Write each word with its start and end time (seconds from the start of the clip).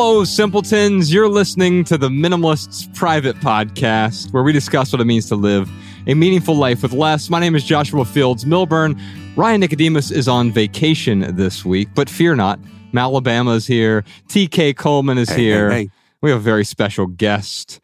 Hello, 0.00 0.22
simpletons. 0.22 1.12
You're 1.12 1.28
listening 1.28 1.82
to 1.82 1.98
the 1.98 2.08
Minimalists 2.08 2.94
Private 2.94 3.34
Podcast, 3.40 4.32
where 4.32 4.44
we 4.44 4.52
discuss 4.52 4.92
what 4.92 5.00
it 5.00 5.06
means 5.06 5.26
to 5.26 5.34
live 5.34 5.68
a 6.06 6.14
meaningful 6.14 6.54
life 6.54 6.84
with 6.84 6.92
less. 6.92 7.28
My 7.28 7.40
name 7.40 7.56
is 7.56 7.64
Joshua 7.64 8.04
Fields 8.04 8.44
Millburn. 8.44 8.96
Ryan 9.36 9.58
Nicodemus 9.60 10.12
is 10.12 10.28
on 10.28 10.52
vacation 10.52 11.34
this 11.34 11.64
week, 11.64 11.88
but 11.96 12.08
fear 12.08 12.36
not. 12.36 12.60
Malabama 12.92 13.56
is 13.56 13.66
here. 13.66 14.04
TK 14.28 14.76
Coleman 14.76 15.18
is 15.18 15.30
Hey, 15.30 15.42
here. 15.42 15.68
hey, 15.68 15.82
hey. 15.82 15.90
We 16.22 16.30
have 16.30 16.38
a 16.38 16.42
very 16.42 16.64
special 16.64 17.08
guest. 17.08 17.80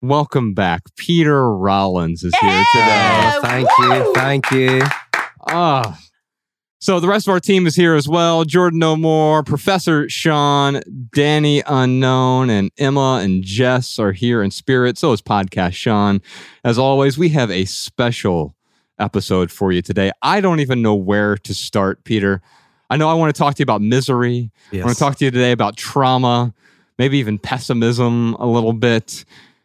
Welcome 0.00 0.54
back. 0.54 0.82
Peter 0.96 1.52
Rollins 1.52 2.22
is 2.22 2.32
here 2.40 2.64
today. 2.72 3.32
Oh, 3.34 3.40
thank 3.42 3.68
you. 3.80 4.14
Thank 4.14 4.50
you. 4.52 4.80
Ah. 5.48 5.98
So 6.82 6.98
the 6.98 7.06
rest 7.06 7.28
of 7.28 7.32
our 7.32 7.38
team 7.38 7.68
is 7.68 7.76
here 7.76 7.94
as 7.94 8.08
well. 8.08 8.44
Jordan 8.44 8.80
No 8.80 8.96
More, 8.96 9.44
Professor 9.44 10.08
Sean, 10.08 10.80
Danny 11.14 11.62
Unknown, 11.64 12.50
and 12.50 12.72
Emma 12.76 13.20
and 13.22 13.44
Jess 13.44 14.00
are 14.00 14.10
here 14.10 14.42
in 14.42 14.50
spirit. 14.50 14.98
So 14.98 15.12
is 15.12 15.22
Podcast 15.22 15.74
Sean. 15.74 16.20
As 16.64 16.78
always, 16.78 17.16
we 17.16 17.28
have 17.28 17.52
a 17.52 17.66
special 17.66 18.56
episode 18.98 19.52
for 19.52 19.70
you 19.70 19.80
today. 19.80 20.10
I 20.22 20.40
don't 20.40 20.58
even 20.58 20.82
know 20.82 20.96
where 20.96 21.36
to 21.36 21.54
start, 21.54 22.02
Peter. 22.02 22.42
I 22.90 22.96
know 22.96 23.08
I 23.08 23.14
want 23.14 23.32
to 23.32 23.38
talk 23.38 23.54
to 23.54 23.60
you 23.60 23.64
about 23.64 23.80
misery. 23.80 24.50
I 24.82 24.86
want 24.86 24.96
to 24.96 25.04
talk 25.04 25.18
to 25.18 25.24
you 25.24 25.30
today 25.30 25.52
about 25.52 25.76
trauma, 25.76 26.52
maybe 26.98 27.16
even 27.18 27.38
pessimism 27.38 28.34
a 28.40 28.46
little 28.46 28.72
bit. 28.72 29.24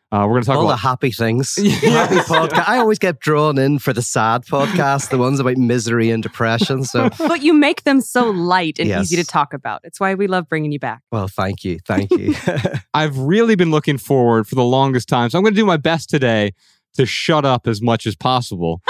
Uh, 0.10 0.24
we're 0.26 0.36
going 0.36 0.42
to 0.44 0.48
talk 0.48 0.58
All 0.58 0.68
the 0.68 0.78
happy 0.78 1.12
things. 1.12 1.56
Happy 1.82 2.16
podcast. 2.16 2.66
I 2.66 2.78
always 2.78 2.98
get 2.98 3.20
drawn 3.20 3.58
in 3.58 3.78
for 3.78 3.92
the 3.92 4.02
sad 4.02 4.46
podcasts, 4.46 5.10
the 5.10 5.18
ones 5.18 5.42
about 5.42 5.58
misery 5.58 6.12
and 6.12 6.24
depression. 6.24 6.86
So, 6.86 7.10
but 7.18 7.42
you 7.42 7.54
make 7.54 7.84
them 7.84 8.00
so 8.00 8.30
light 8.30 8.80
and 8.80 8.90
easy 8.90 9.18
to 9.18 9.26
talk 9.26 9.54
about. 9.54 9.82
It's 9.84 10.00
why 10.00 10.14
we 10.14 10.28
love 10.28 10.48
bringing 10.48 10.72
you 10.72 10.80
back. 10.80 11.02
well, 11.12 11.28
thank 11.28 11.66
you. 11.66 11.80
Thank 11.86 12.12
you. 12.12 12.36
I've 12.94 13.18
really 13.18 13.56
been 13.56 13.70
looking 13.70 13.98
forward 13.98 14.48
for 14.48 14.56
the 14.56 14.64
longest 14.64 15.10
time. 15.10 15.30
So 15.30 15.38
I'm 15.38 15.44
going 15.44 15.54
to 15.54 15.60
do 15.60 15.66
my 15.66 15.78
best 15.78 16.10
today 16.10 16.54
to 16.94 17.06
shut 17.06 17.44
up 17.44 17.68
as 17.68 17.82
much 17.82 18.08
as 18.08 18.16
possible. 18.16 18.82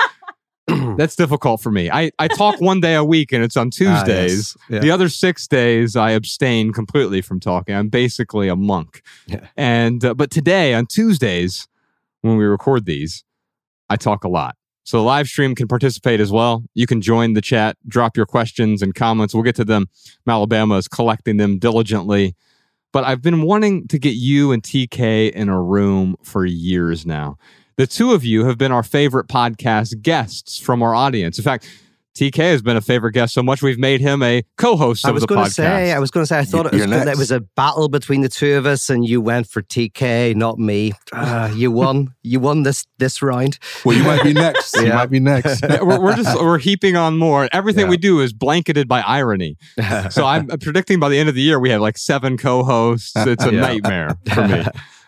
That's 0.97 1.15
difficult 1.15 1.61
for 1.61 1.71
me. 1.71 1.89
I, 1.89 2.11
I 2.19 2.27
talk 2.27 2.59
one 2.61 2.79
day 2.81 2.95
a 2.95 3.03
week 3.03 3.31
and 3.31 3.43
it's 3.43 3.57
on 3.57 3.67
Ah, 3.81 4.03
Tuesdays. 4.03 4.55
yes. 4.55 4.57
Yeah. 4.69 4.79
The 4.79 4.91
other 4.91 5.09
six 5.09 5.47
days, 5.47 5.95
I 5.95 6.11
abstain 6.11 6.73
completely 6.73 7.21
from 7.21 7.39
talking. 7.39 7.75
I'm 7.75 7.89
basically 7.89 8.47
a 8.47 8.55
monk. 8.55 9.01
Yeah. 9.27 9.47
And 9.57 10.03
uh, 10.03 10.13
but 10.13 10.31
today 10.31 10.73
on 10.73 10.85
Tuesdays, 10.85 11.67
when 12.21 12.37
we 12.37 12.45
record 12.45 12.85
these, 12.85 13.23
I 13.89 13.95
talk 13.95 14.23
a 14.23 14.29
lot. 14.29 14.55
So 14.83 14.97
the 14.97 15.03
live 15.03 15.27
stream 15.27 15.53
can 15.53 15.67
participate 15.67 16.21
as 16.21 16.31
well. 16.31 16.63
You 16.73 16.87
can 16.87 17.01
join 17.01 17.33
the 17.33 17.41
chat, 17.41 17.75
drop 17.87 18.15
your 18.15 18.25
questions 18.25 18.81
and 18.81 18.95
comments. 18.95 19.33
We'll 19.33 19.43
get 19.43 19.55
to 19.57 19.65
them. 19.65 19.87
Malabama 20.27 20.77
is 20.79 20.87
collecting 20.87 21.35
them 21.37 21.59
diligently. 21.59 22.35
But 22.93 23.03
I've 23.03 23.21
been 23.21 23.41
wanting 23.41 23.87
to 23.89 23.99
get 23.99 24.15
you 24.15 24.53
and 24.53 24.63
TK 24.63 25.31
in 25.31 25.49
a 25.49 25.61
room 25.61 26.15
for 26.23 26.45
years 26.45 27.05
now. 27.05 27.37
The 27.77 27.85
two 27.87 28.13
of 28.13 28.23
you 28.25 28.45
have 28.45 28.57
been 28.57 28.71
our 28.71 28.81
favorite 28.83 29.27
podcast 29.27 30.01
guests 30.01 30.57
from 30.57 30.81
our 30.81 30.95
audience. 30.95 31.37
In 31.37 31.43
fact, 31.43 31.69
TK 32.17 32.35
has 32.37 32.63
been 32.63 32.75
a 32.75 32.81
favorite 32.81 33.11
guest 33.11 33.35
so 33.35 33.43
much 33.43 33.61
we've 33.61 33.77
made 33.77 34.01
him 34.01 34.23
a 34.23 34.41
co-host 34.57 35.05
I 35.05 35.09
of 35.09 35.13
was 35.13 35.21
the 35.21 35.27
going 35.27 35.41
podcast. 35.41 35.45
to 35.45 35.51
say, 35.51 35.91
I 35.91 35.99
was 35.99 36.09
going 36.09 36.23
to 36.23 36.27
say, 36.27 36.39
I 36.39 36.43
thought 36.45 36.65
it 36.65 36.71
was 36.71 36.79
You're 36.79 36.87
gonna, 36.87 37.11
it 37.11 37.17
was 37.19 37.29
a 37.29 37.41
battle 37.41 37.87
between 37.87 38.21
the 38.21 38.29
two 38.29 38.55
of 38.55 38.65
us, 38.65 38.89
and 38.89 39.07
you 39.07 39.21
went 39.21 39.45
for 39.47 39.61
TK, 39.61 40.35
not 40.35 40.57
me. 40.57 40.93
Ah, 41.13 41.51
you 41.53 41.71
won. 41.71 42.15
You 42.23 42.39
won 42.39 42.63
this 42.63 42.85
this 42.97 43.21
round. 43.21 43.59
Well, 43.85 43.95
you 43.95 44.03
might 44.03 44.21
be 44.23 44.33
next. 44.33 44.75
You 44.75 44.87
might 44.93 45.11
be 45.11 45.19
next. 45.19 45.61
We're, 45.61 46.01
we're 46.01 46.15
just 46.15 46.35
we're 46.41 46.57
heaping 46.57 46.97
on 46.97 47.17
more. 47.17 47.47
Everything 47.53 47.85
Yeah. 47.85 47.89
we 47.91 47.97
do 47.97 48.19
is 48.21 48.33
blanketed 48.33 48.87
by 48.89 49.01
irony. 49.01 49.55
So 50.09 50.25
I'm 50.25 50.47
predicting 50.47 50.99
by 50.99 51.07
the 51.09 51.17
end 51.19 51.29
of 51.29 51.35
the 51.35 51.41
year 51.41 51.57
we 51.59 51.69
have 51.69 51.79
like 51.79 51.97
seven 51.99 52.37
co-hosts. 52.37 53.13
It's 53.15 53.45
a 53.45 53.53
Yeah. 53.53 53.61
nightmare 53.61 54.17
for 54.33 54.47
me. 54.47 54.65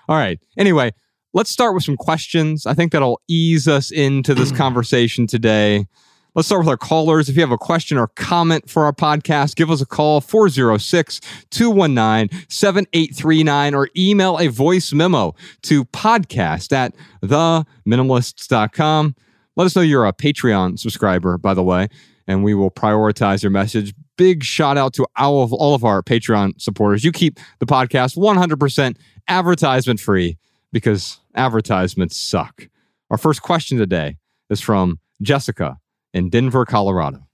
All 0.07 0.15
right. 0.15 0.39
Anyway, 0.57 0.91
let's 1.33 1.49
start 1.49 1.73
with 1.73 1.83
some 1.83 1.97
questions. 1.97 2.65
I 2.65 2.73
think 2.73 2.91
that'll 2.91 3.21
ease 3.27 3.67
us 3.67 3.91
into 3.91 4.33
this 4.33 4.51
conversation 4.57 5.27
today. 5.27 5.87
Let's 6.35 6.47
start 6.47 6.61
with 6.61 6.69
our 6.69 6.77
callers. 6.77 7.27
If 7.27 7.35
you 7.35 7.41
have 7.41 7.51
a 7.51 7.57
question 7.57 7.97
or 7.97 8.07
comment 8.07 8.69
for 8.69 8.85
our 8.85 8.93
podcast, 8.93 9.55
give 9.55 9.71
us 9.71 9.81
a 9.81 9.85
call 9.85 10.21
406 10.21 11.19
219 11.49 12.45
7839 12.49 13.73
or 13.73 13.89
email 13.97 14.37
a 14.37 14.47
voice 14.47 14.93
memo 14.93 15.33
to 15.63 15.85
podcast 15.85 16.71
at 16.71 16.93
theminimalists.com. 17.23 19.15
Let 19.55 19.65
us 19.65 19.75
know 19.75 19.81
you're 19.81 20.05
a 20.05 20.13
Patreon 20.13 20.79
subscriber, 20.79 21.37
by 21.37 21.53
the 21.53 21.63
way, 21.63 21.89
and 22.27 22.43
we 22.43 22.53
will 22.53 22.71
prioritize 22.71 23.41
your 23.41 23.51
message. 23.51 23.93
Big 24.15 24.43
shout 24.43 24.77
out 24.77 24.93
to 24.93 25.07
all 25.17 25.43
of, 25.43 25.51
all 25.51 25.73
of 25.73 25.83
our 25.83 26.03
Patreon 26.03 26.61
supporters. 26.61 27.03
You 27.03 27.11
keep 27.11 27.39
the 27.59 27.65
podcast 27.65 28.15
100% 28.15 28.97
advertisement 29.27 29.99
free 29.99 30.37
because 30.71 31.19
advertisements 31.35 32.17
suck. 32.17 32.67
Our 33.09 33.17
first 33.17 33.41
question 33.41 33.77
today 33.77 34.17
is 34.49 34.61
from 34.61 34.99
Jessica 35.21 35.77
in 36.13 36.29
Denver, 36.29 36.65
Colorado. 36.65 37.27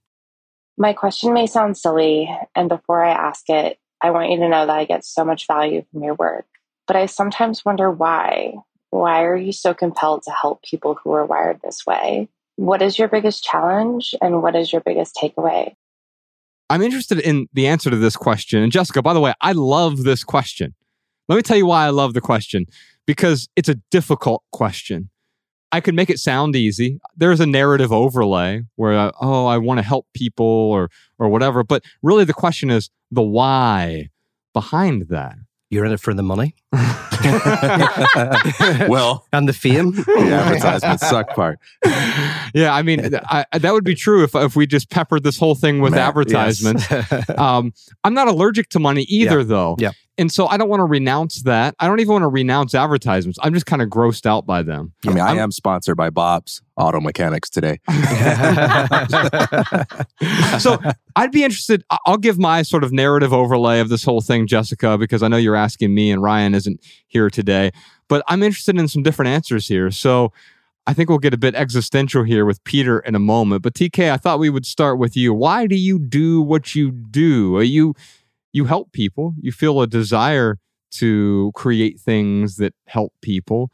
My 0.77 0.93
question 0.93 1.33
may 1.33 1.47
sound 1.47 1.77
silly, 1.77 2.29
and 2.55 2.67
before 2.67 3.03
I 3.03 3.11
ask 3.11 3.49
it, 3.49 3.79
I 4.01 4.11
want 4.11 4.31
you 4.31 4.37
to 4.37 4.49
know 4.49 4.65
that 4.65 4.75
I 4.75 4.85
get 4.85 5.05
so 5.05 5.23
much 5.23 5.47
value 5.47 5.85
from 5.91 6.03
your 6.03 6.15
work. 6.15 6.45
But 6.87 6.95
I 6.95 7.05
sometimes 7.05 7.63
wonder 7.63 7.89
why. 7.89 8.55
Why 8.89 9.23
are 9.23 9.35
you 9.35 9.51
so 9.51 9.73
compelled 9.73 10.23
to 10.23 10.31
help 10.31 10.61
people 10.63 10.97
who 11.01 11.11
are 11.13 11.25
wired 11.25 11.59
this 11.63 11.85
way? 11.85 12.29
What 12.57 12.81
is 12.81 12.99
your 12.99 13.07
biggest 13.07 13.43
challenge, 13.43 14.15
and 14.21 14.41
what 14.41 14.55
is 14.55 14.71
your 14.71 14.81
biggest 14.81 15.15
takeaway? 15.15 15.75
I'm 16.69 16.81
interested 16.81 17.19
in 17.19 17.47
the 17.53 17.67
answer 17.67 17.89
to 17.89 17.97
this 17.97 18.15
question. 18.15 18.61
And 18.61 18.71
Jessica, 18.71 19.01
by 19.01 19.13
the 19.13 19.19
way, 19.19 19.33
I 19.41 19.51
love 19.51 20.03
this 20.03 20.23
question. 20.23 20.73
Let 21.27 21.35
me 21.35 21.41
tell 21.41 21.57
you 21.57 21.65
why 21.65 21.85
I 21.85 21.89
love 21.89 22.13
the 22.13 22.21
question 22.21 22.65
because 23.05 23.49
it's 23.55 23.69
a 23.69 23.75
difficult 23.91 24.43
question. 24.51 25.09
I 25.71 25.81
could 25.81 25.95
make 25.95 26.09
it 26.09 26.19
sound 26.19 26.55
easy. 26.55 26.99
There's 27.17 27.39
a 27.39 27.45
narrative 27.45 27.91
overlay 27.91 28.61
where, 28.75 28.93
uh, 28.93 29.11
oh, 29.19 29.45
I 29.45 29.57
want 29.57 29.79
to 29.79 29.83
help 29.83 30.07
people 30.13 30.45
or 30.45 30.89
or 31.19 31.27
whatever. 31.27 31.63
But 31.63 31.83
really, 32.01 32.23
the 32.23 32.33
question 32.33 32.69
is 32.69 32.89
the 33.11 33.21
why 33.21 34.09
behind 34.53 35.09
that. 35.09 35.35
You're 35.71 35.83
in 35.83 35.91
it 35.91 35.99
for 35.99 36.13
the 36.13 36.23
money 36.23 36.55
well, 38.87 39.25
and 39.33 39.49
the 39.49 39.53
fame. 39.53 39.91
the 39.95 40.29
advertisement 40.31 40.99
suck 40.99 41.29
part. 41.29 41.59
yeah, 42.53 42.73
I 42.73 42.83
mean, 42.83 43.15
I, 43.15 43.45
that 43.51 43.73
would 43.73 43.83
be 43.83 43.95
true 43.95 44.23
if 44.23 44.35
if 44.35 44.55
we 44.55 44.67
just 44.67 44.89
peppered 44.91 45.23
this 45.23 45.37
whole 45.39 45.55
thing 45.55 45.81
with 45.81 45.93
Man, 45.93 45.99
yes. 45.99 46.07
advertisements. 46.07 47.29
Um, 47.37 47.73
I'm 48.03 48.13
not 48.13 48.27
allergic 48.27 48.69
to 48.69 48.79
money 48.79 49.03
either, 49.09 49.43
though. 49.43 49.75
Yeah. 49.79 49.91
And 50.17 50.31
so 50.31 50.47
I 50.47 50.55
don't 50.55 50.69
want 50.69 50.79
to 50.79 50.85
renounce 50.85 51.41
that. 51.43 51.75
I 51.79 51.87
don't 51.87 51.99
even 51.99 52.13
want 52.13 52.23
to 52.23 52.29
renounce 52.29 52.73
advertisements. 52.73 53.37
I'm 53.41 53.53
just 53.53 53.65
kind 53.65 53.81
of 53.81 53.89
grossed 53.89 54.25
out 54.25 54.45
by 54.45 54.63
them. 54.63 54.93
I 55.05 55.09
mean, 55.09 55.19
I 55.19 55.27
I'm- 55.29 55.39
am 55.39 55.51
sponsored 55.51 55.97
by 55.97 56.09
Bob's 56.09 56.61
Auto 56.77 57.01
Mechanics 57.01 57.49
today. 57.49 57.79
so 60.59 60.77
I'd 61.15 61.31
be 61.31 61.43
interested. 61.43 61.83
I'll 62.05 62.17
give 62.17 62.39
my 62.39 62.61
sort 62.61 62.83
of 62.83 62.93
narrative 62.93 63.33
overlay 63.33 63.79
of 63.79 63.89
this 63.89 64.03
whole 64.03 64.21
thing, 64.21 64.47
Jessica, 64.47 64.97
because 64.97 65.21
I 65.21 65.27
know 65.27 65.37
you're 65.37 65.55
asking 65.55 65.93
me 65.93 66.11
and 66.11 66.21
Ryan 66.21 66.55
isn't 66.55 66.79
here 67.07 67.29
today. 67.29 67.71
But 68.07 68.23
I'm 68.27 68.43
interested 68.43 68.77
in 68.77 68.87
some 68.87 69.03
different 69.03 69.29
answers 69.29 69.67
here. 69.67 69.91
So 69.91 70.31
I 70.87 70.93
think 70.93 71.09
we'll 71.09 71.17
get 71.17 71.33
a 71.33 71.37
bit 71.37 71.55
existential 71.55 72.23
here 72.23 72.45
with 72.45 72.63
Peter 72.63 72.99
in 72.99 73.15
a 73.15 73.19
moment. 73.19 73.63
But 73.63 73.73
TK, 73.73 74.11
I 74.11 74.17
thought 74.17 74.39
we 74.39 74.49
would 74.49 74.65
start 74.65 74.99
with 74.99 75.17
you. 75.17 75.33
Why 75.33 75.65
do 75.65 75.75
you 75.75 75.99
do 75.99 76.41
what 76.41 76.75
you 76.75 76.91
do? 76.91 77.57
Are 77.57 77.63
you 77.63 77.95
you 78.55 78.63
help 78.63 78.93
people? 78.93 79.35
You 79.41 79.51
feel 79.51 79.81
a 79.81 79.87
desire 79.87 80.59
to 80.91 81.51
create 81.55 81.99
things 81.99 82.55
that 82.55 82.73
help 82.87 83.11
people. 83.21 83.69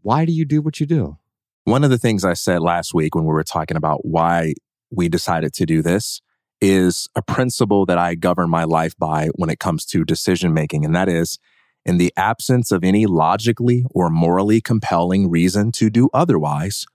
Why 0.00 0.24
do 0.24 0.32
you 0.32 0.46
do 0.46 0.62
what 0.62 0.80
you 0.80 0.86
do? 0.86 1.18
One 1.64 1.84
of 1.84 1.90
the 1.90 1.98
things 1.98 2.24
I 2.24 2.32
said 2.32 2.62
last 2.62 2.94
week 2.94 3.14
when 3.14 3.24
we 3.24 3.32
were 3.32 3.44
talking 3.44 3.76
about 3.76 4.06
why 4.06 4.54
we 4.90 5.10
decided 5.10 5.52
to 5.54 5.66
do 5.66 5.82
this 5.82 6.22
is 6.58 7.06
a 7.14 7.20
principle 7.20 7.84
that 7.84 7.98
I 7.98 8.14
govern 8.14 8.48
my 8.48 8.64
life 8.64 8.96
by 8.96 9.28
when 9.34 9.50
it 9.50 9.58
comes 9.58 9.84
to 9.86 10.06
decision 10.06 10.54
making. 10.54 10.86
And 10.86 10.96
that 10.96 11.10
is 11.10 11.38
in 11.84 11.98
the 11.98 12.10
absence 12.16 12.72
of 12.72 12.82
any 12.82 13.04
logically 13.04 13.84
or 13.90 14.08
morally 14.08 14.62
compelling 14.62 15.28
reason 15.28 15.70
to 15.72 15.90
do 15.90 16.08
otherwise, 16.14 16.86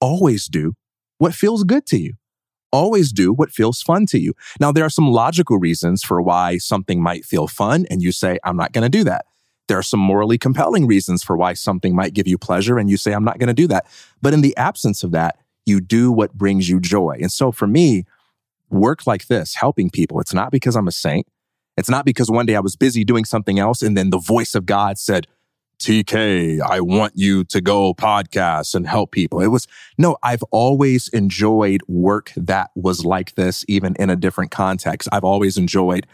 always 0.00 0.46
do 0.46 0.74
what 1.18 1.34
feels 1.34 1.64
good 1.64 1.84
to 1.86 1.98
you. 1.98 2.14
Always 2.72 3.12
do 3.12 3.32
what 3.32 3.50
feels 3.50 3.82
fun 3.82 4.06
to 4.06 4.18
you. 4.18 4.34
Now, 4.58 4.72
there 4.72 4.84
are 4.84 4.90
some 4.90 5.08
logical 5.08 5.58
reasons 5.58 6.02
for 6.02 6.20
why 6.22 6.58
something 6.58 7.02
might 7.02 7.24
feel 7.24 7.46
fun 7.46 7.86
and 7.90 8.02
you 8.02 8.12
say, 8.12 8.38
I'm 8.44 8.56
not 8.56 8.72
going 8.72 8.82
to 8.82 8.88
do 8.88 9.04
that. 9.04 9.26
There 9.68 9.78
are 9.78 9.82
some 9.82 10.00
morally 10.00 10.38
compelling 10.38 10.86
reasons 10.86 11.22
for 11.22 11.36
why 11.36 11.54
something 11.54 11.94
might 11.94 12.14
give 12.14 12.26
you 12.26 12.38
pleasure 12.38 12.78
and 12.78 12.90
you 12.90 12.96
say, 12.96 13.12
I'm 13.12 13.24
not 13.24 13.38
going 13.38 13.48
to 13.48 13.54
do 13.54 13.68
that. 13.68 13.86
But 14.20 14.34
in 14.34 14.40
the 14.40 14.56
absence 14.56 15.04
of 15.04 15.12
that, 15.12 15.36
you 15.66 15.80
do 15.80 16.10
what 16.10 16.34
brings 16.34 16.68
you 16.68 16.80
joy. 16.80 17.18
And 17.20 17.30
so 17.30 17.52
for 17.52 17.66
me, 17.66 18.04
work 18.68 19.06
like 19.06 19.26
this, 19.26 19.54
helping 19.54 19.90
people, 19.90 20.20
it's 20.20 20.34
not 20.34 20.50
because 20.50 20.76
I'm 20.76 20.88
a 20.88 20.92
saint. 20.92 21.26
It's 21.76 21.90
not 21.90 22.04
because 22.04 22.30
one 22.30 22.46
day 22.46 22.56
I 22.56 22.60
was 22.60 22.76
busy 22.76 23.04
doing 23.04 23.24
something 23.24 23.58
else 23.58 23.80
and 23.80 23.96
then 23.96 24.10
the 24.10 24.18
voice 24.18 24.54
of 24.54 24.66
God 24.66 24.98
said, 24.98 25.26
TK, 25.80 26.60
I 26.60 26.80
want 26.80 27.14
you 27.16 27.42
to 27.44 27.60
go 27.60 27.94
podcast 27.94 28.74
and 28.74 28.86
help 28.86 29.12
people. 29.12 29.40
It 29.40 29.48
was, 29.48 29.66
no, 29.96 30.18
I've 30.22 30.42
always 30.50 31.08
enjoyed 31.08 31.80
work 31.88 32.32
that 32.36 32.70
was 32.76 33.04
like 33.04 33.34
this, 33.34 33.64
even 33.66 33.96
in 33.98 34.10
a 34.10 34.16
different 34.16 34.50
context. 34.50 35.08
I've 35.10 35.24
always 35.24 35.56
enjoyed 35.56 36.06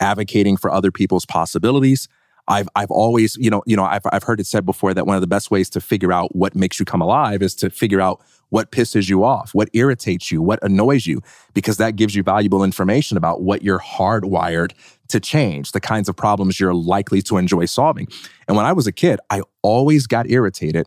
advocating 0.00 0.56
for 0.56 0.70
other 0.70 0.90
people's 0.90 1.26
possibilities. 1.26 2.08
I've, 2.48 2.68
I've 2.74 2.90
always, 2.90 3.36
you 3.36 3.50
know, 3.50 3.62
you 3.66 3.76
know, 3.76 3.84
I've, 3.84 4.02
I've 4.10 4.24
heard 4.24 4.40
it 4.40 4.46
said 4.46 4.64
before 4.64 4.94
that 4.94 5.06
one 5.06 5.16
of 5.16 5.20
the 5.20 5.26
best 5.26 5.50
ways 5.50 5.68
to 5.70 5.80
figure 5.80 6.12
out 6.12 6.34
what 6.34 6.54
makes 6.54 6.80
you 6.80 6.86
come 6.86 7.02
alive 7.02 7.42
is 7.42 7.54
to 7.56 7.70
figure 7.70 8.00
out 8.00 8.20
what 8.48 8.72
pisses 8.72 9.08
you 9.08 9.22
off, 9.22 9.54
what 9.54 9.68
irritates 9.72 10.30
you, 10.32 10.42
what 10.42 10.58
annoys 10.62 11.06
you, 11.06 11.22
because 11.54 11.76
that 11.76 11.94
gives 11.94 12.14
you 12.14 12.22
valuable 12.22 12.64
information 12.64 13.16
about 13.16 13.42
what 13.42 13.62
you're 13.62 13.78
hardwired 13.78 14.72
to 15.10 15.20
change, 15.20 15.72
the 15.72 15.80
kinds 15.80 16.08
of 16.08 16.16
problems 16.16 16.58
you're 16.58 16.74
likely 16.74 17.22
to 17.22 17.36
enjoy 17.36 17.66
solving. 17.66 18.08
And 18.48 18.56
when 18.56 18.66
I 18.66 18.72
was 18.72 18.86
a 18.86 18.92
kid, 18.92 19.20
I 19.30 19.42
always 19.62 20.06
got 20.06 20.30
irritated 20.30 20.86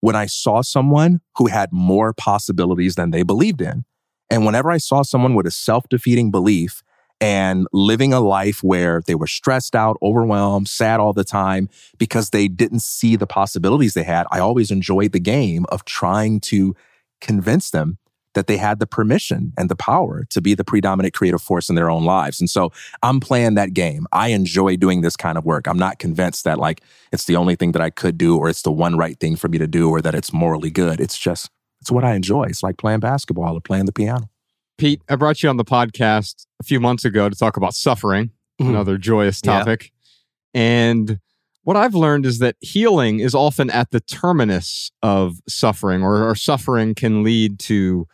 when 0.00 0.16
I 0.16 0.26
saw 0.26 0.62
someone 0.62 1.20
who 1.36 1.46
had 1.46 1.72
more 1.72 2.12
possibilities 2.12 2.94
than 2.94 3.10
they 3.10 3.22
believed 3.22 3.60
in. 3.60 3.84
And 4.30 4.44
whenever 4.44 4.70
I 4.70 4.78
saw 4.78 5.02
someone 5.02 5.34
with 5.34 5.46
a 5.46 5.50
self 5.50 5.88
defeating 5.88 6.30
belief 6.30 6.82
and 7.20 7.66
living 7.72 8.12
a 8.12 8.20
life 8.20 8.62
where 8.62 9.02
they 9.06 9.14
were 9.14 9.26
stressed 9.26 9.74
out, 9.74 9.96
overwhelmed, 10.02 10.68
sad 10.68 11.00
all 11.00 11.12
the 11.12 11.24
time 11.24 11.68
because 11.98 12.30
they 12.30 12.48
didn't 12.48 12.82
see 12.82 13.16
the 13.16 13.26
possibilities 13.26 13.94
they 13.94 14.02
had, 14.02 14.26
I 14.30 14.40
always 14.40 14.70
enjoyed 14.70 15.12
the 15.12 15.20
game 15.20 15.64
of 15.70 15.84
trying 15.84 16.40
to 16.40 16.74
convince 17.20 17.70
them 17.70 17.98
that 18.36 18.46
they 18.46 18.58
had 18.58 18.78
the 18.78 18.86
permission 18.86 19.52
and 19.56 19.70
the 19.70 19.74
power 19.74 20.26
to 20.28 20.42
be 20.42 20.54
the 20.54 20.62
predominant 20.62 21.14
creative 21.14 21.40
force 21.40 21.70
in 21.70 21.74
their 21.74 21.90
own 21.90 22.04
lives. 22.04 22.38
And 22.38 22.50
so 22.50 22.70
I'm 23.02 23.18
playing 23.18 23.54
that 23.54 23.72
game. 23.72 24.06
I 24.12 24.28
enjoy 24.28 24.76
doing 24.76 25.00
this 25.00 25.16
kind 25.16 25.38
of 25.38 25.46
work. 25.46 25.66
I'm 25.66 25.78
not 25.78 25.98
convinced 25.98 26.44
that 26.44 26.58
like 26.58 26.82
it's 27.12 27.24
the 27.24 27.34
only 27.34 27.56
thing 27.56 27.72
that 27.72 27.80
I 27.80 27.88
could 27.88 28.18
do 28.18 28.36
or 28.36 28.50
it's 28.50 28.60
the 28.60 28.70
one 28.70 28.98
right 28.98 29.18
thing 29.18 29.36
for 29.36 29.48
me 29.48 29.56
to 29.56 29.66
do 29.66 29.88
or 29.88 30.02
that 30.02 30.14
it's 30.14 30.34
morally 30.34 30.70
good. 30.70 31.00
It's 31.00 31.18
just, 31.18 31.50
it's 31.80 31.90
what 31.90 32.04
I 32.04 32.14
enjoy. 32.14 32.44
It's 32.44 32.62
like 32.62 32.76
playing 32.76 33.00
basketball 33.00 33.56
or 33.56 33.60
playing 33.60 33.86
the 33.86 33.92
piano. 33.92 34.28
Pete, 34.76 35.00
I 35.08 35.16
brought 35.16 35.42
you 35.42 35.48
on 35.48 35.56
the 35.56 35.64
podcast 35.64 36.44
a 36.60 36.62
few 36.62 36.78
months 36.78 37.06
ago 37.06 37.30
to 37.30 37.34
talk 37.34 37.56
about 37.56 37.72
suffering, 37.72 38.32
mm-hmm. 38.60 38.68
another 38.68 38.98
joyous 38.98 39.40
topic. 39.40 39.92
Yeah. 40.52 40.60
And 40.60 41.20
what 41.62 41.76
I've 41.76 41.94
learned 41.94 42.26
is 42.26 42.38
that 42.40 42.56
healing 42.60 43.18
is 43.20 43.34
often 43.34 43.70
at 43.70 43.90
the 43.92 44.00
terminus 44.00 44.92
of 45.02 45.40
suffering, 45.48 46.02
or, 46.02 46.28
or 46.28 46.34
suffering 46.34 46.94
can 46.94 47.22
lead 47.22 47.58
to 47.60 48.06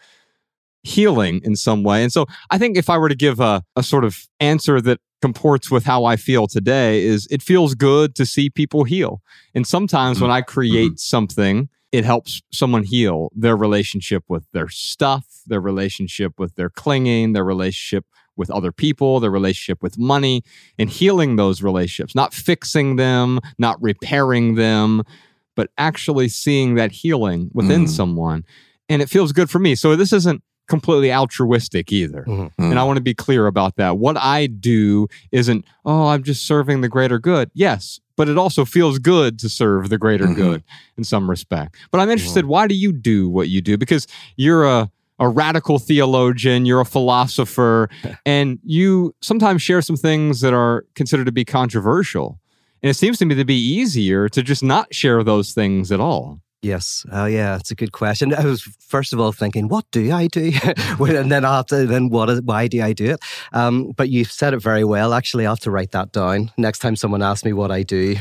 healing 0.82 1.40
in 1.44 1.56
some 1.56 1.82
way. 1.82 2.02
And 2.02 2.12
so 2.12 2.26
I 2.50 2.58
think 2.58 2.76
if 2.76 2.90
I 2.90 2.98
were 2.98 3.08
to 3.08 3.14
give 3.14 3.40
a, 3.40 3.62
a 3.76 3.82
sort 3.82 4.04
of 4.04 4.26
answer 4.40 4.80
that 4.80 5.00
comports 5.20 5.70
with 5.70 5.84
how 5.84 6.04
I 6.04 6.16
feel 6.16 6.46
today 6.48 7.04
is 7.04 7.28
it 7.30 7.42
feels 7.42 7.74
good 7.74 8.14
to 8.16 8.26
see 8.26 8.50
people 8.50 8.84
heal. 8.84 9.22
And 9.54 9.66
sometimes 9.66 10.16
mm-hmm. 10.16 10.24
when 10.24 10.32
I 10.32 10.42
create 10.42 10.92
mm-hmm. 10.92 10.96
something, 10.96 11.68
it 11.92 12.04
helps 12.04 12.42
someone 12.50 12.82
heal 12.82 13.30
their 13.34 13.56
relationship 13.56 14.24
with 14.28 14.50
their 14.52 14.68
stuff, 14.68 15.24
their 15.46 15.60
relationship 15.60 16.32
with 16.38 16.56
their 16.56 16.70
clinging, 16.70 17.34
their 17.34 17.44
relationship 17.44 18.04
with 18.34 18.50
other 18.50 18.72
people, 18.72 19.20
their 19.20 19.30
relationship 19.30 19.82
with 19.82 19.98
money, 19.98 20.42
and 20.78 20.88
healing 20.88 21.36
those 21.36 21.62
relationships, 21.62 22.14
not 22.14 22.32
fixing 22.32 22.96
them, 22.96 23.40
not 23.58 23.80
repairing 23.82 24.54
them, 24.54 25.02
but 25.54 25.70
actually 25.76 26.28
seeing 26.28 26.74
that 26.76 26.92
healing 26.92 27.50
within 27.52 27.84
mm. 27.84 27.88
someone. 27.88 28.44
And 28.88 29.02
it 29.02 29.10
feels 29.10 29.32
good 29.32 29.50
for 29.50 29.58
me. 29.58 29.74
So 29.74 29.94
this 29.96 30.14
isn't 30.14 30.42
completely 30.68 31.12
altruistic 31.12 31.92
either. 31.92 32.24
Mm-hmm. 32.26 32.62
And 32.62 32.78
I 32.78 32.84
want 32.84 32.96
to 32.96 33.02
be 33.02 33.14
clear 33.14 33.46
about 33.46 33.76
that. 33.76 33.98
What 33.98 34.16
I 34.16 34.46
do 34.46 35.08
isn't, 35.30 35.64
oh, 35.84 36.08
I'm 36.08 36.22
just 36.22 36.46
serving 36.46 36.80
the 36.80 36.88
greater 36.88 37.18
good. 37.18 37.50
Yes, 37.54 38.00
but 38.16 38.28
it 38.28 38.38
also 38.38 38.64
feels 38.64 38.98
good 38.98 39.38
to 39.40 39.48
serve 39.48 39.88
the 39.88 39.98
greater 39.98 40.24
mm-hmm. 40.24 40.34
good 40.34 40.62
in 40.96 41.04
some 41.04 41.28
respect. 41.28 41.76
But 41.90 42.00
I'm 42.00 42.10
interested, 42.10 42.40
mm-hmm. 42.40 42.50
why 42.50 42.66
do 42.66 42.74
you 42.74 42.92
do 42.92 43.28
what 43.28 43.48
you 43.48 43.60
do? 43.60 43.76
Because 43.76 44.06
you're 44.36 44.64
a 44.64 44.90
a 45.18 45.28
radical 45.28 45.78
theologian, 45.78 46.66
you're 46.66 46.80
a 46.80 46.84
philosopher, 46.84 47.88
and 48.26 48.58
you 48.64 49.14
sometimes 49.20 49.62
share 49.62 49.80
some 49.80 49.96
things 49.96 50.40
that 50.40 50.52
are 50.52 50.84
considered 50.94 51.26
to 51.26 51.32
be 51.32 51.44
controversial. 51.44 52.40
And 52.82 52.90
it 52.90 52.94
seems 52.94 53.18
to 53.18 53.24
me 53.24 53.36
to 53.36 53.44
be 53.44 53.54
easier 53.54 54.28
to 54.30 54.42
just 54.42 54.64
not 54.64 54.92
share 54.92 55.22
those 55.22 55.52
things 55.52 55.92
at 55.92 56.00
all. 56.00 56.40
Yes. 56.62 57.04
Oh, 57.10 57.26
yeah. 57.26 57.56
It's 57.56 57.72
a 57.72 57.74
good 57.74 57.90
question. 57.90 58.32
I 58.32 58.44
was 58.44 58.62
first 58.62 59.12
of 59.12 59.18
all 59.18 59.32
thinking, 59.32 59.66
what 59.66 59.84
do 59.90 60.12
I 60.12 60.28
do? 60.28 60.52
and 61.00 61.30
then 61.30 61.44
after, 61.44 61.84
then 61.86 62.08
what? 62.08 62.30
Is, 62.30 62.40
why 62.42 62.68
do 62.68 62.80
I 62.80 62.92
do 62.92 63.10
it? 63.10 63.20
Um, 63.52 63.90
but 63.96 64.08
you 64.08 64.24
said 64.24 64.54
it 64.54 64.62
very 64.62 64.84
well. 64.84 65.12
Actually, 65.12 65.44
I'll 65.44 65.56
have 65.56 65.60
to 65.60 65.72
write 65.72 65.90
that 65.90 66.12
down 66.12 66.52
next 66.56 66.78
time 66.78 66.94
someone 66.94 67.20
asks 67.20 67.44
me 67.44 67.52
what 67.52 67.72
I 67.72 67.82
do. 67.82 68.14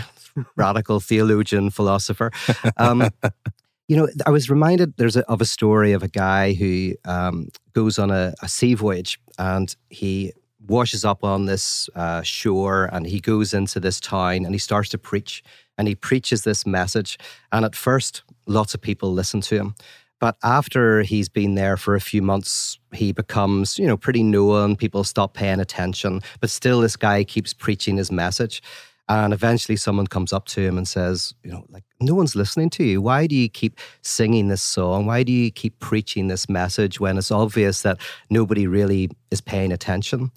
Radical 0.55 0.99
theologian, 0.99 1.69
philosopher. 1.69 2.31
Um, 2.77 3.09
you 3.87 3.95
know, 3.95 4.07
I 4.25 4.31
was 4.31 4.49
reminded 4.49 4.97
there's 4.97 5.17
a, 5.17 5.29
of 5.29 5.39
a 5.39 5.45
story 5.45 5.91
of 5.91 6.01
a 6.01 6.07
guy 6.07 6.53
who 6.53 6.95
um, 7.05 7.49
goes 7.73 7.99
on 7.99 8.09
a, 8.09 8.33
a 8.41 8.47
sea 8.47 8.73
voyage 8.73 9.19
and 9.37 9.75
he 9.89 10.33
washes 10.67 11.05
up 11.05 11.23
on 11.23 11.45
this 11.45 11.89
uh, 11.95 12.21
shore 12.23 12.89
and 12.91 13.05
he 13.05 13.19
goes 13.19 13.53
into 13.53 13.79
this 13.79 13.99
town 13.99 14.45
and 14.45 14.55
he 14.55 14.57
starts 14.57 14.89
to 14.89 14.97
preach 14.97 15.43
and 15.77 15.87
he 15.87 15.95
preaches 15.95 16.43
this 16.43 16.65
message. 16.65 17.17
And 17.51 17.65
at 17.65 17.75
first, 17.75 18.23
lots 18.45 18.73
of 18.73 18.81
people 18.81 19.13
listen 19.13 19.41
to 19.41 19.55
him. 19.55 19.75
But 20.19 20.37
after 20.43 21.01
he's 21.01 21.29
been 21.29 21.55
there 21.55 21.77
for 21.77 21.95
a 21.95 22.01
few 22.01 22.21
months, 22.21 22.77
he 22.93 23.11
becomes, 23.11 23.79
you 23.79 23.87
know, 23.87 23.97
pretty 23.97 24.21
known. 24.21 24.75
People 24.75 25.03
stop 25.03 25.33
paying 25.33 25.59
attention. 25.59 26.21
But 26.39 26.51
still, 26.51 26.81
this 26.81 26.95
guy 26.95 27.23
keeps 27.23 27.53
preaching 27.53 27.97
his 27.97 28.11
message. 28.11 28.61
And 29.09 29.33
eventually, 29.33 29.75
someone 29.77 30.05
comes 30.05 30.31
up 30.31 30.45
to 30.49 30.61
him 30.61 30.77
and 30.77 30.87
says, 30.87 31.33
you 31.43 31.51
know, 31.51 31.65
like, 31.69 31.83
no 31.99 32.13
one's 32.13 32.35
listening 32.35 32.69
to 32.71 32.83
you. 32.83 33.01
Why 33.01 33.25
do 33.25 33.35
you 33.35 33.49
keep 33.49 33.79
singing 34.03 34.47
this 34.47 34.61
song? 34.61 35.07
Why 35.07 35.23
do 35.23 35.31
you 35.31 35.51
keep 35.51 35.79
preaching 35.79 36.27
this 36.27 36.47
message 36.47 36.99
when 36.99 37.17
it's 37.17 37.31
obvious 37.31 37.81
that 37.81 37.99
nobody 38.29 38.67
really 38.67 39.09
is 39.31 39.41
paying 39.41 39.71
attention? 39.71 40.31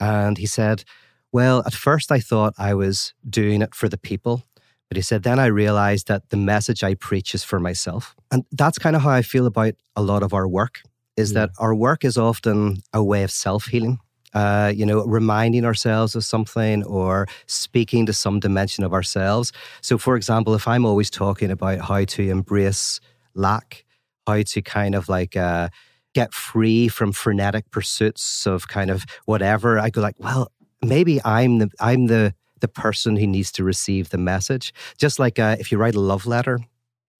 And 0.00 0.38
he 0.38 0.46
said, 0.46 0.82
well, 1.30 1.62
at 1.66 1.74
first 1.74 2.10
I 2.10 2.20
thought 2.20 2.54
I 2.58 2.72
was 2.72 3.12
doing 3.28 3.60
it 3.60 3.74
for 3.74 3.88
the 3.88 3.98
people. 3.98 4.44
But 4.90 4.96
he 4.96 5.02
said, 5.02 5.22
then 5.22 5.38
I 5.38 5.46
realized 5.46 6.08
that 6.08 6.30
the 6.30 6.36
message 6.36 6.82
I 6.82 6.94
preach 6.94 7.32
is 7.32 7.44
for 7.44 7.60
myself. 7.60 8.16
And 8.32 8.44
that's 8.50 8.76
kind 8.76 8.96
of 8.96 9.02
how 9.02 9.10
I 9.10 9.22
feel 9.22 9.46
about 9.46 9.74
a 9.94 10.02
lot 10.02 10.24
of 10.24 10.34
our 10.34 10.48
work 10.48 10.82
is 11.16 11.30
yeah. 11.30 11.40
that 11.40 11.50
our 11.58 11.76
work 11.76 12.04
is 12.04 12.18
often 12.18 12.82
a 12.92 13.02
way 13.02 13.22
of 13.22 13.30
self 13.30 13.66
healing. 13.66 14.00
Uh, 14.32 14.72
you 14.74 14.86
know, 14.86 15.04
reminding 15.04 15.64
ourselves 15.64 16.14
of 16.14 16.24
something 16.24 16.84
or 16.84 17.26
speaking 17.46 18.06
to 18.06 18.12
some 18.12 18.38
dimension 18.38 18.84
of 18.84 18.92
ourselves. 18.92 19.52
So, 19.80 19.98
for 19.98 20.14
example, 20.14 20.54
if 20.54 20.68
I'm 20.68 20.86
always 20.86 21.10
talking 21.10 21.50
about 21.50 21.80
how 21.80 22.04
to 22.04 22.30
embrace 22.30 23.00
lack, 23.34 23.84
how 24.28 24.42
to 24.42 24.62
kind 24.62 24.94
of 24.94 25.08
like 25.08 25.36
uh, 25.36 25.68
get 26.14 26.32
free 26.32 26.86
from 26.86 27.10
frenetic 27.10 27.68
pursuits 27.72 28.46
of 28.46 28.68
kind 28.68 28.88
of 28.88 29.04
whatever, 29.24 29.80
I 29.80 29.90
go 29.90 30.00
like, 30.00 30.14
well, 30.20 30.52
maybe 30.80 31.20
I'm 31.24 31.58
the 31.58 31.70
I'm 31.80 32.06
the 32.06 32.32
the 32.60 32.68
person 32.68 33.16
who 33.16 33.26
needs 33.26 33.52
to 33.52 33.64
receive 33.64 34.10
the 34.10 34.18
message. 34.18 34.72
Just 34.98 35.18
like 35.18 35.38
uh, 35.38 35.56
if 35.58 35.70
you 35.72 35.78
write 35.78 35.94
a 35.94 36.00
love 36.00 36.26
letter, 36.26 36.60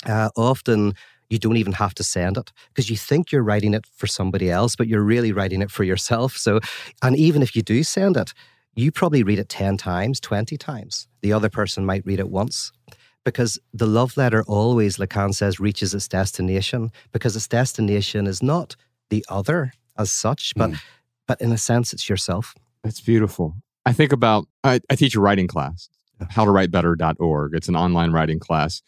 uh, 0.07 0.31
often 0.37 0.95
you 1.29 1.39
don't 1.39 1.57
even 1.57 1.73
have 1.75 1.95
to 1.95 2.03
send 2.03 2.37
it 2.37 2.53
because 2.69 2.91
you 2.91 2.97
think 2.97 3.31
you're 3.31 3.43
writing 3.43 3.73
it 3.73 3.87
for 3.95 4.07
somebody 4.07 4.51
else, 4.51 4.77
but 4.77 4.89
you're 4.89 5.03
really 5.03 5.33
writing 5.33 5.63
it 5.63 5.71
for 5.71 5.85
yourself. 5.85 6.37
So, 6.37 6.61
and 7.03 7.17
even 7.17 7.43
if 7.43 7.55
you 7.55 7.63
do 7.63 7.83
send 7.85 8.17
it, 8.17 8.35
you 8.75 8.91
probably 8.91 9.23
read 9.23 9.39
it 9.39 9.49
10 9.49 9.77
times, 9.77 10.21
20 10.21 10.57
times. 10.57 11.07
The 11.23 11.33
other 11.33 11.49
person 11.49 11.87
might 11.87 12.05
read 12.05 12.19
it 12.19 12.31
once 12.31 12.73
because 13.25 13.59
the 13.73 13.87
love 13.87 14.17
letter 14.17 14.43
always, 14.47 14.97
Lacan 14.97 15.35
says, 15.35 15.61
reaches 15.61 15.95
its 15.95 16.09
destination 16.09 16.91
because 17.13 17.37
its 17.37 17.49
destination 17.49 18.27
is 18.27 18.43
not 18.43 18.77
the 19.11 19.25
other 19.29 19.73
as 19.99 20.13
such, 20.13 20.53
but, 20.57 20.71
mm. 20.71 20.83
but 21.27 21.41
in 21.41 21.53
a 21.53 21.59
sense, 21.59 21.93
it's 21.93 22.09
yourself. 22.09 22.55
That's 22.83 23.01
beautiful. 23.01 23.55
I 23.91 23.93
think 23.93 24.13
about, 24.13 24.47
I, 24.63 24.79
I 24.89 24.95
teach 24.95 25.17
a 25.17 25.21
writing 25.21 25.49
class, 25.49 25.89
howtowritebetter.org. 26.23 27.55
It's 27.57 27.69
an 27.69 27.75
online 27.75 28.13
writing 28.13 28.39
class. 28.39 28.83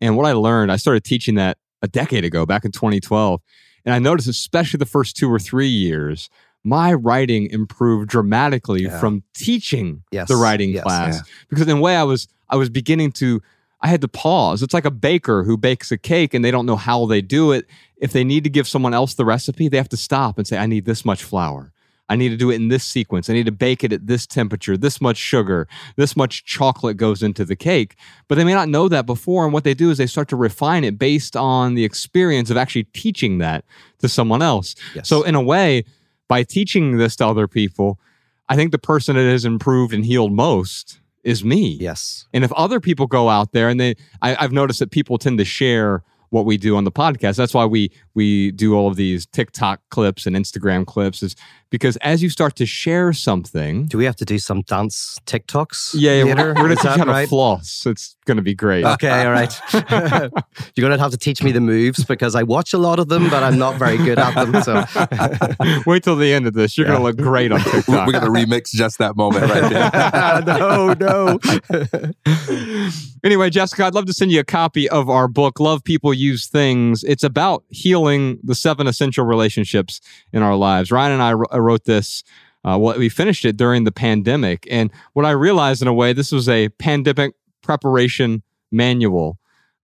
And 0.00 0.16
what 0.16 0.26
I 0.26 0.32
learned, 0.32 0.72
I 0.72 0.76
started 0.76 1.04
teaching 1.04 1.36
that 1.36 1.58
a 1.80 1.86
decade 1.86 2.24
ago, 2.24 2.44
back 2.44 2.64
in 2.64 2.72
2012. 2.72 3.40
And 3.84 3.94
I 3.94 4.00
noticed, 4.00 4.26
especially 4.26 4.78
the 4.78 4.84
first 4.84 5.16
two 5.16 5.32
or 5.32 5.38
three 5.38 5.68
years, 5.68 6.28
my 6.64 6.92
writing 6.92 7.48
improved 7.50 8.08
dramatically 8.08 8.82
yeah. 8.82 8.98
from 8.98 9.22
teaching 9.32 10.02
yes. 10.10 10.26
the 10.26 10.34
writing 10.34 10.70
yes. 10.70 10.82
class. 10.82 11.14
Yeah. 11.14 11.32
Because 11.48 11.68
in 11.68 11.76
a 11.76 11.80
way, 11.80 11.94
I 11.94 12.02
was 12.02 12.26
I 12.50 12.56
was 12.56 12.68
beginning 12.68 13.12
to 13.12 13.40
I 13.80 13.86
had 13.86 14.00
to 14.00 14.08
pause. 14.08 14.60
It's 14.60 14.74
like 14.74 14.84
a 14.84 14.90
baker 14.90 15.44
who 15.44 15.56
bakes 15.56 15.92
a 15.92 15.96
cake 15.96 16.34
and 16.34 16.44
they 16.44 16.50
don't 16.50 16.66
know 16.66 16.74
how 16.74 17.06
they 17.06 17.22
do 17.22 17.52
it. 17.52 17.66
If 17.98 18.12
they 18.12 18.24
need 18.24 18.42
to 18.42 18.50
give 18.50 18.66
someone 18.66 18.92
else 18.92 19.14
the 19.14 19.24
recipe, 19.24 19.68
they 19.68 19.76
have 19.76 19.88
to 19.90 19.96
stop 19.96 20.36
and 20.36 20.48
say, 20.48 20.58
I 20.58 20.66
need 20.66 20.84
this 20.84 21.04
much 21.04 21.22
flour. 21.22 21.72
I 22.08 22.16
need 22.16 22.30
to 22.30 22.36
do 22.36 22.50
it 22.50 22.56
in 22.56 22.68
this 22.68 22.84
sequence. 22.84 23.28
I 23.28 23.34
need 23.34 23.46
to 23.46 23.52
bake 23.52 23.84
it 23.84 23.92
at 23.92 24.06
this 24.06 24.26
temperature, 24.26 24.76
this 24.76 25.00
much 25.00 25.16
sugar, 25.16 25.68
this 25.96 26.16
much 26.16 26.44
chocolate 26.44 26.96
goes 26.96 27.22
into 27.22 27.44
the 27.44 27.56
cake. 27.56 27.96
But 28.28 28.36
they 28.36 28.44
may 28.44 28.54
not 28.54 28.68
know 28.68 28.88
that 28.88 29.06
before. 29.06 29.44
And 29.44 29.52
what 29.52 29.64
they 29.64 29.74
do 29.74 29.90
is 29.90 29.98
they 29.98 30.06
start 30.06 30.28
to 30.28 30.36
refine 30.36 30.84
it 30.84 30.98
based 30.98 31.36
on 31.36 31.74
the 31.74 31.84
experience 31.84 32.50
of 32.50 32.56
actually 32.56 32.84
teaching 32.84 33.38
that 33.38 33.64
to 33.98 34.08
someone 34.08 34.42
else. 34.42 34.74
Yes. 34.94 35.08
So, 35.08 35.22
in 35.22 35.34
a 35.34 35.42
way, 35.42 35.84
by 36.28 36.42
teaching 36.42 36.98
this 36.98 37.16
to 37.16 37.26
other 37.26 37.48
people, 37.48 37.98
I 38.48 38.56
think 38.56 38.72
the 38.72 38.78
person 38.78 39.16
that 39.16 39.22
has 39.22 39.44
improved 39.44 39.92
and 39.92 40.04
healed 40.04 40.32
most 40.32 41.00
is 41.24 41.44
me. 41.44 41.76
Yes. 41.80 42.26
And 42.32 42.44
if 42.44 42.52
other 42.52 42.80
people 42.80 43.06
go 43.06 43.28
out 43.28 43.52
there 43.52 43.68
and 43.68 43.78
they, 43.78 43.96
I, 44.22 44.36
I've 44.36 44.52
noticed 44.52 44.78
that 44.78 44.90
people 44.90 45.18
tend 45.18 45.38
to 45.38 45.44
share 45.44 46.02
what 46.30 46.44
we 46.44 46.56
do 46.56 46.76
on 46.76 46.84
the 46.84 46.92
podcast. 46.92 47.36
That's 47.36 47.54
why 47.54 47.64
we 47.64 47.90
we 48.14 48.50
do 48.52 48.74
all 48.74 48.88
of 48.88 48.96
these 48.96 49.26
TikTok 49.26 49.80
clips 49.90 50.26
and 50.26 50.34
Instagram 50.34 50.86
clips 50.86 51.22
is 51.22 51.36
because 51.70 51.96
as 51.98 52.22
you 52.22 52.30
start 52.30 52.56
to 52.56 52.66
share 52.66 53.12
something, 53.12 53.86
do 53.86 53.98
we 53.98 54.04
have 54.04 54.16
to 54.16 54.24
do 54.24 54.38
some 54.38 54.62
dance 54.62 55.18
TikToks? 55.26 55.94
Yeah, 55.94 56.22
yeah 56.22 56.34
we're, 56.34 56.48
we're 56.48 56.54
going 56.54 56.68
to 56.70 56.76
teach 56.76 56.96
how 56.96 57.04
to 57.04 57.26
floss. 57.26 57.84
It's 57.86 58.16
going 58.24 58.38
to 58.38 58.42
be 58.42 58.54
great. 58.54 58.84
Okay, 58.84 59.24
all 59.24 59.32
right. 59.32 59.54
You're 59.72 60.88
going 60.88 60.96
to 60.96 60.98
have 60.98 61.10
to 61.10 61.18
teach 61.18 61.42
me 61.42 61.52
the 61.52 61.60
moves 61.60 62.04
because 62.04 62.34
I 62.34 62.42
watch 62.42 62.72
a 62.72 62.78
lot 62.78 62.98
of 62.98 63.08
them, 63.08 63.28
but 63.28 63.42
I'm 63.42 63.58
not 63.58 63.76
very 63.76 63.98
good 63.98 64.18
at 64.18 64.34
them. 64.34 64.62
So 64.62 64.84
wait 65.86 66.04
till 66.04 66.16
the 66.16 66.32
end 66.32 66.46
of 66.46 66.54
this. 66.54 66.78
You're 66.78 66.86
yeah. 66.86 66.94
going 66.94 67.02
to 67.02 67.06
look 67.08 67.16
great 67.18 67.52
on 67.52 67.60
TikTok. 67.60 68.06
We're 68.06 68.18
going 68.18 68.24
to 68.24 68.30
remix 68.30 68.70
just 68.70 68.98
that 68.98 69.16
moment 69.16 69.44
right 69.50 69.70
there. 69.70 70.42
no, 70.58 70.94
no. 70.94 71.38
anyway, 73.22 73.50
Jessica, 73.50 73.84
I'd 73.84 73.94
love 73.94 74.06
to 74.06 74.14
send 74.14 74.32
you 74.32 74.40
a 74.40 74.44
copy 74.44 74.88
of 74.88 75.10
our 75.10 75.28
book, 75.28 75.60
Love 75.60 75.84
People 75.84 76.14
Use 76.18 76.46
Things. 76.46 77.04
It's 77.04 77.24
about 77.24 77.64
healing 77.68 78.38
the 78.42 78.54
seven 78.54 78.86
essential 78.86 79.24
relationships 79.24 80.00
in 80.32 80.42
our 80.42 80.56
lives. 80.56 80.90
Ryan 80.90 81.12
and 81.12 81.22
I 81.22 81.30
I 81.54 81.58
wrote 81.58 81.84
this. 81.84 82.24
Uh, 82.64 82.76
well, 82.76 82.98
we 82.98 83.08
finished 83.08 83.44
it 83.44 83.56
during 83.56 83.84
the 83.84 83.92
pandemic, 83.92 84.66
and 84.70 84.90
what 85.12 85.24
I 85.24 85.30
realized 85.30 85.80
in 85.80 85.88
a 85.88 85.94
way, 85.94 86.12
this 86.12 86.32
was 86.32 86.48
a 86.48 86.68
pandemic 86.70 87.34
preparation 87.62 88.42
manual 88.70 89.38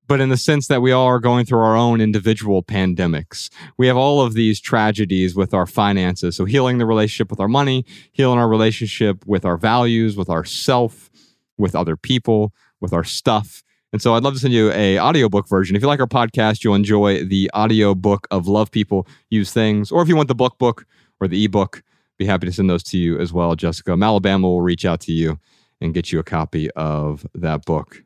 but 0.07 0.21
in 0.21 0.29
the 0.29 0.37
sense 0.37 0.69
that 0.69 0.83
we 0.83 0.93
all 0.93 1.07
are 1.07 1.19
going 1.19 1.45
through 1.45 1.61
our 1.61 1.76
own 1.76 2.00
individual 2.00 2.62
pandemics. 2.62 3.50
We 3.76 3.87
have 3.87 3.97
all 3.97 4.21
of 4.21 4.35
these 4.35 4.61
tragedies 4.61 5.35
with 5.35 5.55
our 5.55 5.67
finances. 5.67 6.37
So 6.37 6.45
healing 6.45 6.79
the 6.79 6.87
relationship 6.87 7.31
with 7.31 7.41
our 7.41 7.49
money, 7.49 7.85
healing 8.12 8.38
our 8.38 8.49
relationship 8.49 9.26
with 9.26 9.45
our 9.45 9.57
values, 9.57 10.17
with 10.17 10.29
our 10.29 10.45
self, 10.45 11.11
with 11.57 11.75
other 11.75 11.97
people, 11.97 12.53
with 12.81 12.93
our 12.93 13.05
stuff. 13.05 13.63
And 13.95 14.03
so 14.03 14.15
I'd 14.15 14.25
love 14.25 14.35
to 14.35 14.41
send 14.41 14.53
you 14.53 14.71
a 14.73 14.99
audiobook 14.99 15.49
version. 15.49 15.77
If 15.77 15.83
you 15.83 15.89
like 15.89 16.01
our 16.01 16.07
podcast, 16.07 16.65
you'll 16.65 16.75
enjoy 16.75 17.25
the 17.25 17.49
audiobook 17.55 18.27
of 18.31 18.49
Love 18.49 18.71
People 18.71 19.07
Use 19.31 19.53
Things. 19.53 19.91
Or 19.91 20.03
if 20.03 20.09
you 20.09 20.17
want 20.17 20.29
the 20.29 20.35
book 20.35 20.59
book, 20.59 20.85
or 21.21 21.29
the 21.29 21.45
ebook. 21.45 21.83
Be 22.19 22.27
happy 22.27 22.47
to 22.47 22.53
send 22.53 22.71
those 22.71 22.83
to 22.85 22.99
you 22.99 23.19
as 23.19 23.33
well, 23.33 23.57
Jessica. 23.57 23.93
Malabama 23.93 24.43
will 24.43 24.63
reach 24.63 24.85
out 24.85 25.01
to 25.01 25.13
you 25.13 25.39
and 25.81 25.93
get 25.93 26.13
you 26.13 26.19
a 26.19 26.25
copy 26.25 26.71
of 26.73 27.27
that 27.35 27.65
book. 27.65 28.03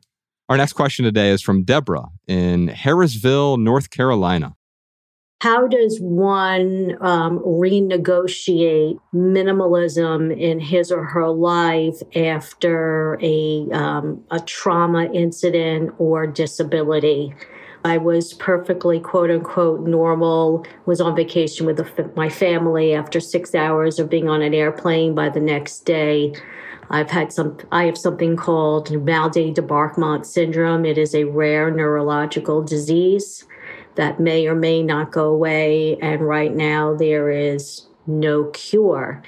Our 0.47 0.57
next 0.57 0.73
question 0.73 1.05
today 1.05 1.29
is 1.29 1.41
from 1.41 1.63
Deborah 1.63 2.07
in 2.27 2.69
Harrisville, 2.69 3.59
North 3.59 3.91
Carolina. 3.91 4.55
How 5.41 5.67
does 5.67 5.99
one 6.01 6.97
um, 6.99 7.39
renegotiate 7.39 8.99
minimalism 9.15 10.37
in 10.37 10.59
his 10.59 10.91
or 10.91 11.05
her 11.05 11.29
life 11.29 12.01
after 12.13 13.17
a 13.21 13.65
um, 13.71 14.21
a 14.31 14.41
trauma 14.41 15.05
incident 15.13 15.95
or 15.97 16.27
disability? 16.27 17.33
I 17.85 17.99
was 17.99 18.33
perfectly 18.33 18.99
quote 18.99 19.31
unquote 19.31 19.87
normal, 19.87 20.65
was 20.85 20.99
on 20.99 21.15
vacation 21.15 21.65
with 21.65 21.77
the, 21.77 22.11
my 22.17 22.27
family 22.27 22.93
after 22.93 23.21
six 23.21 23.55
hours 23.55 23.97
of 23.97 24.09
being 24.09 24.27
on 24.27 24.41
an 24.41 24.53
airplane 24.53 25.15
by 25.15 25.29
the 25.29 25.39
next 25.39 25.85
day. 25.85 26.33
I've 26.89 27.11
had 27.11 27.31
some, 27.31 27.57
I 27.71 27.85
have 27.85 27.97
something 27.97 28.35
called 28.35 28.91
Mal 29.05 29.29
de 29.29 29.53
Débarquement 29.53 30.25
syndrome. 30.25 30.83
It 30.83 30.97
is 30.97 31.15
a 31.15 31.23
rare 31.23 31.71
neurological 31.71 32.61
disease 32.61 33.45
that 33.99 34.19
may 34.19 34.47
or 34.47 34.55
may 34.55 34.81
not 34.81 35.11
go 35.11 35.25
away. 35.29 35.97
And 36.01 36.21
right 36.21 36.55
now 36.55 36.95
there 36.95 37.29
is 37.29 37.85
no 38.07 38.45
cure 38.45 39.21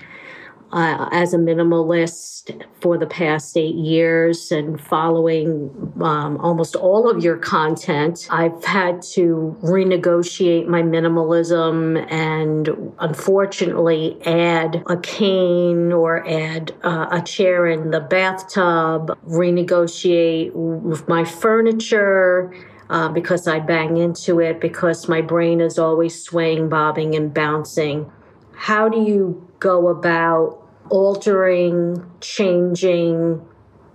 uh, 0.73 1.09
as 1.11 1.33
a 1.33 1.37
minimalist 1.37 2.65
for 2.79 2.97
the 2.97 3.05
past 3.05 3.57
eight 3.57 3.75
years 3.75 4.51
and 4.51 4.79
following 4.79 5.69
um, 6.01 6.37
almost 6.37 6.75
all 6.75 7.09
of 7.09 7.23
your 7.23 7.37
content, 7.37 8.27
I've 8.29 8.63
had 8.63 9.01
to 9.13 9.57
renegotiate 9.61 10.67
my 10.67 10.81
minimalism 10.81 12.09
and 12.11 12.93
unfortunately 12.99 14.17
add 14.25 14.83
a 14.87 14.97
cane 14.97 15.91
or 15.91 16.27
add 16.27 16.73
uh, 16.83 17.07
a 17.11 17.21
chair 17.21 17.67
in 17.67 17.91
the 17.91 17.99
bathtub, 17.99 19.17
renegotiate 19.27 21.07
my 21.07 21.25
furniture. 21.25 22.53
Uh, 22.91 23.07
because 23.07 23.47
I 23.47 23.59
bang 23.59 23.95
into 23.95 24.41
it, 24.41 24.59
because 24.59 25.07
my 25.07 25.21
brain 25.21 25.61
is 25.61 25.79
always 25.79 26.21
swaying, 26.21 26.67
bobbing, 26.67 27.15
and 27.15 27.33
bouncing. 27.33 28.11
How 28.53 28.89
do 28.89 29.01
you 29.01 29.47
go 29.59 29.87
about 29.87 30.61
altering, 30.89 32.03
changing, 32.19 33.41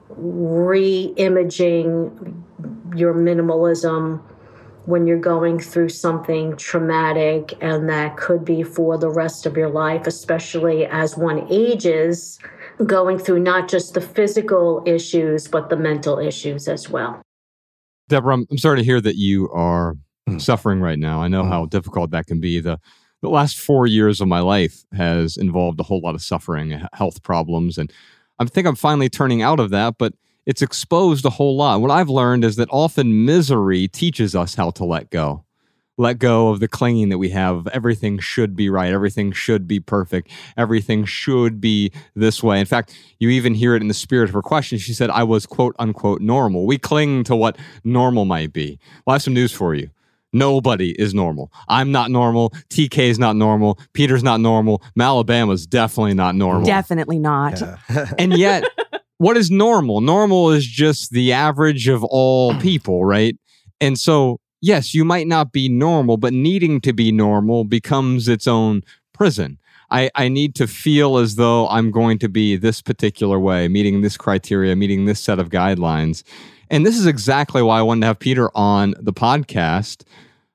re 0.08 1.12
imaging 1.18 2.42
your 2.96 3.12
minimalism 3.12 4.22
when 4.86 5.06
you're 5.06 5.20
going 5.20 5.58
through 5.58 5.90
something 5.90 6.56
traumatic, 6.56 7.52
and 7.60 7.90
that 7.90 8.16
could 8.16 8.46
be 8.46 8.62
for 8.62 8.96
the 8.96 9.10
rest 9.10 9.44
of 9.44 9.58
your 9.58 9.68
life, 9.68 10.06
especially 10.06 10.86
as 10.86 11.18
one 11.18 11.46
ages, 11.50 12.38
going 12.86 13.18
through 13.18 13.40
not 13.40 13.68
just 13.68 13.92
the 13.92 14.00
physical 14.00 14.82
issues, 14.86 15.48
but 15.48 15.68
the 15.68 15.76
mental 15.76 16.18
issues 16.18 16.66
as 16.66 16.88
well. 16.88 17.25
Deborah, 18.08 18.34
I'm, 18.34 18.46
I'm 18.50 18.58
sorry 18.58 18.78
to 18.78 18.84
hear 18.84 19.00
that 19.00 19.16
you 19.16 19.50
are 19.50 19.96
mm. 20.28 20.40
suffering 20.40 20.80
right 20.80 20.98
now. 20.98 21.22
I 21.22 21.28
know 21.28 21.42
mm. 21.42 21.48
how 21.48 21.66
difficult 21.66 22.10
that 22.10 22.26
can 22.26 22.40
be. 22.40 22.60
The 22.60 22.78
the 23.22 23.30
last 23.30 23.58
four 23.58 23.86
years 23.86 24.20
of 24.20 24.28
my 24.28 24.40
life 24.40 24.84
has 24.92 25.38
involved 25.38 25.80
a 25.80 25.82
whole 25.82 26.00
lot 26.00 26.14
of 26.14 26.22
suffering, 26.22 26.82
health 26.92 27.22
problems, 27.22 27.78
and 27.78 27.90
I 28.38 28.44
think 28.44 28.66
I'm 28.66 28.76
finally 28.76 29.08
turning 29.08 29.40
out 29.40 29.58
of 29.58 29.70
that, 29.70 29.94
but 29.98 30.12
it's 30.44 30.60
exposed 30.60 31.24
a 31.24 31.30
whole 31.30 31.56
lot. 31.56 31.80
What 31.80 31.90
I've 31.90 32.10
learned 32.10 32.44
is 32.44 32.56
that 32.56 32.68
often 32.70 33.24
misery 33.24 33.88
teaches 33.88 34.36
us 34.36 34.54
how 34.54 34.70
to 34.72 34.84
let 34.84 35.10
go. 35.10 35.45
Let 35.98 36.18
go 36.18 36.50
of 36.50 36.60
the 36.60 36.68
clinging 36.68 37.08
that 37.08 37.18
we 37.18 37.30
have. 37.30 37.66
Everything 37.68 38.18
should 38.18 38.54
be 38.54 38.68
right. 38.68 38.92
Everything 38.92 39.32
should 39.32 39.66
be 39.66 39.80
perfect. 39.80 40.30
Everything 40.56 41.04
should 41.04 41.60
be 41.60 41.90
this 42.14 42.42
way. 42.42 42.60
In 42.60 42.66
fact, 42.66 42.94
you 43.18 43.30
even 43.30 43.54
hear 43.54 43.74
it 43.74 43.82
in 43.82 43.88
the 43.88 43.94
spirit 43.94 44.28
of 44.28 44.34
her 44.34 44.42
question. 44.42 44.78
She 44.78 44.92
said, 44.92 45.08
I 45.08 45.22
was 45.22 45.46
quote 45.46 45.74
unquote 45.78 46.20
normal. 46.20 46.66
We 46.66 46.76
cling 46.76 47.24
to 47.24 47.36
what 47.36 47.56
normal 47.82 48.26
might 48.26 48.52
be. 48.52 48.78
Well, 49.06 49.12
I 49.12 49.14
have 49.14 49.22
some 49.22 49.34
news 49.34 49.52
for 49.52 49.74
you. 49.74 49.88
Nobody 50.32 50.90
is 51.00 51.14
normal. 51.14 51.50
I'm 51.68 51.92
not 51.92 52.10
normal. 52.10 52.50
TK 52.68 52.98
is 52.98 53.18
not 53.18 53.36
normal. 53.36 53.78
Peter's 53.94 54.22
not 54.22 54.40
normal. 54.40 54.82
Malabama's 54.98 55.66
definitely 55.66 56.12
not 56.12 56.34
normal. 56.34 56.66
Definitely 56.66 57.18
not. 57.18 57.58
Yeah. 57.58 58.12
and 58.18 58.36
yet, 58.36 58.64
what 59.16 59.38
is 59.38 59.50
normal? 59.50 60.02
Normal 60.02 60.50
is 60.50 60.66
just 60.66 61.10
the 61.10 61.32
average 61.32 61.88
of 61.88 62.04
all 62.04 62.54
people, 62.60 63.02
right? 63.04 63.34
And 63.80 63.98
so, 63.98 64.40
yes, 64.60 64.94
you 64.94 65.04
might 65.04 65.26
not 65.26 65.52
be 65.52 65.68
normal, 65.68 66.16
but 66.16 66.32
needing 66.32 66.80
to 66.82 66.92
be 66.92 67.12
normal 67.12 67.64
becomes 67.64 68.28
its 68.28 68.46
own 68.46 68.82
prison. 69.12 69.58
I, 69.90 70.10
I 70.14 70.28
need 70.28 70.54
to 70.56 70.66
feel 70.66 71.16
as 71.16 71.36
though 71.36 71.68
I'm 71.68 71.90
going 71.90 72.18
to 72.18 72.28
be 72.28 72.56
this 72.56 72.82
particular 72.82 73.38
way, 73.38 73.68
meeting 73.68 74.02
this 74.02 74.16
criteria, 74.16 74.74
meeting 74.74 75.04
this 75.04 75.20
set 75.20 75.38
of 75.38 75.48
guidelines. 75.48 76.24
And 76.70 76.84
this 76.84 76.98
is 76.98 77.06
exactly 77.06 77.62
why 77.62 77.78
I 77.78 77.82
wanted 77.82 78.00
to 78.00 78.06
have 78.08 78.18
Peter 78.18 78.50
on 78.56 78.94
the 78.98 79.12
podcast. 79.12 80.02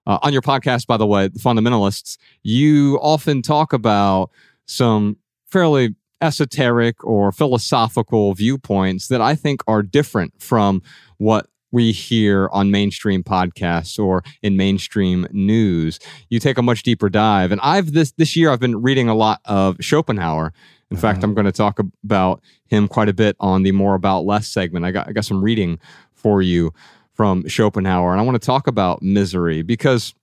Uh, 0.05 0.17
on 0.23 0.33
your 0.33 0.41
podcast, 0.41 0.87
by 0.87 0.97
the 0.97 1.05
way, 1.05 1.27
the 1.27 1.39
Fundamentalists, 1.39 2.17
you 2.43 2.99
often 3.01 3.41
talk 3.41 3.71
about 3.71 4.31
some 4.65 5.15
fairly 5.47 5.95
esoteric 6.21 7.03
or 7.03 7.31
philosophical 7.31 8.33
viewpoints 8.33 9.07
that 9.07 9.21
I 9.21 9.35
think 9.35 9.61
are 9.67 9.83
different 9.83 10.41
from 10.41 10.81
what 11.17 11.47
we 11.71 11.91
hear 11.91 12.49
on 12.51 12.71
mainstream 12.71 13.23
podcasts 13.23 13.97
or 13.97 14.23
in 14.41 14.57
mainstream 14.57 15.27
news. 15.31 15.99
You 16.29 16.39
take 16.39 16.57
a 16.57 16.61
much 16.61 16.83
deeper 16.83 17.09
dive. 17.09 17.51
And 17.51 17.61
I've 17.61 17.93
this 17.93 18.11
this 18.13 18.35
year 18.35 18.51
I've 18.51 18.59
been 18.59 18.81
reading 18.81 19.09
a 19.09 19.15
lot 19.15 19.41
of 19.45 19.77
Schopenhauer 19.79 20.53
in 20.91 20.97
fact, 20.97 21.19
uh-huh. 21.19 21.27
I'm 21.27 21.33
going 21.33 21.45
to 21.45 21.53
talk 21.53 21.79
about 22.03 22.41
him 22.67 22.87
quite 22.89 23.07
a 23.07 23.13
bit 23.13 23.37
on 23.39 23.63
the 23.63 23.71
more 23.71 23.95
about 23.95 24.25
less 24.25 24.47
segment. 24.47 24.85
I 24.85 24.91
got 24.91 25.07
I 25.07 25.13
got 25.13 25.25
some 25.25 25.41
reading 25.41 25.79
for 26.13 26.41
you 26.41 26.73
from 27.13 27.47
Schopenhauer, 27.47 28.11
and 28.11 28.19
I 28.19 28.23
want 28.23 28.39
to 28.39 28.45
talk 28.45 28.67
about 28.67 29.01
misery 29.01 29.61
because 29.61 30.13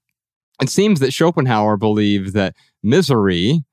it 0.60 0.68
seems 0.68 1.00
that 1.00 1.12
Schopenhauer 1.12 1.78
believed 1.78 2.34
that 2.34 2.54
misery 2.82 3.64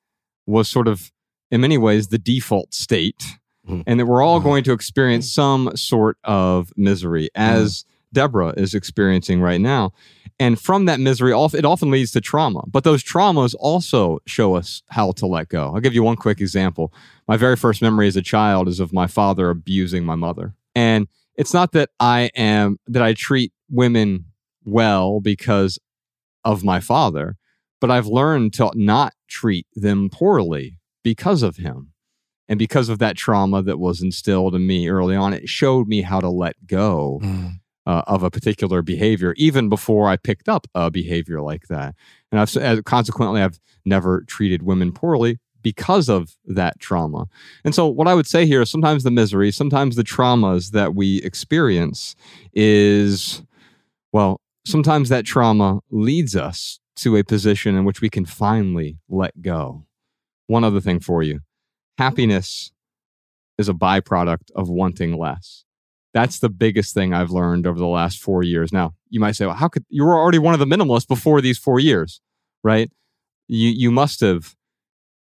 was 0.46 0.70
sort 0.70 0.88
of, 0.88 1.12
in 1.52 1.62
many 1.62 1.78
ways, 1.78 2.08
the 2.08 2.18
default 2.18 2.74
state, 2.74 3.26
mm-hmm. 3.68 3.82
and 3.86 4.00
that 4.00 4.06
we're 4.06 4.22
all 4.22 4.40
mm-hmm. 4.40 4.48
going 4.48 4.64
to 4.66 4.74
experience 4.74 5.32
some 5.32 5.76
sort 5.76 6.18
of 6.24 6.72
misery 6.76 7.30
as 7.36 7.80
mm-hmm. 7.80 7.90
Deborah 8.14 8.54
is 8.58 8.74
experiencing 8.74 9.42
right 9.42 9.62
now. 9.62 9.92
And 10.40 10.60
from 10.60 10.86
that 10.86 11.00
misery, 11.00 11.32
it 11.32 11.66
often 11.66 11.92
leads 11.92 12.12
to 12.12 12.22
trauma. 12.22 12.64
But 12.68 12.84
those 12.84 13.04
traumas 13.04 13.56
also 13.58 14.20
show 14.26 14.56
us 14.56 14.84
how 14.90 15.12
to 15.14 15.26
let 15.26 15.48
go. 15.48 15.72
I'll 15.74 15.82
give 15.82 15.94
you 15.94 16.04
one 16.04 16.18
quick 16.18 16.42
example. 16.42 16.94
My 17.28 17.38
very 17.38 17.56
first 17.56 17.82
memory 17.82 18.08
as 18.08 18.18
a 18.18 18.22
child 18.22 18.68
is 18.68 18.80
of 18.80 18.92
my 18.92 19.08
father 19.08 19.50
abusing 19.50 20.04
my 20.04 20.16
mother. 20.16 20.54
And 20.76 21.08
it's 21.36 21.54
not 21.54 21.72
that 21.72 21.90
I 22.00 22.32
am, 22.36 22.80
that 22.88 23.02
I 23.02 23.14
treat 23.14 23.54
women 23.70 24.26
well 24.66 25.22
because 25.22 25.80
of 26.44 26.64
my 26.64 26.80
father, 26.80 27.38
but 27.80 27.90
I've 27.90 28.08
learned 28.08 28.54
to 28.56 28.72
not 28.76 29.14
treat 29.28 29.68
them 29.74 30.10
poorly 30.10 30.80
because 31.04 31.44
of 31.44 31.58
him. 31.58 31.92
And 32.48 32.60
because 32.60 32.90
of 32.90 33.00
that 33.00 33.18
trauma 33.18 33.64
that 33.64 33.80
was 33.80 34.02
instilled 34.02 34.56
in 34.56 34.68
me 34.68 34.88
early 34.88 35.16
on, 35.16 35.34
it 35.34 35.50
showed 35.50 35.88
me 35.88 36.02
how 36.02 36.20
to 36.20 36.30
let 36.30 36.68
go. 36.68 37.20
Mm 37.24 37.60
uh, 37.86 38.04
of 38.08 38.24
a 38.24 38.32
particular 38.32 38.82
behavior, 38.82 39.34
even 39.38 39.70
before 39.70 40.10
I 40.10 40.18
picked 40.18 40.50
up 40.50 40.68
a 40.74 40.90
behavior 40.90 41.42
like 41.42 41.68
that. 41.68 41.96
And 42.32 42.40
I've 42.40 42.84
consequently, 42.86 43.42
I've 43.42 43.60
never 43.86 44.24
treated 44.28 44.64
women 44.64 44.92
poorly 44.92 45.40
because 45.62 46.10
of 46.10 46.36
that 46.46 46.80
trauma. 46.80 47.28
And 47.64 47.74
so, 47.74 47.88
what 47.88 48.08
I 48.08 48.14
would 48.14 48.28
say 48.28 48.46
here 48.46 48.62
is 48.62 48.70
sometimes 48.70 49.04
the 49.04 49.12
misery, 49.12 49.52
sometimes 49.52 49.96
the 49.96 50.04
traumas 50.04 50.72
that 50.72 50.96
we 50.96 51.22
experience 51.22 52.16
is, 52.54 53.44
well, 54.12 54.42
sometimes 54.66 55.10
that 55.10 55.26
trauma 55.26 55.80
leads 55.92 56.36
us 56.36 56.80
to 56.98 57.18
a 57.18 57.24
position 57.24 57.76
in 57.76 57.86
which 57.86 58.02
we 58.02 58.10
can 58.10 58.26
finally 58.26 58.98
let 59.10 59.42
go. 59.42 59.86
One 60.48 60.64
other 60.64 60.80
thing 60.80 61.00
for 61.00 61.24
you 61.24 61.42
happiness 61.98 62.72
is 63.58 63.70
a 63.70 63.74
byproduct 63.74 64.52
of 64.56 64.70
wanting 64.70 65.18
less. 65.18 65.64
That's 66.14 66.40
the 66.40 66.50
biggest 66.50 66.94
thing 66.94 67.14
I've 67.14 67.32
learned 67.32 67.68
over 67.68 67.78
the 67.78 67.88
last 67.88 68.20
four 68.20 68.44
years. 68.44 68.72
Now, 68.72 68.94
you 69.10 69.20
might 69.20 69.34
say, 69.34 69.46
well, 69.46 69.56
how 69.56 69.68
could 69.68 69.86
you 69.90 70.06
were 70.06 70.18
already 70.18 70.40
one 70.40 70.54
of 70.54 70.60
the 70.60 70.66
minimalists 70.66 71.08
before 71.08 71.42
these 71.42 71.58
four 71.58 71.80
years, 71.80 72.22
right? 72.64 72.90
You 73.48 73.70
you 73.70 73.92
must 73.92 74.22
have 74.22 74.56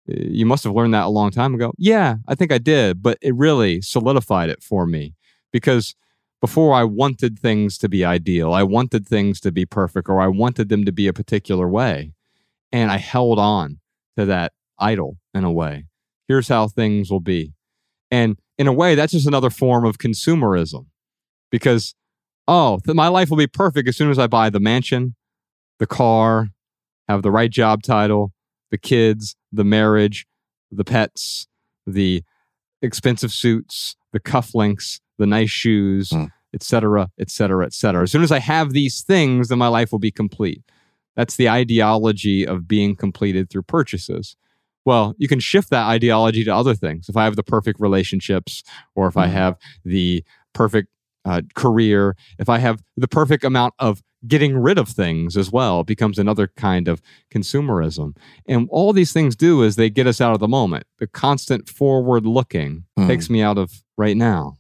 eh, 0.09 0.27
you 0.29 0.47
must 0.47 0.65
have 0.65 0.73
learned 0.73 0.95
that 0.95 1.05
a 1.05 1.09
long 1.09 1.31
time 1.31 1.55
ago. 1.55 1.73
Yeah, 1.79 2.17
I 2.29 2.35
think 2.35 2.53
I 2.53 2.59
did, 2.59 3.03
but 3.03 3.19
it 3.21 3.35
really 3.35 3.81
solidified 3.81 4.51
it 4.51 4.63
for 4.63 4.87
me 4.87 5.15
because 5.53 5.95
before 6.41 6.75
I 6.75 6.85
wanted 6.85 7.39
things 7.39 7.79
to 7.79 7.89
be 7.89 8.05
ideal, 8.05 8.53
I 8.53 8.63
wanted 8.63 9.09
things 9.09 9.41
to 9.41 9.51
be 9.51 9.65
perfect, 9.65 10.09
or 10.09 10.21
I 10.21 10.29
wanted 10.29 10.69
them 10.69 10.85
to 10.85 10.93
be 10.93 11.07
a 11.07 11.13
particular 11.13 11.69
way. 11.69 12.13
And 12.71 12.91
I 12.91 12.99
held 12.99 13.39
on 13.39 13.81
to 14.17 14.27
that 14.27 14.53
idol 14.79 15.17
in 15.33 15.45
a 15.45 15.51
way. 15.51 15.87
Here's 16.29 16.49
how 16.49 16.69
things 16.69 17.11
will 17.11 17.21
be. 17.21 17.53
And 18.11 18.39
in 18.59 18.67
a 18.67 18.73
way, 18.73 18.95
that's 18.95 19.13
just 19.13 19.27
another 19.27 19.51
form 19.51 19.85
of 19.85 19.99
consumerism 19.99 20.87
because, 21.51 21.95
oh, 22.47 22.79
th- 22.85 22.95
my 22.95 23.09
life 23.09 23.31
will 23.31 23.37
be 23.37 23.47
perfect 23.47 23.89
as 23.89 23.97
soon 23.97 24.11
as 24.11 24.19
I 24.19 24.27
buy 24.27 24.51
the 24.51 24.61
mansion, 24.61 25.15
the 25.79 25.87
car, 25.87 26.49
have 27.09 27.23
the 27.23 27.31
right 27.31 27.51
job 27.51 27.83
title, 27.83 28.33
the 28.71 28.79
kids, 28.79 29.37
the 29.53 29.65
marriage, 29.65 30.27
the 30.71 30.85
pets, 30.85 31.47
the 31.87 32.23
expensive 32.83 33.33
suits, 33.33 33.97
the 34.13 34.21
cufflinks, 34.21 35.01
the 35.19 35.27
nice 35.27 35.51
shoes, 35.51 36.13
etc., 36.55 37.11
etc., 37.19 37.67
etc. 37.67 38.03
As 38.05 38.13
soon 38.13 38.23
as 38.23 38.33
I 38.33 38.39
have 38.39 38.73
these 38.73 39.03
things, 39.03 39.49
then 39.49 39.59
my 39.59 39.69
life 39.69 39.93
will 39.93 39.99
be 39.99 40.11
complete. 40.11 40.63
That's 41.17 41.37
the 41.37 41.49
ideology 41.49 42.47
of 42.47 42.67
being 42.67 42.97
completed 42.97 43.51
through 43.51 43.63
purchases. 43.63 44.37
Well, 44.85 45.15
you 45.19 45.29
can 45.29 45.41
shift 45.41 45.71
that 45.71 45.87
ideology 45.87 46.45
to 46.45 46.55
other 46.55 46.75
things. 46.75 47.09
If 47.09 47.17
I 47.17 47.25
have 47.25 47.37
the 47.37 47.43
perfect 47.43 47.81
relationships, 47.81 48.63
or 48.95 49.07
if 49.07 49.15
mm-hmm. 49.15 49.21
I 49.21 49.27
have 49.29 49.57
the 49.85 50.25
perfect 50.53 50.89
uh, 51.25 51.43
career, 51.55 52.17
if 52.39 52.49
I 52.49 52.59
have 52.59 52.83
the 52.97 53.09
perfect 53.09 53.45
amount 53.45 53.75
of 53.79 54.03
getting 54.27 54.57
rid 54.57 54.79
of 54.79 54.89
things 54.89 55.37
as 55.37 55.51
well, 55.51 55.85
becomes 55.85 56.19
another 56.19 56.51
kind 56.57 56.89
of 56.89 57.01
consumerism. 57.33 58.17
And 58.47 58.69
all 58.71 58.93
these 58.93 59.13
things 59.13 59.37
do 59.37 59.63
is 59.63 59.77
they 59.77 59.91
get 59.91 60.07
us 60.07 60.21
out 60.21 60.33
of 60.33 60.41
the 60.41 60.49
moment. 60.49 60.85
The 60.99 61.07
constant 61.07 61.69
forward 61.69 62.27
looking 62.27 62.85
mm. 62.99 63.07
takes 63.07 63.29
me 63.29 63.43
out 63.43 63.59
of 63.59 63.83
right 63.97 64.17
now. 64.17 64.57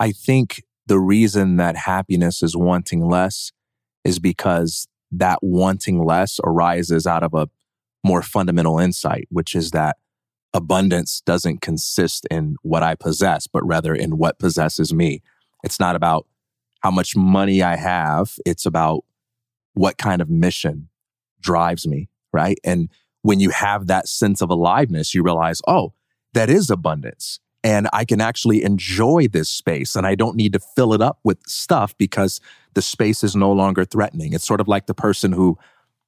I 0.00 0.12
think 0.12 0.62
the 0.86 0.98
reason 0.98 1.56
that 1.56 1.76
happiness 1.76 2.42
is 2.42 2.56
wanting 2.56 3.08
less 3.08 3.52
is 4.04 4.18
because 4.18 4.86
that 5.12 5.38
wanting 5.42 6.04
less 6.04 6.40
arises 6.44 7.06
out 7.06 7.22
of 7.22 7.34
a 7.34 7.48
more 8.04 8.22
fundamental 8.22 8.78
insight, 8.78 9.26
which 9.30 9.54
is 9.54 9.70
that 9.72 9.96
abundance 10.52 11.22
doesn't 11.26 11.60
consist 11.60 12.26
in 12.30 12.56
what 12.62 12.82
I 12.82 12.94
possess, 12.94 13.48
but 13.48 13.66
rather 13.66 13.94
in 13.94 14.18
what 14.18 14.38
possesses 14.38 14.94
me. 14.94 15.22
It's 15.64 15.80
not 15.80 15.96
about 15.96 16.26
how 16.80 16.90
much 16.90 17.16
money 17.16 17.62
I 17.62 17.76
have, 17.76 18.34
it's 18.46 18.66
about 18.66 19.04
what 19.72 19.98
kind 19.98 20.22
of 20.22 20.30
mission 20.30 20.90
drives 21.40 21.86
me, 21.86 22.08
right? 22.32 22.58
And 22.62 22.88
when 23.22 23.40
you 23.40 23.50
have 23.50 23.86
that 23.86 24.06
sense 24.06 24.42
of 24.42 24.50
aliveness, 24.50 25.14
you 25.14 25.22
realize, 25.22 25.60
oh, 25.66 25.94
that 26.34 26.50
is 26.50 26.70
abundance. 26.70 27.40
And 27.64 27.88
I 27.92 28.04
can 28.04 28.20
actually 28.20 28.62
enjoy 28.62 29.28
this 29.28 29.48
space 29.48 29.96
and 29.96 30.06
I 30.06 30.14
don't 30.14 30.36
need 30.36 30.52
to 30.52 30.60
fill 30.76 30.92
it 30.92 31.00
up 31.00 31.18
with 31.24 31.38
stuff 31.48 31.96
because 31.96 32.40
the 32.74 32.82
space 32.82 33.24
is 33.24 33.34
no 33.34 33.50
longer 33.50 33.86
threatening. 33.86 34.34
It's 34.34 34.46
sort 34.46 34.60
of 34.60 34.68
like 34.68 34.86
the 34.86 34.94
person 34.94 35.32
who 35.32 35.58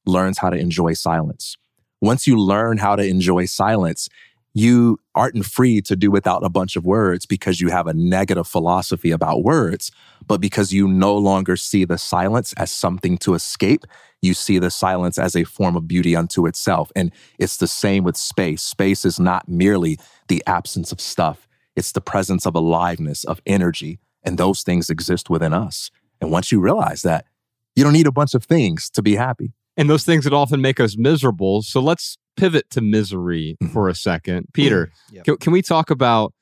learns 0.04 0.38
how 0.38 0.50
to 0.50 0.56
enjoy 0.56 0.92
silence 0.92 1.56
once 2.00 2.26
you 2.26 2.38
learn 2.38 2.78
how 2.78 2.96
to 2.96 3.04
enjoy 3.04 3.46
silence, 3.46 4.08
you 4.54 4.98
aren't 5.14 5.44
free 5.44 5.82
to 5.82 5.94
do 5.94 6.10
without 6.10 6.42
a 6.42 6.48
bunch 6.48 6.76
of 6.76 6.86
words 6.86 7.26
because 7.26 7.60
you 7.60 7.68
have 7.68 7.86
a 7.86 7.92
negative 7.92 8.48
philosophy 8.48 9.10
about 9.10 9.44
words, 9.44 9.92
but 10.26 10.40
because 10.40 10.72
you 10.72 10.88
no 10.88 11.14
longer 11.14 11.56
see 11.56 11.84
the 11.84 11.98
silence 11.98 12.54
as 12.54 12.70
something 12.70 13.18
to 13.18 13.34
escape, 13.34 13.84
you 14.22 14.32
see 14.32 14.58
the 14.58 14.70
silence 14.70 15.18
as 15.18 15.36
a 15.36 15.44
form 15.44 15.76
of 15.76 15.86
beauty 15.86 16.16
unto 16.16 16.46
itself. 16.46 16.90
And 16.96 17.12
it's 17.38 17.58
the 17.58 17.66
same 17.66 18.02
with 18.02 18.16
space. 18.16 18.62
Space 18.62 19.04
is 19.04 19.20
not 19.20 19.46
merely 19.46 19.98
the 20.28 20.42
absence 20.46 20.90
of 20.90 21.02
stuff, 21.02 21.46
it's 21.76 21.92
the 21.92 22.00
presence 22.00 22.46
of 22.46 22.54
aliveness, 22.54 23.24
of 23.24 23.42
energy, 23.44 23.98
and 24.22 24.38
those 24.38 24.62
things 24.62 24.88
exist 24.88 25.28
within 25.28 25.52
us. 25.52 25.90
And 26.18 26.30
once 26.30 26.50
you 26.50 26.60
realize 26.60 27.02
that, 27.02 27.26
you 27.74 27.84
don't 27.84 27.92
need 27.92 28.06
a 28.06 28.12
bunch 28.12 28.32
of 28.32 28.44
things 28.44 28.88
to 28.90 29.02
be 29.02 29.16
happy 29.16 29.52
and 29.76 29.90
those 29.90 30.04
things 30.04 30.24
that 30.24 30.32
often 30.32 30.60
make 30.60 30.80
us 30.80 30.96
miserable. 30.96 31.62
So 31.62 31.80
let's 31.80 32.16
pivot 32.36 32.70
to 32.70 32.80
misery 32.80 33.56
mm-hmm. 33.62 33.72
for 33.72 33.88
a 33.88 33.94
second. 33.94 34.46
Peter, 34.52 34.90
yep. 35.10 35.24
can, 35.24 35.36
can 35.38 35.52
we 35.52 35.62
talk 35.62 35.90
about 35.90 36.32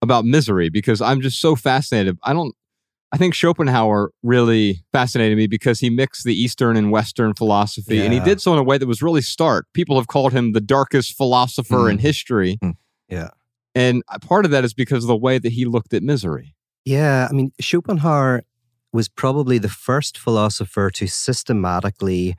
about 0.00 0.24
misery 0.24 0.68
because 0.68 1.00
I'm 1.00 1.20
just 1.20 1.40
so 1.40 1.54
fascinated. 1.54 2.18
I 2.22 2.32
don't 2.32 2.54
I 3.12 3.18
think 3.18 3.34
Schopenhauer 3.34 4.10
really 4.22 4.82
fascinated 4.90 5.36
me 5.36 5.46
because 5.46 5.80
he 5.80 5.90
mixed 5.90 6.24
the 6.24 6.34
Eastern 6.34 6.78
and 6.78 6.90
Western 6.90 7.34
philosophy, 7.34 7.96
yeah. 7.96 8.04
and 8.04 8.12
he 8.12 8.20
did 8.20 8.40
so 8.40 8.54
in 8.54 8.58
a 8.58 8.62
way 8.62 8.78
that 8.78 8.86
was 8.86 9.02
really 9.02 9.20
stark. 9.20 9.66
People 9.74 9.96
have 9.96 10.06
called 10.06 10.32
him 10.32 10.52
the 10.52 10.62
darkest 10.62 11.14
philosopher 11.14 11.76
mm. 11.76 11.90
in 11.90 11.98
history. 11.98 12.58
Mm. 12.62 12.76
Yeah. 13.08 13.28
And 13.74 14.02
part 14.22 14.46
of 14.46 14.50
that 14.50 14.64
is 14.64 14.72
because 14.72 15.04
of 15.04 15.08
the 15.08 15.16
way 15.16 15.38
that 15.38 15.52
he 15.52 15.66
looked 15.66 15.92
at 15.92 16.02
misery. 16.02 16.54
Yeah. 16.86 17.28
I 17.30 17.34
mean, 17.34 17.52
Schopenhauer 17.60 18.44
was 18.94 19.08
probably 19.08 19.58
the 19.58 19.68
first 19.68 20.18
philosopher 20.18 20.90
to 20.90 21.06
systematically 21.06 22.36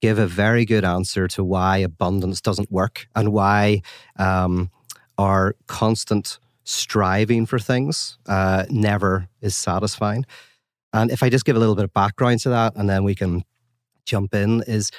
give 0.00 0.18
a 0.18 0.26
very 0.26 0.64
good 0.64 0.84
answer 0.84 1.28
to 1.28 1.44
why 1.44 1.78
abundance 1.78 2.40
doesn't 2.40 2.70
work 2.70 3.06
and 3.14 3.32
why 3.32 3.82
um, 4.18 4.70
our 5.18 5.54
constant 5.66 6.38
striving 6.64 7.46
for 7.46 7.58
things 7.58 8.18
uh, 8.26 8.64
never 8.70 9.28
is 9.40 9.54
satisfying. 9.54 10.24
And 10.92 11.10
if 11.10 11.22
I 11.22 11.28
just 11.28 11.44
give 11.44 11.56
a 11.56 11.58
little 11.58 11.74
bit 11.74 11.84
of 11.84 11.92
background 11.92 12.40
to 12.40 12.50
that 12.50 12.74
and 12.76 12.88
then 12.88 13.04
we 13.04 13.14
can 13.14 13.44
jump 14.06 14.34
in, 14.34 14.62
is 14.66 14.90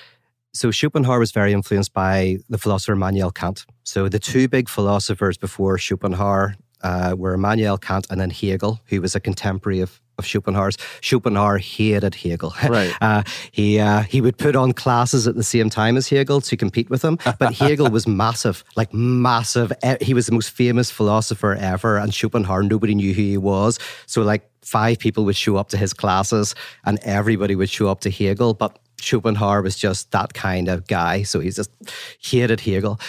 so 0.53 0.71
Schopenhauer 0.71 1.19
was 1.19 1.31
very 1.31 1.51
influenced 1.51 1.91
by 1.91 2.37
the 2.47 2.57
philosopher 2.57 2.93
Immanuel 2.93 3.31
Kant. 3.31 3.65
So 3.83 4.07
the 4.07 4.19
two 4.19 4.47
big 4.47 4.69
philosophers 4.69 5.37
before 5.37 5.77
Schopenhauer 5.77 6.55
uh, 6.85 7.15
were 7.17 7.33
Immanuel 7.33 7.77
Kant 7.77 8.05
and 8.09 8.21
then 8.21 8.29
Hegel, 8.29 8.79
who 8.85 9.01
was 9.01 9.15
a 9.15 9.19
contemporary 9.19 9.81
of 9.81 9.99
of 10.17 10.25
Schopenhauer's. 10.25 10.77
Schopenhauer 11.01 11.57
hated 11.57 12.15
Hegel. 12.15 12.53
Right. 12.75 12.93
Uh, 13.01 13.23
he 13.51 13.79
uh, 13.79 14.01
he 14.03 14.21
would 14.21 14.37
put 14.37 14.55
on 14.55 14.71
classes 14.71 15.27
at 15.27 15.35
the 15.35 15.43
same 15.43 15.69
time 15.69 15.97
as 15.97 16.09
Hegel 16.09 16.41
to 16.41 16.57
compete 16.57 16.89
with 16.89 17.03
him. 17.03 17.17
But 17.39 17.53
Hegel 17.63 17.89
was 17.89 18.07
massive, 18.07 18.63
like 18.75 18.93
massive. 18.93 19.71
He 20.01 20.13
was 20.13 20.25
the 20.25 20.31
most 20.31 20.49
famous 20.49 20.89
philosopher 20.89 21.53
ever, 21.53 21.97
and 21.97 22.13
Schopenhauer 22.13 22.63
nobody 22.63 22.95
knew 22.95 23.13
who 23.13 23.21
he 23.21 23.37
was. 23.37 23.77
So 24.07 24.21
like 24.21 24.49
five 24.61 24.99
people 24.99 25.25
would 25.25 25.35
show 25.35 25.57
up 25.57 25.69
to 25.69 25.77
his 25.77 25.93
classes, 25.93 26.55
and 26.85 26.97
everybody 27.03 27.55
would 27.55 27.69
show 27.69 27.87
up 27.87 27.99
to 28.01 28.09
Hegel. 28.09 28.53
But 28.53 28.79
Schopenhauer 28.99 29.61
was 29.61 29.75
just 29.77 30.11
that 30.11 30.33
kind 30.33 30.67
of 30.67 30.87
guy. 30.87 31.23
So 31.23 31.39
he 31.39 31.49
just 31.51 31.71
hated 32.19 32.61
Hegel. 32.61 32.99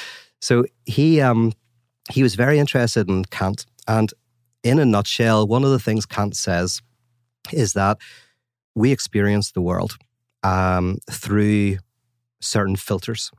So 0.41 0.65
he 0.85 1.21
um 1.21 1.53
he 2.11 2.23
was 2.23 2.35
very 2.35 2.59
interested 2.59 3.09
in 3.09 3.25
Kant 3.25 3.67
and 3.89 4.13
in 4.63 4.79
a 4.81 4.85
nutshell, 4.85 5.47
one 5.47 5.65
of 5.65 5.71
the 5.71 5.79
things 5.79 6.07
Kant 6.07 6.37
says 6.37 6.83
is 7.53 7.75
that 7.75 7.99
we 8.75 8.91
experience 8.91 9.53
the 9.53 9.61
world 9.61 9.97
um, 10.43 10.99
through 11.11 11.79
certain 12.41 12.77
filters. 12.77 13.31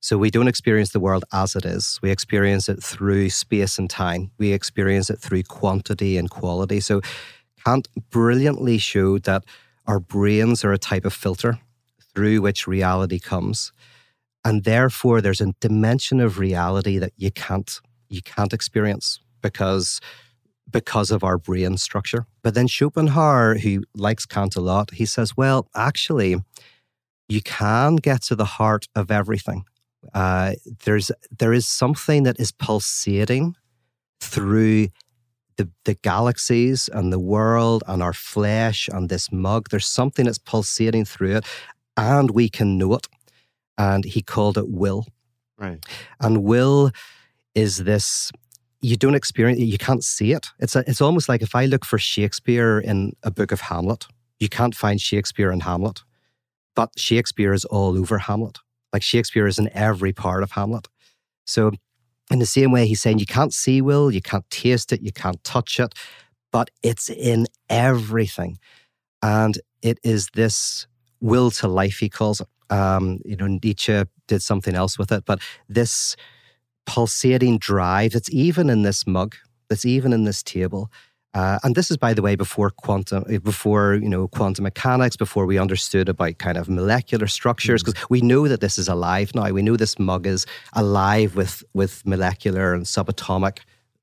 So 0.00 0.16
we 0.16 0.30
don't 0.30 0.46
experience 0.46 0.90
the 0.90 1.00
world 1.00 1.24
as 1.32 1.56
it 1.56 1.64
is. 1.64 1.98
We 2.00 2.10
experience 2.10 2.68
it 2.68 2.82
through 2.82 3.30
space 3.30 3.78
and 3.78 3.90
time. 3.90 4.30
We 4.38 4.52
experience 4.52 5.10
it 5.10 5.18
through 5.18 5.42
quantity 5.42 6.16
and 6.16 6.30
quality. 6.30 6.78
So 6.78 7.00
Kant 7.64 7.88
brilliantly 8.10 8.78
showed 8.78 9.24
that 9.24 9.44
our 9.86 9.98
brains 9.98 10.64
are 10.64 10.72
a 10.72 10.78
type 10.78 11.04
of 11.04 11.12
filter 11.12 11.58
through 12.14 12.40
which 12.40 12.68
reality 12.68 13.18
comes. 13.18 13.72
And 14.44 14.62
therefore, 14.62 15.20
there's 15.20 15.40
a 15.40 15.52
dimension 15.60 16.20
of 16.20 16.38
reality 16.38 16.98
that 16.98 17.12
you 17.16 17.32
can't 17.32 17.80
you 18.08 18.22
can't 18.22 18.52
experience 18.52 19.20
because 19.42 20.00
because 20.70 21.10
of 21.10 21.24
our 21.24 21.38
brain 21.38 21.78
structure. 21.78 22.26
But 22.42 22.54
then 22.54 22.68
Schopenhauer, 22.68 23.58
who 23.58 23.84
likes 23.94 24.26
Kant 24.26 24.54
a 24.54 24.60
lot, 24.60 24.90
he 24.92 25.06
says, 25.06 25.34
well, 25.34 25.68
actually, 25.74 26.36
you 27.28 27.40
can 27.40 27.96
get 27.96 28.22
to 28.24 28.36
the 28.36 28.44
heart 28.44 28.86
of 28.94 29.10
everything. 29.10 29.64
Uh, 30.14 30.52
there's 30.84 31.10
there 31.38 31.52
is 31.52 31.66
something 31.66 32.22
that 32.24 32.38
is 32.38 32.52
pulsating 32.52 33.56
through 34.20 34.88
the, 35.56 35.68
the 35.84 35.94
galaxies 35.94 36.88
and 36.92 37.12
the 37.12 37.18
world 37.18 37.82
and 37.86 38.02
our 38.02 38.12
flesh 38.12 38.88
and 38.88 39.08
this 39.08 39.30
mug. 39.32 39.68
There's 39.70 39.86
something 39.86 40.26
that's 40.26 40.38
pulsating 40.38 41.04
through 41.04 41.36
it, 41.36 41.46
and 41.96 42.30
we 42.30 42.48
can 42.48 42.78
know 42.78 42.94
it. 42.94 43.06
And 43.76 44.04
he 44.04 44.22
called 44.22 44.58
it 44.58 44.68
will. 44.68 45.06
Right. 45.56 45.84
And 46.20 46.44
will 46.44 46.92
is 47.54 47.78
this 47.78 48.30
you 48.80 48.96
don't 48.96 49.14
experience 49.14 49.60
it, 49.60 49.64
you 49.64 49.78
can't 49.78 50.04
see 50.04 50.32
it. 50.32 50.46
It's 50.60 50.76
a, 50.76 50.84
it's 50.86 51.00
almost 51.00 51.28
like 51.28 51.42
if 51.42 51.54
I 51.54 51.66
look 51.66 51.84
for 51.84 51.98
Shakespeare 51.98 52.78
in 52.78 53.12
a 53.22 53.30
book 53.30 53.50
of 53.50 53.60
Hamlet, 53.60 54.06
you 54.38 54.48
can't 54.48 54.74
find 54.74 55.00
Shakespeare 55.00 55.50
in 55.50 55.60
Hamlet. 55.60 56.02
But 56.76 56.90
Shakespeare 56.96 57.52
is 57.52 57.64
all 57.64 57.98
over 57.98 58.18
Hamlet. 58.18 58.58
Like 58.92 59.02
Shakespeare 59.02 59.48
is 59.48 59.58
in 59.58 59.68
every 59.74 60.12
part 60.12 60.44
of 60.44 60.52
Hamlet. 60.52 60.86
So 61.44 61.72
in 62.30 62.38
the 62.38 62.46
same 62.46 62.70
way, 62.70 62.86
he's 62.86 63.00
saying 63.00 63.18
you 63.18 63.26
can't 63.26 63.52
see 63.52 63.80
will, 63.82 64.10
you 64.10 64.22
can't 64.22 64.48
taste 64.50 64.92
it, 64.92 65.02
you 65.02 65.12
can't 65.12 65.42
touch 65.42 65.80
it, 65.80 65.94
but 66.52 66.70
it's 66.82 67.10
in 67.10 67.46
everything. 67.68 68.58
And 69.22 69.58
it 69.82 69.98
is 70.04 70.28
this 70.34 70.86
will 71.20 71.50
to 71.52 71.68
life, 71.68 71.98
he 71.98 72.08
calls 72.08 72.40
it. 72.40 72.48
Um, 72.70 73.20
you 73.24 73.34
know, 73.34 73.46
Nietzsche 73.46 74.04
did 74.26 74.42
something 74.42 74.74
else 74.74 74.98
with 74.98 75.10
it, 75.10 75.24
but 75.24 75.40
this 75.68 76.16
pulsating 76.88 77.58
drive 77.58 78.12
that's 78.12 78.32
even 78.32 78.70
in 78.70 78.82
this 78.82 79.06
mug, 79.06 79.36
that's 79.68 79.84
even 79.84 80.14
in 80.14 80.24
this 80.24 80.42
table. 80.42 80.90
Uh, 81.34 81.58
and 81.62 81.74
this 81.74 81.90
is, 81.90 81.98
by 81.98 82.14
the 82.14 82.22
way, 82.22 82.34
before 82.34 82.70
quantum, 82.70 83.22
eh, 83.28 83.36
before 83.36 83.94
you 83.94 84.08
know 84.08 84.26
quantum 84.26 84.62
mechanics, 84.62 85.14
before 85.14 85.44
we 85.44 85.58
understood 85.58 86.08
about 86.08 86.38
kind 86.38 86.56
of 86.56 86.70
molecular 86.70 87.26
structures, 87.26 87.82
because 87.82 88.02
mm. 88.02 88.06
we 88.08 88.22
know 88.22 88.48
that 88.48 88.62
this 88.62 88.78
is 88.78 88.88
alive 88.88 89.34
now. 89.34 89.50
We 89.50 89.60
know 89.60 89.76
this 89.76 89.98
mug 89.98 90.26
is 90.26 90.46
alive 90.72 91.36
with 91.36 91.62
with 91.74 92.04
molecular 92.06 92.72
and 92.72 92.86
subatomic, 92.86 93.58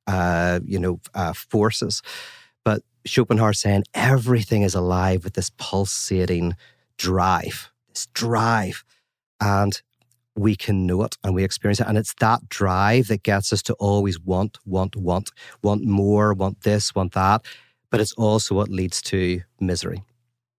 uh, 0.06 0.60
you 0.64 0.78
know, 0.78 1.00
uh, 1.16 1.34
forces. 1.34 2.04
But 2.64 2.84
Schopenhauer 3.08 3.54
saying 3.54 3.86
everything 3.96 4.62
is 4.62 4.76
alive 4.76 5.24
with 5.24 5.34
this 5.34 5.50
pulsating 5.58 6.56
drive, 6.98 7.72
this 7.90 8.06
drive, 8.14 8.84
and 9.42 9.82
we 10.36 10.56
can 10.56 10.86
know 10.86 11.04
it 11.04 11.18
and 11.24 11.34
we 11.34 11.44
experience 11.44 11.80
it. 11.80 11.88
And 11.88 11.98
it's 11.98 12.14
that 12.16 12.50
drive 12.50 13.08
that 13.08 13.24
gets 13.24 13.54
us 13.54 13.62
to 13.64 13.74
always 13.76 14.20
want, 14.20 14.58
want, 14.66 14.96
want, 14.96 15.32
want 15.64 15.86
more, 15.86 16.34
want 16.34 16.62
this, 16.62 16.94
want 16.94 17.14
that. 17.14 17.46
But 17.90 18.02
it's 18.02 18.14
also 18.14 18.56
what 18.56 18.70
leads 18.70 19.02
to 19.04 19.42
misery. 19.60 20.04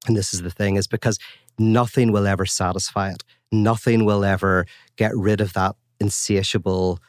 And 0.07 0.17
this 0.17 0.33
is 0.33 0.43
the 0.43 0.51
thing, 0.51 0.77
is 0.77 0.87
because 0.87 1.19
nothing 1.59 2.13
will 2.13 2.27
ever 2.27 2.47
satisfy 2.47 3.11
it. 3.11 3.23
Nothing 3.53 4.05
will 4.05 4.25
ever 4.25 4.67
get 4.97 5.15
rid 5.15 5.41
of 5.41 5.53
that 5.53 5.77
insatiable 6.01 7.01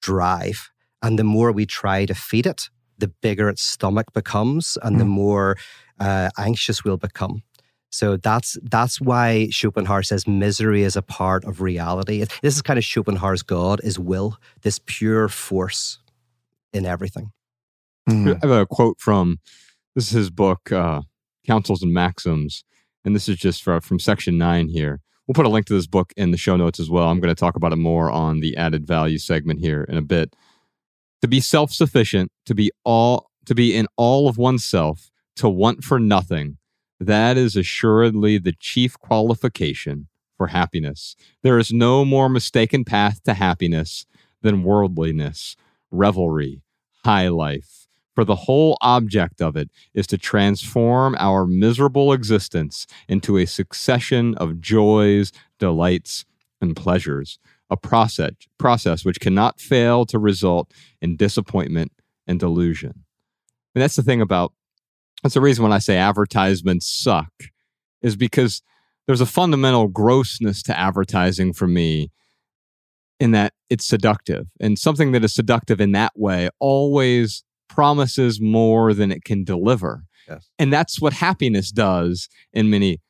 drive. 0.00 0.70
And 1.02 1.18
the 1.18 1.24
more 1.24 1.52
we 1.52 1.66
try 1.66 2.06
to 2.06 2.14
feed 2.14 2.46
it, 2.46 2.70
the 2.98 3.08
bigger 3.08 3.48
its 3.48 3.62
stomach 3.62 4.12
becomes 4.12 4.78
and 4.82 4.96
mm. 4.96 5.00
the 5.00 5.04
more 5.04 5.56
uh, 5.98 6.30
anxious 6.38 6.84
we'll 6.84 6.96
become. 6.96 7.42
So 7.92 8.16
that's 8.16 8.56
that's 8.62 9.00
why 9.00 9.48
Schopenhauer 9.50 10.02
says 10.02 10.26
misery 10.26 10.82
is 10.82 10.96
a 10.96 11.02
part 11.02 11.44
of 11.44 11.60
reality. 11.60 12.24
This 12.40 12.56
is 12.56 12.62
kind 12.62 12.78
of 12.78 12.84
Schopenhauer's 12.84 13.42
God 13.42 13.80
is 13.84 13.98
will, 13.98 14.38
this 14.62 14.80
pure 14.86 15.28
force 15.28 15.98
in 16.72 16.86
everything. 16.86 17.32
Mm. 18.08 18.34
I 18.42 18.46
have 18.46 18.62
a 18.62 18.66
quote 18.66 18.98
from 18.98 19.40
this 19.94 20.06
is 20.06 20.12
his 20.12 20.30
book, 20.30 20.72
uh, 20.72 21.02
Counsels 21.46 21.82
and 21.82 21.92
Maxims, 21.92 22.64
and 23.04 23.14
this 23.14 23.28
is 23.28 23.36
just 23.36 23.62
from, 23.62 23.82
from 23.82 23.98
section 23.98 24.38
nine 24.38 24.68
here. 24.68 25.00
We'll 25.26 25.34
put 25.34 25.46
a 25.46 25.50
link 25.50 25.66
to 25.66 25.74
this 25.74 25.86
book 25.86 26.14
in 26.16 26.30
the 26.30 26.38
show 26.38 26.56
notes 26.56 26.80
as 26.80 26.90
well. 26.90 27.08
I'm 27.08 27.20
going 27.20 27.34
to 27.34 27.38
talk 27.38 27.56
about 27.56 27.72
it 27.72 27.76
more 27.76 28.10
on 28.10 28.40
the 28.40 28.56
added 28.56 28.86
value 28.86 29.18
segment 29.18 29.60
here 29.60 29.84
in 29.84 29.98
a 29.98 30.02
bit. 30.02 30.34
To 31.20 31.28
be 31.28 31.40
self-sufficient, 31.40 32.32
to 32.46 32.54
be 32.54 32.72
all 32.84 33.30
to 33.44 33.54
be 33.54 33.76
in 33.76 33.86
all 33.96 34.28
of 34.28 34.38
oneself, 34.38 35.10
to 35.36 35.48
want 35.48 35.84
for 35.84 36.00
nothing, 36.00 36.56
that 37.06 37.36
is 37.36 37.56
assuredly 37.56 38.38
the 38.38 38.52
chief 38.52 38.98
qualification 38.98 40.08
for 40.36 40.48
happiness. 40.48 41.16
There 41.42 41.58
is 41.58 41.72
no 41.72 42.04
more 42.04 42.28
mistaken 42.28 42.84
path 42.84 43.22
to 43.24 43.34
happiness 43.34 44.06
than 44.42 44.64
worldliness, 44.64 45.56
revelry, 45.90 46.62
high 47.04 47.28
life. 47.28 47.86
For 48.14 48.24
the 48.24 48.36
whole 48.36 48.76
object 48.80 49.40
of 49.40 49.56
it 49.56 49.70
is 49.94 50.06
to 50.08 50.18
transform 50.18 51.16
our 51.18 51.46
miserable 51.46 52.12
existence 52.12 52.86
into 53.08 53.38
a 53.38 53.46
succession 53.46 54.34
of 54.34 54.60
joys, 54.60 55.32
delights, 55.58 56.24
and 56.60 56.76
pleasures, 56.76 57.38
a 57.70 57.76
process, 57.76 58.32
process 58.58 59.04
which 59.04 59.20
cannot 59.20 59.60
fail 59.60 60.04
to 60.06 60.18
result 60.18 60.70
in 61.00 61.16
disappointment 61.16 61.92
and 62.26 62.38
delusion. 62.38 63.04
And 63.74 63.82
that's 63.82 63.96
the 63.96 64.02
thing 64.02 64.20
about 64.20 64.52
that's 65.22 65.34
the 65.34 65.40
reason 65.40 65.62
when 65.62 65.72
I 65.72 65.78
say 65.78 65.96
advertisements 65.96 66.86
suck, 66.86 67.32
is 68.02 68.16
because 68.16 68.62
there's 69.06 69.20
a 69.20 69.26
fundamental 69.26 69.88
grossness 69.88 70.62
to 70.64 70.78
advertising 70.78 71.52
for 71.52 71.66
me 71.66 72.10
in 73.20 73.30
that 73.32 73.52
it's 73.70 73.84
seductive. 73.84 74.46
And 74.60 74.78
something 74.78 75.12
that 75.12 75.24
is 75.24 75.32
seductive 75.32 75.80
in 75.80 75.92
that 75.92 76.12
way 76.16 76.50
always 76.58 77.44
promises 77.68 78.40
more 78.40 78.92
than 78.92 79.12
it 79.12 79.24
can 79.24 79.44
deliver. 79.44 80.02
Yes. 80.28 80.48
And 80.58 80.72
that's 80.72 81.00
what 81.00 81.12
happiness 81.12 81.70
does 81.70 82.28
in 82.52 82.70
many 82.70 83.00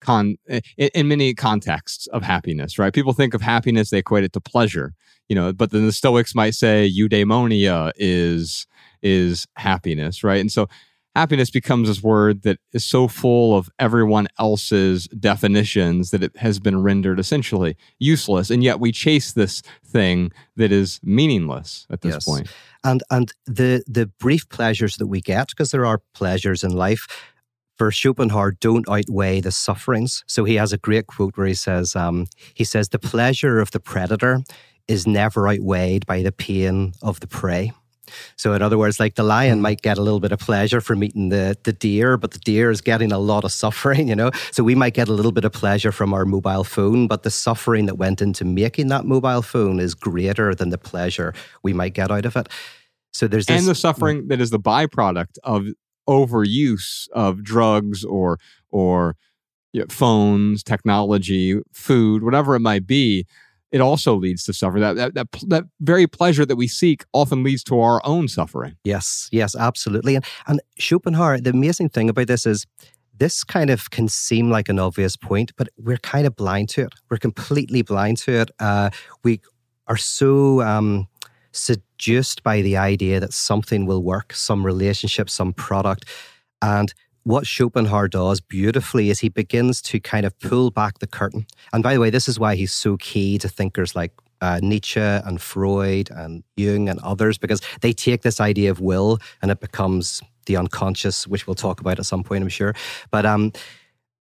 con 0.00 0.36
in, 0.46 0.60
in 0.76 1.08
many 1.08 1.34
contexts 1.34 2.06
of 2.08 2.22
happiness, 2.22 2.78
right? 2.78 2.92
People 2.92 3.12
think 3.12 3.34
of 3.34 3.40
happiness, 3.40 3.90
they 3.90 3.98
equate 3.98 4.24
it 4.24 4.32
to 4.34 4.40
pleasure, 4.40 4.94
you 5.28 5.34
know, 5.34 5.52
but 5.52 5.70
then 5.70 5.86
the 5.86 5.92
Stoics 5.92 6.34
might 6.34 6.54
say 6.54 6.90
eudaimonia 6.90 7.92
is 7.96 8.66
is 9.02 9.46
happiness, 9.56 10.22
right? 10.22 10.40
And 10.40 10.52
so 10.52 10.68
happiness 11.16 11.50
becomes 11.50 11.88
this 11.88 12.02
word 12.02 12.42
that 12.42 12.58
is 12.72 12.84
so 12.84 13.08
full 13.08 13.56
of 13.56 13.70
everyone 13.78 14.28
else's 14.38 15.06
definitions 15.08 16.10
that 16.10 16.22
it 16.22 16.36
has 16.36 16.58
been 16.58 16.82
rendered 16.82 17.18
essentially 17.18 17.76
useless 17.98 18.50
and 18.50 18.62
yet 18.62 18.78
we 18.78 18.92
chase 18.92 19.32
this 19.32 19.62
thing 19.84 20.30
that 20.56 20.70
is 20.70 21.00
meaningless 21.02 21.86
at 21.90 22.00
this 22.02 22.14
yes. 22.14 22.24
point 22.24 22.48
and 22.84 23.02
and 23.10 23.32
the 23.46 23.82
the 23.86 24.06
brief 24.18 24.48
pleasures 24.48 24.96
that 24.96 25.06
we 25.06 25.20
get 25.20 25.48
because 25.48 25.70
there 25.70 25.86
are 25.86 26.02
pleasures 26.14 26.62
in 26.62 26.70
life 26.70 27.06
for 27.76 27.90
Schopenhauer 27.90 28.52
don't 28.52 28.88
outweigh 28.88 29.40
the 29.40 29.52
sufferings. 29.52 30.24
So 30.26 30.44
he 30.44 30.54
has 30.54 30.72
a 30.72 30.78
great 30.78 31.06
quote 31.06 31.36
where 31.36 31.46
he 31.46 31.54
says, 31.54 31.94
um, 31.94 32.26
he 32.54 32.64
says, 32.64 32.88
the 32.88 32.98
pleasure 32.98 33.60
of 33.60 33.70
the 33.70 33.80
predator 33.80 34.40
is 34.88 35.06
never 35.06 35.48
outweighed 35.48 36.06
by 36.06 36.22
the 36.22 36.32
pain 36.32 36.92
of 37.02 37.20
the 37.20 37.26
prey. 37.26 37.72
So, 38.36 38.52
in 38.52 38.62
other 38.62 38.78
words, 38.78 39.00
like 39.00 39.14
the 39.14 39.22
lion 39.22 39.58
mm. 39.58 39.62
might 39.62 39.82
get 39.82 39.98
a 39.98 40.02
little 40.02 40.20
bit 40.20 40.32
of 40.32 40.38
pleasure 40.38 40.80
from 40.80 41.02
eating 41.02 41.28
the, 41.28 41.56
the 41.64 41.72
deer, 41.72 42.16
but 42.16 42.32
the 42.32 42.38
deer 42.38 42.70
is 42.70 42.80
getting 42.80 43.12
a 43.12 43.18
lot 43.18 43.44
of 43.44 43.52
suffering, 43.52 44.08
you 44.10 44.16
know? 44.16 44.30
So, 44.50 44.62
we 44.62 44.74
might 44.74 44.94
get 44.94 45.08
a 45.08 45.12
little 45.12 45.32
bit 45.32 45.44
of 45.44 45.52
pleasure 45.52 45.92
from 45.92 46.14
our 46.14 46.24
mobile 46.24 46.64
phone, 46.64 47.06
but 47.06 47.22
the 47.22 47.30
suffering 47.30 47.86
that 47.86 47.96
went 47.96 48.20
into 48.22 48.44
making 48.44 48.88
that 48.88 49.04
mobile 49.04 49.42
phone 49.42 49.80
is 49.80 49.94
greater 49.94 50.54
than 50.54 50.70
the 50.70 50.78
pleasure 50.78 51.34
we 51.62 51.72
might 51.72 51.94
get 51.94 52.10
out 52.10 52.24
of 52.24 52.36
it. 52.36 52.48
So, 53.12 53.26
there's 53.26 53.46
this, 53.46 53.60
and 53.60 53.68
the 53.68 53.74
suffering 53.74 54.28
that 54.28 54.40
is 54.40 54.50
the 54.50 54.60
byproduct 54.60 55.38
of 55.44 55.66
overuse 56.08 57.08
of 57.12 57.42
drugs 57.42 58.04
or, 58.04 58.38
or, 58.70 59.16
you 59.72 59.80
know, 59.80 59.86
phones, 59.90 60.62
technology, 60.62 61.60
food, 61.72 62.22
whatever 62.22 62.54
it 62.54 62.60
might 62.60 62.86
be, 62.86 63.26
it 63.76 63.82
also 63.82 64.14
leads 64.14 64.44
to 64.44 64.52
suffering. 64.52 64.82
That, 64.82 64.96
that, 64.96 65.14
that, 65.14 65.28
that 65.48 65.64
very 65.80 66.06
pleasure 66.06 66.46
that 66.46 66.56
we 66.56 66.66
seek 66.66 67.04
often 67.12 67.42
leads 67.42 67.62
to 67.64 67.78
our 67.78 68.00
own 68.04 68.26
suffering. 68.28 68.76
Yes, 68.84 69.28
yes, 69.30 69.54
absolutely. 69.54 70.16
And, 70.16 70.24
and 70.46 70.60
Schopenhauer, 70.78 71.40
the 71.40 71.50
amazing 71.50 71.90
thing 71.90 72.08
about 72.08 72.26
this 72.26 72.46
is 72.46 72.66
this 73.18 73.44
kind 73.44 73.70
of 73.70 73.90
can 73.90 74.08
seem 74.08 74.50
like 74.50 74.70
an 74.70 74.78
obvious 74.78 75.16
point, 75.16 75.52
but 75.56 75.68
we're 75.76 75.98
kind 75.98 76.26
of 76.26 76.34
blind 76.36 76.70
to 76.70 76.82
it. 76.86 76.94
We're 77.10 77.18
completely 77.18 77.82
blind 77.82 78.16
to 78.18 78.32
it. 78.32 78.50
Uh, 78.58 78.90
we 79.22 79.40
are 79.86 79.96
so 79.98 80.62
um, 80.62 81.06
seduced 81.52 82.42
by 82.42 82.62
the 82.62 82.76
idea 82.76 83.20
that 83.20 83.32
something 83.32 83.86
will 83.86 84.02
work, 84.02 84.32
some 84.32 84.64
relationship, 84.64 85.28
some 85.28 85.52
product. 85.52 86.06
And 86.62 86.92
what 87.26 87.44
Schopenhauer 87.44 88.06
does 88.06 88.40
beautifully 88.40 89.10
is 89.10 89.18
he 89.18 89.28
begins 89.28 89.82
to 89.82 89.98
kind 89.98 90.24
of 90.24 90.38
pull 90.38 90.70
back 90.70 91.00
the 91.00 91.08
curtain. 91.08 91.44
And 91.72 91.82
by 91.82 91.92
the 91.92 91.98
way, 91.98 92.08
this 92.08 92.28
is 92.28 92.38
why 92.38 92.54
he's 92.54 92.70
so 92.70 92.96
key 92.98 93.36
to 93.38 93.48
thinkers 93.48 93.96
like 93.96 94.12
uh, 94.40 94.60
Nietzsche 94.62 95.00
and 95.00 95.40
Freud 95.40 96.08
and 96.12 96.44
Jung 96.56 96.88
and 96.88 97.00
others, 97.00 97.36
because 97.36 97.60
they 97.80 97.92
take 97.92 98.22
this 98.22 98.40
idea 98.40 98.70
of 98.70 98.78
will 98.78 99.18
and 99.42 99.50
it 99.50 99.58
becomes 99.58 100.22
the 100.46 100.56
unconscious, 100.56 101.26
which 101.26 101.48
we'll 101.48 101.56
talk 101.56 101.80
about 101.80 101.98
at 101.98 102.06
some 102.06 102.22
point, 102.22 102.44
I'm 102.44 102.48
sure. 102.48 102.74
But 103.10 103.26
um, 103.26 103.52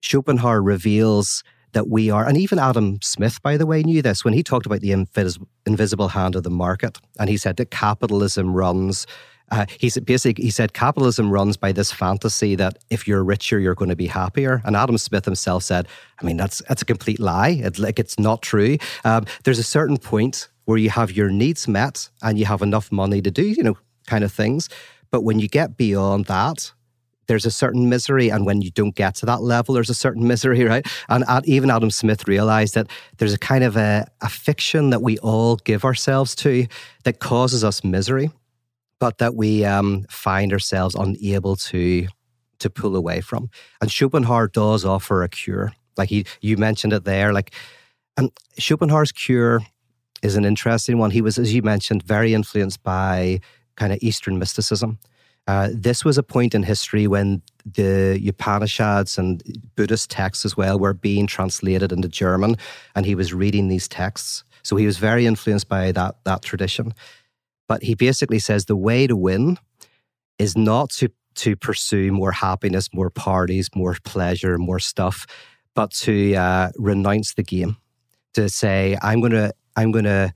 Schopenhauer 0.00 0.62
reveals 0.62 1.44
that 1.72 1.88
we 1.88 2.08
are, 2.08 2.26
and 2.26 2.38
even 2.38 2.58
Adam 2.58 3.00
Smith, 3.02 3.42
by 3.42 3.58
the 3.58 3.66
way, 3.66 3.82
knew 3.82 4.00
this 4.00 4.24
when 4.24 4.32
he 4.32 4.42
talked 4.42 4.64
about 4.64 4.80
the 4.80 4.92
invis- 4.92 5.44
invisible 5.66 6.08
hand 6.08 6.36
of 6.36 6.42
the 6.42 6.48
market. 6.48 6.96
And 7.20 7.28
he 7.28 7.36
said 7.36 7.56
that 7.58 7.70
capitalism 7.70 8.54
runs. 8.54 9.06
Uh, 9.50 9.66
he 9.78 9.88
said 9.88 10.06
basically 10.06 10.42
he 10.44 10.50
said 10.50 10.72
capitalism 10.72 11.30
runs 11.30 11.56
by 11.56 11.70
this 11.70 11.92
fantasy 11.92 12.54
that 12.54 12.78
if 12.90 13.06
you're 13.06 13.22
richer 13.22 13.60
you're 13.60 13.74
going 13.74 13.90
to 13.90 13.96
be 13.96 14.06
happier. 14.06 14.62
And 14.64 14.74
adam 14.74 14.98
smith 14.98 15.24
himself 15.24 15.62
said 15.62 15.86
i 16.20 16.24
mean 16.24 16.36
that's 16.36 16.62
that's 16.68 16.82
a 16.82 16.84
complete 16.84 17.20
lie. 17.20 17.60
It, 17.62 17.78
like 17.78 17.98
it's 17.98 18.18
not 18.18 18.42
true. 18.42 18.78
Um, 19.04 19.26
there's 19.44 19.58
a 19.58 19.64
certain 19.64 19.98
point 19.98 20.48
where 20.64 20.78
you 20.78 20.90
have 20.90 21.12
your 21.12 21.30
needs 21.30 21.68
met 21.68 22.08
and 22.22 22.38
you 22.38 22.46
have 22.46 22.62
enough 22.62 22.90
money 22.90 23.20
to 23.20 23.30
do 23.30 23.42
you 23.42 23.62
know 23.62 23.76
kind 24.06 24.24
of 24.24 24.32
things. 24.32 24.68
But 25.10 25.22
when 25.22 25.38
you 25.38 25.48
get 25.48 25.76
beyond 25.76 26.26
that 26.26 26.72
there's 27.26 27.46
a 27.46 27.50
certain 27.50 27.88
misery. 27.88 28.28
And 28.28 28.46
when 28.46 28.62
you 28.62 28.70
don't 28.70 28.94
get 28.94 29.14
to 29.16 29.26
that 29.26 29.42
level, 29.42 29.74
there's 29.74 29.90
a 29.90 29.94
certain 29.94 30.26
misery, 30.32 30.64
right? 30.64 30.86
And 31.08 31.24
even 31.46 31.70
Adam 31.70 31.90
Smith 31.90 32.28
realized 32.28 32.74
that 32.74 32.88
there's 33.18 33.34
a 33.34 33.38
kind 33.38 33.64
of 33.64 33.76
a, 33.76 34.06
a 34.20 34.28
fiction 34.28 34.90
that 34.90 35.02
we 35.02 35.18
all 35.18 35.56
give 35.56 35.84
ourselves 35.84 36.34
to 36.36 36.66
that 37.04 37.20
causes 37.20 37.64
us 37.64 37.84
misery, 37.84 38.30
but 38.98 39.18
that 39.18 39.34
we 39.34 39.64
um, 39.64 40.04
find 40.08 40.52
ourselves 40.52 40.94
unable 40.94 41.56
to 41.56 42.06
to 42.60 42.70
pull 42.70 42.96
away 42.96 43.20
from. 43.20 43.50
And 43.80 43.90
Schopenhauer 43.90 44.48
does 44.48 44.84
offer 44.84 45.22
a 45.22 45.28
cure. 45.28 45.72
Like 45.96 46.08
he, 46.08 46.24
you 46.40 46.56
mentioned 46.56 46.92
it 46.92 47.04
there. 47.04 47.32
Like, 47.32 47.52
and 48.16 48.30
Schopenhauer's 48.58 49.12
cure 49.12 49.60
is 50.22 50.36
an 50.36 50.44
interesting 50.44 50.98
one. 50.98 51.10
He 51.10 51.20
was, 51.20 51.38
as 51.38 51.52
you 51.52 51.62
mentioned, 51.62 52.02
very 52.02 52.32
influenced 52.32 52.82
by 52.82 53.40
kind 53.76 53.92
of 53.92 53.98
Eastern 54.00 54.38
mysticism. 54.38 54.98
Uh, 55.46 55.68
this 55.72 56.04
was 56.04 56.16
a 56.16 56.22
point 56.22 56.54
in 56.54 56.62
history 56.62 57.06
when 57.06 57.42
the 57.66 58.18
Upanishads 58.26 59.18
and 59.18 59.42
Buddhist 59.76 60.10
texts 60.10 60.46
as 60.46 60.56
well 60.56 60.78
were 60.78 60.94
being 60.94 61.26
translated 61.26 61.92
into 61.92 62.08
German, 62.08 62.56
and 62.94 63.04
he 63.04 63.14
was 63.14 63.34
reading 63.34 63.68
these 63.68 63.86
texts. 63.86 64.42
So 64.62 64.76
he 64.76 64.86
was 64.86 64.96
very 64.96 65.26
influenced 65.26 65.68
by 65.68 65.92
that, 65.92 66.16
that 66.24 66.40
tradition. 66.40 66.94
But 67.68 67.82
he 67.82 67.94
basically 67.94 68.38
says 68.38 68.66
the 68.66 68.76
way 68.76 69.06
to 69.06 69.16
win 69.16 69.58
is 70.38 70.56
not 70.56 70.90
to, 70.90 71.10
to 71.36 71.56
pursue 71.56 72.12
more 72.12 72.32
happiness, 72.32 72.88
more 72.92 73.10
parties, 73.10 73.70
more 73.74 73.96
pleasure, 74.04 74.58
more 74.58 74.78
stuff, 74.78 75.26
but 75.74 75.90
to 75.92 76.34
uh, 76.34 76.70
renounce 76.76 77.34
the 77.34 77.42
game, 77.42 77.76
to 78.34 78.48
say, 78.48 78.96
I'm 79.02 79.20
going 79.20 79.32
to 79.32 79.52
I'm 79.76 79.90
going 79.90 80.04
to 80.04 80.32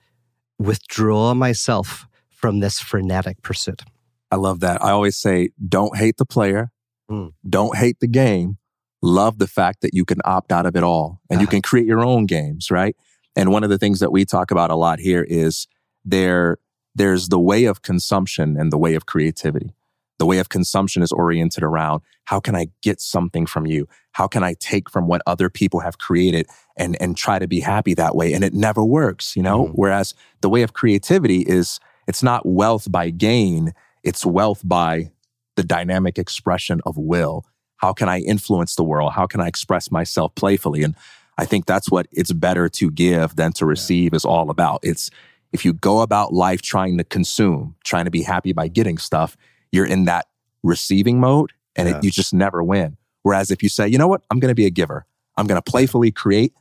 withdraw 0.59 1.35
myself 1.35 2.07
from 2.31 2.61
this 2.61 2.81
frenetic 2.81 3.43
pursuit. 3.43 3.83
I 4.31 4.37
love 4.37 4.61
that. 4.61 4.83
I 4.83 4.91
always 4.91 5.17
say, 5.17 5.51
don't 5.69 5.97
hate 5.97 6.17
the 6.17 6.27
player, 6.27 6.71
mm. 7.11 7.33
don't 7.49 7.77
hate 7.77 8.01
the 8.01 8.09
game. 8.09 8.59
Love 9.01 9.39
the 9.39 9.47
fact 9.47 9.81
that 9.83 9.95
you 9.95 10.05
can 10.05 10.19
opt 10.25 10.51
out 10.51 10.67
of 10.67 10.75
it 10.75 10.83
all 10.83 11.21
and 11.31 11.37
uh-huh. 11.37 11.43
you 11.43 11.47
can 11.47 11.63
create 11.63 11.87
your 11.87 12.05
own 12.05 12.27
games, 12.27 12.69
right? 12.69 12.97
And 13.37 13.53
one 13.53 13.63
of 13.63 13.71
the 13.71 13.79
things 13.79 14.01
that 14.01 14.11
we 14.11 14.25
talk 14.25 14.51
about 14.51 14.71
a 14.71 14.75
lot 14.75 14.99
here 14.99 15.25
is 15.29 15.69
there, 16.05 16.59
there's 16.99 17.29
the 17.29 17.39
way 17.39 17.65
of 17.65 17.83
consumption 17.83 18.57
and 18.57 18.73
the 18.73 18.79
way 18.79 18.95
of 18.95 19.07
creativity. 19.07 19.75
The 20.19 20.27
way 20.27 20.39
of 20.39 20.49
consumption 20.49 21.03
is 21.03 21.13
oriented 21.13 21.63
around 21.63 22.03
how 22.25 22.41
can 22.41 22.57
I 22.57 22.69
get 22.83 23.01
something 23.01 23.47
from 23.47 23.67
you? 23.67 23.89
How 24.13 24.27
can 24.27 24.43
I 24.43 24.55
take 24.55 24.91
from 24.91 25.07
what 25.07 25.23
other 25.27 25.49
people 25.49 25.81
have 25.81 25.99
created 25.99 26.47
and, 26.77 27.01
and 27.01 27.17
try 27.17 27.39
to 27.39 27.47
be 27.47 27.61
happy 27.61 27.95
that 27.95 28.17
way? 28.17 28.33
And 28.33 28.43
it 28.45 28.53
never 28.53 28.85
works, 28.85 29.37
you 29.37 29.43
know? 29.43 29.67
Mm. 29.67 29.73
Whereas 29.75 30.15
the 30.41 30.49
way 30.49 30.63
of 30.63 30.73
creativity 30.73 31.43
is, 31.43 31.79
it's 32.07 32.23
not 32.23 32.45
wealth 32.45 32.91
by 32.91 33.11
gain 33.11 33.73
it's 34.03 34.25
wealth 34.25 34.63
by 34.65 35.11
the 35.57 35.63
dynamic 35.63 36.19
expression 36.19 36.81
of 36.87 36.97
will. 36.97 37.45
How 37.77 37.93
can 37.93 38.09
I 38.09 38.21
influence 38.21 38.75
the 38.75 38.85
world? 38.85 39.13
How 39.13 39.27
can 39.27 39.41
I 39.41 39.47
express 39.47 39.91
myself 39.91 40.35
playfully? 40.35 40.83
And 40.83 40.95
I 41.37 41.45
think 41.45 41.67
that's 41.67 41.91
what 41.91 42.07
it's 42.11 42.33
better 42.33 42.69
to 42.69 42.91
give 42.91 43.37
than 43.37 43.53
to 43.55 43.67
receive 43.67 44.15
is 44.15 44.25
all 44.25 44.51
about. 44.51 44.81
It's 44.83 45.11
if 45.53 45.65
you 45.65 45.73
go 45.73 46.01
about 46.01 46.33
life 46.33 46.63
trying 46.63 46.99
to 46.99 47.05
consume, 47.05 47.75
trying 47.85 48.05
to 48.05 48.11
be 48.11 48.23
happy 48.23 48.53
by 48.53 48.69
getting 48.69 48.99
stuff, 48.99 49.37
you're 49.73 49.87
in 49.87 50.05
that 50.05 50.27
receiving 50.63 51.21
mode 51.21 51.53
and 51.77 51.89
yeah. 51.89 51.97
it, 51.97 52.05
you 52.05 52.11
just 52.11 52.35
never 52.35 52.63
win. 52.63 52.97
Whereas 53.23 53.51
if 53.51 53.63
you 53.63 53.69
say, 53.69 53.89
you 53.89 53.99
know 53.99 54.09
what, 54.09 54.23
I'm 54.31 54.41
going 54.41 54.51
to 54.51 54.55
be 54.55 54.67
a 54.67 54.71
giver, 54.71 55.07
I'm 55.37 55.47
going 55.47 55.61
to 55.61 55.71
playfully 55.71 56.11
create, 56.11 56.53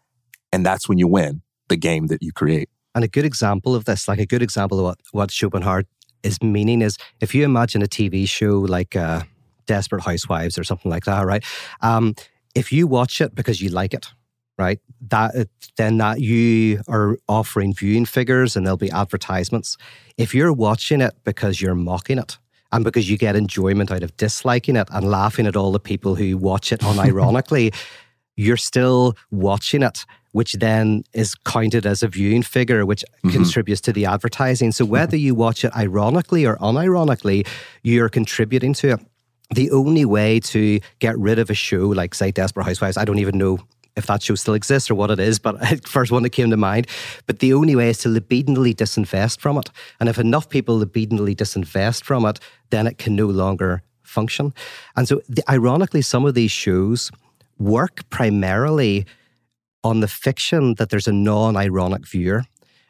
and 0.52 0.66
that's 0.66 0.88
when 0.88 0.98
you 0.98 1.08
win 1.08 1.42
the 1.70 1.76
game 1.76 2.08
that 2.08 2.22
you 2.22 2.32
create. 2.32 2.70
And 2.96 3.04
a 3.04 3.08
good 3.08 3.26
example 3.26 3.76
of 3.76 3.86
this, 3.86 4.08
like 4.08 4.20
a 4.20 4.26
good 4.26 4.42
example 4.42 4.80
of 4.80 4.86
what, 4.86 5.00
what 5.12 5.32
Schopenhauer 5.32 5.84
is 6.24 6.42
meaning 6.42 6.82
is 6.82 6.98
if 7.22 7.36
you 7.36 7.44
imagine 7.46 7.82
a 7.82 7.88
TV 7.88 8.28
show 8.28 8.60
like 8.60 8.96
uh, 8.96 9.22
Desperate 9.66 10.04
Housewives 10.04 10.58
or 10.58 10.64
something 10.64 10.90
like 10.90 11.06
that, 11.06 11.26
right? 11.26 11.44
Um, 11.82 12.16
if 12.56 12.72
you 12.72 12.88
watch 12.88 13.22
it 13.22 13.36
because 13.36 13.62
you 13.62 13.70
like 13.70 13.94
it, 13.94 14.12
right? 14.58 14.80
That 15.10 15.36
uh, 15.36 15.46
then 15.78 15.98
that 15.98 16.22
you 16.22 16.82
are 16.88 17.18
offering 17.28 17.74
viewing 17.74 18.06
figures 18.06 18.56
and 18.56 18.66
there'll 18.66 18.78
be 18.78 18.92
advertisements. 18.92 19.78
If 20.18 20.34
you're 20.34 20.54
watching 20.54 21.02
it 21.02 21.16
because 21.24 21.62
you're 21.62 21.76
mocking 21.76 22.18
it 22.18 22.38
and 22.72 22.84
because 22.84 23.10
you 23.10 23.18
get 23.18 23.36
enjoyment 23.36 23.92
out 23.92 24.04
of 24.04 24.16
disliking 24.18 24.76
it 24.76 24.88
and 24.92 25.10
laughing 25.10 25.48
at 25.48 25.56
all 25.56 25.72
the 25.72 25.80
people 25.80 26.16
who 26.16 26.38
watch 26.38 26.72
it 26.72 26.82
unironically, 26.82 27.74
you're 28.36 28.58
still 28.58 29.16
watching 29.32 29.84
it 29.84 30.06
which 30.38 30.54
then 30.54 31.04
is 31.14 31.34
counted 31.34 31.84
as 31.88 32.04
a 32.04 32.08
viewing 32.08 32.44
figure, 32.44 32.86
which 32.86 33.04
mm-hmm. 33.26 33.30
contributes 33.30 33.82
to 33.82 33.92
the 33.92 34.06
advertising. 34.06 34.72
So 34.72 34.86
whether 34.86 35.18
you 35.18 35.34
watch 35.34 35.66
it 35.66 35.76
ironically 35.76 36.46
or 36.46 36.58
unironically, 36.58 37.48
you're 37.82 38.08
contributing 38.08 38.74
to 38.74 38.90
it. 38.92 39.00
The 39.56 39.72
only 39.72 40.06
way 40.06 40.40
to 40.42 40.80
get 41.00 41.18
rid 41.18 41.40
of 41.40 41.50
a 41.50 41.56
show 41.56 41.88
like, 41.88 42.14
say, 42.14 42.30
Desperate 42.30 42.66
Housewives, 42.66 42.98
I 42.98 43.06
don't 43.06 43.18
even 43.18 43.40
know 43.40 43.58
if 43.98 44.06
that 44.06 44.22
show 44.22 44.36
still 44.36 44.54
exists 44.54 44.90
or 44.90 44.96
what 44.96 45.12
it 45.12 45.20
is, 45.20 45.40
but 45.40 45.58
first 45.88 46.12
one 46.12 46.24
that 46.24 46.30
came 46.30 46.50
to 46.52 46.58
mind. 46.58 46.88
But 47.26 47.40
the 47.40 47.54
only 47.54 47.76
way 47.76 47.90
is 47.90 47.98
to 48.00 48.10
libidinally 48.10 48.74
disinvest 48.74 49.40
from 49.40 49.58
it. 49.58 49.70
And 50.00 50.08
if 50.08 50.18
enough 50.18 50.48
people 50.50 50.80
libidinally 50.80 51.36
disinvest 51.36 52.04
from 52.04 52.24
it, 52.26 52.40
then 52.70 52.88
it 52.88 52.98
can 52.98 53.16
no 53.16 53.26
longer 53.26 53.82
function. 54.04 54.54
And 54.96 55.08
so, 55.08 55.22
the, 55.28 55.44
ironically, 55.50 56.02
some 56.02 56.26
of 56.26 56.36
these 56.36 56.52
shows 56.52 57.12
work 57.58 58.08
primarily 58.10 59.06
on 59.84 60.00
the 60.00 60.08
fiction 60.08 60.76
that 60.76 60.90
there's 60.90 61.08
a 61.08 61.14
non 61.14 61.58
ironic 61.58 62.08
viewer. 62.08 62.44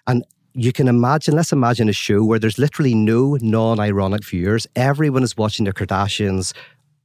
And 0.05 0.23
you 0.53 0.73
can 0.73 0.87
imagine, 0.87 1.35
let's 1.35 1.51
imagine 1.51 1.87
a 1.87 1.93
show 1.93 2.23
where 2.23 2.39
there's 2.39 2.57
literally 2.57 2.95
no 2.95 3.37
non 3.41 3.79
ironic 3.79 4.25
viewers. 4.25 4.67
Everyone 4.75 5.23
is 5.23 5.37
watching 5.37 5.65
the 5.65 5.73
Kardashians 5.73 6.53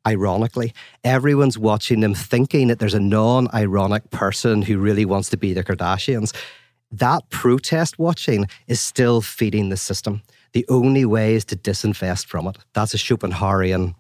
ironically. 0.07 0.73
Everyone's 1.05 1.59
watching 1.59 2.01
them 2.01 2.15
thinking 2.15 2.69
that 2.69 2.79
there's 2.79 2.95
a 2.95 3.01
non 3.01 3.49
ironic 3.55 4.11
person 4.11 4.63
who 4.63 4.79
really 4.79 5.05
wants 5.05 5.29
to 5.31 5.37
be 5.37 5.53
the 5.53 5.65
Kardashians. 5.65 6.35
That 6.91 7.29
protest 7.31 7.99
watching 7.99 8.47
is 8.67 8.81
still 8.81 9.23
feeding 9.23 9.71
the 9.71 9.77
system. 9.77 10.23
The 10.53 10.67
only 10.69 11.05
way 11.05 11.35
is 11.35 11.45
to 11.47 11.57
disinvest 11.57 12.27
from 12.27 12.47
it. 12.47 12.59
That's 12.75 12.93
a 12.93 12.99
Schopenhauerian 12.99 13.95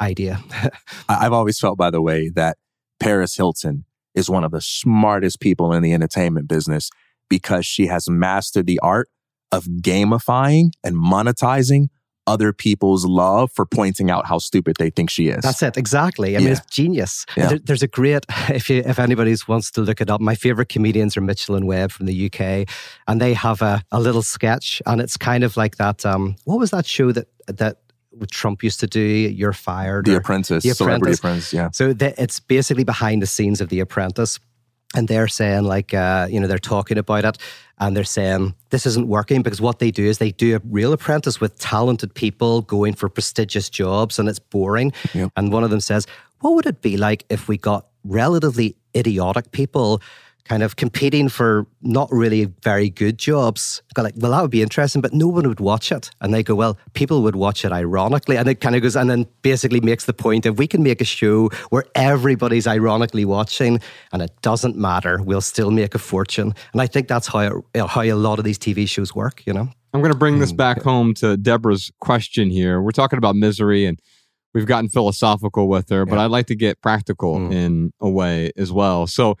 idea. 0.00 0.40
I've 1.08 1.32
always 1.32 1.58
felt, 1.58 1.76
by 1.76 1.90
the 1.90 2.00
way, 2.00 2.30
that 2.34 2.58
Paris 3.00 3.36
Hilton 3.36 3.84
is 4.14 4.30
one 4.30 4.44
of 4.44 4.52
the 4.52 4.60
smartest 4.60 5.40
people 5.40 5.72
in 5.72 5.82
the 5.82 5.92
entertainment 5.92 6.46
business 6.46 6.90
because 7.28 7.66
she 7.66 7.86
has 7.86 8.08
mastered 8.08 8.66
the 8.66 8.78
art 8.80 9.08
of 9.50 9.64
gamifying 9.64 10.70
and 10.84 10.96
monetizing 10.96 11.88
other 12.26 12.52
people's 12.52 13.04
love 13.04 13.50
for 13.52 13.66
pointing 13.66 14.10
out 14.10 14.26
how 14.26 14.38
stupid 14.38 14.76
they 14.78 14.90
think 14.90 15.10
she 15.10 15.28
is. 15.28 15.42
That's 15.42 15.62
it, 15.62 15.76
exactly. 15.76 16.36
I 16.36 16.38
yeah. 16.38 16.44
mean, 16.44 16.52
it's 16.52 16.66
genius. 16.66 17.26
Yeah. 17.36 17.48
There, 17.48 17.58
there's 17.58 17.82
a 17.82 17.88
great, 17.88 18.24
if 18.48 18.70
you, 18.70 18.82
if 18.84 18.98
anybody 18.98 19.34
wants 19.48 19.70
to 19.72 19.80
look 19.80 20.00
it 20.00 20.10
up, 20.10 20.20
my 20.20 20.34
favorite 20.34 20.68
comedians 20.68 21.16
are 21.16 21.20
Mitchell 21.20 21.54
and 21.54 21.66
Webb 21.66 21.90
from 21.90 22.06
the 22.06 22.26
UK, 22.26 22.68
and 23.08 23.20
they 23.20 23.34
have 23.34 23.62
a, 23.62 23.82
a 23.90 24.00
little 24.00 24.22
sketch, 24.22 24.80
and 24.86 25.00
it's 25.00 25.16
kind 25.16 25.44
of 25.44 25.56
like 25.56 25.76
that. 25.76 26.04
Um, 26.06 26.36
what 26.44 26.58
was 26.58 26.70
that 26.70 26.86
show 26.86 27.12
that 27.12 27.28
that 27.46 27.78
Trump 28.30 28.62
used 28.62 28.80
to 28.80 28.86
do, 28.86 29.00
You're 29.00 29.52
Fired. 29.52 30.04
The 30.04 30.16
Apprentice, 30.16 30.62
the 30.62 30.70
Apprentice. 30.70 30.76
Celebrity 30.78 31.14
Apprentice, 31.14 31.52
yeah. 31.52 31.70
So 31.72 31.92
the, 31.92 32.20
it's 32.22 32.40
basically 32.40 32.84
behind 32.84 33.22
the 33.22 33.26
scenes 33.26 33.60
of 33.60 33.68
The 33.68 33.80
Apprentice. 33.80 34.38
And 34.94 35.08
they're 35.08 35.28
saying, 35.28 35.64
like, 35.64 35.94
uh, 35.94 36.28
you 36.30 36.38
know, 36.38 36.46
they're 36.46 36.58
talking 36.58 36.98
about 36.98 37.24
it 37.24 37.38
and 37.78 37.96
they're 37.96 38.04
saying 38.04 38.54
this 38.70 38.86
isn't 38.86 39.08
working 39.08 39.42
because 39.42 39.60
what 39.60 39.78
they 39.78 39.90
do 39.90 40.04
is 40.04 40.18
they 40.18 40.32
do 40.32 40.56
a 40.56 40.60
real 40.70 40.92
apprentice 40.92 41.40
with 41.40 41.58
talented 41.58 42.14
people 42.14 42.62
going 42.62 42.94
for 42.94 43.08
prestigious 43.08 43.68
jobs 43.68 44.18
and 44.18 44.28
it's 44.28 44.38
boring. 44.38 44.92
Yep. 45.14 45.32
And 45.36 45.52
one 45.52 45.64
of 45.64 45.70
them 45.70 45.80
says, 45.80 46.06
What 46.40 46.54
would 46.54 46.66
it 46.66 46.82
be 46.82 46.96
like 46.96 47.24
if 47.28 47.48
we 47.48 47.56
got 47.56 47.86
relatively 48.04 48.76
idiotic 48.94 49.50
people 49.52 50.02
kind 50.44 50.62
of 50.62 50.76
competing 50.76 51.28
for 51.28 51.66
not 51.82 52.08
really 52.10 52.44
very 52.62 52.90
good 52.90 53.18
jobs. 53.18 53.82
I 53.90 53.92
go 53.94 54.02
like, 54.02 54.14
well, 54.16 54.32
that 54.32 54.42
would 54.42 54.50
be 54.50 54.62
interesting, 54.62 55.00
but 55.00 55.12
no 55.12 55.28
one 55.28 55.48
would 55.48 55.60
watch 55.60 55.92
it. 55.92 56.10
And 56.20 56.34
they 56.34 56.42
go, 56.42 56.54
well, 56.54 56.76
people 56.94 57.22
would 57.22 57.36
watch 57.36 57.64
it 57.64 57.72
ironically. 57.72 58.36
And 58.36 58.48
it 58.48 58.60
kind 58.60 58.74
of 58.74 58.82
goes, 58.82 58.96
and 58.96 59.08
then 59.08 59.26
basically 59.42 59.80
makes 59.80 60.04
the 60.04 60.12
point 60.12 60.46
if 60.46 60.56
we 60.56 60.66
can 60.66 60.82
make 60.82 61.00
a 61.00 61.04
show 61.04 61.48
where 61.70 61.84
everybody's 61.94 62.66
ironically 62.66 63.24
watching 63.24 63.80
and 64.12 64.22
it 64.22 64.32
doesn't 64.42 64.76
matter, 64.76 65.22
we'll 65.22 65.40
still 65.40 65.70
make 65.70 65.94
a 65.94 65.98
fortune. 65.98 66.54
And 66.72 66.82
I 66.82 66.86
think 66.86 67.08
that's 67.08 67.28
how, 67.28 67.62
it, 67.74 67.86
how 67.86 68.02
a 68.02 68.12
lot 68.14 68.38
of 68.38 68.44
these 68.44 68.58
TV 68.58 68.88
shows 68.88 69.14
work, 69.14 69.46
you 69.46 69.52
know? 69.52 69.68
I'm 69.94 70.00
going 70.00 70.12
to 70.12 70.18
bring 70.18 70.38
this 70.38 70.50
hmm. 70.50 70.56
back 70.56 70.82
home 70.82 71.14
to 71.14 71.36
Deborah's 71.36 71.92
question 72.00 72.50
here. 72.50 72.80
We're 72.80 72.92
talking 72.92 73.18
about 73.18 73.36
misery 73.36 73.84
and 73.84 74.00
we've 74.54 74.66
gotten 74.66 74.88
philosophical 74.88 75.68
with 75.68 75.88
her, 75.90 76.06
but 76.06 76.18
I'd 76.18 76.30
like 76.30 76.46
to 76.46 76.54
get 76.54 76.80
practical 76.80 77.36
mm. 77.36 77.52
in 77.52 77.92
a 78.00 78.08
way 78.08 78.52
as 78.56 78.70
well. 78.70 79.06
So 79.06 79.36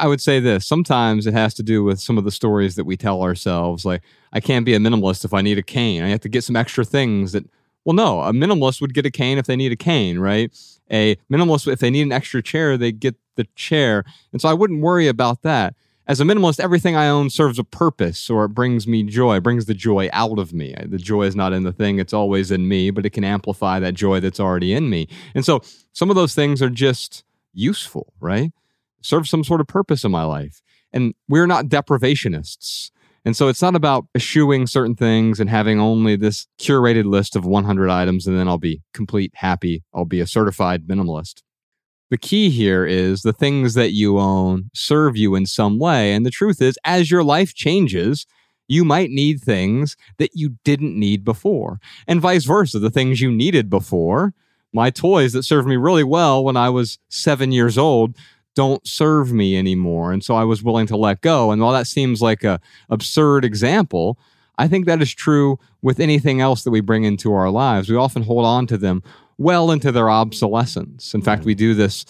I 0.00 0.06
would 0.06 0.20
say 0.20 0.40
this 0.40 0.66
sometimes 0.66 1.26
it 1.26 1.34
has 1.34 1.54
to 1.54 1.62
do 1.62 1.84
with 1.84 2.00
some 2.00 2.18
of 2.18 2.24
the 2.24 2.30
stories 2.30 2.76
that 2.76 2.84
we 2.84 2.96
tell 2.96 3.22
ourselves. 3.22 3.84
Like, 3.84 4.02
I 4.32 4.40
can't 4.40 4.64
be 4.64 4.74
a 4.74 4.78
minimalist 4.78 5.24
if 5.24 5.34
I 5.34 5.42
need 5.42 5.58
a 5.58 5.62
cane. 5.62 6.02
I 6.02 6.08
have 6.08 6.20
to 6.20 6.28
get 6.28 6.44
some 6.44 6.56
extra 6.56 6.84
things 6.84 7.32
that, 7.32 7.44
well, 7.84 7.94
no, 7.94 8.20
a 8.22 8.32
minimalist 8.32 8.80
would 8.80 8.94
get 8.94 9.06
a 9.06 9.10
cane 9.10 9.38
if 9.38 9.46
they 9.46 9.56
need 9.56 9.72
a 9.72 9.76
cane, 9.76 10.18
right? 10.18 10.50
A 10.90 11.16
minimalist, 11.30 11.70
if 11.70 11.80
they 11.80 11.90
need 11.90 12.02
an 12.02 12.12
extra 12.12 12.42
chair, 12.42 12.76
they 12.76 12.92
get 12.92 13.16
the 13.36 13.46
chair. 13.54 14.04
And 14.32 14.40
so 14.40 14.48
I 14.48 14.54
wouldn't 14.54 14.82
worry 14.82 15.08
about 15.08 15.42
that. 15.42 15.74
As 16.06 16.20
a 16.20 16.24
minimalist, 16.24 16.58
everything 16.58 16.96
I 16.96 17.08
own 17.08 17.30
serves 17.30 17.58
a 17.58 17.64
purpose 17.64 18.28
or 18.28 18.44
it 18.44 18.48
brings 18.50 18.88
me 18.88 19.04
joy, 19.04 19.36
it 19.36 19.42
brings 19.42 19.66
the 19.66 19.74
joy 19.74 20.10
out 20.12 20.38
of 20.38 20.52
me. 20.52 20.74
The 20.84 20.98
joy 20.98 21.22
is 21.22 21.36
not 21.36 21.52
in 21.52 21.62
the 21.62 21.72
thing, 21.72 21.98
it's 21.98 22.12
always 22.12 22.50
in 22.50 22.66
me, 22.66 22.90
but 22.90 23.06
it 23.06 23.10
can 23.10 23.24
amplify 23.24 23.78
that 23.78 23.94
joy 23.94 24.18
that's 24.18 24.40
already 24.40 24.72
in 24.72 24.90
me. 24.90 25.06
And 25.34 25.44
so 25.44 25.62
some 25.92 26.10
of 26.10 26.16
those 26.16 26.34
things 26.34 26.60
are 26.60 26.70
just 26.70 27.24
useful, 27.54 28.12
right? 28.20 28.52
Serve 29.02 29.28
some 29.28 29.44
sort 29.44 29.60
of 29.60 29.66
purpose 29.66 30.04
in 30.04 30.10
my 30.10 30.24
life. 30.24 30.62
And 30.92 31.14
we're 31.28 31.46
not 31.46 31.66
deprivationists. 31.66 32.90
And 33.24 33.36
so 33.36 33.48
it's 33.48 33.62
not 33.62 33.76
about 33.76 34.06
eschewing 34.14 34.66
certain 34.66 34.96
things 34.96 35.38
and 35.38 35.48
having 35.48 35.78
only 35.78 36.16
this 36.16 36.46
curated 36.58 37.04
list 37.04 37.36
of 37.36 37.44
100 37.44 37.88
items 37.88 38.26
and 38.26 38.36
then 38.36 38.48
I'll 38.48 38.58
be 38.58 38.82
complete 38.92 39.32
happy. 39.34 39.84
I'll 39.94 40.04
be 40.04 40.20
a 40.20 40.26
certified 40.26 40.86
minimalist. 40.86 41.42
The 42.10 42.18
key 42.18 42.50
here 42.50 42.84
is 42.84 43.22
the 43.22 43.32
things 43.32 43.74
that 43.74 43.92
you 43.92 44.18
own 44.18 44.70
serve 44.74 45.16
you 45.16 45.34
in 45.34 45.46
some 45.46 45.78
way. 45.78 46.12
And 46.12 46.26
the 46.26 46.30
truth 46.30 46.60
is, 46.60 46.78
as 46.84 47.10
your 47.10 47.24
life 47.24 47.54
changes, 47.54 48.26
you 48.68 48.84
might 48.84 49.10
need 49.10 49.40
things 49.40 49.96
that 50.18 50.30
you 50.34 50.56
didn't 50.64 50.98
need 50.98 51.24
before, 51.24 51.80
and 52.06 52.20
vice 52.20 52.44
versa. 52.44 52.78
The 52.78 52.90
things 52.90 53.20
you 53.20 53.30
needed 53.30 53.70
before, 53.70 54.34
my 54.72 54.90
toys 54.90 55.32
that 55.32 55.44
served 55.44 55.66
me 55.66 55.76
really 55.76 56.04
well 56.04 56.44
when 56.44 56.56
I 56.56 56.68
was 56.68 56.98
seven 57.08 57.52
years 57.52 57.78
old, 57.78 58.16
don't 58.54 58.86
serve 58.86 59.32
me 59.32 59.56
anymore. 59.56 60.12
And 60.12 60.22
so 60.22 60.34
I 60.34 60.44
was 60.44 60.62
willing 60.62 60.86
to 60.88 60.96
let 60.96 61.20
go. 61.20 61.50
And 61.50 61.62
while 61.62 61.72
that 61.72 61.86
seems 61.86 62.20
like 62.20 62.44
a 62.44 62.60
absurd 62.90 63.44
example, 63.44 64.18
I 64.58 64.68
think 64.68 64.86
that 64.86 65.00
is 65.00 65.14
true 65.14 65.58
with 65.80 66.00
anything 66.00 66.40
else 66.40 66.62
that 66.64 66.70
we 66.70 66.80
bring 66.80 67.04
into 67.04 67.32
our 67.32 67.50
lives. 67.50 67.88
We 67.88 67.96
often 67.96 68.22
hold 68.22 68.44
on 68.44 68.66
to 68.68 68.76
them 68.76 69.02
well 69.38 69.70
into 69.70 69.90
their 69.90 70.10
obsolescence. 70.10 71.14
In 71.14 71.22
fact, 71.22 71.44
we 71.44 71.54
do 71.54 71.74
this 71.74 72.04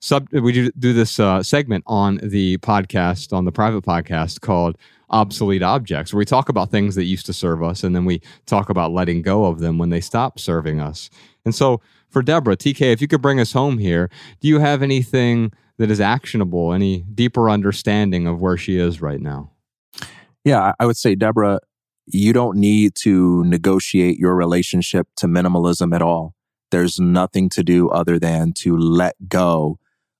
sub 0.00 0.28
we 0.32 0.52
do, 0.52 0.70
do 0.78 0.92
this 0.92 1.18
uh, 1.18 1.42
segment 1.42 1.84
on 1.86 2.20
the 2.22 2.56
podcast 2.58 3.32
on 3.32 3.44
the 3.44 3.52
private 3.52 3.84
podcast 3.84 4.40
called 4.40 4.76
obsolete 5.10 5.62
objects 5.62 6.12
where 6.12 6.18
we 6.18 6.24
talk 6.24 6.48
about 6.48 6.70
things 6.70 6.94
that 6.94 7.04
used 7.04 7.26
to 7.26 7.32
serve 7.32 7.62
us 7.62 7.82
and 7.82 7.96
then 7.96 8.04
we 8.04 8.20
talk 8.46 8.68
about 8.68 8.92
letting 8.92 9.22
go 9.22 9.46
of 9.46 9.58
them 9.58 9.78
when 9.78 9.90
they 9.90 10.00
stop 10.00 10.38
serving 10.38 10.80
us 10.80 11.10
and 11.44 11.54
so 11.54 11.80
for 12.10 12.22
deborah 12.22 12.56
tk 12.56 12.80
if 12.80 13.00
you 13.00 13.08
could 13.08 13.22
bring 13.22 13.40
us 13.40 13.52
home 13.52 13.78
here 13.78 14.10
do 14.40 14.46
you 14.46 14.58
have 14.60 14.82
anything 14.82 15.50
that 15.78 15.90
is 15.90 16.00
actionable 16.00 16.72
any 16.72 17.02
deeper 17.14 17.48
understanding 17.48 18.26
of 18.26 18.40
where 18.40 18.56
she 18.56 18.78
is 18.78 19.00
right 19.00 19.20
now 19.20 19.50
yeah 20.44 20.72
i 20.78 20.86
would 20.86 20.96
say 20.96 21.14
deborah 21.14 21.58
you 22.06 22.32
don't 22.32 22.56
need 22.56 22.94
to 22.94 23.44
negotiate 23.44 24.18
your 24.18 24.34
relationship 24.34 25.06
to 25.16 25.26
minimalism 25.26 25.94
at 25.94 26.02
all 26.02 26.34
there's 26.70 27.00
nothing 27.00 27.48
to 27.48 27.62
do 27.62 27.88
other 27.88 28.18
than 28.18 28.52
to 28.52 28.76
let 28.76 29.14
go 29.28 29.78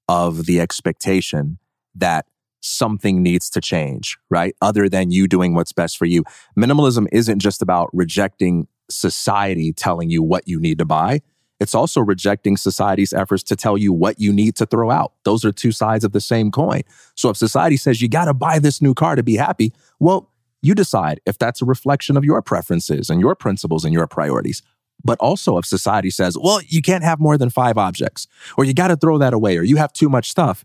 of 0.09 0.47
the 0.47 0.61
expectation 0.61 1.59
that 1.95 2.27
something 2.61 3.23
needs 3.23 3.51
to 3.51 3.61
change, 3.61 4.17
right? 4.31 4.55
Other 4.61 4.89
than 4.89 5.11
you 5.11 5.29
doing 5.29 5.55
what's 5.55 5.73
best 5.73 5.97
for 5.97 6.07
you. 6.07 6.25
Minimalism 6.57 7.07
isn't 7.13 7.39
just 7.39 7.63
about 7.63 7.89
rejecting 7.93 8.67
society 8.91 9.73
telling 9.73 10.11
you 10.11 10.23
what 10.23 10.49
you 10.49 10.61
need 10.61 10.79
to 10.79 10.85
buy. 10.85 11.21
It's 11.61 11.75
also 11.75 12.01
rejecting 12.01 12.57
society's 12.57 13.13
efforts 13.13 13.43
to 13.45 13.57
tell 13.57 13.77
you 13.77 13.93
what 13.93 14.21
you 14.21 14.33
need 14.33 14.55
to 14.57 14.67
throw 14.67 14.91
out. 14.91 15.13
Those 15.25 15.45
are 15.45 15.53
two 15.53 15.73
sides 15.73 16.05
of 16.05 16.13
the 16.13 16.21
same 16.21 16.51
coin. 16.51 16.83
So 17.17 17.31
if 17.31 17.37
society 17.37 17.77
says 17.77 18.01
you 18.01 18.09
got 18.09 18.27
to 18.27 18.35
buy 18.35 18.59
this 18.59 18.81
new 18.81 18.95
car 18.95 19.17
to 19.17 19.23
be 19.23 19.37
happy, 19.37 19.73
well, 19.99 20.31
you 20.63 20.75
decide 20.75 21.21
if 21.27 21.39
that's 21.39 21.61
a 21.61 21.65
reflection 21.65 22.17
of 22.17 22.25
your 22.25 22.43
preferences 22.43 23.11
and 23.11 23.21
your 23.21 23.35
principles 23.35 23.85
and 23.85 23.93
your 23.93 24.07
priorities 24.07 24.63
but 25.05 25.19
also 25.21 25.59
if 25.59 25.65
society 25.65 26.11
says, 26.11 26.37
well, 26.37 26.61
you 26.67 26.83
can't 26.83 27.05
have 27.05 27.21
more 27.21 27.39
than 27.39 27.51
five 27.51 27.79
objects, 27.79 28.27
or 28.57 28.65
you 28.65 28.75
got 28.75 28.89
to 28.89 28.97
throw 28.97 29.19
that 29.19 29.33
away, 29.33 29.57
or 29.57 29.63
you 29.63 29.77
have 29.77 29.93
too 29.93 30.09
much 30.09 30.29
stuff. 30.29 30.65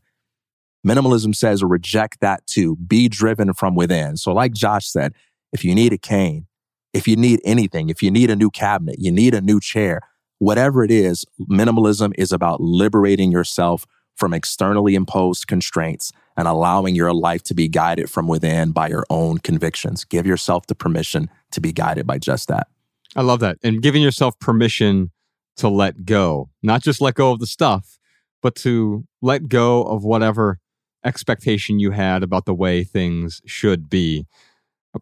Minimalism 0.86 1.36
says 1.36 1.64
reject 1.64 2.20
that 2.20 2.46
too. 2.46 2.76
Be 2.76 3.08
driven 3.08 3.54
from 3.54 3.76
within. 3.76 4.18
So, 4.18 4.34
like 4.34 4.54
Josh 4.54 4.88
said, 4.88 5.14
if 5.52 5.64
you 5.64 5.74
need 5.76 5.94
a 5.94 5.98
cane, 5.98 6.48
if 6.94 7.08
you 7.08 7.16
need 7.16 7.42
anything, 7.46 7.90
if 7.90 8.04
you 8.04 8.12
need 8.12 8.30
a 8.30 8.36
new 8.36 8.50
cabinet, 8.50 8.98
you 9.00 9.12
need 9.12 9.34
a 9.34 9.42
new 9.42 9.60
chair, 9.60 10.02
whatever 10.44 10.84
it 10.84 10.92
is, 10.92 11.26
minimalism 11.50 12.12
is 12.18 12.34
about 12.34 12.60
liberating 12.60 13.32
yourself 13.32 13.88
from 14.16 14.34
externally 14.34 14.94
imposed 14.94 15.48
constraints 15.48 16.12
and 16.36 16.48
allowing 16.48 16.96
your 16.96 17.14
life 17.14 17.42
to 17.44 17.54
be 17.54 17.68
guided 17.70 18.10
from 18.10 18.28
within 18.28 18.72
by 18.72 18.90
your 18.90 19.06
own 19.10 19.38
convictions. 19.38 20.04
Give 20.04 20.26
yourself 20.26 20.68
the 20.68 20.76
permission 20.76 21.30
to 21.52 21.62
be 21.62 21.72
guided 21.72 22.06
by 22.06 22.18
just 22.20 22.50
that. 22.50 22.68
I 23.16 23.22
love 23.22 23.40
that. 23.40 23.58
And 23.64 23.82
giving 23.82 24.02
yourself 24.02 24.38
permission 24.40 25.12
to 25.58 25.70
let 25.70 26.04
go, 26.06 26.50
not 26.62 26.84
just 26.84 27.00
let 27.00 27.16
go 27.16 27.32
of 27.32 27.40
the 27.40 27.48
stuff, 27.48 27.98
but 28.42 28.56
to 28.56 29.06
let 29.22 29.48
go 29.48 29.84
of 29.84 30.04
whatever 30.04 30.60
expectation 31.06 31.80
you 31.80 31.92
had 31.92 32.22
about 32.22 32.46
the 32.46 32.54
way 32.54 32.84
things 32.84 33.42
should 33.46 33.90
be. 33.90 34.26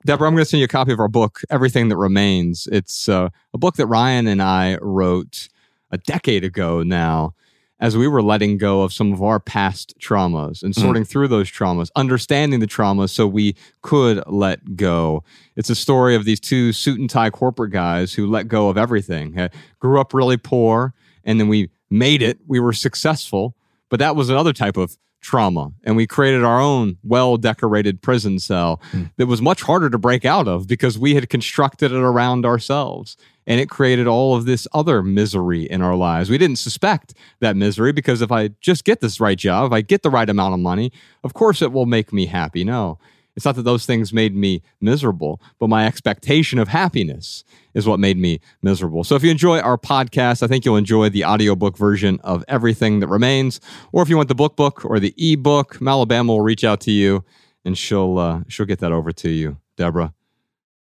Deborah, 0.05 0.27
I'm 0.27 0.33
going 0.33 0.43
to 0.43 0.49
send 0.49 0.59
you 0.59 0.65
a 0.65 0.69
copy 0.69 0.93
of 0.93 0.99
our 0.99 1.09
book, 1.09 1.41
Everything 1.49 1.89
That 1.89 1.97
Remains. 1.97 2.67
It's 2.71 3.09
uh, 3.09 3.29
a 3.53 3.57
book 3.57 3.75
that 3.75 3.87
Ryan 3.87 4.25
and 4.25 4.41
I 4.41 4.77
wrote 4.81 5.49
a 5.91 5.97
decade 5.97 6.45
ago 6.45 6.81
now 6.81 7.33
as 7.81 7.97
we 7.97 8.07
were 8.07 8.21
letting 8.21 8.57
go 8.57 8.83
of 8.83 8.93
some 8.93 9.11
of 9.11 9.21
our 9.21 9.39
past 9.39 9.93
traumas 9.99 10.63
and 10.63 10.73
mm. 10.73 10.79
sorting 10.79 11.03
mm. 11.03 11.07
through 11.07 11.27
those 11.27 11.51
traumas, 11.51 11.89
understanding 11.95 12.61
the 12.61 12.67
traumas 12.67 13.09
so 13.09 13.27
we 13.27 13.55
could 13.81 14.23
let 14.27 14.77
go. 14.77 15.23
It's 15.57 15.69
a 15.69 15.75
story 15.75 16.15
of 16.15 16.23
these 16.23 16.39
two 16.39 16.71
suit 16.71 16.99
and 16.99 17.09
tie 17.09 17.29
corporate 17.29 17.71
guys 17.71 18.13
who 18.13 18.27
let 18.27 18.47
go 18.47 18.69
of 18.69 18.77
everything, 18.77 19.37
uh, 19.37 19.49
grew 19.79 19.99
up 19.99 20.13
really 20.13 20.37
poor, 20.37 20.93
and 21.25 21.39
then 21.39 21.49
we 21.49 21.69
made 21.89 22.21
it. 22.21 22.39
We 22.47 22.61
were 22.61 22.73
successful, 22.73 23.55
but 23.89 23.99
that 23.99 24.15
was 24.15 24.29
another 24.29 24.53
type 24.53 24.77
of 24.77 24.97
trauma. 25.21 25.71
And 25.83 25.95
we 25.95 26.07
created 26.07 26.43
our 26.43 26.59
own 26.59 26.97
well 27.03 27.37
decorated 27.37 28.01
prison 28.01 28.39
cell 28.39 28.81
mm. 28.91 29.09
that 29.17 29.27
was 29.27 29.41
much 29.41 29.61
harder 29.61 29.89
to 29.89 29.97
break 29.97 30.25
out 30.25 30.47
of 30.47 30.67
because 30.67 30.97
we 30.97 31.15
had 31.15 31.29
constructed 31.29 31.91
it 31.91 31.97
around 31.97 32.45
ourselves 32.45 33.15
and 33.47 33.59
it 33.59 33.69
created 33.69 34.07
all 34.07 34.35
of 34.35 34.45
this 34.45 34.67
other 34.73 35.01
misery 35.01 35.63
in 35.63 35.81
our 35.81 35.95
lives. 35.95 36.29
We 36.29 36.37
didn't 36.37 36.59
suspect 36.59 37.13
that 37.39 37.55
misery 37.55 37.91
because 37.91 38.21
if 38.21 38.31
I 38.31 38.49
just 38.61 38.83
get 38.83 39.01
this 39.01 39.19
right 39.19 39.37
job, 39.37 39.71
if 39.71 39.73
I 39.73 39.81
get 39.81 40.03
the 40.03 40.09
right 40.09 40.29
amount 40.29 40.53
of 40.53 40.59
money, 40.59 40.91
of 41.23 41.33
course 41.33 41.61
it 41.61 41.71
will 41.71 41.85
make 41.85 42.13
me 42.13 42.25
happy. 42.25 42.63
No, 42.63 42.99
it's 43.35 43.45
not 43.45 43.55
that 43.55 43.63
those 43.63 43.85
things 43.85 44.11
made 44.11 44.35
me 44.35 44.61
miserable, 44.79 45.41
but 45.59 45.67
my 45.67 45.87
expectation 45.87 46.59
of 46.59 46.67
happiness 46.67 47.43
is 47.73 47.87
what 47.87 47.99
made 47.99 48.17
me 48.17 48.39
miserable. 48.61 49.03
So 49.03 49.15
if 49.15 49.23
you 49.23 49.31
enjoy 49.31 49.59
our 49.59 49.77
podcast, 49.77 50.43
I 50.43 50.47
think 50.47 50.65
you'll 50.65 50.75
enjoy 50.77 51.09
the 51.09 51.23
audiobook 51.25 51.77
version 51.77 52.19
of 52.23 52.43
Everything 52.47 52.99
That 52.99 53.07
Remains. 53.07 53.61
Or 53.91 54.03
if 54.03 54.09
you 54.09 54.17
want 54.17 54.27
the 54.27 54.35
book 54.35 54.55
book 54.55 54.83
or 54.83 54.99
the 54.99 55.13
ebook, 55.17 55.77
Malabama 55.77 56.27
will 56.27 56.41
reach 56.41 56.63
out 56.63 56.81
to 56.81 56.91
you 56.91 57.23
and 57.63 57.77
she'll 57.77 58.17
uh, 58.17 58.41
she'll 58.47 58.65
get 58.65 58.79
that 58.79 58.91
over 58.91 59.11
to 59.11 59.29
you, 59.29 59.57
Deborah. 59.77 60.13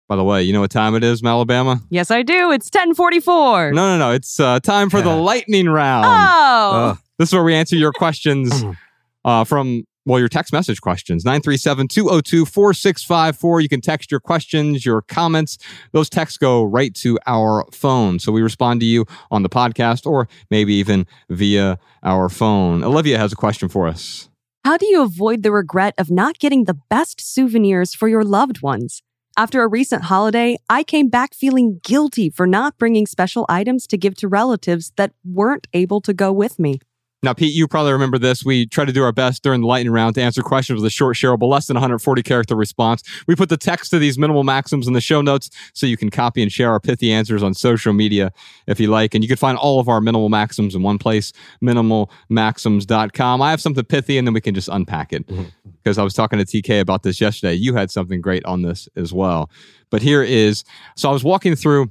By 0.08 0.16
the 0.16 0.24
way, 0.24 0.44
you 0.44 0.54
know 0.54 0.62
what 0.62 0.72
time 0.72 0.96
it 0.96 1.04
is, 1.04 1.22
Alabama? 1.22 1.82
Yes, 1.90 2.12
I 2.12 2.24
do. 2.24 2.52
It's 2.52 2.68
1044. 2.68 3.74
No, 3.74 3.98
no, 3.98 3.98
no. 3.98 4.12
It's 4.14 4.40
uh, 4.40 4.62
time 4.62 4.90
for 4.90 5.02
the 5.02 5.14
lightning 5.14 5.68
round. 5.68 6.06
Oh. 6.08 6.98
this 7.18 7.30
is 7.30 7.34
where 7.34 7.44
we 7.44 7.54
answer 7.54 7.76
your 7.76 7.92
questions 7.92 8.64
uh, 9.26 9.44
from, 9.44 9.86
well, 10.08 10.20
your 10.20 10.30
text 10.30 10.54
message 10.54 10.80
questions. 10.80 11.26
937 11.26 11.90
202 11.90 12.46
4654. 12.46 13.62
You 13.62 13.68
can 13.68 13.82
text 13.82 14.10
your 14.10 14.22
questions, 14.22 14.86
your 14.86 15.02
comments. 15.02 15.58
Those 15.92 16.10
texts 16.10 16.38
go 16.38 16.64
right 16.64 16.96
to 16.96 17.20
our 17.28 17.66
phone. 17.74 18.20
So 18.20 18.32
we 18.32 18.42
respond 18.42 18.80
to 18.80 18.86
you 18.86 19.06
on 19.30 19.44
the 19.44 19.50
podcast 19.50 20.06
or 20.06 20.30
maybe 20.50 20.76
even 20.76 21.06
via 21.30 21.78
our 22.04 22.30
phone. 22.30 22.86
Olivia 22.86 23.18
has 23.18 23.34
a 23.34 23.36
question 23.36 23.68
for 23.68 23.86
us. 23.86 24.30
How 24.64 24.78
do 24.78 24.86
you 24.86 25.02
avoid 25.02 25.44
the 25.44 25.52
regret 25.52 25.94
of 25.98 26.10
not 26.10 26.40
getting 26.40 26.64
the 26.64 26.78
best 26.90 27.20
souvenirs 27.20 27.94
for 27.94 28.08
your 28.08 28.24
loved 28.24 28.62
ones? 28.62 29.02
After 29.36 29.62
a 29.62 29.68
recent 29.68 30.06
holiday, 30.06 30.58
I 30.70 30.84
came 30.84 31.10
back 31.10 31.34
feeling 31.34 31.80
guilty 31.84 32.30
for 32.30 32.48
not 32.48 32.78
bringing 32.78 33.06
special 33.06 33.46
items 33.50 33.86
to 33.88 33.98
give 33.98 34.16
to 34.16 34.28
relatives 34.30 34.94
that 34.96 35.12
weren't 35.26 35.68
able 35.74 36.00
to 36.02 36.14
go 36.14 36.32
with 36.32 36.58
me. 36.60 36.80
Now, 37.24 37.34
Pete, 37.34 37.54
you 37.54 37.68
probably 37.68 37.94
remember 37.94 38.20
this. 38.20 38.46
We 38.46 38.68
try 38.68 38.86
to 38.86 38.94
do 38.94 39.04
our 39.04 39.12
best 39.12 39.42
during 39.42 39.62
the 39.62 39.68
lightning 39.68 39.92
round 39.92 40.14
to 40.16 40.22
answer 40.22 40.44
questions 40.44 40.80
with 40.80 40.86
a 40.86 40.92
short, 40.92 41.16
shareable, 41.16 41.50
less 41.50 41.66
than 41.66 41.74
140 41.74 42.22
character 42.22 42.56
response. 42.56 43.02
We 43.26 43.36
put 43.36 43.50
the 43.50 43.58
text 43.58 43.90
to 43.92 44.00
these 44.00 44.20
minimal 44.20 44.44
maxims 44.44 44.88
in 44.88 44.94
the 44.94 45.02
show 45.02 45.22
notes 45.22 45.50
so 45.74 45.88
you 45.88 45.98
can 45.98 46.12
copy 46.12 46.44
and 46.44 46.52
share 46.52 46.70
our 46.70 46.80
pithy 46.80 47.12
answers 47.12 47.42
on 47.42 47.56
social 47.56 47.92
media 47.92 48.32
if 48.68 48.80
you 48.80 48.88
like. 48.88 49.16
And 49.16 49.24
you 49.24 49.28
can 49.28 49.38
find 49.38 49.58
all 49.58 49.80
of 49.80 49.90
our 49.90 50.00
minimal 50.00 50.30
maxims 50.30 50.76
in 50.76 50.84
one 50.84 51.00
place, 51.00 51.34
minimalmaxims.com. 51.64 53.42
I 53.42 53.50
have 53.50 53.62
something 53.62 53.84
pithy 53.84 54.20
and 54.20 54.28
then 54.28 54.36
we 54.36 54.42
can 54.42 54.54
just 54.54 54.70
unpack 54.70 55.12
it. 55.12 55.26
Because 55.26 55.48
mm-hmm. 55.96 56.00
I 56.00 56.04
was 56.04 56.14
talking 56.14 56.38
to 56.38 56.46
TK 56.46 56.80
about 56.80 57.02
this 57.02 57.20
yesterday. 57.20 57.56
You 57.56 57.74
had 57.74 57.90
something 57.90 58.22
great 58.22 58.46
on 58.46 58.62
this 58.62 58.88
as 58.96 59.12
well. 59.12 59.50
But 59.90 60.04
here 60.04 60.22
is 60.22 60.64
so 60.96 61.10
I 61.10 61.14
was 61.14 61.24
walking 61.24 61.56
through 61.56 61.90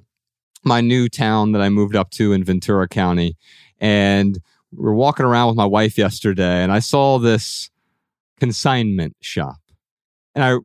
my 0.63 0.81
new 0.81 1.09
town 1.09 1.51
that 1.53 1.63
I 1.63 1.69
moved 1.69 1.97
up 1.97 2.11
to 2.13 2.33
in 2.33 2.45
Ventura 2.45 2.87
County. 2.87 3.37
And 3.81 4.41
we 4.73 4.83
were 4.83 4.95
walking 4.95 5.27
around 5.27 5.49
with 5.49 5.57
my 5.57 5.65
wife 5.65 5.99
yesterday, 5.99 6.63
and 6.63 6.73
I 6.73 6.81
saw 6.81 7.19
this 7.19 7.71
consignment 8.39 9.17
shop. 9.21 9.59
And 10.35 10.45
I 10.45 10.59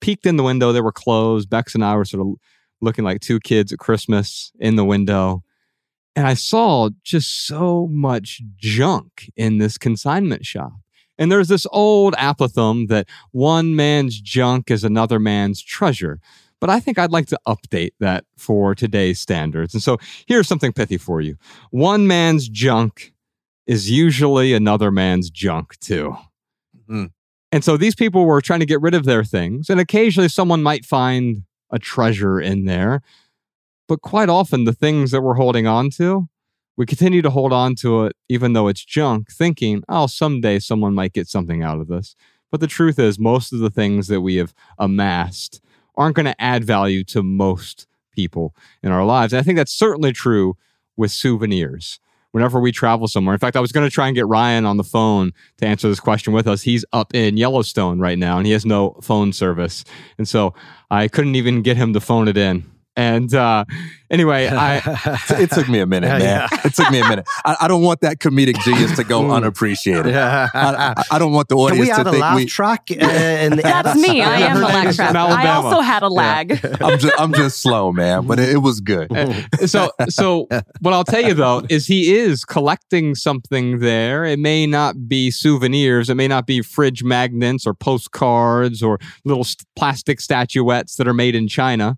peeked 0.00 0.26
in 0.26 0.36
the 0.36 0.42
window, 0.42 0.72
they 0.72 0.80
were 0.80 0.92
closed. 0.92 1.50
Bex 1.50 1.74
and 1.74 1.84
I 1.84 1.94
were 1.96 2.04
sort 2.04 2.26
of 2.26 2.34
looking 2.80 3.04
like 3.04 3.20
two 3.20 3.40
kids 3.40 3.72
at 3.72 3.78
Christmas 3.78 4.52
in 4.58 4.76
the 4.76 4.84
window. 4.84 5.42
And 6.16 6.26
I 6.26 6.34
saw 6.34 6.90
just 7.04 7.46
so 7.46 7.88
much 7.90 8.42
junk 8.56 9.30
in 9.36 9.58
this 9.58 9.78
consignment 9.78 10.44
shop. 10.44 10.72
And 11.18 11.30
there's 11.30 11.48
this 11.48 11.66
old 11.72 12.14
apothegm 12.14 12.88
that 12.88 13.08
one 13.32 13.74
man's 13.74 14.20
junk 14.20 14.70
is 14.70 14.84
another 14.84 15.18
man's 15.18 15.62
treasure. 15.62 16.20
But 16.60 16.70
I 16.70 16.80
think 16.80 16.98
I'd 16.98 17.12
like 17.12 17.26
to 17.26 17.38
update 17.46 17.92
that 18.00 18.24
for 18.36 18.74
today's 18.74 19.20
standards. 19.20 19.74
And 19.74 19.82
so 19.82 19.98
here's 20.26 20.48
something 20.48 20.72
pithy 20.72 20.96
for 20.96 21.20
you 21.20 21.36
one 21.70 22.06
man's 22.06 22.48
junk 22.48 23.12
is 23.68 23.88
usually 23.88 24.54
another 24.54 24.90
man's 24.90 25.30
junk, 25.30 25.78
too. 25.78 26.16
Mm. 26.90 27.10
And 27.52 27.62
so 27.62 27.76
these 27.76 27.94
people 27.94 28.24
were 28.24 28.40
trying 28.40 28.60
to 28.60 28.66
get 28.66 28.80
rid 28.80 28.94
of 28.94 29.04
their 29.04 29.22
things. 29.22 29.70
And 29.70 29.78
occasionally 29.78 30.28
someone 30.28 30.62
might 30.62 30.84
find 30.84 31.44
a 31.70 31.78
treasure 31.78 32.40
in 32.40 32.64
there. 32.64 33.02
But 33.86 34.00
quite 34.00 34.28
often, 34.28 34.64
the 34.64 34.72
things 34.72 35.10
that 35.12 35.22
we're 35.22 35.34
holding 35.34 35.66
on 35.66 35.90
to, 35.90 36.28
we 36.76 36.86
continue 36.86 37.22
to 37.22 37.30
hold 37.30 37.52
on 37.52 37.74
to 37.76 38.04
it, 38.04 38.16
even 38.28 38.52
though 38.52 38.68
it's 38.68 38.84
junk, 38.84 39.30
thinking, 39.30 39.82
oh, 39.88 40.06
someday 40.06 40.58
someone 40.58 40.94
might 40.94 41.12
get 41.12 41.28
something 41.28 41.62
out 41.62 41.80
of 41.80 41.88
this. 41.88 42.14
But 42.50 42.60
the 42.60 42.66
truth 42.66 42.98
is, 42.98 43.18
most 43.18 43.52
of 43.52 43.58
the 43.60 43.70
things 43.70 44.08
that 44.08 44.20
we 44.20 44.36
have 44.36 44.54
amassed 44.78 45.60
aren't 45.96 46.16
going 46.16 46.26
to 46.26 46.40
add 46.40 46.64
value 46.64 47.04
to 47.04 47.22
most 47.22 47.86
people 48.12 48.54
in 48.82 48.92
our 48.92 49.04
lives. 49.04 49.32
And 49.32 49.40
I 49.40 49.42
think 49.42 49.56
that's 49.56 49.72
certainly 49.72 50.12
true 50.12 50.56
with 50.96 51.10
souvenirs. 51.10 51.98
Whenever 52.32 52.60
we 52.60 52.72
travel 52.72 53.08
somewhere, 53.08 53.34
in 53.34 53.38
fact, 53.38 53.56
I 53.56 53.60
was 53.60 53.72
going 53.72 53.86
to 53.86 53.92
try 53.92 54.06
and 54.06 54.14
get 54.14 54.26
Ryan 54.26 54.66
on 54.66 54.76
the 54.76 54.84
phone 54.84 55.32
to 55.58 55.66
answer 55.66 55.88
this 55.88 56.00
question 56.00 56.32
with 56.32 56.46
us. 56.46 56.62
He's 56.62 56.84
up 56.92 57.14
in 57.14 57.36
Yellowstone 57.36 58.00
right 58.00 58.18
now 58.18 58.36
and 58.36 58.46
he 58.46 58.52
has 58.52 58.66
no 58.66 58.98
phone 59.02 59.32
service. 59.32 59.84
And 60.18 60.28
so 60.28 60.54
I 60.90 61.08
couldn't 61.08 61.36
even 61.36 61.62
get 61.62 61.76
him 61.76 61.94
to 61.94 62.00
phone 62.00 62.28
it 62.28 62.36
in. 62.36 62.70
And 62.98 63.32
uh, 63.32 63.64
anyway, 64.10 64.48
I 64.48 64.78
it 65.30 65.52
took 65.52 65.68
me 65.68 65.78
a 65.78 65.86
minute, 65.86 66.08
man. 66.08 66.20
Yeah. 66.20 66.48
It 66.64 66.74
took 66.74 66.90
me 66.90 66.98
a 66.98 67.08
minute. 67.08 67.28
I, 67.44 67.56
I, 67.60 67.68
don't 67.68 67.82
want 67.82 68.00
that 68.00 68.18
comedic 68.18 68.58
genius 68.64 68.96
to 68.96 69.04
go 69.04 69.30
unappreciated. 69.36 70.12
Yeah. 70.12 70.48
I, 70.52 71.04
I, 71.12 71.18
don't 71.20 71.30
want 71.30 71.48
the 71.48 71.54
audience 71.54 71.96
to 71.96 72.10
think 72.10 72.24
we 72.34 72.46
track. 72.46 72.88
Uh, 72.90 72.96
the 72.96 73.60
That's 73.62 73.94
me. 74.00 74.20
I 74.20 74.38
am 74.38 74.56
the 74.56 74.66
lag 74.66 74.92
track. 74.96 75.14
I 75.14 75.48
also 75.48 75.80
had 75.80 76.02
a 76.02 76.08
lag. 76.08 76.50
Yeah. 76.50 76.76
I'm 76.80 76.98
just 76.98 77.20
I'm 77.20 77.32
just 77.32 77.62
slow, 77.62 77.92
man, 77.92 78.26
but 78.26 78.40
it, 78.40 78.48
it 78.48 78.58
was 78.58 78.80
good. 78.80 79.12
so 79.66 79.92
so 80.08 80.48
what 80.80 80.92
I'll 80.92 81.04
tell 81.04 81.22
you 81.22 81.34
though 81.34 81.62
is 81.68 81.86
he 81.86 82.16
is 82.16 82.44
collecting 82.44 83.14
something 83.14 83.78
there. 83.78 84.24
It 84.24 84.40
may 84.40 84.66
not 84.66 85.06
be 85.06 85.30
souvenirs. 85.30 86.10
It 86.10 86.16
may 86.16 86.26
not 86.26 86.48
be 86.48 86.62
fridge 86.62 87.04
magnets 87.04 87.64
or 87.64 87.74
postcards 87.74 88.82
or 88.82 88.98
little 89.24 89.44
st- 89.44 89.68
plastic 89.76 90.20
statuettes 90.20 90.96
that 90.96 91.06
are 91.06 91.14
made 91.14 91.36
in 91.36 91.46
China 91.46 91.96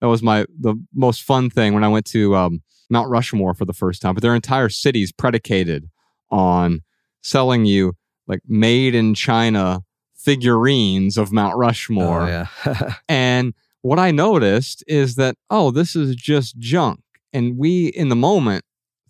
that 0.00 0.08
was 0.08 0.22
my 0.22 0.46
the 0.58 0.74
most 0.94 1.22
fun 1.22 1.50
thing 1.50 1.74
when 1.74 1.84
I 1.84 1.88
went 1.88 2.06
to 2.06 2.36
um, 2.36 2.62
Mount 2.90 3.08
Rushmore 3.08 3.54
for 3.54 3.64
the 3.64 3.72
first 3.72 4.02
time. 4.02 4.14
But 4.14 4.22
their 4.22 4.34
entire 4.34 4.68
city's 4.68 5.12
predicated 5.12 5.88
on 6.30 6.82
selling 7.22 7.64
you 7.64 7.94
like 8.26 8.40
made 8.46 8.94
in 8.94 9.14
China 9.14 9.82
figurines 10.14 11.16
of 11.16 11.32
Mount 11.32 11.56
Rushmore. 11.56 12.22
Oh, 12.22 12.26
yeah. 12.26 12.94
and 13.08 13.54
what 13.82 13.98
I 13.98 14.10
noticed 14.10 14.82
is 14.86 15.14
that 15.16 15.36
oh, 15.50 15.70
this 15.70 15.96
is 15.96 16.16
just 16.16 16.58
junk, 16.58 17.00
and 17.32 17.56
we 17.56 17.86
in 17.88 18.08
the 18.08 18.16
moment 18.16 18.64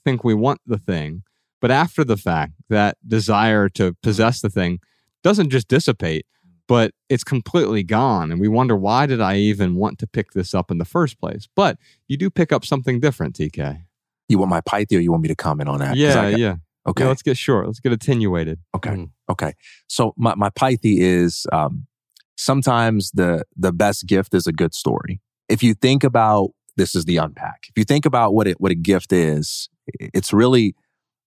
think 0.05 0.23
we 0.23 0.35
want 0.35 0.61
the 0.67 0.79
thing, 0.79 1.23
but 1.61 1.71
after 1.71 2.05
the 2.05 2.17
fact, 2.17 2.53
that 2.69 2.97
desire 3.07 3.69
to 3.71 3.97
possess 4.03 4.41
the 4.41 4.51
thing 4.51 4.79
doesn't 5.25 5.51
just 5.51 5.67
dissipate 5.67 6.27
but 6.69 6.93
it's 7.09 7.25
completely 7.25 7.83
gone. 7.83 8.31
And 8.31 8.41
we 8.41 8.49
wonder, 8.49 8.77
why 8.77 9.07
did 9.07 9.21
I 9.21 9.37
even 9.37 9.77
want 9.77 9.99
to 10.01 10.07
pick 10.07 10.33
this 10.33 10.55
up 10.55 10.71
in 10.71 10.79
the 10.79 10.85
first 10.85 11.21
place? 11.21 11.49
But 11.55 11.79
you 12.09 12.17
do 12.17 12.31
pick 12.31 12.53
up 12.53 12.65
something 12.65 13.01
different, 13.01 13.37
TK. 13.37 13.83
You 14.29 14.39
want 14.39 14.51
my 14.51 14.61
Pythia 14.61 14.99
or 14.99 15.01
you 15.01 15.11
want 15.11 15.23
me 15.23 15.29
to 15.29 15.37
comment 15.37 15.69
on 15.69 15.79
that? 15.79 15.97
Yeah, 15.97 16.31
got, 16.31 16.39
yeah. 16.39 16.57
Okay. 16.89 17.05
Yeah, 17.05 17.09
let's 17.09 17.23
get 17.23 17.37
short. 17.37 17.67
Let's 17.67 17.81
get 17.81 17.93
attenuated. 17.93 18.61
Okay. 18.75 18.91
Mm. 18.91 19.11
Okay. 19.29 19.55
So 19.89 20.15
my, 20.17 20.35
my 20.35 20.51
Pythia 20.51 21.01
is 21.01 21.47
um, 21.53 21.87
sometimes 22.37 23.11
the 23.13 23.45
the 23.57 23.73
best 23.73 24.07
gift 24.07 24.35
is 24.35 24.47
a 24.47 24.53
good 24.53 24.75
story. 24.75 25.21
If 25.49 25.63
you 25.63 25.75
think 25.75 26.03
about 26.03 26.51
this 26.77 26.95
is 26.95 27.05
the 27.05 27.17
unpack. 27.17 27.65
If 27.69 27.77
you 27.77 27.85
think 27.85 28.07
about 28.07 28.35
what 28.35 28.47
it 28.47 28.61
what 28.61 28.71
a 28.71 28.77
gift 28.77 29.13
is, 29.13 29.69
it's 29.99 30.33
really 30.33 30.75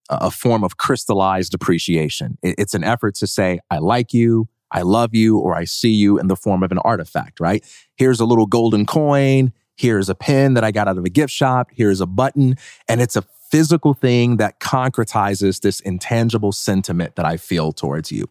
a 0.10 0.32
form 0.32 0.64
of 0.64 0.78
crystallized 0.78 1.54
appreciation. 1.54 2.38
It's 2.42 2.74
an 2.74 2.84
effort 2.84 3.16
to 3.16 3.28
say, 3.28 3.60
I 3.70 3.78
like 3.78 4.14
you, 4.14 4.48
I 4.72 4.82
love 4.82 5.16
you 5.16 5.38
or 5.38 5.56
I 5.56 5.64
see 5.64 5.92
you 5.92 6.20
in 6.20 6.28
the 6.28 6.36
form 6.36 6.64
of 6.64 6.72
an 6.72 6.78
artifact, 6.80 7.40
right? 7.40 7.66
Here's 7.96 8.20
a 8.20 8.26
little 8.26 8.46
golden 8.46 8.86
coin. 8.86 9.52
Here's 9.78 10.10
a 10.10 10.16
pen 10.16 10.54
that 10.56 10.64
I 10.64 10.72
got 10.72 10.88
out 10.88 10.98
of 10.98 11.06
a 11.06 11.10
gift 11.10 11.34
shop. 11.34 11.70
Here's 11.74 12.02
a 12.02 12.06
button. 12.06 12.56
And 12.88 13.02
it's 13.02 13.16
a 13.16 13.24
physical 13.50 13.94
thing 13.94 14.38
that 14.38 14.60
concretizes 14.60 15.62
this 15.62 15.80
intangible 15.80 16.52
sentiment 16.52 17.16
that 17.16 17.26
I 17.26 17.38
feel 17.38 17.72
towards 17.72 18.12
you. 18.12 18.26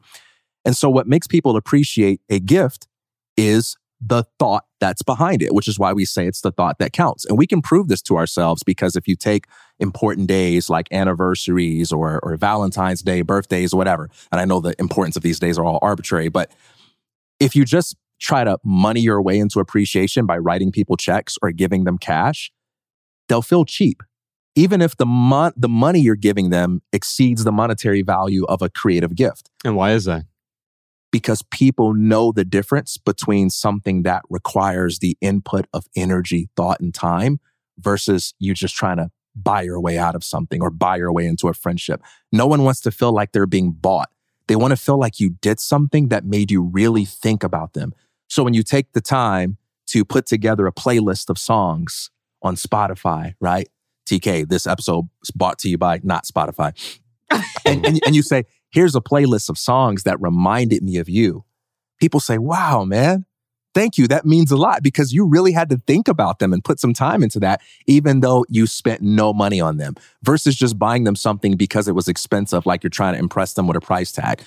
And 0.64 0.76
so 0.76 0.90
what 0.90 1.06
makes 1.06 1.26
people 1.26 1.56
appreciate 1.56 2.20
a 2.28 2.38
gift 2.38 2.86
is 3.36 3.76
the 4.00 4.24
thought 4.38 4.64
that's 4.80 5.02
behind 5.02 5.42
it, 5.42 5.54
which 5.54 5.68
is 5.68 5.78
why 5.78 5.92
we 5.92 6.04
say 6.04 6.26
it's 6.26 6.40
the 6.40 6.52
thought 6.52 6.78
that 6.78 6.92
counts. 6.92 7.24
And 7.24 7.36
we 7.36 7.46
can 7.46 7.62
prove 7.62 7.88
this 7.88 8.02
to 8.02 8.16
ourselves 8.16 8.62
because 8.62 8.96
if 8.96 9.08
you 9.08 9.16
take 9.16 9.46
important 9.78 10.28
days 10.28 10.70
like 10.70 10.88
anniversaries 10.92 11.92
or, 11.92 12.20
or 12.22 12.36
Valentine's 12.36 13.02
Day, 13.02 13.22
birthdays, 13.22 13.74
whatever, 13.74 14.08
and 14.30 14.40
I 14.40 14.44
know 14.44 14.60
the 14.60 14.74
importance 14.78 15.16
of 15.16 15.22
these 15.22 15.38
days 15.38 15.58
are 15.58 15.64
all 15.64 15.78
arbitrary, 15.82 16.28
but 16.28 16.50
if 17.40 17.54
you 17.54 17.64
just 17.64 17.96
try 18.20 18.44
to 18.44 18.58
money 18.64 19.00
your 19.00 19.22
way 19.22 19.38
into 19.38 19.60
appreciation 19.60 20.26
by 20.26 20.38
writing 20.38 20.72
people 20.72 20.96
checks 20.96 21.36
or 21.42 21.52
giving 21.52 21.84
them 21.84 21.98
cash, 21.98 22.52
they'll 23.28 23.42
feel 23.42 23.64
cheap. 23.64 24.02
Even 24.54 24.82
if 24.82 24.96
the, 24.96 25.06
mon- 25.06 25.52
the 25.56 25.68
money 25.68 26.00
you're 26.00 26.16
giving 26.16 26.50
them 26.50 26.82
exceeds 26.92 27.44
the 27.44 27.52
monetary 27.52 28.02
value 28.02 28.44
of 28.46 28.60
a 28.60 28.68
creative 28.68 29.14
gift. 29.14 29.50
And 29.64 29.76
why 29.76 29.92
is 29.92 30.04
that? 30.06 30.24
Because 31.10 31.42
people 31.50 31.94
know 31.94 32.32
the 32.32 32.44
difference 32.44 32.96
between 32.98 33.50
something 33.50 34.02
that 34.02 34.22
requires 34.28 34.98
the 34.98 35.16
input 35.20 35.66
of 35.72 35.86
energy, 35.96 36.48
thought, 36.56 36.80
and 36.80 36.94
time 36.94 37.40
versus 37.78 38.34
you 38.38 38.54
just 38.54 38.74
trying 38.74 38.96
to 38.98 39.10
buy 39.34 39.62
your 39.62 39.80
way 39.80 39.96
out 39.96 40.14
of 40.14 40.24
something 40.24 40.60
or 40.60 40.70
buy 40.70 40.96
your 40.96 41.12
way 41.12 41.26
into 41.26 41.48
a 41.48 41.54
friendship. 41.54 42.02
No 42.32 42.46
one 42.46 42.62
wants 42.64 42.80
to 42.82 42.90
feel 42.90 43.12
like 43.12 43.32
they're 43.32 43.46
being 43.46 43.72
bought. 43.72 44.10
They 44.48 44.56
want 44.56 44.72
to 44.72 44.76
feel 44.76 44.98
like 44.98 45.20
you 45.20 45.30
did 45.30 45.60
something 45.60 46.08
that 46.08 46.24
made 46.24 46.50
you 46.50 46.62
really 46.62 47.04
think 47.04 47.44
about 47.44 47.74
them. 47.74 47.94
So 48.28 48.42
when 48.42 48.54
you 48.54 48.62
take 48.62 48.92
the 48.92 49.00
time 49.00 49.56
to 49.88 50.04
put 50.04 50.26
together 50.26 50.66
a 50.66 50.72
playlist 50.72 51.30
of 51.30 51.38
songs 51.38 52.10
on 52.42 52.56
Spotify, 52.56 53.34
right? 53.40 53.68
TK, 54.08 54.48
this 54.48 54.66
episode 54.66 55.08
is 55.22 55.30
brought 55.30 55.58
to 55.60 55.68
you 55.68 55.78
by 55.78 56.00
not 56.02 56.24
Spotify. 56.24 56.72
and, 57.64 57.86
and, 57.86 58.00
and 58.06 58.16
you 58.16 58.22
say, 58.22 58.44
here's 58.70 58.94
a 58.94 59.00
playlist 59.00 59.48
of 59.48 59.58
songs 59.58 60.02
that 60.04 60.20
reminded 60.20 60.82
me 60.82 60.98
of 60.98 61.08
you. 61.08 61.44
People 62.00 62.20
say, 62.20 62.38
wow, 62.38 62.84
man, 62.84 63.24
thank 63.74 63.98
you. 63.98 64.06
That 64.06 64.24
means 64.24 64.50
a 64.50 64.56
lot 64.56 64.82
because 64.82 65.12
you 65.12 65.26
really 65.26 65.52
had 65.52 65.68
to 65.70 65.78
think 65.78 66.08
about 66.08 66.38
them 66.38 66.52
and 66.52 66.64
put 66.64 66.80
some 66.80 66.92
time 66.92 67.22
into 67.22 67.40
that, 67.40 67.60
even 67.86 68.20
though 68.20 68.44
you 68.48 68.66
spent 68.66 69.02
no 69.02 69.32
money 69.32 69.60
on 69.60 69.76
them 69.76 69.94
versus 70.22 70.56
just 70.56 70.78
buying 70.78 71.04
them 71.04 71.16
something 71.16 71.56
because 71.56 71.88
it 71.88 71.94
was 71.94 72.08
expensive, 72.08 72.66
like 72.66 72.82
you're 72.82 72.90
trying 72.90 73.14
to 73.14 73.20
impress 73.20 73.54
them 73.54 73.66
with 73.66 73.76
a 73.76 73.80
price 73.80 74.12
tag. 74.12 74.42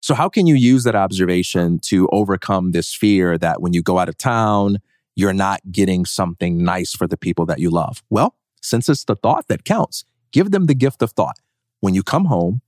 So, 0.00 0.14
how 0.14 0.28
can 0.28 0.46
you 0.46 0.54
use 0.54 0.84
that 0.84 0.94
observation 0.94 1.80
to 1.86 2.08
overcome 2.12 2.70
this 2.70 2.94
fear 2.94 3.36
that 3.38 3.60
when 3.60 3.72
you 3.72 3.82
go 3.82 3.98
out 3.98 4.08
of 4.08 4.16
town, 4.16 4.78
you're 5.16 5.32
not 5.32 5.60
getting 5.72 6.04
something 6.04 6.62
nice 6.62 6.94
for 6.94 7.08
the 7.08 7.16
people 7.16 7.46
that 7.46 7.58
you 7.58 7.70
love? 7.70 8.02
Well, 8.08 8.36
since 8.62 8.88
it's 8.88 9.04
the 9.04 9.16
thought 9.16 9.48
that 9.48 9.64
counts, 9.64 10.04
give 10.32 10.52
them 10.52 10.66
the 10.66 10.74
gift 10.74 11.02
of 11.02 11.10
thought. 11.12 11.38
When 11.80 11.94
you 11.94 12.02
come 12.02 12.26
home, 12.26 12.60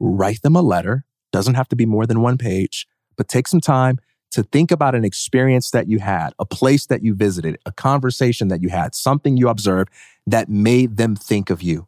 write 0.00 0.42
them 0.42 0.56
a 0.56 0.62
letter. 0.62 1.04
Doesn't 1.32 1.54
have 1.54 1.68
to 1.68 1.76
be 1.76 1.86
more 1.86 2.06
than 2.06 2.22
one 2.22 2.38
page, 2.38 2.86
but 3.16 3.28
take 3.28 3.48
some 3.48 3.60
time 3.60 3.98
to 4.30 4.42
think 4.42 4.70
about 4.70 4.94
an 4.94 5.04
experience 5.04 5.70
that 5.70 5.88
you 5.88 5.98
had, 5.98 6.30
a 6.38 6.44
place 6.44 6.86
that 6.86 7.02
you 7.02 7.14
visited, 7.14 7.58
a 7.66 7.72
conversation 7.72 8.48
that 8.48 8.62
you 8.62 8.68
had, 8.68 8.94
something 8.94 9.36
you 9.36 9.48
observed 9.48 9.90
that 10.26 10.48
made 10.48 10.96
them 10.96 11.16
think 11.16 11.50
of 11.50 11.62
you. 11.62 11.86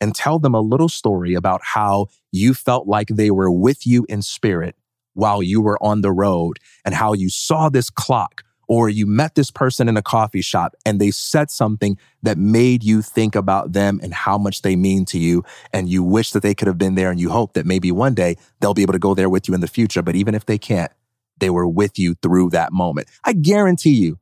And 0.00 0.14
tell 0.14 0.38
them 0.38 0.54
a 0.54 0.60
little 0.60 0.88
story 0.88 1.34
about 1.34 1.60
how 1.62 2.06
you 2.32 2.54
felt 2.54 2.88
like 2.88 3.08
they 3.08 3.30
were 3.30 3.50
with 3.50 3.86
you 3.86 4.04
in 4.08 4.22
spirit 4.22 4.74
while 5.14 5.42
you 5.42 5.60
were 5.60 5.80
on 5.82 6.00
the 6.00 6.10
road 6.10 6.58
and 6.84 6.94
how 6.94 7.12
you 7.12 7.28
saw 7.28 7.68
this 7.68 7.88
clock 7.88 8.42
or 8.72 8.88
you 8.88 9.04
met 9.04 9.34
this 9.34 9.50
person 9.50 9.86
in 9.86 9.98
a 9.98 10.02
coffee 10.02 10.40
shop 10.40 10.74
and 10.86 10.98
they 10.98 11.10
said 11.10 11.50
something 11.50 11.98
that 12.22 12.38
made 12.38 12.82
you 12.82 13.02
think 13.02 13.34
about 13.34 13.74
them 13.74 14.00
and 14.02 14.14
how 14.14 14.38
much 14.38 14.62
they 14.62 14.76
mean 14.76 15.04
to 15.04 15.18
you. 15.18 15.44
And 15.74 15.90
you 15.90 16.02
wish 16.02 16.30
that 16.30 16.42
they 16.42 16.54
could 16.54 16.68
have 16.68 16.78
been 16.78 16.94
there 16.94 17.10
and 17.10 17.20
you 17.20 17.28
hope 17.28 17.52
that 17.52 17.66
maybe 17.66 17.92
one 17.92 18.14
day 18.14 18.36
they'll 18.60 18.72
be 18.72 18.80
able 18.80 18.94
to 18.94 18.98
go 18.98 19.12
there 19.12 19.28
with 19.28 19.46
you 19.46 19.52
in 19.52 19.60
the 19.60 19.66
future. 19.66 20.00
But 20.00 20.16
even 20.16 20.34
if 20.34 20.46
they 20.46 20.56
can't, 20.56 20.90
they 21.36 21.50
were 21.50 21.68
with 21.68 21.98
you 21.98 22.14
through 22.22 22.48
that 22.50 22.72
moment. 22.72 23.08
I 23.24 23.34
guarantee 23.34 23.92
you, 23.92 24.18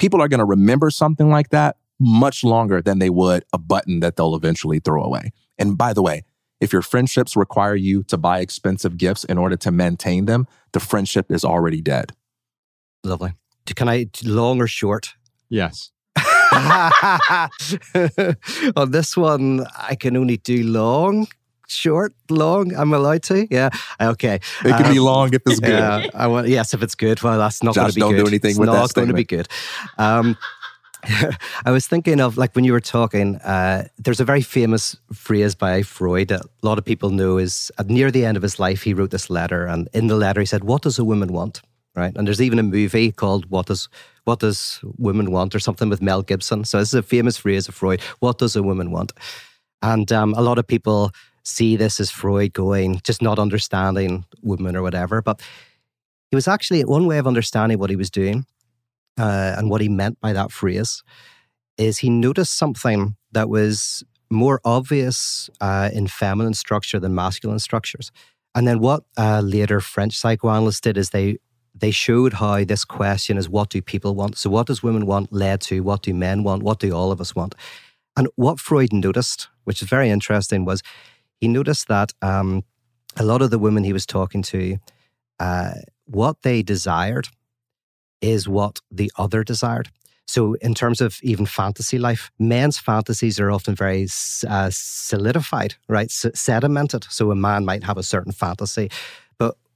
people 0.00 0.20
are 0.20 0.26
going 0.26 0.40
to 0.40 0.44
remember 0.44 0.90
something 0.90 1.30
like 1.30 1.50
that 1.50 1.76
much 2.00 2.42
longer 2.42 2.82
than 2.82 2.98
they 2.98 3.08
would 3.08 3.44
a 3.52 3.58
button 3.58 4.00
that 4.00 4.16
they'll 4.16 4.34
eventually 4.34 4.80
throw 4.80 5.04
away. 5.04 5.30
And 5.60 5.78
by 5.78 5.92
the 5.92 6.02
way, 6.02 6.24
if 6.60 6.72
your 6.72 6.82
friendships 6.82 7.36
require 7.36 7.76
you 7.76 8.02
to 8.08 8.18
buy 8.18 8.40
expensive 8.40 8.98
gifts 8.98 9.22
in 9.22 9.38
order 9.38 9.54
to 9.58 9.70
maintain 9.70 10.24
them, 10.24 10.48
the 10.72 10.80
friendship 10.80 11.30
is 11.30 11.44
already 11.44 11.80
dead. 11.80 12.10
Lovely. 13.04 13.34
Can 13.66 13.88
I 13.88 14.06
long 14.24 14.60
or 14.60 14.66
short? 14.66 15.14
Yes. 15.48 15.90
On 18.76 18.90
this 18.90 19.16
one, 19.16 19.66
I 19.78 19.94
can 19.94 20.16
only 20.16 20.36
do 20.36 20.62
long, 20.64 21.26
short, 21.68 22.14
long. 22.30 22.74
I'm 22.74 22.92
allowed 22.92 23.22
to. 23.24 23.46
Yeah. 23.50 23.70
Okay. 24.00 24.36
It 24.36 24.42
can 24.62 24.86
um, 24.86 24.92
be 24.92 24.98
long 24.98 25.32
if 25.32 25.42
it's 25.46 25.60
good. 25.60 25.78
Yeah. 25.78 26.06
I 26.14 26.26
want. 26.26 26.48
Yes, 26.48 26.74
if 26.74 26.82
it's 26.82 26.94
good. 26.94 27.22
Well, 27.22 27.38
that's 27.38 27.62
not 27.62 27.74
going 27.74 27.88
to 27.88 27.94
be 27.94 28.00
don't 28.00 28.12
good. 28.12 28.24
do 28.24 28.28
anything 28.28 28.50
it's 28.50 28.58
with 28.58 28.68
not 28.68 28.88
that 28.88 28.94
going 28.94 29.08
to 29.08 29.14
be 29.14 29.24
good. 29.24 29.48
Um, 29.98 30.36
I 31.64 31.70
was 31.70 31.86
thinking 31.88 32.20
of 32.20 32.36
like 32.36 32.54
when 32.54 32.64
you 32.64 32.72
were 32.72 32.80
talking. 32.80 33.36
Uh, 33.36 33.88
there's 33.98 34.20
a 34.20 34.24
very 34.24 34.42
famous 34.42 34.96
phrase 35.12 35.54
by 35.54 35.82
Freud 35.82 36.28
that 36.28 36.42
a 36.42 36.66
lot 36.66 36.78
of 36.78 36.84
people 36.84 37.10
know 37.10 37.38
is 37.38 37.72
near 37.86 38.10
the 38.10 38.24
end 38.24 38.36
of 38.36 38.42
his 38.42 38.58
life 38.58 38.82
he 38.82 38.94
wrote 38.94 39.10
this 39.10 39.30
letter, 39.30 39.66
and 39.66 39.88
in 39.92 40.06
the 40.06 40.16
letter 40.16 40.40
he 40.40 40.46
said, 40.46 40.64
"What 40.64 40.82
does 40.82 40.98
a 40.98 41.04
woman 41.04 41.32
want?" 41.32 41.62
Right, 41.94 42.16
and 42.16 42.26
there's 42.26 42.40
even 42.40 42.58
a 42.58 42.62
movie 42.62 43.12
called 43.12 43.50
"What 43.50 43.66
Does 43.66 43.88
What 44.24 44.40
Does 44.40 44.80
Women 44.96 45.30
Want" 45.30 45.54
or 45.54 45.58
something 45.58 45.90
with 45.90 46.00
Mel 46.00 46.22
Gibson. 46.22 46.64
So 46.64 46.78
this 46.78 46.88
is 46.88 46.94
a 46.94 47.02
famous 47.02 47.36
phrase 47.36 47.68
of 47.68 47.74
Freud. 47.74 48.00
What 48.20 48.38
does 48.38 48.56
a 48.56 48.62
woman 48.62 48.90
want? 48.90 49.12
And 49.82 50.10
um, 50.10 50.32
a 50.34 50.40
lot 50.40 50.58
of 50.58 50.66
people 50.66 51.10
see 51.44 51.76
this 51.76 52.00
as 52.00 52.10
Freud 52.10 52.52
going 52.52 53.00
just 53.04 53.20
not 53.20 53.38
understanding 53.38 54.24
women 54.42 54.76
or 54.76 54.82
whatever, 54.82 55.20
but 55.20 55.42
he 56.30 56.36
was 56.36 56.48
actually 56.48 56.82
one 56.84 57.06
way 57.06 57.18
of 57.18 57.26
understanding 57.26 57.78
what 57.78 57.90
he 57.90 57.96
was 57.96 58.10
doing 58.10 58.46
uh, 59.18 59.54
and 59.58 59.68
what 59.68 59.80
he 59.80 59.88
meant 59.88 60.20
by 60.20 60.32
that 60.32 60.50
phrase 60.50 61.02
is 61.78 61.98
he 61.98 62.10
noticed 62.10 62.56
something 62.56 63.16
that 63.32 63.48
was 63.48 64.04
more 64.30 64.60
obvious 64.64 65.50
uh, 65.60 65.90
in 65.92 66.06
feminine 66.06 66.54
structure 66.54 66.98
than 66.98 67.14
masculine 67.14 67.58
structures. 67.58 68.10
And 68.54 68.66
then 68.66 68.80
what 68.80 69.04
uh, 69.18 69.40
later 69.40 69.80
French 69.80 70.16
psychoanalysts 70.16 70.80
did 70.80 70.96
is 70.96 71.10
they 71.10 71.38
they 71.82 71.90
showed 71.90 72.34
how 72.34 72.64
this 72.64 72.84
question 72.84 73.36
is 73.36 73.48
what 73.48 73.68
do 73.68 73.82
people 73.82 74.14
want? 74.14 74.38
So 74.38 74.48
what 74.48 74.68
does 74.68 74.84
women 74.84 75.04
want 75.04 75.32
led 75.32 75.60
to 75.62 75.82
what 75.82 76.02
do 76.02 76.14
men 76.14 76.44
want? 76.44 76.62
What 76.62 76.78
do 76.78 76.94
all 76.94 77.10
of 77.10 77.20
us 77.20 77.34
want? 77.34 77.56
And 78.16 78.28
what 78.36 78.60
Freud 78.60 78.92
noticed, 78.92 79.48
which 79.64 79.82
is 79.82 79.88
very 79.88 80.08
interesting, 80.08 80.64
was 80.64 80.80
he 81.40 81.48
noticed 81.48 81.88
that 81.88 82.12
um, 82.22 82.62
a 83.16 83.24
lot 83.24 83.42
of 83.42 83.50
the 83.50 83.58
women 83.58 83.82
he 83.82 83.92
was 83.92 84.06
talking 84.06 84.42
to, 84.42 84.78
uh, 85.40 85.72
what 86.04 86.42
they 86.42 86.62
desired 86.62 87.28
is 88.20 88.48
what 88.48 88.78
the 88.88 89.10
other 89.18 89.42
desired. 89.42 89.90
So, 90.28 90.54
in 90.54 90.74
terms 90.74 91.00
of 91.00 91.18
even 91.22 91.46
fantasy 91.46 91.98
life, 91.98 92.30
men's 92.38 92.78
fantasies 92.78 93.40
are 93.40 93.50
often 93.50 93.74
very 93.74 94.06
uh, 94.48 94.70
solidified, 94.72 95.74
right? 95.88 96.06
S- 96.06 96.26
sedimented. 96.34 97.10
So, 97.10 97.32
a 97.32 97.34
man 97.34 97.64
might 97.64 97.82
have 97.82 97.98
a 97.98 98.04
certain 98.04 98.32
fantasy, 98.32 98.88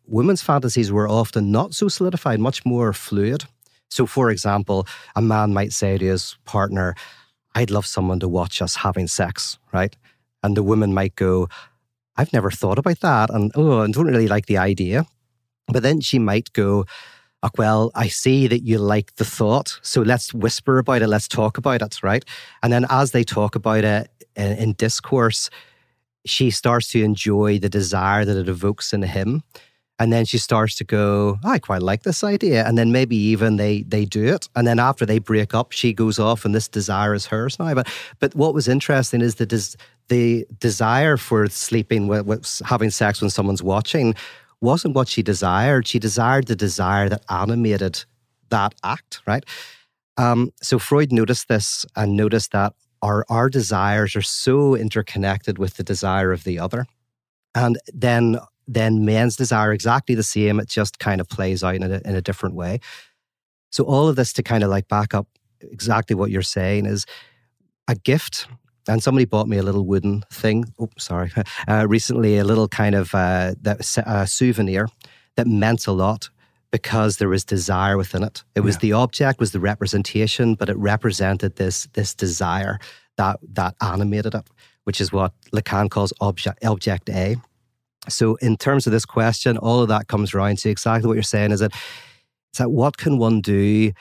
women's 0.07 0.43
fantasies 0.43 0.93
were 0.93 1.09
often 1.09 1.51
not 1.51 1.75
so 1.75 1.89
solidified, 1.89 2.41
much 2.41 2.65
more 2.65 2.93
fluid. 2.93 3.45
So, 3.91 4.07
for 4.07 4.31
example, 4.31 4.87
a 5.15 5.23
man 5.23 5.53
might 5.53 5.73
say 5.73 5.99
to 5.99 6.05
his 6.05 6.37
partner, 6.45 6.95
I'd 7.55 7.71
love 7.71 7.87
someone 7.87 8.21
to 8.21 8.29
watch 8.29 8.61
us 8.61 8.77
having 8.77 9.07
sex, 9.07 9.59
right? 9.73 9.97
And 10.43 10.57
the 10.57 10.63
woman 10.63 10.93
might 10.93 11.17
go, 11.17 11.49
I've 12.17 12.33
never 12.33 12.51
thought 12.51 12.79
about 12.79 13.01
that. 13.01 13.31
And 13.31 13.53
oh, 13.55 13.81
I 13.81 13.91
don't 13.91 14.07
really 14.07 14.29
like 14.29 14.47
the 14.47 14.59
idea. 14.59 15.07
But 15.69 15.83
then 15.83 16.01
she 16.01 16.19
might 16.19 16.53
go, 16.53 16.85
oh, 17.43 17.51
well, 17.59 17.91
I 17.95 18.09
see 18.09 18.47
that 18.47 18.63
you 18.63 18.79
like 18.79 19.17
the 19.17 19.25
thought. 19.25 19.79
So 19.83 20.03
let's 20.03 20.33
whisper 20.33 20.79
about 20.79 21.03
it. 21.03 21.09
Let's 21.09 21.29
talk 21.29 21.59
about 21.59 21.83
it, 21.83 22.03
right? 22.03 22.25
And 22.63 22.73
then 22.73 22.87
as 22.91 23.13
they 23.13 23.25
talk 23.25 23.55
about 23.55 23.85
it 23.85 24.11
in, 24.35 24.53
in 24.59 24.73
discourse, 24.75 25.51
she 26.25 26.51
starts 26.51 26.89
to 26.89 27.03
enjoy 27.03 27.59
the 27.59 27.69
desire 27.69 28.25
that 28.25 28.37
it 28.37 28.49
evokes 28.49 28.93
in 28.93 29.03
him. 29.03 29.43
And 29.99 30.13
then 30.13 30.27
she 30.27 30.39
starts 30.39 30.75
to 30.77 30.85
go, 30.85 31.39
I 31.43 31.59
quite 31.59 31.83
like 31.83 32.03
this 32.03 32.23
idea. 32.23 32.67
And 32.67 32.77
then 32.77 32.93
maybe 32.93 33.17
even 33.17 33.57
they 33.57 33.83
they 33.83 34.05
do 34.05 34.25
it. 34.35 34.49
And 34.55 34.67
then 34.67 34.79
after 34.79 35.07
they 35.07 35.19
break 35.19 35.55
up, 35.55 35.73
she 35.73 35.93
goes 35.93 36.19
off 36.19 36.45
and 36.45 36.55
this 36.55 36.69
desire 36.69 37.15
is 37.15 37.27
hers 37.27 37.59
now. 37.59 37.75
But 37.75 37.89
but 38.19 38.35
what 38.35 38.55
was 38.55 38.69
interesting 38.69 39.23
is 39.23 39.37
the 39.37 39.47
des- 39.47 39.77
the 40.09 40.47
desire 40.61 41.17
for 41.17 41.49
sleeping 41.49 42.09
with, 42.09 42.27
with 42.27 42.63
having 42.65 42.91
sex 42.91 43.21
when 43.21 43.31
someone's 43.31 43.63
watching 43.63 44.15
wasn't 44.61 44.95
what 44.95 45.09
she 45.09 45.23
desired. 45.23 45.87
She 45.87 45.99
desired 45.99 46.47
the 46.47 46.57
desire 46.57 47.09
that 47.09 47.25
animated 47.29 48.05
that 48.51 48.75
act, 48.85 49.21
right? 49.27 49.45
Um, 50.17 50.51
so 50.63 50.79
Freud 50.79 51.13
noticed 51.13 51.49
this 51.49 51.85
and 51.95 52.17
noticed 52.17 52.53
that 52.53 52.73
our, 53.03 53.25
our 53.29 53.49
desires 53.49 54.17
are 54.17 54.23
so 54.23 54.75
interconnected 54.75 55.59
with 55.59 55.77
the 55.77 55.83
desire 55.83 56.33
of 56.33 56.45
the 56.45 56.59
other. 56.59 56.87
And 57.55 57.79
then, 57.93 58.39
then 58.67 59.05
men's 59.05 59.37
desire 59.37 59.73
exactly 59.73 60.14
the 60.14 60.23
same. 60.23 60.59
It 60.61 60.69
just 60.69 60.99
kind 60.99 61.21
of 61.21 61.29
plays 61.29 61.62
out 61.62 61.77
in 61.77 61.83
a, 61.83 62.01
in 62.05 62.14
a 62.17 62.23
different 62.23 62.55
way. 62.55 62.81
So 63.71 63.85
all 63.85 64.09
of 64.09 64.17
this 64.17 64.33
to 64.35 64.43
kind 64.43 64.64
of 64.64 64.71
like 64.71 64.89
back 64.89 65.14
up 65.14 65.29
exactly 65.61 66.17
what 66.17 66.31
you're 66.31 66.43
saying 66.43 66.87
is 66.87 67.07
a 67.89 67.95
gift 67.95 68.47
and 68.89 69.03
somebody 69.03 69.25
bought 69.25 69.49
me 69.49 69.59
a 69.59 69.62
little 69.62 69.85
wooden 69.85 70.23
thing. 70.33 70.64
Oh, 70.79 70.89
sorry. 70.99 71.33
Uh, 71.69 71.87
recently, 71.89 72.39
a 72.39 72.45
little 72.45 72.69
kind 72.69 72.95
of 72.95 73.12
uh, 73.14 73.55
that 73.62 73.99
uh, 74.07 74.25
souvenir 74.25 74.89
that 75.37 75.47
meant 75.47 75.87
a 75.87 75.93
lot 75.93 76.31
because 76.71 77.17
there 77.17 77.29
was 77.29 77.45
desire 77.45 77.97
within 77.97 78.23
it. 78.23 78.45
It 78.55 78.61
was 78.61 78.77
yeah. 78.77 78.81
the 78.81 78.93
object, 78.93 79.41
was 79.41 79.53
the 79.53 79.61
representation, 79.61 80.55
but 80.55 80.69
it 80.69 80.77
represented 80.77 81.57
this 81.57 81.89
this 81.95 82.14
desire 82.14 82.79
that 83.17 83.41
that 83.55 83.75
animated 83.81 84.35
it, 84.35 84.47
which 84.85 85.01
is 85.01 85.12
what 85.12 85.33
Lacan 85.53 85.91
calls 85.91 86.12
object 86.21 86.64
object 86.64 87.11
A. 87.11 87.37
So, 88.09 88.37
in 88.37 88.57
terms 88.57 88.87
of 88.87 88.93
this 88.93 89.05
question, 89.05 89.57
all 89.59 89.81
of 89.81 89.89
that 89.89 90.09
comes 90.09 90.35
around 90.35 90.59
to 90.59 90.71
exactly 90.71 91.09
what 91.09 91.15
you're 91.15 91.23
saying. 91.23 91.53
Is 91.53 91.61
that 91.61 91.73
is 91.73 92.59
that 92.59 92.71
what 92.71 92.97
can 92.97 93.19
one 93.19 93.41
do 93.41 93.93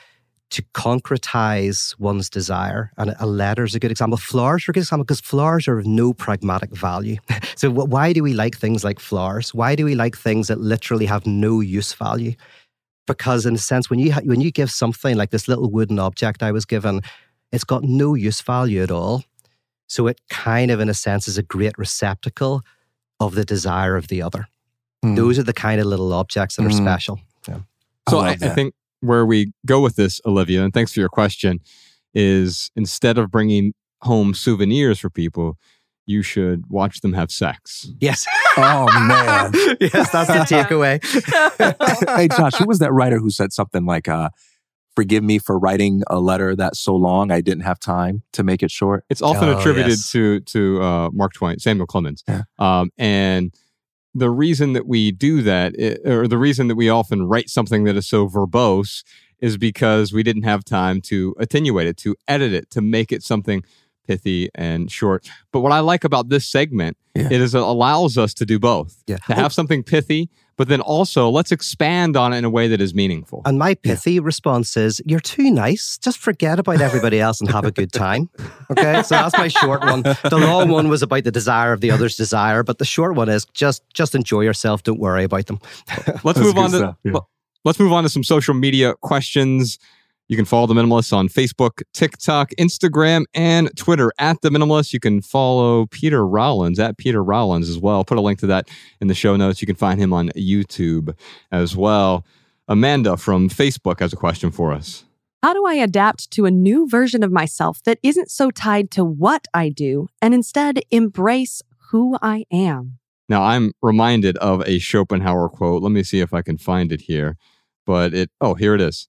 to 0.50 0.62
concretize 0.74 1.98
one's 1.98 2.30
desire. 2.30 2.92
And 2.96 3.14
a 3.18 3.26
letter 3.26 3.64
is 3.64 3.74
a 3.74 3.80
good 3.80 3.90
example. 3.90 4.16
Flowers 4.16 4.68
are 4.68 4.70
a 4.70 4.74
good 4.74 4.80
example 4.80 5.04
because 5.04 5.20
flowers 5.20 5.66
are 5.66 5.78
of 5.78 5.86
no 5.86 6.12
pragmatic 6.12 6.70
value. 6.70 7.16
so, 7.56 7.70
why 7.70 8.12
do 8.12 8.22
we 8.22 8.32
like 8.32 8.56
things 8.56 8.84
like 8.84 9.00
flowers? 9.00 9.52
Why 9.52 9.74
do 9.74 9.84
we 9.84 9.94
like 9.94 10.16
things 10.16 10.48
that 10.48 10.60
literally 10.60 11.06
have 11.06 11.26
no 11.26 11.60
use 11.60 11.92
value? 11.92 12.34
Because, 13.06 13.46
in 13.46 13.54
a 13.54 13.58
sense, 13.58 13.90
when 13.90 13.98
you, 13.98 14.12
ha- 14.12 14.20
when 14.24 14.40
you 14.40 14.50
give 14.50 14.70
something 14.70 15.16
like 15.16 15.30
this 15.30 15.48
little 15.48 15.70
wooden 15.70 15.98
object 15.98 16.42
I 16.42 16.52
was 16.52 16.64
given, 16.64 17.02
it's 17.52 17.64
got 17.64 17.82
no 17.84 18.14
use 18.14 18.40
value 18.40 18.82
at 18.82 18.90
all. 18.90 19.24
So, 19.88 20.06
it 20.06 20.20
kind 20.30 20.70
of, 20.70 20.80
in 20.80 20.88
a 20.88 20.94
sense, 20.94 21.26
is 21.26 21.38
a 21.38 21.42
great 21.42 21.76
receptacle 21.76 22.62
of 23.20 23.34
the 23.34 23.44
desire 23.44 23.96
of 23.96 24.08
the 24.08 24.22
other. 24.22 24.48
Mm. 25.04 25.16
Those 25.16 25.38
are 25.38 25.42
the 25.42 25.52
kind 25.52 25.80
of 25.80 25.86
little 25.86 26.12
objects 26.12 26.56
that 26.56 26.62
mm. 26.62 26.66
are 26.66 26.76
hmm. 26.76 26.84
special. 26.84 27.20
Yeah. 27.48 27.60
So 28.08 28.18
I, 28.18 28.30
I, 28.30 28.36
think 28.36 28.74
where 29.00 29.26
we 29.26 29.52
go 29.64 29.80
with 29.80 29.96
this, 29.96 30.20
Olivia, 30.24 30.62
and 30.62 30.72
thanks 30.72 30.92
for 30.92 31.00
your 31.00 31.08
question, 31.08 31.60
is 32.14 32.70
instead 32.76 33.18
of 33.18 33.30
bringing 33.30 33.74
home 34.02 34.34
souvenirs 34.34 34.98
for 34.98 35.10
people, 35.10 35.58
you 36.06 36.22
should 36.22 36.64
watch 36.70 37.00
them 37.00 37.12
have 37.12 37.30
sex. 37.30 37.90
Yes. 38.00 38.24
oh 38.56 38.86
man. 39.06 39.52
yes, 39.80 40.10
that's 40.10 40.28
the 40.28 40.34
takeaway. 40.54 41.02
hey 42.16 42.28
Josh, 42.28 42.54
who 42.54 42.66
was 42.66 42.78
that 42.78 42.92
writer 42.92 43.18
who 43.18 43.30
said 43.30 43.52
something 43.52 43.84
like 43.84 44.08
uh 44.08 44.30
forgive 44.96 45.22
me 45.22 45.38
for 45.38 45.58
writing 45.58 46.02
a 46.08 46.18
letter 46.18 46.56
that's 46.56 46.80
so 46.80 46.96
long 46.96 47.30
I 47.30 47.40
didn't 47.40 47.62
have 47.62 47.78
time 47.78 48.22
to 48.32 48.42
make 48.42 48.62
it 48.62 48.70
short? 48.70 49.04
It's 49.08 49.22
often 49.22 49.48
oh, 49.50 49.58
attributed 49.58 49.92
yes. 49.92 50.10
to 50.12 50.40
to 50.40 50.82
uh, 50.82 51.10
Mark 51.12 51.34
Twain, 51.34 51.58
Samuel 51.58 51.86
Clemens. 51.86 52.24
Yeah. 52.26 52.42
Um, 52.58 52.90
and 52.98 53.54
the 54.14 54.30
reason 54.30 54.72
that 54.72 54.86
we 54.86 55.12
do 55.12 55.42
that, 55.42 55.74
or 56.06 56.26
the 56.26 56.38
reason 56.38 56.68
that 56.68 56.74
we 56.74 56.88
often 56.88 57.28
write 57.28 57.50
something 57.50 57.84
that 57.84 57.96
is 57.96 58.08
so 58.08 58.26
verbose, 58.26 59.04
is 59.40 59.58
because 59.58 60.12
we 60.12 60.22
didn't 60.22 60.44
have 60.44 60.64
time 60.64 61.02
to 61.02 61.34
attenuate 61.38 61.86
it, 61.86 61.98
to 61.98 62.16
edit 62.26 62.54
it, 62.54 62.70
to 62.70 62.80
make 62.80 63.12
it 63.12 63.22
something 63.22 63.62
pithy 64.08 64.48
and 64.54 64.90
short. 64.90 65.28
But 65.52 65.60
what 65.60 65.72
I 65.72 65.80
like 65.80 66.04
about 66.04 66.30
this 66.30 66.46
segment 66.46 66.96
yeah. 67.14 67.26
it 67.26 67.40
is 67.40 67.54
it 67.54 67.60
allows 67.60 68.16
us 68.16 68.32
to 68.34 68.46
do 68.46 68.58
both. 68.58 69.02
Yeah. 69.06 69.18
To 69.26 69.34
have 69.34 69.52
something 69.52 69.82
pithy, 69.82 70.30
but 70.56 70.68
then 70.68 70.80
also 70.80 71.28
let's 71.28 71.52
expand 71.52 72.16
on 72.16 72.32
it 72.32 72.38
in 72.38 72.44
a 72.44 72.50
way 72.50 72.68
that 72.68 72.80
is 72.80 72.94
meaningful. 72.94 73.42
And 73.44 73.58
my 73.58 73.74
pithy 73.74 74.14
yeah. 74.14 74.20
response 74.22 74.76
is 74.76 75.00
you're 75.04 75.20
too 75.20 75.50
nice. 75.50 75.98
Just 75.98 76.18
forget 76.18 76.58
about 76.58 76.80
everybody 76.80 77.20
else 77.20 77.40
and 77.40 77.50
have 77.50 77.64
a 77.64 77.70
good 77.70 77.92
time. 77.92 78.30
Okay? 78.68 79.02
So 79.04 79.14
that's 79.14 79.36
my 79.38 79.46
short 79.46 79.82
one. 79.82 80.02
The 80.02 80.38
long 80.38 80.70
one 80.70 80.88
was 80.88 81.00
about 81.00 81.22
the 81.22 81.30
desire 81.30 81.72
of 81.72 81.80
the 81.80 81.92
other's 81.92 82.16
desire, 82.16 82.64
but 82.64 82.78
the 82.78 82.84
short 82.84 83.14
one 83.14 83.28
is 83.28 83.44
just 83.54 83.82
just 83.94 84.14
enjoy 84.14 84.40
yourself, 84.40 84.82
don't 84.82 84.98
worry 84.98 85.22
about 85.22 85.46
them. 85.46 85.60
let's 86.24 86.38
move 86.38 86.58
on 86.58 86.72
to 86.72 86.96
yeah. 87.04 87.12
let's 87.64 87.78
move 87.78 87.92
on 87.92 88.02
to 88.02 88.08
some 88.08 88.24
social 88.24 88.54
media 88.54 88.94
questions. 88.94 89.78
You 90.28 90.36
can 90.36 90.44
follow 90.44 90.66
The 90.66 90.74
Minimalists 90.74 91.12
on 91.12 91.28
Facebook, 91.28 91.82
TikTok, 91.94 92.50
Instagram, 92.58 93.26
and 93.32 93.70
Twitter 93.76 94.10
at 94.18 94.40
The 94.40 94.50
Minimalist. 94.50 94.92
You 94.92 94.98
can 94.98 95.22
follow 95.22 95.86
Peter 95.86 96.26
Rollins 96.26 96.80
at 96.80 96.98
Peter 96.98 97.22
Rollins 97.22 97.68
as 97.68 97.78
well. 97.78 97.96
I'll 97.96 98.04
put 98.04 98.18
a 98.18 98.22
link 98.22 98.40
to 98.40 98.46
that 98.48 98.68
in 99.00 99.06
the 99.06 99.14
show 99.14 99.36
notes. 99.36 99.60
You 99.60 99.66
can 99.66 99.76
find 99.76 100.00
him 100.00 100.12
on 100.12 100.30
YouTube 100.30 101.16
as 101.52 101.76
well. 101.76 102.24
Amanda 102.66 103.16
from 103.16 103.48
Facebook 103.48 104.00
has 104.00 104.12
a 104.12 104.16
question 104.16 104.50
for 104.50 104.72
us. 104.72 105.04
How 105.44 105.54
do 105.54 105.64
I 105.64 105.74
adapt 105.74 106.32
to 106.32 106.44
a 106.44 106.50
new 106.50 106.88
version 106.88 107.22
of 107.22 107.30
myself 107.30 107.80
that 107.84 108.00
isn't 108.02 108.28
so 108.28 108.50
tied 108.50 108.90
to 108.92 109.04
what 109.04 109.46
I 109.54 109.68
do 109.68 110.08
and 110.20 110.34
instead 110.34 110.80
embrace 110.90 111.62
who 111.90 112.18
I 112.20 112.46
am? 112.50 112.98
Now, 113.28 113.44
I'm 113.44 113.70
reminded 113.80 114.36
of 114.38 114.66
a 114.66 114.80
Schopenhauer 114.80 115.50
quote. 115.50 115.84
Let 115.84 115.92
me 115.92 116.02
see 116.02 116.18
if 116.18 116.34
I 116.34 116.42
can 116.42 116.58
find 116.58 116.90
it 116.90 117.02
here. 117.02 117.36
But 117.84 118.12
it, 118.12 118.30
oh, 118.40 118.54
here 118.54 118.74
it 118.74 118.80
is. 118.80 119.08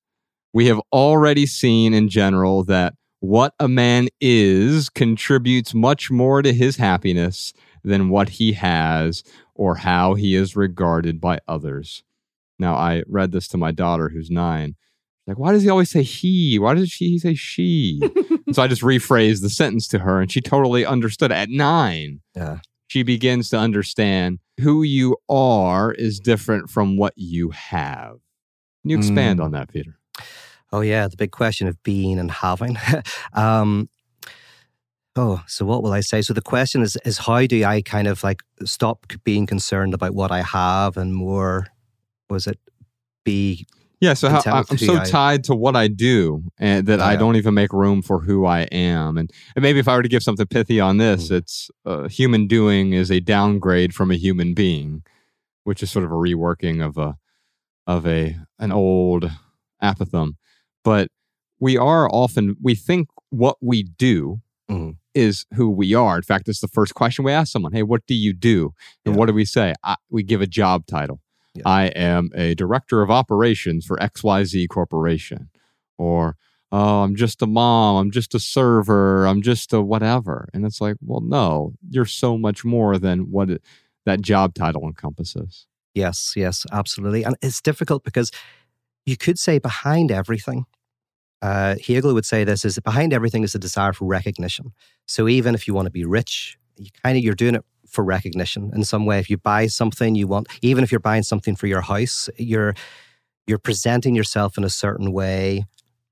We 0.53 0.67
have 0.67 0.79
already 0.91 1.45
seen 1.45 1.93
in 1.93 2.09
general 2.09 2.63
that 2.65 2.93
what 3.19 3.53
a 3.59 3.67
man 3.67 4.07
is 4.21 4.89
contributes 4.89 5.73
much 5.73 6.09
more 6.11 6.41
to 6.41 6.53
his 6.53 6.77
happiness 6.77 7.53
than 7.83 8.09
what 8.09 8.29
he 8.29 8.53
has 8.53 9.23
or 9.55 9.75
how 9.75 10.13
he 10.13 10.35
is 10.35 10.55
regarded 10.55 11.19
by 11.19 11.39
others. 11.47 12.03
Now, 12.59 12.75
I 12.75 13.03
read 13.07 13.31
this 13.31 13.47
to 13.49 13.57
my 13.57 13.71
daughter 13.71 14.09
who's 14.09 14.29
nine. 14.31 14.75
Like, 15.25 15.37
why 15.37 15.51
does 15.51 15.63
he 15.63 15.69
always 15.69 15.89
say 15.89 16.03
he? 16.03 16.57
Why 16.57 16.73
does 16.73 16.89
she 16.89 17.19
say 17.19 17.33
she? 17.33 17.99
so 18.53 18.61
I 18.63 18.67
just 18.67 18.81
rephrased 18.81 19.41
the 19.41 19.49
sentence 19.49 19.87
to 19.89 19.99
her 19.99 20.21
and 20.21 20.31
she 20.31 20.39
totally 20.41 20.85
understood 20.85 21.31
at 21.31 21.49
nine. 21.49 22.21
Yeah. 22.35 22.59
She 22.87 23.03
begins 23.03 23.49
to 23.49 23.57
understand 23.57 24.39
who 24.61 24.83
you 24.83 25.17
are 25.27 25.91
is 25.91 26.19
different 26.19 26.69
from 26.69 26.97
what 26.97 27.13
you 27.17 27.49
have. 27.49 28.17
Can 28.83 28.91
you 28.91 28.97
expand 28.97 29.39
Mm. 29.39 29.43
on 29.45 29.51
that, 29.51 29.69
Peter? 29.73 29.96
Oh 30.71 30.81
yeah, 30.81 31.07
the 31.07 31.17
big 31.17 31.31
question 31.31 31.67
of 31.67 31.81
being 31.83 32.19
and 32.19 32.29
having. 32.29 32.77
um, 33.33 33.89
oh, 35.15 35.41
so 35.47 35.65
what 35.65 35.81
will 35.83 35.93
I 35.93 36.01
say? 36.01 36.21
So 36.21 36.33
the 36.33 36.41
question 36.41 36.81
is 36.81 36.97
is 37.05 37.17
how 37.19 37.45
do 37.45 37.63
I 37.65 37.81
kind 37.81 38.07
of 38.07 38.23
like 38.23 38.41
stop 38.65 39.05
being 39.23 39.45
concerned 39.45 39.93
about 39.93 40.13
what 40.13 40.31
I 40.31 40.41
have 40.41 40.97
and 40.97 41.15
more 41.15 41.67
was 42.29 42.47
it 42.47 42.59
be 43.23 43.65
Yeah, 44.01 44.13
so 44.13 44.29
how, 44.29 44.41
I'm 44.45 44.77
so 44.77 44.97
I- 44.97 45.05
tied 45.05 45.43
to 45.45 45.55
what 45.55 45.75
I 45.75 45.87
do 45.87 46.43
and 46.59 46.85
that 46.87 46.99
I 46.99 47.15
don't 47.15 47.35
even 47.37 47.53
make 47.53 47.71
room 47.73 48.01
for 48.01 48.19
who 48.19 48.45
I 48.45 48.61
am. 48.71 49.17
And, 49.17 49.31
and 49.55 49.63
maybe 49.63 49.79
if 49.79 49.87
I 49.87 49.95
were 49.95 50.03
to 50.03 50.09
give 50.09 50.23
something 50.23 50.45
pithy 50.47 50.79
on 50.79 50.97
this, 50.97 51.29
Mm. 51.29 51.37
it's 51.37 51.71
uh, 51.85 52.07
human 52.09 52.47
doing 52.47 52.93
is 52.93 53.09
a 53.09 53.19
downgrade 53.21 53.93
from 53.95 54.11
a 54.11 54.15
human 54.15 54.53
being, 54.53 55.03
which 55.63 55.81
is 55.81 55.89
sort 55.91 56.05
of 56.05 56.11
a 56.11 56.15
reworking 56.15 56.85
of 56.85 56.97
a 56.97 57.17
of 57.87 58.05
a 58.05 58.35
an 58.59 58.71
old 58.73 59.31
apothegm. 59.81 60.33
But 60.87 61.09
we 61.59 61.77
are 61.77 62.07
often 62.09 62.55
we 62.61 62.73
think 62.73 63.09
what 63.29 63.57
we 63.61 63.83
do 63.83 64.39
Mhm. 64.71 64.95
is 65.13 65.45
who 65.55 65.69
we 65.69 65.93
are. 65.93 66.15
In 66.15 66.21
fact, 66.23 66.47
it's 66.47 66.61
the 66.61 66.67
first 66.69 66.93
question 66.95 67.25
we 67.25 67.33
ask 67.33 67.51
someone. 67.51 67.73
Hey, 67.73 67.83
what 67.83 68.05
do 68.07 68.13
you 68.15 68.31
do? 68.31 68.73
And 69.05 69.13
Yeah. 69.13 69.19
what 69.19 69.25
do 69.25 69.33
we 69.33 69.43
say? 69.43 69.73
I, 69.83 69.95
we 70.09 70.23
give 70.23 70.39
a 70.41 70.47
job 70.47 70.85
title. 70.85 71.19
Yeah. 71.53 71.63
I 71.65 71.85
am 71.87 72.29
a 72.35 72.55
director 72.55 73.01
of 73.01 73.09
operations 73.11 73.85
for 73.85 74.01
XYZ 74.01 74.67
Corporation. 74.69 75.49
Or, 75.97 76.37
oh, 76.71 77.03
I'm 77.03 77.15
just 77.15 77.41
a 77.41 77.47
mom. 77.47 77.97
I'm 77.97 78.11
just 78.11 78.33
a 78.33 78.39
server. 78.39 79.25
I'm 79.27 79.41
just 79.41 79.73
a 79.73 79.81
whatever. 79.81 80.47
And 80.53 80.65
it's 80.65 80.79
like, 80.79 80.95
well, 81.01 81.21
no, 81.21 81.73
you're 81.89 82.05
so 82.05 82.37
much 82.37 82.63
more 82.63 82.97
than 82.97 83.29
what 83.31 83.49
it, 83.49 83.61
that 84.05 84.21
job 84.21 84.53
title 84.53 84.83
encompasses. 84.83 85.65
Yes, 85.93 86.33
yes, 86.37 86.65
absolutely. 86.71 87.23
And 87.23 87.35
it's 87.41 87.61
difficult 87.61 88.03
because 88.05 88.31
you 89.05 89.17
could 89.17 89.39
say 89.39 89.57
behind 89.57 90.11
everything, 90.11 90.65
uh, 91.41 91.75
Hegel 91.85 92.13
would 92.13 92.25
say 92.25 92.43
this 92.43 92.65
is 92.65 92.79
behind 92.79 93.13
everything 93.13 93.43
is 93.43 93.55
a 93.55 93.59
desire 93.59 93.93
for 93.93 94.05
recognition. 94.05 94.73
So 95.05 95.27
even 95.27 95.55
if 95.55 95.67
you 95.67 95.73
want 95.73 95.85
to 95.85 95.91
be 95.91 96.05
rich, 96.05 96.57
you 96.77 96.89
kind 97.03 97.17
of 97.17 97.23
you're 97.23 97.35
doing 97.35 97.55
it 97.55 97.65
for 97.87 98.03
recognition 98.03 98.71
in 98.75 98.83
some 98.83 99.05
way. 99.05 99.19
If 99.19 99.29
you 99.29 99.37
buy 99.37 99.67
something 99.67 100.15
you 100.15 100.27
want, 100.27 100.47
even 100.61 100.83
if 100.83 100.91
you're 100.91 100.99
buying 100.99 101.23
something 101.23 101.55
for 101.55 101.67
your 101.67 101.81
house, 101.81 102.29
you're 102.37 102.73
you're 103.45 103.59
presenting 103.59 104.13
yourself 104.13 104.57
in 104.57 104.63
a 104.63 104.69
certain 104.69 105.13
way, 105.13 105.65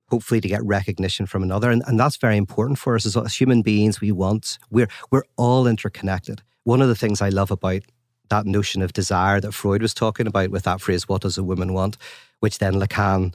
hopefully 0.09 0.39
to 0.39 0.47
get 0.47 0.63
recognition 0.63 1.25
from 1.25 1.43
another. 1.43 1.69
And, 1.69 1.83
and 1.85 1.99
that's 1.99 2.15
very 2.15 2.37
important 2.37 2.79
for 2.79 2.95
us 2.95 3.05
as, 3.05 3.17
as 3.17 3.35
human 3.35 3.61
beings. 3.61 3.99
We 3.99 4.11
want 4.11 4.57
we're 4.69 4.89
we're 5.11 5.25
all 5.37 5.67
interconnected. 5.67 6.41
One 6.63 6.81
of 6.81 6.87
the 6.87 6.95
things 6.95 7.21
I 7.21 7.29
love 7.29 7.51
about 7.51 7.81
that 8.29 8.45
notion 8.45 8.81
of 8.81 8.93
desire 8.93 9.39
that 9.39 9.51
Freud 9.51 9.81
was 9.81 9.93
talking 9.93 10.27
about 10.27 10.49
with 10.49 10.63
that 10.63 10.81
phrase, 10.81 11.07
what 11.07 11.21
does 11.21 11.37
a 11.37 11.43
woman 11.43 11.73
want? 11.73 11.97
Which 12.39 12.57
then 12.57 12.75
Lacan 12.75 13.33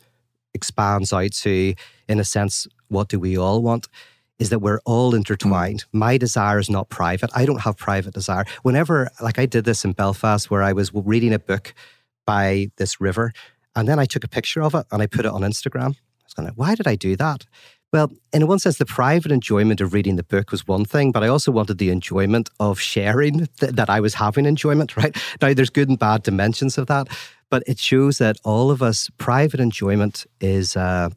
expands 0.54 1.12
out 1.12 1.32
to, 1.32 1.74
in 2.08 2.20
a 2.20 2.24
sense, 2.24 2.66
what 2.88 3.08
do 3.08 3.18
we 3.18 3.36
all 3.36 3.62
want? 3.62 3.88
Is 4.38 4.50
that 4.50 4.60
we're 4.60 4.80
all 4.86 5.14
intertwined. 5.14 5.84
Mm. 5.84 5.98
My 5.98 6.16
desire 6.16 6.58
is 6.58 6.70
not 6.70 6.88
private. 6.88 7.30
I 7.34 7.44
don't 7.44 7.60
have 7.60 7.76
private 7.76 8.14
desire. 8.14 8.44
Whenever, 8.62 9.10
like 9.20 9.38
I 9.38 9.46
did 9.46 9.64
this 9.64 9.84
in 9.84 9.92
Belfast, 9.92 10.50
where 10.50 10.62
I 10.62 10.72
was 10.72 10.92
reading 10.94 11.34
a 11.34 11.38
book 11.38 11.74
by 12.26 12.70
this 12.76 13.00
river, 13.00 13.32
and 13.76 13.86
then 13.88 13.98
I 13.98 14.06
took 14.06 14.24
a 14.24 14.28
picture 14.28 14.62
of 14.62 14.74
it 14.74 14.86
and 14.90 15.02
I 15.02 15.06
put 15.06 15.24
it 15.26 15.32
on 15.32 15.42
Instagram. 15.42 15.90
I 15.90 16.24
was 16.24 16.34
going, 16.34 16.48
why 16.54 16.74
did 16.74 16.86
I 16.86 16.96
do 16.96 17.16
that? 17.16 17.44
Well, 17.92 18.12
in 18.32 18.46
one 18.46 18.60
sense, 18.60 18.78
the 18.78 18.86
private 18.86 19.32
enjoyment 19.32 19.80
of 19.80 19.92
reading 19.92 20.16
the 20.16 20.22
book 20.22 20.52
was 20.52 20.66
one 20.66 20.84
thing, 20.84 21.10
but 21.10 21.24
I 21.24 21.28
also 21.28 21.50
wanted 21.50 21.78
the 21.78 21.90
enjoyment 21.90 22.48
of 22.60 22.78
sharing 22.78 23.46
th- 23.60 23.72
that 23.72 23.90
I 23.90 24.00
was 24.00 24.14
having 24.14 24.46
enjoyment, 24.46 24.96
right? 24.96 25.16
Now, 25.42 25.52
there's 25.54 25.70
good 25.70 25.88
and 25.88 25.98
bad 25.98 26.22
dimensions 26.22 26.78
of 26.78 26.86
that, 26.86 27.08
but 27.50 27.62
it 27.66 27.78
shows 27.78 28.18
that 28.18 28.36
all 28.44 28.70
of 28.70 28.82
us, 28.82 29.10
private 29.18 29.58
enjoyment 29.58 30.24
is, 30.40 30.76
uh, 30.76 31.10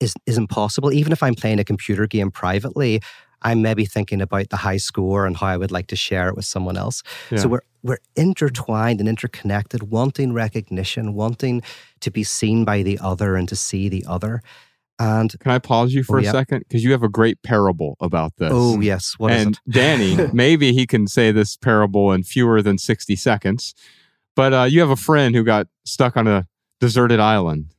is, 0.00 0.14
is 0.26 0.38
impossible. 0.38 0.90
Even 0.92 1.12
if 1.12 1.22
I'm 1.22 1.34
playing 1.34 1.60
a 1.60 1.64
computer 1.64 2.06
game 2.06 2.30
privately, 2.30 3.00
I'm 3.42 3.62
maybe 3.62 3.84
thinking 3.84 4.20
about 4.20 4.50
the 4.50 4.56
high 4.56 4.76
score 4.78 5.26
and 5.26 5.36
how 5.36 5.46
I 5.46 5.56
would 5.56 5.70
like 5.70 5.86
to 5.88 5.96
share 5.96 6.28
it 6.28 6.36
with 6.36 6.44
someone 6.44 6.76
else. 6.76 7.02
Yeah. 7.30 7.38
So 7.38 7.48
we're 7.48 7.62
we're 7.82 7.98
intertwined 8.14 9.00
and 9.00 9.08
interconnected, 9.08 9.84
wanting 9.84 10.34
recognition, 10.34 11.14
wanting 11.14 11.62
to 12.00 12.10
be 12.10 12.22
seen 12.22 12.66
by 12.66 12.82
the 12.82 12.98
other 12.98 13.36
and 13.36 13.48
to 13.48 13.56
see 13.56 13.88
the 13.88 14.04
other. 14.06 14.42
And 15.00 15.34
Can 15.40 15.50
I 15.50 15.58
pause 15.58 15.94
you 15.94 16.02
for 16.04 16.18
Oh, 16.18 16.20
a 16.20 16.24
yeah. 16.24 16.30
second? 16.32 16.64
Because 16.68 16.84
you 16.84 16.92
have 16.92 17.02
a 17.02 17.08
great 17.08 17.42
parable 17.42 17.96
about 18.00 18.36
this. 18.36 18.50
oh 18.52 18.78
yes, 18.80 19.14
what 19.18 19.32
is 19.32 19.46
and? 19.46 19.58
Danny, 19.70 20.16
maybe 20.32 20.72
he 20.74 20.86
can 20.86 21.06
say 21.08 21.32
this 21.32 21.56
parable 21.56 22.12
in 22.12 22.22
fewer 22.22 22.60
than 22.62 22.76
60 22.78 23.16
seconds. 23.16 23.74
But 24.36 24.52
uh, 24.52 24.62
you 24.64 24.80
have 24.80 24.90
a 24.90 24.96
friend 24.96 25.34
who 25.34 25.42
got 25.42 25.66
stuck 25.84 26.16
on 26.18 26.28
a 26.28 26.46
deserted 26.80 27.18
island. 27.18 27.74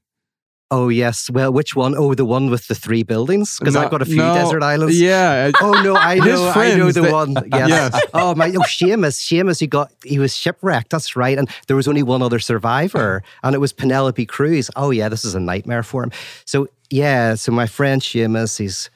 Oh 0.73 0.87
yes. 0.89 1.29
Well, 1.29 1.51
which 1.51 1.75
one? 1.75 1.95
Oh, 1.97 2.13
the 2.15 2.23
one 2.25 2.49
with 2.49 2.67
the 2.67 2.75
three 2.75 3.03
buildings? 3.03 3.59
Because 3.59 3.73
No- 3.75 3.81
I've 3.81 3.91
got 3.91 4.01
a 4.01 4.05
few 4.05 4.15
no, 4.15 4.33
desert 4.33 4.63
islands. 4.63 4.99
Yeah. 4.99 5.51
Oh 5.61 5.73
no, 5.83 5.95
I 5.97 6.15
know, 6.27 6.49
I 6.55 6.75
know 6.75 6.91
the 6.91 7.01
that- 7.01 7.11
one. 7.11 7.33
Yes. 7.51 7.69
Yes. 7.69 8.01
Oh 8.13 8.33
my, 8.35 8.47
oh 8.49 8.61
Seamus, 8.61 9.19
Seamus, 9.19 9.59
he 9.59 9.67
got 9.67 9.91
he 10.05 10.17
was 10.17 10.35
shipwrecked. 10.35 10.89
That's 10.89 11.15
right, 11.15 11.37
and 11.37 11.49
there 11.67 11.75
was 11.75 11.87
only 11.89 12.03
one 12.03 12.21
other 12.21 12.39
survivor, 12.39 13.21
and 13.43 13.53
it 13.53 13.59
was 13.59 13.73
Penelope 13.73 14.25
Cruz. 14.27 14.71
Oh 14.75 14.89
yeah, 14.91 15.09
this 15.09 15.23
is 15.25 15.35
a 15.35 15.39
nightmare 15.41 15.83
for 15.83 16.03
him. 16.03 16.11
So 16.45 16.67
yeah, 16.91 17.35
so 17.35 17.51
my 17.51 17.65
friend 17.65 18.01
Seamus, 18.01 18.57
he's 18.57 18.89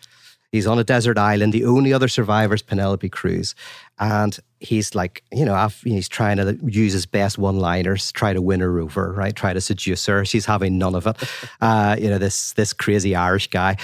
he's 0.52 0.68
on 0.68 0.78
a 0.80 0.84
desert 0.84 1.18
island. 1.18 1.54
The 1.54 1.66
only 1.66 1.94
other 1.94 2.08
survivor 2.08 2.54
is 2.54 2.62
Penelope 2.62 3.10
Cruz, 3.10 3.56
and 3.98 4.38
he's 4.60 4.94
like, 4.96 5.24
you 5.32 5.46
know, 5.46 5.68
he's 5.84 6.10
trying 6.10 6.38
to 6.38 6.58
use 6.66 6.94
his 6.94 7.06
best 7.06 7.38
one-liners, 7.38 8.12
try 8.12 8.34
to 8.34 8.42
win 8.42 8.60
her 8.60 8.80
over, 8.80 9.14
right? 9.14 9.36
Try 9.36 9.54
to 9.54 9.62
seduce 9.62 10.06
her. 10.08 10.26
She's 10.26 10.46
having 10.46 10.78
none 10.78 10.96
of 10.96 11.08
it. 11.08 11.18
Uh, 11.62 11.96
you 12.00 12.10
know, 12.10 12.18
this 12.18 12.54
this 12.54 12.74
crazy 12.74 13.16
Irish 13.16 13.48
guy. 13.50 13.78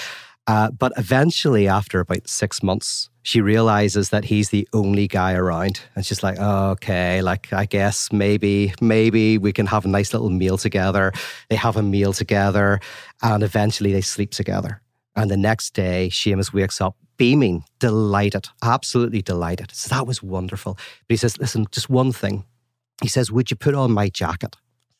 Uh, 0.47 0.71
but 0.71 0.91
eventually, 0.97 1.67
after 1.67 1.99
about 1.99 2.27
six 2.27 2.61
months, 2.61 3.09
she 3.23 3.41
realizes 3.41 4.09
that 4.09 4.25
he's 4.25 4.49
the 4.49 4.67
only 4.73 5.07
guy 5.07 5.33
around, 5.33 5.81
and 5.95 6.05
she's 6.05 6.23
like, 6.23 6.37
oh, 6.39 6.71
"Okay, 6.71 7.21
like 7.21 7.53
I 7.53 7.65
guess 7.65 8.11
maybe, 8.11 8.73
maybe 8.81 9.37
we 9.37 9.51
can 9.53 9.67
have 9.67 9.85
a 9.85 9.87
nice 9.87 10.13
little 10.13 10.29
meal 10.29 10.57
together." 10.57 11.11
They 11.49 11.55
have 11.55 11.77
a 11.77 11.83
meal 11.83 12.13
together, 12.13 12.79
and 13.21 13.43
eventually 13.43 13.91
they 13.93 14.01
sleep 14.01 14.31
together. 14.31 14.81
And 15.15 15.29
the 15.29 15.37
next 15.37 15.73
day, 15.73 16.09
Seamus 16.11 16.53
wakes 16.53 16.81
up 16.81 16.95
beaming, 17.17 17.63
delighted, 17.79 18.47
absolutely 18.63 19.21
delighted. 19.21 19.71
So 19.73 19.93
that 19.95 20.07
was 20.07 20.23
wonderful. 20.23 20.73
But 20.73 21.13
he 21.13 21.17
says, 21.17 21.37
"Listen, 21.37 21.65
just 21.71 21.89
one 21.89 22.11
thing." 22.11 22.45
He 23.01 23.07
says, 23.07 23.31
"Would 23.31 23.51
you 23.51 23.57
put 23.57 23.75
on 23.75 23.91
my 23.91 24.09
jacket?" 24.09 24.55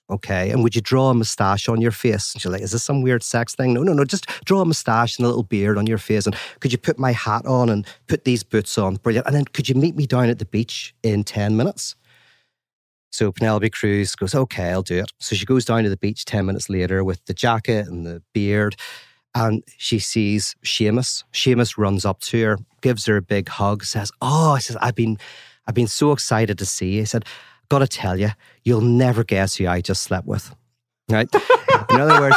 Okay. 0.10 0.50
And 0.50 0.62
would 0.64 0.76
you 0.76 0.82
draw 0.82 1.10
a 1.10 1.14
mustache 1.14 1.70
on 1.70 1.80
your 1.80 1.92
face? 1.92 2.34
And 2.34 2.42
she's 2.42 2.52
like, 2.52 2.62
Is 2.62 2.72
this 2.72 2.84
some 2.84 3.02
weird 3.02 3.24
sex 3.24 3.56
thing? 3.56 3.74
No, 3.74 3.84
no, 3.84 3.94
no. 3.94 4.04
Just 4.04 4.28
draw 4.46 4.62
a 4.62 4.66
mustache 4.66 5.18
and 5.18 5.26
a 5.26 5.30
little 5.30 5.44
beard 5.44 5.78
on 5.78 5.88
your 5.88 5.98
face. 5.98 6.26
And 6.26 6.36
could 6.60 6.72
you 6.72 6.78
put 6.78 7.00
my 7.00 7.12
hat 7.14 7.46
on 7.46 7.70
and 7.70 7.86
put 8.08 8.26
these 8.26 8.44
boots 8.44 8.78
on? 8.78 8.96
Brilliant. 8.98 9.28
And 9.28 9.36
then 9.36 9.46
could 9.46 9.70
you 9.70 9.76
meet 9.76 9.96
me 9.96 10.06
down 10.06 10.30
at 10.30 10.40
the 10.40 10.46
beach 10.46 10.94
in 11.04 11.24
10 11.24 11.56
minutes? 11.56 11.96
So 13.12 13.32
Penelope 13.32 13.70
Cruz 13.70 14.16
goes, 14.16 14.36
Okay, 14.36 14.70
I'll 14.72 14.82
do 14.82 15.00
it. 15.00 15.12
So 15.20 15.36
she 15.36 15.46
goes 15.46 15.66
down 15.66 15.84
to 15.84 15.90
the 15.90 15.98
beach 15.98 16.26
10 16.26 16.46
minutes 16.46 16.70
later 16.70 17.04
with 17.04 17.24
the 17.26 17.34
jacket 17.34 17.88
and 17.88 18.06
the 18.06 18.22
beard. 18.34 18.76
And 19.34 19.64
she 19.78 20.00
sees 20.00 20.56
Seamus. 20.66 21.24
Seamus 21.32 21.78
runs 21.78 22.04
up 22.06 22.20
to 22.22 22.44
her, 22.44 22.58
gives 22.82 23.06
her 23.06 23.16
a 23.16 23.22
big 23.22 23.48
hug, 23.48 23.86
says, 23.86 24.12
Oh, 24.22 24.52
I 24.52 24.60
says, 24.60 24.76
I've 24.82 24.96
been 24.96 25.18
I've 25.68 25.76
been 25.76 25.88
so 25.88 26.12
excited 26.12 26.58
to 26.58 26.66
see 26.66 26.94
you. 26.94 27.00
He 27.02 27.06
said, 27.06 27.24
Gotta 27.72 27.88
tell 27.88 28.20
you, 28.20 28.32
you'll 28.66 28.82
never 28.82 29.24
guess 29.24 29.56
who 29.56 29.66
I 29.68 29.80
just 29.80 30.02
slept 30.04 30.28
with. 30.28 30.54
Right? 31.10 31.30
In 31.90 32.00
other 32.02 32.20
words, 32.20 32.36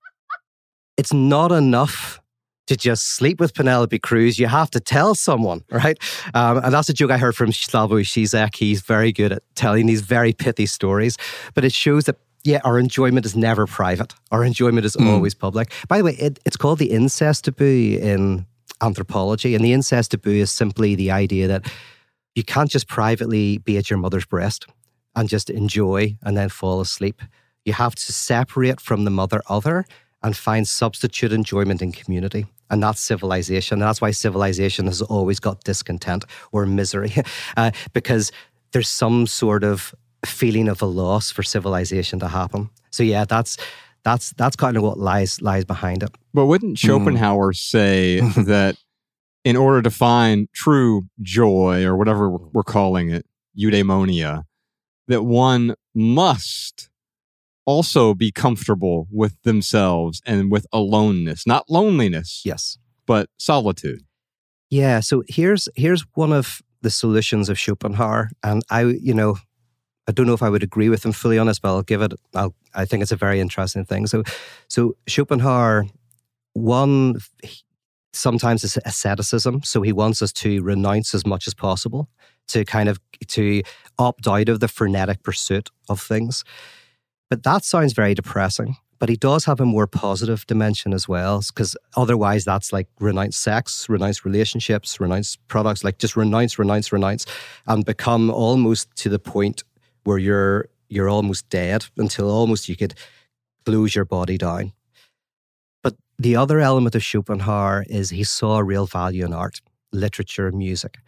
it's 0.96 1.12
not 1.12 1.52
enough 1.52 2.20
to 2.66 2.76
just 2.76 3.16
sleep 3.16 3.40
with 3.40 3.52
Penelope 3.54 3.98
Cruz. 3.98 4.38
You 4.38 4.46
have 4.46 4.70
to 4.70 4.80
tell 4.80 5.14
someone, 5.14 5.62
right? 5.70 5.98
Um, 6.34 6.58
and 6.64 6.72
that's 6.72 6.88
a 6.88 6.94
joke 6.94 7.10
I 7.10 7.18
heard 7.18 7.34
from 7.36 7.50
Slavoj 7.50 8.04
Zizek. 8.06 8.54
He's 8.56 8.80
very 8.80 9.12
good 9.12 9.32
at 9.32 9.42
telling 9.56 9.86
these 9.86 10.00
very 10.02 10.32
pithy 10.32 10.66
stories, 10.66 11.16
but 11.54 11.64
it 11.64 11.72
shows 11.72 12.04
that 12.04 12.16
Yeah, 12.42 12.60
our 12.64 12.78
enjoyment 12.78 13.26
is 13.26 13.36
never 13.36 13.66
private. 13.66 14.14
Our 14.30 14.44
enjoyment 14.46 14.86
is 14.86 14.96
Mm. 14.96 15.08
always 15.12 15.34
public. 15.34 15.70
By 15.88 15.98
the 15.98 16.04
way, 16.04 16.14
it, 16.18 16.38
it's 16.46 16.56
called 16.56 16.78
the 16.78 16.90
incest 16.90 17.44
taboo 17.44 17.98
in 18.00 18.46
anthropology. 18.80 19.54
And 19.54 19.62
the 19.62 19.74
incest 19.74 20.12
taboo 20.12 20.30
is 20.40 20.50
simply 20.50 20.94
the 20.96 21.10
idea 21.10 21.48
that 21.48 21.70
you 22.34 22.44
can't 22.44 22.70
just 22.70 22.88
privately 22.88 23.58
be 23.58 23.76
at 23.76 23.90
your 23.90 23.98
mother's 23.98 24.26
breast 24.26 24.66
and 25.14 25.28
just 25.28 25.50
enjoy 25.50 26.16
and 26.22 26.36
then 26.36 26.48
fall 26.48 26.80
asleep. 26.80 27.22
You 27.64 27.72
have 27.74 27.94
to 27.94 28.12
separate 28.12 28.80
from 28.80 29.04
the 29.04 29.10
mother 29.10 29.42
other 29.48 29.84
and 30.22 30.36
find 30.36 30.66
substitute 30.68 31.32
enjoyment 31.32 31.82
in 31.82 31.92
community. 31.92 32.46
And 32.70 32.82
that's 32.82 33.00
civilization. 33.00 33.76
And 33.76 33.82
that's 33.82 34.00
why 34.00 34.12
civilization 34.12 34.86
has 34.86 35.02
always 35.02 35.40
got 35.40 35.64
discontent 35.64 36.24
or 36.52 36.66
misery, 36.66 37.12
uh, 37.56 37.72
because 37.92 38.30
there's 38.72 38.88
some 38.88 39.26
sort 39.26 39.64
of 39.64 39.94
feeling 40.24 40.68
of 40.68 40.80
a 40.82 40.86
loss 40.86 41.30
for 41.30 41.42
civilization 41.42 42.20
to 42.20 42.28
happen. 42.28 42.70
So 42.90 43.02
yeah, 43.02 43.24
that's 43.24 43.56
that's 44.04 44.30
that's 44.32 44.56
kind 44.56 44.76
of 44.76 44.82
what 44.82 44.98
lies 44.98 45.40
lies 45.42 45.64
behind 45.64 46.02
it. 46.02 46.10
But 46.32 46.46
wouldn't 46.46 46.78
Schopenhauer 46.78 47.52
say 47.52 48.20
that 48.36 48.76
in 49.44 49.56
order 49.56 49.82
to 49.82 49.90
find 49.90 50.48
true 50.52 51.02
joy 51.22 51.84
or 51.84 51.96
whatever 51.96 52.30
we're 52.30 52.62
calling 52.62 53.10
it, 53.10 53.26
eudaimonia, 53.58 54.44
that 55.08 55.22
one 55.22 55.74
must 55.94 56.88
also 57.64 58.14
be 58.14 58.30
comfortable 58.32 59.06
with 59.10 59.40
themselves 59.42 60.20
and 60.26 60.50
with 60.50 60.66
aloneness, 60.72 61.46
not 61.46 61.68
loneliness, 61.70 62.42
Yes. 62.44 62.78
but 63.06 63.28
solitude. 63.38 64.02
Yeah. 64.70 65.00
So 65.00 65.22
here's 65.28 65.68
here's 65.74 66.04
one 66.14 66.32
of 66.32 66.60
the 66.82 66.90
solutions 66.90 67.48
of 67.48 67.58
Schopenhauer, 67.58 68.30
and 68.42 68.62
I, 68.70 68.82
you 68.84 69.12
know, 69.14 69.36
I 70.08 70.12
don't 70.12 70.26
know 70.26 70.32
if 70.34 70.42
I 70.42 70.48
would 70.48 70.62
agree 70.62 70.88
with 70.88 71.04
him 71.04 71.12
fully 71.12 71.38
on 71.38 71.46
this, 71.46 71.58
but 71.58 71.68
I'll 71.68 71.82
give 71.82 72.02
it. 72.02 72.12
I'll, 72.34 72.54
I 72.74 72.84
think 72.86 73.02
it's 73.02 73.12
a 73.12 73.16
very 73.16 73.40
interesting 73.40 73.84
thing. 73.84 74.06
So, 74.06 74.22
so 74.68 74.96
Schopenhauer, 75.08 75.86
one 76.54 77.16
sometimes 78.12 78.64
it's 78.64 78.78
asceticism. 78.84 79.62
So 79.62 79.82
he 79.82 79.92
wants 79.92 80.22
us 80.22 80.32
to 80.34 80.62
renounce 80.62 81.14
as 81.14 81.26
much 81.26 81.46
as 81.46 81.54
possible, 81.54 82.08
to 82.48 82.64
kind 82.64 82.88
of 82.88 83.00
to 83.28 83.62
opt 83.98 84.26
out 84.26 84.48
of 84.48 84.60
the 84.60 84.68
frenetic 84.68 85.22
pursuit 85.22 85.70
of 85.88 86.00
things. 86.00 86.44
But 87.28 87.44
that 87.44 87.64
sounds 87.64 87.92
very 87.92 88.14
depressing. 88.14 88.76
But 88.98 89.08
he 89.08 89.16
does 89.16 89.46
have 89.46 89.60
a 89.60 89.64
more 89.64 89.86
positive 89.86 90.46
dimension 90.46 90.92
as 90.92 91.08
well, 91.08 91.42
because 91.46 91.74
otherwise 91.96 92.44
that's 92.44 92.70
like 92.70 92.86
renounce 93.00 93.36
sex, 93.38 93.88
renounce 93.88 94.26
relationships, 94.26 95.00
renounce 95.00 95.36
products, 95.48 95.82
like 95.82 95.96
just 95.96 96.16
renounce, 96.16 96.58
renounce, 96.58 96.92
renounce, 96.92 97.24
and 97.66 97.84
become 97.84 98.30
almost 98.30 98.94
to 98.96 99.08
the 99.08 99.18
point 99.18 99.62
where 100.04 100.18
you're 100.18 100.68
you're 100.90 101.08
almost 101.08 101.48
dead 101.48 101.86
until 101.96 102.28
almost 102.28 102.68
you 102.68 102.76
could 102.76 102.94
close 103.64 103.94
your 103.94 104.04
body 104.04 104.36
down. 104.36 104.72
The 106.20 106.36
other 106.36 106.60
element 106.60 106.94
of 106.94 107.02
Schopenhauer 107.02 107.86
is 107.88 108.10
he 108.10 108.24
saw 108.24 108.58
real 108.58 108.84
value 108.84 109.24
in 109.24 109.32
art, 109.32 109.62
literature, 109.90 110.48
and 110.48 110.58
music. 110.58 110.98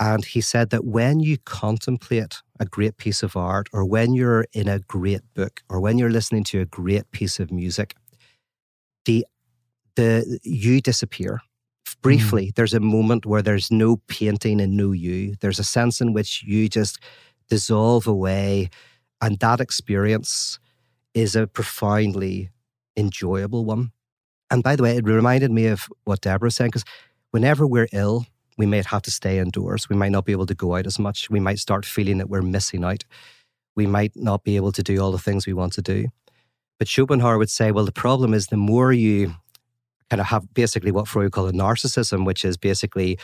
And 0.00 0.24
he 0.24 0.40
said 0.40 0.70
that 0.70 0.84
when 0.84 1.20
you 1.20 1.38
contemplate 1.38 2.42
a 2.58 2.64
great 2.64 2.96
piece 2.96 3.22
of 3.22 3.36
art, 3.36 3.68
or 3.72 3.84
when 3.84 4.12
you're 4.12 4.46
in 4.52 4.66
a 4.66 4.80
great 4.80 5.20
book, 5.34 5.62
or 5.70 5.78
when 5.78 5.98
you're 5.98 6.10
listening 6.10 6.42
to 6.44 6.60
a 6.60 6.64
great 6.64 7.08
piece 7.12 7.38
of 7.38 7.52
music, 7.52 7.94
the 9.04 9.24
the 9.94 10.40
you 10.42 10.80
disappear. 10.80 11.42
Hmm. 11.86 12.00
Briefly, 12.02 12.52
there's 12.56 12.74
a 12.74 12.80
moment 12.80 13.26
where 13.26 13.42
there's 13.42 13.70
no 13.70 13.98
painting 14.08 14.60
and 14.60 14.76
no 14.76 14.90
you. 14.90 15.36
There's 15.40 15.60
a 15.60 15.64
sense 15.78 16.00
in 16.00 16.12
which 16.12 16.42
you 16.42 16.68
just 16.68 16.98
dissolve 17.48 18.08
away, 18.08 18.70
and 19.20 19.38
that 19.38 19.60
experience 19.60 20.58
is 21.14 21.36
a 21.36 21.46
profoundly 21.46 22.50
enjoyable 22.96 23.64
one. 23.64 23.92
And 24.50 24.62
by 24.62 24.76
the 24.76 24.82
way, 24.82 24.96
it 24.96 25.04
reminded 25.04 25.50
me 25.50 25.66
of 25.66 25.88
what 26.04 26.22
Deborah 26.22 26.46
was 26.46 26.56
saying, 26.56 26.70
because 26.70 26.84
whenever 27.30 27.66
we're 27.66 27.88
ill, 27.92 28.26
we 28.58 28.66
might 28.66 28.86
have 28.86 29.02
to 29.02 29.10
stay 29.10 29.38
indoors. 29.38 29.88
We 29.88 29.96
might 29.96 30.12
not 30.12 30.24
be 30.24 30.32
able 30.32 30.46
to 30.46 30.54
go 30.54 30.76
out 30.76 30.86
as 30.86 30.98
much. 30.98 31.30
We 31.30 31.40
might 31.40 31.58
start 31.58 31.86
feeling 31.86 32.18
that 32.18 32.28
we're 32.28 32.42
missing 32.42 32.84
out. 32.84 33.04
We 33.76 33.86
might 33.86 34.12
not 34.16 34.44
be 34.44 34.56
able 34.56 34.72
to 34.72 34.82
do 34.82 35.00
all 35.00 35.12
the 35.12 35.18
things 35.18 35.46
we 35.46 35.52
want 35.52 35.72
to 35.74 35.82
do. 35.82 36.08
But 36.78 36.88
Schopenhauer 36.88 37.38
would 37.38 37.50
say, 37.50 37.70
well, 37.70 37.84
the 37.84 37.92
problem 37.92 38.34
is 38.34 38.48
the 38.48 38.56
more 38.56 38.92
you 38.92 39.34
kind 40.10 40.20
of 40.20 40.26
have 40.26 40.52
basically 40.54 40.90
what 40.90 41.06
Freud 41.06 41.32
called 41.32 41.54
a 41.54 41.56
narcissism, 41.56 42.26
which 42.26 42.44
is 42.44 42.56
basically 42.56 43.18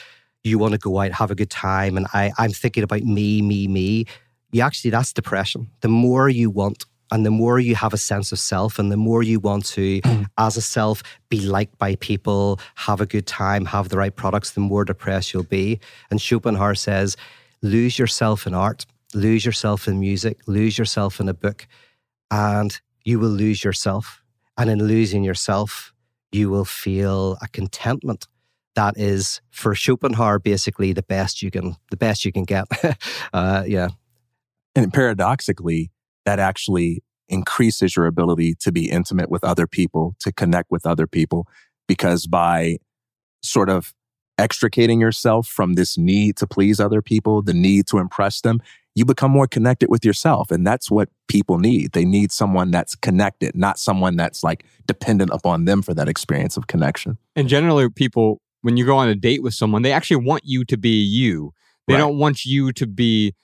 you 0.44 0.58
want 0.58 0.72
to 0.72 0.78
go 0.78 1.00
out, 1.00 1.12
have 1.12 1.30
a 1.30 1.34
good 1.34 1.50
time, 1.50 1.96
and 1.96 2.06
I, 2.14 2.32
I'm 2.38 2.52
thinking 2.52 2.84
about 2.84 3.02
me, 3.02 3.42
me, 3.42 3.66
me. 3.66 4.04
You 4.52 4.62
actually, 4.62 4.90
that's 4.90 5.12
depression. 5.12 5.70
The 5.80 5.88
more 5.88 6.28
you 6.28 6.50
want 6.50 6.84
and 7.10 7.24
the 7.24 7.30
more 7.30 7.58
you 7.58 7.74
have 7.74 7.92
a 7.92 7.98
sense 7.98 8.32
of 8.32 8.38
self, 8.38 8.78
and 8.78 8.90
the 8.90 8.96
more 8.96 9.22
you 9.22 9.40
want 9.40 9.64
to, 9.66 10.00
as 10.38 10.56
a 10.56 10.62
self, 10.62 11.02
be 11.28 11.40
liked 11.40 11.78
by 11.78 11.96
people, 11.96 12.60
have 12.74 13.00
a 13.00 13.06
good 13.06 13.26
time, 13.26 13.64
have 13.66 13.88
the 13.88 13.96
right 13.96 14.14
products, 14.14 14.52
the 14.52 14.60
more 14.60 14.84
depressed 14.84 15.32
you'll 15.32 15.44
be. 15.44 15.78
And 16.10 16.20
Schopenhauer 16.20 16.74
says, 16.74 17.16
lose 17.62 17.98
yourself 17.98 18.46
in 18.46 18.54
art, 18.54 18.86
lose 19.14 19.44
yourself 19.44 19.88
in 19.88 20.00
music, 20.00 20.38
lose 20.46 20.78
yourself 20.78 21.20
in 21.20 21.28
a 21.28 21.34
book, 21.34 21.66
and 22.30 22.78
you 23.04 23.18
will 23.18 23.30
lose 23.30 23.62
yourself. 23.62 24.22
And 24.58 24.70
in 24.70 24.86
losing 24.86 25.22
yourself, 25.22 25.92
you 26.32 26.50
will 26.50 26.64
feel 26.64 27.38
a 27.42 27.48
contentment 27.48 28.26
that 28.74 28.96
is 28.96 29.40
for 29.50 29.74
Schopenhauer 29.74 30.38
basically 30.38 30.92
the 30.92 31.02
best 31.02 31.42
you 31.42 31.50
can 31.50 31.76
the 31.90 31.96
best 31.96 32.24
you 32.24 32.32
can 32.32 32.44
get. 32.44 32.66
uh, 33.32 33.64
yeah. 33.66 33.88
And 34.74 34.92
paradoxically, 34.92 35.90
that 36.26 36.38
actually 36.38 37.02
increases 37.28 37.96
your 37.96 38.06
ability 38.06 38.54
to 38.60 38.70
be 38.70 38.90
intimate 38.90 39.30
with 39.30 39.42
other 39.42 39.66
people, 39.66 40.14
to 40.20 40.30
connect 40.32 40.70
with 40.70 40.86
other 40.86 41.06
people, 41.06 41.48
because 41.88 42.26
by 42.26 42.76
sort 43.42 43.70
of 43.70 43.94
extricating 44.38 45.00
yourself 45.00 45.46
from 45.46 45.74
this 45.74 45.96
need 45.96 46.36
to 46.36 46.46
please 46.46 46.78
other 46.78 47.00
people, 47.00 47.40
the 47.40 47.54
need 47.54 47.86
to 47.86 47.98
impress 47.98 48.42
them, 48.42 48.60
you 48.94 49.04
become 49.04 49.30
more 49.30 49.46
connected 49.46 49.88
with 49.88 50.04
yourself. 50.04 50.50
And 50.50 50.66
that's 50.66 50.90
what 50.90 51.08
people 51.28 51.58
need. 51.58 51.92
They 51.92 52.04
need 52.04 52.32
someone 52.32 52.70
that's 52.70 52.94
connected, 52.94 53.56
not 53.56 53.78
someone 53.78 54.16
that's 54.16 54.42
like 54.44 54.64
dependent 54.86 55.30
upon 55.32 55.64
them 55.64 55.80
for 55.80 55.94
that 55.94 56.08
experience 56.08 56.56
of 56.56 56.66
connection. 56.66 57.18
And 57.34 57.48
generally, 57.48 57.88
people, 57.88 58.38
when 58.62 58.76
you 58.76 58.84
go 58.84 58.96
on 58.96 59.08
a 59.08 59.14
date 59.14 59.42
with 59.42 59.54
someone, 59.54 59.82
they 59.82 59.92
actually 59.92 60.24
want 60.24 60.42
you 60.44 60.64
to 60.66 60.76
be 60.76 61.00
you. 61.02 61.52
They 61.88 61.94
Right. 61.94 62.00
don't 62.00 62.18
want 62.18 62.44
you 62.44 62.72
to 62.72 62.86
be 62.86 63.34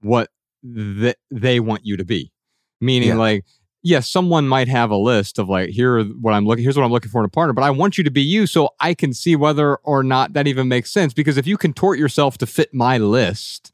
what 0.00 0.28
th- 0.74 1.16
they 1.30 1.60
want 1.60 1.84
you 1.84 1.96
to 1.96 2.04
be. 2.04 2.32
Meaning, 2.80 3.10
Yeah. 3.10 3.16
like, 3.16 3.44
yes, 3.82 4.08
someone 4.10 4.46
might 4.48 4.68
have 4.68 4.90
a 4.90 4.96
list 4.96 5.38
of 5.38 5.48
like, 5.48 5.70
here 5.70 5.98
are 5.98 6.04
what 6.04 6.34
I'm 6.34 6.44
looking. 6.46 6.62
Here's 6.64 6.76
what 6.76 6.84
I'm 6.84 6.90
looking 6.92 7.10
for 7.10 7.20
in 7.20 7.24
a 7.24 7.28
partner. 7.30 7.52
But 7.52 7.64
I 7.64 7.70
want 7.70 7.96
you 7.98 8.04
to 8.04 8.10
be 8.10 8.22
you, 8.22 8.46
so 8.46 8.70
I 8.80 8.94
can 8.94 9.12
see 9.14 9.36
whether 9.36 9.76
or 9.76 10.02
not 10.02 10.32
that 10.34 10.46
even 10.46 10.68
makes 10.68 10.92
sense. 10.92 11.14
Because 11.14 11.36
if 11.36 11.46
you 11.46 11.56
contort 11.56 11.98
yourself 11.98 12.36
to 12.38 12.46
fit 12.46 12.74
my 12.74 12.98
list 12.98 13.72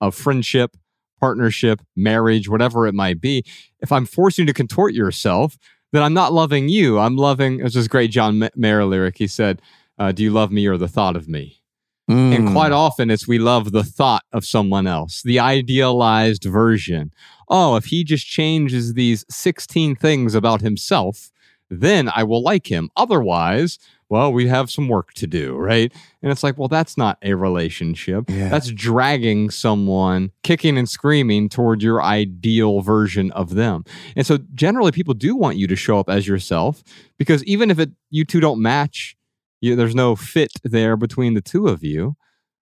of 0.00 0.14
friendship, 0.14 0.76
partnership, 1.20 1.80
marriage, 1.96 2.48
whatever 2.48 2.86
it 2.86 2.94
might 2.94 3.20
be, 3.20 3.44
if 3.80 3.92
I'm 3.92 4.04
forcing 4.06 4.42
you 4.42 4.46
to 4.48 4.52
contort 4.52 4.92
yourself, 4.94 5.56
then 5.92 6.02
I'm 6.02 6.14
not 6.14 6.32
loving 6.32 6.68
you. 6.68 6.98
I'm 6.98 7.16
loving. 7.16 7.60
It 7.60 7.64
was 7.64 7.74
this 7.74 7.86
great 7.88 8.10
John 8.10 8.48
Mayer 8.56 8.84
lyric. 8.84 9.18
He 9.18 9.26
said, 9.26 9.62
uh, 9.98 10.10
"Do 10.10 10.22
you 10.22 10.30
love 10.30 10.50
me 10.50 10.66
or 10.66 10.76
the 10.76 10.88
thought 10.88 11.16
of 11.16 11.28
me?" 11.28 11.61
And 12.08 12.48
Mm. 12.48 12.52
quite 12.52 12.72
often 12.72 13.10
it's 13.10 13.28
we 13.28 13.38
love 13.38 13.72
the 13.72 13.84
thought 13.84 14.24
of 14.32 14.44
someone 14.44 14.86
else, 14.86 15.22
the 15.22 15.38
idealized 15.38 16.44
version. 16.44 17.12
Oh, 17.48 17.76
if 17.76 17.86
he 17.86 18.02
just 18.04 18.26
changes 18.26 18.94
these 18.94 19.24
16 19.30 19.94
things 19.96 20.34
about 20.34 20.60
himself, 20.62 21.30
then 21.70 22.10
I 22.14 22.24
will 22.24 22.42
like 22.42 22.66
him. 22.70 22.90
Otherwise, 22.96 23.78
well, 24.10 24.30
we 24.30 24.46
have 24.46 24.70
some 24.70 24.88
work 24.88 25.14
to 25.14 25.26
do, 25.26 25.54
right? 25.56 25.90
And 26.22 26.30
it's 26.30 26.42
like, 26.42 26.58
well, 26.58 26.68
that's 26.68 26.98
not 26.98 27.16
a 27.22 27.32
relationship. 27.32 28.24
Yeah. 28.28 28.50
That's 28.50 28.70
dragging 28.70 29.48
someone 29.48 30.32
kicking 30.42 30.76
and 30.76 30.86
screaming 30.88 31.48
toward 31.48 31.82
your 31.82 32.02
ideal 32.02 32.80
version 32.82 33.30
of 33.32 33.54
them. 33.54 33.84
And 34.16 34.26
so 34.26 34.38
generally 34.54 34.92
people 34.92 35.14
do 35.14 35.34
want 35.34 35.56
you 35.56 35.66
to 35.66 35.76
show 35.76 35.98
up 35.98 36.10
as 36.10 36.26
yourself 36.28 36.82
because 37.16 37.42
even 37.44 37.70
if 37.70 37.78
it 37.78 37.90
you 38.10 38.26
two 38.26 38.40
don't 38.40 38.60
match, 38.60 39.16
you, 39.62 39.74
there's 39.76 39.94
no 39.94 40.14
fit 40.16 40.52
there 40.64 40.96
between 40.96 41.32
the 41.34 41.40
two 41.40 41.68
of 41.68 41.82
you, 41.82 42.14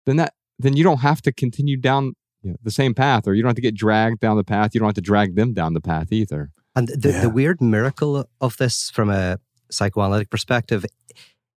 then 0.06 0.18
that 0.18 0.34
then 0.60 0.78
you 0.78 0.84
don't 0.84 1.00
have 1.00 1.22
to 1.24 1.32
continue 1.32 1.78
down 1.78 2.14
you 2.44 2.52
know, 2.52 2.58
the 2.62 2.70
same 2.72 2.94
path, 2.94 3.28
or 3.28 3.34
you 3.34 3.42
don't 3.42 3.50
have 3.50 3.56
to 3.56 3.62
get 3.62 3.74
dragged 3.76 4.20
down 4.20 4.38
the 4.38 4.44
path. 4.44 4.76
You 4.76 4.80
don't 4.80 4.90
have 4.90 4.96
to 4.96 5.02
drag 5.02 5.36
them 5.36 5.54
down 5.54 5.74
the 5.74 5.82
path 5.82 6.12
either. 6.12 6.52
And 6.76 6.88
the, 6.88 7.10
Yeah. 7.10 7.22
the 7.22 7.30
weird 7.30 7.62
miracle 7.62 8.28
of 8.40 8.58
this 8.58 8.92
from 8.92 9.10
a 9.10 9.40
psychoanalytic 9.72 10.30
perspective, 10.30 10.86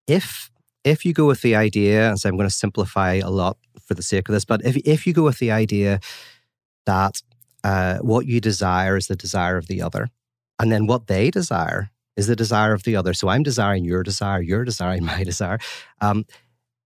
if 0.06 0.50
if 0.84 1.04
you 1.06 1.12
go 1.14 1.26
with 1.26 1.40
the 1.42 1.56
idea, 1.56 2.10
and 2.10 2.20
so 2.20 2.28
I'm 2.28 2.36
going 2.36 2.48
to 2.48 2.54
simplify 2.54 3.14
a 3.14 3.30
lot 3.30 3.56
for 3.86 3.94
the 3.94 4.02
sake 4.02 4.28
of 4.28 4.34
this, 4.34 4.44
but 4.44 4.64
if 4.64 4.76
if 4.84 5.06
you 5.06 5.12
go 5.12 5.24
with 5.24 5.38
the 5.38 5.50
idea 5.50 6.00
that 6.86 7.22
uh, 7.64 7.98
what 7.98 8.26
you 8.26 8.40
desire 8.40 8.96
is 8.96 9.06
the 9.06 9.16
desire 9.16 9.56
of 9.56 9.66
the 9.66 9.80
other, 9.82 10.08
and 10.58 10.70
then 10.70 10.86
what 10.86 11.06
they 11.06 11.30
desire 11.30 11.90
is 12.16 12.26
the 12.26 12.36
desire 12.36 12.72
of 12.72 12.84
the 12.84 12.96
other. 12.96 13.14
So 13.14 13.28
I'm 13.28 13.42
desiring 13.42 13.84
your 13.84 14.02
desire, 14.02 14.40
you're 14.40 14.64
desiring 14.64 15.04
my 15.14 15.24
desire. 15.24 15.58
Um, 16.00 16.24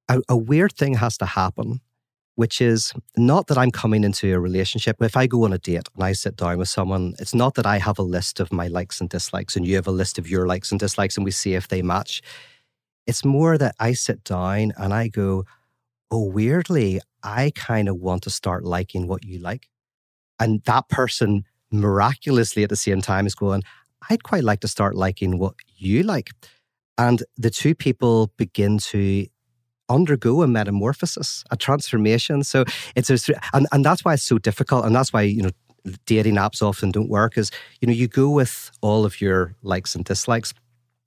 a, 0.08 0.20
a 0.28 0.36
weird 0.36 0.72
thing 0.72 0.94
has 0.94 1.18
to 1.18 1.26
happen 1.26 1.80
which 2.38 2.60
is 2.60 2.92
not 3.16 3.48
that 3.48 3.58
I'm 3.58 3.72
coming 3.72 4.04
into 4.04 4.32
a 4.32 4.38
relationship. 4.38 5.02
If 5.02 5.16
I 5.16 5.26
go 5.26 5.44
on 5.44 5.52
a 5.52 5.58
date 5.58 5.88
and 5.96 6.04
I 6.04 6.12
sit 6.12 6.36
down 6.36 6.58
with 6.58 6.68
someone, 6.68 7.14
it's 7.18 7.34
not 7.34 7.56
that 7.56 7.66
I 7.66 7.78
have 7.78 7.98
a 7.98 8.02
list 8.02 8.38
of 8.38 8.52
my 8.52 8.68
likes 8.68 9.00
and 9.00 9.10
dislikes 9.10 9.56
and 9.56 9.66
you 9.66 9.74
have 9.74 9.88
a 9.88 9.90
list 9.90 10.20
of 10.20 10.30
your 10.30 10.46
likes 10.46 10.70
and 10.70 10.78
dislikes 10.78 11.16
and 11.16 11.24
we 11.24 11.32
see 11.32 11.54
if 11.54 11.66
they 11.66 11.82
match. 11.82 12.22
It's 13.08 13.24
more 13.24 13.58
that 13.58 13.74
I 13.80 13.92
sit 13.92 14.22
down 14.22 14.72
and 14.76 14.94
I 14.94 15.08
go, 15.08 15.46
oh, 16.12 16.26
weirdly, 16.26 17.00
I 17.24 17.50
kind 17.56 17.88
of 17.88 17.96
want 17.96 18.22
to 18.22 18.30
start 18.30 18.64
liking 18.64 19.08
what 19.08 19.24
you 19.24 19.40
like. 19.40 19.68
And 20.38 20.62
that 20.62 20.88
person 20.88 21.42
miraculously 21.72 22.62
at 22.62 22.70
the 22.70 22.76
same 22.76 23.00
time 23.00 23.26
is 23.26 23.34
going, 23.34 23.64
I'd 24.11 24.22
quite 24.22 24.44
like 24.44 24.61
to 24.61 24.68
start 24.68 24.94
liking 24.94 25.38
what 25.38 25.55
you 25.76 26.03
like. 26.03 26.30
And 26.96 27.22
the 27.36 27.51
two 27.51 27.74
people 27.74 28.32
begin 28.36 28.78
to 28.78 29.26
undergo 29.88 30.42
a 30.42 30.46
metamorphosis, 30.46 31.44
a 31.51 31.57
transformation. 31.57 32.42
So 32.42 32.64
it's 32.94 33.11
a, 33.11 33.18
and, 33.53 33.66
and 33.72 33.84
that's 33.84 34.05
why 34.05 34.14
it's 34.14 34.24
so 34.24 34.38
difficult. 34.38 34.84
And 34.84 34.94
that's 34.94 35.12
why, 35.12 35.22
you 35.22 35.42
know, 35.42 35.51
dating 36.07 36.34
apps 36.34 36.61
often 36.61 36.90
don't 36.90 37.09
work 37.09 37.38
is, 37.38 37.51
you 37.80 37.86
know, 37.86 37.94
you 37.94 38.09
go 38.09 38.28
with 38.28 38.70
all 38.80 39.05
of 39.05 39.20
your 39.20 39.55
likes 39.62 39.94
and 39.94 40.05
dislikes 40.05 40.53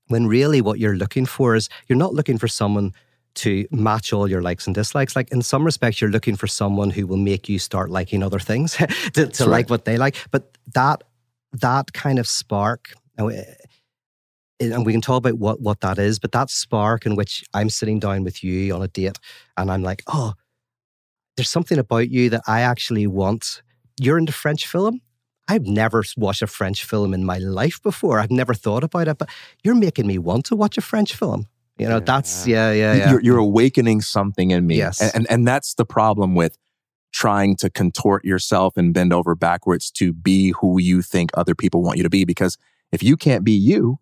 when 0.08 0.28
really 0.28 0.62
what 0.62 0.80
you're 0.80 0.96
looking 0.96 1.26
for 1.26 1.56
is 1.56 1.70
you're 1.88 1.98
not 1.98 2.14
looking 2.14 2.38
for 2.38 2.48
someone 2.48 2.94
to 3.34 3.66
match 3.72 4.12
all 4.12 4.30
your 4.30 4.42
likes 4.42 4.66
and 4.66 4.76
dislikes. 4.76 5.16
Like 5.16 5.32
in 5.32 5.42
some 5.42 5.64
respects, 5.64 6.02
you're 6.02 6.10
looking 6.10 6.36
for 6.36 6.48
someone 6.48 6.90
who 6.90 7.08
will 7.08 7.18
make 7.18 7.48
you 7.48 7.60
start 7.60 7.90
liking 7.90 8.24
other 8.24 8.40
things 8.40 8.74
to, 9.14 9.28
to 9.28 9.46
like 9.46 9.70
what 9.70 9.86
they 9.86 9.98
like. 9.98 10.16
But 10.32 10.58
that 10.74 11.04
that 11.54 11.94
kind 11.94 12.20
of 12.20 12.28
spark, 12.28 12.94
eh, 13.18 13.24
eh, 13.30 13.44
and 14.60 14.86
we 14.86 14.92
can 14.92 15.02
talk 15.02 15.18
about 15.18 15.40
what 15.40 15.62
what 15.62 15.82
that 15.82 15.98
is, 15.98 16.20
but 16.20 16.32
that 16.32 16.50
spark 16.50 17.06
in 17.06 17.16
which 17.16 17.44
I'm 17.54 17.70
sitting 17.70 18.00
down 18.00 18.24
with 18.24 18.44
you 18.44 18.74
on 18.74 18.82
a 18.82 18.88
date 18.88 19.20
and 19.58 19.72
I'm 19.72 19.84
like, 19.84 20.04
oh, 20.08 20.34
there's 21.36 21.50
something 21.50 21.80
about 21.80 22.10
you 22.10 22.30
that 22.30 22.42
I 22.48 22.62
actually 22.62 23.08
want. 23.08 23.62
You're 24.00 24.18
into 24.18 24.34
French 24.34 24.68
film. 24.68 25.02
I've 25.48 25.66
never 25.66 26.04
watched 26.16 26.42
a 26.42 26.48
French 26.48 26.86
film 26.86 27.14
in 27.14 27.26
my 27.26 27.38
life 27.38 27.82
before. 27.82 28.20
I've 28.20 28.32
never 28.32 28.54
thought 28.54 28.84
about 28.84 29.08
it, 29.08 29.18
but 29.18 29.30
you're 29.64 29.76
making 29.76 30.08
me 30.08 30.18
want 30.18 30.46
to 30.46 30.56
watch 30.56 30.78
a 30.78 30.82
French 30.82 31.16
film. 31.16 31.48
You 31.78 31.88
know, 31.88 31.96
yeah. 31.96 32.06
that's 32.06 32.48
yeah, 32.48 32.72
yeah, 32.72 32.94
yeah. 32.94 33.10
You're, 33.12 33.22
you're, 33.22 33.38
awakening 33.38 34.02
something 34.02 34.52
in 34.52 34.68
me. 34.68 34.78
Yes, 34.78 35.02
and, 35.02 35.12
and 35.16 35.32
and 35.32 35.48
that's 35.48 35.74
the 35.74 35.86
problem 35.86 36.36
with 36.36 36.58
trying 37.12 37.56
to 37.58 37.70
contort 37.70 38.24
yourself 38.26 38.78
and 38.78 38.94
bend 38.94 39.14
over 39.14 39.36
backwards 39.36 39.92
to 39.92 40.14
be 40.14 40.54
who 40.60 40.80
you 40.80 41.02
think 41.02 41.32
other 41.34 41.56
people 41.56 41.82
want 41.82 41.98
you 41.98 42.04
to 42.04 42.10
be. 42.10 42.26
Because 42.26 42.58
if 42.92 43.04
you 43.04 43.18
can't 43.18 43.44
be 43.44 43.52
you, 43.52 44.00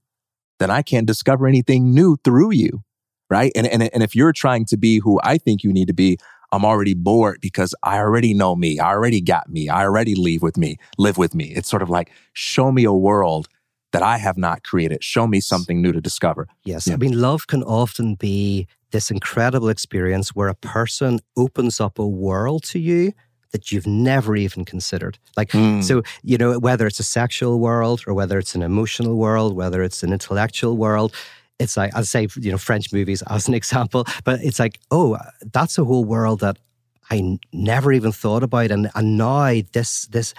then 0.59 0.69
I 0.69 0.81
can't 0.81 1.07
discover 1.07 1.47
anything 1.47 1.93
new 1.93 2.17
through 2.23 2.51
you. 2.51 2.83
Right. 3.29 3.51
And, 3.55 3.67
and, 3.67 3.83
and 3.93 4.01
if 4.01 4.15
you're 4.15 4.33
trying 4.33 4.65
to 4.65 4.77
be 4.77 4.97
who 4.99 5.19
I 5.23 5.37
think 5.37 5.63
you 5.63 5.71
need 5.71 5.87
to 5.87 5.93
be, 5.93 6.17
I'm 6.51 6.65
already 6.65 6.95
bored 6.95 7.39
because 7.41 7.75
I 7.83 7.99
already 7.99 8.33
know 8.33 8.55
me. 8.55 8.79
I 8.79 8.89
already 8.89 9.21
got 9.21 9.49
me. 9.49 9.69
I 9.69 9.83
already 9.83 10.15
live 10.15 10.41
with 10.41 10.57
me, 10.57 10.77
live 10.97 11.17
with 11.17 11.35
me. 11.35 11.53
It's 11.55 11.69
sort 11.69 11.83
of 11.83 11.91
like, 11.91 12.11
show 12.33 12.71
me 12.71 12.85
a 12.85 12.93
world 12.93 13.47
that 13.91 14.01
I 14.01 14.17
have 14.17 14.37
not 14.37 14.63
created. 14.63 15.03
Show 15.03 15.27
me 15.27 15.41
something 15.41 15.81
new 15.81 15.91
to 15.91 16.01
discover. 16.01 16.47
Yes. 16.63 16.87
Yeah. 16.87 16.95
I 16.95 16.97
mean, 16.97 17.19
love 17.19 17.47
can 17.47 17.63
often 17.63 18.15
be 18.15 18.67
this 18.91 19.11
incredible 19.11 19.69
experience 19.69 20.29
where 20.29 20.47
a 20.47 20.55
person 20.55 21.19
opens 21.37 21.79
up 21.79 21.99
a 21.99 22.07
world 22.07 22.63
to 22.63 22.79
you 22.79 23.13
that 23.51 23.71
you've 23.71 23.87
never 23.87 24.35
even 24.35 24.63
considered. 24.63 25.17
Like, 25.35 25.49
mm. 25.49 25.83
so, 25.83 26.03
you 26.21 26.37
know, 26.37 26.59
whether 26.59 26.85
it's 26.85 26.99
a 26.99 27.03
sexual 27.03 27.59
world 27.59 28.03
or 28.05 28.13
whether 28.13 28.37
it's 28.37 28.55
an 28.55 28.61
emotional 28.61 29.17
world, 29.17 29.55
whether 29.55 29.81
it's 29.81 30.03
an 30.03 30.13
intellectual 30.13 30.77
world, 30.77 31.13
it's 31.57 31.75
like, 31.75 31.93
I'll 31.95 32.03
say, 32.03 32.27
you 32.37 32.51
know, 32.51 32.57
French 32.57 32.93
movies 32.93 33.23
as 33.23 33.47
an 33.47 33.53
example, 33.61 34.05
but 34.23 34.39
it's 34.41 34.59
like, 34.59 34.79
oh, 34.91 35.17
that's 35.51 35.77
a 35.77 35.83
whole 35.83 36.05
world 36.05 36.39
that 36.41 36.57
I 37.09 37.37
never 37.51 37.91
even 37.91 38.11
thought 38.11 38.43
about. 38.43 38.71
And, 38.71 38.89
and 38.93 39.17
now 39.17 39.61
this, 39.73 40.05
this, 40.07 40.33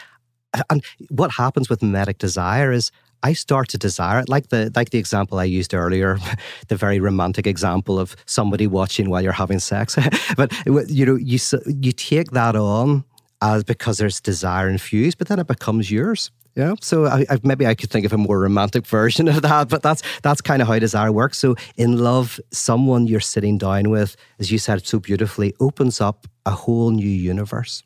and 0.68 0.84
what 1.09 1.32
happens 1.32 1.68
with 1.68 1.82
mimetic 1.82 2.18
desire 2.18 2.72
is 2.72 2.90
I 3.22 3.34
start 3.34 3.68
to 3.68 3.78
desire 3.78 4.20
it, 4.20 4.28
like 4.28 4.48
the 4.48 4.72
like 4.74 4.90
the 4.90 4.98
example 4.98 5.38
I 5.38 5.44
used 5.44 5.74
earlier, 5.74 6.18
the 6.68 6.76
very 6.76 7.00
romantic 7.00 7.46
example 7.46 7.98
of 7.98 8.16
somebody 8.26 8.66
watching 8.66 9.10
while 9.10 9.22
you're 9.22 9.32
having 9.32 9.58
sex. 9.58 9.96
but 10.36 10.52
uh, 10.66 10.84
you 10.86 11.06
know, 11.06 11.16
you 11.16 11.38
you 11.66 11.92
take 11.92 12.30
that 12.32 12.56
on 12.56 13.04
as 13.42 13.64
because 13.64 13.98
there's 13.98 14.20
desire 14.20 14.68
infused, 14.68 15.18
but 15.18 15.28
then 15.28 15.38
it 15.38 15.46
becomes 15.46 15.90
yours. 15.90 16.30
Yeah, 16.56 16.74
so 16.80 17.06
I, 17.06 17.24
I, 17.30 17.38
maybe 17.44 17.64
I 17.64 17.76
could 17.76 17.90
think 17.90 18.04
of 18.04 18.12
a 18.12 18.18
more 18.18 18.40
romantic 18.40 18.84
version 18.98 19.28
of 19.28 19.42
that, 19.42 19.68
but 19.68 19.82
that's 19.82 20.02
that's 20.22 20.40
kind 20.40 20.60
of 20.60 20.68
how 20.68 20.78
desire 20.78 21.12
works. 21.12 21.38
So 21.38 21.54
in 21.76 21.98
love, 21.98 22.40
someone 22.50 23.06
you're 23.06 23.20
sitting 23.20 23.56
down 23.58 23.90
with, 23.90 24.16
as 24.38 24.50
you 24.50 24.58
said 24.58 24.84
so 24.86 24.98
beautifully, 24.98 25.54
opens 25.60 26.00
up 26.00 26.26
a 26.44 26.50
whole 26.50 26.90
new 26.90 27.08
universe. 27.08 27.82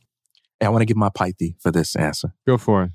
I 0.61 0.69
want 0.71 0.81
to 0.81 0.87
give 0.87 0.97
my 0.97 1.11
Pythie 1.11 1.57
for 1.61 1.71
this 1.71 1.95
answer. 1.95 2.33
Go 2.47 2.57
for 2.57 2.85
it 2.85 2.93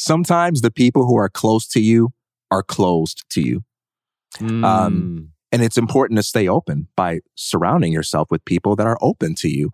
sometimes 0.00 0.62
the 0.62 0.70
people 0.70 1.06
who 1.06 1.16
are 1.16 1.28
close 1.28 1.66
to 1.68 1.80
you 1.80 2.10
are 2.50 2.62
closed 2.62 3.24
to 3.30 3.42
you. 3.42 3.62
Mm. 4.38 4.64
Um, 4.64 5.32
and 5.52 5.62
it's 5.62 5.76
important 5.76 6.18
to 6.18 6.22
stay 6.22 6.48
open 6.48 6.88
by 6.96 7.20
surrounding 7.34 7.92
yourself 7.92 8.30
with 8.30 8.44
people 8.44 8.76
that 8.76 8.86
are 8.86 8.98
open 9.00 9.34
to 9.36 9.48
you. 9.48 9.70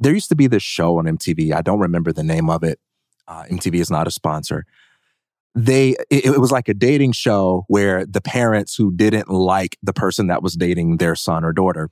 There 0.00 0.14
used 0.14 0.30
to 0.30 0.36
be 0.36 0.46
this 0.46 0.62
show 0.62 0.98
on 0.98 1.04
MTV. 1.04 1.52
I 1.52 1.62
don't 1.62 1.80
remember 1.80 2.12
the 2.12 2.22
name 2.22 2.50
of 2.50 2.64
it. 2.64 2.78
Uh, 3.26 3.44
MTV 3.44 3.74
is 3.76 3.90
not 3.90 4.06
a 4.06 4.10
sponsor. 4.10 4.64
They, 5.54 5.90
it, 6.10 6.24
it 6.24 6.40
was 6.40 6.52
like 6.52 6.68
a 6.68 6.74
dating 6.74 7.12
show 7.12 7.64
where 7.68 8.06
the 8.06 8.20
parents 8.20 8.74
who 8.74 8.94
didn't 8.94 9.28
like 9.28 9.76
the 9.82 9.92
person 9.92 10.28
that 10.28 10.42
was 10.42 10.54
dating 10.54 10.96
their 10.96 11.14
son 11.14 11.44
or 11.44 11.52
daughter 11.52 11.90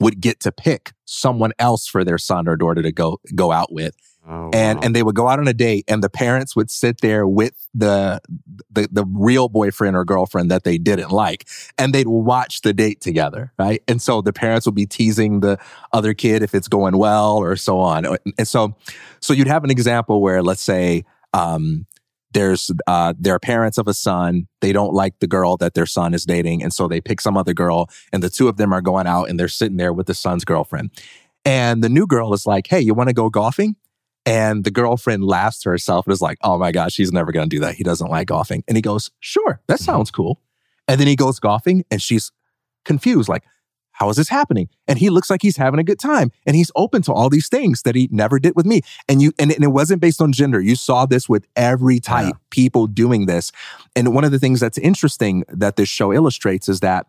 would 0.00 0.20
get 0.20 0.40
to 0.40 0.52
pick 0.52 0.92
someone 1.04 1.52
else 1.58 1.86
for 1.86 2.04
their 2.04 2.18
son 2.18 2.48
or 2.48 2.56
daughter 2.56 2.82
to 2.82 2.92
go 2.92 3.18
go 3.34 3.52
out 3.52 3.72
with 3.72 3.94
Oh, 4.26 4.50
and 4.54 4.78
wow. 4.78 4.84
and 4.84 4.96
they 4.96 5.02
would 5.02 5.14
go 5.14 5.28
out 5.28 5.38
on 5.38 5.46
a 5.48 5.52
date 5.52 5.84
and 5.86 6.02
the 6.02 6.08
parents 6.08 6.56
would 6.56 6.70
sit 6.70 7.02
there 7.02 7.26
with 7.26 7.68
the, 7.74 8.22
the 8.70 8.88
the 8.90 9.04
real 9.04 9.50
boyfriend 9.50 9.96
or 9.96 10.04
girlfriend 10.04 10.50
that 10.50 10.64
they 10.64 10.78
didn't 10.78 11.10
like 11.10 11.46
and 11.76 11.94
they'd 11.94 12.08
watch 12.08 12.62
the 12.62 12.72
date 12.72 13.02
together 13.02 13.52
right? 13.58 13.82
And 13.86 14.00
so 14.00 14.22
the 14.22 14.32
parents 14.32 14.64
would 14.64 14.74
be 14.74 14.86
teasing 14.86 15.40
the 15.40 15.58
other 15.92 16.14
kid 16.14 16.42
if 16.42 16.54
it's 16.54 16.68
going 16.68 16.96
well 16.96 17.36
or 17.36 17.54
so 17.56 17.78
on. 17.78 18.06
And 18.38 18.48
so 18.48 18.74
so 19.20 19.34
you'd 19.34 19.46
have 19.46 19.64
an 19.64 19.70
example 19.70 20.22
where 20.22 20.42
let's 20.42 20.62
say 20.62 21.04
um, 21.34 21.86
there's 22.32 22.70
uh, 22.86 23.12
there 23.18 23.34
are 23.34 23.38
parents 23.38 23.76
of 23.76 23.88
a 23.88 23.94
son 23.94 24.46
they 24.60 24.72
don't 24.72 24.94
like 24.94 25.18
the 25.20 25.26
girl 25.26 25.58
that 25.58 25.74
their 25.74 25.86
son 25.86 26.14
is 26.14 26.24
dating 26.24 26.62
and 26.62 26.72
so 26.72 26.88
they 26.88 27.00
pick 27.00 27.20
some 27.20 27.36
other 27.36 27.52
girl 27.52 27.90
and 28.12 28.22
the 28.22 28.30
two 28.30 28.48
of 28.48 28.56
them 28.56 28.72
are 28.72 28.80
going 28.80 29.06
out 29.06 29.28
and 29.28 29.38
they're 29.38 29.48
sitting 29.48 29.76
there 29.76 29.92
with 29.92 30.06
the 30.06 30.14
son's 30.14 30.44
girlfriend. 30.44 30.90
And 31.44 31.84
the 31.84 31.90
new 31.90 32.06
girl 32.06 32.32
is 32.32 32.46
like 32.46 32.68
hey 32.68 32.80
you 32.80 32.94
want 32.94 33.08
to 33.10 33.14
go 33.14 33.28
golfing 33.28 33.76
and 34.26 34.64
the 34.64 34.70
girlfriend 34.70 35.24
laughs 35.24 35.60
to 35.60 35.70
herself 35.70 36.06
and 36.06 36.12
is 36.12 36.22
like, 36.22 36.38
oh 36.42 36.58
my 36.58 36.72
gosh, 36.72 36.96
he's 36.96 37.12
never 37.12 37.32
going 37.32 37.48
to 37.48 37.56
do 37.56 37.60
that. 37.60 37.74
He 37.74 37.84
doesn't 37.84 38.10
like 38.10 38.28
golfing. 38.28 38.64
And 38.66 38.76
he 38.76 38.82
goes, 38.82 39.10
sure, 39.20 39.60
that 39.66 39.74
mm-hmm. 39.74 39.84
sounds 39.84 40.10
cool. 40.10 40.40
And 40.88 41.00
then 41.00 41.06
he 41.06 41.16
goes 41.16 41.38
golfing 41.38 41.84
and 41.90 42.00
she's 42.00 42.32
confused, 42.84 43.28
like, 43.28 43.44
how 43.92 44.08
is 44.08 44.16
this 44.16 44.28
happening? 44.28 44.68
And 44.88 44.98
he 44.98 45.08
looks 45.08 45.30
like 45.30 45.40
he's 45.40 45.56
having 45.56 45.78
a 45.78 45.84
good 45.84 46.00
time 46.00 46.32
and 46.46 46.56
he's 46.56 46.72
open 46.74 47.02
to 47.02 47.12
all 47.12 47.30
these 47.30 47.48
things 47.48 47.82
that 47.82 47.94
he 47.94 48.08
never 48.10 48.40
did 48.40 48.56
with 48.56 48.66
me. 48.66 48.80
And 49.08 49.22
you, 49.22 49.32
and, 49.38 49.52
and 49.52 49.62
it 49.62 49.68
wasn't 49.68 50.00
based 50.00 50.20
on 50.20 50.32
gender. 50.32 50.60
You 50.60 50.74
saw 50.74 51.06
this 51.06 51.28
with 51.28 51.46
every 51.54 52.00
type, 52.00 52.34
yeah. 52.34 52.38
people 52.50 52.88
doing 52.88 53.26
this. 53.26 53.52
And 53.94 54.12
one 54.12 54.24
of 54.24 54.32
the 54.32 54.40
things 54.40 54.58
that's 54.58 54.78
interesting 54.78 55.44
that 55.48 55.76
this 55.76 55.88
show 55.88 56.12
illustrates 56.12 56.68
is 56.68 56.80
that 56.80 57.06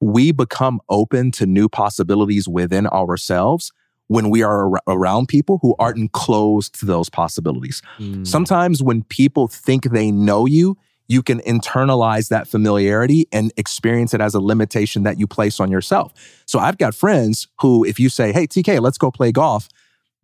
we 0.00 0.32
become 0.32 0.80
open 0.88 1.30
to 1.32 1.46
new 1.46 1.68
possibilities 1.68 2.48
within 2.48 2.88
ourselves 2.88 3.72
when 4.08 4.30
we 4.30 4.42
are 4.42 4.74
ar- 4.74 4.82
around 4.86 5.26
people 5.28 5.58
who 5.62 5.74
aren't 5.78 6.12
closed 6.12 6.78
to 6.80 6.86
those 6.86 7.08
possibilities. 7.08 7.82
Mm. 7.98 8.26
Sometimes 8.26 8.82
when 8.82 9.02
people 9.04 9.48
think 9.48 9.90
they 9.90 10.10
know 10.10 10.46
you, 10.46 10.76
you 11.08 11.22
can 11.22 11.40
internalize 11.40 12.28
that 12.28 12.48
familiarity 12.48 13.28
and 13.32 13.52
experience 13.56 14.12
it 14.12 14.20
as 14.20 14.34
a 14.34 14.40
limitation 14.40 15.04
that 15.04 15.18
you 15.18 15.26
place 15.26 15.60
on 15.60 15.70
yourself. 15.70 16.12
So 16.46 16.58
I've 16.58 16.78
got 16.78 16.94
friends 16.94 17.48
who, 17.60 17.84
if 17.84 18.00
you 18.00 18.08
say, 18.08 18.32
Hey, 18.32 18.46
TK, 18.46 18.80
let's 18.80 18.98
go 18.98 19.10
play 19.10 19.32
golf, 19.32 19.68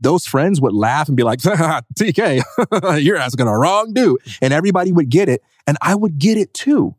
those 0.01 0.27
friends 0.27 0.61
would 0.61 0.75
laugh 0.75 1.09
and 1.09 1.17
be 1.17 1.23
like, 1.23 1.39
TK, 1.41 2.43
you're 3.03 3.17
asking 3.17 3.47
a 3.47 3.57
wrong 3.57 3.93
dude. 3.93 4.21
And 4.41 4.53
everybody 4.53 4.93
would 4.93 5.09
get 5.09 5.29
it. 5.29 5.43
And 5.67 5.79
I 5.81 5.95
would 5.95 6.19
get 6.19 6.37
it 6.37 6.53
too, 6.53 6.97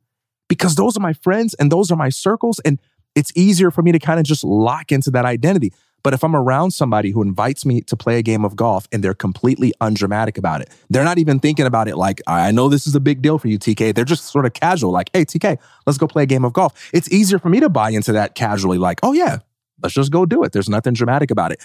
because 0.47 0.75
those 0.75 0.95
are 0.95 1.01
my 1.01 1.13
friends 1.13 1.53
and 1.55 1.71
those 1.71 1.91
are 1.91 1.97
my 1.97 2.09
circles. 2.09 2.59
And 2.59 2.79
it's 3.15 3.31
easier 3.35 3.71
for 3.71 3.81
me 3.81 3.91
to 3.91 3.99
kind 3.99 4.19
of 4.19 4.25
just 4.25 4.43
lock 4.43 4.91
into 4.91 5.11
that 5.11 5.25
identity. 5.25 5.73
But 6.03 6.13
if 6.13 6.23
I'm 6.23 6.35
around 6.35 6.71
somebody 6.71 7.11
who 7.11 7.21
invites 7.21 7.65
me 7.65 7.81
to 7.81 7.95
play 7.95 8.19
a 8.19 8.21
game 8.21 8.43
of 8.43 8.55
golf 8.55 8.87
and 8.91 9.03
they're 9.03 9.13
completely 9.13 9.73
undramatic 9.79 10.37
about 10.37 10.61
it, 10.61 10.69
they're 10.89 11.03
not 11.03 11.17
even 11.17 11.39
thinking 11.39 11.65
about 11.65 11.87
it 11.87 11.95
like, 11.95 12.21
I 12.27 12.51
know 12.51 12.67
this 12.67 12.85
is 12.85 12.93
a 12.93 12.99
big 12.99 13.21
deal 13.21 13.39
for 13.39 13.47
you, 13.47 13.57
TK. 13.57 13.95
They're 13.95 14.03
just 14.03 14.25
sort 14.25 14.45
of 14.45 14.53
casual, 14.53 14.91
like, 14.91 15.09
hey, 15.13 15.23
TK, 15.23 15.57
let's 15.85 15.97
go 15.97 16.07
play 16.07 16.23
a 16.23 16.27
game 16.27 16.43
of 16.43 16.53
golf. 16.53 16.89
It's 16.93 17.09
easier 17.11 17.39
for 17.39 17.49
me 17.49 17.61
to 17.61 17.69
buy 17.69 17.91
into 17.91 18.11
that 18.11 18.35
casually, 18.35 18.77
like, 18.77 18.99
oh, 19.01 19.13
yeah, 19.13 19.39
let's 19.81 19.95
just 19.95 20.11
go 20.11 20.25
do 20.25 20.43
it. 20.43 20.51
There's 20.51 20.69
nothing 20.69 20.93
dramatic 20.93 21.31
about 21.31 21.51
it. 21.51 21.61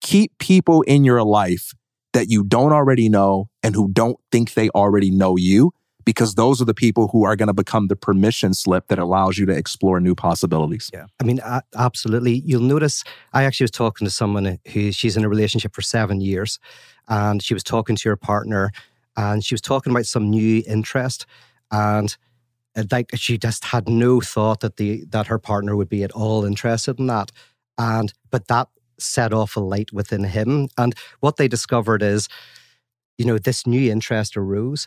Keep 0.00 0.38
people 0.38 0.82
in 0.82 1.04
your 1.04 1.22
life 1.22 1.72
that 2.12 2.28
you 2.28 2.42
don't 2.42 2.72
already 2.72 3.08
know 3.08 3.48
and 3.62 3.74
who 3.74 3.88
don't 3.92 4.18
think 4.32 4.54
they 4.54 4.68
already 4.70 5.10
know 5.10 5.36
you 5.36 5.72
because 6.06 6.36
those 6.36 6.62
are 6.62 6.64
the 6.64 6.72
people 6.72 7.08
who 7.08 7.24
are 7.24 7.36
going 7.36 7.48
to 7.48 7.52
become 7.52 7.88
the 7.88 7.96
permission 7.96 8.54
slip 8.54 8.86
that 8.86 8.98
allows 8.98 9.36
you 9.36 9.44
to 9.44 9.52
explore 9.52 10.00
new 10.00 10.14
possibilities. 10.14 10.88
Yeah. 10.94 11.06
I 11.20 11.24
mean, 11.24 11.40
absolutely. 11.76 12.42
You'll 12.46 12.62
notice 12.62 13.02
I 13.34 13.42
actually 13.42 13.64
was 13.64 13.72
talking 13.72 14.06
to 14.06 14.10
someone 14.10 14.58
who 14.72 14.92
she's 14.92 15.16
in 15.16 15.24
a 15.24 15.28
relationship 15.28 15.74
for 15.74 15.82
seven 15.82 16.20
years 16.20 16.58
and 17.08 17.42
she 17.42 17.54
was 17.54 17.64
talking 17.64 17.96
to 17.96 18.08
her 18.08 18.16
partner 18.16 18.70
and 19.16 19.44
she 19.44 19.52
was 19.52 19.60
talking 19.60 19.90
about 19.90 20.06
some 20.06 20.30
new 20.30 20.62
interest 20.66 21.26
and 21.72 22.16
uh, 22.76 22.84
like 22.92 23.10
she 23.14 23.36
just 23.36 23.64
had 23.64 23.88
no 23.88 24.20
thought 24.20 24.60
that 24.60 24.76
the 24.76 25.04
that 25.06 25.26
her 25.26 25.38
partner 25.38 25.74
would 25.74 25.88
be 25.88 26.04
at 26.04 26.12
all 26.12 26.44
interested 26.44 26.98
in 27.00 27.06
that 27.08 27.32
and 27.78 28.12
but 28.30 28.46
that 28.46 28.68
set 28.98 29.32
off 29.32 29.56
a 29.56 29.60
light 29.60 29.92
within 29.92 30.24
him 30.24 30.68
and 30.78 30.94
what 31.20 31.36
they 31.36 31.48
discovered 31.48 32.02
is 32.02 32.28
you 33.18 33.24
know 33.24 33.38
this 33.38 33.66
new 33.66 33.90
interest 33.90 34.36
arose 34.36 34.86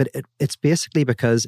but 0.00 0.08
it, 0.14 0.24
it's 0.38 0.56
basically 0.56 1.04
because 1.04 1.46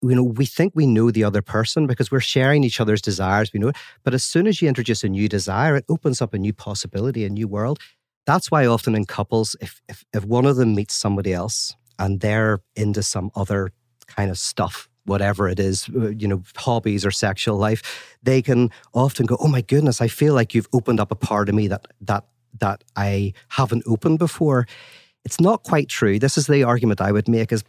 you 0.00 0.14
know 0.14 0.22
we 0.22 0.46
think 0.46 0.72
we 0.74 0.86
know 0.86 1.10
the 1.10 1.24
other 1.24 1.42
person 1.42 1.86
because 1.86 2.10
we're 2.10 2.18
sharing 2.18 2.64
each 2.64 2.80
other's 2.80 3.02
desires 3.02 3.52
we 3.52 3.60
know 3.60 3.68
it 3.68 3.76
but 4.02 4.14
as 4.14 4.24
soon 4.24 4.46
as 4.46 4.62
you 4.62 4.66
introduce 4.66 5.04
a 5.04 5.10
new 5.10 5.28
desire 5.28 5.76
it 5.76 5.84
opens 5.90 6.22
up 6.22 6.32
a 6.32 6.38
new 6.38 6.54
possibility 6.54 7.22
a 7.26 7.28
new 7.28 7.46
world 7.46 7.78
that's 8.24 8.50
why 8.50 8.64
often 8.64 8.94
in 8.94 9.04
couples 9.04 9.54
if 9.60 9.82
if, 9.90 10.06
if 10.14 10.24
one 10.24 10.46
of 10.46 10.56
them 10.56 10.74
meets 10.74 10.94
somebody 10.94 11.34
else 11.34 11.76
and 11.98 12.20
they're 12.20 12.60
into 12.76 13.02
some 13.02 13.30
other 13.34 13.72
kind 14.06 14.30
of 14.30 14.38
stuff 14.38 14.88
whatever 15.06 15.50
it 15.50 15.60
is, 15.60 15.86
uh, 15.94 16.08
you 16.08 16.26
know, 16.26 16.42
hobbies 16.56 17.04
or 17.04 17.10
sexual 17.10 17.58
life, 17.58 18.16
they 18.22 18.40
can 18.40 18.70
often 18.94 19.26
go, 19.26 19.36
"Oh 19.38 19.48
my 19.48 19.60
goodness, 19.60 20.00
I 20.00 20.08
feel 20.08 20.32
like 20.32 20.54
you've 20.54 20.72
opened 20.72 20.98
up 20.98 21.12
a 21.12 21.14
part 21.14 21.50
of 21.50 21.54
me 21.54 21.68
that 21.68 21.84
that 22.00 22.24
that 22.60 22.82
I 22.96 23.34
haven't 23.48 23.82
opened 23.86 24.18
before." 24.18 24.66
It's 25.24 25.40
not 25.40 25.62
quite 25.62 25.88
true. 25.88 26.18
This 26.18 26.36
is 26.36 26.46
the 26.46 26.64
argument 26.64 27.00
I 27.00 27.12
would 27.12 27.28
make: 27.28 27.52
is 27.52 27.64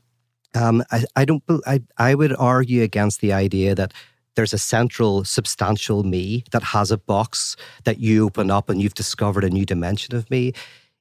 um, 0.54 0.84
I, 0.92 1.04
I 1.16 1.26
don't. 1.26 1.44
I 1.66 1.82
I 1.98 2.16
would 2.16 2.36
argue 2.36 2.84
against 2.84 3.22
the 3.22 3.34
idea 3.34 3.76
that 3.76 3.94
there's 4.36 4.54
a 4.54 4.58
central 4.58 5.24
substantial 5.24 6.04
me 6.04 6.44
that 6.52 6.64
has 6.64 6.92
a 6.92 6.98
box 6.98 7.56
that 7.86 8.00
you 8.00 8.26
open 8.26 8.52
up 8.52 8.70
and 8.70 8.82
you've 8.82 8.94
discovered 8.94 9.44
a 9.44 9.50
new 9.50 9.66
dimension 9.66 10.16
of 10.16 10.30
me. 10.30 10.54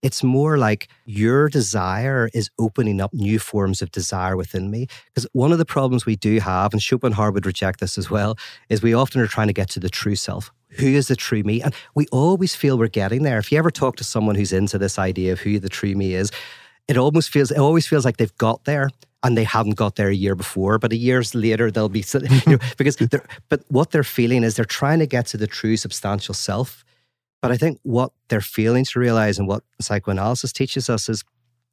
It's 0.03 0.23
more 0.23 0.59
like 0.59 0.89
your 1.07 1.49
desire 1.49 2.29
is 2.35 2.51
opening 2.59 3.01
up 3.01 3.15
new 3.15 3.39
forms 3.39 3.81
of 3.81 3.91
desire 3.91 4.37
within 4.37 4.71
me. 4.71 4.87
Because 5.07 5.27
one 5.33 5.51
of 5.51 5.57
the 5.57 5.65
problems 5.65 6.05
we 6.05 6.15
do 6.15 6.41
have, 6.41 6.75
and 6.75 6.83
Schopenhauer 6.83 7.33
would 7.33 7.47
reject 7.47 7.81
this 7.81 7.97
as 7.97 8.11
well, 8.11 8.37
is 8.69 8.83
we 8.83 8.93
often 8.93 9.23
are 9.23 9.27
trying 9.27 9.47
to 9.47 9.55
get 9.55 9.71
to 9.71 9.81
the 9.81 9.89
true 9.89 10.15
self. 10.15 10.53
Who 10.77 10.87
is 10.87 11.09
the 11.09 11.17
true 11.17 11.43
me? 11.43 11.63
And 11.63 11.75
we 11.95 12.07
always 12.13 12.55
feel 12.55 12.79
we're 12.79 12.89
getting 12.89 13.23
there. 13.23 13.39
If 13.39 13.53
you 13.53 13.59
ever 13.59 13.71
talk 13.71 13.97
to 13.97 14.05
someone 14.05 14.35
who's 14.35 14.53
into 14.53 14.79
this 14.79 14.99
idea 14.99 15.33
of 15.33 15.41
who 15.41 15.59
the 15.59 15.69
true 15.69 15.95
me 15.95 16.15
is, 16.15 16.31
it 16.89 16.97
almost 16.97 17.31
feels 17.31 17.51
it 17.51 17.59
always 17.59 17.87
feels 17.87 18.05
like 18.05 18.17
they've 18.17 18.37
got 18.39 18.65
there 18.65 18.91
and 19.23 19.39
they 19.39 19.45
haven't 19.45 19.77
got 19.77 19.97
there 19.97 20.09
a 20.09 20.15
year 20.15 20.35
before, 20.35 20.79
but 20.79 20.93
a 20.93 20.97
years 20.97 21.35
later 21.35 21.71
they'll 21.71 21.89
be 21.89 22.05
you 22.13 22.53
know, 22.53 22.59
because 22.77 22.97
they're, 22.97 23.25
but 23.49 23.63
what 23.69 23.91
they're 23.91 24.05
feeling 24.05 24.45
is 24.45 24.57
they're 24.57 24.65
trying 24.65 24.99
to 24.99 25.07
get 25.07 25.27
to 25.27 25.37
the 25.37 25.47
true 25.47 25.77
substantial 25.77 26.35
self 26.35 26.85
but 27.45 27.53
I 27.53 27.59
think 27.59 27.79
what 27.83 28.11
they're 28.31 28.41
failing 28.41 28.87
to 28.87 28.99
realize 28.99 29.39
and 29.39 29.47
what 29.47 29.65
psychoanalysis 29.79 30.51
teaches 30.51 30.89
us 30.89 31.11
is 31.11 31.25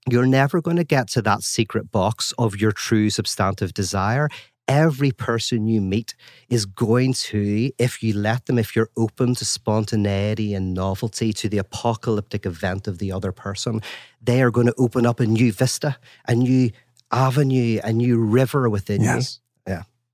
you're 0.10 0.26
never 0.26 0.60
going 0.60 0.76
to 0.76 0.84
get 0.84 1.08
to 1.12 1.22
that 1.22 1.43
secret 1.43 1.89
box 1.93 2.34
of 2.38 2.60
your 2.60 2.74
true 2.74 3.10
substantive 3.10 3.74
desire. 3.74 4.28
Every 4.72 5.12
person 5.12 5.68
you 5.68 5.82
meet 5.82 6.16
is 6.48 6.66
going 6.66 7.12
to, 7.30 7.72
if 7.78 8.02
you 8.02 8.14
let 8.14 8.46
them, 8.46 8.58
if 8.58 8.74
you're 8.74 8.90
open 8.96 9.36
to 9.36 9.44
spontaneity 9.44 10.54
and 10.54 10.74
novelty, 10.74 11.34
to 11.34 11.50
the 11.50 11.58
apocalyptic 11.58 12.46
event 12.46 12.88
of 12.88 12.98
the 12.98 13.12
other 13.12 13.34
person, 13.34 13.82
they 14.22 14.42
are 14.42 14.50
going 14.50 14.68
to 14.68 14.74
open 14.78 15.06
up 15.06 15.20
a 15.20 15.26
new 15.26 15.52
vista, 15.52 15.98
a 16.26 16.36
new 16.36 16.72
avenue, 17.12 17.82
a 17.84 17.92
new 17.92 18.18
river 18.18 18.70
within 18.70 19.02
yes. 19.02 19.41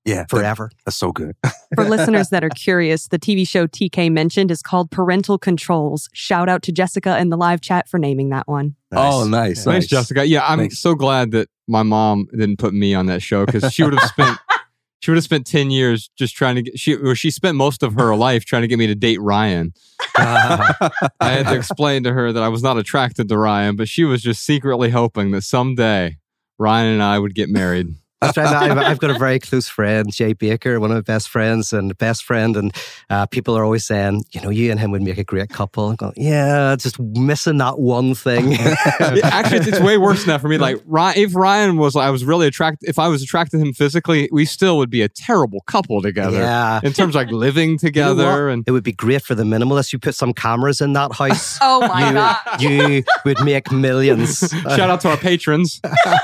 You. 0.08 0.14
Yeah. 0.14 0.18
Yeah. 0.18 0.26
Forever. 0.30 0.70
That, 0.72 0.86
that's 0.86 0.97
so 0.97 1.12
good. 1.12 1.36
For 1.76 1.84
listeners 1.84 2.30
that 2.30 2.43
are 2.43 2.49
curious, 2.49 3.08
the 3.08 3.20
TV 3.20 3.47
show 3.47 3.68
TK 3.68 4.12
mentioned 4.12 4.51
is 4.51 4.62
called 4.62 4.89
Parental 4.89 5.38
Controls. 5.38 6.10
Shout 6.14 6.49
out 6.49 6.64
to 6.64 6.72
Jessica 6.72 7.18
in 7.20 7.30
the 7.30 7.38
live 7.38 7.62
chat 7.62 7.88
for 7.89 7.99
naming 7.99 8.30
that 8.30 8.47
one. 8.47 8.76
Nice. 8.91 9.14
Oh, 9.14 9.28
nice. 9.28 9.64
Thanks, 9.64 9.66
nice. 9.66 9.88
Jessica. 9.88 10.26
Yeah, 10.26 10.45
I'm 10.47 10.60
Thanks. 10.60 10.80
so 10.80 10.95
glad 10.95 11.32
that 11.32 11.49
my 11.68 11.84
mom 11.84 12.28
didn't 12.32 12.58
put 12.58 12.74
me 12.74 12.93
on 12.93 13.08
that 13.08 13.22
show 13.22 13.45
because 13.45 13.72
she 13.74 13.84
would 13.84 13.93
have 13.93 14.10
spent 14.10 14.39
she 14.99 15.12
would 15.12 15.18
have 15.18 15.24
spent 15.24 15.45
10 15.45 15.70
years 15.70 16.10
just 16.18 16.36
trying 16.36 16.55
to 16.55 16.62
get 16.64 16.80
she 16.80 16.95
or 16.95 17.14
she 17.14 17.30
spent 17.30 17.55
most 17.55 17.84
of 17.84 17.93
her 17.95 18.16
life 18.16 18.45
trying 18.45 18.64
to 18.64 18.68
get 18.68 18.80
me 18.80 18.88
to 18.88 18.95
date 18.95 19.22
Ryan. 19.22 19.74
Uh, 20.18 20.74
I 21.20 21.30
had 21.30 21.47
to 21.47 21.55
explain 21.55 22.03
to 22.03 22.14
her 22.14 22.32
that 22.32 22.41
I 22.41 22.47
was 22.47 22.64
not 22.64 22.78
attracted 22.78 23.30
to 23.30 23.38
Ryan, 23.38 23.76
but 23.76 23.89
she 23.89 24.03
was 24.03 24.22
just 24.22 24.43
secretly 24.43 24.89
hoping 24.89 25.32
that 25.32 25.41
someday 25.41 26.18
Ryan 26.58 26.93
and 26.93 27.03
I 27.03 27.20
would 27.20 27.36
get 27.36 27.49
married. 27.49 27.88
I've, 28.22 28.38
I've, 28.38 28.99
got 28.99 29.11
a 29.11 29.20
very 29.20 29.39
close 29.39 29.68
friend, 29.68 30.11
Jay 30.11 30.34
Baker, 30.34 30.80
one 30.80 30.89
of 30.89 30.95
my 30.95 31.01
best 31.01 31.30
friends 31.30 31.72
and 31.72 31.95
best 31.99 32.24
friend. 32.24 32.57
And 32.57 32.76
uh, 33.11 33.28
people 33.28 33.55
are 33.55 33.63
always 33.63 33.86
saying, 33.86 34.24
you 34.32 34.41
know, 34.41 34.49
you 34.49 34.72
and 34.72 34.80
him 34.80 34.89
would 34.91 35.03
make 35.03 35.20
a 35.20 35.24
great 35.24 35.49
couple. 35.49 35.93
Going, 35.93 36.13
yeah, 36.18 36.76
just 36.76 36.99
missing 36.99 37.57
that 37.57 37.78
one 37.78 38.15
thing. 38.15 38.53
Actually, 38.99 39.57
it's, 39.57 39.68
it's, 39.68 39.80
way 39.80 39.99
worse 39.99 40.22
than 40.22 40.30
that 40.30 40.41
for 40.41 40.47
me. 40.47 40.57
Like, 40.57 40.82
if 40.88 41.36
Ryan 41.36 41.78
was, 41.78 41.95
I 41.95 42.09
was 42.09 42.26
really 42.26 42.47
attracted, 42.47 42.89
if 42.89 42.97
I 42.97 43.07
was 43.07 43.22
attracted 43.22 43.59
to 43.59 43.63
him 43.63 43.74
physically, 43.74 44.30
we 44.32 44.45
still 44.45 44.78
would 44.78 44.89
be 44.89 45.03
a 45.03 45.09
terrible 45.09 45.61
couple 45.68 46.01
together. 46.01 46.39
Yeah. 46.39 46.80
In 46.84 46.93
terms 46.93 47.15
of 47.15 47.15
like 47.15 47.32
living 47.32 47.78
together. 47.78 48.24
You 48.24 48.30
know 48.30 48.47
and 48.47 48.63
It 48.65 48.72
would 48.72 48.84
be 48.84 48.93
great 48.93 49.22
for 49.22 49.36
the 49.36 49.43
minimalists. 49.43 49.93
You 49.93 49.99
put 49.99 50.15
some 50.15 50.34
cameras 50.34 50.82
in 50.82 50.93
that 50.93 51.13
house. 51.13 51.59
oh 51.61 51.88
my 51.88 52.07
you, 52.07 52.13
God. 52.13 52.61
You 52.61 53.03
would 53.26 53.43
make 53.43 53.72
millions. 53.72 54.39
Shout 54.49 54.80
out 54.80 55.01
to 55.01 55.09
our 55.09 55.18
patrons. 55.18 55.80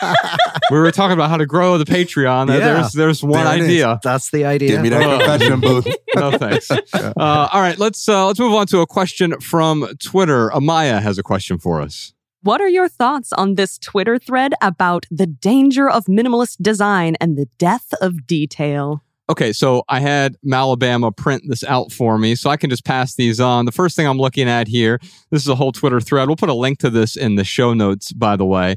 we 0.72 0.80
were 0.80 0.92
talking 0.92 1.14
about 1.14 1.30
how 1.30 1.38
to 1.38 1.46
grow 1.46 1.78
the 1.78 1.83
Patreon. 1.86 2.50
Yeah. 2.50 2.60
There's 2.60 2.94
there's 2.94 3.24
one 3.24 3.44
there 3.44 3.48
idea. 3.48 4.00
That's 4.04 4.32
the 4.32 4.46
idea. 4.46 4.70
Give 4.70 4.82
me 4.82 4.90
that 4.90 5.20
confession 5.20 5.60
booth. 5.60 5.88
no 6.16 6.38
thanks. 6.38 6.70
Uh, 6.94 7.48
all 7.52 7.62
right, 7.62 7.78
let's 7.78 8.08
uh, 8.08 8.28
let's 8.28 8.40
move 8.40 8.54
on 8.54 8.66
to 8.68 8.80
a 8.80 8.88
question 8.88 9.40
from 9.40 9.88
Twitter. 10.02 10.50
Amaya 10.50 11.02
has 11.02 11.18
a 11.18 11.24
question 11.24 11.58
for 11.58 11.82
us. 11.82 12.14
What 12.42 12.62
are 12.62 12.68
your 12.68 12.90
thoughts 12.90 13.32
on 13.34 13.56
this 13.56 13.78
Twitter 13.78 14.18
thread 14.18 14.54
about 14.62 15.06
the 15.10 15.26
danger 15.28 15.90
of 15.90 16.06
minimalist 16.06 16.58
design 16.62 17.16
and 17.22 17.38
the 17.38 17.48
death 17.58 17.94
of 18.02 18.26
detail? 18.28 19.04
Okay, 19.30 19.54
so 19.54 19.84
I 19.88 20.02
had 20.02 20.36
Malabama 20.46 21.16
print 21.16 21.44
this 21.48 21.64
out 21.64 21.94
for 21.94 22.18
me, 22.18 22.36
so 22.36 22.50
I 22.50 22.58
can 22.58 22.70
just 22.70 22.84
pass 22.84 23.16
these 23.16 23.40
on. 23.40 23.66
The 23.66 23.72
first 23.72 23.96
thing 23.96 24.06
I'm 24.06 24.18
looking 24.18 24.50
at 24.50 24.68
here, 24.68 25.00
this 25.32 25.42
is 25.42 25.48
a 25.48 25.56
whole 25.56 25.72
Twitter 25.72 26.02
thread. 26.02 26.28
We'll 26.28 26.36
put 26.36 26.50
a 26.50 26.54
link 26.54 26.80
to 26.80 26.90
this 26.90 27.16
in 27.16 27.36
the 27.36 27.46
show 27.46 27.74
notes, 27.74 28.12
by 28.12 28.36
the 28.36 28.46
way. 28.46 28.76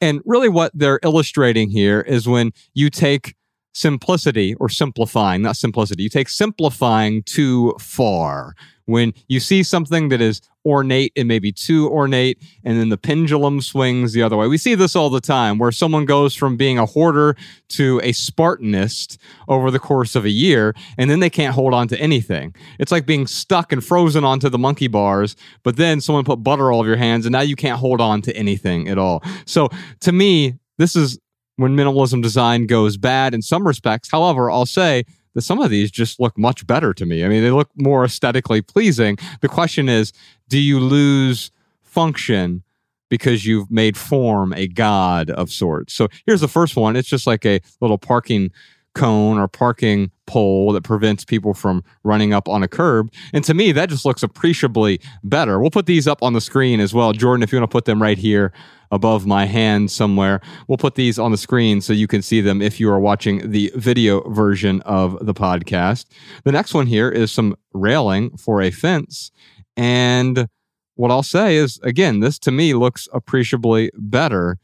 And 0.00 0.20
really, 0.24 0.48
what 0.48 0.72
they're 0.74 1.00
illustrating 1.02 1.70
here 1.70 2.00
is 2.00 2.26
when 2.26 2.52
you 2.74 2.90
take 2.90 3.34
simplicity 3.72 4.54
or 4.54 4.68
simplifying, 4.68 5.42
not 5.42 5.56
simplicity, 5.56 6.02
you 6.02 6.08
take 6.08 6.28
simplifying 6.28 7.22
too 7.24 7.74
far. 7.78 8.54
When 8.86 9.12
you 9.28 9.40
see 9.40 9.62
something 9.62 10.08
that 10.08 10.20
is 10.20 10.40
ornate 10.64 11.12
and 11.16 11.26
maybe 11.26 11.52
too 11.52 11.88
ornate, 11.88 12.38
and 12.64 12.78
then 12.78 12.88
the 12.88 12.96
pendulum 12.96 13.60
swings 13.60 14.12
the 14.12 14.22
other 14.22 14.36
way. 14.36 14.46
We 14.46 14.58
see 14.58 14.74
this 14.74 14.94
all 14.94 15.10
the 15.10 15.20
time 15.20 15.58
where 15.58 15.72
someone 15.72 16.04
goes 16.04 16.34
from 16.34 16.56
being 16.56 16.78
a 16.78 16.86
hoarder 16.86 17.36
to 17.70 18.00
a 18.02 18.12
Spartanist 18.12 19.18
over 19.48 19.70
the 19.70 19.78
course 19.78 20.14
of 20.14 20.24
a 20.24 20.30
year, 20.30 20.74
and 20.98 21.10
then 21.10 21.20
they 21.20 21.30
can't 21.30 21.54
hold 21.54 21.72
on 21.72 21.88
to 21.88 21.98
anything. 21.98 22.54
It's 22.78 22.92
like 22.92 23.06
being 23.06 23.26
stuck 23.26 23.72
and 23.72 23.84
frozen 23.84 24.24
onto 24.24 24.48
the 24.48 24.58
monkey 24.58 24.88
bars, 24.88 25.36
but 25.62 25.76
then 25.76 26.00
someone 26.00 26.24
put 26.24 26.42
butter 26.42 26.70
all 26.70 26.80
over 26.80 26.88
your 26.88 26.96
hands, 26.96 27.26
and 27.26 27.32
now 27.32 27.40
you 27.40 27.56
can't 27.56 27.78
hold 27.78 28.00
on 28.00 28.22
to 28.22 28.36
anything 28.36 28.88
at 28.88 28.98
all. 28.98 29.22
So 29.46 29.68
to 30.00 30.12
me, 30.12 30.54
this 30.78 30.96
is 30.96 31.18
when 31.56 31.76
minimalism 31.76 32.22
design 32.22 32.66
goes 32.66 32.96
bad 32.96 33.34
in 33.34 33.42
some 33.42 33.66
respects. 33.66 34.10
However, 34.10 34.50
I'll 34.50 34.66
say 34.66 35.04
that 35.34 35.42
some 35.42 35.60
of 35.60 35.70
these 35.70 35.90
just 35.90 36.20
look 36.20 36.36
much 36.36 36.66
better 36.66 36.92
to 36.94 37.06
me. 37.06 37.24
I 37.24 37.28
mean, 37.28 37.42
they 37.42 37.50
look 37.50 37.70
more 37.76 38.04
aesthetically 38.04 38.62
pleasing. 38.62 39.18
The 39.40 39.48
question 39.48 39.88
is, 39.88 40.12
do 40.48 40.58
you 40.58 40.80
lose 40.80 41.50
function 41.82 42.62
because 43.08 43.44
you've 43.44 43.70
made 43.70 43.96
form 43.96 44.52
a 44.54 44.66
god 44.66 45.30
of 45.30 45.50
sorts? 45.50 45.92
So 45.94 46.08
here's 46.26 46.40
the 46.40 46.48
first 46.48 46.76
one. 46.76 46.96
It's 46.96 47.08
just 47.08 47.26
like 47.26 47.44
a 47.46 47.60
little 47.80 47.98
parking 47.98 48.50
cone 48.94 49.38
or 49.38 49.48
parking 49.48 50.10
pole 50.26 50.72
that 50.72 50.82
prevents 50.82 51.24
people 51.24 51.54
from 51.54 51.82
running 52.02 52.32
up 52.32 52.48
on 52.48 52.62
a 52.62 52.68
curb. 52.68 53.12
And 53.32 53.44
to 53.44 53.54
me, 53.54 53.72
that 53.72 53.88
just 53.88 54.04
looks 54.04 54.22
appreciably 54.22 55.00
better. 55.24 55.58
We'll 55.58 55.70
put 55.70 55.86
these 55.86 56.06
up 56.06 56.22
on 56.22 56.32
the 56.32 56.40
screen 56.40 56.80
as 56.80 56.94
well. 56.94 57.12
Jordan, 57.12 57.42
if 57.42 57.52
you 57.52 57.58
want 57.58 57.70
to 57.70 57.74
put 57.74 57.84
them 57.84 58.00
right 58.00 58.18
here 58.18 58.52
above 58.92 59.26
my 59.26 59.46
hand 59.46 59.90
somewhere, 59.90 60.40
we'll 60.66 60.78
put 60.78 60.96
these 60.96 61.18
on 61.18 61.30
the 61.30 61.36
screen 61.36 61.80
so 61.80 61.92
you 61.92 62.06
can 62.06 62.22
see 62.22 62.40
them 62.40 62.60
if 62.60 62.80
you 62.80 62.90
are 62.90 63.00
watching 63.00 63.50
the 63.50 63.72
video 63.76 64.28
version 64.30 64.80
of 64.82 65.24
the 65.24 65.34
podcast. 65.34 66.06
The 66.44 66.52
next 66.52 66.74
one 66.74 66.86
here 66.86 67.08
is 67.08 67.30
some 67.30 67.56
railing 67.72 68.36
for 68.36 68.60
a 68.60 68.70
fence. 68.70 69.30
And 69.76 70.48
what 70.94 71.10
I'll 71.10 71.22
say 71.22 71.56
is, 71.56 71.78
again, 71.82 72.20
this 72.20 72.38
to 72.40 72.50
me 72.50 72.74
looks 72.74 73.08
appreciably 73.12 73.90
better 73.96 74.58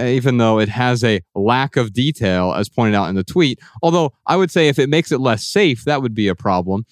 even 0.00 0.38
though 0.38 0.58
it 0.58 0.68
has 0.68 1.04
a 1.04 1.20
lack 1.34 1.76
of 1.76 1.92
detail, 1.92 2.52
as 2.54 2.68
pointed 2.68 2.94
out 2.94 3.08
in 3.08 3.14
the 3.14 3.24
tweet. 3.24 3.60
Although 3.82 4.12
I 4.26 4.36
would 4.36 4.50
say 4.50 4.68
if 4.68 4.78
it 4.78 4.88
makes 4.88 5.12
it 5.12 5.20
less 5.20 5.46
safe, 5.46 5.84
that 5.84 6.02
would 6.02 6.14
be 6.14 6.28
a 6.28 6.34
problem. 6.34 6.86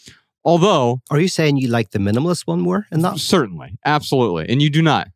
Although, 0.45 1.03
are 1.11 1.19
you 1.19 1.29
saying 1.29 1.57
you 1.57 1.69
like 1.69 1.91
the 1.91 1.99
minimalist 1.99 2.47
one 2.47 2.61
more? 2.61 2.87
And 2.91 3.05
that 3.05 3.19
certainly, 3.19 3.79
absolutely, 3.85 4.49
and 4.49 4.63
you 4.63 4.71
do 4.71 4.83
not. 4.83 5.09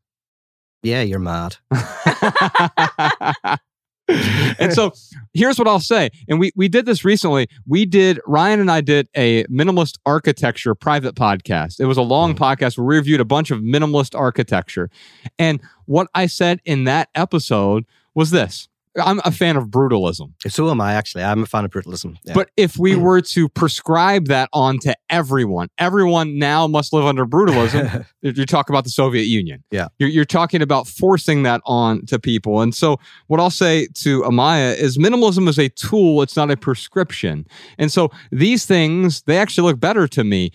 Yeah, 0.82 1.02
you're 1.02 1.18
mad. 1.18 1.56
and 4.58 4.72
so 4.72 4.92
here's 5.34 5.58
what 5.58 5.68
I'll 5.68 5.80
say. 5.80 6.10
And 6.28 6.40
we 6.40 6.52
we 6.56 6.68
did 6.68 6.86
this 6.86 7.04
recently. 7.04 7.48
We 7.66 7.84
did 7.84 8.20
Ryan 8.26 8.60
and 8.60 8.70
I 8.70 8.80
did 8.80 9.08
a 9.16 9.44
minimalist 9.44 9.98
architecture 10.06 10.74
private 10.74 11.14
podcast. 11.14 11.80
It 11.80 11.86
was 11.86 11.98
a 11.98 12.02
long 12.02 12.32
hmm. 12.32 12.42
podcast 12.42 12.78
where 12.78 12.86
we 12.86 12.96
reviewed 12.96 13.20
a 13.20 13.24
bunch 13.24 13.50
of 13.50 13.60
minimalist 13.60 14.18
architecture. 14.18 14.90
And 15.38 15.60
what 15.86 16.08
I 16.14 16.26
said 16.26 16.60
in 16.64 16.84
that 16.84 17.08
episode 17.14 17.84
was 18.14 18.30
this. 18.30 18.68
I'm 18.96 19.20
a 19.24 19.30
fan 19.30 19.56
of 19.56 19.68
brutalism. 19.68 20.32
So 20.48 20.68
am 20.68 20.80
I, 20.80 20.94
actually. 20.94 21.22
I'm 21.22 21.42
a 21.42 21.46
fan 21.46 21.64
of 21.64 21.70
brutalism. 21.70 22.16
Yeah. 22.24 22.34
But 22.34 22.50
if 22.56 22.76
we 22.76 22.96
were 22.96 23.20
to 23.20 23.48
prescribe 23.48 24.26
that 24.26 24.48
onto 24.52 24.92
everyone, 25.08 25.68
everyone 25.78 26.38
now 26.38 26.66
must 26.66 26.92
live 26.92 27.04
under 27.04 27.24
brutalism. 27.24 28.04
you 28.22 28.46
talk 28.46 28.68
about 28.68 28.84
the 28.84 28.90
Soviet 28.90 29.24
Union. 29.24 29.62
Yeah. 29.70 29.88
You're, 29.98 30.08
you're 30.08 30.24
talking 30.24 30.60
about 30.60 30.88
forcing 30.88 31.44
that 31.44 31.60
on 31.66 32.04
to 32.06 32.18
people. 32.18 32.60
And 32.60 32.74
so, 32.74 32.98
what 33.28 33.38
I'll 33.38 33.50
say 33.50 33.86
to 33.94 34.22
Amaya 34.22 34.76
is 34.76 34.98
minimalism 34.98 35.48
is 35.48 35.58
a 35.58 35.68
tool, 35.68 36.22
it's 36.22 36.36
not 36.36 36.50
a 36.50 36.56
prescription. 36.56 37.46
And 37.78 37.92
so, 37.92 38.10
these 38.32 38.66
things, 38.66 39.22
they 39.22 39.38
actually 39.38 39.70
look 39.70 39.80
better 39.80 40.08
to 40.08 40.24
me. 40.24 40.50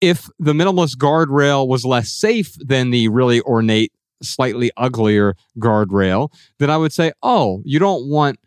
If 0.00 0.28
the 0.38 0.52
minimalist 0.52 0.96
guardrail 0.96 1.66
was 1.66 1.84
less 1.84 2.10
safe 2.12 2.54
than 2.58 2.90
the 2.90 3.08
really 3.08 3.40
ornate 3.42 3.92
slightly 4.22 4.70
uglier 4.76 5.36
guardrail, 5.58 6.32
then 6.58 6.70
I 6.70 6.76
would 6.76 6.92
say, 6.92 7.12
oh, 7.22 7.62
you 7.64 7.78
don't 7.78 8.08
want 8.08 8.38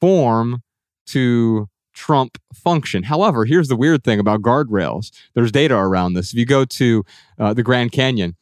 form 0.00 0.62
to 1.06 1.68
trump 1.92 2.38
function. 2.54 3.02
However, 3.02 3.44
here's 3.44 3.68
the 3.68 3.76
weird 3.76 4.04
thing 4.04 4.18
about 4.18 4.42
guardrails 4.42 5.10
there's 5.34 5.52
data 5.52 5.76
around 5.76 6.14
this. 6.14 6.32
If 6.32 6.38
you 6.38 6.46
go 6.46 6.64
to 6.64 7.04
uh, 7.38 7.54
the 7.54 7.62
Grand 7.62 7.92
Canyon, 7.92 8.36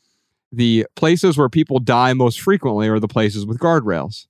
the 0.52 0.86
places 0.96 1.36
where 1.36 1.48
people 1.48 1.78
die 1.78 2.12
most 2.12 2.40
frequently 2.40 2.88
are 2.88 3.00
the 3.00 3.08
places 3.08 3.44
with 3.44 3.58
guardrails 3.58 4.26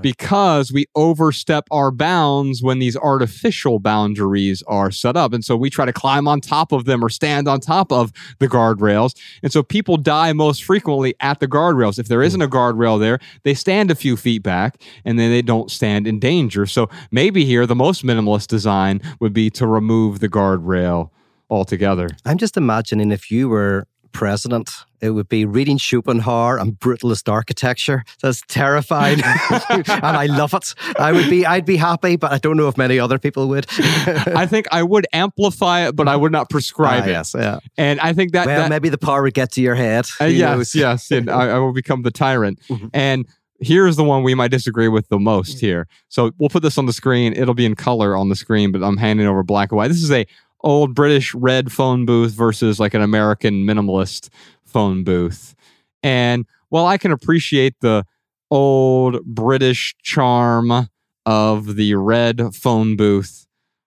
because 0.00 0.72
we 0.72 0.86
overstep 0.94 1.66
our 1.70 1.90
bounds 1.90 2.62
when 2.62 2.78
these 2.78 2.96
artificial 2.96 3.78
boundaries 3.78 4.62
are 4.66 4.90
set 4.90 5.16
up. 5.16 5.32
And 5.32 5.44
so 5.44 5.56
we 5.56 5.70
try 5.70 5.84
to 5.84 5.92
climb 5.92 6.28
on 6.28 6.40
top 6.40 6.72
of 6.72 6.84
them 6.84 7.04
or 7.04 7.08
stand 7.08 7.48
on 7.48 7.60
top 7.60 7.92
of 7.92 8.12
the 8.38 8.48
guardrails. 8.48 9.16
And 9.42 9.52
so 9.52 9.62
people 9.62 9.96
die 9.96 10.32
most 10.32 10.64
frequently 10.64 11.14
at 11.20 11.40
the 11.40 11.48
guardrails. 11.48 11.98
If 11.98 12.08
there 12.08 12.20
hmm. 12.20 12.26
isn't 12.26 12.42
a 12.42 12.48
guardrail 12.48 13.00
there, 13.00 13.18
they 13.42 13.54
stand 13.54 13.90
a 13.90 13.94
few 13.94 14.16
feet 14.16 14.42
back 14.42 14.80
and 15.04 15.18
then 15.18 15.30
they 15.30 15.42
don't 15.42 15.70
stand 15.70 16.06
in 16.06 16.18
danger. 16.18 16.66
So 16.66 16.88
maybe 17.10 17.44
here 17.44 17.66
the 17.66 17.74
most 17.74 18.04
minimalist 18.04 18.48
design 18.48 19.00
would 19.20 19.32
be 19.32 19.50
to 19.50 19.66
remove 19.66 20.20
the 20.20 20.28
guardrail 20.28 21.10
altogether. 21.50 22.10
I'm 22.24 22.38
just 22.38 22.56
imagining 22.56 23.10
if 23.10 23.30
you 23.30 23.48
were 23.48 23.86
president, 24.12 24.70
it 25.00 25.10
would 25.10 25.28
be 25.28 25.44
reading 25.44 25.78
Schopenhauer 25.78 26.58
and 26.58 26.72
brutalist 26.78 27.30
architecture. 27.30 28.04
That's 28.22 28.42
terrifying, 28.48 29.20
and 29.70 29.88
I 29.88 30.26
love 30.26 30.54
it. 30.54 30.74
I 30.98 31.12
would 31.12 31.30
be, 31.30 31.46
I'd 31.46 31.64
be 31.64 31.76
happy, 31.76 32.16
but 32.16 32.32
I 32.32 32.38
don't 32.38 32.56
know 32.56 32.68
if 32.68 32.76
many 32.76 32.98
other 32.98 33.18
people 33.18 33.48
would. 33.48 33.66
I 33.78 34.46
think 34.46 34.66
I 34.72 34.82
would 34.82 35.06
amplify 35.12 35.86
it, 35.86 35.94
but 35.96 36.08
I 36.08 36.16
would 36.16 36.32
not 36.32 36.50
prescribe 36.50 37.02
Ah, 37.04 37.06
it. 37.06 37.10
yes, 37.10 37.34
yeah. 37.38 37.58
And 37.76 38.00
I 38.00 38.12
think 38.12 38.32
that, 38.32 38.46
Well, 38.46 38.60
that 38.62 38.70
maybe 38.70 38.88
the 38.88 38.98
power 38.98 39.22
would 39.22 39.34
get 39.34 39.52
to 39.52 39.60
your 39.62 39.74
head. 39.74 40.06
Uh, 40.20 40.24
yes, 40.24 40.56
knows? 40.56 40.74
yes, 40.74 41.10
and 41.10 41.30
I, 41.30 41.48
I 41.50 41.58
will 41.58 41.72
become 41.72 42.02
the 42.02 42.10
tyrant. 42.10 42.60
Mhm. 42.68 42.90
And 42.92 43.26
here's 43.60 43.96
the 43.96 44.04
one 44.04 44.22
we 44.22 44.34
might 44.34 44.50
disagree 44.52 44.88
with 44.88 45.08
the 45.08 45.18
most 45.18 45.58
here. 45.60 45.86
So 46.08 46.30
we'll 46.38 46.48
put 46.48 46.62
this 46.62 46.78
on 46.78 46.86
the 46.86 46.92
screen. 46.92 47.32
It'll 47.34 47.54
be 47.54 47.66
in 47.66 47.74
color 47.74 48.16
on 48.16 48.28
the 48.28 48.36
screen, 48.36 48.70
but 48.72 48.82
I'm 48.84 48.96
handing 48.96 49.26
over 49.26 49.42
black 49.42 49.72
and 49.72 49.76
white. 49.76 49.88
This 49.88 50.02
is 50.02 50.10
a 50.12 50.26
old 50.62 50.94
British 50.94 51.34
red 51.34 51.70
phone 51.72 52.04
booth 52.06 52.32
versus 52.32 52.80
like 52.80 52.94
an 52.94 53.02
American 53.02 53.64
minimalist 53.66 54.28
phone 54.64 55.04
booth. 55.04 55.54
And 56.02 56.46
while 56.68 56.86
I 56.86 56.98
can 56.98 57.12
appreciate 57.12 57.74
the 57.80 58.04
old 58.50 59.24
British 59.24 59.94
charm 60.02 60.88
of 61.26 61.76
the 61.76 61.94
red 61.94 62.54
phone 62.54 62.96
booth, 62.96 63.46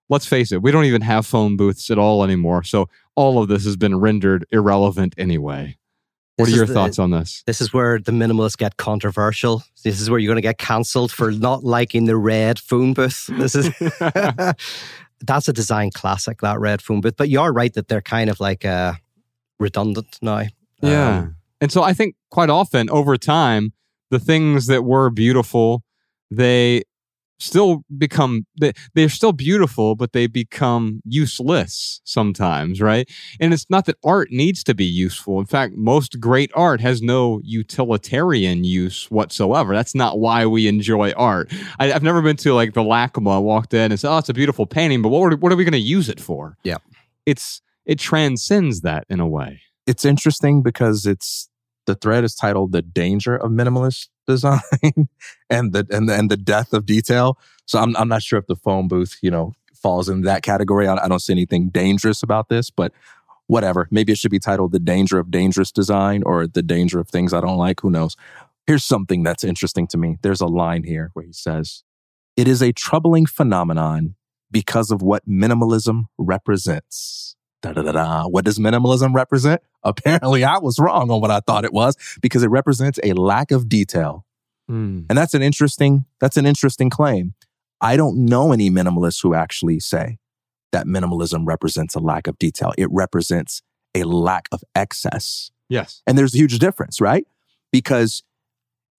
let's 0.10 0.26
face 0.26 0.52
it, 0.52 0.62
we 0.62 0.72
don't 0.72 0.86
even 0.86 1.02
have 1.02 1.26
phone 1.26 1.58
booths 1.58 1.90
at 1.90 1.98
all 1.98 2.24
anymore. 2.24 2.64
So 2.64 2.88
all 3.16 3.42
of 3.42 3.48
this 3.48 3.66
has 3.66 3.76
been 3.78 4.00
rendered 4.00 4.46
irrelevant 4.52 5.14
anyway. 5.18 5.78
What 6.38 6.46
This 6.46 6.54
are 6.54 6.58
your 6.58 6.66
the- 6.66 6.74
thoughts 6.74 6.98
on 6.98 7.12
this? 7.12 7.44
This 7.46 7.62
is 7.62 7.74
where 7.74 8.00
the 8.00 8.12
minimalists 8.12 8.58
get 8.58 8.78
controversial. 8.78 9.64
This 9.84 10.00
is 10.00 10.10
where 10.10 10.18
you're 10.18 10.30
going 10.30 10.38
to 10.38 10.48
get 10.48 10.58
cancelled 10.58 11.12
for 11.12 11.32
not 11.32 11.64
liking 11.64 12.06
the 12.06 12.16
red 12.16 12.58
phone 12.58 12.94
booth. 12.94 13.28
This 13.28 13.54
is 13.54 13.70
that's 15.22 15.48
a 15.48 15.54
design 15.54 15.92
classic, 15.94 16.42
that 16.42 16.60
red 16.60 16.82
phone 16.82 17.02
booth. 17.02 17.16
But 17.18 17.30
you're 17.30 17.54
right 17.54 17.74
that 17.74 17.88
they're 17.88 18.02
kind 18.02 18.30
of 18.30 18.40
like 18.40 18.66
uh, 18.66 18.94
redundant 19.60 20.18
now. 20.22 20.44
Yeah. 20.82 21.18
Um, 21.18 21.36
and 21.60 21.72
so 21.72 21.84
I 21.84 21.94
think 21.94 22.16
quite 22.30 22.50
often 22.50 22.90
over 22.90 23.18
time, 23.18 23.74
the 24.10 24.20
things 24.20 24.68
that 24.68 24.84
were 24.84 25.10
beautiful, 25.10 25.84
they 26.30 26.84
still 27.42 27.84
become 27.98 28.46
they, 28.60 28.72
they're 28.94 29.10
still 29.10 29.32
beautiful 29.32 29.96
but 29.96 30.14
they 30.14 30.28
become 30.28 31.02
useless 31.06 32.00
sometimes 32.04 32.80
right? 32.82 33.10
And 33.40 33.54
it's 33.54 33.66
not 33.70 33.86
that 33.86 33.98
art 34.04 34.30
needs 34.32 34.64
to 34.66 34.74
be 34.74 34.86
useful. 34.86 35.40
In 35.40 35.46
fact 35.46 35.76
most 35.76 36.20
great 36.20 36.52
art 36.56 36.82
has 36.82 37.02
no 37.02 37.40
utilitarian 37.44 38.64
use 38.64 39.10
whatsoever. 39.10 39.74
That's 39.74 39.96
not 39.96 40.20
why 40.20 40.46
we 40.46 40.68
enjoy 40.68 41.12
art. 41.14 41.52
I, 41.80 41.88
have 41.88 42.04
never 42.04 42.22
been 42.22 42.38
to 42.38 42.54
like 42.54 42.74
the 42.74 42.82
LACMA 42.84 43.42
walked 43.42 43.74
in 43.74 43.92
and 43.92 44.00
said 44.00 44.12
oh 44.14 44.18
it's 44.20 44.30
a 44.30 44.34
beautiful 44.34 44.66
painting 44.66 45.02
but 45.02 45.10
what, 45.10 45.34
are- 45.34 45.38
what 45.38 45.52
are 45.52 45.56
we 45.56 45.64
going 45.64 45.72
to 45.74 45.80
use 45.80 46.10
it 46.10 46.20
for? 46.20 46.58
Yeah. 46.64 46.78
it's 47.26 47.62
it 47.86 47.98
transcends 47.98 48.82
that 48.82 49.06
in 49.10 49.20
a 49.20 49.28
way. 49.28 49.62
It's 49.88 50.06
interesting 50.06 50.62
because 50.62 51.06
it's 51.08 51.50
the 51.88 51.96
thread 51.96 52.24
is 52.24 52.36
titled 52.36 52.72
"The 52.72 52.84
Danger 52.84 53.36
of 53.36 53.52
Minimalist 53.52 54.10
Design" 54.32 54.62
and 55.50 55.74
the 55.74 55.86
and 55.90 56.10
the, 56.10 56.16
and 56.16 56.32
the 56.32 56.38
death 56.38 56.74
of 56.74 56.86
detail. 56.86 57.38
So 57.66 57.80
I'm 57.80 57.96
I'm 57.98 58.08
not 58.08 58.24
sure 58.24 58.40
if 58.40 58.48
the 58.48 58.56
phone 58.56 58.88
booth 58.88 59.18
you 59.22 59.32
know 59.32 59.54
falls 59.74 60.10
in 60.10 60.22
that 60.22 60.44
category. 60.44 60.88
I, 60.88 60.96
I 60.96 61.08
don't 61.08 61.20
see 61.20 61.34
anything 61.34 61.70
dangerous 61.70 62.24
about 62.24 62.50
this, 62.50 62.70
but 62.70 62.94
whatever. 63.48 63.88
Maybe 63.92 64.12
it 64.12 64.18
should 64.18 64.32
be 64.32 64.40
titled 64.40 64.72
"The 64.72 64.80
Danger 64.80 65.20
of 65.20 65.32
Dangerous 65.32 65.72
Design" 65.72 66.24
or 66.24 66.48
"The 66.48 66.64
Danger 66.64 67.00
of 67.00 67.10
Things 67.10 67.34
I 67.34 67.42
Don't 67.42 67.58
Like." 67.58 67.82
Who 67.82 67.92
knows? 67.92 68.16
Here's 68.68 68.84
something 68.84 69.24
that's 69.24 69.44
interesting 69.44 69.88
to 69.88 69.98
me. 69.98 70.18
There's 70.22 70.42
a 70.42 70.48
line 70.48 70.84
here 70.84 71.12
where 71.14 71.26
he 71.26 71.34
says, 71.34 71.84
"It 72.38 72.48
is 72.48 72.62
a 72.62 72.72
troubling 72.72 73.26
phenomenon 73.26 74.16
because 74.50 74.92
of 74.92 75.02
what 75.02 75.28
minimalism 75.28 76.06
represents." 76.18 77.36
Da, 77.62 77.74
da, 77.74 77.84
da, 77.84 77.92
da. 77.92 78.28
What 78.28 78.46
does 78.46 78.58
minimalism 78.58 79.14
represent? 79.14 79.62
Apparently, 79.84 80.44
I 80.44 80.58
was 80.58 80.80
wrong 80.80 81.12
on 81.12 81.22
what 81.22 81.32
I 81.32 81.40
thought 81.40 81.66
it 81.66 81.74
was 81.74 81.96
because 82.22 82.44
it 82.44 82.50
represents 82.50 83.00
a 83.04 83.14
lack 83.14 83.52
of 83.52 83.70
detail. 83.70 84.26
Hmm. 84.68 85.02
And 85.10 85.18
that's 85.18 85.34
an 85.34 85.42
interesting, 85.42 86.06
that's 86.20 86.38
an 86.38 86.46
interesting 86.46 86.90
claim. 86.90 87.34
I 87.80 87.98
don't 87.98 88.26
know 88.26 88.52
any 88.52 88.70
minimalists 88.70 89.22
who 89.22 89.34
actually 89.34 89.80
say 89.80 90.18
that 90.72 90.86
minimalism 90.86 91.46
represents 91.46 91.96
a 91.96 92.00
lack 92.00 92.28
of 92.28 92.38
detail. 92.38 92.74
It 92.78 92.88
represents 92.92 93.62
a 93.94 94.04
lack 94.04 94.48
of 94.52 94.64
excess. 94.76 95.52
yes 95.70 96.02
And 96.08 96.18
there's 96.18 96.34
a 96.34 96.38
huge 96.38 96.60
difference, 96.60 97.02
right? 97.02 97.28
Because 97.72 98.24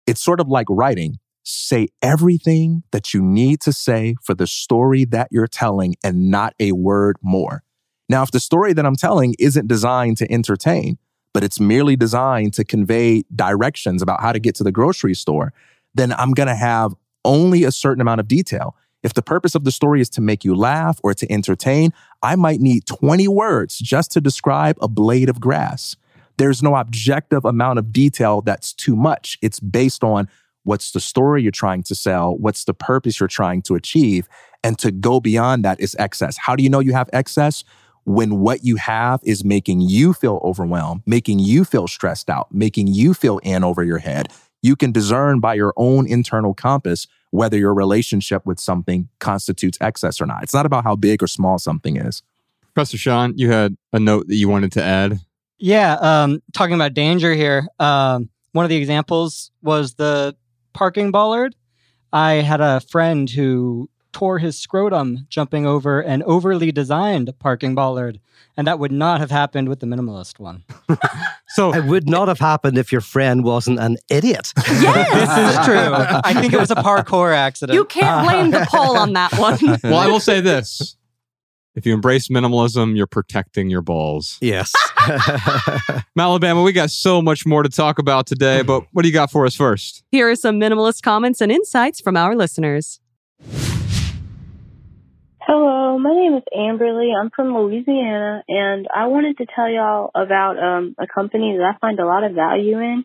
it's 0.05 0.21
sort 0.21 0.39
of 0.39 0.47
like 0.47 0.67
writing. 0.69 1.19
Say 1.45 1.87
everything 2.01 2.83
that 2.91 3.13
you 3.13 3.21
need 3.21 3.59
to 3.61 3.73
say 3.73 4.15
for 4.21 4.33
the 4.33 4.47
story 4.47 5.03
that 5.05 5.27
you're 5.31 5.47
telling 5.47 5.95
and 6.03 6.29
not 6.29 6.53
a 6.59 6.71
word 6.71 7.17
more. 7.21 7.63
Now, 8.13 8.21
if 8.21 8.29
the 8.29 8.39
story 8.39 8.73
that 8.73 8.85
I'm 8.85 8.95
telling 8.95 9.33
isn't 9.39 9.67
designed 9.67 10.17
to 10.17 10.31
entertain, 10.31 10.99
but 11.33 11.43
it's 11.43 11.59
merely 11.59 11.95
designed 11.95 12.53
to 12.53 12.63
convey 12.63 13.23
directions 13.35 14.03
about 14.03 14.21
how 14.21 14.31
to 14.31 14.37
get 14.37 14.53
to 14.57 14.63
the 14.63 14.71
grocery 14.71 15.15
store, 15.15 15.51
then 15.95 16.13
I'm 16.13 16.33
going 16.33 16.45
to 16.45 16.53
have 16.53 16.93
only 17.25 17.63
a 17.63 17.71
certain 17.71 18.01
amount 18.01 18.19
of 18.19 18.27
detail. 18.27 18.75
If 19.01 19.15
the 19.15 19.23
purpose 19.23 19.55
of 19.55 19.63
the 19.63 19.71
story 19.71 19.99
is 19.99 20.11
to 20.11 20.21
make 20.21 20.45
you 20.45 20.53
laugh 20.53 20.99
or 21.01 21.15
to 21.15 21.31
entertain, 21.31 21.91
I 22.21 22.35
might 22.35 22.59
need 22.59 22.85
20 22.85 23.27
words 23.29 23.79
just 23.79 24.11
to 24.11 24.21
describe 24.21 24.77
a 24.79 24.87
blade 24.87 25.27
of 25.27 25.41
grass. 25.41 25.95
There's 26.37 26.61
no 26.61 26.75
objective 26.75 27.43
amount 27.45 27.79
of 27.79 27.91
detail 27.91 28.41
that's 28.41 28.73
too 28.73 28.95
much. 28.95 29.39
It's 29.41 29.59
based 29.59 30.03
on 30.03 30.29
what's 30.65 30.91
the 30.91 30.99
story 30.99 31.41
you're 31.41 31.51
trying 31.51 31.81
to 31.81 31.95
sell, 31.95 32.37
what's 32.37 32.65
the 32.65 32.75
purpose 32.75 33.19
you're 33.19 33.27
trying 33.27 33.63
to 33.63 33.73
achieve. 33.73 34.29
And 34.63 34.77
to 34.77 34.91
go 34.91 35.19
beyond 35.19 35.65
that 35.65 35.79
is 35.79 35.95
excess. 35.97 36.37
How 36.37 36.55
do 36.55 36.61
you 36.61 36.69
know 36.69 36.79
you 36.79 36.93
have 36.93 37.09
excess? 37.11 37.63
When 38.05 38.39
what 38.39 38.63
you 38.63 38.75
have 38.77 39.21
is 39.23 39.45
making 39.45 39.81
you 39.81 40.13
feel 40.13 40.41
overwhelmed, 40.43 41.03
making 41.05 41.39
you 41.39 41.63
feel 41.63 41.87
stressed 41.87 42.29
out, 42.29 42.53
making 42.53 42.87
you 42.87 43.13
feel 43.13 43.37
in 43.39 43.63
over 43.63 43.83
your 43.83 43.99
head. 43.99 44.29
You 44.61 44.75
can 44.75 44.91
discern 44.91 45.39
by 45.39 45.55
your 45.55 45.73
own 45.77 46.07
internal 46.07 46.53
compass 46.53 47.07
whether 47.31 47.57
your 47.57 47.73
relationship 47.73 48.45
with 48.45 48.59
something 48.59 49.09
constitutes 49.19 49.77
excess 49.81 50.21
or 50.21 50.25
not. 50.25 50.43
It's 50.43 50.53
not 50.53 50.65
about 50.65 50.83
how 50.83 50.95
big 50.95 51.23
or 51.23 51.27
small 51.27 51.57
something 51.59 51.97
is. 51.97 52.21
Professor 52.73 52.97
Sean, 52.97 53.33
you 53.37 53.51
had 53.51 53.75
a 53.91 53.99
note 53.99 54.27
that 54.27 54.35
you 54.35 54.47
wanted 54.49 54.71
to 54.73 54.83
add. 54.83 55.19
Yeah, 55.57 55.93
um, 56.01 56.41
talking 56.53 56.75
about 56.75 56.93
danger 56.93 57.33
here. 57.33 57.67
Um, 57.79 58.29
one 58.51 58.65
of 58.65 58.69
the 58.69 58.75
examples 58.75 59.51
was 59.61 59.95
the 59.95 60.35
parking 60.73 61.11
bollard. 61.11 61.55
I 62.11 62.33
had 62.33 62.61
a 62.61 62.79
friend 62.79 63.29
who 63.29 63.89
tore 64.13 64.39
his 64.39 64.57
scrotum 64.57 65.25
jumping 65.29 65.65
over 65.65 65.99
an 65.99 66.23
overly 66.23 66.71
designed 66.71 67.33
parking 67.39 67.75
bollard. 67.75 68.19
And 68.55 68.67
that 68.67 68.77
would 68.77 68.91
not 68.91 69.19
have 69.19 69.31
happened 69.31 69.67
with 69.67 69.79
the 69.79 69.87
minimalist 69.87 70.39
one. 70.39 70.63
So 71.49 71.71
It 71.71 71.85
would 71.85 72.09
not 72.09 72.29
have 72.29 72.39
happened 72.39 72.79
if 72.79 72.91
your 72.91 73.01
friend 73.01 73.43
wasn't 73.43 73.79
an 73.79 73.97
idiot. 74.09 74.53
Yes, 74.67 75.13
this 75.13 75.59
is 75.59 75.65
true. 75.65 75.93
I 76.23 76.33
think 76.39 76.51
it 76.53 76.59
was 76.59 76.71
a 76.71 76.75
parkour 76.75 77.31
accident. 77.35 77.75
You 77.75 77.85
can't 77.85 78.27
blame 78.27 78.49
the 78.51 78.65
pole 78.69 78.97
on 78.97 79.13
that 79.13 79.33
one. 79.37 79.59
well, 79.83 79.97
I 79.97 80.07
will 80.07 80.19
say 80.19 80.41
this. 80.41 80.97
If 81.75 81.85
you 81.85 81.93
embrace 81.93 82.27
minimalism, 82.27 82.95
you're 82.95 83.07
protecting 83.07 83.69
your 83.69 83.81
balls. 83.81 84.37
yes. 84.41 84.71
Malabama, 86.17 86.63
we 86.63 86.71
got 86.71 86.89
so 86.91 87.21
much 87.21 87.45
more 87.45 87.63
to 87.63 87.69
talk 87.69 87.99
about 87.99 88.25
today, 88.27 88.61
but 88.61 88.83
what 88.91 89.01
do 89.03 89.07
you 89.07 89.13
got 89.13 89.31
for 89.31 89.45
us 89.45 89.55
first? 89.55 90.03
Here 90.11 90.29
are 90.29 90.35
some 90.35 90.59
minimalist 90.59 91.01
comments 91.01 91.41
and 91.41 91.51
insights 91.51 91.99
from 91.99 92.15
our 92.17 92.35
listeners. 92.35 92.99
Hello, 95.45 95.99
my 95.99 96.11
name 96.11 96.35
is 96.35 96.43
Amberly. 96.57 97.11
I'm 97.13 97.29
from 97.29 97.53
Louisiana, 97.53 98.45
and 98.47 98.87
I 98.87 99.07
wanted 99.07 99.39
to 99.39 99.45
tell 99.53 99.69
y'all 99.69 100.09
about 100.15 100.55
um, 100.57 100.95
a 100.97 101.05
company 101.05 101.57
that 101.57 101.65
I 101.65 101.77
find 101.79 101.99
a 101.99 102.05
lot 102.05 102.23
of 102.23 102.31
value 102.31 102.79
in. 102.79 103.03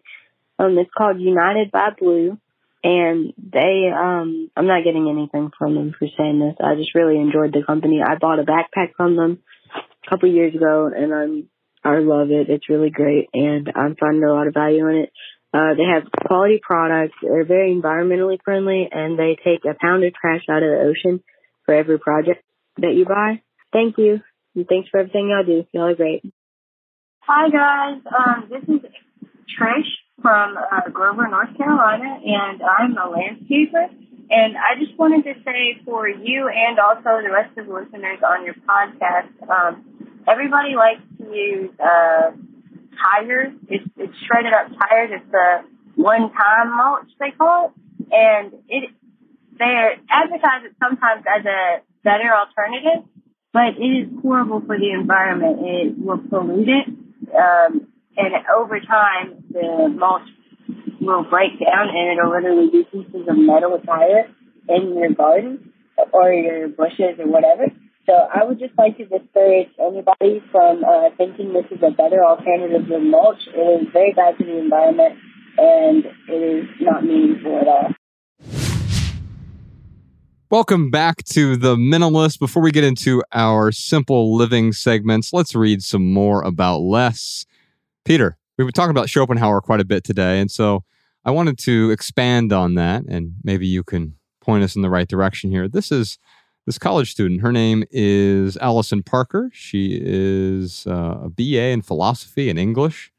Um, 0.56 0.78
it's 0.78 0.90
called 0.96 1.20
United 1.20 1.72
by 1.72 1.88
Blue, 1.98 2.38
and 2.84 3.32
they. 3.36 3.90
Um, 3.92 4.52
I'm 4.56 4.68
not 4.68 4.84
getting 4.84 5.08
anything 5.10 5.50
from 5.58 5.74
them 5.74 5.96
for 5.98 6.06
saying 6.16 6.38
this. 6.38 6.54
I 6.64 6.76
just 6.76 6.94
really 6.94 7.16
enjoyed 7.16 7.52
the 7.52 7.64
company. 7.66 8.02
I 8.06 8.14
bought 8.20 8.38
a 8.38 8.44
backpack 8.44 8.94
from 8.96 9.16
them 9.16 9.40
a 9.74 10.08
couple 10.08 10.30
years 10.30 10.54
ago, 10.54 10.88
and 10.94 11.12
I'm 11.12 11.48
I 11.82 11.98
love 11.98 12.30
it. 12.30 12.48
It's 12.50 12.68
really 12.68 12.90
great, 12.90 13.30
and 13.34 13.68
I'm 13.74 13.96
finding 13.96 14.22
a 14.22 14.32
lot 14.32 14.46
of 14.46 14.54
value 14.54 14.86
in 14.86 14.96
it. 14.96 15.12
Uh, 15.52 15.74
they 15.74 15.90
have 15.92 16.06
quality 16.28 16.60
products. 16.62 17.16
They're 17.20 17.44
very 17.44 17.74
environmentally 17.74 18.38
friendly, 18.44 18.88
and 18.92 19.18
they 19.18 19.36
take 19.42 19.64
a 19.64 19.74
pound 19.74 20.04
of 20.04 20.14
trash 20.14 20.42
out 20.48 20.62
of 20.62 20.70
the 20.70 20.94
ocean 20.94 21.24
for 21.68 21.74
every 21.74 21.98
project 21.98 22.42
that 22.78 22.94
you 22.94 23.04
buy. 23.04 23.42
Thank 23.74 23.98
you. 23.98 24.22
And 24.54 24.66
thanks 24.66 24.88
for 24.88 25.00
everything 25.00 25.28
y'all 25.28 25.44
do. 25.44 25.68
Y'all 25.72 25.92
are 25.92 25.94
great. 25.94 26.24
Hi 27.20 27.50
guys. 27.50 28.00
Um, 28.08 28.48
this 28.48 28.62
is 28.62 28.80
Trish 29.52 29.92
from 30.22 30.56
uh, 30.56 30.88
Grover, 30.90 31.28
North 31.28 31.54
Carolina, 31.58 32.20
and 32.24 32.62
I'm 32.62 32.96
a 32.96 33.12
landscaper. 33.12 33.84
And 34.30 34.56
I 34.56 34.80
just 34.80 34.98
wanted 34.98 35.24
to 35.24 35.34
say 35.44 35.76
for 35.84 36.08
you 36.08 36.48
and 36.48 36.78
also 36.78 37.20
the 37.22 37.30
rest 37.30 37.56
of 37.58 37.66
the 37.66 37.72
listeners 37.72 38.20
on 38.24 38.46
your 38.46 38.54
podcast, 38.54 39.36
um, 39.44 39.84
everybody 40.26 40.72
likes 40.74 41.04
to 41.18 41.24
use 41.24 41.70
uh, 41.78 42.32
tires. 42.96 43.52
It's, 43.68 43.84
it's 43.98 44.14
shredded 44.24 44.54
up 44.54 44.72
tires. 44.72 45.10
It's 45.12 45.30
the 45.30 45.68
one-time 45.96 46.76
mulch 46.76 47.08
they 47.20 47.30
call 47.36 47.74
it, 47.74 48.08
and 48.10 48.54
it 48.68 48.90
they 49.58 49.98
advertise 50.10 50.64
it 50.64 50.76
sometimes 50.82 51.24
as 51.26 51.44
a 51.44 51.82
better 52.04 52.30
alternative, 52.32 53.08
but 53.52 53.76
it 53.78 53.90
is 53.90 54.08
horrible 54.22 54.60
for 54.60 54.78
the 54.78 54.90
environment. 54.90 55.58
It 55.60 55.98
will 55.98 56.18
pollute 56.18 56.68
it, 56.68 56.86
um, 57.34 57.88
and 58.16 58.34
over 58.56 58.80
time, 58.80 59.44
the 59.50 59.88
mulch 59.94 60.28
will 61.00 61.24
break 61.24 61.58
down 61.58 61.88
and 61.88 62.18
it'll 62.18 62.30
literally 62.30 62.70
be 62.70 62.84
pieces 62.84 63.26
of 63.28 63.38
metal 63.38 63.78
tire 63.84 64.28
in 64.68 64.96
your 64.96 65.10
garden 65.12 65.72
or 66.12 66.32
your 66.32 66.68
bushes 66.68 67.18
or 67.18 67.26
whatever. 67.26 67.66
So 68.06 68.14
I 68.14 68.44
would 68.44 68.58
just 68.58 68.72
like 68.78 68.96
to 68.98 69.04
discourage 69.04 69.68
anybody 69.78 70.42
from 70.50 70.82
uh, 70.84 71.10
thinking 71.16 71.52
this 71.52 71.66
is 71.70 71.82
a 71.82 71.90
better 71.90 72.24
alternative 72.24 72.88
than 72.88 73.10
mulch. 73.10 73.40
It 73.54 73.82
is 73.82 73.88
very 73.92 74.12
bad 74.12 74.36
for 74.36 74.44
the 74.44 74.58
environment 74.58 75.18
and 75.58 76.04
it 76.28 76.42
is 76.42 76.68
not 76.80 77.04
meaningful 77.04 77.58
at 77.60 77.68
all. 77.68 77.97
Welcome 80.50 80.90
back 80.90 81.24
to 81.24 81.58
The 81.58 81.76
Minimalist. 81.76 82.38
Before 82.38 82.62
we 82.62 82.70
get 82.70 82.82
into 82.82 83.22
our 83.34 83.70
simple 83.70 84.34
living 84.34 84.72
segments, 84.72 85.34
let's 85.34 85.54
read 85.54 85.82
some 85.82 86.10
more 86.10 86.40
about 86.40 86.78
less. 86.78 87.44
Peter, 88.06 88.38
we've 88.56 88.66
been 88.66 88.72
talking 88.72 88.90
about 88.90 89.10
Schopenhauer 89.10 89.60
quite 89.60 89.80
a 89.80 89.84
bit 89.84 90.04
today, 90.04 90.40
and 90.40 90.50
so 90.50 90.84
I 91.22 91.32
wanted 91.32 91.58
to 91.58 91.90
expand 91.90 92.50
on 92.54 92.76
that, 92.76 93.04
and 93.06 93.34
maybe 93.44 93.66
you 93.66 93.84
can 93.84 94.14
point 94.40 94.64
us 94.64 94.74
in 94.74 94.80
the 94.80 94.88
right 94.88 95.06
direction 95.06 95.50
here. 95.50 95.68
This 95.68 95.92
is 95.92 96.18
this 96.64 96.78
college 96.78 97.10
student. 97.10 97.42
Her 97.42 97.52
name 97.52 97.84
is 97.90 98.56
Allison 98.56 99.02
Parker. 99.02 99.50
She 99.52 100.00
is 100.02 100.86
uh, 100.86 101.24
a 101.24 101.28
BA 101.28 101.72
in 101.72 101.82
philosophy 101.82 102.48
and 102.48 102.58
English 102.58 103.12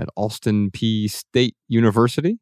at 0.00 0.08
Austin 0.16 0.72
Peay 0.72 1.08
State 1.08 1.54
University 1.68 2.40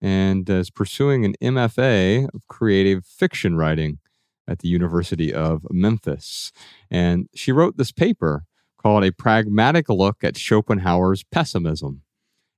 and 0.00 0.48
uh, 0.50 0.54
is 0.54 0.70
pursuing 0.70 1.24
an 1.24 1.34
MFA 1.42 2.28
of 2.34 2.46
creative 2.48 3.04
fiction 3.04 3.56
writing 3.56 3.98
at 4.46 4.58
the 4.58 4.68
University 4.68 5.32
of 5.32 5.66
Memphis. 5.70 6.52
And 6.90 7.28
she 7.34 7.52
wrote 7.52 7.76
this 7.76 7.92
paper 7.92 8.44
called 8.78 9.04
A 9.04 9.12
Pragmatic 9.12 9.88
Look 9.88 10.22
at 10.22 10.36
Schopenhauer's 10.36 11.24
Pessimism. 11.24 12.02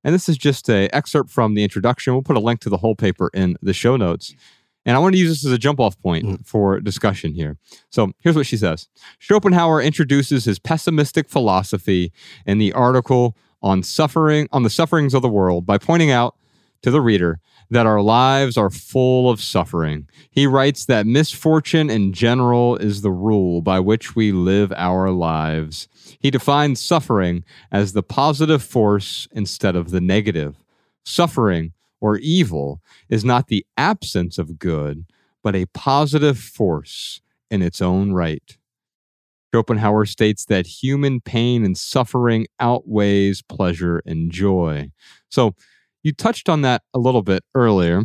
And 0.03 0.15
this 0.15 0.29
is 0.29 0.37
just 0.37 0.69
an 0.69 0.89
excerpt 0.93 1.31
from 1.31 1.55
the 1.55 1.63
introduction. 1.63 2.13
We'll 2.13 2.23
put 2.23 2.37
a 2.37 2.41
link 2.41 2.61
to 2.61 2.69
the 2.69 2.79
whole 2.79 2.95
paper 2.95 3.31
in 3.33 3.57
the 3.63 3.73
show 3.73 3.97
notes. 3.97 4.35
And 4.85 4.97
I 4.97 5.01
want 5.01 5.15
to 5.15 5.19
use 5.19 5.31
this 5.31 5.45
as 5.45 5.53
a 5.53 5.59
jump 5.59 5.81
off 5.81 6.01
point 6.01 6.25
mm. 6.25 6.47
for 6.47 6.81
discussion 6.81 7.35
here. 7.35 7.59
So 7.91 8.13
here's 8.21 8.37
what 8.37 8.47
she 8.47 8.57
says 8.57 8.89
Schopenhauer 9.19 9.83
introduces 9.83 10.45
his 10.45 10.59
pessimistic 10.59 11.29
philosophy 11.29 12.13
in 12.47 12.59
the 12.59 12.73
article 12.73 13.37
on 13.63 13.83
suffering 13.83 14.49
on 14.53 14.63
the 14.63 14.71
sufferings 14.71 15.13
of 15.13 15.23
the 15.23 15.29
world 15.29 15.67
by 15.67 15.77
pointing 15.77 16.13
out 16.13 16.37
to 16.87 16.93
the 16.93 17.01
reader 17.01 17.41
that 17.69 17.85
our 17.85 18.01
lives 18.01 18.57
are 18.57 18.71
full 18.71 19.29
of 19.29 19.41
suffering. 19.41 20.07
He 20.31 20.47
writes 20.47 20.85
that 20.85 21.05
misfortune 21.05 21.91
in 21.91 22.13
general 22.13 22.77
is 22.77 23.03
the 23.03 23.11
rule 23.11 23.61
by 23.61 23.81
which 23.81 24.15
we 24.15 24.31
live 24.31 24.73
our 24.77 25.11
lives. 25.11 25.89
He 26.21 26.31
defines 26.31 26.81
suffering 26.81 27.43
as 27.73 27.93
the 27.93 28.05
positive 28.05 28.63
force 28.63 29.27
instead 29.33 29.75
of 29.75 29.91
the 29.91 30.01
negative. 30.01 30.63
Suffering 31.05 31.73
or 32.01 32.19
evil 32.19 32.81
is 33.09 33.25
not 33.25 33.49
the 33.49 33.67
absence 33.77 34.39
of 34.39 34.61
good, 34.61 35.07
but 35.43 35.57
a 35.57 35.67
positive 35.67 36.39
force 36.39 37.21
in 37.51 37.63
its 37.63 37.83
own 37.83 38.13
right. 38.13 38.57
Schopenhauer 39.53 40.07
states 40.07 40.45
that 40.45 40.69
human 40.69 41.21
pain 41.21 41.65
and 41.65 41.77
suffering 41.77 42.47
outweighs 42.61 43.43
pleasure 43.43 44.03
and 44.07 44.31
joy. 44.31 44.93
So, 45.29 45.57
you 46.07 46.12
touched 46.12 46.49
on 46.49 46.62
that 46.62 46.83
a 46.95 47.01
little 47.01 47.23
bit 47.23 47.43
earlier. 47.53 48.05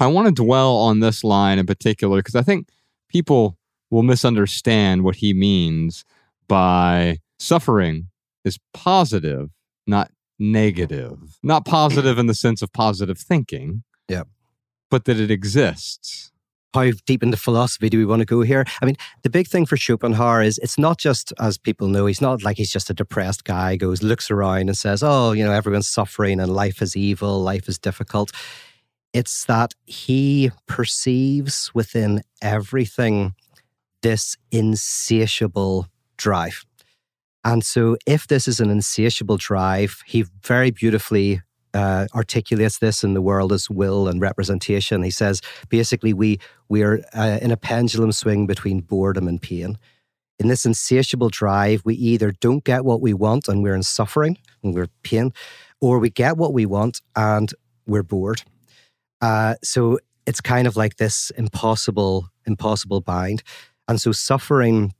I 0.00 0.08
want 0.08 0.26
to 0.26 0.42
dwell 0.42 0.74
on 0.74 0.98
this 0.98 1.22
line 1.22 1.60
in 1.60 1.66
particular 1.66 2.18
because 2.18 2.34
I 2.34 2.42
think 2.42 2.68
people 3.08 3.56
will 3.92 4.02
misunderstand 4.02 5.04
what 5.04 5.14
he 5.14 5.32
means 5.32 6.04
by 6.48 7.18
suffering 7.38 8.08
is 8.44 8.58
positive, 8.74 9.50
not 9.86 10.10
negative. 10.40 11.38
Not 11.44 11.64
positive 11.64 12.18
in 12.18 12.26
the 12.26 12.34
sense 12.34 12.60
of 12.60 12.72
positive 12.72 13.18
thinking. 13.18 13.84
Yep. 14.08 14.26
But 14.90 15.04
that 15.04 15.20
it 15.20 15.30
exists. 15.30 16.32
How 16.74 16.90
deep 17.06 17.22
into 17.22 17.36
philosophy 17.36 17.88
do 17.88 17.98
we 17.98 18.04
want 18.04 18.20
to 18.20 18.26
go 18.26 18.42
here? 18.42 18.64
I 18.82 18.86
mean, 18.86 18.96
the 19.22 19.30
big 19.30 19.48
thing 19.48 19.64
for 19.64 19.76
Schopenhauer 19.76 20.42
is 20.42 20.58
it's 20.58 20.78
not 20.78 20.98
just, 20.98 21.32
as 21.40 21.56
people 21.56 21.88
know, 21.88 22.06
he's 22.06 22.20
not 22.20 22.42
like 22.42 22.58
he's 22.58 22.70
just 22.70 22.90
a 22.90 22.94
depressed 22.94 23.44
guy, 23.44 23.76
goes, 23.76 24.02
looks 24.02 24.30
around 24.30 24.68
and 24.68 24.76
says, 24.76 25.02
oh, 25.02 25.32
you 25.32 25.44
know, 25.44 25.52
everyone's 25.52 25.88
suffering 25.88 26.40
and 26.40 26.52
life 26.52 26.82
is 26.82 26.94
evil, 26.94 27.40
life 27.40 27.68
is 27.68 27.78
difficult. 27.78 28.32
It's 29.14 29.46
that 29.46 29.74
he 29.86 30.50
perceives 30.66 31.70
within 31.74 32.22
everything 32.42 33.34
this 34.02 34.36
insatiable 34.50 35.88
drive. 36.18 36.64
And 37.44 37.64
so, 37.64 37.96
if 38.04 38.26
this 38.26 38.46
is 38.46 38.60
an 38.60 38.68
insatiable 38.68 39.38
drive, 39.38 40.02
he 40.04 40.26
very 40.44 40.70
beautifully 40.70 41.40
uh, 41.78 42.06
articulates 42.12 42.78
this 42.78 43.04
in 43.04 43.14
the 43.14 43.22
world 43.22 43.52
as 43.52 43.70
will 43.70 44.08
and 44.08 44.20
representation. 44.20 45.04
He 45.04 45.10
says 45.10 45.40
basically 45.68 46.12
we 46.12 46.38
we 46.68 46.82
are 46.82 47.00
uh, 47.14 47.38
in 47.40 47.52
a 47.52 47.56
pendulum 47.56 48.12
swing 48.12 48.46
between 48.46 48.80
boredom 48.80 49.28
and 49.28 49.40
pain. 49.40 49.78
In 50.40 50.48
this 50.48 50.66
insatiable 50.66 51.30
drive, 51.30 51.82
we 51.84 51.94
either 51.94 52.32
don't 52.40 52.64
get 52.64 52.84
what 52.84 53.00
we 53.00 53.14
want 53.14 53.48
and 53.48 53.62
we're 53.62 53.74
in 53.74 53.82
suffering 53.82 54.36
and 54.62 54.74
we're 54.74 54.88
pain, 55.02 55.32
or 55.80 55.98
we 55.98 56.10
get 56.10 56.36
what 56.36 56.52
we 56.52 56.66
want 56.66 57.00
and 57.14 57.52
we're 57.86 58.02
bored. 58.02 58.42
Uh, 59.20 59.54
so 59.62 59.98
it's 60.26 60.40
kind 60.40 60.66
of 60.66 60.76
like 60.76 60.96
this 60.96 61.30
impossible, 61.30 62.28
impossible 62.44 63.00
bind. 63.00 63.42
And 63.88 64.00
so 64.00 64.12
suffering 64.12 64.92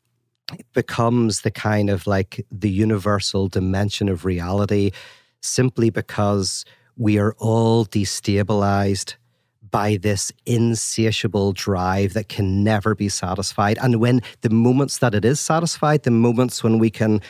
becomes 0.74 1.42
the 1.42 1.50
kind 1.50 1.90
of 1.90 2.06
like 2.06 2.44
the 2.50 2.70
universal 2.70 3.48
dimension 3.48 4.08
of 4.08 4.24
reality 4.24 4.90
simply 5.40 5.90
because 5.90 6.64
we 6.96 7.18
are 7.18 7.34
all 7.38 7.86
destabilized 7.86 9.14
by 9.70 9.96
this 9.96 10.32
insatiable 10.46 11.52
drive 11.52 12.14
that 12.14 12.28
can 12.28 12.64
never 12.64 12.94
be 12.94 13.08
satisfied. 13.08 13.78
And 13.80 14.00
when 14.00 14.22
the 14.40 14.50
moments 14.50 14.98
that 14.98 15.14
it 15.14 15.24
is 15.24 15.40
satisfied, 15.40 16.02
the 16.02 16.10
moments 16.10 16.64
when 16.64 16.78
we 16.78 16.90
can, 16.90 17.20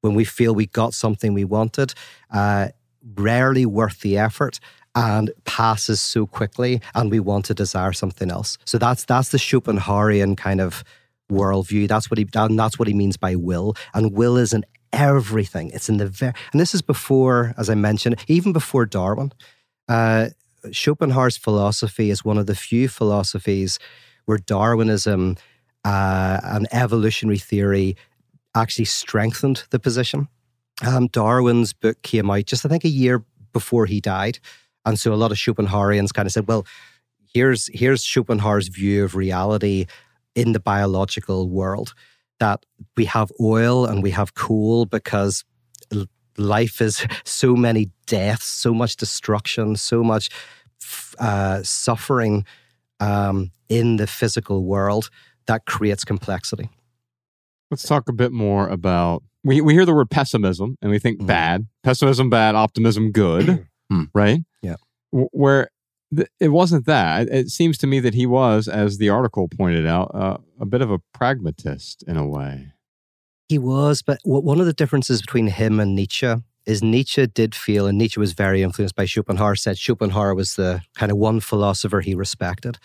when 0.00 0.14
we 0.14 0.24
feel 0.24 0.54
we 0.54 0.66
got 0.66 0.92
something 0.92 1.34
we 1.34 1.44
wanted, 1.44 1.94
uh, 2.30 2.68
rarely 3.16 3.66
worth 3.66 4.00
the 4.00 4.18
effort. 4.18 4.60
and 4.96 5.32
passes 5.44 6.00
so 6.00 6.24
quickly, 6.24 6.80
and 6.94 7.10
we 7.10 7.18
want 7.18 7.44
to 7.46 7.54
desire 7.54 7.92
something 7.92 8.30
else. 8.30 8.58
So 8.64 8.78
that's 8.78 9.04
that's 9.04 9.30
the 9.30 9.38
Schopenhauerian 9.38 10.36
kind 10.36 10.60
of 10.60 10.84
worldview. 11.30 11.88
That's 11.88 12.10
what 12.10 12.18
he 12.18 12.28
and 12.34 12.58
that's 12.58 12.78
what 12.78 12.88
he 12.88 12.94
means 12.94 13.16
by 13.16 13.34
will. 13.34 13.74
And 13.92 14.12
will 14.12 14.36
is 14.36 14.52
in 14.52 14.64
everything. 14.94 15.70
It's 15.70 15.88
in 15.88 15.98
the 15.98 16.06
very 16.06 16.32
and 16.52 16.60
this 16.60 16.74
is 16.74 16.82
before, 16.82 17.54
as 17.58 17.68
I 17.68 17.74
mentioned, 17.74 18.16
even 18.28 18.52
before 18.52 18.86
Darwin. 18.86 19.32
Uh, 19.88 20.28
Schopenhauer's 20.70 21.36
philosophy 21.36 22.10
is 22.10 22.24
one 22.24 22.38
of 22.38 22.46
the 22.46 22.54
few 22.54 22.88
philosophies 22.88 23.78
where 24.24 24.38
Darwinism 24.38 25.36
uh, 25.84 26.40
and 26.42 26.66
evolutionary 26.72 27.38
theory 27.38 27.96
actually 28.54 28.86
strengthened 28.86 29.64
the 29.70 29.78
position. 29.78 30.28
Um, 30.84 31.08
Darwin's 31.08 31.72
book 31.72 32.00
came 32.02 32.30
out 32.30 32.46
just, 32.46 32.64
I 32.64 32.68
think, 32.68 32.84
a 32.84 32.88
year 32.88 33.22
before 33.52 33.86
he 33.86 34.00
died. 34.00 34.38
And 34.86 34.98
so 34.98 35.12
a 35.12 35.16
lot 35.16 35.32
of 35.32 35.38
Schopenhauerians 35.38 36.12
kind 36.12 36.26
of 36.26 36.32
said, 36.32 36.48
well, 36.48 36.66
here's, 37.32 37.68
here's 37.72 38.04
Schopenhauer's 38.04 38.68
view 38.68 39.04
of 39.04 39.14
reality 39.14 39.86
in 40.34 40.52
the 40.52 40.60
biological 40.60 41.48
world 41.48 41.94
that 42.40 42.64
we 42.96 43.04
have 43.06 43.30
oil 43.40 43.86
and 43.86 44.02
we 44.02 44.10
have 44.10 44.34
coal 44.34 44.86
because 44.86 45.44
life 46.36 46.80
is 46.80 47.06
so 47.24 47.54
many 47.54 47.90
deaths, 48.06 48.46
so 48.46 48.74
much 48.74 48.96
destruction, 48.96 49.76
so 49.76 50.02
much 50.02 50.28
uh, 51.18 51.62
suffering 51.62 52.44
um, 53.00 53.50
in 53.68 53.96
the 53.96 54.06
physical 54.06 54.64
world 54.64 55.10
that 55.46 55.66
creates 55.66 56.04
complexity. 56.04 56.70
Let's 57.70 57.84
talk 57.84 58.08
a 58.08 58.12
bit 58.12 58.32
more 58.32 58.68
about. 58.68 59.22
We, 59.42 59.60
we 59.60 59.74
hear 59.74 59.84
the 59.84 59.94
word 59.94 60.10
pessimism 60.10 60.76
and 60.80 60.90
we 60.90 60.98
think 60.98 61.20
mm. 61.20 61.26
bad. 61.26 61.66
Pessimism 61.82 62.30
bad, 62.30 62.54
optimism 62.54 63.12
good, 63.12 63.66
right? 64.14 64.40
Yeah. 64.62 64.76
Where 65.10 65.68
it 66.40 66.48
wasn't 66.48 66.86
that. 66.86 67.28
It 67.28 67.48
seems 67.48 67.78
to 67.78 67.86
me 67.86 68.00
that 68.00 68.14
he 68.14 68.26
was, 68.26 68.68
as 68.68 68.98
the 68.98 69.08
article 69.08 69.48
pointed 69.48 69.86
out, 69.86 70.10
uh, 70.14 70.38
a 70.60 70.66
bit 70.66 70.82
of 70.82 70.90
a 70.90 70.98
pragmatist 71.12 72.04
in 72.06 72.16
a 72.16 72.26
way. 72.26 72.72
He 73.48 73.58
was, 73.58 74.02
but 74.02 74.18
one 74.24 74.60
of 74.60 74.66
the 74.66 74.72
differences 74.72 75.20
between 75.20 75.48
him 75.48 75.78
and 75.78 75.94
Nietzsche 75.94 76.34
is 76.66 76.82
Nietzsche 76.82 77.26
did 77.26 77.54
feel, 77.54 77.86
and 77.86 77.98
Nietzsche 77.98 78.18
was 78.18 78.32
very 78.32 78.62
influenced 78.62 78.94
by 78.94 79.04
Schopenhauer, 79.04 79.54
said 79.54 79.78
Schopenhauer 79.78 80.34
was 80.34 80.54
the 80.54 80.80
kind 80.94 81.12
of 81.12 81.18
one 81.18 81.40
philosopher 81.40 82.00
he 82.00 82.14
respected. 82.14 82.78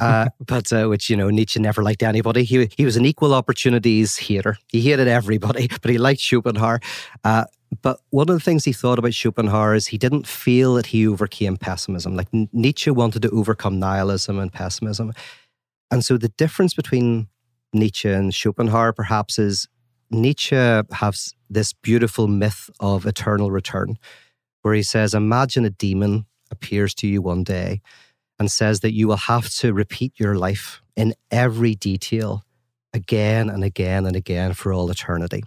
uh, 0.00 0.28
but 0.46 0.72
uh, 0.72 0.86
which 0.86 1.10
you 1.10 1.16
know 1.16 1.30
Nietzsche 1.30 1.58
never 1.58 1.82
liked 1.82 2.02
anybody. 2.02 2.44
He 2.44 2.68
he 2.76 2.84
was 2.84 2.96
an 2.96 3.04
equal 3.04 3.34
opportunities 3.34 4.16
hater. 4.16 4.56
He 4.68 4.80
hated 4.80 5.08
everybody, 5.08 5.68
but 5.82 5.90
he 5.90 5.98
liked 5.98 6.20
Schopenhauer. 6.20 6.80
Uh, 7.24 7.44
but 7.82 8.00
one 8.10 8.28
of 8.28 8.34
the 8.34 8.40
things 8.40 8.64
he 8.64 8.72
thought 8.72 8.98
about 8.98 9.14
Schopenhauer 9.14 9.74
is 9.74 9.86
he 9.86 9.98
didn't 9.98 10.26
feel 10.26 10.74
that 10.74 10.86
he 10.86 11.06
overcame 11.06 11.56
pessimism. 11.56 12.16
Like 12.16 12.28
Nietzsche 12.32 12.90
wanted 12.90 13.22
to 13.22 13.30
overcome 13.30 13.78
nihilism 13.78 14.38
and 14.38 14.52
pessimism, 14.52 15.12
and 15.90 16.04
so 16.04 16.16
the 16.16 16.28
difference 16.30 16.74
between 16.74 17.28
Nietzsche 17.72 18.10
and 18.10 18.34
Schopenhauer 18.34 18.92
perhaps 18.92 19.38
is 19.38 19.68
Nietzsche 20.10 20.56
has 20.56 21.34
this 21.48 21.72
beautiful 21.72 22.26
myth 22.26 22.68
of 22.80 23.06
eternal 23.06 23.50
return, 23.50 23.96
where 24.62 24.74
he 24.74 24.82
says, 24.82 25.14
Imagine 25.14 25.64
a 25.64 25.70
demon 25.70 26.26
appears 26.50 26.94
to 26.94 27.06
you 27.06 27.22
one 27.22 27.44
day 27.44 27.80
and 28.38 28.50
says 28.50 28.80
that 28.80 28.92
you 28.92 29.06
will 29.06 29.16
have 29.16 29.48
to 29.50 29.72
repeat 29.72 30.18
your 30.18 30.34
life 30.34 30.82
in 30.96 31.14
every 31.30 31.74
detail 31.74 32.42
again 32.92 33.48
and 33.48 33.62
again 33.62 34.06
and 34.06 34.16
again 34.16 34.52
for 34.52 34.72
all 34.72 34.90
eternity. 34.90 35.44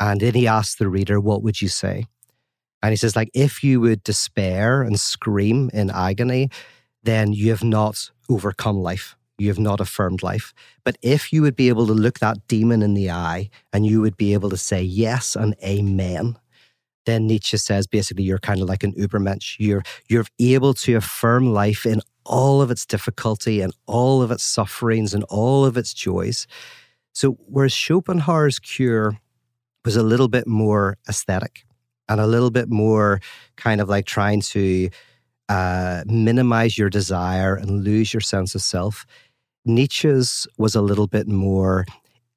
And 0.00 0.20
then 0.20 0.34
he 0.34 0.46
asks 0.46 0.76
the 0.76 0.88
reader, 0.88 1.20
What 1.20 1.42
would 1.42 1.62
you 1.62 1.68
say? 1.68 2.06
And 2.82 2.92
he 2.92 2.96
says, 2.96 3.16
like, 3.16 3.30
if 3.32 3.64
you 3.64 3.80
would 3.80 4.02
despair 4.02 4.82
and 4.82 5.00
scream 5.00 5.70
in 5.72 5.88
agony, 5.88 6.50
then 7.02 7.32
you 7.32 7.48
have 7.48 7.64
not 7.64 8.10
overcome 8.28 8.76
life 8.76 9.16
you 9.38 9.48
have 9.48 9.58
not 9.58 9.80
affirmed 9.80 10.22
life. 10.22 10.54
But 10.84 10.96
if 11.02 11.32
you 11.32 11.42
would 11.42 11.56
be 11.56 11.68
able 11.68 11.86
to 11.86 11.92
look 11.92 12.18
that 12.20 12.46
demon 12.48 12.82
in 12.82 12.94
the 12.94 13.10
eye 13.10 13.50
and 13.72 13.86
you 13.86 14.00
would 14.00 14.16
be 14.16 14.32
able 14.32 14.50
to 14.50 14.56
say 14.56 14.82
yes 14.82 15.36
and 15.36 15.54
amen, 15.64 16.38
then 17.06 17.26
Nietzsche 17.26 17.56
says 17.56 17.86
basically 17.86 18.24
you're 18.24 18.38
kind 18.38 18.62
of 18.62 18.68
like 18.68 18.82
an 18.82 18.94
Ubermensch. 18.94 19.56
You're 19.58 19.82
you're 20.08 20.26
able 20.38 20.74
to 20.74 20.94
affirm 20.94 21.52
life 21.52 21.84
in 21.84 22.00
all 22.24 22.62
of 22.62 22.70
its 22.70 22.86
difficulty 22.86 23.60
and 23.60 23.74
all 23.86 24.22
of 24.22 24.30
its 24.30 24.44
sufferings 24.44 25.12
and 25.12 25.24
all 25.24 25.64
of 25.64 25.76
its 25.76 25.92
joys. 25.92 26.46
So 27.12 27.32
whereas 27.46 27.74
Schopenhauer's 27.74 28.58
cure 28.58 29.18
was 29.84 29.96
a 29.96 30.02
little 30.02 30.28
bit 30.28 30.46
more 30.46 30.96
aesthetic 31.08 31.64
and 32.08 32.20
a 32.20 32.26
little 32.26 32.50
bit 32.50 32.70
more 32.70 33.20
kind 33.56 33.80
of 33.80 33.88
like 33.88 34.06
trying 34.06 34.40
to 34.40 34.90
uh, 35.48 36.02
minimize 36.06 36.78
your 36.78 36.90
desire 36.90 37.54
and 37.54 37.84
lose 37.84 38.12
your 38.12 38.20
sense 38.20 38.54
of 38.54 38.62
self. 38.62 39.06
Nietzsche's 39.64 40.46
was 40.58 40.74
a 40.74 40.82
little 40.82 41.06
bit 41.06 41.28
more 41.28 41.86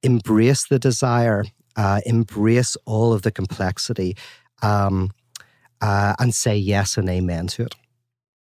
embrace 0.04 0.68
the 0.68 0.80
desire, 0.80 1.44
uh, 1.76 2.02
embrace 2.06 2.78
all 2.86 3.14
of 3.14 3.24
the 3.24 3.32
complexity, 3.32 4.16
um, 4.62 5.12
uh, 5.82 6.16
and 6.20 6.34
say 6.34 6.56
yes 6.56 6.98
and 6.98 7.10
amen 7.10 7.48
to 7.48 7.64
it. 7.64 7.76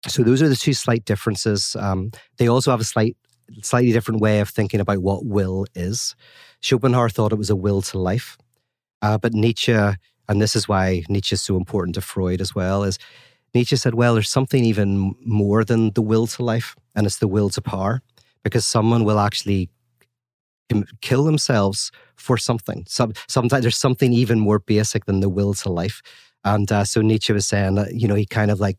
So 0.07 0.23
those 0.23 0.43
are 0.43 0.49
the 0.49 0.57
two 0.57 0.75
slight 0.75 1.05
differences. 1.05 1.75
Um, 1.79 2.13
they 2.39 2.49
also 2.49 2.71
have 2.71 2.81
a 2.81 2.85
slight, 2.85 3.17
slightly 3.63 3.93
different 3.93 4.21
way 4.21 4.41
of 4.41 4.49
thinking 4.49 4.81
about 4.81 4.99
what 4.99 5.25
will 5.25 5.67
is. 5.75 6.15
Schopenhauer 6.61 7.09
thought 7.09 7.33
it 7.33 7.39
was 7.39 7.51
a 7.51 7.57
will 7.57 7.83
to 7.83 7.99
life, 7.99 8.39
uh, 9.07 9.19
but 9.19 9.33
Nietzsche, 9.35 9.73
and 9.73 10.43
this 10.43 10.57
is 10.57 10.69
why 10.69 11.05
Nietzsche 11.09 11.35
is 11.35 11.43
so 11.43 11.57
important 11.57 11.95
to 11.95 12.01
Freud 12.01 12.41
as 12.41 12.55
well, 12.55 12.83
is 12.83 12.99
Nietzsche 13.55 13.77
said, 13.77 13.95
well, 13.95 14.15
there's 14.15 14.29
something 14.29 14.65
even 14.65 15.15
more 15.25 15.65
than 15.65 15.93
the 15.93 16.03
will 16.03 16.27
to 16.27 16.43
life, 16.43 16.75
and 16.97 17.07
it's 17.07 17.19
the 17.19 17.29
will 17.29 17.49
to 17.51 17.63
power 17.63 18.03
because 18.43 18.67
someone 18.67 19.05
will 19.05 19.21
actually 19.21 19.71
kill 21.01 21.23
themselves 21.23 21.93
for 22.17 22.37
something. 22.37 22.85
Some, 22.89 23.13
sometimes 23.29 23.63
there's 23.63 23.79
something 23.79 24.13
even 24.13 24.41
more 24.41 24.59
basic 24.59 25.05
than 25.05 25.21
the 25.21 25.29
will 25.29 25.55
to 25.55 25.71
life. 25.71 26.03
And 26.45 26.71
uh, 26.73 26.85
so 26.85 27.01
Nietzsche 27.01 27.33
was 27.33 27.47
saying 27.47 27.77
that, 27.77 27.95
you 27.95 28.09
know, 28.09 28.17
he 28.17 28.27
kind 28.27 28.51
of 28.51 28.59
like 28.59 28.79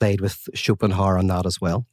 played 0.00 0.20
with 0.20 0.48
Schopenhauer 0.54 1.18
on 1.18 1.28
that 1.28 1.46
as 1.46 1.60
well. 1.60 1.86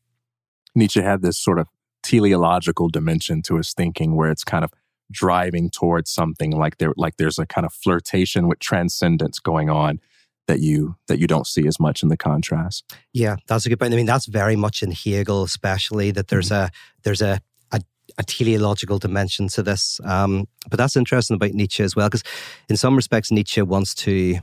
Nietzsche 0.74 1.02
had 1.04 1.22
this 1.22 1.38
sort 1.38 1.60
of 1.60 1.68
teleological 2.02 2.90
dimension 2.90 3.44
to 3.44 3.58
his 3.58 3.74
thinking 3.74 4.16
where 4.16 4.32
it's 4.32 4.44
kind 4.44 4.64
of 4.64 4.72
driving 5.12 5.70
towards 5.70 6.12
something 6.12 6.52
like 6.52 6.78
there 6.78 6.94
like 6.98 7.18
there's 7.18 7.40
a 7.40 7.46
kind 7.46 7.66
of 7.66 7.74
flirtation 7.74 8.48
with 8.48 8.60
transcendence 8.60 9.40
going 9.40 9.70
on 9.70 10.00
that 10.48 10.60
you 10.60 10.96
that 11.08 11.20
you 11.20 11.28
don't 11.28 11.48
see 11.48 11.68
as 11.68 11.80
much 11.80 12.04
in 12.04 12.10
the 12.10 12.18
contrast. 12.18 12.84
Yeah, 13.14 13.38
that's 13.48 13.66
a 13.66 13.70
good 13.70 13.80
point. 13.80 13.94
I 13.94 13.96
mean, 13.96 14.06
that's 14.06 14.26
very 14.26 14.56
much 14.56 14.84
in 14.84 14.92
Hegel, 14.92 15.44
especially 15.44 16.12
that 16.12 16.28
there's 16.28 16.50
mm-hmm. 16.50 16.66
a 16.66 16.72
there's 17.04 17.22
a, 17.22 17.40
a, 17.72 17.82
a 18.18 18.24
teleological 18.24 19.00
dimension 19.00 19.48
to 19.50 19.64
this. 19.64 20.00
Um, 20.04 20.48
but 20.70 20.78
that's 20.78 20.96
interesting 20.96 21.36
about 21.36 21.52
Nietzsche 21.52 21.84
as 21.84 21.96
well, 21.96 22.08
because 22.08 22.24
in 22.70 22.78
some 22.78 22.96
respects, 22.96 23.32
Nietzsche 23.32 23.62
wants 23.62 23.94
to 23.96 24.40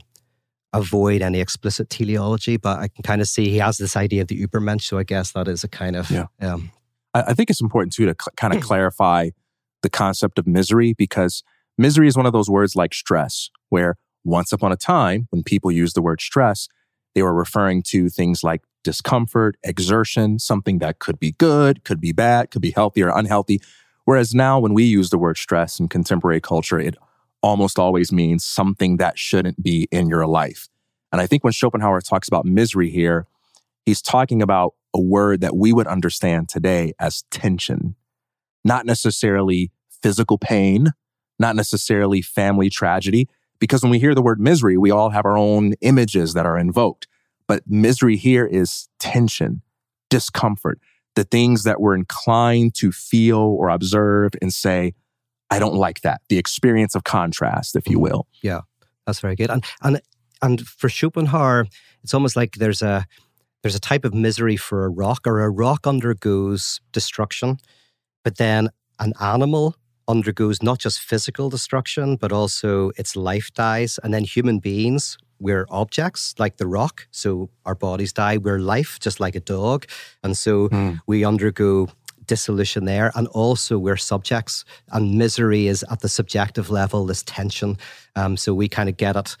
avoid 0.73 1.21
any 1.21 1.39
explicit 1.39 1.89
teleology, 1.89 2.57
but 2.57 2.79
I 2.79 2.87
can 2.87 3.03
kind 3.03 3.21
of 3.21 3.27
see 3.27 3.49
he 3.49 3.57
has 3.57 3.77
this 3.77 3.97
idea 3.97 4.21
of 4.21 4.29
the 4.29 4.45
Übermensch. 4.45 4.83
So 4.83 4.97
I 4.97 5.03
guess 5.03 5.33
that 5.33 5.47
is 5.47 5.63
a 5.63 5.67
kind 5.67 5.95
of 5.95 6.09
yeah. 6.09 6.27
Um, 6.39 6.71
I, 7.13 7.21
I 7.27 7.33
think 7.33 7.49
it's 7.49 7.61
important 7.61 7.93
too 7.93 8.05
to 8.05 8.15
cl- 8.19 8.33
kind 8.37 8.55
of 8.55 8.61
clarify 8.67 9.29
the 9.81 9.89
concept 9.89 10.39
of 10.39 10.47
misery 10.47 10.93
because 10.93 11.43
misery 11.77 12.07
is 12.07 12.17
one 12.17 12.25
of 12.25 12.33
those 12.33 12.49
words 12.49 12.75
like 12.75 12.93
stress, 12.93 13.49
where 13.69 13.97
once 14.23 14.51
upon 14.51 14.71
a 14.71 14.77
time, 14.77 15.27
when 15.31 15.43
people 15.43 15.71
used 15.71 15.95
the 15.95 16.01
word 16.01 16.21
stress, 16.21 16.67
they 17.15 17.21
were 17.21 17.33
referring 17.33 17.81
to 17.83 18.09
things 18.09 18.43
like 18.43 18.61
discomfort, 18.83 19.57
exertion, 19.63 20.39
something 20.39 20.79
that 20.79 20.99
could 20.99 21.19
be 21.19 21.33
good, 21.33 21.83
could 21.83 21.99
be 21.99 22.11
bad, 22.11 22.51
could 22.51 22.61
be 22.61 22.71
healthy 22.71 23.03
or 23.03 23.09
unhealthy. 23.09 23.61
Whereas 24.05 24.33
now, 24.33 24.59
when 24.59 24.73
we 24.73 24.83
use 24.83 25.09
the 25.09 25.17
word 25.17 25.37
stress 25.37 25.79
in 25.79 25.87
contemporary 25.87 26.41
culture, 26.41 26.79
it 26.79 26.95
almost 27.43 27.79
always 27.79 28.11
means 28.11 28.45
something 28.45 28.97
that 28.97 29.17
shouldn't 29.17 29.61
be 29.61 29.87
in 29.91 30.07
your 30.07 30.25
life. 30.27 30.69
And 31.11 31.21
I 31.21 31.27
think 31.27 31.43
when 31.43 31.53
Schopenhauer 31.53 32.01
talks 32.01 32.27
about 32.27 32.45
misery 32.45 32.89
here, 32.89 33.27
he's 33.85 34.01
talking 34.01 34.41
about 34.41 34.73
a 34.93 35.01
word 35.01 35.41
that 35.41 35.55
we 35.55 35.73
would 35.73 35.87
understand 35.87 36.49
today 36.49 36.93
as 36.99 37.23
tension, 37.31 37.95
not 38.63 38.85
necessarily 38.85 39.71
physical 40.01 40.37
pain, 40.37 40.91
not 41.39 41.55
necessarily 41.55 42.21
family 42.21 42.69
tragedy, 42.69 43.27
because 43.59 43.83
when 43.83 43.91
we 43.91 43.99
hear 43.99 44.15
the 44.15 44.21
word 44.21 44.39
misery, 44.39 44.77
we 44.77 44.91
all 44.91 45.11
have 45.11 45.25
our 45.25 45.37
own 45.37 45.73
images 45.81 46.33
that 46.33 46.45
are 46.45 46.57
invoked. 46.57 47.07
But 47.47 47.63
misery 47.67 48.17
here 48.17 48.45
is 48.45 48.87
tension, 48.99 49.61
discomfort, 50.09 50.79
the 51.15 51.23
things 51.23 51.63
that 51.63 51.81
we're 51.81 51.95
inclined 51.95 52.73
to 52.75 52.91
feel 52.91 53.37
or 53.37 53.69
observe 53.69 54.31
and 54.41 54.53
say, 54.53 54.93
I 55.49 55.59
don't 55.59 55.75
like 55.75 56.01
that. 56.01 56.21
The 56.29 56.37
experience 56.37 56.95
of 56.95 57.03
contrast, 57.03 57.75
if 57.75 57.87
you 57.87 57.97
mm-hmm. 57.97 58.03
will. 58.03 58.27
Yeah, 58.41 58.61
that's 59.05 59.19
very 59.19 59.35
good. 59.35 59.49
And 59.49 59.63
and 59.81 60.01
and 60.41 60.65
for 60.65 60.87
Schopenhauer, 60.87 61.67
it's 62.03 62.13
almost 62.13 62.35
like 62.35 62.53
there's 62.53 62.81
a 62.81 63.05
there's 63.61 63.75
a 63.75 63.79
type 63.79 64.05
of 64.05 64.13
misery 64.13 64.55
for 64.55 64.85
a 64.85 64.89
rock, 64.89 65.27
or 65.27 65.41
a 65.41 65.49
rock 65.49 65.85
undergoes 65.85 66.79
destruction, 66.93 67.57
but 68.23 68.37
then 68.37 68.69
an 68.99 69.13
animal 69.19 69.75
undergoes 70.07 70.61
not 70.61 70.79
just 70.79 70.99
physical 70.99 71.49
destruction, 71.49 72.15
but 72.17 72.31
also 72.31 72.91
its 72.97 73.15
life 73.15 73.51
dies. 73.53 73.99
And 74.03 74.13
then 74.13 74.23
human 74.23 74.59
beings, 74.59 75.17
we're 75.39 75.65
objects 75.69 76.35
like 76.37 76.57
the 76.57 76.67
rock. 76.67 77.07
So 77.11 77.49
our 77.65 77.75
bodies 77.75 78.13
die. 78.13 78.37
We're 78.37 78.59
life, 78.59 78.99
just 78.99 79.19
like 79.19 79.35
a 79.35 79.39
dog. 79.39 79.85
And 80.23 80.37
so 80.37 80.69
Mm. 80.69 80.99
we 81.07 81.25
undergo 81.25 81.87
dissolution 82.27 82.85
there. 82.85 83.11
And 83.15 83.27
also 83.27 83.77
we're 83.77 83.97
subjects. 83.97 84.65
And 84.91 85.17
misery 85.17 85.67
is 85.67 85.83
at 85.89 86.01
the 86.01 86.09
subjective 86.09 86.69
level, 86.69 87.05
this 87.05 87.23
tension. 87.23 87.77
Um, 88.15 88.37
so 88.37 88.53
we 88.53 88.67
kind 88.67 88.89
of 88.89 88.97
get 88.97 89.15
it 89.15 89.35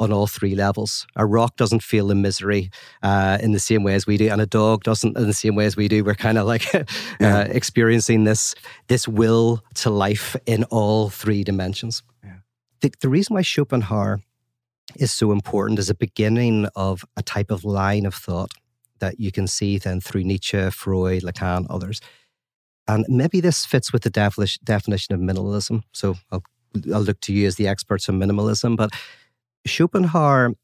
on 0.00 0.12
all 0.12 0.26
three 0.26 0.54
levels. 0.56 1.06
A 1.14 1.24
rock 1.26 1.56
doesn't 1.56 1.82
feel 1.82 2.08
the 2.08 2.14
misery 2.14 2.70
uh, 3.02 3.38
in 3.40 3.52
the 3.52 3.60
same 3.60 3.84
way 3.84 3.94
as 3.94 4.06
we 4.06 4.16
do, 4.16 4.28
and 4.30 4.40
a 4.40 4.46
dog 4.46 4.82
doesn't 4.82 5.16
in 5.16 5.26
the 5.26 5.32
same 5.34 5.54
way 5.54 5.66
as 5.66 5.76
we 5.76 5.86
do. 5.88 6.02
We're 6.02 6.14
kind 6.14 6.38
of 6.38 6.46
like 6.46 6.64
Yeah. 7.20 7.38
uh, 7.38 7.44
experiencing 7.50 8.24
this 8.24 8.54
this 8.88 9.06
will 9.06 9.62
to 9.74 9.90
life 9.90 10.34
in 10.46 10.64
all 10.64 11.10
three 11.10 11.44
dimensions. 11.44 12.02
Yeah. 12.24 12.38
The, 12.80 12.92
the 13.00 13.08
reason 13.08 13.34
why 13.34 13.42
Schopenhauer 13.42 14.20
is 14.96 15.12
so 15.12 15.30
important 15.32 15.78
is 15.78 15.90
a 15.90 15.94
beginning 15.94 16.66
of 16.74 17.04
a 17.16 17.22
type 17.22 17.50
of 17.52 17.64
line 17.64 18.06
of 18.06 18.14
thought 18.14 18.50
that 18.98 19.20
you 19.20 19.30
can 19.30 19.46
see 19.46 19.78
then 19.78 20.00
through 20.00 20.24
Nietzsche, 20.24 20.70
Freud, 20.70 21.22
Lacan, 21.22 21.66
others. 21.70 22.00
And 22.88 23.04
maybe 23.08 23.40
this 23.40 23.64
fits 23.66 23.92
with 23.92 24.02
the 24.02 24.10
definition 24.10 24.62
definition 24.64 25.14
of 25.14 25.20
minimalism. 25.20 25.82
So 25.92 26.16
I'll, 26.32 26.42
I'll 26.92 27.02
look 27.02 27.20
to 27.20 27.32
you 27.32 27.46
as 27.46 27.56
the 27.56 27.68
experts 27.68 28.08
on 28.08 28.18
minimalism, 28.18 28.76
but 28.76 28.90
Schopenhauer 29.66 30.54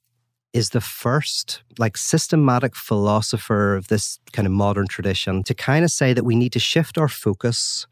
is 0.53 0.71
the 0.71 0.81
first 0.81 1.63
like 1.79 1.97
systematic 1.97 2.75
philosopher 2.75 3.77
of 3.77 3.89
this 3.89 4.19
kind 4.33 4.47
of 4.47 4.53
modern 4.53 4.87
tradition 4.87 5.43
to 5.43 5.55
kind 5.55 5.85
of 5.85 5.91
say 5.91 6.15
that 6.15 6.25
we 6.25 6.35
need 6.35 6.53
to 6.53 6.59
shift 6.59 6.97
our 6.97 7.09
focus 7.09 7.87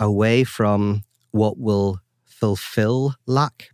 away 0.00 0.42
from 0.42 1.02
what 1.30 1.58
will 1.58 2.00
fulfill 2.24 3.14
lack 3.26 3.68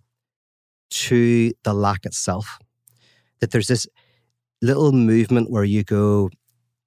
to 0.90 1.52
the 1.62 1.72
lack 1.72 2.04
itself. 2.04 2.58
That 3.40 3.52
there's 3.52 3.68
this 3.68 3.86
little 4.60 4.92
movement 4.92 5.50
where 5.50 5.64
you 5.64 5.84
go, 5.84 6.30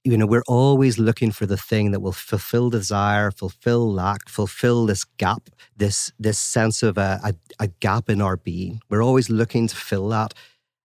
you 0.03 0.17
know, 0.17 0.25
we're 0.25 0.43
always 0.47 0.97
looking 0.97 1.31
for 1.31 1.45
the 1.45 1.57
thing 1.57 1.91
that 1.91 1.99
will 1.99 2.13
fulfill 2.13 2.69
desire, 2.69 3.31
fulfill 3.31 3.91
lack, 3.91 4.29
fulfill 4.29 4.85
this 4.85 5.03
gap, 5.03 5.49
this 5.75 6.11
this 6.19 6.39
sense 6.39 6.83
of 6.83 6.97
a, 6.97 7.19
a, 7.23 7.33
a 7.59 7.67
gap 7.67 8.09
in 8.09 8.21
our 8.21 8.37
being. 8.37 8.81
We're 8.89 9.03
always 9.03 9.29
looking 9.29 9.67
to 9.67 9.75
fill 9.75 10.07
that. 10.09 10.33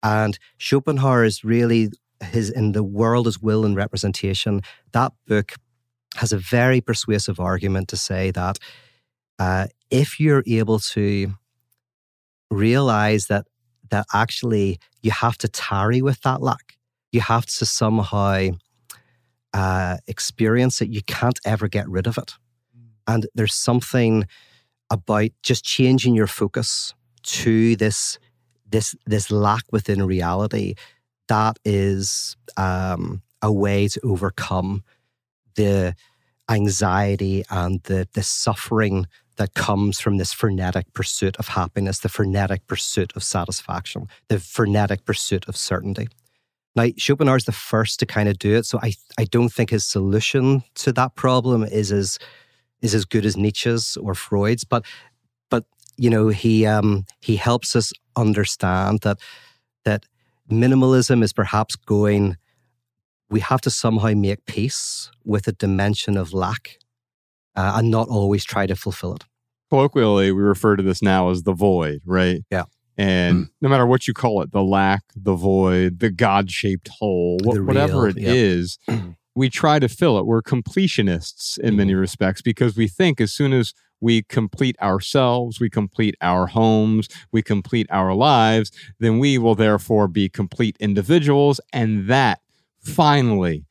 And 0.03 0.39
Schopenhauer 0.59 1.25
is 1.25 1.45
really 1.45 1.91
his 2.23 2.51
in 2.51 2.73
the 2.73 2.83
world 2.83 3.27
as 3.27 3.39
will 3.41 3.65
and 3.65 3.77
representation. 3.77 4.63
That 4.93 5.13
book 5.27 5.53
has 6.17 6.33
a 6.33 6.39
very 6.39 6.81
persuasive 6.81 7.39
argument 7.39 7.89
to 7.89 7.97
say 7.97 8.31
that 8.33 8.59
uh, 9.39 9.67
if 9.91 10.19
you're 10.19 10.43
able 10.47 10.79
to 10.79 11.35
realize 12.51 13.27
that 13.27 13.47
that 13.91 14.07
actually 14.13 14.79
you 15.03 15.13
have 15.13 15.39
to 15.39 15.49
tarry 15.49 16.03
with 16.03 16.21
that 16.23 16.43
lack, 16.43 16.77
you 17.13 17.21
have 17.21 17.47
to 17.47 17.65
somehow 17.65 18.49
uh, 19.57 19.97
experience 20.07 20.83
it. 20.83 20.91
You 20.91 21.01
can't 21.03 21.41
ever 21.47 21.67
get 21.67 21.89
rid 21.89 22.07
of 22.07 22.19
it. 22.19 22.35
And 23.07 23.27
there's 23.35 23.55
something 23.55 24.27
about 24.91 25.31
just 25.43 25.65
changing 25.65 26.15
your 26.15 26.27
focus 26.27 26.95
to 27.23 27.75
this 27.77 28.19
this 28.69 28.95
this 29.07 29.31
lack 29.31 29.65
within 29.73 30.05
reality 30.05 30.75
that 31.29 31.59
is 31.65 32.37
um, 32.59 33.23
a 33.41 33.51
way 33.51 33.89
to 33.89 34.01
overcome 34.05 34.83
the 35.55 35.95
anxiety 36.51 37.43
and 37.49 37.83
the 37.85 38.07
the 38.13 38.23
suffering 38.23 39.07
that 39.37 39.55
comes 39.55 40.01
from 40.01 40.19
this 40.19 40.33
frenetic 40.35 40.93
pursuit 40.93 41.37
of 41.39 41.49
happiness, 41.49 41.99
the 42.01 42.09
frenetic 42.11 42.67
pursuit 42.67 43.13
of 43.17 43.23
satisfaction, 43.23 44.07
the 44.29 44.39
frenetic 44.39 45.05
pursuit 45.07 45.47
of 45.49 45.57
certainty. 45.57 46.09
Now, 46.77 46.89
Schopenhauer 46.99 47.39
is 47.39 47.47
the 47.47 47.53
first 47.53 47.99
to 48.01 48.07
kind 48.07 48.29
of 48.29 48.39
do 48.39 48.55
it, 48.55 48.67
so 48.67 48.79
I 48.83 48.93
I 49.19 49.25
don't 49.25 49.49
think 49.49 49.71
his 49.71 49.87
solution 49.87 50.63
to 50.77 50.93
that 50.93 51.15
problem 51.15 51.65
is 51.65 51.91
as 51.91 52.19
is 52.83 52.95
as 52.95 53.07
good 53.07 53.25
as 53.25 53.37
Nietzsche's 53.37 53.97
or 53.97 54.15
Freud's, 54.15 54.65
but 54.65 54.85
but 55.51 55.65
you 55.97 56.11
know 56.11 56.29
he 56.29 56.67
um, 56.67 57.07
he 57.21 57.37
helps 57.37 57.75
us 57.75 57.93
understand 58.15 59.01
that 59.01 59.19
that 59.85 60.05
minimalism 60.51 61.23
is 61.23 61.33
perhaps 61.33 61.77
going. 61.77 62.37
We 63.29 63.41
have 63.41 63.61
to 63.63 63.71
somehow 63.71 64.13
make 64.15 64.45
peace 64.47 65.11
with 65.25 65.49
a 65.49 65.53
dimension 65.53 66.17
of 66.17 66.33
lack, 66.33 66.79
uh, 67.57 67.73
and 67.77 67.91
not 67.91 68.09
always 68.09 68.45
try 68.45 68.67
to 68.67 68.77
fulfill 68.77 69.15
it. 69.15 69.25
Colloquially, 69.71 70.31
we 70.31 70.43
refer 70.43 70.77
to 70.77 70.83
this 70.83 71.03
now 71.03 71.31
as 71.31 71.43
the 71.43 71.53
void, 71.53 72.03
right? 72.05 72.45
Yeah. 72.51 72.65
And 72.99 73.47
mm. 73.47 73.51
no 73.61 73.69
matter 73.69 73.87
what 73.87 74.09
you 74.09 74.15
call 74.15 74.43
it, 74.43 74.53
the 74.53 74.63
lack, 74.63 75.03
the 75.15 75.35
void, 75.35 76.01
the 76.01 76.11
God 76.11 76.51
shaped 76.51 76.89
hole, 76.89 77.39
wh- 77.45 77.67
whatever 77.67 78.09
it 78.09 78.19
yep. 78.19 78.35
is, 78.35 78.79
we 79.35 79.51
try 79.51 79.79
to 79.79 79.89
fill 79.89 80.19
it. 80.19 80.27
We're 80.27 80.43
completionists 80.43 81.59
in 81.59 81.77
many 81.77 81.93
mm-hmm. 81.93 82.01
respects 82.01 82.41
because 82.43 82.77
we 82.77 82.89
think 82.89 83.21
as 83.21 83.33
soon 83.33 83.53
as 83.53 83.75
we 84.01 84.23
complete 84.23 84.77
ourselves, 84.81 85.61
we 85.61 85.71
complete 85.71 86.15
our 86.21 86.47
homes, 86.47 87.09
we 87.33 87.43
complete 87.43 87.87
our 87.91 88.15
lives, 88.15 88.71
then 88.99 89.19
we 89.19 89.39
will 89.39 89.55
therefore 89.55 90.09
be 90.09 90.29
complete 90.29 90.77
individuals. 90.81 91.61
And 91.73 92.09
that 92.09 92.41
finally 92.81 93.67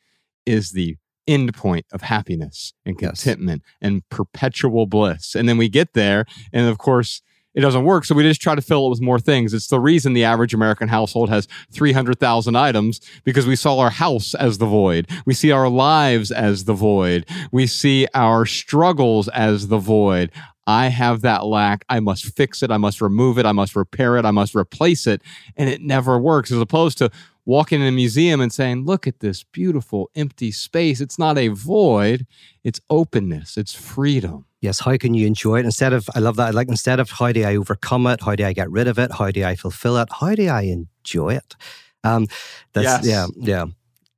is 0.46 0.72
the 0.72 0.98
end 1.28 1.54
point 1.56 1.86
of 1.92 2.02
happiness 2.02 2.74
and 2.86 2.96
Yes. 3.00 3.24
contentment 3.24 3.64
and 3.82 4.08
perpetual 4.10 4.86
bliss. 4.86 5.36
And 5.36 5.50
then 5.50 5.58
we 5.58 5.70
get 5.70 5.94
there, 5.94 6.26
and 6.54 6.68
of 6.68 6.78
course, 6.78 7.22
it 7.56 7.62
doesn't 7.62 7.84
work. 7.84 8.06
So 8.06 8.14
we 8.14 8.24
just 8.24 8.42
try 8.42 8.54
to 8.54 8.62
fill 8.62 8.88
it 8.88 8.90
with 8.90 9.02
more 9.02 9.20
things. 9.20 9.54
It's 9.54 9.68
the 9.68 9.80
reason 9.80 10.14
the 10.14 10.26
average 10.26 10.54
American 10.54 10.90
household 10.90 11.30
has 11.30 11.48
300,000 11.72 12.56
items 12.56 13.00
because 13.24 13.48
we 13.48 13.56
saw 13.56 13.80
our 13.80 13.90
house 13.90 14.36
as 14.36 14.58
the 14.58 14.66
void. 14.66 15.10
We 15.26 15.34
see 15.34 15.52
our 15.52 15.70
lives 15.70 16.32
as 16.32 16.66
the 16.66 16.74
void. 16.74 17.26
We 17.52 17.66
see 17.66 18.08
our 18.14 18.46
struggles 18.46 19.30
as 19.30 19.70
the 19.70 19.80
void. 19.80 20.32
I 20.68 20.88
have 20.88 21.22
that 21.22 21.46
lack. 21.46 21.86
I 21.90 22.00
must 22.00 22.36
fix 22.36 22.64
it. 22.64 22.72
I 22.72 22.78
must 22.78 23.00
remove 23.00 23.38
it. 23.38 23.46
I 23.46 23.52
must 23.52 23.76
repair 23.76 24.18
it. 24.18 24.26
I 24.26 24.32
must 24.32 24.56
replace 24.56 25.08
it. 25.08 25.22
And 25.56 25.70
it 25.70 25.82
never 25.82 26.18
works 26.18 26.52
as 26.52 26.60
opposed 26.60 26.98
to 26.98 27.12
walking 27.46 27.82
in 27.82 27.88
a 27.88 27.92
museum 27.92 28.42
and 28.42 28.52
saying, 28.52 28.86
look 28.86 29.08
at 29.08 29.20
this 29.20 29.44
beautiful 29.44 30.10
empty 30.16 30.52
space. 30.52 31.00
It's 31.00 31.20
not 31.20 31.38
a 31.38 31.50
void. 31.50 32.26
It's 32.64 32.82
openness. 32.90 33.58
It's 33.58 33.74
freedom. 33.74 34.46
Yes, 34.62 34.80
how 34.80 34.98
can 34.98 35.14
you 35.14 35.28
enjoy 35.28 35.60
it 35.60 35.66
instead 35.66 35.94
of? 35.94 36.10
I 36.16 36.20
love 36.20 36.38
that. 36.38 36.56
Like 36.56 36.68
instead 36.70 37.00
of 37.00 37.12
how 37.12 37.32
do 37.32 37.44
I 37.44 37.56
overcome 37.56 38.08
it? 38.08 38.22
How 38.22 38.36
do 38.36 38.44
I 38.46 38.54
get 38.54 38.70
rid 38.72 38.88
of 38.88 38.98
it? 38.98 39.12
How 39.12 39.30
do 39.30 39.44
I 39.44 39.56
fulfill 39.56 39.98
it? 39.98 40.10
How 40.20 40.34
do 40.34 40.48
I 40.48 40.62
enjoy 40.64 41.36
it? 41.36 41.56
Um, 42.04 42.28
that's 42.74 43.06
Yes. 43.06 43.06
yeah, 43.06 43.28
yeah. 43.38 43.66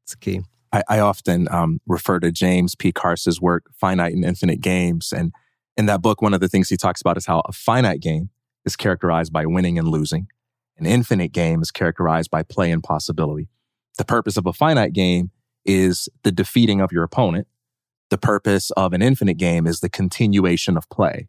It's 0.04 0.16
key. 0.16 0.42
I, 0.72 0.84
I 0.88 1.00
often 1.00 1.48
um, 1.52 1.80
refer 1.88 2.20
to 2.20 2.32
James 2.32 2.76
P. 2.76 2.92
Carse's 2.92 3.42
work, 3.42 3.66
Finite 3.74 4.14
and 4.14 4.24
Infinite 4.24 4.62
Games. 4.62 5.14
And 5.16 5.34
in 5.76 5.86
that 5.88 6.02
book, 6.02 6.22
one 6.22 6.34
of 6.34 6.40
the 6.40 6.48
things 6.48 6.70
he 6.70 6.78
talks 6.78 7.02
about 7.02 7.18
is 7.18 7.26
how 7.26 7.42
a 7.46 7.52
finite 7.52 8.02
game 8.02 8.30
is 8.66 8.76
characterized 8.76 9.32
by 9.32 9.46
winning 9.46 9.78
and 9.78 9.88
losing. 9.88 10.28
An 10.78 10.86
infinite 10.86 11.32
game 11.32 11.62
is 11.62 11.72
characterized 11.72 12.30
by 12.30 12.44
play 12.44 12.72
and 12.72 12.84
possibility. 12.84 13.50
The 13.98 14.06
purpose 14.06 14.38
of 14.38 14.46
a 14.46 14.54
finite 14.54 14.94
game 14.94 15.32
is 15.66 16.08
the 16.24 16.32
defeating 16.32 16.82
of 16.82 16.92
your 16.92 17.04
opponent. 17.04 17.48
The 18.10 18.18
purpose 18.18 18.72
of 18.72 18.94
an 18.94 19.02
infinite 19.02 19.38
game 19.38 19.68
is 19.68 19.80
the 19.80 19.90
continuation 19.90 20.78
of 20.78 20.90
play. 20.90 21.28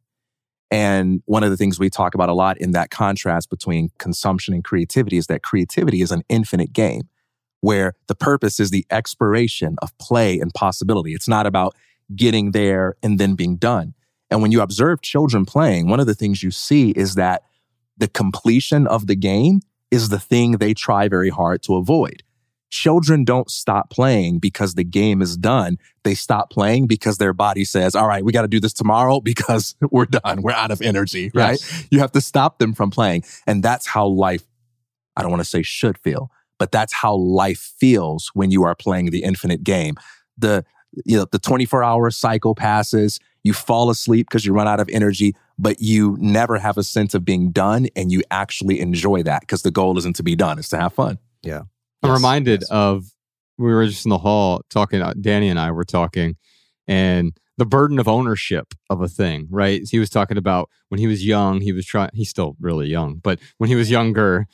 And 0.70 1.22
one 1.24 1.42
of 1.42 1.50
the 1.50 1.56
things 1.56 1.78
we 1.78 1.88
talk 1.88 2.14
about 2.14 2.28
a 2.28 2.34
lot 2.34 2.58
in 2.58 2.72
that 2.72 2.90
contrast 2.90 3.48
between 3.48 3.90
consumption 3.98 4.52
and 4.52 4.62
creativity 4.62 5.16
is 5.16 5.26
that 5.28 5.42
creativity 5.42 6.02
is 6.02 6.12
an 6.12 6.22
infinite 6.28 6.72
game 6.72 7.08
where 7.60 7.94
the 8.06 8.14
purpose 8.14 8.60
is 8.60 8.70
the 8.70 8.86
expiration 8.90 9.76
of 9.82 9.96
play 9.98 10.38
and 10.38 10.52
possibility. 10.54 11.14
It's 11.14 11.26
not 11.26 11.46
about 11.46 11.74
getting 12.14 12.52
there 12.52 12.96
and 13.02 13.18
then 13.18 13.34
being 13.34 13.56
done. 13.56 13.94
And 14.30 14.42
when 14.42 14.52
you 14.52 14.60
observe 14.60 15.00
children 15.00 15.44
playing, 15.44 15.88
one 15.88 16.00
of 16.00 16.06
the 16.06 16.14
things 16.14 16.42
you 16.42 16.50
see 16.50 16.90
is 16.90 17.14
that 17.14 17.42
the 17.98 18.08
completion 18.08 18.86
of 18.86 19.06
the 19.06 19.16
game 19.16 19.60
is 19.90 20.08
the 20.08 20.18
thing 20.18 20.52
they 20.52 20.74
try 20.74 21.08
very 21.08 21.30
hard 21.30 21.62
to 21.64 21.74
avoid. 21.74 22.22
Children 22.70 23.24
don't 23.24 23.50
stop 23.50 23.88
playing 23.88 24.40
because 24.40 24.74
the 24.74 24.84
game 24.84 25.22
is 25.22 25.38
done. 25.38 25.78
They 26.04 26.14
stop 26.14 26.50
playing 26.50 26.86
because 26.86 27.16
their 27.16 27.32
body 27.32 27.64
says, 27.64 27.94
all 27.94 28.06
right, 28.06 28.22
we 28.22 28.30
got 28.30 28.42
to 28.42 28.48
do 28.48 28.60
this 28.60 28.74
tomorrow 28.74 29.20
because 29.24 29.74
we're 29.90 30.06
done. 30.06 30.42
We're 30.42 30.52
out 30.52 30.70
of 30.70 30.82
energy, 30.82 31.30
right? 31.34 31.58
You 31.90 32.00
have 32.00 32.12
to 32.12 32.20
stop 32.20 32.58
them 32.58 32.74
from 32.74 32.90
playing. 32.90 33.24
And 33.46 33.62
that's 33.62 33.86
how 33.86 34.06
life, 34.06 34.44
I 35.16 35.22
don't 35.22 35.30
want 35.30 35.40
to 35.40 35.48
say 35.48 35.62
should 35.62 35.98
feel, 35.98 36.30
but 36.58 36.70
that's 36.70 36.92
how 36.92 37.14
life 37.14 37.72
feels 37.78 38.30
when 38.34 38.50
you 38.50 38.64
are 38.64 38.74
playing 38.74 39.10
the 39.10 39.22
infinite 39.22 39.64
game. 39.64 39.96
The, 40.36 40.64
you 41.04 41.16
know, 41.16 41.26
the 41.30 41.38
24 41.38 41.82
hour 41.82 42.10
cycle 42.10 42.54
passes, 42.54 43.18
you 43.44 43.54
fall 43.54 43.88
asleep 43.88 44.26
because 44.28 44.44
you 44.44 44.52
run 44.52 44.68
out 44.68 44.78
of 44.80 44.88
energy, 44.90 45.34
but 45.58 45.80
you 45.80 46.16
never 46.20 46.58
have 46.58 46.78
a 46.78 46.84
sense 46.84 47.14
of 47.14 47.24
being 47.24 47.50
done 47.50 47.88
and 47.96 48.12
you 48.12 48.22
actually 48.30 48.80
enjoy 48.80 49.22
that 49.24 49.40
because 49.40 49.62
the 49.62 49.70
goal 49.70 49.98
isn't 49.98 50.16
to 50.16 50.22
be 50.22 50.36
done, 50.36 50.58
it's 50.58 50.68
to 50.68 50.78
have 50.78 50.92
fun. 50.92 51.18
Yeah. 51.42 51.62
I'm 52.02 52.10
Yes, 52.10 52.16
reminded 52.18 52.60
yes. 52.62 52.70
of 52.70 53.04
we 53.58 53.72
were 53.72 53.84
just 53.86 54.06
in 54.06 54.10
the 54.10 54.18
hall 54.18 54.62
talking. 54.70 55.02
uh, 55.02 55.14
Danny 55.20 55.48
and 55.48 55.58
I 55.58 55.72
were 55.72 55.84
talking, 55.84 56.36
and 56.86 57.36
the 57.56 57.66
burden 57.66 57.98
of 57.98 58.06
ownership 58.06 58.72
of 58.88 59.00
a 59.02 59.08
thing. 59.08 59.48
Right? 59.50 59.82
He 59.90 59.98
was 59.98 60.10
talking 60.10 60.36
about 60.38 60.70
when 60.90 61.00
he 61.00 61.08
was 61.08 61.26
young. 61.26 61.60
He 61.60 61.72
was 61.72 61.84
trying. 61.84 62.10
He's 62.14 62.28
still 62.30 62.56
really 62.60 62.86
young, 62.86 63.16
but 63.16 63.40
when 63.58 63.68
he 63.68 63.74
was 63.74 63.90
younger, 63.90 64.46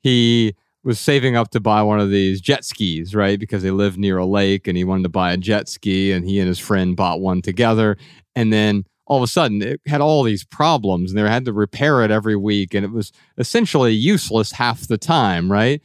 he 0.00 0.54
was 0.84 0.98
saving 1.00 1.36
up 1.36 1.50
to 1.50 1.60
buy 1.60 1.82
one 1.82 2.00
of 2.00 2.10
these 2.10 2.40
jet 2.40 2.64
skis, 2.64 3.14
right? 3.14 3.38
Because 3.38 3.62
they 3.62 3.70
live 3.70 3.98
near 3.98 4.18
a 4.18 4.26
lake 4.26 4.66
and 4.66 4.76
he 4.76 4.82
wanted 4.84 5.04
to 5.04 5.08
buy 5.08 5.32
a 5.32 5.36
jet 5.36 5.68
ski 5.68 6.10
and 6.12 6.24
he 6.28 6.40
and 6.40 6.48
his 6.48 6.58
friend 6.58 6.96
bought 6.96 7.20
one 7.20 7.40
together. 7.40 7.96
And 8.34 8.52
then 8.52 8.84
all 9.06 9.18
of 9.18 9.22
a 9.22 9.26
sudden 9.26 9.62
it 9.62 9.80
had 9.86 10.00
all 10.00 10.22
these 10.22 10.44
problems 10.44 11.10
and 11.10 11.18
they 11.18 11.28
had 11.28 11.44
to 11.44 11.52
repair 11.52 12.02
it 12.02 12.10
every 12.10 12.36
week 12.36 12.74
and 12.74 12.84
it 12.84 12.92
was 12.92 13.12
essentially 13.38 13.92
useless 13.92 14.52
half 14.52 14.86
the 14.86 14.98
time, 14.98 15.50
right? 15.50 15.82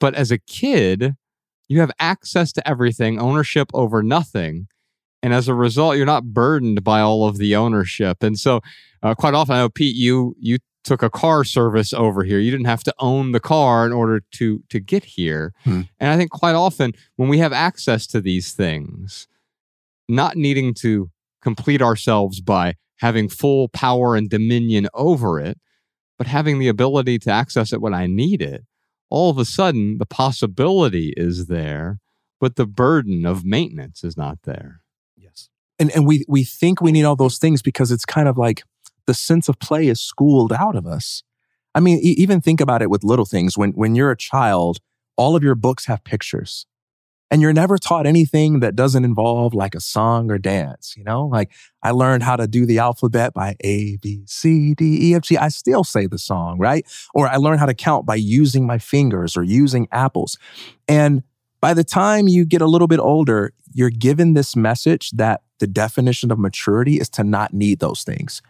But 0.00 0.14
as 0.14 0.30
a 0.30 0.38
kid, 0.38 1.16
you 1.68 1.80
have 1.80 1.90
access 1.98 2.52
to 2.52 2.68
everything, 2.68 3.18
ownership 3.18 3.70
over 3.74 4.02
nothing. 4.02 4.68
And 5.22 5.34
as 5.34 5.48
a 5.48 5.54
result, 5.54 5.96
you're 5.96 6.06
not 6.06 6.32
burdened 6.32 6.84
by 6.84 7.00
all 7.00 7.26
of 7.26 7.38
the 7.38 7.56
ownership. 7.56 8.22
And 8.22 8.38
so, 8.38 8.60
uh, 9.02 9.14
quite 9.14 9.34
often, 9.34 9.54
I 9.54 9.58
know 9.58 9.68
Pete, 9.68 9.96
you 9.96 10.36
you 10.38 10.58
took 10.84 11.02
a 11.02 11.10
car 11.10 11.44
service 11.44 11.92
over 11.92 12.24
here. 12.24 12.38
You 12.38 12.50
didn't 12.50 12.66
have 12.66 12.84
to 12.84 12.94
own 12.98 13.32
the 13.32 13.40
car 13.40 13.84
in 13.84 13.92
order 13.92 14.22
to 14.32 14.62
to 14.68 14.80
get 14.80 15.04
here. 15.04 15.52
Hmm. 15.64 15.82
And 15.98 16.10
I 16.10 16.16
think 16.16 16.30
quite 16.30 16.54
often 16.54 16.92
when 17.16 17.28
we 17.28 17.38
have 17.38 17.52
access 17.52 18.06
to 18.08 18.20
these 18.20 18.52
things, 18.52 19.26
not 20.08 20.36
needing 20.36 20.72
to 20.74 21.10
complete 21.42 21.82
ourselves 21.82 22.40
by 22.40 22.74
having 22.96 23.28
full 23.28 23.68
power 23.68 24.16
and 24.16 24.28
dominion 24.28 24.88
over 24.94 25.38
it, 25.38 25.58
but 26.16 26.26
having 26.26 26.58
the 26.58 26.68
ability 26.68 27.18
to 27.20 27.30
access 27.30 27.72
it 27.72 27.80
when 27.80 27.94
I 27.94 28.06
need 28.06 28.42
it, 28.42 28.64
all 29.10 29.30
of 29.30 29.38
a 29.38 29.44
sudden 29.44 29.98
the 29.98 30.06
possibility 30.06 31.14
is 31.16 31.46
there, 31.46 31.98
but 32.40 32.56
the 32.56 32.66
burden 32.66 33.24
of 33.24 33.44
maintenance 33.44 34.04
is 34.04 34.16
not 34.16 34.38
there. 34.44 34.80
Yes. 35.16 35.48
And 35.78 35.90
and 35.94 36.06
we 36.06 36.24
we 36.28 36.44
think 36.44 36.80
we 36.80 36.92
need 36.92 37.04
all 37.04 37.16
those 37.16 37.38
things 37.38 37.62
because 37.62 37.90
it's 37.90 38.04
kind 38.04 38.28
of 38.28 38.36
like 38.36 38.64
the 39.06 39.14
sense 39.14 39.48
of 39.48 39.58
play 39.58 39.88
is 39.88 40.00
schooled 40.00 40.52
out 40.52 40.76
of 40.76 40.86
us. 40.86 41.22
I 41.74 41.80
mean, 41.80 41.98
e- 41.98 42.16
even 42.18 42.40
think 42.40 42.60
about 42.60 42.82
it 42.82 42.90
with 42.90 43.04
little 43.04 43.24
things. 43.24 43.56
When 43.56 43.70
when 43.72 43.94
you're 43.94 44.10
a 44.10 44.16
child, 44.16 44.78
all 45.16 45.36
of 45.36 45.42
your 45.42 45.54
books 45.54 45.86
have 45.86 46.04
pictures. 46.04 46.66
And 47.30 47.42
you're 47.42 47.52
never 47.52 47.76
taught 47.76 48.06
anything 48.06 48.60
that 48.60 48.74
doesn't 48.74 49.04
involve 49.04 49.52
like 49.52 49.74
a 49.74 49.80
song 49.80 50.30
or 50.30 50.38
dance, 50.38 50.94
you 50.96 51.04
know? 51.04 51.26
Like 51.26 51.50
I 51.82 51.90
learned 51.90 52.22
how 52.22 52.36
to 52.36 52.46
do 52.46 52.64
the 52.64 52.78
alphabet 52.78 53.34
by 53.34 53.56
A, 53.60 53.98
B, 53.98 54.22
C, 54.26 54.74
D, 54.74 55.10
E, 55.10 55.14
F, 55.14 55.22
G. 55.22 55.36
I 55.36 55.48
still 55.48 55.84
say 55.84 56.06
the 56.06 56.18
song, 56.18 56.58
right? 56.58 56.86
Or 57.14 57.28
I 57.28 57.36
learned 57.36 57.60
how 57.60 57.66
to 57.66 57.74
count 57.74 58.06
by 58.06 58.14
using 58.14 58.66
my 58.66 58.78
fingers 58.78 59.36
or 59.36 59.42
using 59.42 59.88
apples. 59.92 60.38
And 60.88 61.22
by 61.60 61.74
the 61.74 61.84
time 61.84 62.28
you 62.28 62.44
get 62.44 62.62
a 62.62 62.66
little 62.66 62.88
bit 62.88 63.00
older, 63.00 63.52
you're 63.74 63.90
given 63.90 64.34
this 64.34 64.56
message 64.56 65.10
that 65.12 65.42
the 65.58 65.66
definition 65.66 66.30
of 66.30 66.38
maturity 66.38 66.98
is 66.98 67.08
to 67.10 67.24
not 67.24 67.52
need 67.52 67.80
those 67.80 68.04
things. 68.04 68.40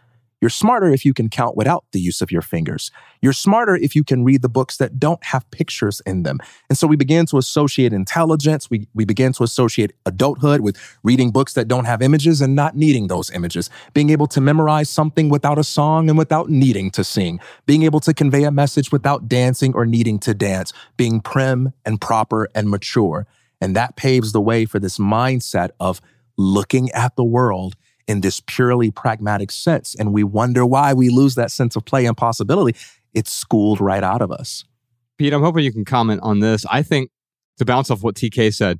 You're 0.41 0.49
smarter 0.49 0.87
if 0.87 1.03
you 1.03 1.13
can 1.13 1.29
count 1.29 1.57
without 1.57 1.83
the 1.91 1.99
use 1.99 2.21
of 2.21 2.31
your 2.31 2.41
fingers. 2.41 2.91
You're 3.21 3.33
smarter 3.33 3.75
if 3.75 3.93
you 3.93 4.05
can 4.05 4.23
read 4.23 4.41
the 4.41 4.49
books 4.49 4.77
that 4.77 4.97
don't 4.97 5.21
have 5.25 5.49
pictures 5.51 6.01
in 6.05 6.23
them. 6.23 6.39
And 6.69 6.77
so 6.77 6.87
we 6.87 6.95
begin 6.95 7.25
to 7.27 7.37
associate 7.37 7.91
intelligence. 7.91 8.69
We, 8.69 8.87
we 8.93 9.03
begin 9.03 9.33
to 9.33 9.43
associate 9.43 9.91
adulthood 10.05 10.61
with 10.61 10.77
reading 11.03 11.31
books 11.31 11.53
that 11.53 11.67
don't 11.67 11.85
have 11.85 12.01
images 12.01 12.39
and 12.39 12.55
not 12.55 12.77
needing 12.77 13.07
those 13.07 13.29
images. 13.31 13.69
Being 13.93 14.11
able 14.11 14.27
to 14.27 14.39
memorize 14.39 14.89
something 14.89 15.27
without 15.27 15.57
a 15.57 15.63
song 15.63 16.09
and 16.09 16.17
without 16.17 16.49
needing 16.49 16.89
to 16.91 17.03
sing. 17.03 17.41
Being 17.65 17.83
able 17.83 17.99
to 18.01 18.13
convey 18.13 18.45
a 18.45 18.51
message 18.51 18.93
without 18.93 19.27
dancing 19.27 19.73
or 19.73 19.85
needing 19.85 20.19
to 20.19 20.33
dance. 20.33 20.71
Being 20.95 21.19
prim 21.19 21.73
and 21.83 21.99
proper 21.99 22.47
and 22.55 22.69
mature. 22.69 23.27
And 23.59 23.75
that 23.75 23.97
paves 23.97 24.31
the 24.31 24.39
way 24.39 24.65
for 24.65 24.79
this 24.79 24.99
mindset 24.99 25.71
of 25.81 25.99
looking 26.37 26.89
at 26.91 27.17
the 27.17 27.23
world 27.25 27.75
in 28.09 28.21
this 28.21 28.41
purely 28.47 28.89
pragmatic 28.89 29.51
sense. 29.51 29.93
And 29.93 30.11
we 30.11 30.23
wonder 30.23 30.65
why 30.65 30.93
we 30.93 31.09
lose 31.09 31.35
that 31.35 31.51
sense 31.51 31.75
of 31.75 31.85
play 31.85 32.07
and 32.07 32.17
possibility. 32.17 32.77
It's 33.13 33.31
schooled 33.31 33.79
right 33.79 34.03
out 34.03 34.23
of 34.23 34.31
us. 34.31 34.65
Pete, 35.19 35.31
I'm 35.31 35.43
hoping 35.43 35.63
you 35.63 35.71
can 35.71 35.85
comment 35.85 36.19
on 36.23 36.39
this. 36.39 36.65
I 36.65 36.81
think 36.81 37.11
to 37.59 37.65
bounce 37.65 37.91
off 37.91 38.01
what 38.01 38.15
TK 38.15 38.51
said, 38.53 38.79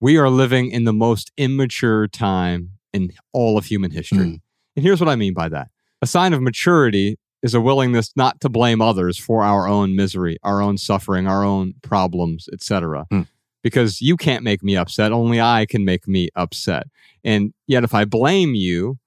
we 0.00 0.16
are 0.16 0.30
living 0.30 0.70
in 0.70 0.84
the 0.84 0.94
most 0.94 1.30
immature 1.36 2.08
time 2.08 2.70
in 2.94 3.10
all 3.34 3.58
of 3.58 3.66
human 3.66 3.90
history. 3.90 4.18
Mm. 4.18 4.40
And 4.76 4.84
here's 4.84 5.00
what 5.00 5.10
I 5.10 5.16
mean 5.16 5.34
by 5.34 5.50
that 5.50 5.68
a 6.00 6.06
sign 6.06 6.32
of 6.32 6.40
maturity 6.40 7.18
is 7.42 7.52
a 7.52 7.60
willingness 7.60 8.12
not 8.16 8.40
to 8.40 8.48
blame 8.48 8.80
others 8.80 9.18
for 9.18 9.42
our 9.42 9.68
own 9.68 9.94
misery, 9.94 10.38
our 10.42 10.62
own 10.62 10.78
suffering, 10.78 11.26
our 11.26 11.44
own 11.44 11.74
problems, 11.82 12.48
etc. 12.50 13.04
Mm. 13.12 13.26
Because 13.64 14.00
you 14.00 14.16
can't 14.16 14.44
make 14.44 14.62
me 14.62 14.76
upset, 14.76 15.10
only 15.10 15.40
I 15.40 15.66
can 15.66 15.84
make 15.84 16.06
me 16.06 16.28
upset. 16.36 16.86
And 17.24 17.52
yet 17.66 17.82
if 17.82 17.94
I 17.94 18.04
blame 18.04 18.54
you, 18.54 18.98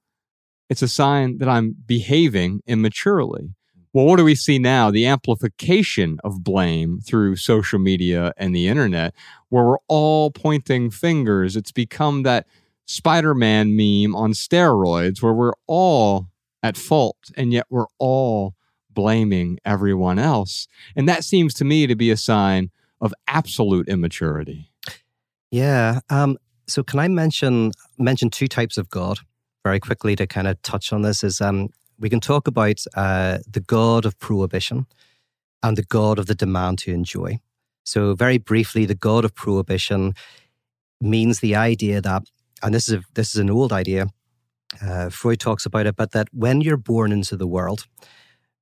it's 0.69 0.81
a 0.81 0.87
sign 0.87 1.37
that 1.37 1.47
I'm 1.47 1.75
behaving 1.85 2.61
immaturely. 2.65 3.53
Well, 3.93 4.05
what 4.05 4.17
do 4.17 4.25
we 4.25 4.35
see 4.35 4.59
now? 4.59 4.91
The 4.91 5.05
amplification 5.05 6.19
of 6.23 6.43
blame 6.43 6.99
through 6.99 7.37
social 7.37 7.79
media 7.79 8.33
and 8.35 8.53
the 8.53 8.67
internet, 8.67 9.13
where 9.49 9.63
we're 9.63 9.77
all 9.87 10.31
pointing 10.31 10.89
fingers. 10.89 11.55
It's 11.55 11.71
become 11.71 12.23
that 12.23 12.47
Spider 12.85 13.33
Man 13.33 13.75
meme 13.75 14.15
on 14.15 14.33
steroids, 14.33 15.21
where 15.21 15.33
we're 15.33 15.53
all 15.67 16.27
at 16.63 16.77
fault, 16.77 17.17
and 17.35 17.53
yet 17.53 17.67
we're 17.69 17.87
all 17.99 18.55
blaming 18.89 19.59
everyone 19.63 20.17
else. 20.17 20.67
And 20.95 21.07
that 21.07 21.23
seems 21.23 21.53
to 21.55 21.65
me 21.65 21.85
to 21.85 21.95
be 21.95 22.09
a 22.09 22.17
sign 22.17 22.71
of 23.01 23.13
absolute 23.27 23.87
immaturity. 23.87 24.69
Yeah. 25.51 25.99
Um, 26.09 26.37
so 26.67 26.83
can 26.83 26.99
I 26.99 27.07
mention 27.07 27.71
mention 27.97 28.29
two 28.29 28.47
types 28.47 28.77
of 28.77 28.89
God 28.89 29.19
very 29.63 29.79
quickly 29.79 30.15
to 30.15 30.27
kind 30.27 30.47
of 30.47 30.61
touch 30.61 30.91
on 30.91 31.01
this? 31.01 31.23
Is 31.23 31.41
um, 31.41 31.69
we 31.99 32.09
can 32.09 32.19
talk 32.19 32.47
about 32.47 32.83
uh, 32.95 33.39
the 33.49 33.61
God 33.61 34.05
of 34.05 34.17
prohibition 34.19 34.85
and 35.63 35.77
the 35.77 35.83
God 35.83 36.19
of 36.19 36.25
the 36.25 36.35
demand 36.35 36.79
to 36.79 36.91
enjoy. 36.91 37.39
So 37.83 38.15
very 38.15 38.37
briefly, 38.37 38.85
the 38.85 38.95
God 38.95 39.25
of 39.25 39.33
prohibition 39.33 40.13
means 40.99 41.39
the 41.39 41.55
idea 41.55 42.01
that, 42.01 42.23
and 42.61 42.73
this 42.73 42.89
is 42.89 42.95
a, 42.95 43.03
this 43.13 43.29
is 43.29 43.37
an 43.37 43.49
old 43.49 43.71
idea. 43.71 44.07
Uh, 44.81 45.09
Freud 45.09 45.39
talks 45.39 45.65
about 45.65 45.85
it, 45.85 45.95
but 45.95 46.11
that 46.11 46.27
when 46.33 46.61
you're 46.61 46.77
born 46.77 47.11
into 47.11 47.37
the 47.37 47.47
world, 47.47 47.85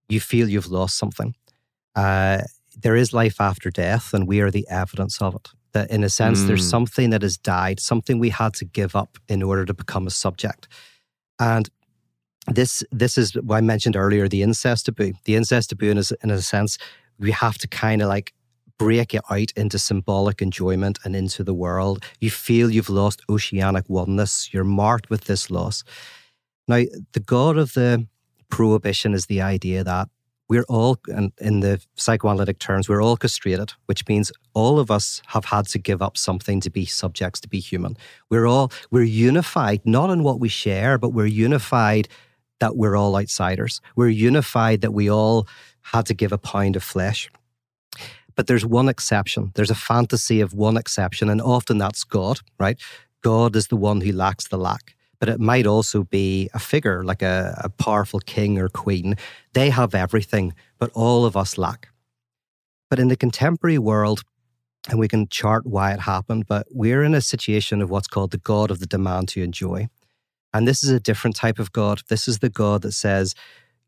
you 0.07 0.19
feel 0.19 0.47
you've 0.47 0.71
lost 0.71 0.97
something. 0.97 1.33
Uh, 1.95 2.41
there 2.81 2.95
is 2.95 3.13
life 3.13 3.39
after 3.39 3.69
death, 3.69 4.13
and 4.13 4.27
we 4.27 4.41
are 4.41 4.51
the 4.51 4.67
evidence 4.69 5.21
of 5.21 5.35
it. 5.35 5.49
That 5.73 5.91
in 5.91 6.03
a 6.03 6.09
sense, 6.09 6.41
mm. 6.41 6.47
there's 6.47 6.67
something 6.67 7.09
that 7.09 7.21
has 7.21 7.37
died, 7.37 7.79
something 7.79 8.19
we 8.19 8.29
had 8.29 8.53
to 8.55 8.65
give 8.65 8.95
up 8.95 9.17
in 9.27 9.43
order 9.43 9.65
to 9.65 9.73
become 9.73 10.07
a 10.07 10.11
subject. 10.11 10.67
And 11.39 11.69
this 12.47 12.83
this 12.91 13.17
is 13.17 13.33
what 13.33 13.57
I 13.57 13.61
mentioned 13.61 13.95
earlier, 13.95 14.27
the 14.27 14.43
incest 14.43 14.85
taboo. 14.85 15.13
The 15.25 15.35
incest 15.35 15.69
taboo, 15.69 15.89
in 15.89 15.97
a, 15.97 16.03
in 16.23 16.29
a 16.29 16.41
sense, 16.41 16.77
we 17.19 17.31
have 17.31 17.57
to 17.57 17.67
kind 17.67 18.01
of 18.01 18.07
like 18.07 18.33
break 18.77 19.13
it 19.13 19.21
out 19.29 19.51
into 19.55 19.79
symbolic 19.79 20.41
enjoyment 20.41 20.99
and 21.03 21.15
into 21.15 21.43
the 21.43 21.53
world. 21.53 22.03
You 22.19 22.29
feel 22.29 22.69
you've 22.69 22.89
lost 22.89 23.21
oceanic 23.29 23.89
oneness. 23.89 24.53
You're 24.53 24.63
marked 24.63 25.09
with 25.09 25.25
this 25.25 25.49
loss. 25.49 25.83
Now, 26.67 26.83
the 27.13 27.19
God 27.19 27.57
of 27.57 27.73
the 27.73 28.07
prohibition 28.49 29.13
is 29.13 29.25
the 29.25 29.41
idea 29.41 29.83
that 29.83 30.09
we're 30.47 30.65
all, 30.69 30.97
and 31.07 31.31
in 31.39 31.61
the 31.61 31.81
psychoanalytic 31.95 32.59
terms, 32.59 32.87
we're 32.87 33.01
all 33.01 33.17
castrated, 33.17 33.73
which 33.87 34.07
means 34.07 34.31
all 34.53 34.79
of 34.79 34.91
us 34.91 35.21
have 35.27 35.45
had 35.45 35.67
to 35.67 35.79
give 35.79 36.01
up 36.01 36.17
something 36.17 36.59
to 36.61 36.69
be 36.69 36.85
subjects, 36.85 37.39
to 37.41 37.49
be 37.49 37.59
human. 37.59 37.97
We're 38.29 38.45
all, 38.45 38.71
we're 38.91 39.03
unified, 39.03 39.81
not 39.85 40.09
in 40.09 40.23
what 40.23 40.39
we 40.39 40.49
share, 40.49 40.97
but 40.97 41.09
we're 41.09 41.25
unified 41.25 42.07
that 42.59 42.77
we're 42.77 42.95
all 42.95 43.17
outsiders. 43.17 43.81
We're 43.95 44.09
unified 44.09 44.81
that 44.81 44.93
we 44.93 45.09
all 45.09 45.47
had 45.81 46.05
to 46.07 46.13
give 46.13 46.31
a 46.31 46.37
pound 46.37 46.75
of 46.75 46.83
flesh. 46.83 47.29
But 48.35 48.47
there's 48.47 48.65
one 48.65 48.89
exception. 48.89 49.51
There's 49.55 49.71
a 49.71 49.75
fantasy 49.75 50.41
of 50.41 50.53
one 50.53 50.77
exception, 50.77 51.29
and 51.29 51.41
often 51.41 51.77
that's 51.77 52.03
God, 52.03 52.39
right? 52.59 52.79
God 53.21 53.55
is 53.55 53.67
the 53.67 53.77
one 53.77 54.01
who 54.01 54.11
lacks 54.11 54.47
the 54.47 54.57
lack 54.57 54.94
but 55.19 55.29
it 55.29 55.39
might 55.39 55.65
also 55.65 56.03
be 56.03 56.49
a 56.53 56.59
figure 56.59 57.03
like 57.03 57.21
a, 57.21 57.59
a, 57.63 57.69
powerful 57.69 58.19
king 58.19 58.57
or 58.59 58.69
queen. 58.69 59.15
They 59.53 59.69
have 59.69 59.95
everything, 59.95 60.53
but 60.77 60.91
all 60.93 61.25
of 61.25 61.35
us 61.35 61.57
lack. 61.57 61.89
But 62.89 62.99
in 62.99 63.07
the 63.07 63.15
contemporary 63.15 63.77
world, 63.77 64.23
and 64.89 64.99
we 64.99 65.07
can 65.07 65.27
chart 65.27 65.65
why 65.65 65.93
it 65.93 66.01
happened, 66.01 66.45
but 66.47 66.67
we're 66.71 67.03
in 67.03 67.15
a 67.15 67.21
situation 67.21 67.81
of 67.81 67.89
what's 67.89 68.07
called 68.07 68.31
the 68.31 68.37
God 68.37 68.69
of 68.69 68.79
the 68.79 68.85
demand 68.85 69.29
to 69.29 69.41
enjoy. 69.41 69.87
And 70.53 70.67
this 70.67 70.83
is 70.83 70.89
a 70.89 70.99
different 70.99 71.35
type 71.35 71.59
of 71.59 71.71
God. 71.71 72.01
This 72.07 72.27
is 72.27 72.39
the 72.39 72.49
God 72.49 72.83
that 72.83 72.93
says, 72.93 73.35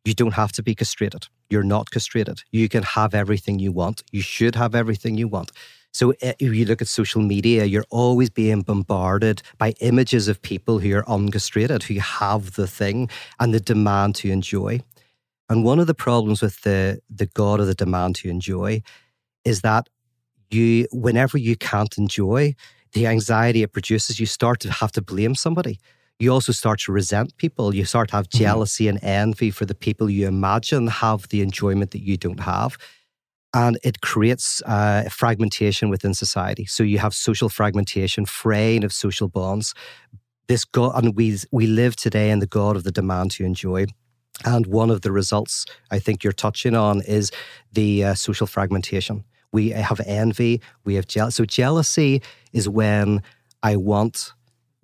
you 0.03 0.13
don't 0.13 0.33
have 0.33 0.51
to 0.53 0.63
be 0.63 0.73
castrated. 0.73 1.27
You're 1.49 1.63
not 1.63 1.91
castrated. 1.91 2.43
You 2.51 2.69
can 2.69 2.83
have 2.83 3.13
everything 3.13 3.59
you 3.59 3.71
want. 3.71 4.03
You 4.11 4.21
should 4.21 4.55
have 4.55 4.73
everything 4.73 5.17
you 5.17 5.27
want. 5.27 5.51
So 5.97 6.13
eh, 6.21 6.33
if 6.37 6.53
you 6.53 6.65
look 6.65 6.83
at 6.83 6.87
social 6.87 7.23
media, 7.23 7.65
you're 7.65 7.89
always 7.89 8.29
being 8.29 8.61
bombarded 8.61 9.41
by 9.57 9.73
images 9.81 10.27
of 10.27 10.39
people 10.43 10.77
who 10.77 10.95
are 10.95 11.03
uncastrated, 11.05 11.81
who 11.81 11.99
have 11.99 12.53
the 12.53 12.67
thing 12.67 13.09
and 13.39 13.51
the 13.51 13.59
demand 13.59 14.13
to 14.17 14.29
enjoy. 14.29 14.81
And 15.49 15.65
one 15.65 15.79
of 15.79 15.87
the 15.87 15.95
problems 15.95 16.39
with 16.43 16.61
the 16.61 17.01
the 17.09 17.25
God 17.25 17.59
of 17.59 17.65
the 17.65 17.73
demand 17.73 18.15
to 18.17 18.29
enjoy 18.29 18.83
is 19.43 19.61
that 19.61 19.89
you, 20.51 20.87
whenever 20.91 21.39
you 21.39 21.55
can't 21.55 21.97
enjoy, 21.97 22.53
the 22.93 23.07
anxiety 23.07 23.63
it 23.63 23.73
produces, 23.73 24.19
you 24.19 24.27
start 24.27 24.59
to 24.59 24.71
have 24.71 24.91
to 24.91 25.01
blame 25.01 25.33
somebody. 25.33 25.79
You 26.19 26.31
also 26.31 26.51
start 26.51 26.79
to 26.81 26.91
resent 26.91 27.37
people. 27.37 27.73
You 27.73 27.85
start 27.85 28.09
to 28.09 28.17
have 28.17 28.29
mm-hmm. 28.29 28.43
jealousy 28.43 28.87
and 28.87 29.03
envy 29.03 29.49
for 29.49 29.65
the 29.65 29.75
people 29.75 30.11
you 30.11 30.27
imagine 30.27 30.87
have 30.87 31.27
the 31.29 31.41
enjoyment 31.41 31.89
that 31.91 32.03
you 32.03 32.17
don't 32.17 32.41
have. 32.41 32.77
And 33.57 33.79
it 33.84 34.01
creates 34.01 34.61
uh, 34.67 35.09
fragmentation 35.09 35.89
within 35.89 36.13
society. 36.13 36.65
So 36.65 36.84
you 36.84 36.99
have 36.99 37.13
social 37.15 37.49
fragmentation, 37.49 38.25
fraying 38.27 38.84
of 38.84 38.93
social 38.93 39.27
bonds. 39.27 39.73
This 40.47 40.63
God, 40.63 40.91
and 40.95 41.15
we 41.15 41.38
we 41.51 41.65
live 41.65 41.95
today 41.95 42.29
in 42.29 42.39
the 42.39 42.47
God 42.59 42.75
of 42.75 42.84
the 42.84 42.91
demand 42.91 43.31
to 43.31 43.43
enjoy. 43.43 43.88
And 44.45 44.67
one 44.67 44.91
of 44.91 45.01
the 45.01 45.11
results 45.11 45.65
I 45.89 45.97
think 45.99 46.23
you're 46.23 46.43
touching 46.45 46.75
on 46.75 47.01
is 47.01 47.31
the 47.73 48.03
uh, 48.03 48.13
social 48.13 48.45
fragmentation. 48.45 49.23
We 49.51 49.69
have 49.71 49.99
envy, 50.05 50.61
we 50.85 50.93
have 50.95 51.07
jealousy. 51.07 51.35
So 51.38 51.45
jealousy 51.45 52.21
is 52.53 52.69
when 52.69 53.23
I 53.63 53.75
want 53.75 54.34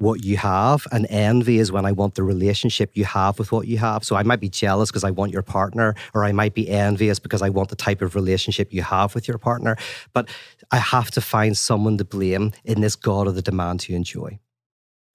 what 0.04 0.24
you 0.24 0.38
have, 0.38 0.86
and 0.92 1.08
envy 1.10 1.60
is 1.60 1.72
when 1.72 1.86
I 1.86 1.92
want 1.92 2.16
the 2.16 2.24
relationship 2.24 2.92
you 2.96 3.06
have 3.06 3.40
with 3.40 3.52
what 3.52 3.68
you 3.68 3.78
have. 3.78 4.04
So 4.04 4.16
I 4.16 4.24
might 4.24 4.40
be 4.40 4.50
jealous 4.50 4.90
because 4.90 5.04
I 5.04 5.12
want 5.12 5.32
your 5.32 5.42
partner, 5.42 5.96
or 6.14 6.24
I 6.24 6.32
might 6.32 6.54
be 6.54 6.70
envious 6.70 7.20
because 7.20 7.42
I 7.42 7.50
want 7.50 7.70
the 7.70 7.76
type 7.76 8.02
of 8.02 8.16
relationship 8.16 8.74
you 8.74 8.82
have 8.82 9.16
with 9.16 9.28
your 9.28 9.38
partner. 9.38 9.78
But 10.14 10.30
I 10.72 10.78
have 10.78 11.12
to 11.12 11.22
find 11.22 11.58
someone 11.58 11.98
to 11.98 12.06
blame 12.06 12.52
in 12.64 12.82
this 12.82 12.96
God 12.96 13.28
of 13.28 13.36
the 13.36 13.42
demand 13.42 13.80
to 13.82 13.96
enjoy. 13.96 14.40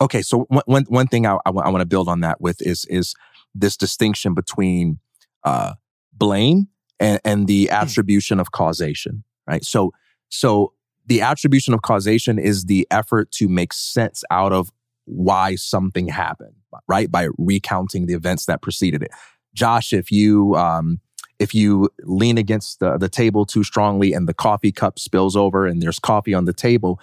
Okay, 0.01 0.23
so 0.23 0.47
one, 0.49 0.63
one, 0.67 0.85
one 0.89 1.07
thing 1.09 1.27
I, 1.27 1.39
I, 1.45 1.51
want 1.51 1.81
to 1.81 1.87
build 1.87 2.09
on 2.09 2.21
that 2.21 2.41
with 2.41 2.63
is 2.63 2.85
is 2.89 3.15
this 3.55 3.77
distinction 3.77 4.35
between 4.35 5.01
uh, 5.45 5.75
blame 6.13 6.69
and, 7.01 7.21
and 7.25 7.47
the 7.47 7.67
hmm. 7.67 7.75
attribution 7.75 8.41
of 8.41 8.53
causation, 8.53 9.25
right? 9.47 9.65
So 9.65 9.93
so 10.29 10.73
the 11.09 11.23
attribution 11.23 11.75
of 11.75 11.83
causation 11.83 12.39
is 12.39 12.67
the 12.67 12.87
effort 12.91 13.31
to 13.33 13.49
make 13.49 13.73
sense 13.73 14.23
out 14.31 14.53
of 14.53 14.71
why 15.07 15.55
something 15.55 16.09
happened, 16.09 16.55
right? 16.87 17.11
By 17.11 17.29
recounting 17.39 18.07
the 18.07 18.15
events 18.15 18.45
that 18.47 18.61
preceded 18.61 19.03
it. 19.03 19.11
Josh, 19.55 19.93
if 19.95 20.13
you 20.13 20.55
um, 20.55 21.01
if 21.39 21.55
you 21.55 21.89
lean 22.03 22.37
against 22.37 22.81
the, 22.81 22.99
the 22.99 23.09
table 23.09 23.47
too 23.47 23.65
strongly 23.65 24.13
and 24.13 24.29
the 24.29 24.35
coffee 24.35 24.73
cup 24.73 24.99
spills 24.99 25.35
over 25.35 25.67
and 25.67 25.81
there's 25.81 25.99
coffee 25.99 26.35
on 26.35 26.45
the 26.45 26.53
table, 26.53 27.01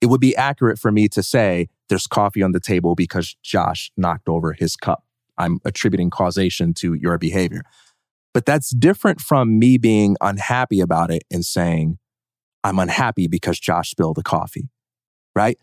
it 0.00 0.06
would 0.06 0.20
be 0.20 0.34
accurate 0.34 0.78
for 0.78 0.90
me 0.90 1.08
to 1.08 1.22
say 1.22 1.68
there's 1.88 2.06
coffee 2.06 2.42
on 2.42 2.52
the 2.52 2.60
table 2.60 2.94
because 2.94 3.36
Josh 3.42 3.92
knocked 3.96 4.28
over 4.28 4.54
his 4.54 4.76
cup. 4.76 5.04
I'm 5.36 5.60
attributing 5.64 6.10
causation 6.10 6.72
to 6.74 6.94
your 6.94 7.18
behavior. 7.18 7.62
But 8.32 8.46
that's 8.46 8.70
different 8.70 9.20
from 9.20 9.58
me 9.58 9.76
being 9.76 10.16
unhappy 10.22 10.80
about 10.80 11.10
it 11.10 11.24
and 11.30 11.44
saying, 11.44 11.98
I'm 12.64 12.78
unhappy 12.78 13.26
because 13.26 13.58
Josh 13.58 13.90
spilled 13.90 14.16
the 14.16 14.22
coffee, 14.22 14.68
right? 15.34 15.58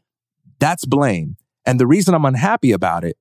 That's 0.60 0.86
blame. 0.86 1.38
And 1.66 1.80
the 1.80 1.88
reason 1.88 2.14
I'm 2.14 2.26
unhappy 2.26 2.72
about 2.72 3.04
it 3.04 3.18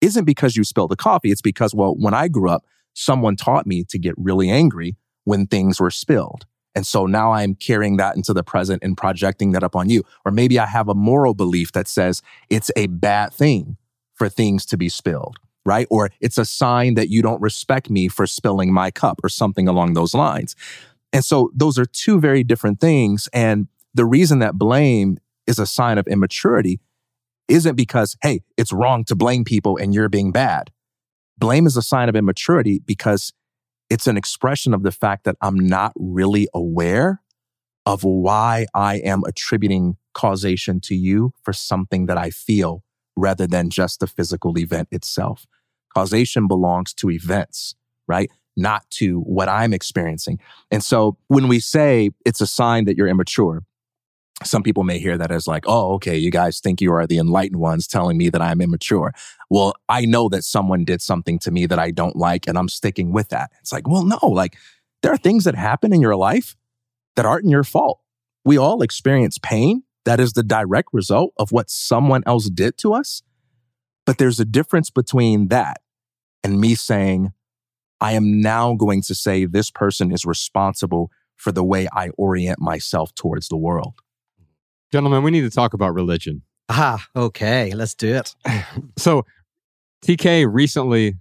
isn't 0.00 0.24
because 0.24 0.56
you 0.56 0.64
spilled 0.64 0.90
the 0.90 0.96
coffee. 0.96 1.30
It's 1.30 1.42
because, 1.42 1.74
well, 1.74 1.94
when 1.96 2.14
I 2.14 2.28
grew 2.28 2.48
up, 2.48 2.64
someone 2.94 3.36
taught 3.36 3.66
me 3.66 3.84
to 3.84 3.98
get 3.98 4.14
really 4.16 4.50
angry 4.50 4.96
when 5.24 5.46
things 5.46 5.80
were 5.80 5.90
spilled. 5.90 6.46
And 6.74 6.86
so 6.86 7.06
now 7.06 7.32
I'm 7.32 7.54
carrying 7.54 7.98
that 7.98 8.16
into 8.16 8.32
the 8.32 8.42
present 8.42 8.82
and 8.82 8.96
projecting 8.96 9.52
that 9.52 9.62
up 9.62 9.76
on 9.76 9.90
you. 9.90 10.02
Or 10.24 10.32
maybe 10.32 10.58
I 10.58 10.66
have 10.66 10.88
a 10.88 10.94
moral 10.94 11.34
belief 11.34 11.72
that 11.72 11.86
says 11.86 12.22
it's 12.48 12.70
a 12.76 12.86
bad 12.86 13.32
thing 13.32 13.76
for 14.14 14.28
things 14.28 14.64
to 14.66 14.76
be 14.76 14.88
spilled, 14.88 15.36
right? 15.66 15.86
Or 15.90 16.10
it's 16.20 16.38
a 16.38 16.44
sign 16.44 16.94
that 16.94 17.10
you 17.10 17.22
don't 17.22 17.42
respect 17.42 17.90
me 17.90 18.08
for 18.08 18.26
spilling 18.26 18.72
my 18.72 18.90
cup 18.90 19.20
or 19.22 19.28
something 19.28 19.68
along 19.68 19.92
those 19.92 20.14
lines. 20.14 20.56
And 21.12 21.24
so 21.24 21.50
those 21.54 21.78
are 21.78 21.84
two 21.84 22.20
very 22.20 22.42
different 22.42 22.80
things. 22.80 23.28
And 23.32 23.68
the 23.94 24.04
reason 24.04 24.38
that 24.38 24.54
blame 24.54 25.18
is 25.46 25.58
a 25.58 25.66
sign 25.66 25.98
of 25.98 26.06
immaturity 26.06 26.80
isn't 27.48 27.76
because, 27.76 28.16
hey, 28.22 28.40
it's 28.56 28.72
wrong 28.72 29.04
to 29.04 29.14
blame 29.14 29.44
people 29.44 29.76
and 29.76 29.94
you're 29.94 30.08
being 30.08 30.32
bad. 30.32 30.70
Blame 31.38 31.66
is 31.66 31.76
a 31.76 31.82
sign 31.82 32.08
of 32.08 32.16
immaturity 32.16 32.80
because 32.86 33.32
it's 33.90 34.06
an 34.06 34.16
expression 34.16 34.72
of 34.72 34.82
the 34.82 34.92
fact 34.92 35.24
that 35.24 35.36
I'm 35.42 35.56
not 35.56 35.92
really 35.96 36.48
aware 36.54 37.20
of 37.84 38.04
why 38.04 38.66
I 38.74 38.96
am 38.96 39.22
attributing 39.26 39.96
causation 40.14 40.80
to 40.82 40.94
you 40.94 41.32
for 41.42 41.52
something 41.52 42.06
that 42.06 42.16
I 42.16 42.30
feel 42.30 42.84
rather 43.16 43.46
than 43.46 43.70
just 43.70 44.00
the 44.00 44.06
physical 44.06 44.58
event 44.58 44.88
itself. 44.90 45.46
Causation 45.94 46.46
belongs 46.46 46.94
to 46.94 47.10
events, 47.10 47.74
right? 48.06 48.30
Not 48.56 48.88
to 48.90 49.20
what 49.20 49.48
I'm 49.48 49.72
experiencing. 49.72 50.38
And 50.70 50.82
so 50.82 51.16
when 51.28 51.48
we 51.48 51.60
say 51.60 52.10
it's 52.26 52.40
a 52.40 52.46
sign 52.46 52.84
that 52.84 52.96
you're 52.96 53.08
immature, 53.08 53.62
some 54.44 54.62
people 54.62 54.82
may 54.82 54.98
hear 54.98 55.16
that 55.18 55.30
as 55.30 55.46
like, 55.46 55.64
oh, 55.66 55.94
okay, 55.94 56.16
you 56.16 56.30
guys 56.30 56.60
think 56.60 56.80
you 56.80 56.92
are 56.92 57.06
the 57.06 57.18
enlightened 57.18 57.60
ones 57.60 57.86
telling 57.86 58.18
me 58.18 58.28
that 58.30 58.42
I'm 58.42 58.60
immature. 58.60 59.12
Well, 59.50 59.74
I 59.88 60.04
know 60.04 60.28
that 60.30 60.44
someone 60.44 60.84
did 60.84 61.00
something 61.00 61.38
to 61.40 61.50
me 61.50 61.66
that 61.66 61.78
I 61.78 61.90
don't 61.90 62.16
like 62.16 62.48
and 62.48 62.58
I'm 62.58 62.68
sticking 62.68 63.12
with 63.12 63.28
that. 63.28 63.50
It's 63.60 63.72
like, 63.72 63.86
well, 63.86 64.04
no, 64.04 64.18
like 64.22 64.56
there 65.02 65.12
are 65.12 65.18
things 65.18 65.44
that 65.44 65.54
happen 65.54 65.92
in 65.92 66.00
your 66.00 66.16
life 66.16 66.56
that 67.16 67.26
aren't 67.26 67.48
your 67.48 67.64
fault. 67.64 68.00
We 68.44 68.56
all 68.56 68.82
experience 68.82 69.38
pain. 69.38 69.84
That 70.04 70.18
is 70.18 70.32
the 70.32 70.42
direct 70.42 70.88
result 70.92 71.32
of 71.36 71.52
what 71.52 71.70
someone 71.70 72.24
else 72.26 72.50
did 72.50 72.76
to 72.78 72.92
us. 72.92 73.22
But 74.04 74.18
there's 74.18 74.40
a 74.40 74.44
difference 74.44 74.90
between 74.90 75.48
that 75.48 75.80
and 76.42 76.60
me 76.60 76.74
saying, 76.74 77.32
I 78.02 78.12
am 78.12 78.40
now 78.40 78.74
going 78.74 79.00
to 79.02 79.14
say 79.14 79.44
this 79.44 79.70
person 79.70 80.10
is 80.10 80.24
responsible 80.24 81.12
for 81.36 81.52
the 81.52 81.62
way 81.62 81.86
I 81.92 82.08
orient 82.18 82.60
myself 82.60 83.14
towards 83.14 83.46
the 83.46 83.56
world. 83.56 83.94
Gentlemen, 84.90 85.22
we 85.22 85.30
need 85.30 85.42
to 85.42 85.50
talk 85.50 85.72
about 85.72 85.94
religion. 85.94 86.42
Ah, 86.68 87.06
okay, 87.14 87.72
let's 87.74 87.94
do 87.94 88.16
it. 88.16 88.34
so, 88.98 89.24
TK 90.04 90.52
recently 90.52 91.14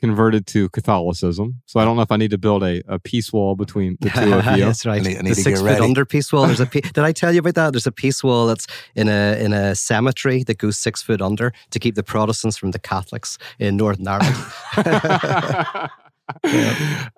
converted 0.00 0.46
to 0.46 0.68
Catholicism. 0.68 1.60
So 1.66 1.80
I 1.80 1.84
don't 1.84 1.96
know 1.96 2.02
if 2.02 2.12
I 2.12 2.16
need 2.16 2.30
to 2.30 2.38
build 2.38 2.62
a, 2.62 2.82
a 2.86 3.00
peace 3.00 3.32
wall 3.32 3.56
between 3.56 3.98
the 4.00 4.10
two 4.10 4.32
of 4.32 4.44
you. 4.56 4.64
that's 4.64 4.86
right. 4.86 5.00
I 5.00 5.08
need, 5.08 5.18
I 5.18 5.22
need 5.22 5.30
the 5.30 5.34
six 5.34 5.60
foot 5.60 5.80
under 5.80 6.04
peace 6.04 6.32
wall. 6.32 6.46
There's 6.46 6.60
a 6.60 6.66
pe- 6.66 6.80
did 6.94 6.98
I 6.98 7.10
tell 7.10 7.32
you 7.32 7.40
about 7.40 7.56
that? 7.56 7.72
There's 7.72 7.88
a 7.88 7.92
peace 7.92 8.22
wall 8.22 8.46
that's 8.46 8.68
in 8.94 9.08
a 9.08 9.36
in 9.42 9.52
a 9.52 9.74
cemetery 9.74 10.44
that 10.44 10.58
goes 10.58 10.78
six 10.78 11.02
foot 11.02 11.20
under 11.20 11.52
to 11.70 11.78
keep 11.80 11.96
the 11.96 12.04
Protestants 12.04 12.56
from 12.56 12.70
the 12.70 12.78
Catholics 12.78 13.38
in 13.58 13.76
Northern 13.76 14.06
Ireland. 14.06 15.90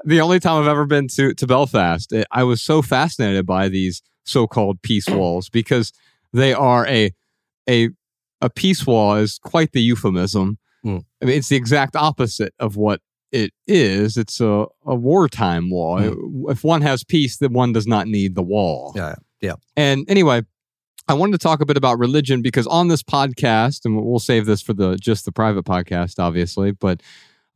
The 0.04 0.20
only 0.20 0.40
time 0.40 0.62
I've 0.62 0.68
ever 0.68 0.86
been 0.86 1.08
to, 1.08 1.34
to 1.34 1.46
Belfast, 1.46 2.12
it, 2.12 2.26
I 2.30 2.44
was 2.44 2.62
so 2.62 2.82
fascinated 2.82 3.46
by 3.46 3.68
these 3.68 4.02
so-called 4.24 4.82
peace 4.82 5.08
walls 5.08 5.48
because 5.48 5.92
they 6.32 6.52
are 6.52 6.86
a 6.86 7.12
a 7.68 7.90
a 8.40 8.50
peace 8.50 8.86
wall 8.86 9.16
is 9.16 9.38
quite 9.38 9.72
the 9.72 9.82
euphemism. 9.82 10.58
Mm. 10.84 11.04
I 11.20 11.24
mean, 11.26 11.38
it's 11.38 11.48
the 11.48 11.56
exact 11.56 11.94
opposite 11.94 12.54
of 12.58 12.76
what 12.76 13.00
it 13.32 13.52
is. 13.66 14.16
It's 14.16 14.40
a, 14.40 14.66
a 14.86 14.94
wartime 14.94 15.70
wall. 15.70 16.00
Mm. 16.00 16.50
If 16.50 16.64
one 16.64 16.80
has 16.82 17.04
peace, 17.04 17.36
then 17.36 17.52
one 17.52 17.72
does 17.72 17.86
not 17.86 18.06
need 18.06 18.34
the 18.34 18.42
wall. 18.42 18.92
Yeah, 18.96 19.16
yeah. 19.40 19.54
And 19.76 20.06
anyway, 20.08 20.42
I 21.06 21.14
wanted 21.14 21.32
to 21.32 21.38
talk 21.38 21.60
a 21.60 21.66
bit 21.66 21.76
about 21.76 21.98
religion 21.98 22.40
because 22.40 22.66
on 22.66 22.88
this 22.88 23.02
podcast, 23.02 23.84
and 23.84 24.02
we'll 24.02 24.20
save 24.20 24.46
this 24.46 24.62
for 24.62 24.72
the 24.72 24.96
just 24.96 25.24
the 25.24 25.32
private 25.32 25.64
podcast, 25.64 26.18
obviously, 26.18 26.70
but 26.70 27.02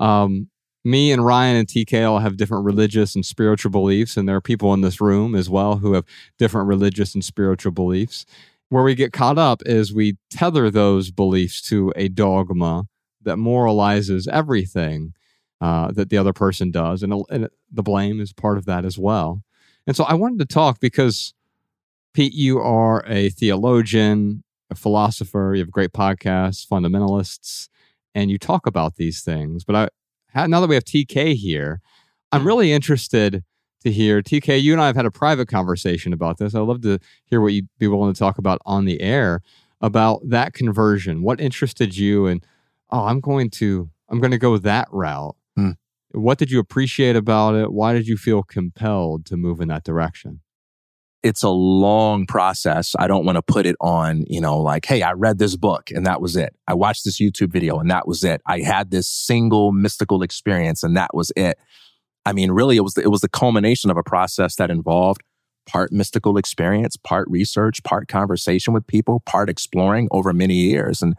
um, 0.00 0.48
me 0.84 1.10
and 1.10 1.24
Ryan 1.24 1.56
and 1.56 1.66
TK 1.66 2.08
all 2.08 2.18
have 2.18 2.36
different 2.36 2.64
religious 2.64 3.14
and 3.14 3.24
spiritual 3.24 3.70
beliefs, 3.70 4.16
and 4.16 4.28
there 4.28 4.36
are 4.36 4.40
people 4.40 4.74
in 4.74 4.82
this 4.82 5.00
room 5.00 5.34
as 5.34 5.48
well 5.48 5.76
who 5.78 5.94
have 5.94 6.04
different 6.38 6.68
religious 6.68 7.14
and 7.14 7.24
spiritual 7.24 7.72
beliefs. 7.72 8.26
Where 8.68 8.82
we 8.82 8.94
get 8.94 9.12
caught 9.12 9.38
up 9.38 9.62
is 9.64 9.94
we 9.94 10.16
tether 10.30 10.70
those 10.70 11.10
beliefs 11.10 11.62
to 11.68 11.92
a 11.96 12.08
dogma 12.08 12.86
that 13.22 13.36
moralizes 13.36 14.28
everything 14.28 15.14
uh, 15.60 15.90
that 15.92 16.10
the 16.10 16.18
other 16.18 16.34
person 16.34 16.70
does, 16.70 17.02
and, 17.02 17.14
and 17.30 17.48
the 17.72 17.82
blame 17.82 18.20
is 18.20 18.32
part 18.32 18.58
of 18.58 18.66
that 18.66 18.84
as 18.84 18.98
well. 18.98 19.42
And 19.86 19.96
so 19.96 20.04
I 20.04 20.14
wanted 20.14 20.38
to 20.40 20.54
talk 20.54 20.80
because, 20.80 21.32
Pete, 22.12 22.34
you 22.34 22.60
are 22.60 23.02
a 23.06 23.30
theologian, 23.30 24.44
a 24.70 24.74
philosopher, 24.74 25.52
you 25.54 25.62
have 25.62 25.70
great 25.70 25.92
podcasts, 25.92 26.66
fundamentalists, 26.66 27.68
and 28.14 28.30
you 28.30 28.38
talk 28.38 28.66
about 28.66 28.96
these 28.96 29.22
things. 29.22 29.64
But 29.64 29.76
I, 29.76 29.88
now 30.34 30.60
that 30.60 30.68
we 30.68 30.74
have 30.74 30.84
TK 30.84 31.34
here, 31.34 31.80
I'm 32.32 32.46
really 32.46 32.72
interested 32.72 33.44
to 33.82 33.92
hear. 33.92 34.22
TK, 34.22 34.60
you 34.60 34.72
and 34.72 34.82
I 34.82 34.86
have 34.86 34.96
had 34.96 35.06
a 35.06 35.10
private 35.10 35.48
conversation 35.48 36.12
about 36.12 36.38
this. 36.38 36.54
I'd 36.54 36.60
love 36.60 36.82
to 36.82 36.98
hear 37.26 37.40
what 37.40 37.52
you'd 37.52 37.68
be 37.78 37.86
willing 37.86 38.12
to 38.12 38.18
talk 38.18 38.38
about 38.38 38.60
on 38.66 38.84
the 38.84 39.00
air 39.00 39.40
about 39.80 40.22
that 40.28 40.54
conversion. 40.54 41.22
What 41.22 41.40
interested 41.40 41.96
you? 41.96 42.26
And 42.26 42.44
oh, 42.90 43.04
I'm 43.04 43.20
going 43.20 43.50
to 43.50 43.90
I'm 44.08 44.20
going 44.20 44.30
to 44.32 44.38
go 44.38 44.58
that 44.58 44.88
route. 44.90 45.36
Hmm. 45.56 45.72
What 46.12 46.38
did 46.38 46.50
you 46.50 46.58
appreciate 46.58 47.16
about 47.16 47.54
it? 47.54 47.72
Why 47.72 47.92
did 47.92 48.06
you 48.06 48.16
feel 48.16 48.42
compelled 48.42 49.26
to 49.26 49.36
move 49.36 49.60
in 49.60 49.68
that 49.68 49.84
direction? 49.84 50.40
It's 51.24 51.42
a 51.42 51.48
long 51.48 52.26
process. 52.26 52.94
I 52.98 53.06
don't 53.06 53.24
want 53.24 53.36
to 53.36 53.42
put 53.42 53.64
it 53.64 53.76
on, 53.80 54.24
you 54.28 54.42
know, 54.42 54.60
like, 54.60 54.84
hey, 54.84 55.00
I 55.00 55.12
read 55.12 55.38
this 55.38 55.56
book 55.56 55.90
and 55.90 56.04
that 56.04 56.20
was 56.20 56.36
it. 56.36 56.54
I 56.68 56.74
watched 56.74 57.04
this 57.06 57.18
YouTube 57.18 57.50
video 57.50 57.78
and 57.78 57.90
that 57.90 58.06
was 58.06 58.22
it. 58.22 58.42
I 58.46 58.60
had 58.60 58.90
this 58.90 59.08
single 59.08 59.72
mystical 59.72 60.22
experience 60.22 60.82
and 60.82 60.94
that 60.98 61.14
was 61.14 61.32
it. 61.34 61.58
I 62.26 62.34
mean, 62.34 62.50
really, 62.50 62.76
it 62.76 62.82
was 62.82 62.92
the, 62.92 63.02
it 63.02 63.10
was 63.10 63.22
the 63.22 63.28
culmination 63.28 63.90
of 63.90 63.96
a 63.96 64.02
process 64.02 64.56
that 64.56 64.70
involved 64.70 65.22
part 65.66 65.92
mystical 65.92 66.36
experience, 66.36 66.94
part 66.98 67.26
research, 67.30 67.82
part 67.84 68.06
conversation 68.06 68.74
with 68.74 68.86
people, 68.86 69.20
part 69.20 69.48
exploring 69.48 70.08
over 70.10 70.34
many 70.34 70.54
years. 70.54 71.00
And 71.00 71.16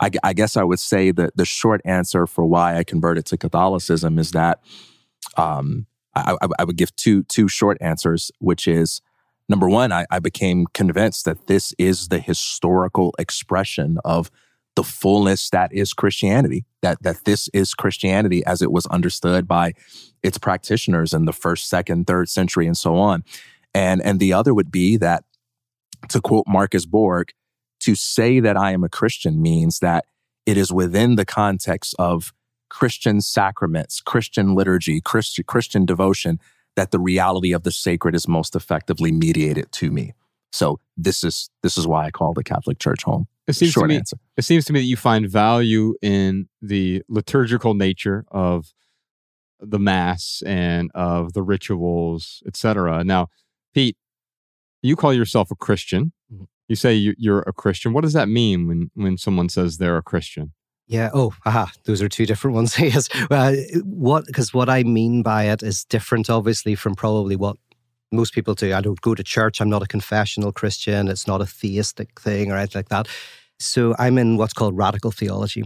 I, 0.00 0.10
I 0.22 0.34
guess 0.34 0.56
I 0.56 0.62
would 0.62 0.78
say 0.78 1.10
that 1.10 1.36
the 1.36 1.44
short 1.44 1.80
answer 1.84 2.28
for 2.28 2.46
why 2.46 2.76
I 2.76 2.84
converted 2.84 3.26
to 3.26 3.36
Catholicism 3.36 4.20
is 4.20 4.30
that 4.30 4.60
um, 5.36 5.86
I, 6.14 6.36
I, 6.40 6.46
I 6.60 6.64
would 6.64 6.76
give 6.76 6.94
two 6.94 7.24
two 7.24 7.48
short 7.48 7.76
answers, 7.80 8.30
which 8.38 8.68
is 8.68 9.00
number 9.48 9.68
one, 9.68 9.92
I, 9.92 10.06
I 10.10 10.18
became 10.18 10.66
convinced 10.74 11.24
that 11.24 11.46
this 11.46 11.72
is 11.78 12.08
the 12.08 12.20
historical 12.20 13.14
expression 13.18 13.98
of 14.04 14.30
the 14.76 14.84
fullness 14.84 15.50
that 15.50 15.72
is 15.72 15.92
Christianity. 15.92 16.64
That 16.82 17.02
that 17.02 17.24
this 17.24 17.48
is 17.52 17.74
Christianity 17.74 18.44
as 18.46 18.62
it 18.62 18.70
was 18.70 18.86
understood 18.86 19.48
by 19.48 19.72
its 20.22 20.38
practitioners 20.38 21.12
in 21.12 21.24
the 21.24 21.32
first, 21.32 21.68
second, 21.68 22.06
third 22.06 22.28
century, 22.28 22.66
and 22.66 22.76
so 22.76 22.96
on. 22.96 23.24
And 23.74 24.00
and 24.02 24.20
the 24.20 24.32
other 24.32 24.54
would 24.54 24.70
be 24.70 24.96
that, 24.98 25.24
to 26.10 26.20
quote 26.20 26.44
Marcus 26.46 26.86
Borg, 26.86 27.32
to 27.80 27.94
say 27.94 28.40
that 28.40 28.56
I 28.56 28.72
am 28.72 28.84
a 28.84 28.88
Christian 28.88 29.42
means 29.42 29.80
that 29.80 30.04
it 30.46 30.56
is 30.56 30.72
within 30.72 31.16
the 31.16 31.26
context 31.26 31.94
of 31.98 32.32
Christian 32.68 33.20
sacraments, 33.20 34.00
Christian 34.00 34.54
liturgy, 34.54 35.00
Christian, 35.00 35.44
Christian 35.44 35.84
devotion, 35.84 36.38
that 36.78 36.92
the 36.92 36.98
reality 37.00 37.52
of 37.52 37.64
the 37.64 37.72
sacred 37.72 38.14
is 38.14 38.28
most 38.28 38.54
effectively 38.54 39.10
mediated 39.10 39.70
to 39.72 39.90
me. 39.90 40.14
So 40.52 40.78
this 40.96 41.24
is 41.24 41.50
this 41.64 41.76
is 41.76 41.88
why 41.88 42.06
I 42.06 42.10
call 42.12 42.32
the 42.34 42.44
Catholic 42.44 42.78
Church 42.78 43.02
home. 43.02 43.26
It 43.48 43.54
seems 43.54 43.72
Short 43.72 43.84
to 43.84 43.88
me. 43.88 43.96
answer. 43.96 44.16
It 44.36 44.44
seems 44.44 44.64
to 44.66 44.72
me 44.72 44.78
that 44.78 44.86
you 44.86 44.96
find 44.96 45.28
value 45.28 45.94
in 46.02 46.48
the 46.62 47.02
liturgical 47.08 47.74
nature 47.74 48.24
of 48.30 48.72
the 49.58 49.80
mass 49.80 50.40
and 50.46 50.92
of 50.94 51.32
the 51.32 51.42
rituals, 51.42 52.44
etc. 52.46 53.02
Now, 53.02 53.26
Pete, 53.74 53.96
you 54.80 54.94
call 54.94 55.12
yourself 55.12 55.50
a 55.50 55.56
Christian. 55.56 56.12
Mhm. 56.32 56.46
You 56.68 56.76
say 56.76 56.94
you, 56.94 57.14
you're 57.18 57.40
a 57.40 57.52
Christian. 57.52 57.92
What 57.92 58.02
does 58.04 58.12
that 58.12 58.28
mean 58.28 58.68
when 58.68 58.90
when 58.94 59.18
someone 59.18 59.48
says 59.48 59.78
they're 59.78 59.96
a 59.96 60.02
Christian? 60.02 60.52
Yeah. 60.88 61.10
Oh, 61.12 61.34
aha. 61.44 61.70
Those 61.84 62.00
are 62.02 62.08
two 62.08 62.26
different 62.26 62.54
ones. 62.54 62.78
yes. 62.80 63.08
Uh, 63.30 63.54
what? 63.84 64.26
Because 64.26 64.54
what 64.54 64.68
I 64.68 64.82
mean 64.82 65.22
by 65.22 65.44
it 65.44 65.62
is 65.62 65.84
different, 65.84 66.30
obviously, 66.30 66.74
from 66.74 66.94
probably 66.94 67.36
what 67.36 67.56
most 68.10 68.32
people 68.32 68.54
do. 68.54 68.74
I 68.74 68.80
don't 68.80 69.00
go 69.00 69.14
to 69.14 69.22
church. 69.22 69.60
I'm 69.60 69.68
not 69.68 69.82
a 69.82 69.86
confessional 69.86 70.50
Christian. 70.50 71.08
It's 71.08 71.26
not 71.26 71.42
a 71.42 71.46
theistic 71.46 72.18
thing 72.18 72.50
or 72.50 72.56
anything 72.56 72.80
like 72.80 72.88
that. 72.88 73.06
So 73.58 73.94
I'm 73.98 74.18
in 74.18 74.38
what's 74.38 74.54
called 74.54 74.76
radical 74.76 75.10
theology. 75.10 75.64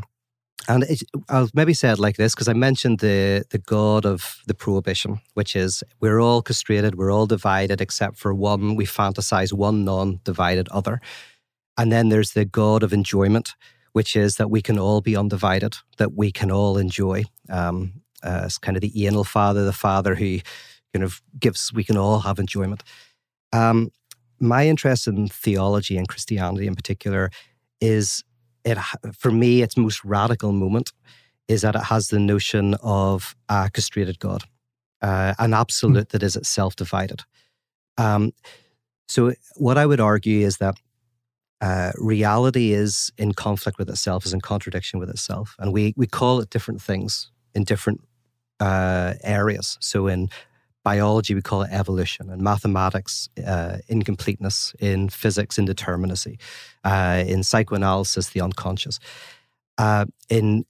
And 0.69 0.85
it, 0.85 1.03
I'll 1.29 1.49
maybe 1.55 1.75
say 1.75 1.91
it 1.91 1.99
like 1.99 2.17
this 2.17 2.35
because 2.35 2.49
I 2.49 2.53
mentioned 2.53 3.01
the 3.01 3.45
the 3.51 3.59
God 3.59 4.07
of 4.07 4.39
the 4.47 4.55
prohibition, 4.55 5.21
which 5.35 5.57
is 5.57 5.83
we're 6.01 6.21
all 6.21 6.41
castrated, 6.41 6.95
we're 6.95 7.13
all 7.13 7.27
divided 7.27 7.81
except 7.81 8.17
for 8.17 8.33
one. 8.33 8.77
We 8.77 8.87
fantasize 8.87 9.53
one 9.53 9.85
non-divided 9.85 10.69
other, 10.69 11.01
and 11.77 11.91
then 11.91 12.11
there's 12.11 12.33
the 12.33 12.45
God 12.45 12.85
of 12.85 12.93
enjoyment, 12.93 13.55
which 13.93 14.17
is 14.17 14.37
that 14.37 14.51
we 14.51 14.63
can 14.63 14.79
all 14.79 15.01
be 15.01 15.17
undivided, 15.17 15.77
that 15.99 16.15
we 16.15 16.33
can 16.33 16.51
all 16.51 16.79
enjoy. 16.79 17.25
Um, 17.49 17.93
uh, 18.23 18.43
it's 18.45 18.59
kind 18.59 18.77
of 18.77 18.81
the 18.81 19.07
anal 19.07 19.25
father, 19.25 19.65
the 19.65 19.73
father 19.73 20.15
who 20.15 20.39
kind 20.93 21.05
of 21.05 21.21
gives. 21.39 21.73
We 21.73 21.85
can 21.85 21.97
all 21.97 22.21
have 22.21 22.39
enjoyment. 22.39 22.83
Um, 23.53 23.91
my 24.41 24.67
interest 24.67 25.07
in 25.07 25.29
theology 25.29 25.97
and 25.97 26.09
Christianity 26.09 26.67
in 26.67 26.75
particular 26.75 27.31
is 27.81 28.25
it 28.65 28.79
for 29.19 29.31
me 29.31 29.63
its 29.63 29.77
most 29.77 30.05
radical 30.05 30.53
moment 30.53 30.93
is 31.49 31.63
that 31.63 31.75
it 31.75 31.85
has 31.85 32.09
the 32.09 32.19
notion 32.19 32.75
of 32.83 33.35
a 33.49 33.71
castrated 33.73 34.19
God, 34.19 34.45
uh, 35.03 35.35
an 35.39 35.53
absolute 35.53 36.11
that 36.11 36.23
is 36.23 36.37
itself 36.37 36.77
divided. 36.77 37.23
Um, 37.99 38.33
so 39.09 39.35
what 39.57 39.77
I 39.77 39.85
would 39.85 40.01
argue 40.01 40.47
is 40.47 40.59
that 40.59 40.77
uh, 41.63 41.93
reality 41.97 42.73
is 42.73 43.11
in 43.17 43.33
conflict 43.33 43.79
with 43.79 43.89
itself, 43.89 44.27
is 44.27 44.33
in 44.35 44.41
contradiction 44.41 45.01
with 45.01 45.11
itself, 45.11 45.57
and 45.59 45.73
we 45.73 45.95
we 45.97 46.07
call 46.07 46.43
it 46.43 46.51
different 46.51 46.83
things 46.83 47.31
in 47.55 47.65
different 47.65 48.01
uh, 48.61 49.15
areas. 49.23 49.79
So 49.81 50.09
in 50.09 50.29
biology, 50.85 51.35
we 51.35 51.43
call 51.43 51.63
it 51.63 51.71
evolution, 51.71 52.31
in 52.31 52.43
mathematics, 52.43 53.29
uh, 53.47 53.79
incompleteness, 53.89 54.75
in 54.81 55.09
physics, 55.09 55.57
indeterminacy, 55.57 56.41
uh, 56.85 57.23
in 57.27 57.43
psychoanalysis, 57.45 58.31
the 58.31 58.41
unconscious, 58.41 58.99
uh, 59.79 60.05
in 60.29 60.65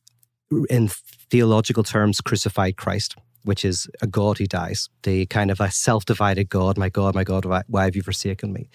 in 0.69 0.89
theological 1.31 1.83
terms, 1.83 2.21
crucified 2.21 2.77
Christ, 2.77 3.17
which 3.45 3.65
is 3.65 3.89
a 4.03 4.07
God 4.07 4.39
who 4.39 4.47
dies, 4.47 4.91
the 5.03 5.25
kind 5.27 5.51
of 5.51 5.61
a 5.61 5.71
self-divided 5.71 6.51
God. 6.51 6.77
My 6.77 6.91
God, 6.91 7.15
my 7.15 7.25
God, 7.25 7.47
why, 7.47 7.63
why 7.69 7.85
have 7.85 7.97
you 7.97 8.03
forsaken 8.03 8.53
me? 8.53 8.69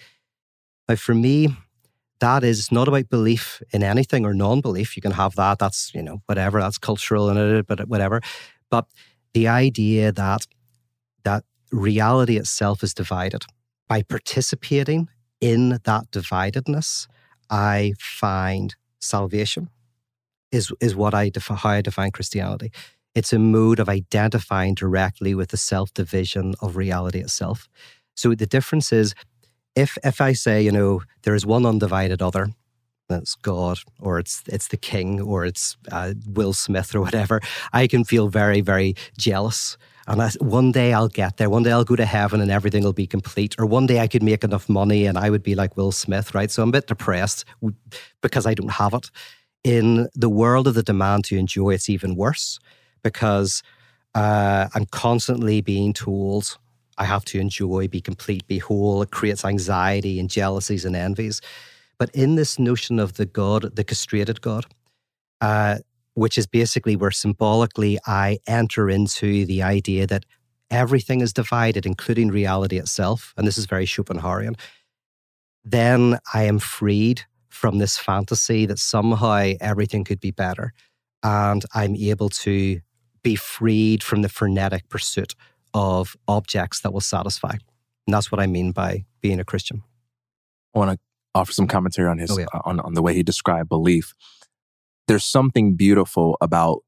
Now, 0.88 0.96
for 0.96 1.14
me, 1.14 1.56
that 2.20 2.44
is 2.44 2.72
not 2.72 2.88
about 2.88 3.08
belief 3.08 3.62
in 3.72 3.82
anything 3.82 4.24
or 4.24 4.34
non-belief. 4.34 4.96
You 4.96 5.02
can 5.02 5.12
have 5.12 5.36
that. 5.36 5.58
That's 5.58 5.92
you 5.94 6.02
know 6.02 6.22
whatever. 6.26 6.60
That's 6.60 6.78
cultural 6.78 7.28
and 7.28 7.66
but 7.66 7.88
whatever. 7.88 8.20
But 8.70 8.86
the 9.34 9.48
idea 9.48 10.12
that 10.12 10.46
that 11.24 11.44
reality 11.70 12.36
itself 12.36 12.82
is 12.82 12.94
divided 12.94 13.44
by 13.88 14.02
participating 14.02 15.08
in 15.40 15.78
that 15.84 16.10
dividedness, 16.10 17.06
I 17.50 17.94
find 17.98 18.74
salvation 19.00 19.70
is 20.50 20.72
is 20.80 20.96
what 20.96 21.14
I 21.14 21.30
how 21.36 21.70
I 21.70 21.82
define 21.82 22.10
Christianity. 22.10 22.72
It's 23.14 23.32
a 23.32 23.38
mode 23.38 23.80
of 23.80 23.88
identifying 23.88 24.74
directly 24.74 25.34
with 25.34 25.50
the 25.50 25.56
self 25.56 25.92
division 25.94 26.54
of 26.60 26.76
reality 26.76 27.20
itself. 27.20 27.68
So 28.14 28.34
the 28.34 28.46
difference 28.46 28.92
is 28.92 29.14
if 29.78 29.96
if 30.04 30.20
I 30.20 30.34
say, 30.34 30.60
you 30.62 30.72
know, 30.72 31.02
there 31.22 31.34
is 31.34 31.46
one 31.46 31.64
undivided 31.64 32.20
other, 32.20 32.48
that's 33.08 33.34
God, 33.36 33.78
or 34.00 34.18
it's 34.18 34.42
it's 34.46 34.68
the 34.68 34.76
King, 34.76 35.20
or 35.20 35.46
it's 35.46 35.76
uh, 35.92 36.14
Will 36.26 36.52
Smith, 36.52 36.94
or 36.94 37.00
whatever, 37.00 37.40
I 37.72 37.86
can 37.86 38.04
feel 38.04 38.28
very 38.28 38.60
very 38.60 38.94
jealous. 39.16 39.78
And 40.08 40.22
I, 40.22 40.30
one 40.40 40.72
day 40.72 40.94
I'll 40.94 41.08
get 41.08 41.36
there. 41.36 41.50
One 41.50 41.62
day 41.62 41.70
I'll 41.70 41.84
go 41.84 41.96
to 41.96 42.06
heaven 42.06 42.40
and 42.40 42.50
everything 42.50 42.82
will 42.82 42.94
be 42.94 43.06
complete. 43.06 43.54
Or 43.58 43.66
one 43.66 43.86
day 43.86 44.00
I 44.00 44.08
could 44.08 44.22
make 44.22 44.42
enough 44.42 44.66
money 44.66 45.04
and 45.04 45.18
I 45.18 45.28
would 45.28 45.42
be 45.42 45.54
like 45.54 45.76
Will 45.76 45.92
Smith, 45.92 46.34
right? 46.34 46.50
So 46.50 46.62
I'm 46.62 46.70
a 46.70 46.72
bit 46.72 46.86
depressed 46.86 47.44
because 48.22 48.46
I 48.46 48.54
don't 48.54 48.70
have 48.70 48.94
it. 48.94 49.10
In 49.64 50.08
the 50.14 50.30
world 50.30 50.66
of 50.66 50.74
the 50.74 50.82
demand 50.82 51.24
to 51.24 51.36
enjoy, 51.36 51.74
it's 51.74 51.90
even 51.90 52.16
worse 52.16 52.58
because 53.02 53.62
uh, 54.14 54.68
I'm 54.74 54.86
constantly 54.86 55.60
being 55.60 55.92
told 55.92 56.56
I 56.98 57.04
have 57.04 57.24
to 57.26 57.38
enjoy, 57.38 57.88
be 57.88 58.00
complete, 58.00 58.46
be 58.46 58.58
whole. 58.58 59.02
It 59.02 59.10
creates 59.10 59.44
anxiety 59.44 60.18
and 60.18 60.28
jealousies 60.28 60.84
and 60.84 60.96
envies. 60.96 61.40
But 61.98 62.10
in 62.10 62.34
this 62.34 62.58
notion 62.58 62.98
of 62.98 63.14
the 63.14 63.26
God, 63.26 63.76
the 63.76 63.84
castrated 63.84 64.40
God, 64.40 64.66
uh, 65.40 65.78
which 66.14 66.36
is 66.36 66.46
basically 66.46 66.96
where 66.96 67.10
symbolically 67.10 67.98
I 68.06 68.38
enter 68.46 68.90
into 68.90 69.46
the 69.46 69.62
idea 69.62 70.06
that 70.06 70.26
everything 70.70 71.20
is 71.20 71.32
divided, 71.32 71.86
including 71.86 72.28
reality 72.28 72.78
itself, 72.78 73.32
and 73.36 73.46
this 73.46 73.56
is 73.58 73.66
very 73.66 73.86
Schopenhauerian, 73.86 74.58
then 75.64 76.18
I 76.34 76.44
am 76.44 76.58
freed 76.58 77.22
from 77.48 77.78
this 77.78 77.98
fantasy 77.98 78.66
that 78.66 78.78
somehow 78.78 79.52
everything 79.60 80.04
could 80.04 80.20
be 80.20 80.30
better. 80.30 80.72
And 81.22 81.64
I'm 81.74 81.96
able 81.96 82.28
to 82.30 82.80
be 83.22 83.34
freed 83.34 84.02
from 84.02 84.22
the 84.22 84.28
frenetic 84.28 84.88
pursuit 84.88 85.34
of 85.78 86.16
objects 86.26 86.80
that 86.80 86.92
will 86.92 87.00
satisfy. 87.00 87.52
And 87.52 88.12
that's 88.12 88.32
what 88.32 88.40
I 88.40 88.48
mean 88.48 88.72
by 88.72 89.04
being 89.20 89.38
a 89.38 89.44
Christian. 89.44 89.84
I 90.74 90.78
want 90.80 90.90
to 90.90 90.98
offer 91.36 91.52
some 91.52 91.68
commentary 91.68 92.08
on 92.08 92.18
his 92.18 92.32
Oh, 92.32 92.38
yeah. 92.40 92.46
Uh, 92.52 92.62
on, 92.64 92.80
on 92.80 92.94
the 92.94 93.02
way 93.02 93.14
he 93.14 93.22
described 93.22 93.68
belief. 93.68 94.12
There's 95.06 95.24
something 95.24 95.76
beautiful 95.76 96.36
about 96.40 96.80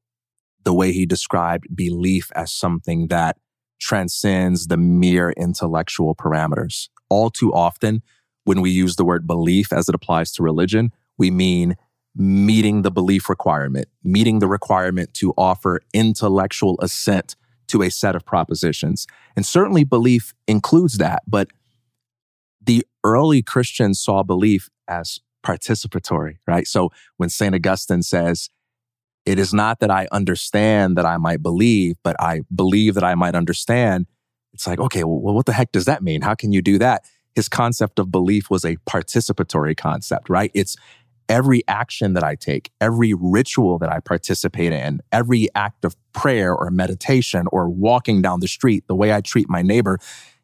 the 0.65 0.73
way 0.73 0.91
he 0.91 1.05
described 1.05 1.73
belief 1.73 2.31
as 2.35 2.51
something 2.51 3.07
that 3.07 3.37
transcends 3.79 4.67
the 4.67 4.75
mere 4.75 5.31
intellectual 5.31 6.13
parameters. 6.13 6.89
All 7.09 7.29
too 7.29 7.53
often, 7.53 8.03
when 8.43 8.59
we 8.59 8.71
use 8.71 8.97
the 8.97 9.05
word 9.05 9.25
belief 9.25 9.71
as 9.71 9.87
it 9.87 9.95
applies 9.95 10.33
to 10.33 10.43
religion, 10.43 10.91
we 11.17 11.31
mean 11.31 11.77
meeting 12.13 12.81
the 12.81 12.91
belief 12.91 13.29
requirement, 13.29 13.87
meeting 14.03 14.39
the 14.39 14.49
requirement 14.49 15.13
to 15.13 15.33
offer 15.37 15.79
intellectual 15.93 16.77
assent 16.81 17.37
to 17.71 17.81
a 17.81 17.89
set 17.89 18.15
of 18.15 18.25
propositions. 18.25 19.07
And 19.35 19.45
certainly 19.45 19.83
belief 19.83 20.33
includes 20.47 20.97
that, 20.97 21.23
but 21.27 21.49
the 22.61 22.85
early 23.03 23.41
Christians 23.41 23.99
saw 23.99 24.23
belief 24.23 24.69
as 24.87 25.19
participatory, 25.45 26.37
right? 26.45 26.67
So 26.67 26.91
when 27.17 27.29
St. 27.29 27.55
Augustine 27.55 28.03
says, 28.03 28.49
it 29.25 29.39
is 29.39 29.53
not 29.53 29.79
that 29.79 29.91
I 29.91 30.07
understand 30.11 30.97
that 30.97 31.05
I 31.05 31.17
might 31.17 31.41
believe, 31.41 31.95
but 32.03 32.15
I 32.19 32.41
believe 32.53 32.95
that 32.95 33.03
I 33.03 33.15
might 33.15 33.35
understand. 33.35 34.07
It's 34.53 34.67
like, 34.67 34.79
okay, 34.79 35.03
well, 35.03 35.33
what 35.33 35.45
the 35.45 35.53
heck 35.53 35.71
does 35.71 35.85
that 35.85 36.03
mean? 36.03 36.21
How 36.21 36.35
can 36.35 36.51
you 36.51 36.61
do 36.61 36.77
that? 36.79 37.05
His 37.35 37.47
concept 37.47 37.99
of 37.99 38.11
belief 38.11 38.49
was 38.49 38.65
a 38.65 38.75
participatory 38.89 39.77
concept, 39.77 40.27
right? 40.27 40.51
It's 40.53 40.75
every 41.31 41.63
action 41.69 42.13
that 42.13 42.25
I 42.25 42.35
take, 42.35 42.71
every 42.81 43.13
ritual 43.13 43.79
that 43.79 43.89
I 43.89 44.01
participate 44.01 44.73
in, 44.73 44.99
every 45.13 45.47
act 45.55 45.85
of 45.85 45.95
prayer 46.11 46.53
or 46.53 46.69
meditation 46.69 47.47
or 47.53 47.69
walking 47.69 48.21
down 48.21 48.41
the 48.41 48.49
street, 48.49 48.83
the 48.87 48.95
way 48.95 49.13
I 49.13 49.21
treat 49.21 49.49
my 49.49 49.61
neighbor. 49.61 49.97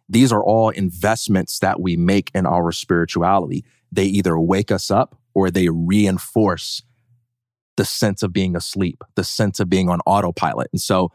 These 0.07 0.31
are 0.31 0.41
all 0.41 0.69
investments 0.69 1.59
that 1.59 1.81
we 1.81 1.97
make 1.97 2.31
in 2.33 2.45
our 2.45 2.71
spirituality. 2.71 3.65
They 3.91 4.05
either 4.05 4.39
wake 4.39 4.71
us 4.71 4.89
up 4.89 5.19
or 5.33 5.51
they 5.51 5.67
reinforce 5.67 6.81
the 7.75 7.83
sense 7.83 8.23
of 8.23 8.31
being 8.31 8.55
asleep, 8.55 9.03
the 9.15 9.25
sense 9.25 9.59
of 9.59 9.69
being 9.69 9.89
on 9.89 9.99
autopilot. 10.05 10.69
And 10.71 10.81
so 10.81 11.11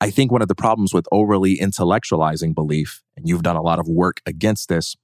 I 0.00 0.08
think 0.08 0.32
one 0.32 0.40
of 0.40 0.48
the 0.48 0.54
problems 0.54 0.94
with 0.94 1.06
overly 1.12 1.58
intellectualizing 1.58 2.54
belief, 2.54 3.02
and 3.14 3.28
you've 3.28 3.42
done 3.42 3.56
a 3.56 3.62
lot 3.62 3.78
of 3.78 3.86
work 3.86 4.22
against 4.24 4.70
this, 4.70 4.96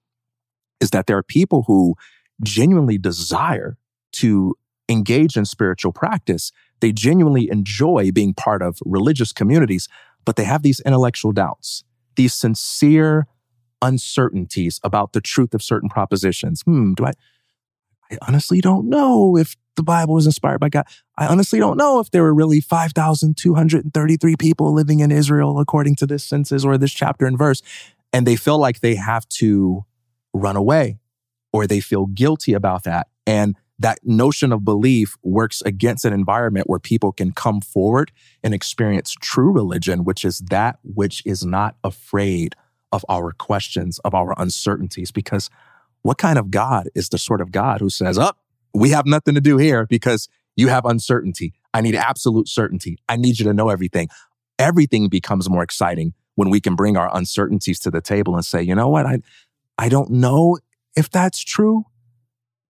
is 0.80 0.90
that 0.90 1.06
there 1.06 1.18
are 1.18 1.22
people 1.22 1.64
who 1.66 1.94
genuinely 2.42 2.98
desire 2.98 3.76
to 4.12 4.54
engage 4.88 5.36
in 5.36 5.44
spiritual 5.44 5.92
practice. 5.92 6.52
They 6.80 6.92
genuinely 6.92 7.48
enjoy 7.50 8.12
being 8.12 8.34
part 8.34 8.62
of 8.62 8.78
religious 8.84 9.32
communities, 9.32 9.88
but 10.24 10.36
they 10.36 10.44
have 10.44 10.62
these 10.62 10.80
intellectual 10.80 11.32
doubts, 11.32 11.84
these 12.16 12.34
sincere 12.34 13.26
uncertainties 13.82 14.80
about 14.82 15.12
the 15.12 15.20
truth 15.20 15.54
of 15.54 15.62
certain 15.62 15.88
propositions. 15.88 16.62
Hmm, 16.62 16.94
do 16.94 17.06
I? 17.06 17.12
I 18.10 18.18
honestly 18.22 18.60
don't 18.60 18.88
know 18.88 19.36
if 19.36 19.56
the 19.74 19.82
Bible 19.82 20.14
was 20.14 20.26
inspired 20.26 20.60
by 20.60 20.68
God. 20.68 20.86
I 21.18 21.26
honestly 21.26 21.58
don't 21.58 21.76
know 21.76 21.98
if 22.00 22.10
there 22.10 22.22
were 22.22 22.34
really 22.34 22.60
5,233 22.60 24.36
people 24.36 24.72
living 24.72 25.00
in 25.00 25.10
Israel 25.10 25.58
according 25.58 25.96
to 25.96 26.06
this 26.06 26.24
census 26.24 26.64
or 26.64 26.78
this 26.78 26.92
chapter 26.92 27.26
and 27.26 27.36
verse. 27.36 27.62
And 28.12 28.26
they 28.26 28.36
feel 28.36 28.58
like 28.58 28.80
they 28.80 28.94
have 28.94 29.28
to 29.28 29.84
run 30.32 30.56
away 30.56 30.98
or 31.56 31.66
they 31.66 31.80
feel 31.80 32.04
guilty 32.04 32.52
about 32.52 32.84
that. 32.84 33.06
And 33.26 33.56
that 33.78 33.98
notion 34.04 34.52
of 34.52 34.62
belief 34.62 35.16
works 35.22 35.62
against 35.62 36.04
an 36.04 36.12
environment 36.12 36.68
where 36.68 36.78
people 36.78 37.12
can 37.12 37.32
come 37.32 37.62
forward 37.62 38.12
and 38.44 38.52
experience 38.52 39.14
true 39.22 39.50
religion, 39.50 40.04
which 40.04 40.22
is 40.22 40.40
that 40.50 40.78
which 40.82 41.22
is 41.24 41.46
not 41.46 41.76
afraid 41.82 42.54
of 42.92 43.06
our 43.08 43.32
questions, 43.32 43.98
of 44.00 44.14
our 44.14 44.34
uncertainties. 44.36 45.10
Because 45.10 45.48
what 46.02 46.18
kind 46.18 46.38
of 46.38 46.50
God 46.50 46.90
is 46.94 47.08
the 47.08 47.16
sort 47.16 47.40
of 47.40 47.52
God 47.52 47.80
who 47.80 47.88
says, 47.88 48.18
Up, 48.18 48.36
oh, 48.38 48.80
we 48.80 48.90
have 48.90 49.06
nothing 49.06 49.34
to 49.34 49.40
do 49.40 49.56
here 49.56 49.86
because 49.86 50.28
you 50.56 50.68
have 50.68 50.84
uncertainty. 50.84 51.54
I 51.72 51.80
need 51.80 51.94
absolute 51.94 52.48
certainty. 52.48 52.98
I 53.08 53.16
need 53.16 53.38
you 53.38 53.46
to 53.46 53.54
know 53.54 53.70
everything. 53.70 54.08
Everything 54.58 55.08
becomes 55.08 55.48
more 55.48 55.62
exciting 55.62 56.12
when 56.34 56.50
we 56.50 56.60
can 56.60 56.76
bring 56.76 56.98
our 56.98 57.10
uncertainties 57.16 57.78
to 57.80 57.90
the 57.90 58.02
table 58.02 58.34
and 58.34 58.44
say, 58.44 58.62
you 58.62 58.74
know 58.74 58.88
what? 58.88 59.06
I, 59.06 59.20
I 59.78 59.88
don't 59.88 60.10
know 60.10 60.58
if 60.96 61.10
that's 61.10 61.40
true, 61.44 61.84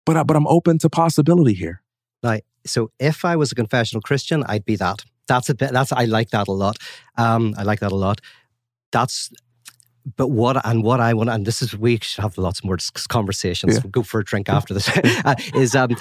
but, 0.04 0.16
I, 0.16 0.22
but 0.24 0.36
I'm 0.36 0.46
open 0.46 0.78
to 0.78 0.90
possibility 0.90 1.54
here. 1.54 1.82
Right. 2.22 2.44
So 2.66 2.90
if 2.98 3.24
I 3.24 3.36
was 3.36 3.52
a 3.52 3.54
confessional 3.54 4.02
Christian, 4.02 4.44
I'd 4.48 4.64
be 4.64 4.76
that. 4.76 5.04
That's 5.28 5.48
a 5.48 5.54
bit, 5.54 5.72
that's, 5.72 5.92
I 5.92 6.04
like 6.04 6.30
that 6.30 6.48
a 6.48 6.52
lot. 6.52 6.76
Um, 7.16 7.54
I 7.56 7.62
like 7.62 7.80
that 7.80 7.92
a 7.92 7.96
lot. 7.96 8.20
That's, 8.92 9.30
but 10.16 10.28
what, 10.28 10.64
and 10.64 10.84
what 10.84 11.00
I 11.00 11.14
want, 11.14 11.30
and 11.30 11.46
this 11.46 11.62
is, 11.62 11.76
we 11.76 11.98
should 12.00 12.22
have 12.22 12.38
lots 12.38 12.62
more 12.62 12.76
conversations. 13.08 13.74
Yeah. 13.74 13.80
We'll 13.82 13.90
go 13.90 14.02
for 14.02 14.20
a 14.20 14.24
drink 14.24 14.48
after 14.48 14.74
this, 14.74 14.88
uh, 15.24 15.34
is, 15.54 15.74
um, 15.74 15.96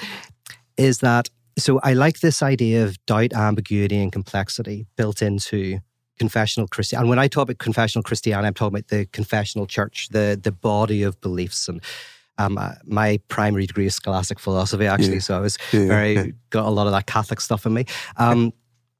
is 0.76 0.98
that, 0.98 1.28
so 1.58 1.80
I 1.82 1.94
like 1.94 2.20
this 2.20 2.42
idea 2.42 2.84
of 2.84 3.04
doubt, 3.06 3.32
ambiguity, 3.32 4.00
and 4.00 4.12
complexity 4.12 4.86
built 4.96 5.22
into 5.22 5.80
confessional 6.18 6.68
Christian. 6.68 7.00
And 7.00 7.08
when 7.08 7.18
I 7.18 7.28
talk 7.28 7.44
about 7.44 7.58
confessional 7.58 8.02
Christianity, 8.02 8.46
I'm 8.46 8.54
talking 8.54 8.78
about 8.78 8.88
the 8.88 9.06
confessional 9.06 9.66
church, 9.66 10.08
the 10.10 10.38
the 10.40 10.52
body 10.52 11.02
of 11.02 11.20
beliefs 11.20 11.68
and 11.68 11.82
um, 12.38 12.58
uh, 12.58 12.72
my 12.84 13.18
primary 13.28 13.66
degree 13.66 13.86
is 13.86 13.94
scholastic 13.94 14.38
philosophy, 14.38 14.86
actually. 14.86 15.14
Yeah. 15.14 15.20
So 15.20 15.36
I 15.36 15.40
was 15.40 15.58
yeah, 15.72 15.86
very 15.86 16.34
got 16.50 16.66
a 16.66 16.70
lot 16.70 16.86
of 16.86 16.92
that 16.92 17.06
Catholic 17.06 17.40
stuff 17.40 17.66
in 17.66 17.74
me. 17.74 17.86
Um, 18.16 18.52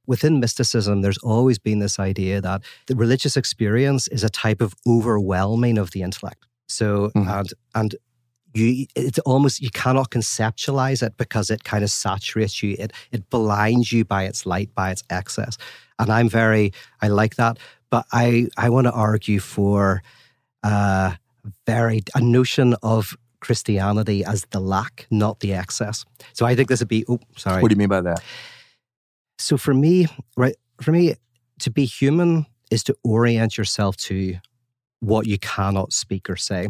within 0.06 0.40
mysticism, 0.40 1.02
there's 1.02 1.18
always 1.18 1.58
been 1.58 1.80
this 1.80 1.98
idea 1.98 2.40
that 2.40 2.62
the 2.86 2.96
religious 2.96 3.36
experience 3.36 4.08
is 4.08 4.24
a 4.24 4.28
type 4.28 4.60
of 4.60 4.74
overwhelming 4.86 5.78
of 5.78 5.90
the 5.90 6.02
intellect. 6.02 6.46
So 6.68 7.10
mm. 7.14 7.38
and 7.38 7.52
and 7.74 7.94
you 8.54 8.86
it's 8.94 9.18
almost 9.20 9.60
you 9.60 9.70
cannot 9.70 10.10
conceptualize 10.10 11.06
it 11.06 11.16
because 11.16 11.50
it 11.50 11.64
kind 11.64 11.84
of 11.84 11.90
saturates 11.90 12.62
you. 12.62 12.76
It 12.78 12.92
it 13.12 13.28
blinds 13.30 13.92
you 13.92 14.04
by 14.04 14.24
its 14.24 14.46
light, 14.46 14.74
by 14.74 14.90
its 14.90 15.02
excess. 15.10 15.58
And 15.98 16.10
I'm 16.10 16.28
very 16.28 16.72
I 17.02 17.08
like 17.08 17.36
that, 17.36 17.58
but 17.90 18.06
I 18.12 18.48
I 18.56 18.70
want 18.70 18.86
to 18.86 18.92
argue 18.92 19.40
for 19.40 20.02
uh 20.62 21.14
very 21.66 22.02
a 22.14 22.20
notion 22.20 22.74
of 22.82 23.16
Christianity 23.46 24.24
as 24.24 24.44
the 24.50 24.60
lack, 24.60 25.06
not 25.10 25.40
the 25.40 25.52
excess. 25.54 26.04
So 26.32 26.44
I 26.44 26.56
think 26.56 26.68
this 26.68 26.80
would 26.80 26.88
be, 26.88 27.04
oh, 27.08 27.20
sorry. 27.36 27.62
What 27.62 27.68
do 27.68 27.74
you 27.74 27.78
mean 27.78 27.88
by 27.88 28.00
that? 28.00 28.22
So 29.38 29.56
for 29.56 29.72
me, 29.72 30.06
right, 30.36 30.56
for 30.82 30.92
me, 30.92 31.14
to 31.60 31.70
be 31.70 31.84
human 31.84 32.46
is 32.70 32.82
to 32.84 32.96
orient 33.04 33.56
yourself 33.56 33.96
to 33.96 34.34
what 35.00 35.26
you 35.26 35.38
cannot 35.38 35.92
speak 35.92 36.28
or 36.28 36.36
say. 36.36 36.68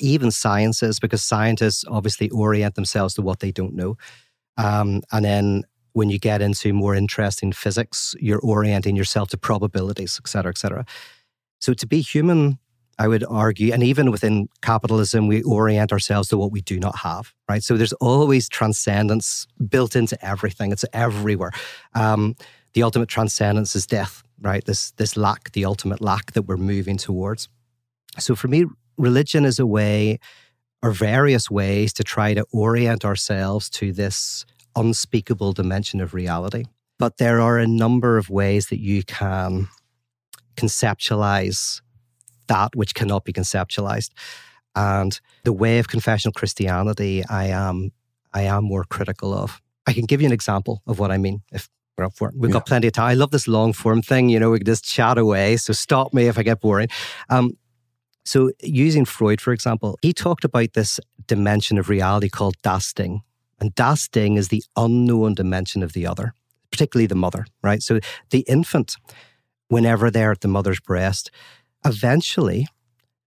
Even 0.00 0.30
sciences, 0.30 0.98
because 0.98 1.22
scientists 1.22 1.84
obviously 1.88 2.28
orient 2.30 2.74
themselves 2.74 3.14
to 3.14 3.22
what 3.22 3.38
they 3.40 3.52
don't 3.52 3.74
know. 3.74 3.96
Um, 4.56 5.02
and 5.12 5.24
then 5.24 5.62
when 5.92 6.10
you 6.10 6.18
get 6.18 6.42
into 6.42 6.72
more 6.72 6.94
interesting 6.94 7.52
physics, 7.52 8.14
you're 8.20 8.40
orienting 8.40 8.96
yourself 8.96 9.28
to 9.30 9.38
probabilities, 9.38 10.20
et 10.22 10.28
cetera, 10.28 10.50
et 10.50 10.58
cetera. 10.58 10.84
So 11.60 11.74
to 11.74 11.86
be 11.86 12.00
human 12.00 12.58
I 12.98 13.06
would 13.06 13.24
argue, 13.28 13.72
and 13.72 13.82
even 13.82 14.10
within 14.10 14.48
capitalism, 14.60 15.28
we 15.28 15.42
orient 15.42 15.92
ourselves 15.92 16.28
to 16.28 16.38
what 16.38 16.50
we 16.50 16.60
do 16.62 16.80
not 16.80 16.98
have, 16.98 17.32
right? 17.48 17.62
So 17.62 17.76
there's 17.76 17.92
always 17.94 18.48
transcendence 18.48 19.46
built 19.68 19.94
into 19.94 20.22
everything. 20.24 20.72
It's 20.72 20.84
everywhere. 20.92 21.52
Um, 21.94 22.34
the 22.74 22.82
ultimate 22.82 23.08
transcendence 23.08 23.76
is 23.76 23.86
death, 23.86 24.22
right? 24.40 24.64
This 24.64 24.90
this 24.92 25.16
lack, 25.16 25.52
the 25.52 25.64
ultimate 25.64 26.00
lack 26.00 26.32
that 26.32 26.42
we're 26.42 26.56
moving 26.56 26.96
towards. 26.96 27.48
So 28.18 28.34
for 28.34 28.48
me, 28.48 28.66
religion 28.96 29.44
is 29.44 29.58
a 29.58 29.66
way, 29.66 30.18
or 30.82 30.90
various 30.90 31.50
ways, 31.50 31.92
to 31.94 32.04
try 32.04 32.34
to 32.34 32.44
orient 32.52 33.04
ourselves 33.04 33.70
to 33.70 33.92
this 33.92 34.44
unspeakable 34.74 35.52
dimension 35.52 36.00
of 36.00 36.14
reality. 36.14 36.64
But 36.98 37.18
there 37.18 37.40
are 37.40 37.58
a 37.58 37.66
number 37.66 38.18
of 38.18 38.28
ways 38.28 38.68
that 38.68 38.80
you 38.80 39.04
can 39.04 39.68
conceptualize 40.56 41.80
that 42.48 42.74
which 42.74 42.94
cannot 42.94 43.24
be 43.24 43.32
conceptualized. 43.32 44.10
And 44.74 45.18
the 45.44 45.52
way 45.52 45.78
of 45.78 45.88
confessional 45.88 46.32
Christianity, 46.32 47.24
I 47.28 47.46
am, 47.46 47.92
I 48.32 48.42
am 48.42 48.64
more 48.64 48.84
critical 48.84 49.32
of. 49.32 49.60
I 49.86 49.92
can 49.92 50.04
give 50.04 50.20
you 50.20 50.26
an 50.26 50.32
example 50.32 50.82
of 50.86 50.98
what 50.98 51.10
I 51.10 51.18
mean 51.18 51.42
if 51.52 51.68
we're 51.96 52.04
up 52.04 52.14
for 52.14 52.28
it. 52.28 52.34
We've 52.36 52.50
yeah. 52.50 52.54
got 52.54 52.66
plenty 52.66 52.86
of 52.86 52.92
time. 52.92 53.10
I 53.10 53.14
love 53.14 53.30
this 53.30 53.48
long 53.48 53.72
form 53.72 54.02
thing. 54.02 54.28
You 54.28 54.38
know, 54.38 54.50
we 54.50 54.58
can 54.58 54.66
just 54.66 54.84
chat 54.84 55.18
away. 55.18 55.56
So 55.56 55.72
stop 55.72 56.12
me 56.14 56.26
if 56.26 56.38
I 56.38 56.42
get 56.42 56.60
boring. 56.60 56.88
Um, 57.28 57.56
so, 58.28 58.50
using 58.62 59.06
Freud, 59.06 59.40
for 59.40 59.54
example, 59.54 59.98
he 60.02 60.12
talked 60.12 60.44
about 60.44 60.74
this 60.74 61.00
dimension 61.26 61.78
of 61.78 61.88
reality 61.88 62.28
called 62.28 62.56
das 62.62 62.92
Ding. 62.92 63.22
And 63.58 63.74
das 63.74 64.06
Ding 64.06 64.36
is 64.36 64.48
the 64.48 64.62
unknown 64.76 65.32
dimension 65.32 65.82
of 65.82 65.94
the 65.94 66.06
other, 66.06 66.34
particularly 66.70 67.06
the 67.06 67.14
mother, 67.14 67.46
right? 67.62 67.82
So, 67.82 68.00
the 68.28 68.40
infant, 68.40 68.96
whenever 69.68 70.10
they're 70.10 70.30
at 70.30 70.42
the 70.42 70.48
mother's 70.48 70.78
breast, 70.78 71.30
eventually 71.84 72.66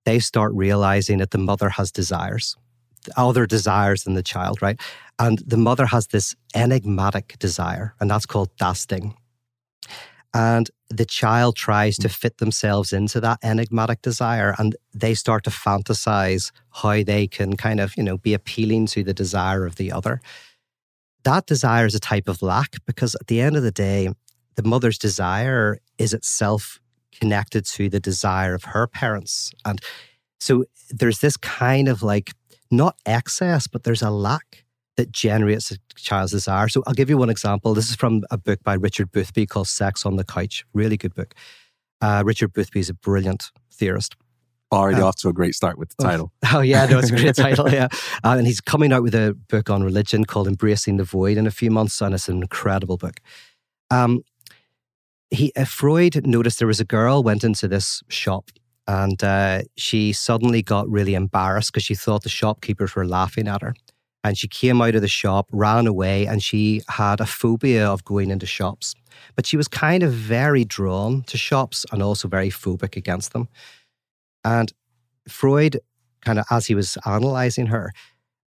they 0.06 0.20
start 0.20 0.52
realizing 0.54 1.20
that 1.20 1.32
the 1.32 1.38
mother 1.38 1.70
has 1.70 1.92
desires, 1.92 2.56
other 3.16 3.46
desires 3.46 4.04
than 4.04 4.14
the 4.14 4.24
child, 4.24 4.62
right? 4.62 4.80
And 5.20 5.40
the 5.40 5.58
mother 5.58 5.86
has 5.86 6.08
this 6.08 6.36
enigmatic 6.56 7.38
desire, 7.40 7.94
and 8.00 8.10
that's 8.10 8.26
called 8.26 8.56
das 8.58 8.86
Ding. 8.86 9.16
And 10.34 10.70
the 10.90 11.06
child 11.06 11.56
tries 11.56 11.98
to 11.98 12.10
fit 12.10 12.38
themselves 12.38 12.94
into 12.94 13.20
that 13.22 13.40
enigmatic 13.44 14.02
desire, 14.02 14.56
and 14.58 14.76
they 14.94 15.14
start 15.14 15.44
to 15.44 15.50
fantasize 15.50 16.52
how 16.72 17.04
they 17.04 17.28
can 17.28 17.58
kind 17.58 17.80
of, 17.80 17.96
you 17.98 18.04
know, 18.04 18.18
be 18.18 18.34
appealing 18.34 18.88
to 18.88 19.04
the 19.04 19.14
desire 19.14 19.66
of 19.66 19.76
the 19.76 19.92
other. 19.92 20.22
That 21.24 21.46
desire 21.46 21.86
is 21.86 21.96
a 21.96 22.00
type 22.00 22.28
of 22.28 22.42
lack 22.42 22.78
because 22.86 23.14
at 23.16 23.28
the 23.28 23.42
end 23.42 23.56
of 23.56 23.64
the 23.64 23.72
day, 23.72 24.10
the 24.56 24.64
mother's 24.64 24.98
desire 24.98 25.78
is 25.98 26.14
itself 26.14 26.81
connected 27.22 27.66
to 27.66 27.88
the 27.88 28.00
desire 28.00 28.54
of 28.54 28.64
her 28.66 28.88
parents. 28.88 29.52
And 29.64 29.80
so 30.40 30.66
there's 30.90 31.20
this 31.20 31.38
kind 31.38 31.88
of 31.88 32.02
like, 32.02 32.32
not 32.72 32.96
excess, 33.06 33.68
but 33.68 33.84
there's 33.84 34.02
a 34.02 34.10
lack 34.10 34.66
that 34.98 35.12
generates 35.12 35.72
a 35.72 35.78
child's 35.96 36.32
desire. 36.32 36.68
So 36.68 36.84
I'll 36.88 36.94
give 36.94 37.10
you 37.10 37.18
one 37.18 37.30
example. 37.30 37.74
This 37.74 37.90
is 37.90 37.96
from 37.96 38.24
a 38.32 38.38
book 38.38 38.60
by 38.64 38.74
Richard 38.74 39.12
Boothby 39.12 39.46
called 39.46 39.68
Sex 39.68 40.06
on 40.06 40.16
the 40.16 40.24
Couch. 40.24 40.66
Really 40.74 40.98
good 40.98 41.14
book. 41.14 41.36
Uh, 42.02 42.24
Richard 42.26 42.54
Boothby 42.54 42.80
is 42.80 42.90
a 42.90 42.94
brilliant 42.94 43.52
theorist. 43.72 44.16
Already 44.72 45.02
um, 45.02 45.04
off 45.04 45.18
to 45.18 45.30
a 45.30 45.34
great 45.34 45.54
start 45.54 45.78
with 45.78 45.90
the 45.90 45.96
oh, 46.00 46.10
title. 46.10 46.32
Oh, 46.46 46.50
oh 46.56 46.62
yeah, 46.62 46.86
no, 46.86 47.00
it's 47.00 47.12
a 47.12 47.16
great 47.16 47.36
title. 47.48 47.70
Yeah, 47.70 47.90
uh, 48.24 48.36
and 48.38 48.48
he's 48.48 48.62
coming 48.62 48.94
out 48.94 49.04
with 49.04 49.14
a 49.14 49.38
book 49.50 49.70
on 49.70 49.84
religion 49.84 50.24
called 50.24 50.48
"Embracing 50.48 50.96
the 50.96 51.04
Void" 51.04 51.38
in 51.38 51.46
a 51.46 51.52
few 51.52 51.70
months, 51.70 52.00
and 52.02 52.16
it's 52.16 52.30
an 52.30 52.42
incredible 52.42 52.96
book. 52.96 53.20
Um, 53.92 54.24
he 55.32 55.52
uh, 55.56 55.66
Freud 55.66 56.28
noticed 56.28 56.60
there 56.60 56.68
was 56.68 56.80
a 56.80 56.86
girl 56.86 57.24
went 57.24 57.44
into 57.44 57.68
this 57.68 58.04
shop 58.10 58.52
and 58.88 59.24
uh, 59.24 59.62
she 59.78 60.12
suddenly 60.12 60.62
got 60.62 60.90
really 60.90 61.14
embarrassed 61.14 61.72
because 61.72 61.84
she 61.84 61.96
thought 61.96 62.24
the 62.24 62.30
shopkeepers 62.30 62.96
were 62.96 63.06
laughing 63.06 63.48
at 63.48 63.62
her. 63.62 63.74
And 64.24 64.38
she 64.38 64.48
came 64.48 64.82
out 64.82 64.96
of 64.96 65.02
the 65.02 65.08
shop, 65.08 65.48
ran 65.52 65.88
away, 65.88 66.28
and 66.28 66.44
she 66.44 66.82
had 66.90 67.20
a 67.20 67.26
phobia 67.26 67.88
of 67.88 68.04
going 68.04 68.30
into 68.30 68.46
shops. 68.46 68.94
But 69.36 69.46
she 69.46 69.58
was 69.58 69.68
kind 69.68 70.04
of 70.04 70.12
very 70.12 70.64
drawn 70.64 71.24
to 71.24 71.38
shops 71.38 71.86
and 71.92 72.04
also 72.04 72.28
very 72.28 72.50
phobic 72.50 72.96
against 72.96 73.34
them. 73.34 73.48
And 74.44 74.72
Freud, 75.28 75.80
kind 76.24 76.38
of 76.38 76.46
as 76.52 76.68
he 76.68 76.76
was 76.76 76.98
analyzing 77.06 77.68
her, 77.68 77.94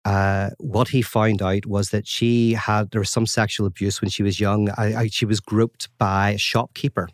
uh, 0.05 0.49
what 0.59 0.89
he 0.89 1.01
found 1.01 1.41
out 1.41 1.65
was 1.65 1.89
that 1.91 2.07
she 2.07 2.53
had 2.53 2.91
there 2.91 3.01
was 3.01 3.09
some 3.09 3.25
sexual 3.25 3.65
abuse 3.65 4.01
when 4.01 4.09
she 4.09 4.23
was 4.23 4.39
young. 4.39 4.69
I, 4.71 4.95
I, 4.95 5.07
she 5.07 5.25
was 5.25 5.39
groped 5.39 5.87
by 5.97 6.31
a 6.31 6.37
shopkeeper, 6.37 7.07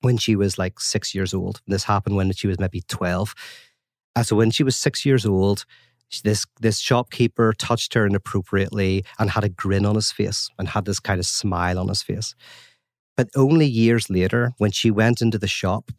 when 0.00 0.16
she 0.16 0.36
was 0.36 0.58
like 0.58 0.80
six 0.80 1.14
years 1.14 1.34
old. 1.34 1.60
This 1.66 1.84
happened 1.84 2.16
when 2.16 2.32
she 2.32 2.46
was 2.46 2.58
maybe 2.58 2.82
12. 2.88 3.34
Uh, 4.16 4.22
so 4.22 4.36
when 4.36 4.50
she 4.50 4.64
was 4.64 4.76
six 4.76 5.04
years 5.04 5.24
old, 5.24 5.64
this 6.24 6.44
this 6.60 6.80
shopkeeper 6.80 7.52
touched 7.52 7.94
her 7.94 8.04
inappropriately 8.04 9.04
and 9.18 9.30
had 9.30 9.44
a 9.44 9.48
grin 9.48 9.86
on 9.86 9.94
his 9.94 10.10
face 10.10 10.48
and 10.58 10.68
had 10.68 10.84
this 10.84 10.98
kind 10.98 11.20
of 11.20 11.26
smile 11.26 11.78
on 11.78 11.88
his 11.88 12.02
face. 12.02 12.34
But 13.16 13.28
only 13.36 13.66
years 13.66 14.10
later, 14.10 14.52
when 14.58 14.72
she 14.72 14.90
went 14.90 15.20
into 15.20 15.38
the 15.38 15.46
shop 15.46 15.92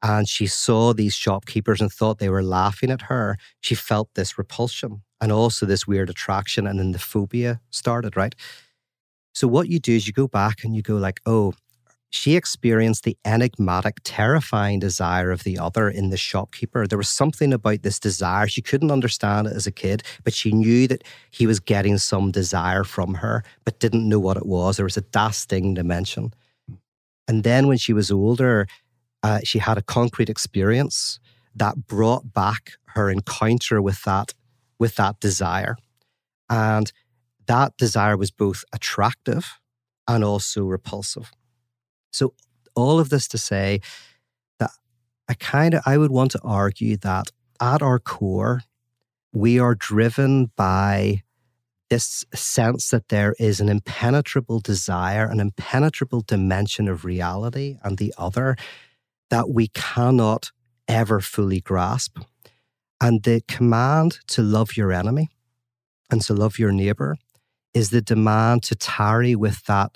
and 0.00 0.28
she 0.28 0.46
saw 0.46 0.92
these 0.92 1.14
shopkeepers 1.14 1.80
and 1.80 1.90
thought 1.90 2.18
they 2.18 2.28
were 2.28 2.42
laughing 2.42 2.90
at 2.90 3.02
her, 3.02 3.36
she 3.60 3.74
felt 3.74 4.10
this 4.14 4.38
repulsion 4.38 5.02
and 5.22 5.32
also 5.32 5.64
this 5.64 5.86
weird 5.86 6.10
attraction. 6.10 6.66
And 6.66 6.78
then 6.78 6.92
the 6.92 6.98
phobia 6.98 7.60
started, 7.70 8.16
right? 8.16 8.34
So 9.32 9.48
what 9.48 9.68
you 9.68 9.78
do 9.78 9.94
is 9.94 10.06
you 10.06 10.12
go 10.12 10.28
back 10.28 10.64
and 10.64 10.76
you 10.76 10.82
go 10.82 10.96
like, 10.96 11.20
oh, 11.24 11.54
she 12.10 12.36
experienced 12.36 13.04
the 13.04 13.16
enigmatic, 13.24 13.96
terrifying 14.04 14.80
desire 14.80 15.30
of 15.30 15.44
the 15.44 15.58
other 15.58 15.88
in 15.88 16.10
the 16.10 16.18
shopkeeper. 16.18 16.86
There 16.86 16.98
was 16.98 17.08
something 17.08 17.54
about 17.54 17.82
this 17.82 17.98
desire. 17.98 18.46
She 18.46 18.60
couldn't 18.60 18.90
understand 18.90 19.46
it 19.46 19.54
as 19.54 19.66
a 19.66 19.72
kid, 19.72 20.02
but 20.22 20.34
she 20.34 20.52
knew 20.52 20.86
that 20.88 21.04
he 21.30 21.46
was 21.46 21.58
getting 21.58 21.96
some 21.96 22.30
desire 22.30 22.84
from 22.84 23.14
her, 23.14 23.42
but 23.64 23.80
didn't 23.80 24.06
know 24.06 24.20
what 24.20 24.36
it 24.36 24.44
was. 24.44 24.76
There 24.76 24.84
was 24.84 24.98
a 24.98 25.02
das 25.02 25.46
Ding 25.46 25.72
dimension. 25.72 26.34
And 27.26 27.44
then 27.44 27.66
when 27.66 27.78
she 27.78 27.94
was 27.94 28.10
older, 28.10 28.66
uh, 29.22 29.40
she 29.42 29.58
had 29.58 29.78
a 29.78 29.82
concrete 29.82 30.28
experience 30.28 31.18
that 31.54 31.86
brought 31.86 32.34
back 32.34 32.72
her 32.88 33.08
encounter 33.08 33.80
with 33.80 34.02
that, 34.02 34.34
with 34.82 34.96
that 34.96 35.20
desire. 35.20 35.76
And 36.50 36.92
that 37.46 37.76
desire 37.76 38.16
was 38.16 38.32
both 38.32 38.64
attractive 38.72 39.60
and 40.08 40.24
also 40.24 40.64
repulsive. 40.64 41.30
So, 42.12 42.34
all 42.74 42.98
of 42.98 43.08
this 43.08 43.28
to 43.28 43.38
say 43.38 43.80
that 44.58 44.72
I 45.28 45.34
kind 45.34 45.74
of 45.74 45.82
I 45.86 45.98
would 45.98 46.10
want 46.10 46.32
to 46.32 46.40
argue 46.42 46.96
that 46.96 47.30
at 47.60 47.80
our 47.80 48.00
core, 48.00 48.62
we 49.32 49.60
are 49.60 49.76
driven 49.76 50.50
by 50.56 51.22
this 51.88 52.24
sense 52.34 52.90
that 52.90 53.08
there 53.08 53.36
is 53.38 53.60
an 53.60 53.68
impenetrable 53.68 54.58
desire, 54.58 55.26
an 55.26 55.38
impenetrable 55.38 56.22
dimension 56.22 56.88
of 56.88 57.04
reality 57.04 57.78
and 57.84 57.98
the 57.98 58.12
other 58.18 58.56
that 59.30 59.48
we 59.48 59.68
cannot 59.68 60.50
ever 60.88 61.20
fully 61.20 61.60
grasp. 61.60 62.18
And 63.02 63.24
the 63.24 63.42
command 63.48 64.20
to 64.28 64.42
love 64.42 64.76
your 64.76 64.92
enemy 64.92 65.28
and 66.08 66.22
to 66.22 66.34
love 66.34 66.56
your 66.56 66.70
neighbor 66.70 67.16
is 67.74 67.90
the 67.90 68.00
demand 68.00 68.62
to 68.64 68.76
tarry 68.76 69.34
with 69.34 69.64
that 69.64 69.90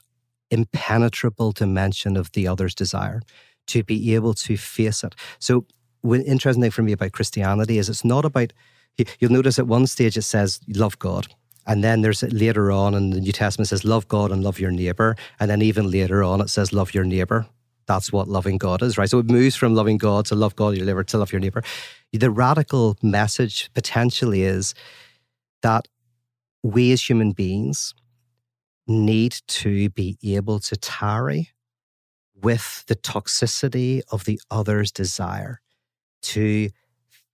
impenetrable 0.50 1.52
dimension 1.52 2.16
of 2.16 2.32
the 2.32 2.48
other's 2.48 2.74
desire, 2.74 3.22
to 3.68 3.84
be 3.84 4.14
able 4.16 4.34
to 4.34 4.56
face 4.56 5.04
it. 5.04 5.14
So, 5.38 5.66
one 6.00 6.22
interesting 6.22 6.62
thing 6.62 6.72
for 6.72 6.82
me 6.82 6.92
about 6.92 7.12
Christianity 7.12 7.78
is 7.78 7.88
it's 7.88 8.04
not 8.04 8.24
about, 8.24 8.52
you'll 9.18 9.32
notice 9.32 9.58
at 9.58 9.68
one 9.68 9.86
stage 9.86 10.16
it 10.16 10.22
says, 10.22 10.60
love 10.68 10.98
God. 10.98 11.28
And 11.66 11.82
then 11.82 12.02
there's 12.02 12.22
later 12.24 12.70
on 12.72 12.94
in 12.94 13.10
the 13.10 13.20
New 13.20 13.32
Testament 13.32 13.68
says, 13.68 13.84
love 13.84 14.06
God 14.08 14.30
and 14.32 14.42
love 14.42 14.60
your 14.60 14.70
neighbor. 14.70 15.16
And 15.40 15.50
then 15.50 15.62
even 15.62 15.90
later 15.90 16.22
on 16.22 16.40
it 16.40 16.50
says, 16.50 16.72
love 16.72 16.94
your 16.94 17.04
neighbor. 17.04 17.46
That's 17.86 18.12
what 18.12 18.28
loving 18.28 18.58
God 18.58 18.82
is, 18.82 18.98
right? 18.98 19.08
So 19.08 19.18
it 19.18 19.30
moves 19.30 19.56
from 19.56 19.74
loving 19.74 19.98
God 19.98 20.26
to 20.26 20.34
love 20.34 20.56
God, 20.56 20.76
your 20.76 20.86
neighbor, 20.86 21.04
to 21.04 21.18
love 21.18 21.32
your 21.32 21.40
neighbor. 21.40 21.62
The 22.12 22.30
radical 22.30 22.96
message 23.02 23.70
potentially 23.74 24.42
is 24.42 24.74
that 25.62 25.86
we 26.62 26.92
as 26.92 27.02
human 27.08 27.32
beings 27.32 27.94
need 28.86 29.36
to 29.46 29.90
be 29.90 30.16
able 30.22 30.60
to 30.60 30.76
tarry 30.76 31.50
with 32.34 32.84
the 32.86 32.96
toxicity 32.96 34.02
of 34.10 34.24
the 34.24 34.40
other's 34.50 34.92
desire, 34.92 35.60
to 36.22 36.70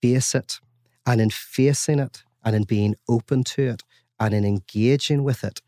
face 0.00 0.34
it. 0.34 0.60
And 1.04 1.20
in 1.20 1.30
facing 1.30 1.98
it 1.98 2.22
and 2.44 2.54
in 2.54 2.62
being 2.62 2.94
open 3.08 3.42
to 3.44 3.62
it 3.62 3.82
and 4.20 4.32
in 4.32 4.44
engaging 4.44 5.24
with 5.24 5.42
it, 5.42 5.60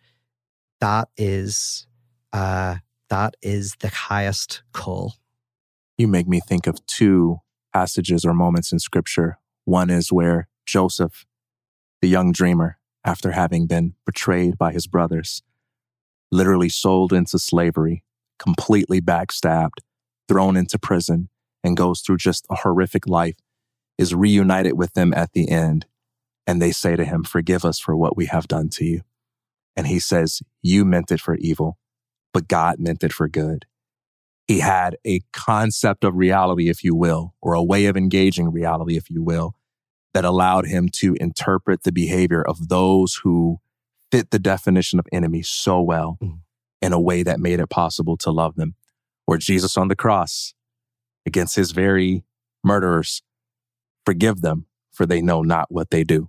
that 0.80 1.08
is 1.16 1.86
uh, 2.32 2.76
that 3.08 3.34
is 3.42 3.74
the 3.80 3.88
highest 3.88 4.62
call. 4.72 5.14
You 5.98 6.08
make 6.08 6.26
me 6.28 6.40
think 6.40 6.66
of 6.66 6.84
two 6.86 7.38
passages 7.74 8.24
or 8.24 8.32
moments 8.32 8.72
in 8.72 8.78
scripture. 8.78 9.38
One 9.64 9.90
is 9.90 10.12
where 10.12 10.48
Joseph, 10.64 11.26
the 12.00 12.08
young 12.08 12.32
dreamer, 12.32 12.78
after 13.04 13.32
having 13.32 13.66
been 13.66 13.94
betrayed 14.06 14.56
by 14.56 14.72
his 14.72 14.86
brothers, 14.86 15.42
literally 16.30 16.68
sold 16.68 17.12
into 17.12 17.38
slavery, 17.38 18.04
completely 18.38 19.00
backstabbed, 19.00 19.80
thrown 20.28 20.56
into 20.56 20.78
prison, 20.78 21.28
and 21.62 21.76
goes 21.76 22.00
through 22.00 22.18
just 22.18 22.46
a 22.50 22.56
horrific 22.56 23.06
life, 23.06 23.36
is 23.98 24.14
reunited 24.14 24.78
with 24.78 24.94
them 24.94 25.12
at 25.12 25.32
the 25.32 25.50
end. 25.50 25.86
And 26.46 26.60
they 26.60 26.72
say 26.72 26.96
to 26.96 27.04
him, 27.04 27.24
Forgive 27.24 27.64
us 27.64 27.78
for 27.78 27.96
what 27.96 28.16
we 28.16 28.26
have 28.26 28.48
done 28.48 28.68
to 28.70 28.84
you. 28.84 29.00
And 29.76 29.86
he 29.86 29.98
says, 29.98 30.42
You 30.62 30.84
meant 30.84 31.10
it 31.10 31.20
for 31.20 31.36
evil, 31.36 31.78
but 32.32 32.48
God 32.48 32.78
meant 32.78 33.02
it 33.02 33.12
for 33.12 33.28
good. 33.28 33.66
He 34.46 34.60
had 34.60 34.96
a 35.06 35.20
concept 35.32 36.04
of 36.04 36.14
reality, 36.14 36.68
if 36.68 36.84
you 36.84 36.94
will, 36.94 37.34
or 37.40 37.54
a 37.54 37.62
way 37.62 37.86
of 37.86 37.96
engaging 37.96 38.52
reality, 38.52 38.96
if 38.96 39.08
you 39.08 39.22
will, 39.22 39.54
that 40.12 40.24
allowed 40.24 40.66
him 40.66 40.88
to 40.96 41.16
interpret 41.18 41.82
the 41.82 41.92
behavior 41.92 42.42
of 42.42 42.68
those 42.68 43.20
who 43.22 43.58
fit 44.12 44.30
the 44.30 44.38
definition 44.38 44.98
of 44.98 45.06
enemy 45.12 45.42
so 45.42 45.80
well 45.80 46.18
mm. 46.22 46.38
in 46.82 46.92
a 46.92 47.00
way 47.00 47.22
that 47.22 47.40
made 47.40 47.58
it 47.58 47.70
possible 47.70 48.16
to 48.18 48.30
love 48.30 48.54
them. 48.56 48.74
Where 49.26 49.38
Jesus 49.38 49.78
on 49.78 49.88
the 49.88 49.96
cross 49.96 50.52
against 51.24 51.56
his 51.56 51.72
very 51.72 52.24
murderers, 52.62 53.22
forgive 54.04 54.42
them 54.42 54.66
for 54.92 55.06
they 55.06 55.22
know 55.22 55.42
not 55.42 55.66
what 55.70 55.90
they 55.90 56.04
do. 56.04 56.28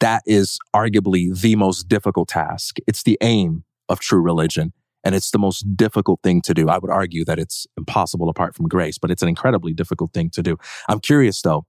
That 0.00 0.22
is 0.26 0.58
arguably 0.74 1.38
the 1.40 1.56
most 1.56 1.88
difficult 1.88 2.28
task. 2.28 2.76
It's 2.86 3.02
the 3.02 3.18
aim 3.20 3.64
of 3.88 4.00
true 4.00 4.20
religion. 4.20 4.72
And 5.08 5.14
it's 5.14 5.30
the 5.30 5.38
most 5.38 5.64
difficult 5.74 6.20
thing 6.22 6.42
to 6.42 6.52
do. 6.52 6.68
I 6.68 6.76
would 6.76 6.90
argue 6.90 7.24
that 7.24 7.38
it's 7.38 7.66
impossible 7.78 8.28
apart 8.28 8.54
from 8.54 8.68
grace, 8.68 8.98
but 8.98 9.10
it's 9.10 9.22
an 9.22 9.28
incredibly 9.28 9.72
difficult 9.72 10.12
thing 10.12 10.28
to 10.34 10.42
do. 10.42 10.58
I'm 10.86 11.00
curious 11.00 11.40
though, 11.40 11.64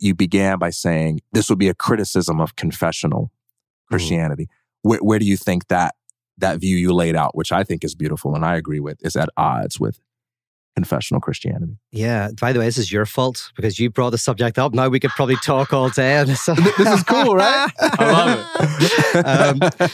you 0.00 0.16
began 0.16 0.58
by 0.58 0.70
saying 0.70 1.20
this 1.32 1.48
would 1.48 1.60
be 1.60 1.68
a 1.68 1.74
criticism 1.74 2.40
of 2.40 2.56
confessional 2.56 3.26
mm-hmm. 3.26 3.94
Christianity. 3.94 4.46
Mm 4.46 4.56
where, 4.82 4.98
where 4.98 5.18
do 5.18 5.24
you 5.24 5.36
think 5.36 5.68
that 5.68 5.94
that 6.38 6.60
view 6.60 6.76
you 6.76 6.92
laid 6.92 7.16
out, 7.16 7.36
which 7.36 7.52
I 7.52 7.64
think 7.64 7.84
is 7.84 7.94
beautiful 7.94 8.34
and 8.34 8.44
I 8.44 8.56
agree 8.56 8.80
with, 8.80 8.98
is 9.04 9.16
at 9.16 9.28
odds 9.36 9.80
with 9.80 9.98
confessional 10.74 11.20
Christianity. 11.20 11.76
Yeah. 11.90 12.30
By 12.40 12.52
the 12.52 12.58
way, 12.58 12.64
this 12.64 12.78
is 12.78 12.90
your 12.90 13.06
fault 13.06 13.50
because 13.56 13.78
you 13.78 13.90
brought 13.90 14.10
the 14.10 14.18
subject 14.18 14.58
up. 14.58 14.72
Now 14.74 14.88
we 14.88 15.00
could 15.00 15.10
probably 15.10 15.36
talk 15.36 15.72
all 15.72 15.90
day. 15.90 16.24
this 16.24 16.48
is 16.48 17.02
cool, 17.04 17.34
right? 17.36 17.70
I 17.80 18.12
love 18.12 18.50
it. 19.14 19.26
um, 19.26 19.90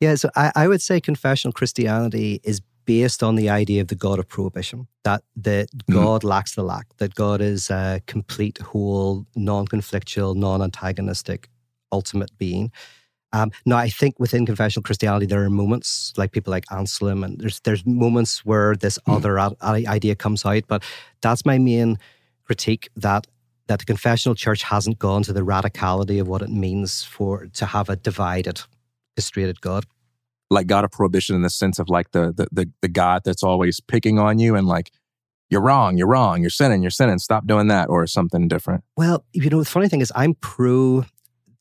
yeah. 0.00 0.14
So 0.14 0.30
I, 0.36 0.52
I, 0.54 0.68
would 0.68 0.82
say 0.82 1.00
confessional 1.00 1.52
Christianity 1.52 2.40
is 2.44 2.60
based 2.84 3.22
on 3.22 3.36
the 3.36 3.48
idea 3.48 3.80
of 3.80 3.88
the 3.88 3.94
God 3.94 4.18
of 4.18 4.28
prohibition, 4.28 4.88
that, 5.04 5.22
that 5.36 5.68
mm. 5.70 5.94
God 5.94 6.24
lacks 6.24 6.54
the 6.54 6.62
lack, 6.62 6.86
that 6.96 7.14
God 7.14 7.40
is 7.40 7.70
a 7.70 8.00
complete, 8.06 8.58
whole, 8.58 9.26
non 9.36 9.66
conflictual, 9.66 10.34
non 10.34 10.62
antagonistic, 10.62 11.48
ultimate 11.92 12.36
being. 12.38 12.72
Um, 13.32 13.50
now, 13.64 13.76
I 13.76 13.88
think 13.88 14.18
within 14.18 14.44
confessional 14.44 14.82
Christianity, 14.82 15.26
there 15.26 15.42
are 15.42 15.50
moments 15.50 16.12
like 16.16 16.32
people 16.32 16.50
like 16.50 16.64
Anselm, 16.70 17.24
and 17.24 17.38
there's 17.38 17.60
there's 17.60 17.84
moments 17.86 18.44
where 18.44 18.76
this 18.76 18.98
mm. 19.06 19.14
other 19.14 19.38
idea 19.88 20.14
comes 20.14 20.44
out. 20.44 20.64
But 20.68 20.82
that's 21.20 21.46
my 21.46 21.58
main 21.58 21.98
critique 22.44 22.88
that 22.96 23.26
that 23.68 23.78
the 23.78 23.84
confessional 23.84 24.34
church 24.34 24.62
hasn't 24.64 24.98
gone 24.98 25.22
to 25.22 25.32
the 25.32 25.40
radicality 25.40 26.20
of 26.20 26.28
what 26.28 26.42
it 26.42 26.50
means 26.50 27.04
for 27.04 27.46
to 27.54 27.66
have 27.66 27.88
a 27.88 27.96
divided, 27.96 28.62
castrated 29.16 29.60
God. 29.60 29.86
Like 30.50 30.66
God 30.66 30.84
of 30.84 30.90
prohibition 30.90 31.34
in 31.34 31.42
the 31.42 31.50
sense 31.50 31.78
of 31.78 31.88
like 31.88 32.10
the 32.10 32.32
the 32.36 32.48
the, 32.52 32.70
the 32.82 32.88
God 32.88 33.22
that's 33.24 33.42
always 33.42 33.80
picking 33.80 34.18
on 34.18 34.38
you 34.38 34.56
and 34.56 34.66
like 34.66 34.90
you're 35.48 35.62
wrong, 35.62 35.98
you're 35.98 36.08
wrong, 36.08 36.40
you're 36.40 36.50
sinning, 36.50 36.82
you're 36.82 36.90
sinning, 36.90 37.18
stop 37.18 37.46
doing 37.46 37.68
that, 37.68 37.90
or 37.90 38.06
something 38.06 38.48
different. 38.48 38.84
Well, 38.96 39.24
you 39.34 39.50
know, 39.50 39.58
the 39.58 39.66
funny 39.66 39.88
thing 39.88 40.00
is, 40.00 40.10
I'm 40.14 40.32
pro 40.34 41.04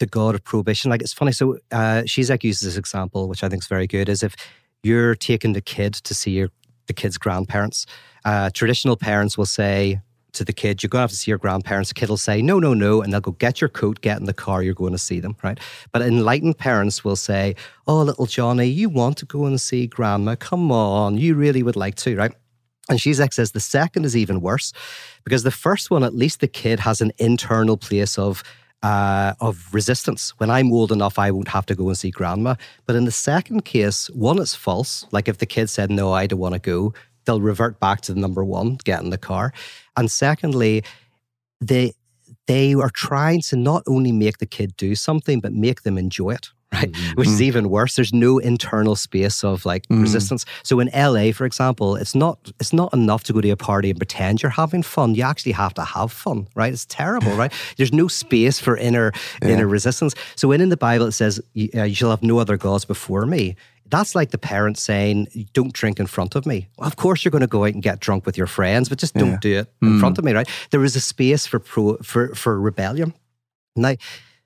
the 0.01 0.05
god 0.05 0.35
of 0.35 0.43
prohibition. 0.43 0.91
Like 0.91 1.01
it's 1.01 1.13
funny. 1.13 1.31
So 1.31 1.53
uh, 1.71 2.03
Zizek 2.05 2.43
uses 2.43 2.61
this 2.61 2.77
example, 2.77 3.29
which 3.29 3.43
I 3.43 3.49
think 3.49 3.63
is 3.63 3.67
very 3.67 3.87
good, 3.87 4.09
is 4.09 4.21
if 4.21 4.35
you're 4.83 5.15
taking 5.15 5.53
the 5.53 5.61
kid 5.61 5.93
to 5.93 6.13
see 6.13 6.31
your 6.31 6.49
the 6.87 6.93
kid's 6.93 7.17
grandparents. 7.17 7.85
Uh, 8.25 8.49
traditional 8.49 8.97
parents 8.97 9.37
will 9.37 9.45
say 9.45 10.01
to 10.33 10.43
the 10.43 10.53
kid, 10.53 10.81
"You're 10.81 10.89
going 10.89 10.99
to 10.99 11.03
have 11.03 11.11
to 11.11 11.15
see 11.15 11.31
your 11.31 11.37
grandparents." 11.37 11.89
The 11.89 11.93
kid 11.93 12.09
will 12.09 12.17
say, 12.17 12.41
"No, 12.41 12.59
no, 12.59 12.73
no," 12.73 13.01
and 13.01 13.13
they'll 13.13 13.21
go, 13.21 13.31
"Get 13.31 13.61
your 13.61 13.69
coat, 13.69 14.01
get 14.01 14.19
in 14.19 14.25
the 14.25 14.33
car. 14.33 14.63
You're 14.63 14.73
going 14.73 14.91
to 14.91 15.05
see 15.09 15.19
them." 15.19 15.35
Right? 15.43 15.59
But 15.91 16.01
enlightened 16.01 16.57
parents 16.57 17.05
will 17.05 17.15
say, 17.15 17.55
"Oh, 17.87 18.01
little 18.01 18.25
Johnny, 18.25 18.65
you 18.65 18.89
want 18.89 19.17
to 19.17 19.25
go 19.25 19.45
and 19.45 19.61
see 19.61 19.87
grandma? 19.87 20.35
Come 20.35 20.71
on, 20.71 21.17
you 21.17 21.35
really 21.35 21.63
would 21.63 21.75
like 21.75 21.95
to, 22.03 22.17
right?" 22.17 22.33
And 22.89 22.99
Zizek 22.99 23.33
says 23.33 23.51
the 23.51 23.59
second 23.59 24.05
is 24.05 24.17
even 24.17 24.41
worse 24.41 24.73
because 25.23 25.43
the 25.43 25.51
first 25.51 25.91
one, 25.91 26.03
at 26.03 26.15
least 26.15 26.39
the 26.39 26.47
kid 26.47 26.79
has 26.79 26.99
an 26.99 27.11
internal 27.19 27.77
place 27.77 28.17
of 28.17 28.43
uh, 28.83 29.33
of 29.39 29.67
resistance. 29.73 30.33
When 30.37 30.49
I'm 30.49 30.71
old 30.71 30.91
enough, 30.91 31.19
I 31.19 31.31
won't 31.31 31.49
have 31.49 31.65
to 31.67 31.75
go 31.75 31.87
and 31.87 31.97
see 31.97 32.11
grandma. 32.11 32.55
But 32.85 32.95
in 32.95 33.05
the 33.05 33.11
second 33.11 33.65
case, 33.65 34.09
one, 34.09 34.39
it's 34.39 34.55
false. 34.55 35.05
Like 35.11 35.27
if 35.27 35.37
the 35.37 35.45
kid 35.45 35.69
said, 35.69 35.89
no, 35.91 36.11
I 36.13 36.27
don't 36.27 36.39
want 36.39 36.53
to 36.53 36.59
go, 36.59 36.93
they'll 37.25 37.41
revert 37.41 37.79
back 37.79 38.01
to 38.01 38.13
the 38.13 38.19
number 38.19 38.43
one, 38.43 38.77
get 38.83 39.01
in 39.01 39.09
the 39.09 39.17
car. 39.17 39.53
And 39.95 40.09
secondly, 40.09 40.83
they 41.59 41.93
they 42.47 42.73
are 42.73 42.89
trying 42.89 43.41
to 43.41 43.55
not 43.55 43.83
only 43.85 44.11
make 44.11 44.39
the 44.39 44.45
kid 44.45 44.75
do 44.75 44.95
something, 44.95 45.39
but 45.39 45.53
make 45.53 45.83
them 45.83 45.97
enjoy 45.97 46.31
it 46.31 46.49
right? 46.73 46.91
Mm-hmm. 46.91 47.19
Which 47.19 47.27
is 47.27 47.41
even 47.41 47.69
worse. 47.69 47.95
There's 47.95 48.13
no 48.13 48.37
internal 48.37 48.95
space 48.95 49.43
of 49.43 49.65
like 49.65 49.83
mm-hmm. 49.87 50.01
resistance. 50.01 50.45
So 50.63 50.79
in 50.79 50.89
LA, 50.95 51.31
for 51.31 51.45
example, 51.45 51.95
it's 51.95 52.15
not 52.15 52.51
it's 52.59 52.71
not 52.71 52.93
enough 52.93 53.23
to 53.25 53.33
go 53.33 53.41
to 53.41 53.49
a 53.49 53.57
party 53.57 53.89
and 53.89 53.99
pretend 53.99 54.41
you're 54.41 54.51
having 54.51 54.83
fun. 54.83 55.15
You 55.15 55.23
actually 55.23 55.51
have 55.53 55.73
to 55.75 55.83
have 55.83 56.11
fun, 56.11 56.47
right? 56.55 56.71
It's 56.71 56.85
terrible, 56.85 57.33
right? 57.33 57.51
There's 57.77 57.93
no 57.93 58.07
space 58.07 58.59
for 58.59 58.77
inner 58.77 59.11
yeah. 59.41 59.49
inner 59.49 59.67
resistance. 59.67 60.15
So 60.35 60.47
when 60.47 60.61
in 60.61 60.69
the 60.69 60.77
Bible 60.77 61.07
it 61.07 61.11
says, 61.11 61.39
uh, 61.39 61.83
"You 61.83 61.95
shall 61.95 62.09
have 62.09 62.23
no 62.23 62.39
other 62.39 62.57
gods 62.57 62.85
before 62.85 63.25
me," 63.25 63.55
That's 63.91 64.15
like 64.15 64.31
the 64.31 64.37
parent 64.37 64.77
saying, 64.77 65.27
don't 65.51 65.73
drink 65.73 65.99
in 65.99 66.07
front 66.07 66.35
of 66.35 66.45
me. 66.45 66.69
Well, 66.77 66.87
of 66.87 66.95
course, 66.95 67.25
you're 67.25 67.31
going 67.31 67.41
to 67.41 67.47
go 67.47 67.65
out 67.65 67.73
and 67.73 67.83
get 67.83 67.99
drunk 67.99 68.25
with 68.25 68.37
your 68.37 68.47
friends, 68.47 68.87
but 68.87 68.97
just 68.97 69.13
don't 69.15 69.41
do 69.41 69.59
it 69.59 69.73
in 69.81 69.89
mm. 69.89 69.99
front 69.99 70.17
of 70.17 70.23
me, 70.23 70.31
right? 70.31 70.47
There 70.69 70.85
is 70.85 70.95
a 70.95 71.01
space 71.01 71.45
for, 71.45 71.59
pro, 71.59 71.97
for, 71.97 72.33
for 72.33 72.57
rebellion. 72.57 73.13
Now, 73.75 73.95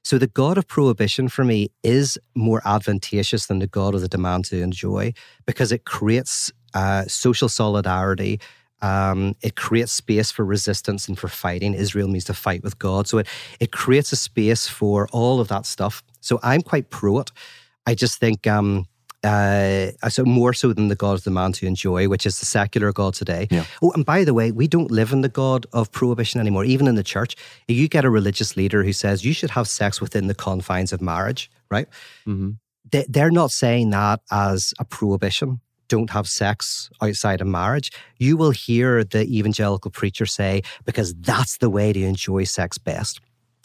so 0.05 0.19
the 0.19 0.27
God 0.27 0.59
of 0.59 0.67
prohibition 0.67 1.29
for 1.29 1.43
me 1.43 1.71
is 1.81 2.15
more 2.35 2.61
advantageous 2.63 3.47
than 3.47 3.57
the 3.57 3.65
God 3.65 3.95
of 3.95 4.01
the 4.01 4.07
demand 4.07 4.45
to 4.45 4.61
enjoy 4.61 5.13
because 5.47 5.71
it 5.71 5.85
creates 5.85 6.51
uh, 6.75 7.05
social 7.05 7.49
solidarity. 7.49 8.39
Um, 8.83 9.35
it 9.41 9.55
creates 9.55 9.91
space 9.91 10.29
for 10.29 10.45
resistance 10.45 11.07
and 11.07 11.17
for 11.17 11.27
fighting. 11.27 11.73
Israel 11.73 12.07
means 12.07 12.25
to 12.25 12.35
fight 12.35 12.61
with 12.61 12.77
God. 12.77 13.07
So 13.07 13.17
it, 13.17 13.27
it 13.59 13.71
creates 13.71 14.11
a 14.11 14.15
space 14.15 14.67
for 14.67 15.07
all 15.11 15.39
of 15.39 15.47
that 15.47 15.65
stuff. 15.65 16.03
So 16.21 16.39
I'm 16.43 16.61
quite 16.61 16.91
pro 16.91 17.17
it. 17.17 17.31
I 17.87 17.95
just 17.95 18.19
think 18.19 18.45
um, 18.45 18.85
uh, 19.25 20.09
so 20.09 20.23
more 20.23 20.53
so 20.53 20.71
than 20.71 20.87
the 20.87 20.95
God 20.95 21.13
of 21.13 21.23
the 21.23 21.31
man 21.31 21.51
to 21.53 21.65
enjoy, 21.65 22.07
which 22.07 22.25
is 22.25 22.39
the 22.39 22.45
secular 22.45 22.93
God 22.93 23.13
today. 23.13 23.47
Yeah. 23.49 23.65
Oh, 23.81 23.91
and 23.91 24.05
by 24.05 24.23
the 24.23 24.33
way, 24.33 24.51
we 24.51 24.67
don't 24.67 24.91
live 24.91 25.11
in 25.11 25.21
the 25.21 25.29
God 25.29 25.65
of 25.73 25.91
prohibition 25.91 26.39
anymore. 26.39 26.65
Even 26.65 26.87
in 26.87 26.95
the 26.95 27.03
church, 27.03 27.35
if 27.67 27.75
you 27.75 27.87
get 27.87 28.05
a 28.05 28.09
religious 28.09 28.55
leader 28.55 28.83
who 28.83 28.93
says 28.93 29.25
you 29.25 29.33
should 29.33 29.51
have 29.51 29.67
sex 29.67 29.99
within 29.99 30.27
the 30.27 30.35
confines 30.35 30.93
of 30.93 31.01
marriage, 31.01 31.49
right? 31.69 31.87
Mm-hmm. 32.27 32.51
They, 32.91 33.05
they're 33.09 33.31
not 33.31 33.51
saying 33.51 33.89
that 33.89 34.21
as 34.31 34.73
a 34.79 34.85
prohibition. 34.85 35.59
Don't 35.87 36.09
have 36.11 36.27
sex 36.27 36.89
outside 37.01 37.41
of 37.41 37.47
marriage. 37.47 37.91
You 38.17 38.37
will 38.37 38.51
hear 38.51 39.03
the 39.03 39.23
evangelical 39.23 39.91
preacher 39.91 40.25
say, 40.25 40.63
because 40.83 41.13
that's 41.15 41.57
the 41.57 41.69
way 41.69 41.93
to 41.93 42.01
enjoy 42.03 42.43
sex 42.45 42.77
best 42.77 43.21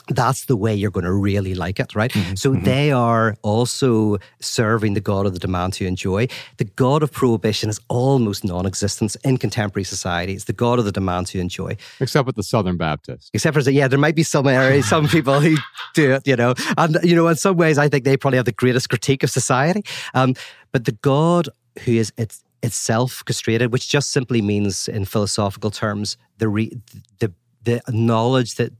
that's 0.09 0.47
the 0.47 0.57
way 0.57 0.75
you're 0.75 0.91
going 0.91 1.05
to 1.05 1.13
really 1.13 1.55
like 1.55 1.81
it, 1.81 1.95
right? 1.95 2.11
Mm-hmm. 2.13 2.35
So 2.35 2.53
mm-hmm. 2.53 2.65
they 2.65 2.93
are 2.93 3.37
also 3.43 4.19
serving 4.41 4.95
the 4.95 5.01
God 5.01 5.27
of 5.27 5.33
the 5.33 5.39
demand 5.39 5.75
to 5.75 5.87
enjoy. 5.87 6.29
The 6.59 6.65
God 6.65 7.03
of 7.03 7.13
prohibition 7.13 7.69
is 7.71 7.81
almost 7.89 8.45
non 8.45 8.67
existent 8.67 9.17
in 9.25 9.37
contemporary 9.37 9.85
society. 9.85 10.35
It's 10.35 10.45
the 10.45 10.53
God 10.53 10.79
of 10.79 10.85
the 10.85 10.93
demand 10.93 11.29
to 11.29 11.41
enjoy. 11.41 11.77
Except 12.01 12.27
with 12.27 12.37
the 12.37 12.43
Southern 12.43 12.77
Baptists. 12.77 13.31
Except 13.33 13.55
for, 13.55 13.71
yeah, 13.71 13.89
there 13.89 13.99
might 13.99 14.17
be 14.17 14.23
some 14.23 14.47
areas, 14.47 14.89
some 14.89 15.09
people 15.17 15.41
who 15.41 15.57
do 15.95 16.13
it, 16.13 16.27
you 16.27 16.37
know. 16.37 16.55
And, 16.77 16.99
you 17.03 17.15
know, 17.15 17.29
in 17.29 17.37
some 17.37 17.57
ways, 17.57 17.79
I 17.79 17.89
think 17.89 18.05
they 18.05 18.17
probably 18.17 18.37
have 18.37 18.47
the 18.47 18.53
greatest 18.53 18.89
critique 18.89 19.23
of 19.23 19.31
society. 19.31 19.83
Um, 20.15 20.35
but 20.73 20.85
the 20.85 20.93
God 20.93 21.49
who 21.85 21.93
is, 21.93 22.13
it's, 22.17 22.43
itself 22.63 23.23
castrated, 23.25 23.73
which 23.73 23.89
just 23.89 24.11
simply 24.11 24.43
means, 24.43 24.89
in 24.89 25.05
philosophical 25.05 25.71
terms, 25.71 26.17
the 26.39 26.49
re, 26.49 26.71
the 27.19 27.33
the 27.65 27.83
knowledge 27.89 28.55
that 28.57 28.73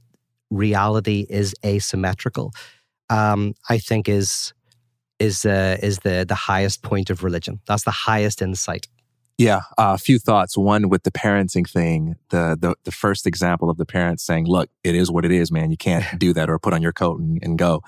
reality 0.51 1.25
is 1.29 1.55
asymmetrical, 1.65 2.51
um, 3.09 3.55
I 3.69 3.79
think 3.79 4.07
is 4.07 4.53
is 5.19 5.45
uh, 5.45 5.77
is 5.81 5.99
the 5.99 6.25
the 6.27 6.35
highest 6.35 6.83
point 6.83 7.09
of 7.09 7.23
religion. 7.23 7.59
That's 7.65 7.83
the 7.83 7.91
highest 7.91 8.41
insight. 8.41 8.87
Yeah, 9.37 9.61
uh, 9.77 9.95
a 9.95 9.97
few 9.97 10.19
thoughts. 10.19 10.55
One 10.55 10.89
with 10.89 11.03
the 11.03 11.11
parenting 11.11 11.67
thing, 11.67 12.15
the, 12.29 12.55
the 12.59 12.75
the 12.83 12.91
first 12.91 13.25
example 13.25 13.69
of 13.69 13.77
the 13.77 13.85
parents 13.85 14.23
saying, 14.23 14.45
"Look, 14.45 14.69
it 14.83 14.93
is 14.93 15.09
what 15.09 15.25
it 15.25 15.31
is, 15.31 15.51
man. 15.51 15.71
You 15.71 15.77
can't 15.77 16.05
do 16.19 16.33
that, 16.33 16.49
or 16.49 16.59
put 16.59 16.73
on 16.73 16.81
your 16.81 16.93
coat 16.93 17.19
and, 17.19 17.39
and 17.41 17.57
go." 17.57 17.81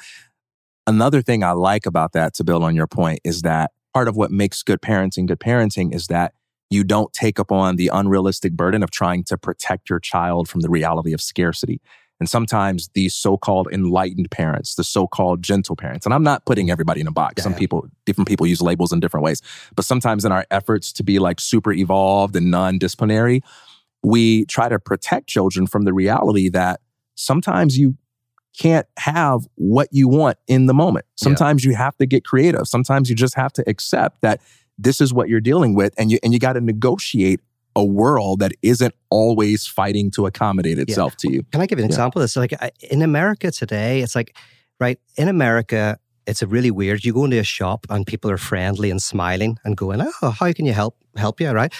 Another 0.85 1.21
thing 1.21 1.43
I 1.43 1.51
like 1.51 1.85
about 1.85 2.11
that, 2.13 2.33
to 2.35 2.43
build 2.43 2.63
on 2.63 2.75
your 2.75 2.87
point, 2.87 3.19
is 3.23 3.43
that 3.43 3.71
part 3.93 4.07
of 4.07 4.15
what 4.15 4.31
makes 4.31 4.63
good 4.63 4.81
parenting 4.81 5.27
good 5.27 5.39
parenting 5.39 5.93
is 5.93 6.07
that 6.07 6.33
you 6.69 6.83
don't 6.83 7.13
take 7.13 7.39
up 7.39 7.51
on 7.51 7.75
the 7.75 7.89
unrealistic 7.93 8.53
burden 8.53 8.81
of 8.81 8.89
trying 8.89 9.23
to 9.25 9.37
protect 9.37 9.89
your 9.89 9.99
child 9.99 10.49
from 10.49 10.61
the 10.61 10.69
reality 10.69 11.13
of 11.13 11.21
scarcity. 11.21 11.79
And 12.23 12.29
sometimes 12.29 12.89
these 12.93 13.13
so-called 13.13 13.67
enlightened 13.69 14.31
parents, 14.31 14.75
the 14.75 14.83
so-called 14.85 15.43
gentle 15.43 15.75
parents, 15.75 16.05
and 16.05 16.13
I'm 16.13 16.23
not 16.23 16.45
putting 16.45 16.71
everybody 16.71 17.01
in 17.01 17.07
a 17.07 17.11
box. 17.11 17.33
Yeah, 17.35 17.43
Some 17.43 17.53
people, 17.53 17.85
different 18.05 18.29
people 18.29 18.47
use 18.47 18.61
labels 18.61 18.93
in 18.93 19.01
different 19.01 19.25
ways. 19.25 19.41
But 19.75 19.83
sometimes 19.83 20.23
in 20.23 20.31
our 20.31 20.45
efforts 20.49 20.93
to 20.93 21.03
be 21.03 21.19
like 21.19 21.41
super 21.41 21.73
evolved 21.73 22.37
and 22.37 22.49
non-disciplinary, 22.49 23.43
we 24.03 24.45
try 24.45 24.69
to 24.69 24.79
protect 24.79 25.27
children 25.27 25.67
from 25.67 25.83
the 25.83 25.91
reality 25.91 26.47
that 26.47 26.79
sometimes 27.15 27.77
you 27.77 27.97
can't 28.57 28.87
have 28.95 29.41
what 29.55 29.89
you 29.91 30.07
want 30.07 30.37
in 30.47 30.67
the 30.67 30.73
moment. 30.73 31.05
Sometimes 31.15 31.65
yeah. 31.65 31.71
you 31.71 31.75
have 31.75 31.97
to 31.97 32.05
get 32.05 32.23
creative. 32.23 32.69
Sometimes 32.69 33.09
you 33.09 33.17
just 33.17 33.35
have 33.35 33.51
to 33.51 33.65
accept 33.67 34.21
that 34.21 34.39
this 34.77 35.01
is 35.01 35.13
what 35.13 35.27
you're 35.27 35.41
dealing 35.41 35.75
with 35.75 35.93
and 35.97 36.09
you 36.09 36.19
and 36.23 36.31
you 36.31 36.39
got 36.39 36.53
to 36.53 36.61
negotiate 36.61 37.41
a 37.75 37.83
world 37.83 38.39
that 38.39 38.53
isn't 38.61 38.93
always 39.09 39.65
fighting 39.65 40.11
to 40.11 40.25
accommodate 40.25 40.77
itself 40.77 41.13
yeah. 41.13 41.29
to 41.29 41.35
you. 41.35 41.43
Can 41.51 41.61
I 41.61 41.65
give 41.65 41.79
an 41.79 41.83
yeah. 41.83 41.89
example 41.89 42.21
of 42.21 42.23
this? 42.23 42.35
Like 42.35 42.53
in 42.89 43.01
America 43.01 43.51
today, 43.51 44.01
it's 44.01 44.15
like, 44.15 44.35
right, 44.79 44.99
in 45.17 45.27
America, 45.27 45.97
it's 46.25 46.41
a 46.41 46.47
really 46.47 46.71
weird. 46.71 47.03
You 47.03 47.13
go 47.13 47.25
into 47.25 47.39
a 47.39 47.43
shop 47.43 47.85
and 47.89 48.05
people 48.05 48.31
are 48.31 48.37
friendly 48.37 48.89
and 48.89 49.01
smiling 49.01 49.57
and 49.63 49.75
going, 49.75 50.01
"Oh, 50.01 50.29
how 50.29 50.51
can 50.53 50.65
you 50.65 50.73
help 50.73 50.97
help 51.17 51.41
you?" 51.41 51.49
Right, 51.51 51.73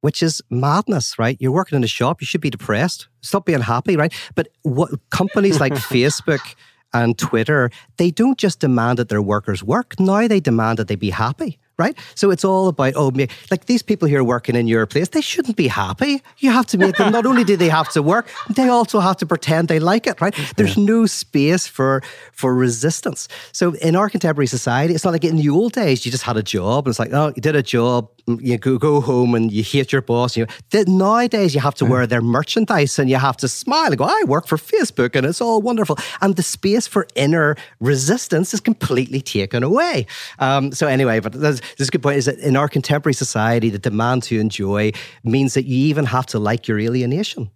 which 0.00 0.22
is 0.22 0.40
madness. 0.50 1.18
Right, 1.18 1.36
you're 1.40 1.52
working 1.52 1.76
in 1.76 1.84
a 1.84 1.88
shop. 1.88 2.20
You 2.20 2.26
should 2.26 2.40
be 2.40 2.50
depressed. 2.50 3.08
Stop 3.20 3.44
being 3.44 3.60
happy. 3.60 3.96
Right, 3.96 4.12
but 4.34 4.48
what 4.62 4.90
companies 5.10 5.60
like 5.60 5.72
Facebook 5.94 6.54
and 6.92 7.18
Twitter, 7.18 7.70
they 7.98 8.10
don't 8.10 8.38
just 8.38 8.60
demand 8.60 8.98
that 8.98 9.08
their 9.08 9.22
workers 9.22 9.62
work. 9.62 10.00
Now 10.00 10.26
they 10.26 10.40
demand 10.40 10.78
that 10.78 10.88
they 10.88 10.96
be 10.96 11.10
happy 11.10 11.58
right? 11.80 11.98
So 12.14 12.30
it's 12.30 12.44
all 12.44 12.68
about, 12.68 12.92
oh, 12.94 13.10
me, 13.10 13.26
like 13.50 13.64
these 13.64 13.82
people 13.82 14.06
here 14.06 14.22
working 14.22 14.54
in 14.54 14.68
your 14.68 14.86
place, 14.86 15.08
they 15.08 15.20
shouldn't 15.20 15.56
be 15.56 15.66
happy. 15.66 16.22
You 16.38 16.52
have 16.52 16.66
to 16.66 16.78
make 16.78 16.96
them, 16.96 17.10
not 17.10 17.26
only 17.26 17.42
do 17.42 17.56
they 17.56 17.70
have 17.70 17.88
to 17.94 18.02
work, 18.02 18.28
they 18.50 18.68
also 18.68 19.00
have 19.00 19.16
to 19.16 19.26
pretend 19.26 19.68
they 19.68 19.80
like 19.80 20.06
it, 20.06 20.20
right? 20.20 20.34
There's 20.56 20.76
no 20.76 21.06
space 21.06 21.66
for, 21.66 22.02
for 22.32 22.54
resistance. 22.54 23.26
So 23.52 23.74
in 23.76 23.96
our 23.96 24.08
contemporary 24.08 24.46
society, 24.46 24.94
it's 24.94 25.04
not 25.04 25.12
like 25.12 25.24
in 25.24 25.36
the 25.36 25.48
old 25.48 25.72
days, 25.72 26.04
you 26.04 26.12
just 26.12 26.24
had 26.24 26.36
a 26.36 26.42
job 26.42 26.86
and 26.86 26.92
it's 26.92 26.98
like, 26.98 27.12
oh, 27.12 27.32
you 27.34 27.42
did 27.42 27.56
a 27.56 27.62
job, 27.62 28.08
you 28.26 28.58
go, 28.58 28.78
go 28.78 29.00
home 29.00 29.34
and 29.34 29.50
you 29.52 29.62
hate 29.62 29.92
your 29.92 30.02
boss. 30.02 30.36
You 30.36 30.46
know, 30.72 30.84
nowadays 30.86 31.54
you 31.54 31.60
have 31.60 31.74
to 31.76 31.84
wear 31.84 32.06
their 32.06 32.20
merchandise 32.20 32.98
and 32.98 33.10
you 33.10 33.16
have 33.16 33.36
to 33.38 33.48
smile 33.48 33.86
and 33.86 33.98
go, 33.98 34.04
I 34.04 34.22
work 34.26 34.46
for 34.46 34.56
Facebook 34.56 35.14
and 35.14 35.26
it's 35.26 35.40
all 35.40 35.60
wonderful. 35.62 35.98
And 36.20 36.36
the 36.36 36.42
space 36.42 36.86
for 36.86 37.06
inner 37.14 37.56
resistance 37.80 38.54
is 38.54 38.60
completely 38.60 39.20
taken 39.20 39.62
away. 39.62 40.06
Um, 40.38 40.72
so 40.72 40.86
anyway, 40.86 41.20
but 41.20 41.32
there's 41.32 41.60
a 41.80 41.86
good 41.86 42.02
point 42.02 42.18
is 42.18 42.26
that 42.26 42.38
in 42.38 42.56
our 42.56 42.68
contemporary 42.68 43.14
society, 43.14 43.70
the 43.70 43.78
demand 43.78 44.22
to 44.24 44.38
enjoy 44.38 44.92
means 45.24 45.54
that 45.54 45.64
you 45.64 45.76
even 45.86 46.04
have 46.06 46.26
to 46.26 46.38
like 46.38 46.68
your 46.68 46.78
alienation. 46.78 47.50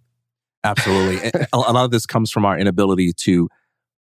Absolutely. 0.63 1.31
a 1.53 1.57
lot 1.57 1.85
of 1.85 1.91
this 1.91 2.05
comes 2.05 2.31
from 2.31 2.43
our 2.45 2.57
inability 2.57 3.13
to 3.13 3.47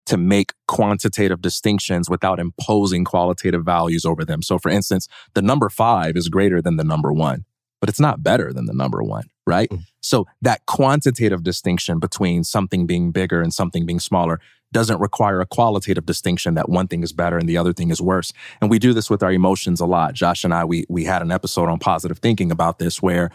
to 0.06 0.18
make 0.18 0.54
quantitative 0.68 1.42
distinctions 1.42 2.10
without 2.10 2.40
imposing 2.40 3.06
qualitative 3.06 3.64
values 3.64 4.06
over 4.06 4.26
them. 4.26 4.42
So, 4.42 4.58
for 4.58 4.70
instance, 4.70 5.08
the 5.34 5.42
number 5.42 5.70
five 5.70 6.16
is 6.16 6.30
greater 6.30 6.62
than 6.62 6.78
the 6.78 6.84
number 6.84 7.14
one, 7.14 7.46
but 7.80 7.90
it's 7.90 8.00
not 8.00 8.24
better 8.24 8.52
than 8.52 8.66
the 8.66 8.74
number 8.74 9.02
one, 9.02 9.30
right? 9.48 9.70
Mm. 9.70 9.84
So, 10.02 10.26
that 10.42 10.66
quantitative 10.66 11.44
distinction 11.44 12.00
between 12.00 12.44
something 12.44 12.86
being 12.86 13.12
bigger 13.12 13.42
and 13.42 13.54
something 13.54 13.86
being 13.86 14.00
smaller 14.00 14.40
doesn't 14.74 15.00
require 15.00 15.40
a 15.40 15.46
qualitative 15.46 16.06
distinction 16.06 16.56
that 16.56 16.68
one 16.68 16.88
thing 16.88 17.04
is 17.04 17.14
better 17.14 17.38
and 17.38 17.48
the 17.48 17.58
other 17.58 17.72
thing 17.72 17.92
is 17.92 18.02
worse. 18.02 18.34
And 18.60 18.70
we 18.70 18.80
do 18.80 18.92
this 18.92 19.10
with 19.10 19.24
our 19.24 19.32
emotions 19.32 19.80
a 19.80 19.86
lot. 19.86 20.16
Josh 20.16 20.44
and 20.44 20.54
I, 20.54 20.66
we, 20.66 20.86
we 20.90 21.06
had 21.06 21.22
an 21.22 21.32
episode 21.32 21.70
on 21.70 21.78
positive 21.78 22.18
thinking 22.18 22.52
about 22.52 22.80
this 22.80 23.02
where 23.02 23.30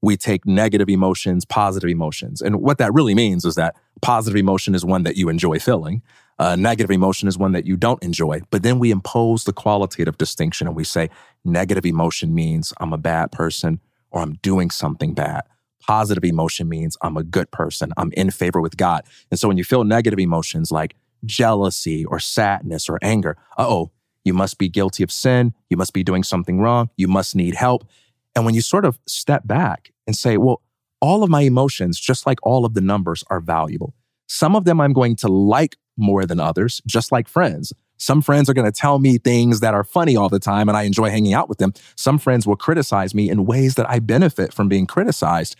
we 0.00 0.16
take 0.16 0.46
negative 0.46 0.88
emotions, 0.88 1.44
positive 1.44 1.90
emotions. 1.90 2.40
And 2.40 2.56
what 2.56 2.78
that 2.78 2.92
really 2.94 3.14
means 3.14 3.44
is 3.44 3.54
that 3.56 3.74
positive 4.04 4.36
emotion 4.36 4.74
is 4.74 4.84
one 4.84 5.02
that 5.04 5.16
you 5.16 5.30
enjoy 5.30 5.58
feeling. 5.58 6.02
Uh, 6.38 6.54
negative 6.56 6.90
emotion 6.90 7.26
is 7.26 7.38
one 7.38 7.52
that 7.52 7.64
you 7.64 7.74
don't 7.74 8.02
enjoy. 8.02 8.42
But 8.50 8.62
then 8.62 8.78
we 8.78 8.90
impose 8.90 9.44
the 9.44 9.52
qualitative 9.52 10.18
distinction 10.18 10.66
and 10.66 10.76
we 10.76 10.84
say 10.84 11.08
negative 11.44 11.86
emotion 11.86 12.34
means 12.34 12.74
I'm 12.78 12.92
a 12.92 12.98
bad 12.98 13.32
person 13.32 13.80
or 14.10 14.20
I'm 14.20 14.34
doing 14.42 14.70
something 14.70 15.14
bad. 15.14 15.44
Positive 15.80 16.24
emotion 16.24 16.68
means 16.68 16.98
I'm 17.00 17.16
a 17.16 17.22
good 17.22 17.50
person. 17.50 17.92
I'm 17.96 18.12
in 18.12 18.30
favor 18.30 18.60
with 18.60 18.76
God. 18.76 19.04
And 19.30 19.40
so 19.40 19.48
when 19.48 19.56
you 19.56 19.64
feel 19.64 19.84
negative 19.84 20.18
emotions 20.18 20.70
like 20.70 20.96
jealousy 21.24 22.04
or 22.04 22.18
sadness 22.18 22.90
or 22.90 22.98
anger, 23.00 23.38
uh 23.56 23.66
oh, 23.66 23.90
you 24.22 24.34
must 24.34 24.58
be 24.58 24.68
guilty 24.68 25.02
of 25.02 25.10
sin. 25.10 25.54
You 25.70 25.78
must 25.78 25.94
be 25.94 26.04
doing 26.04 26.24
something 26.24 26.60
wrong. 26.60 26.90
You 26.98 27.08
must 27.08 27.34
need 27.34 27.54
help. 27.54 27.88
And 28.36 28.44
when 28.44 28.54
you 28.54 28.60
sort 28.60 28.84
of 28.84 28.98
step 29.06 29.46
back 29.46 29.92
and 30.06 30.14
say, 30.14 30.36
well, 30.36 30.60
all 31.04 31.22
of 31.22 31.28
my 31.28 31.42
emotions, 31.42 32.00
just 32.00 32.26
like 32.26 32.38
all 32.42 32.64
of 32.64 32.72
the 32.72 32.80
numbers, 32.80 33.22
are 33.28 33.40
valuable. 33.40 33.92
Some 34.26 34.56
of 34.56 34.64
them 34.64 34.80
I'm 34.80 34.94
going 34.94 35.16
to 35.16 35.28
like 35.28 35.76
more 35.98 36.24
than 36.24 36.40
others, 36.40 36.80
just 36.86 37.12
like 37.12 37.28
friends. 37.28 37.74
Some 37.98 38.22
friends 38.22 38.48
are 38.48 38.54
going 38.54 38.64
to 38.64 38.80
tell 38.80 38.98
me 38.98 39.18
things 39.18 39.60
that 39.60 39.74
are 39.74 39.84
funny 39.84 40.16
all 40.16 40.30
the 40.30 40.38
time 40.38 40.66
and 40.66 40.78
I 40.78 40.84
enjoy 40.84 41.10
hanging 41.10 41.34
out 41.34 41.46
with 41.46 41.58
them. 41.58 41.74
Some 41.94 42.18
friends 42.18 42.46
will 42.46 42.56
criticize 42.56 43.14
me 43.14 43.28
in 43.28 43.44
ways 43.44 43.74
that 43.74 43.88
I 43.88 43.98
benefit 43.98 44.54
from 44.54 44.66
being 44.66 44.86
criticized. 44.86 45.56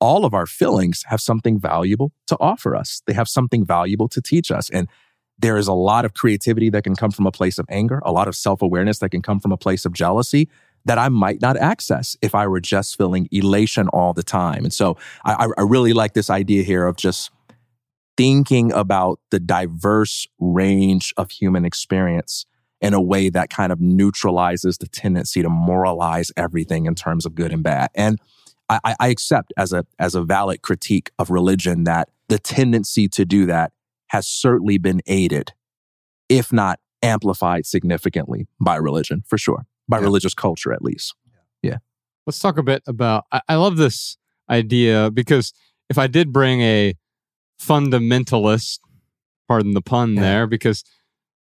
All 0.00 0.24
of 0.24 0.34
our 0.34 0.44
feelings 0.44 1.04
have 1.06 1.20
something 1.20 1.56
valuable 1.60 2.10
to 2.26 2.36
offer 2.40 2.74
us. 2.74 3.00
They 3.06 3.12
have 3.12 3.28
something 3.28 3.64
valuable 3.64 4.08
to 4.08 4.20
teach 4.20 4.50
us. 4.50 4.70
And 4.70 4.88
there 5.38 5.56
is 5.56 5.68
a 5.68 5.72
lot 5.72 6.04
of 6.04 6.14
creativity 6.14 6.68
that 6.70 6.82
can 6.82 6.96
come 6.96 7.12
from 7.12 7.28
a 7.28 7.32
place 7.32 7.60
of 7.60 7.66
anger, 7.68 8.02
a 8.04 8.10
lot 8.10 8.26
of 8.26 8.34
self 8.34 8.60
awareness 8.60 8.98
that 8.98 9.10
can 9.10 9.22
come 9.22 9.38
from 9.38 9.52
a 9.52 9.56
place 9.56 9.84
of 9.84 9.92
jealousy 9.92 10.48
that 10.84 10.98
I 10.98 11.08
might 11.08 11.40
not 11.40 11.56
access 11.56 12.16
if 12.20 12.34
I 12.34 12.46
were 12.46 12.60
just 12.60 12.96
feeling 12.96 13.28
elation 13.30 13.88
all 13.88 14.12
the 14.12 14.22
time. 14.22 14.64
And 14.64 14.72
so 14.72 14.96
I, 15.24 15.48
I 15.56 15.62
really 15.62 15.92
like 15.92 16.14
this 16.14 16.30
idea 16.30 16.62
here 16.62 16.86
of 16.86 16.96
just 16.96 17.30
thinking 18.16 18.72
about 18.72 19.18
the 19.30 19.40
diverse 19.40 20.26
range 20.38 21.12
of 21.16 21.30
human 21.30 21.64
experience 21.64 22.46
in 22.80 22.92
a 22.92 23.00
way 23.00 23.30
that 23.30 23.50
kind 23.50 23.72
of 23.72 23.80
neutralizes 23.80 24.78
the 24.78 24.86
tendency 24.86 25.42
to 25.42 25.48
moralize 25.48 26.30
everything 26.36 26.86
in 26.86 26.94
terms 26.94 27.24
of 27.24 27.34
good 27.34 27.52
and 27.52 27.62
bad. 27.62 27.90
And 27.94 28.20
I, 28.68 28.94
I 29.00 29.08
accept 29.08 29.52
as 29.56 29.72
a 29.72 29.86
as 29.98 30.14
a 30.14 30.22
valid 30.22 30.62
critique 30.62 31.10
of 31.18 31.30
religion 31.30 31.84
that 31.84 32.08
the 32.28 32.38
tendency 32.38 33.08
to 33.08 33.24
do 33.24 33.46
that 33.46 33.72
has 34.08 34.26
certainly 34.26 34.78
been 34.78 35.00
aided, 35.06 35.52
if 36.28 36.52
not 36.52 36.78
amplified 37.02 37.66
significantly 37.66 38.46
by 38.60 38.76
religion, 38.76 39.22
for 39.26 39.36
sure, 39.36 39.66
by 39.88 39.98
yeah. 39.98 40.04
religious 40.04 40.34
culture 40.34 40.72
at 40.72 40.82
least. 40.82 41.14
Yeah. 41.62 41.78
Let's 42.26 42.38
talk 42.38 42.58
a 42.58 42.62
bit 42.62 42.82
about. 42.86 43.24
I, 43.32 43.40
I 43.48 43.54
love 43.56 43.76
this 43.76 44.16
idea 44.48 45.10
because 45.10 45.52
if 45.88 45.98
I 45.98 46.06
did 46.06 46.32
bring 46.32 46.60
a 46.60 46.94
fundamentalist, 47.60 48.80
pardon 49.48 49.74
the 49.74 49.82
pun 49.82 50.14
yeah. 50.14 50.20
there, 50.20 50.46
because 50.46 50.84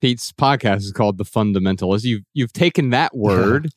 Pete's 0.01 0.33
podcast 0.33 0.79
is 0.79 0.93
called 0.93 1.19
The 1.19 1.25
Fundamentalist. 1.25 2.05
You've 2.05 2.25
you've 2.35 2.53
taken 2.53 2.91
that 2.91 3.17
word 3.17 3.71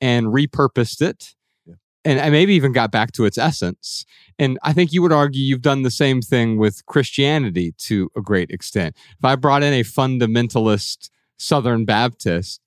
yeah. 0.00 0.08
and 0.08 0.26
repurposed 0.26 1.02
it. 1.02 1.34
Yeah. 1.66 1.74
And 2.04 2.20
I 2.20 2.30
maybe 2.30 2.54
even 2.54 2.72
got 2.72 2.92
back 2.92 3.12
to 3.12 3.24
its 3.24 3.38
essence. 3.38 4.04
And 4.38 4.58
I 4.62 4.72
think 4.72 4.92
you 4.92 5.02
would 5.02 5.12
argue 5.12 5.42
you've 5.42 5.62
done 5.62 5.82
the 5.82 5.90
same 5.90 6.20
thing 6.20 6.56
with 6.56 6.86
Christianity 6.86 7.74
to 7.78 8.10
a 8.16 8.20
great 8.20 8.50
extent. 8.50 8.96
If 9.18 9.24
I 9.24 9.36
brought 9.36 9.62
in 9.62 9.72
a 9.72 9.82
fundamentalist 9.82 11.10
Southern 11.36 11.84
Baptist, 11.84 12.60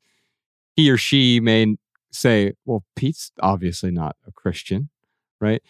he 0.75 0.89
or 0.89 0.97
she 0.97 1.39
may 1.39 1.75
say, 2.11 2.53
well, 2.65 2.83
Pete's 2.95 3.31
obviously 3.41 3.91
not 3.91 4.15
a 4.27 4.31
Christian, 4.31 4.89
right? 5.39 5.61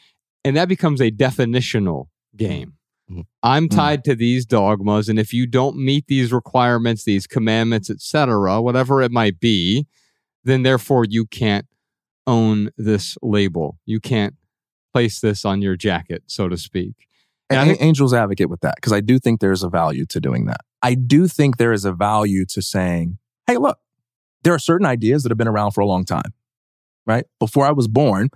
And 0.43 0.55
that 0.55 0.67
becomes 0.67 1.01
a 1.01 1.11
definitional 1.11 2.07
game. 2.35 2.73
Mm-hmm. 3.09 3.21
I'm 3.43 3.67
mm-hmm. 3.67 3.77
tied 3.77 4.03
to 4.05 4.15
these 4.15 4.45
dogmas, 4.45 5.09
and 5.09 5.19
if 5.19 5.33
you 5.33 5.45
don't 5.45 5.77
meet 5.77 6.07
these 6.07 6.31
requirements, 6.31 7.03
these 7.03 7.27
commandments, 7.27 7.89
etc., 7.89 8.61
whatever 8.61 9.01
it 9.01 9.11
might 9.11 9.39
be, 9.39 9.85
then 10.43 10.63
therefore 10.63 11.05
you 11.05 11.25
can't 11.25 11.67
own 12.27 12.69
this 12.77 13.17
label. 13.21 13.77
You 13.85 13.99
can't 13.99 14.35
place 14.93 15.19
this 15.19 15.45
on 15.45 15.61
your 15.61 15.75
jacket, 15.75 16.23
so 16.27 16.47
to 16.47 16.57
speak. 16.57 17.07
And, 17.49 17.59
and 17.59 17.69
think, 17.69 17.81
Angel's 17.81 18.13
advocate 18.13 18.49
with 18.49 18.61
that 18.61 18.75
because 18.75 18.93
I 18.93 19.01
do 19.01 19.19
think 19.19 19.39
there's 19.39 19.61
a 19.61 19.69
value 19.69 20.05
to 20.07 20.19
doing 20.19 20.45
that. 20.45 20.61
I 20.81 20.95
do 20.95 21.27
think 21.27 21.57
there 21.57 21.73
is 21.73 21.85
a 21.85 21.91
value 21.91 22.45
to 22.47 22.61
saying, 22.61 23.19
"Hey, 23.45 23.57
look, 23.57 23.77
there 24.45 24.53
are 24.53 24.59
certain 24.59 24.87
ideas 24.87 25.23
that 25.23 25.29
have 25.29 25.37
been 25.37 25.49
around 25.49 25.71
for 25.71 25.81
a 25.81 25.85
long 25.85 26.05
time." 26.05 26.33
Right 27.05 27.25
before 27.39 27.65
I 27.67 27.71
was 27.71 27.89
born, 27.89 28.29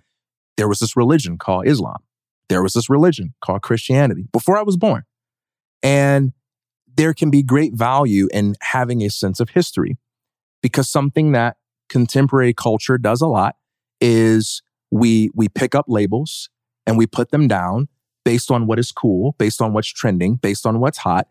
there 0.58 0.68
was 0.68 0.80
this 0.80 0.98
religion 0.98 1.38
called 1.38 1.66
Islam 1.66 2.04
there 2.50 2.64
was 2.64 2.74
this 2.74 2.90
religion 2.90 3.34
called 3.42 3.62
Christianity 3.62 4.28
before 4.34 4.58
I 4.58 4.64
was 4.64 4.76
born. 4.76 5.04
And 5.82 6.34
there 6.94 7.14
can 7.14 7.30
be 7.30 7.42
great 7.42 7.74
value 7.74 8.28
in 8.34 8.56
having 8.62 9.02
a 9.04 9.10
sense 9.10 9.40
of 9.40 9.52
history 9.52 9.98
because 10.62 10.90
something 10.90 11.32
that 11.32 11.58
contemporary 11.88 12.54
culture 12.54 12.98
does 12.98 13.22
a 13.22 13.28
lot 13.28 13.56
is 14.02 14.62
we 14.92 15.30
we 15.34 15.48
pick 15.48 15.74
up 15.74 15.86
labels 15.88 16.50
and 16.86 16.98
we 16.98 17.08
put 17.08 17.32
them 17.32 17.48
down 17.48 17.88
based 18.26 18.52
on 18.52 18.68
what 18.68 18.80
is 18.80 18.92
cool, 18.92 19.36
based 19.38 19.62
on 19.62 19.72
what's 19.72 19.88
trending, 19.88 20.36
based 20.36 20.66
on 20.66 20.80
what's 20.80 21.00
hot, 21.00 21.28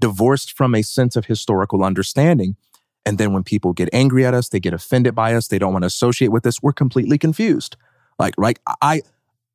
divorced 0.00 0.56
from 0.56 0.74
a 0.74 0.82
sense 0.82 1.14
of 1.14 1.26
historical 1.26 1.84
understanding. 1.84 2.56
And 3.04 3.18
then 3.18 3.32
when 3.32 3.42
people 3.42 3.72
get 3.72 3.88
angry 3.92 4.24
at 4.24 4.34
us, 4.34 4.48
they 4.48 4.60
get 4.60 4.74
offended 4.74 5.14
by 5.14 5.34
us, 5.34 5.48
they 5.48 5.58
don't 5.58 5.72
want 5.72 5.82
to 5.82 5.88
associate 5.88 6.28
with 6.28 6.46
us, 6.46 6.62
we're 6.62 6.72
completely 6.72 7.18
confused. 7.18 7.76
Like, 8.18 8.34
right? 8.36 8.58
I 8.80 9.02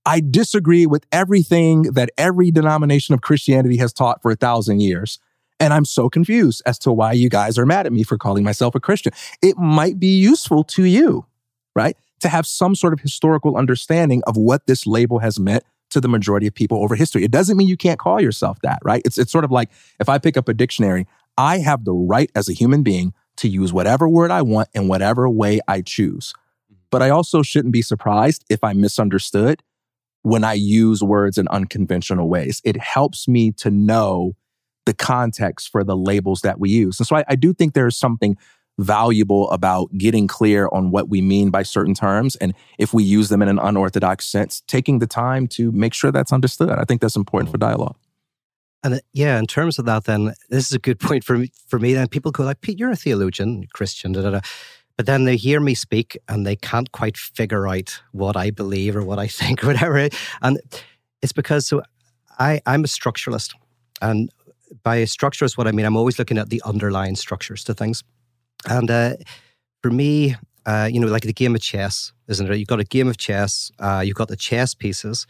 I 0.05 0.21
disagree 0.21 0.85
with 0.85 1.05
everything 1.11 1.81
that 1.83 2.11
every 2.17 2.49
denomination 2.49 3.13
of 3.13 3.21
Christianity 3.21 3.75
has 3.77 3.91
taught 3.91 4.21
for 4.21 4.31
a 4.31 4.35
thousand 4.35 4.79
years. 4.79 5.19
And 5.59 5.73
I'm 5.73 5.85
so 5.85 6.09
confused 6.09 6.61
as 6.65 6.79
to 6.79 6.93
why 6.93 7.11
you 7.11 7.29
guys 7.29 7.57
are 7.57 7.65
mad 7.65 7.85
at 7.85 7.91
me 7.91 8.03
for 8.03 8.17
calling 8.17 8.43
myself 8.43 8.73
a 8.73 8.79
Christian. 8.79 9.11
It 9.41 9.57
might 9.57 9.99
be 9.99 10.17
useful 10.17 10.63
to 10.65 10.85
you, 10.85 11.25
right? 11.75 11.97
To 12.21 12.29
have 12.29 12.45
some 12.45 12.73
sort 12.73 12.93
of 12.93 13.01
historical 13.01 13.57
understanding 13.57 14.21
of 14.27 14.37
what 14.37 14.65
this 14.65 14.87
label 14.87 15.19
has 15.19 15.39
meant 15.39 15.63
to 15.89 15.99
the 15.99 16.07
majority 16.07 16.47
of 16.47 16.53
people 16.53 16.81
over 16.81 16.95
history. 16.95 17.23
It 17.23 17.31
doesn't 17.31 17.57
mean 17.57 17.67
you 17.67 17.77
can't 17.77 17.99
call 17.99 18.21
yourself 18.21 18.59
that, 18.61 18.79
right? 18.83 19.01
It's, 19.03 19.17
it's 19.17 19.31
sort 19.31 19.45
of 19.45 19.51
like 19.51 19.69
if 19.99 20.07
I 20.07 20.19
pick 20.19 20.37
up 20.37 20.47
a 20.47 20.53
dictionary, 20.53 21.05
I 21.37 21.59
have 21.59 21.85
the 21.85 21.93
right 21.93 22.31
as 22.33 22.47
a 22.47 22.53
human 22.53 22.81
being 22.83 23.13
to 23.37 23.47
use 23.47 23.73
whatever 23.73 24.07
word 24.07 24.31
I 24.31 24.41
want 24.41 24.69
in 24.73 24.87
whatever 24.87 25.29
way 25.29 25.59
I 25.67 25.81
choose. 25.81 26.33
Mm-hmm. 26.71 26.81
But 26.91 27.01
I 27.01 27.09
also 27.09 27.41
shouldn't 27.41 27.73
be 27.73 27.81
surprised 27.81 28.43
if 28.49 28.63
I'm 28.63 28.81
misunderstood 28.81 29.63
when 30.23 30.43
I 30.43 30.53
use 30.53 31.01
words 31.01 31.37
in 31.37 31.47
unconventional 31.47 32.27
ways. 32.27 32.61
It 32.63 32.77
helps 32.77 33.27
me 33.27 33.51
to 33.53 33.71
know 33.71 34.35
the 34.85 34.93
context 34.93 35.69
for 35.69 35.83
the 35.83 35.95
labels 35.95 36.41
that 36.41 36.59
we 36.59 36.69
use. 36.69 36.99
And 36.99 37.07
so 37.07 37.15
I, 37.15 37.23
I 37.27 37.35
do 37.35 37.53
think 37.53 37.73
there's 37.73 37.97
something 37.97 38.37
valuable 38.79 39.49
about 39.51 39.95
getting 39.97 40.27
clear 40.27 40.69
on 40.71 40.91
what 40.91 41.09
we 41.09 41.21
mean 41.21 41.49
by 41.49 41.63
certain 41.63 41.93
terms. 41.93 42.35
And 42.37 42.53
if 42.77 42.93
we 42.93 43.03
use 43.03 43.29
them 43.29 43.41
in 43.41 43.47
an 43.47 43.59
unorthodox 43.59 44.25
sense, 44.25 44.61
taking 44.67 44.99
the 44.99 45.07
time 45.07 45.47
to 45.49 45.71
make 45.71 45.93
sure 45.93 46.11
that's 46.11 46.31
understood. 46.31 46.69
I 46.69 46.83
think 46.83 47.01
that's 47.01 47.15
important 47.15 47.51
for 47.51 47.57
mm-hmm. 47.57 47.69
dialogue. 47.69 47.95
And 48.83 48.95
uh, 48.95 48.99
yeah, 49.13 49.39
in 49.39 49.47
terms 49.47 49.79
of 49.79 49.85
that, 49.85 50.05
then 50.05 50.33
this 50.49 50.67
is 50.67 50.73
a 50.73 50.79
good 50.79 50.99
point 51.07 51.23
for 51.23 51.37
me. 51.37 51.51
For 51.67 51.79
me, 51.79 51.93
then 51.93 52.07
people 52.07 52.31
go 52.31 52.43
like, 52.43 52.61
"Pete, 52.61 52.79
you're 52.79 52.91
a 52.91 52.95
theologian, 52.95 53.65
Christian." 53.73 54.11
Da, 54.11 54.21
da, 54.21 54.31
da. 54.31 54.39
But 54.97 55.05
then 55.05 55.25
they 55.25 55.35
hear 55.35 55.59
me 55.59 55.75
speak 55.75 56.17
and 56.27 56.45
they 56.45 56.55
can't 56.55 56.91
quite 56.91 57.17
figure 57.17 57.67
out 57.67 58.01
what 58.13 58.35
I 58.35 58.49
believe 58.49 58.95
or 58.95 59.05
what 59.05 59.19
I 59.19 59.27
think 59.39 59.63
or 59.63 59.67
whatever. 59.67 60.09
And 60.41 60.59
it's 61.21 61.33
because 61.33 61.67
so 61.67 61.83
I, 62.39 62.61
I'm 62.65 62.83
a 62.83 62.87
structuralist. 62.87 63.53
And 64.01 64.29
by 64.83 65.03
structuralist, 65.03 65.57
what 65.57 65.67
I 65.67 65.71
mean, 65.71 65.85
I'm 65.85 65.95
always 65.95 66.19
looking 66.19 66.37
at 66.37 66.49
the 66.49 66.61
underlying 66.65 67.15
structures 67.15 67.63
to 67.65 67.73
things. 67.73 68.03
And 68.67 68.89
uh, 68.89 69.15
for 69.81 69.91
me, 69.91 70.35
uh, 70.65 70.89
you 70.91 70.99
know, 70.99 71.07
like 71.07 71.23
the 71.23 71.33
game 71.33 71.55
of 71.55 71.61
chess, 71.61 72.11
isn't 72.27 72.51
it? 72.51 72.57
You've 72.57 72.67
got 72.67 72.79
a 72.79 72.83
game 72.83 73.07
of 73.07 73.17
chess, 73.17 73.71
uh, 73.79 74.03
you've 74.05 74.15
got 74.15 74.27
the 74.27 74.35
chess 74.35 74.73
pieces, 74.73 75.25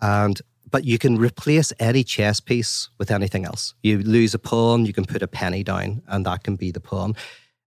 and 0.00 0.40
but 0.70 0.84
you 0.84 0.98
can 0.98 1.16
replace 1.16 1.72
any 1.78 2.02
chess 2.02 2.40
piece 2.40 2.88
with 2.98 3.10
anything 3.10 3.44
else. 3.44 3.74
You 3.82 3.98
lose 3.98 4.34
a 4.34 4.38
pawn, 4.38 4.86
you 4.86 4.92
can 4.92 5.04
put 5.04 5.22
a 5.22 5.28
penny 5.28 5.62
down, 5.62 6.02
and 6.08 6.26
that 6.26 6.42
can 6.42 6.56
be 6.56 6.70
the 6.70 6.80
pawn. 6.80 7.14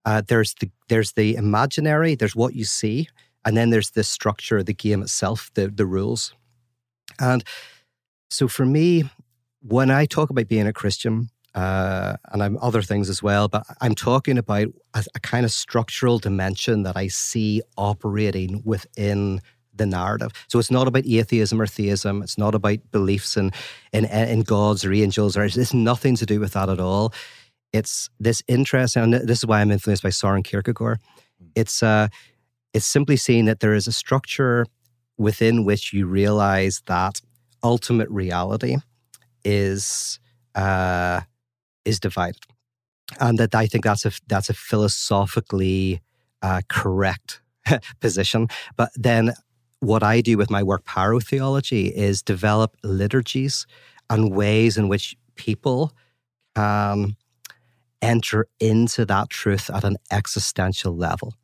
Uh, 0.05 0.23
there's 0.27 0.55
the 0.61 0.71
there's 0.89 1.13
the 1.13 1.37
imaginary, 1.37 2.15
there's 2.15 2.37
what 2.37 2.55
you 2.55 2.65
see, 2.65 3.09
and 3.45 3.57
then 3.57 3.71
there's 3.71 3.91
the 3.91 4.05
structure 4.05 4.59
of 4.59 4.67
the 4.67 4.75
game 4.75 5.03
itself, 5.03 5.51
the 5.55 5.69
the 5.69 5.87
rules. 5.87 6.35
And 7.19 7.45
so 8.31 8.49
for 8.49 8.67
me, 8.67 9.05
when 9.61 9.91
I 9.91 10.07
talk 10.07 10.31
about 10.31 10.49
being 10.49 10.67
a 10.67 10.73
Christian, 10.73 11.31
uh, 11.55 12.17
and 12.33 12.43
I'm 12.43 12.59
other 12.61 12.83
things 12.83 13.09
as 13.09 13.23
well, 13.23 13.49
but 13.49 13.65
I'm 13.81 13.95
talking 13.95 14.39
about 14.39 14.69
a, 14.95 15.05
a 15.15 15.21
kind 15.21 15.45
of 15.45 15.51
structural 15.51 16.19
dimension 16.19 16.83
that 16.83 16.97
I 16.97 17.09
see 17.09 17.63
operating 17.77 18.63
within 18.65 19.41
the 19.79 19.87
narrative. 19.87 20.33
So 20.49 20.59
it's 20.59 20.71
not 20.71 20.87
about 20.87 21.07
atheism 21.07 21.61
or 21.61 21.67
theism. 21.67 22.23
It's 22.23 22.39
not 22.39 22.55
about 22.55 22.79
beliefs 22.93 23.37
in 23.37 23.53
in, 23.93 24.05
in 24.05 24.43
gods 24.43 24.85
or 24.85 24.93
angels, 24.93 25.37
or 25.37 25.45
it's 25.45 25.75
nothing 25.75 26.17
to 26.17 26.27
do 26.27 26.41
with 26.41 26.53
that 26.53 26.69
at 26.69 26.81
all 26.81 27.13
it's 27.73 28.09
this 28.19 28.43
interest, 28.49 28.97
and 28.97 29.13
this 29.13 29.39
is 29.39 29.47
why 29.47 29.61
I'm 29.61 29.71
influenced 29.71 30.03
by 30.03 30.11
Soren 30.11 30.43
Kierkegaard. 30.43 31.01
Hmm. 31.39 31.47
It's 31.55 31.83
uh, 31.83 32.09
it's 32.73 32.87
simply 32.87 33.17
seeing 33.17 33.47
that 33.47 33.61
there 33.61 33.75
is 33.75 33.87
a 33.87 33.93
structure 33.93 34.67
within 35.17 35.65
which 35.65 35.93
you 35.93 36.07
realize 36.07 36.83
that 36.87 37.21
ultimate 37.63 38.09
reality 38.11 38.77
is 39.45 40.19
uh, 40.55 41.23
is 41.85 42.01
divided, 42.01 42.43
and 43.21 43.39
that 43.39 43.55
I 43.55 43.67
think 43.67 43.85
that's 43.85 44.07
a 44.07 44.13
that's 44.27 44.49
a 44.49 44.55
philosophically 44.55 46.01
uh, 46.43 46.63
correct 46.69 47.43
position. 48.01 48.49
But 48.77 48.91
then, 48.95 49.35
what 49.81 50.03
I 50.03 50.21
do 50.21 50.37
with 50.37 50.51
my 50.51 50.63
work, 50.63 50.85
pyrotheology, 50.85 51.91
is 51.93 52.23
develop 52.23 52.77
liturgies 52.83 53.67
and 54.11 54.33
ways 54.35 54.77
in 54.77 54.89
which 54.89 55.17
people 55.37 55.93
can 56.55 57.17
enter 58.03 58.47
into 58.61 59.05
that 59.05 59.31
truth 59.31 59.71
at 59.71 59.85
an 59.85 59.97
existential 60.11 60.97
level. 60.97 61.35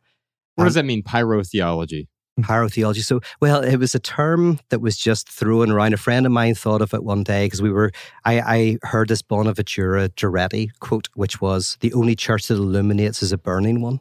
What 0.57 0.65
does 0.65 0.75
that 0.75 0.85
mean, 0.85 1.03
pyrotheology? 1.03 2.09
Pyrotheology. 2.41 3.05
So, 3.05 3.21
well, 3.41 3.61
it 3.63 3.77
was 3.77 3.95
a 3.95 4.01
term 4.01 4.59
that 4.71 4.81
was 4.81 4.97
just 4.97 5.29
thrown 5.29 5.71
around. 5.71 5.95
A 5.95 5.97
friend 5.97 6.27
of 6.27 6.33
mine 6.33 6.55
thought 6.55 6.83
of 6.83 6.93
it 6.93 7.05
one 7.05 7.23
day 7.23 7.47
because 7.47 7.63
we 7.63 7.71
were, 7.71 7.93
I, 8.25 8.41
I 8.41 8.79
heard 8.83 9.09
this 9.09 9.23
Buenaventura 9.23 10.09
Durruti 10.09 10.71
quote, 10.81 11.09
which 11.15 11.41
was, 11.41 11.77
the 11.81 11.93
only 11.93 12.17
church 12.17 12.49
that 12.49 12.55
illuminates 12.55 13.23
is 13.23 13.31
a 13.31 13.39
burning 13.39 13.81
one. 13.81 14.01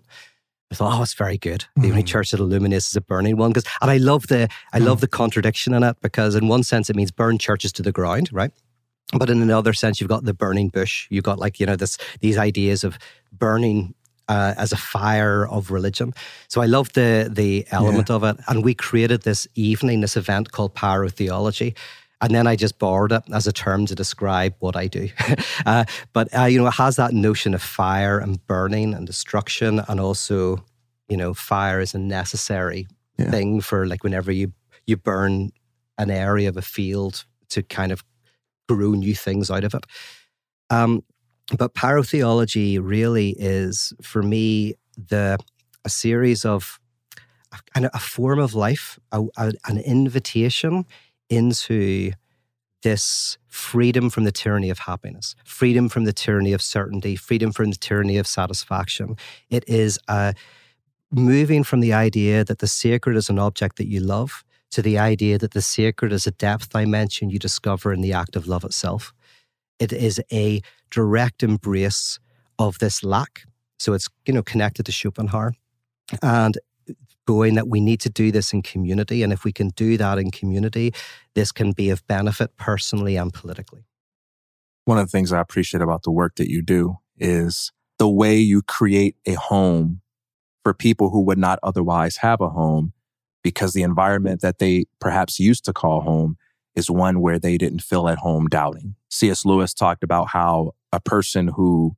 I 0.74 0.76
thought, 0.76 1.00
oh, 1.00 1.04
it's 1.04 1.14
very 1.14 1.38
good. 1.38 1.66
The 1.76 1.84
mm. 1.84 1.90
only 1.92 2.02
church 2.02 2.32
that 2.32 2.40
illuminates 2.40 2.90
is 2.90 2.96
a 2.96 3.02
burning 3.02 3.38
one. 3.38 3.52
Because, 3.52 3.70
and 3.80 3.92
I 3.92 3.98
love 3.98 4.26
the, 4.26 4.50
I 4.74 4.80
mm. 4.80 4.86
love 4.86 5.02
the 5.02 5.08
contradiction 5.08 5.72
in 5.72 5.84
it 5.84 5.98
because 6.02 6.34
in 6.34 6.48
one 6.48 6.64
sense 6.64 6.90
it 6.90 6.96
means 6.96 7.12
burn 7.12 7.38
churches 7.38 7.72
to 7.74 7.84
the 7.84 7.92
ground, 7.92 8.30
right? 8.34 8.50
But 9.16 9.30
in 9.30 9.40
another 9.44 9.74
sense, 9.74 10.02
you've 10.02 10.10
got 10.10 10.26
the 10.26 10.34
burning 10.34 10.70
bush. 10.70 11.06
You've 11.12 11.26
got 11.26 11.38
like, 11.38 11.60
you 11.60 11.68
know, 11.68 11.76
this, 11.76 12.00
these 12.22 12.40
ideas 12.40 12.84
of 12.84 12.98
burning 13.32 13.94
uh, 14.28 14.56
as 14.58 14.72
a 14.72 14.78
fire 14.78 15.48
of 15.48 15.70
religion. 15.70 16.12
So 16.48 16.62
I 16.62 16.66
love 16.66 16.92
the 16.94 17.30
the 17.32 17.68
element 17.72 18.10
yeah. 18.10 18.16
of 18.16 18.24
it, 18.24 18.38
and 18.48 18.64
we 18.64 18.74
created 18.74 19.24
this 19.24 19.48
evening, 19.54 20.00
this 20.00 20.16
event 20.16 20.54
called 20.54 20.74
Pyrotheology. 20.74 21.76
And 22.24 22.34
then 22.34 22.48
I 22.48 22.56
just 22.56 22.80
borrowed 22.80 23.12
it 23.12 23.24
as 23.34 23.48
a 23.48 23.52
term 23.52 23.86
to 23.86 23.96
describe 23.96 24.56
what 24.60 24.78
I 24.78 24.88
do. 24.88 25.10
uh, 25.66 25.84
but 26.14 26.34
uh, 26.36 26.46
you 26.46 26.58
know, 26.58 26.68
it 26.68 26.76
has 26.76 26.96
that 26.96 27.14
notion 27.14 27.54
of 27.54 27.62
fire 27.62 28.18
and 28.18 28.46
burning 28.48 28.94
and 28.94 29.06
destruction, 29.06 29.82
and 29.90 30.00
also, 30.00 30.64
you 31.10 31.18
know, 31.18 31.34
fire 31.34 31.82
is 31.82 31.94
a 31.94 32.00
necessary 32.00 32.88
yeah. 33.20 33.30
thing 33.30 33.60
for 33.60 33.86
like 33.86 34.06
whenever 34.06 34.32
you 34.32 34.54
you 34.88 34.96
burn 34.96 35.52
an 35.98 36.10
area 36.10 36.48
of 36.48 36.56
a 36.56 36.62
field 36.62 37.26
to 37.50 37.62
kind 37.62 37.92
of 37.92 38.06
grow 38.70 38.92
new 38.92 39.14
things 39.14 39.52
out 39.52 39.66
of 39.66 39.74
it. 39.74 39.86
Um, 40.70 41.04
but 41.58 41.74
pyrotheology 41.74 42.80
really 42.82 43.36
is, 43.38 43.92
for 44.02 44.24
me, 44.24 44.76
the 44.96 45.38
a 45.84 45.90
series 45.90 46.46
of 46.46 46.80
a, 47.76 47.90
a 47.94 48.00
form 48.00 48.40
of 48.40 48.56
life, 48.56 48.98
a, 49.12 49.22
a, 49.36 49.52
an 49.68 49.78
invitation 49.80 50.86
into 51.36 52.12
this 52.84 53.38
freedom 53.48 54.10
from 54.10 54.26
the 54.26 54.32
tyranny 54.32 54.70
of 54.70 54.80
happiness, 54.80 55.36
freedom 55.46 55.90
from 55.90 56.04
the 56.04 56.14
tyranny 56.14 56.54
of 56.54 56.62
certainty, 56.62 57.16
freedom 57.16 57.52
from 57.52 57.70
the 57.70 57.78
tyranny 57.78 58.18
of 58.18 58.28
satisfaction. 58.28 59.16
It 59.50 59.64
is 59.68 59.98
a 60.08 60.34
moving 61.12 61.64
from 61.64 61.80
the 61.80 61.94
idea 61.94 62.44
that 62.44 62.60
the 62.60 62.68
sacred 62.68 63.16
is 63.16 63.30
an 63.30 63.40
object 63.40 63.78
that 63.78 63.88
you 63.88 64.00
love 64.00 64.44
to 64.72 64.82
the 64.82 64.98
idea 64.98 65.38
that 65.38 65.52
the 65.52 65.62
sacred 65.62 66.12
is 66.12 66.26
a 66.26 66.32
depth 66.32 66.70
dimension 66.70 67.30
you 67.30 67.38
discover 67.40 67.94
in 67.94 68.02
the 68.02 68.12
act 68.12 68.36
of 68.36 68.48
love 68.48 68.64
itself. 68.64 69.14
It 69.80 69.94
is 69.94 70.20
a 70.32 70.62
direct 70.90 71.44
embrace 71.44 72.20
of 72.58 72.80
this 72.80 73.04
lack. 73.04 73.44
So 73.78 73.94
it's, 73.94 74.08
you 74.26 74.34
know, 74.34 74.44
connected 74.44 74.86
to 74.88 74.92
Schopenhauer 74.92 75.54
and 76.22 76.58
going 77.26 77.56
that 77.56 77.68
we 77.68 77.80
need 77.80 78.00
to 78.02 78.10
do 78.10 78.32
this 78.32 78.54
in 78.54 78.62
community. 78.62 79.24
And 79.24 79.32
if 79.32 79.44
we 79.44 79.52
can 79.52 79.70
do 79.70 79.98
that 79.98 80.18
in 80.18 80.32
community, 80.32 80.94
this 81.36 81.52
can 81.52 81.72
be 81.72 81.90
of 81.90 82.06
benefit 82.08 82.56
personally 82.58 83.16
and 83.16 83.34
politically. 83.34 83.86
One 84.86 84.98
of 84.98 85.08
the 85.08 85.12
things 85.12 85.32
I 85.32 85.40
appreciate 85.40 85.82
about 85.82 86.04
the 86.04 86.12
work 86.12 86.36
that 86.36 86.50
you 86.50 86.62
do 86.62 86.98
is 87.18 87.72
the 88.00 88.10
way 88.10 88.38
you 88.38 88.62
create 88.62 89.16
a 89.26 89.34
home 89.34 90.02
for 90.64 90.74
people 90.74 91.10
who 91.10 91.22
would 91.22 91.38
not 91.38 91.60
otherwise 91.64 92.18
have 92.18 92.42
a 92.42 92.50
home 92.50 92.94
because 93.44 93.74
the 93.74 93.84
environment 93.84 94.42
that 94.42 94.60
they 94.60 94.86
perhaps 95.00 95.40
used 95.40 95.66
to 95.66 95.74
call 95.74 96.02
home 96.02 96.38
is 96.76 96.90
one 96.90 97.22
where 97.22 97.38
they 97.38 97.58
didn't 97.58 97.82
feel 97.82 98.08
at 98.08 98.18
home 98.18 98.48
doubting. 98.48 98.96
C.S. 99.10 99.46
Lewis 99.46 99.74
talked 99.74 100.04
about 100.04 100.30
how 100.30 100.72
a 100.92 101.00
person 101.00 101.50
who 101.50 101.96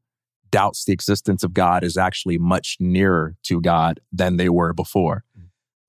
doubts 0.55 0.85
the 0.85 0.93
existence 0.93 1.43
of 1.43 1.53
God 1.53 1.83
is 1.83 1.97
actually 1.97 2.37
much 2.37 2.77
nearer 2.79 3.35
to 3.43 3.59
God 3.59 3.99
than 4.13 4.37
they 4.37 4.47
were 4.47 4.71
before. 4.71 5.25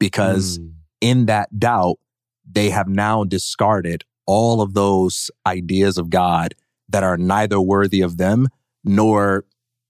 Because 0.00 0.58
mm. 0.58 0.72
in 1.00 1.26
that 1.26 1.56
doubt, 1.56 1.98
they 2.44 2.70
have 2.70 2.88
now 2.88 3.22
discarded 3.22 4.02
all 4.26 4.60
of 4.60 4.74
those 4.74 5.30
ideas 5.46 5.98
of 5.98 6.10
God 6.10 6.56
that 6.88 7.04
are 7.04 7.16
neither 7.16 7.60
worthy 7.60 8.00
of 8.00 8.16
them 8.16 8.48
nor 8.82 9.44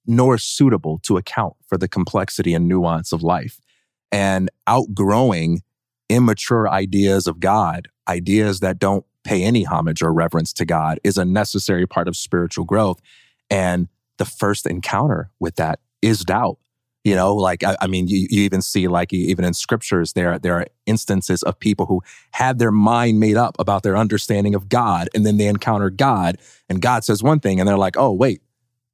nor 0.07 0.37
suitable 0.37 0.99
to 1.05 1.17
account 1.17 1.55
for 1.67 1.79
the 1.79 1.89
complexity 1.89 2.53
and 2.53 2.69
nuance 2.69 3.13
of 3.13 3.23
life. 3.23 3.59
And 4.13 4.51
outgrowing 4.67 5.63
immature 6.11 6.69
ideas 6.69 7.27
of 7.27 7.41
God, 7.41 7.89
ideas 8.07 8.61
that 8.61 8.79
don't 8.79 9.07
pay 9.25 9.43
any 9.43 9.65
homage 9.65 10.03
or 10.03 10.13
reverence 10.13 10.53
to 10.53 10.67
God, 10.67 11.01
is 11.03 11.17
a 11.17 11.25
necessary 11.25 11.87
part 11.87 12.09
of 12.09 12.15
spiritual 12.15 12.67
growth. 12.67 13.01
And 13.49 13.89
the 14.19 14.25
first 14.25 14.67
encounter 14.67 15.31
with 15.41 15.57
that 15.57 15.81
is 16.03 16.25
doubt. 16.25 16.59
You 17.05 17.15
know, 17.15 17.37
like 17.37 17.63
I, 17.63 17.77
I 17.81 17.87
mean, 17.87 18.09
you, 18.09 18.27
you, 18.29 18.43
even 18.43 18.61
see 18.61 18.89
like 18.89 19.13
even 19.13 19.45
in 19.45 19.55
scriptures, 19.55 20.15
there 20.15 20.41
there 20.41 20.55
are 20.55 20.67
instances 20.87 21.45
of 21.45 21.59
people 21.61 21.87
who 21.87 22.03
had 22.33 22.59
their 22.59 22.73
mind 22.73 23.21
made 23.21 23.37
up 23.37 23.55
about 23.61 23.85
their 23.85 23.97
understanding 23.97 24.57
of 24.57 24.69
God, 24.69 25.09
and 25.15 25.25
then 25.25 25.37
they 25.37 25.47
encounter 25.47 25.89
God, 25.89 26.39
and 26.69 26.83
God 26.83 27.05
says 27.05 27.23
one 27.23 27.39
thing, 27.39 27.61
and 27.61 27.69
they're 27.69 27.79
like, 27.79 27.97
"Oh, 27.97 28.11
wait, 28.13 28.43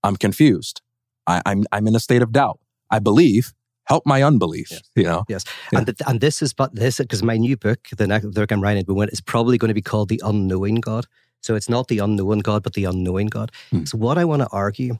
I'm 0.05 0.17
confused. 0.17 0.83
I, 1.27 1.41
I'm 1.47 1.65
I'm 1.73 1.87
in 1.87 1.97
a 1.97 2.01
state 2.01 2.21
of 2.21 2.33
doubt. 2.33 2.61
I 2.91 2.99
believe, 2.99 3.55
help 3.85 4.05
my 4.05 4.23
unbelief. 4.23 4.69
Yes. 4.71 4.83
You 4.95 5.05
know, 5.05 5.25
yes, 5.29 5.45
yeah. 5.73 5.79
and 5.79 5.87
the, 5.87 6.05
and 6.07 6.21
this 6.21 6.43
is 6.43 6.53
but 6.53 6.75
this 6.75 6.99
because 6.99 7.23
my 7.23 7.37
new 7.37 7.57
book, 7.57 7.81
the 7.97 8.07
next 8.07 8.27
book 8.27 8.53
I'm 8.53 8.61
writing, 8.61 8.85
is 9.11 9.21
probably 9.21 9.59
going 9.59 9.69
to 9.69 9.75
be 9.75 9.83
called 9.83 10.09
the 10.09 10.21
Unknowing 10.25 10.77
God. 10.77 11.07
So 11.43 11.55
it's 11.55 11.69
not 11.69 11.89
the 11.89 11.99
unknown 11.99 12.39
God, 12.39 12.63
but 12.63 12.73
the 12.73 12.85
unknowing 12.85 13.27
God. 13.27 13.53
Hmm. 13.71 13.85
So 13.85 13.99
what 13.99 14.17
I 14.17 14.25
want 14.25 14.43
to 14.43 14.49
argue 14.49 14.99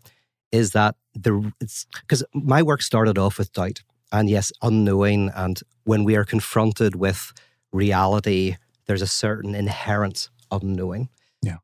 is 0.51 0.73
that 0.73 0.97
the 1.15 1.53
it's 1.61 1.87
because 2.01 2.23
my 2.35 2.63
work 2.63 2.83
started 2.83 3.17
off 3.17 3.39
with 3.39 3.53
doubt, 3.53 3.83
and 4.13 4.29
yes, 4.29 4.53
unknowing, 4.61 5.31
and 5.35 5.61
when 5.85 6.05
we 6.05 6.17
are 6.17 6.25
confronted 6.25 6.95
with 6.97 7.33
reality, 7.73 8.57
there's 8.87 9.03
a 9.03 9.07
certain 9.07 9.55
inherent 9.55 10.29
unknowing. 10.51 11.09
Yeah. 11.41 11.57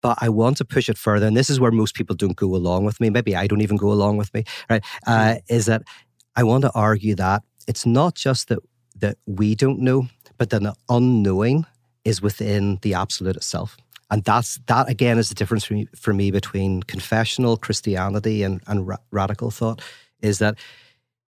But 0.00 0.18
I 0.22 0.30
want 0.30 0.56
to 0.58 0.64
push 0.64 0.88
it 0.88 0.96
further, 0.96 1.26
and 1.26 1.36
this 1.36 1.50
is 1.50 1.60
where 1.60 1.70
most 1.70 1.94
people 1.94 2.16
don't 2.16 2.36
go 2.36 2.54
along 2.56 2.86
with 2.86 3.00
me. 3.00 3.10
Maybe 3.10 3.36
I 3.36 3.46
don't 3.46 3.60
even 3.60 3.76
go 3.76 3.92
along 3.92 4.16
with 4.16 4.32
me. 4.32 4.44
Right? 4.70 4.84
Uh, 5.06 5.36
is 5.48 5.66
that 5.66 5.82
I 6.36 6.44
want 6.44 6.62
to 6.62 6.72
argue 6.72 7.14
that 7.16 7.42
it's 7.66 7.84
not 7.84 8.14
just 8.14 8.48
that 8.48 8.60
that 8.96 9.18
we 9.26 9.54
don't 9.54 9.80
know, 9.80 10.08
but 10.38 10.50
that 10.50 10.62
the 10.62 10.74
unknowing 10.88 11.66
is 12.04 12.22
within 12.22 12.78
the 12.82 12.94
absolute 12.94 13.36
itself. 13.36 13.76
And 14.10 14.24
that's 14.24 14.58
that 14.66 14.88
again 14.88 15.18
is 15.18 15.28
the 15.28 15.34
difference 15.34 15.64
for 15.64 15.74
me, 15.74 15.88
for 15.94 16.12
me 16.12 16.30
between 16.30 16.82
confessional 16.82 17.56
Christianity 17.56 18.42
and, 18.42 18.60
and 18.66 18.86
ra- 18.86 18.96
radical 19.10 19.50
thought 19.50 19.80
is 20.20 20.38
that 20.38 20.56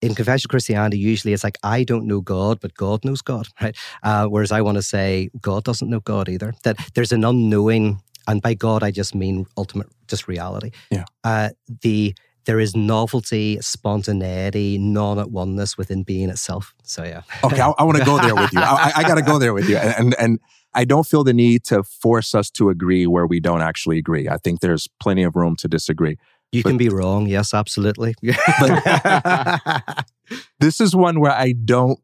in 0.03 0.15
confessional 0.15 0.51
Christianity, 0.51 0.99
usually 0.99 1.33
it's 1.33 1.45
like, 1.45 1.59
I 1.63 1.85
don't 1.85 2.07
know 2.07 2.21
God, 2.21 2.61
but 2.61 2.75
God 2.75 3.05
knows 3.05 3.23
God, 3.23 3.49
right? 3.61 3.77
Uh, 4.03 4.27
whereas 4.27 4.53
I 4.53 4.63
want 4.63 4.77
to 4.77 4.83
say, 4.83 5.31
God 5.41 5.65
doesn't 5.65 5.89
know 5.89 6.01
God 6.01 6.29
either. 6.29 6.55
That 6.65 6.79
there's 6.95 7.13
an 7.13 7.25
unknowing, 7.25 8.01
and 8.27 8.41
by 8.41 8.55
God, 8.55 8.83
I 8.83 8.91
just 8.91 9.15
mean 9.15 9.47
ultimate, 9.57 9.89
just 10.09 10.29
reality. 10.29 10.71
Yeah. 10.91 11.05
Uh, 11.25 11.51
the 11.83 12.15
there 12.47 12.59
is 12.59 12.75
novelty, 12.75 13.59
spontaneity, 13.61 14.79
non 14.79 15.19
at 15.19 15.31
oneness 15.31 15.77
within 15.77 16.03
being 16.03 16.31
itself. 16.31 16.75
So 16.83 17.05
yeah. 17.05 17.23
okay, 17.45 17.61
I, 17.61 17.71
I 17.79 17.85
want 17.85 17.99
to 17.99 18.05
go 18.05 18.19
there 18.19 18.35
with 18.35 18.53
you. 18.53 18.61
I, 18.61 18.93
I 18.97 19.03
got 19.03 19.17
to 19.17 19.23
go 19.23 19.39
there 19.39 19.53
with 19.53 19.69
you, 19.69 19.77
and, 19.77 19.95
and 19.99 20.15
and 20.19 20.41
I 20.75 20.85
don't 20.85 21.07
feel 21.07 21.25
the 21.25 21.33
need 21.33 21.65
to 21.65 21.83
force 21.83 22.35
us 22.35 22.51
to 22.53 22.71
agree 22.71 23.07
where 23.07 23.27
we 23.27 23.41
don't 23.41 23.63
actually 23.63 23.99
agree. 23.99 24.29
I 24.29 24.37
think 24.37 24.61
there's 24.61 24.89
plenty 25.01 25.25
of 25.25 25.35
room 25.35 25.57
to 25.57 25.69
disagree. 25.69 26.17
You 26.53 26.63
but, 26.63 26.71
can 26.71 26.79
be 26.79 26.89
wrong. 26.89 27.27
Yes, 27.27 27.55
absolutely. 27.55 28.15
this 30.61 30.81
is 30.81 30.95
one 30.95 31.21
where 31.21 31.33
I 31.33 31.53
don't, 31.53 31.99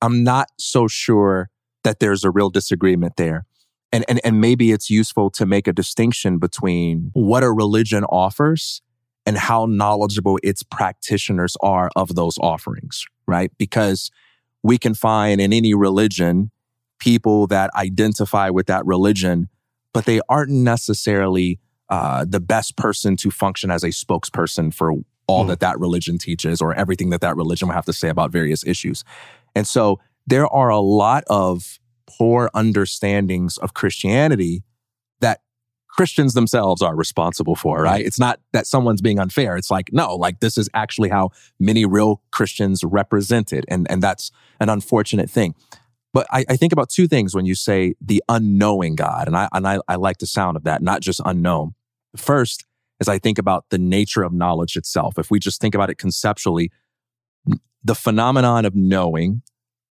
I'm 0.00 0.24
not 0.24 0.48
so 0.58 0.88
sure 0.88 1.50
that 1.84 2.00
there's 2.00 2.24
a 2.24 2.30
real 2.30 2.50
disagreement 2.50 3.16
there. 3.16 3.46
And, 3.92 4.04
and, 4.08 4.20
and 4.24 4.40
maybe 4.40 4.72
it's 4.72 4.88
useful 4.88 5.30
to 5.30 5.44
make 5.44 5.66
a 5.66 5.72
distinction 5.72 6.38
between 6.38 7.10
what 7.12 7.42
a 7.42 7.52
religion 7.52 8.04
offers 8.04 8.80
and 9.26 9.36
how 9.36 9.66
knowledgeable 9.66 10.38
its 10.42 10.62
practitioners 10.62 11.56
are 11.60 11.90
of 11.94 12.14
those 12.14 12.38
offerings, 12.38 13.04
right? 13.26 13.50
Because 13.58 14.10
we 14.62 14.78
can 14.78 14.94
find 14.94 15.40
in 15.40 15.52
any 15.52 15.74
religion 15.74 16.51
people 17.02 17.48
that 17.48 17.68
identify 17.74 18.48
with 18.48 18.68
that 18.68 18.86
religion, 18.86 19.48
but 19.92 20.04
they 20.04 20.20
aren't 20.28 20.52
necessarily 20.52 21.58
uh, 21.88 22.24
the 22.24 22.38
best 22.38 22.76
person 22.76 23.16
to 23.16 23.28
function 23.28 23.72
as 23.72 23.82
a 23.82 23.88
spokesperson 23.88 24.72
for 24.72 24.92
all 25.26 25.44
mm. 25.44 25.48
that 25.48 25.58
that 25.58 25.80
religion 25.80 26.16
teaches 26.16 26.62
or 26.62 26.72
everything 26.74 27.10
that 27.10 27.20
that 27.20 27.34
religion 27.34 27.66
will 27.66 27.74
have 27.74 27.84
to 27.84 27.92
say 27.92 28.08
about 28.08 28.30
various 28.30 28.64
issues. 28.64 29.02
And 29.56 29.66
so 29.66 29.98
there 30.28 30.46
are 30.46 30.68
a 30.68 30.78
lot 30.78 31.24
of 31.26 31.80
poor 32.06 32.50
understandings 32.54 33.58
of 33.58 33.74
Christianity 33.74 34.62
that 35.20 35.40
Christians 35.88 36.34
themselves 36.34 36.82
are 36.82 36.94
responsible 36.94 37.56
for, 37.56 37.82
right? 37.82 38.06
It's 38.06 38.20
not 38.20 38.38
that 38.52 38.68
someone's 38.68 39.02
being 39.02 39.18
unfair. 39.18 39.56
It's 39.56 39.72
like, 39.72 39.92
no, 39.92 40.14
like 40.14 40.38
this 40.38 40.56
is 40.56 40.68
actually 40.72 41.08
how 41.08 41.30
many 41.58 41.84
real 41.84 42.22
Christians 42.30 42.84
represent 42.84 43.52
it. 43.52 43.64
And, 43.66 43.90
and 43.90 44.00
that's 44.00 44.30
an 44.60 44.68
unfortunate 44.68 45.28
thing. 45.28 45.56
But 46.12 46.26
I, 46.30 46.44
I 46.48 46.56
think 46.56 46.72
about 46.72 46.90
two 46.90 47.08
things 47.08 47.34
when 47.34 47.46
you 47.46 47.54
say 47.54 47.94
the 48.00 48.22
unknowing 48.28 48.94
God. 48.94 49.26
And 49.26 49.36
I, 49.36 49.48
and 49.52 49.66
I, 49.66 49.78
I 49.88 49.96
like 49.96 50.18
the 50.18 50.26
sound 50.26 50.56
of 50.56 50.64
that, 50.64 50.82
not 50.82 51.00
just 51.00 51.20
unknown. 51.24 51.74
First, 52.16 52.66
as 53.00 53.08
I 53.08 53.18
think 53.18 53.38
about 53.38 53.64
the 53.70 53.78
nature 53.78 54.22
of 54.22 54.32
knowledge 54.32 54.76
itself, 54.76 55.18
if 55.18 55.30
we 55.30 55.38
just 55.38 55.60
think 55.60 55.74
about 55.74 55.90
it 55.90 55.96
conceptually, 55.96 56.70
the 57.82 57.94
phenomenon 57.94 58.64
of 58.64 58.74
knowing 58.74 59.42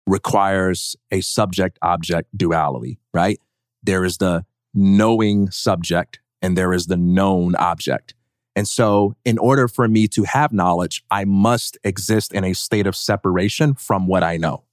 requires 0.06 0.96
a 1.10 1.20
subject 1.20 1.78
object 1.82 2.36
duality, 2.36 2.98
right? 3.14 3.38
There 3.82 4.04
is 4.04 4.18
the 4.18 4.44
knowing 4.74 5.50
subject 5.50 6.20
and 6.42 6.56
there 6.56 6.72
is 6.72 6.86
the 6.86 6.96
known 6.96 7.54
object. 7.56 8.14
And 8.56 8.66
so, 8.66 9.14
in 9.24 9.38
order 9.38 9.68
for 9.68 9.86
me 9.86 10.08
to 10.08 10.24
have 10.24 10.52
knowledge, 10.52 11.04
I 11.10 11.24
must 11.24 11.78
exist 11.84 12.32
in 12.32 12.42
a 12.42 12.54
state 12.54 12.88
of 12.88 12.96
separation 12.96 13.74
from 13.74 14.08
what 14.08 14.24
I 14.24 14.36
know. 14.36 14.64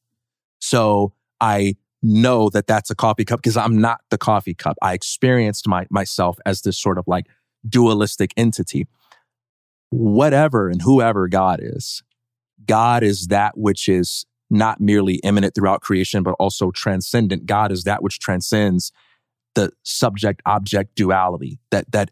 So, 0.60 1.14
I 1.40 1.76
know 2.02 2.50
that 2.50 2.68
that's 2.68 2.90
a 2.90 2.96
coffee 2.96 3.26
cup 3.26 3.42
because 3.42 3.58
I'm 3.58 3.80
not 3.80 4.02
the 4.10 4.18
coffee 4.18 4.54
cup. 4.54 4.78
I 4.82 4.94
experienced 4.94 5.68
my, 5.68 5.88
myself 5.90 6.38
as 6.46 6.62
this 6.62 6.80
sort 6.80 6.98
of 6.98 7.06
like 7.08 7.26
dualistic 7.68 8.32
entity. 8.38 8.88
Whatever 9.90 10.70
and 10.70 10.82
whoever 10.82 11.28
God 11.28 11.60
is, 11.62 12.04
God 12.66 13.04
is 13.04 13.28
that 13.28 13.58
which 13.58 13.88
is 13.88 14.26
not 14.50 14.80
merely 14.80 15.16
immanent 15.16 15.56
throughout 15.56 15.82
creation, 15.82 16.22
but 16.24 16.36
also 16.40 16.72
transcendent. 16.72 17.46
God 17.46 17.72
is 17.72 17.84
that 17.84 18.04
which 18.04 18.20
transcends 18.20 18.92
the 19.56 19.72
subject 19.84 20.42
object 20.46 20.96
duality 20.96 21.60
that, 21.72 21.92
that 21.92 22.12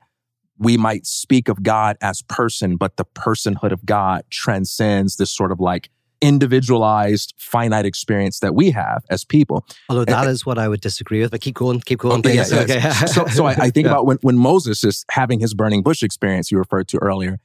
we 0.58 0.78
might 0.78 1.06
speak 1.06 1.50
of 1.50 1.62
God 1.62 1.98
as 2.02 2.22
person, 2.24 2.78
but 2.78 2.98
the 2.98 3.06
personhood 3.06 3.72
of 3.72 3.86
God 3.86 4.24
transcends 4.30 5.18
this 5.18 5.32
sort 5.32 5.52
of 5.52 5.60
like 5.60 5.90
individualized 6.24 7.34
finite 7.38 7.86
experience 7.86 8.40
that 8.40 8.56
we 8.56 8.72
have 8.72 9.04
as 9.10 9.26
people. 9.26 9.68
Although 9.90 10.06
that 10.06 10.24
and, 10.24 10.30
is 10.30 10.46
what 10.46 10.58
I 10.58 10.70
would 10.70 10.80
disagree 10.80 11.20
with, 11.20 11.32
but 11.32 11.42
keep 11.42 11.56
going, 11.56 11.82
keep 11.82 12.00
going. 12.00 12.20
Okay, 12.20 12.34
yes, 12.34 12.54
okay. 12.54 12.80
so, 13.08 13.28
so 13.28 13.46
I, 13.46 13.52
I 13.52 13.70
think 13.70 13.86
yeah. 13.86 13.92
about 13.92 14.06
when, 14.06 14.18
when 14.22 14.38
Moses 14.38 14.86
is 14.86 15.04
having 15.12 15.42
his 15.42 15.54
burning 15.54 15.84
bush 15.84 16.02
experience 16.02 16.50
you 16.50 16.58
referred 16.58 16.88
to 16.88 16.98
earlier, 17.00 17.40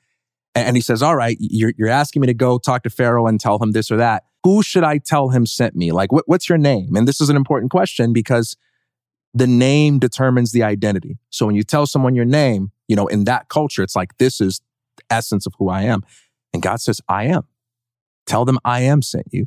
and 0.55 0.77
he 0.77 0.81
says, 0.81 1.03
all 1.03 1.17
right, 1.17 1.37
you're, 1.41 1.73
you're 1.77 1.89
asking 1.89 2.21
me 2.21 2.27
to 2.29 2.35
go 2.35 2.57
talk 2.57 2.85
to 2.85 2.91
Pharaoh 2.91 3.27
and 3.27 3.41
tell 3.41 3.61
him 3.61 3.73
this 3.73 3.91
or 3.91 3.97
that. 3.97 4.25
Who 4.45 4.63
should 4.63 4.85
I 4.85 4.99
tell 4.99 5.31
him 5.31 5.45
sent 5.45 5.75
me? 5.75 5.91
Like, 5.91 6.13
what, 6.13 6.25
what's 6.29 6.49
your 6.49 6.59
name? 6.59 6.95
And 6.95 7.07
this 7.07 7.21
is 7.21 7.29
an 7.29 7.37
important 7.37 7.73
question 7.73 8.13
because 8.13 8.57
the 9.35 9.49
name 9.49 9.99
determines 9.99 10.53
the 10.53 10.63
identity. 10.63 11.19
So 11.31 11.47
when 11.47 11.57
you 11.57 11.65
tell 11.65 11.87
someone 11.87 12.15
your 12.15 12.25
name, 12.25 12.71
you 12.87 12.95
know, 12.95 13.09
in 13.09 13.25
that 13.25 13.49
culture, 13.49 13.83
it's 13.83 13.97
like, 13.97 14.17
this 14.19 14.41
is 14.41 14.61
the 14.97 15.03
essence 15.11 15.47
of 15.47 15.55
who 15.59 15.69
I 15.69 15.83
am. 15.83 16.03
And 16.55 16.63
God 16.63 16.81
says, 16.81 17.01
I 17.09 17.25
am. 17.25 17.43
Tell 18.29 18.45
them 18.45 18.59
I 18.65 18.83
am 18.83 19.03
sent 19.03 19.27
you. 19.33 19.47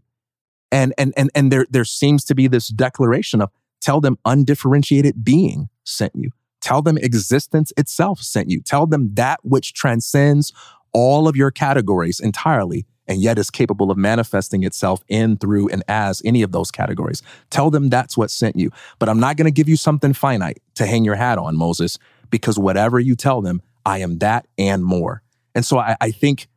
And, 0.72 0.94
and, 0.98 1.14
and, 1.16 1.30
and 1.36 1.52
there, 1.52 1.68
there 1.70 1.86
seems 1.86 2.26
to 2.26 2.36
be 2.36 2.48
this 2.48 2.68
declaration 2.68 3.41
of 3.41 3.52
tell 3.80 4.02
them 4.02 4.18
undifferentiated 4.26 5.24
being 5.24 5.70
sent 5.84 6.14
you. 6.16 6.32
Tell 6.62 6.82
them 6.82 6.98
existence 6.98 7.72
itself 7.78 8.20
sent 8.20 8.49
you. 8.49 8.62
Tell 8.62 8.88
them 8.88 9.14
that 9.14 9.40
which 9.44 9.74
transcends 9.74 10.52
all 10.94 11.28
of 11.28 11.36
your 11.36 11.52
categories 11.52 12.20
entirely 12.20 12.86
and 13.08 13.22
yet 13.22 13.38
is 13.38 13.49
capable 13.49 13.91
of 13.91 13.98
manifesting 13.98 14.64
itself 14.64 15.03
in, 15.08 15.38
through, 15.38 15.68
and 15.70 15.84
as 15.88 16.22
any 16.24 16.41
of 16.41 16.52
those 16.52 16.72
categories. 16.72 17.22
Tell 17.49 17.70
them 17.70 17.90
that's 17.90 18.16
what 18.16 18.32
sent 18.32 18.56
you. 18.56 18.72
But 18.99 19.10
I'm 19.10 19.20
not 19.20 19.38
going 19.38 19.45
to 19.45 19.52
give 19.52 19.68
you 19.68 19.76
something 19.76 20.14
finite 20.14 20.62
to 20.76 20.86
hang 20.86 21.03
your 21.03 21.16
hat 21.16 21.38
on, 21.38 21.58
Moses, 21.58 21.99
because 22.30 22.58
whatever 22.58 22.99
you 22.99 23.16
tell 23.16 23.41
them, 23.41 23.62
I 23.86 23.99
am 23.99 24.20
that 24.20 24.48
and 24.58 24.84
more. 24.84 25.24
And 25.53 25.66
so 25.66 25.80
I, 25.80 25.98
I 25.99 26.12
think 26.12 26.48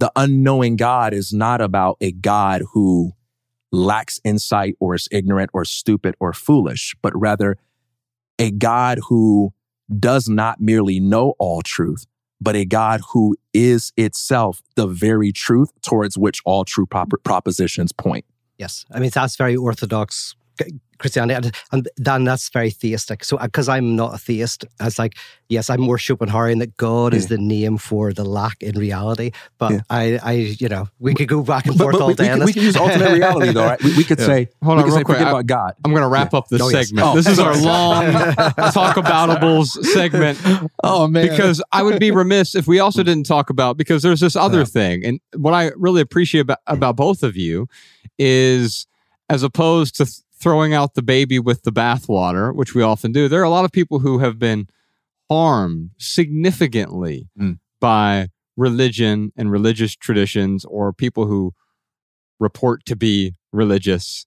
the 0.00 0.10
unknowing 0.16 0.76
God 0.76 1.12
is 1.12 1.32
not 1.32 1.60
about 1.60 1.98
a 2.00 2.10
God 2.10 2.62
who 2.72 3.12
lacks 3.70 4.18
insight 4.24 4.74
or 4.80 4.94
is 4.94 5.06
ignorant 5.12 5.50
or 5.52 5.64
stupid 5.64 6.16
or 6.18 6.32
foolish, 6.32 6.96
but 7.02 7.12
rather 7.14 7.58
a 8.38 8.50
God 8.50 8.98
who 9.08 9.52
does 9.98 10.28
not 10.28 10.58
merely 10.60 11.00
know 11.00 11.34
all 11.38 11.60
truth, 11.60 12.06
but 12.40 12.56
a 12.56 12.64
God 12.64 13.02
who 13.12 13.36
is 13.52 13.92
itself 13.98 14.62
the 14.74 14.86
very 14.86 15.32
truth 15.32 15.70
towards 15.82 16.16
which 16.16 16.40
all 16.46 16.64
true 16.64 16.86
prop- 16.86 17.12
propositions 17.22 17.92
point. 17.92 18.24
Yes. 18.58 18.86
I 18.90 19.00
mean, 19.00 19.10
that's 19.10 19.36
very 19.36 19.56
orthodox 19.56 20.34
Christianity. 21.00 21.50
And 21.72 21.88
then 21.96 22.24
that's 22.24 22.48
very 22.50 22.70
theistic. 22.70 23.24
So, 23.24 23.38
because 23.38 23.68
uh, 23.68 23.72
I'm 23.72 23.96
not 23.96 24.14
a 24.14 24.18
theist, 24.18 24.64
it's 24.80 24.98
like, 24.98 25.16
yes, 25.48 25.68
I'm 25.70 25.80
more 25.80 25.96
Schopenhauerian 25.96 26.60
that 26.60 26.76
God 26.76 27.12
yeah. 27.12 27.18
is 27.18 27.26
the 27.28 27.38
name 27.38 27.78
for 27.78 28.12
the 28.12 28.24
lack 28.24 28.62
in 28.62 28.78
reality. 28.78 29.32
But 29.58 29.72
yeah. 29.72 29.80
I, 29.90 30.20
I, 30.22 30.32
you 30.32 30.68
know, 30.68 30.88
we 30.98 31.14
could 31.14 31.28
go 31.28 31.42
back 31.42 31.66
and 31.66 31.76
forth 31.76 31.94
but, 31.94 31.98
but 31.98 32.04
all 32.04 32.14
day. 32.14 32.34
We, 32.34 32.44
we, 32.44 32.52
could 32.52 32.62
use 32.62 32.76
ultimate 32.76 33.12
reality, 33.18 33.52
though, 33.52 33.64
right? 33.64 33.82
We, 33.82 33.96
we 33.96 34.04
could 34.04 34.20
yeah. 34.20 34.26
say, 34.26 34.48
hold 34.62 34.78
on, 34.78 34.84
real 34.84 34.94
say, 34.94 35.02
quick. 35.02 35.20
about 35.20 35.46
God. 35.46 35.74
I'm 35.84 35.90
going 35.90 36.02
to 36.02 36.08
wrap 36.08 36.34
up 36.34 36.48
this 36.48 36.62
oh, 36.62 36.68
segment. 36.68 37.06
Oh, 37.06 37.14
this 37.14 37.26
is 37.26 37.38
our 37.38 37.56
long 37.62 38.12
talk 38.72 38.96
aboutables 38.96 39.68
segment. 39.86 40.38
Oh, 40.84 41.08
man. 41.08 41.28
Because 41.28 41.62
I 41.72 41.82
would 41.82 41.98
be 41.98 42.10
remiss 42.10 42.54
if 42.54 42.66
we 42.66 42.78
also 42.78 43.02
didn't 43.02 43.24
talk 43.24 43.50
about, 43.50 43.76
because 43.76 44.02
there's 44.02 44.20
this 44.20 44.36
other 44.36 44.64
thing. 44.64 45.04
And 45.04 45.20
what 45.34 45.54
I 45.54 45.70
really 45.76 46.02
appreciate 46.02 46.42
about, 46.42 46.58
about 46.66 46.96
both 46.96 47.22
of 47.22 47.36
you 47.36 47.66
is 48.18 48.86
as 49.30 49.42
opposed 49.44 49.94
to 49.96 50.06
throwing 50.40 50.72
out 50.72 50.94
the 50.94 51.02
baby 51.02 51.38
with 51.38 51.62
the 51.62 51.72
bathwater, 51.72 52.54
which 52.54 52.74
we 52.74 52.82
often 52.82 53.12
do, 53.12 53.28
there 53.28 53.40
are 53.40 53.44
a 53.44 53.50
lot 53.50 53.64
of 53.64 53.72
people 53.72 53.98
who 53.98 54.18
have 54.18 54.38
been 54.38 54.66
harmed 55.28 55.90
significantly 55.98 57.28
mm. 57.38 57.58
by 57.80 58.28
religion 58.56 59.32
and 59.36 59.50
religious 59.50 59.94
traditions 59.94 60.64
or 60.64 60.92
people 60.92 61.26
who 61.26 61.52
report 62.38 62.84
to 62.86 62.96
be 62.96 63.34
religious 63.52 64.26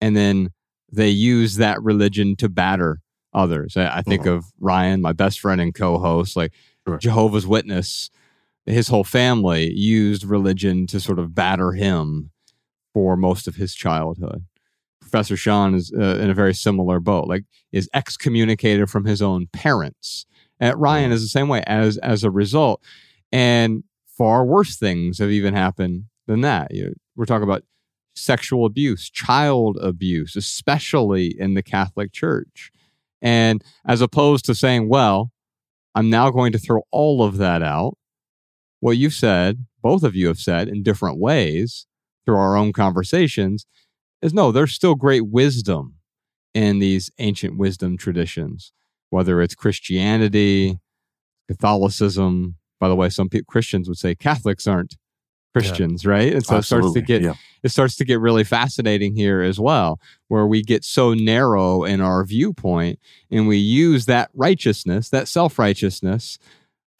and 0.00 0.16
then 0.16 0.50
they 0.92 1.08
use 1.08 1.56
that 1.56 1.82
religion 1.82 2.36
to 2.36 2.48
batter 2.48 3.00
others. 3.32 3.76
I, 3.76 3.98
I 3.98 4.02
think 4.02 4.22
uh-huh. 4.22 4.36
of 4.36 4.44
Ryan, 4.60 5.00
my 5.00 5.12
best 5.12 5.40
friend 5.40 5.60
and 5.60 5.74
co 5.74 5.98
host, 5.98 6.36
like 6.36 6.52
sure. 6.86 6.98
Jehovah's 6.98 7.46
Witness. 7.46 8.10
His 8.66 8.88
whole 8.88 9.04
family 9.04 9.70
used 9.72 10.24
religion 10.24 10.86
to 10.86 10.98
sort 10.98 11.18
of 11.18 11.34
batter 11.34 11.72
him 11.72 12.30
for 12.94 13.14
most 13.16 13.46
of 13.46 13.56
his 13.56 13.74
childhood. 13.74 14.44
Professor 15.04 15.36
Sean 15.36 15.74
is 15.74 15.92
uh, 15.96 16.18
in 16.18 16.30
a 16.30 16.34
very 16.34 16.54
similar 16.54 16.98
boat, 16.98 17.28
like 17.28 17.44
is 17.72 17.88
excommunicated 17.92 18.88
from 18.88 19.04
his 19.04 19.20
own 19.20 19.46
parents. 19.52 20.24
And 20.58 20.74
Ryan 20.80 21.12
is 21.12 21.20
the 21.20 21.28
same 21.28 21.48
way 21.48 21.62
as 21.66 21.98
as 21.98 22.24
a 22.24 22.30
result, 22.30 22.82
and 23.30 23.84
far 24.06 24.44
worse 24.44 24.76
things 24.76 25.18
have 25.18 25.30
even 25.30 25.52
happened 25.54 26.04
than 26.26 26.40
that. 26.40 26.74
You 26.74 26.86
know, 26.86 26.92
we're 27.16 27.26
talking 27.26 27.44
about 27.44 27.64
sexual 28.16 28.64
abuse, 28.64 29.10
child 29.10 29.76
abuse, 29.82 30.36
especially 30.36 31.38
in 31.38 31.54
the 31.54 31.62
Catholic 31.62 32.12
Church. 32.12 32.70
And 33.20 33.62
as 33.86 34.00
opposed 34.00 34.44
to 34.46 34.54
saying, 34.54 34.88
well, 34.88 35.32
I'm 35.94 36.08
now 36.10 36.30
going 36.30 36.52
to 36.52 36.58
throw 36.58 36.82
all 36.90 37.22
of 37.22 37.36
that 37.38 37.62
out, 37.62 37.98
what 38.80 38.96
you've 38.96 39.14
said, 39.14 39.66
both 39.82 40.02
of 40.02 40.14
you 40.14 40.28
have 40.28 40.38
said 40.38 40.68
in 40.68 40.82
different 40.82 41.18
ways 41.18 41.86
through 42.24 42.36
our 42.36 42.56
own 42.56 42.72
conversations, 42.72 43.66
is 44.24 44.34
no, 44.34 44.50
there's 44.50 44.72
still 44.72 44.94
great 44.94 45.26
wisdom 45.26 45.94
in 46.54 46.78
these 46.78 47.10
ancient 47.18 47.58
wisdom 47.58 47.96
traditions, 47.96 48.72
whether 49.10 49.42
it's 49.42 49.54
Christianity, 49.54 50.78
Catholicism. 51.48 52.56
By 52.80 52.88
the 52.88 52.96
way, 52.96 53.10
some 53.10 53.28
people, 53.28 53.46
Christians 53.50 53.88
would 53.88 53.98
say 53.98 54.14
Catholics 54.14 54.66
aren't 54.66 54.96
Christians, 55.52 56.04
yeah. 56.04 56.10
right? 56.10 56.32
And 56.32 56.44
so 56.44 56.56
Absolutely. 56.56 56.88
it 56.88 56.90
starts 56.90 56.94
to 56.94 57.00
get 57.02 57.22
yeah. 57.22 57.34
it 57.62 57.68
starts 57.68 57.96
to 57.96 58.04
get 58.04 58.18
really 58.18 58.44
fascinating 58.44 59.14
here 59.14 59.40
as 59.42 59.60
well, 59.60 60.00
where 60.28 60.46
we 60.46 60.62
get 60.62 60.84
so 60.84 61.14
narrow 61.14 61.84
in 61.84 62.00
our 62.00 62.24
viewpoint 62.24 62.98
and 63.30 63.46
we 63.46 63.58
use 63.58 64.06
that 64.06 64.30
righteousness, 64.34 65.10
that 65.10 65.28
self-righteousness 65.28 66.38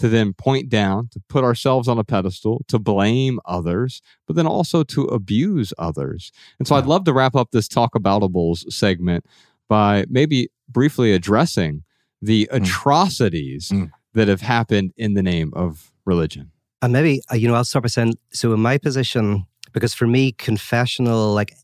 to 0.04 0.10
then 0.10 0.34
point 0.34 0.68
down, 0.68 1.08
to 1.12 1.22
put 1.30 1.44
ourselves 1.44 1.88
on 1.88 1.98
a 1.98 2.04
pedestal, 2.04 2.62
to 2.68 2.78
blame 2.78 3.40
others, 3.46 4.02
but 4.26 4.36
then 4.36 4.46
also 4.46 4.82
to 4.84 5.04
abuse 5.04 5.72
others. 5.78 6.30
And 6.58 6.68
so. 6.68 6.76
I'd 6.76 6.84
love 6.84 7.04
to 7.04 7.14
wrap 7.14 7.34
up 7.34 7.52
this 7.52 7.66
talk 7.66 7.94
aboutables 7.94 8.70
segment 8.70 9.24
by 9.66 10.04
maybe 10.10 10.50
briefly 10.68 11.14
addressing 11.14 11.84
the 12.20 12.46
mm. 12.52 12.60
atrocities 12.60 13.70
mm. 13.70 13.90
that 14.12 14.28
have 14.28 14.42
happened 14.42 14.92
in 14.98 15.14
the 15.14 15.22
name 15.22 15.54
of 15.56 15.90
religion. 16.04 16.50
And 16.82 16.92
maybe, 16.92 17.22
uh, 17.32 17.36
you 17.36 17.48
know, 17.48 17.54
I'll 17.54 17.64
start 17.64 17.84
by 17.84 17.88
saying, 17.88 18.18
so 18.30 18.52
in 18.52 18.60
my 18.60 18.76
position, 18.76 19.46
because 19.72 19.94
for 19.94 20.06
me, 20.06 20.32
confessional, 20.32 21.32
like 21.32 21.54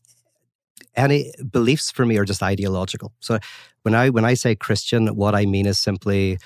any 0.95 1.31
beliefs 1.51 1.91
for 1.91 2.07
me 2.07 2.17
are 2.17 2.25
just 2.25 2.41
ideological. 2.41 3.13
So 3.19 3.37
when 3.83 3.93
I 3.93 4.09
when 4.09 4.25
I 4.25 4.33
say 4.33 4.55
Christian, 4.55 5.15
what 5.15 5.35
I 5.35 5.45
mean 5.45 5.67
is 5.67 5.79
simply 5.79 6.39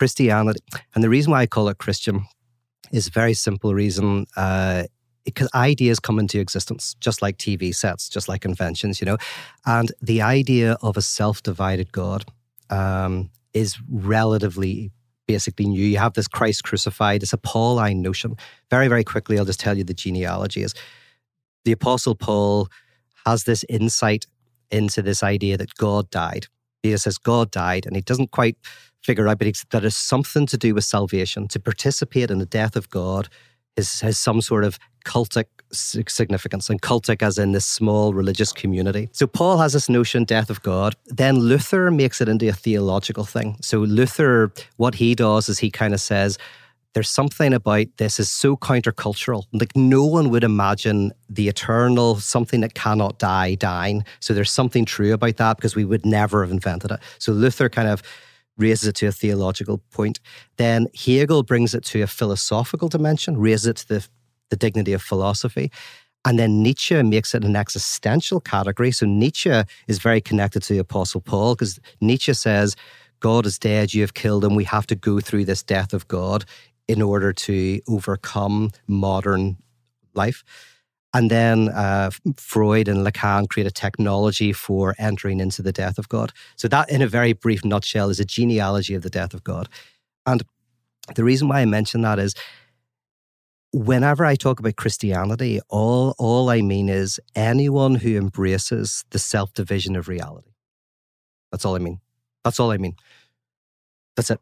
Christianity. 0.00 0.60
And 0.94 1.04
the 1.04 1.10
reason 1.10 1.30
why 1.30 1.42
I 1.42 1.46
call 1.46 1.68
it 1.68 1.76
Christian 1.76 2.24
is 2.90 3.08
a 3.08 3.10
very 3.10 3.34
simple 3.34 3.74
reason. 3.74 4.24
Uh, 4.34 4.84
because 5.26 5.50
ideas 5.54 6.00
come 6.00 6.18
into 6.18 6.40
existence, 6.40 6.96
just 7.00 7.20
like 7.20 7.36
TV 7.36 7.74
sets, 7.74 8.08
just 8.08 8.26
like 8.26 8.40
conventions, 8.40 8.98
you 9.00 9.04
know. 9.04 9.18
And 9.66 9.92
the 10.00 10.22
idea 10.22 10.78
of 10.80 10.96
a 10.96 11.02
self 11.02 11.42
divided 11.42 11.92
God 11.92 12.24
um, 12.70 13.28
is 13.52 13.78
relatively 13.90 14.90
basically 15.28 15.66
new. 15.66 15.84
You 15.84 15.98
have 15.98 16.14
this 16.14 16.26
Christ 16.26 16.64
crucified, 16.64 17.22
it's 17.22 17.34
a 17.34 17.38
Pauline 17.38 18.00
notion. 18.00 18.36
Very, 18.70 18.88
very 18.88 19.04
quickly, 19.04 19.38
I'll 19.38 19.44
just 19.44 19.60
tell 19.60 19.76
you 19.76 19.84
the 19.84 19.92
genealogy 19.92 20.62
is 20.62 20.74
the 21.66 21.72
Apostle 21.72 22.14
Paul 22.14 22.68
has 23.26 23.44
this 23.44 23.66
insight 23.68 24.24
into 24.70 25.02
this 25.02 25.22
idea 25.22 25.58
that 25.58 25.74
God 25.74 26.08
died. 26.10 26.46
He 26.82 26.96
says 26.96 27.18
God 27.18 27.50
died, 27.50 27.86
and 27.86 27.94
he 27.94 28.02
doesn't 28.02 28.30
quite 28.30 28.56
figure 29.02 29.28
out, 29.28 29.38
but 29.38 29.46
it's, 29.46 29.64
that 29.70 29.84
is 29.84 29.96
something 29.96 30.46
to 30.46 30.56
do 30.56 30.74
with 30.74 30.84
salvation. 30.84 31.48
To 31.48 31.60
participate 31.60 32.30
in 32.30 32.38
the 32.38 32.46
death 32.46 32.76
of 32.76 32.90
God 32.90 33.28
is, 33.76 34.00
has 34.00 34.18
some 34.18 34.40
sort 34.40 34.64
of 34.64 34.78
cultic 35.04 35.46
significance, 35.72 36.68
and 36.68 36.82
cultic 36.82 37.22
as 37.22 37.38
in 37.38 37.52
this 37.52 37.64
small 37.64 38.12
religious 38.12 38.52
community. 38.52 39.08
So 39.12 39.26
Paul 39.26 39.58
has 39.58 39.72
this 39.72 39.88
notion, 39.88 40.24
death 40.24 40.50
of 40.50 40.60
God. 40.62 40.96
Then 41.06 41.38
Luther 41.38 41.90
makes 41.90 42.20
it 42.20 42.28
into 42.28 42.48
a 42.48 42.52
theological 42.52 43.24
thing. 43.24 43.56
So 43.60 43.78
Luther, 43.78 44.52
what 44.78 44.96
he 44.96 45.14
does 45.14 45.48
is 45.48 45.60
he 45.60 45.70
kind 45.70 45.94
of 45.94 46.00
says, 46.00 46.38
there's 46.94 47.08
something 47.08 47.52
about 47.52 47.86
this 47.98 48.18
is 48.18 48.30
so 48.30 48.56
countercultural. 48.56 49.44
Like 49.52 49.76
no 49.76 50.04
one 50.04 50.30
would 50.30 50.44
imagine 50.44 51.12
the 51.28 51.48
eternal, 51.48 52.16
something 52.16 52.60
that 52.62 52.74
cannot 52.74 53.18
die, 53.18 53.54
dying. 53.54 54.04
So 54.18 54.34
there's 54.34 54.50
something 54.50 54.84
true 54.84 55.12
about 55.12 55.36
that 55.36 55.56
because 55.56 55.76
we 55.76 55.84
would 55.84 56.04
never 56.04 56.42
have 56.42 56.50
invented 56.50 56.90
it. 56.90 57.00
So 57.18 57.32
Luther 57.32 57.68
kind 57.68 57.88
of 57.88 58.02
raises 58.56 58.88
it 58.88 58.96
to 58.96 59.06
a 59.06 59.12
theological 59.12 59.78
point. 59.92 60.20
Then 60.56 60.88
Hegel 60.94 61.42
brings 61.42 61.74
it 61.74 61.84
to 61.84 62.02
a 62.02 62.06
philosophical 62.06 62.88
dimension, 62.88 63.38
raises 63.38 63.66
it 63.66 63.76
to 63.76 63.88
the, 63.88 64.08
the 64.50 64.56
dignity 64.56 64.92
of 64.92 65.00
philosophy. 65.00 65.70
And 66.24 66.38
then 66.38 66.62
Nietzsche 66.62 67.02
makes 67.02 67.34
it 67.34 67.44
an 67.44 67.56
existential 67.56 68.40
category. 68.40 68.90
So 68.90 69.06
Nietzsche 69.06 69.62
is 69.88 69.98
very 69.98 70.20
connected 70.20 70.62
to 70.64 70.74
the 70.74 70.78
Apostle 70.80 71.22
Paul 71.22 71.54
because 71.54 71.78
Nietzsche 72.00 72.34
says, 72.34 72.76
God 73.20 73.46
is 73.46 73.58
dead, 73.58 73.94
you 73.94 74.00
have 74.00 74.14
killed 74.14 74.44
him. 74.44 74.54
We 74.54 74.64
have 74.64 74.86
to 74.88 74.94
go 74.94 75.20
through 75.20 75.44
this 75.44 75.62
death 75.62 75.92
of 75.92 76.08
God 76.08 76.44
in 76.88 77.02
order 77.02 77.32
to 77.32 77.80
overcome 77.88 78.70
modern 78.86 79.56
life. 80.14 80.42
And 81.12 81.30
then 81.30 81.68
uh, 81.70 82.10
Freud 82.36 82.88
and 82.88 83.04
Lacan 83.04 83.48
create 83.48 83.66
a 83.66 83.72
technology 83.72 84.52
for 84.52 84.94
entering 84.98 85.40
into 85.40 85.60
the 85.62 85.72
death 85.72 85.98
of 85.98 86.08
God. 86.08 86.32
So, 86.56 86.68
that, 86.68 86.88
in 86.88 87.02
a 87.02 87.08
very 87.08 87.32
brief 87.32 87.64
nutshell, 87.64 88.10
is 88.10 88.20
a 88.20 88.24
genealogy 88.24 88.94
of 88.94 89.02
the 89.02 89.10
death 89.10 89.34
of 89.34 89.42
God. 89.42 89.68
And 90.24 90.42
the 91.16 91.24
reason 91.24 91.48
why 91.48 91.60
I 91.60 91.64
mention 91.64 92.02
that 92.02 92.20
is 92.20 92.34
whenever 93.72 94.24
I 94.24 94.36
talk 94.36 94.60
about 94.60 94.76
Christianity, 94.76 95.60
all, 95.68 96.14
all 96.18 96.48
I 96.48 96.60
mean 96.60 96.88
is 96.88 97.18
anyone 97.34 97.96
who 97.96 98.16
embraces 98.16 99.04
the 99.10 99.18
self 99.18 99.52
division 99.52 99.96
of 99.96 100.06
reality. 100.06 100.52
That's 101.50 101.64
all 101.64 101.74
I 101.74 101.80
mean. 101.80 102.00
That's 102.44 102.60
all 102.60 102.70
I 102.70 102.76
mean. 102.76 102.94
That's 104.14 104.30
it 104.30 104.40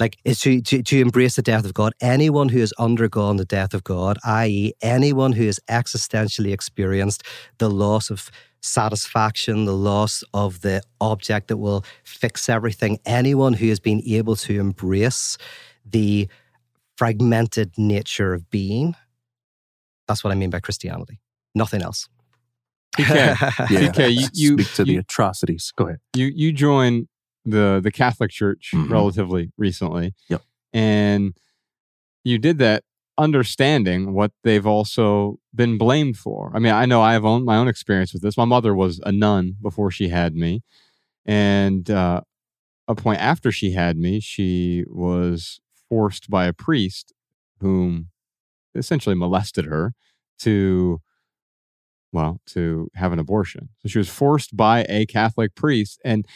like 0.00 0.18
is 0.24 0.40
to, 0.40 0.60
to, 0.60 0.82
to 0.82 1.00
embrace 1.00 1.36
the 1.36 1.42
death 1.42 1.64
of 1.64 1.74
God. 1.74 1.92
Anyone 2.00 2.48
who 2.48 2.60
has 2.60 2.72
undergone 2.78 3.36
the 3.36 3.44
death 3.44 3.74
of 3.74 3.84
God, 3.84 4.18
i.e., 4.24 4.72
anyone 4.82 5.32
who 5.32 5.46
has 5.46 5.60
existentially 5.70 6.52
experienced 6.52 7.22
the 7.58 7.70
loss 7.70 8.10
of 8.10 8.30
satisfaction, 8.60 9.66
the 9.66 9.76
loss 9.76 10.24
of 10.32 10.62
the 10.62 10.82
object 11.00 11.48
that 11.48 11.58
will 11.58 11.84
fix 12.02 12.48
everything, 12.48 12.98
anyone 13.04 13.52
who 13.52 13.68
has 13.68 13.78
been 13.78 14.02
able 14.06 14.36
to 14.36 14.58
embrace 14.58 15.36
the 15.84 16.28
fragmented 16.96 17.72
nature 17.76 18.32
of 18.32 18.50
being. 18.50 18.94
That's 20.08 20.24
what 20.24 20.32
I 20.32 20.34
mean 20.34 20.50
by 20.50 20.60
Christianity. 20.60 21.20
Nothing 21.54 21.82
else. 21.82 22.08
PK, 22.96 23.14
yeah. 23.14 23.36
PK 23.36 24.12
you, 24.12 24.26
you 24.32 24.58
speak 24.58 24.74
to 24.74 24.82
you, 24.82 24.92
the 24.94 24.96
atrocities. 24.98 25.72
Go 25.76 25.88
ahead. 25.88 25.98
You 26.14 26.26
you 26.26 26.52
join 26.52 27.08
the 27.44 27.80
the 27.82 27.90
Catholic 27.90 28.30
Church 28.30 28.70
mm-hmm. 28.74 28.92
relatively 28.92 29.52
recently. 29.56 30.14
Yep. 30.28 30.42
And 30.72 31.34
you 32.24 32.38
did 32.38 32.58
that 32.58 32.84
understanding 33.16 34.12
what 34.12 34.32
they've 34.42 34.66
also 34.66 35.38
been 35.54 35.78
blamed 35.78 36.16
for. 36.16 36.50
I 36.54 36.58
mean, 36.58 36.72
I 36.72 36.86
know 36.86 37.00
I 37.00 37.12
have 37.12 37.24
own, 37.24 37.44
my 37.44 37.56
own 37.56 37.68
experience 37.68 38.12
with 38.12 38.22
this. 38.22 38.36
My 38.36 38.44
mother 38.44 38.74
was 38.74 39.00
a 39.04 39.12
nun 39.12 39.56
before 39.62 39.90
she 39.90 40.08
had 40.08 40.34
me. 40.34 40.62
And 41.24 41.88
uh, 41.90 42.22
a 42.88 42.94
point 42.94 43.20
after 43.20 43.52
she 43.52 43.72
had 43.72 43.96
me, 43.96 44.20
she 44.20 44.84
was 44.88 45.60
forced 45.88 46.28
by 46.28 46.46
a 46.46 46.52
priest 46.52 47.12
whom 47.60 48.08
essentially 48.74 49.14
molested 49.14 49.66
her 49.66 49.94
to 50.40 51.00
well 52.12 52.40
to 52.46 52.88
have 52.94 53.12
an 53.12 53.18
abortion 53.18 53.68
so 53.80 53.88
she 53.88 53.98
was 53.98 54.08
forced 54.08 54.56
by 54.56 54.84
a 54.88 55.06
catholic 55.06 55.54
priest 55.54 56.00
and 56.04 56.26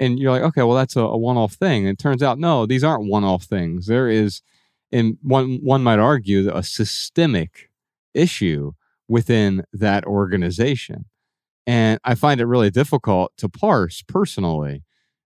and 0.00 0.18
you're 0.18 0.32
like, 0.32 0.42
okay, 0.42 0.62
well, 0.62 0.76
that's 0.76 0.96
a, 0.96 1.00
a 1.00 1.16
one-off 1.16 1.52
thing. 1.52 1.86
And 1.86 1.92
it 1.92 2.02
turns 2.02 2.22
out, 2.22 2.38
no, 2.38 2.66
these 2.66 2.82
aren't 2.82 3.08
one-off 3.08 3.44
things. 3.44 3.86
There 3.86 4.08
is, 4.08 4.42
and 4.90 5.18
one 5.22 5.60
one 5.62 5.84
might 5.84 6.00
argue, 6.00 6.50
a 6.52 6.62
systemic 6.64 7.70
issue 8.14 8.72
within 9.06 9.64
that 9.72 10.04
organization. 10.04 11.04
And 11.66 12.00
I 12.02 12.16
find 12.16 12.40
it 12.40 12.46
really 12.46 12.70
difficult 12.70 13.32
to 13.36 13.48
parse 13.48 14.02
personally. 14.02 14.82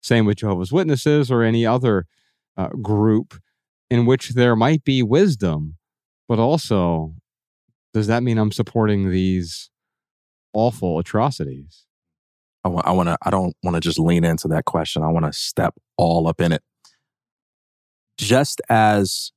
Same 0.02 0.26
with 0.26 0.38
Jehovah's 0.38 0.72
Witnesses 0.72 1.30
or 1.30 1.42
any 1.42 1.64
other 1.64 2.06
uh, 2.56 2.68
group 2.68 3.40
in 3.88 4.04
which 4.04 4.30
there 4.30 4.56
might 4.56 4.84
be 4.84 5.02
wisdom, 5.02 5.76
but 6.28 6.38
also, 6.38 7.14
does 7.94 8.06
that 8.08 8.22
mean 8.22 8.36
I'm 8.36 8.52
supporting 8.52 9.10
these 9.10 9.70
awful 10.52 10.98
atrocities? 10.98 11.85
I 12.66 12.68
want, 12.68 12.96
want 12.96 13.08
to, 13.08 13.18
I 13.22 13.30
don't 13.30 13.54
want 13.62 13.74
to 13.76 13.80
just 13.80 13.98
lean 13.98 14.24
into 14.24 14.48
that 14.48 14.64
question. 14.64 15.02
I 15.02 15.08
want 15.08 15.24
to 15.24 15.32
step 15.32 15.74
all 15.96 16.26
up 16.26 16.40
in 16.40 16.50
it. 16.50 16.62
Just 18.18 18.60
as 18.68 19.30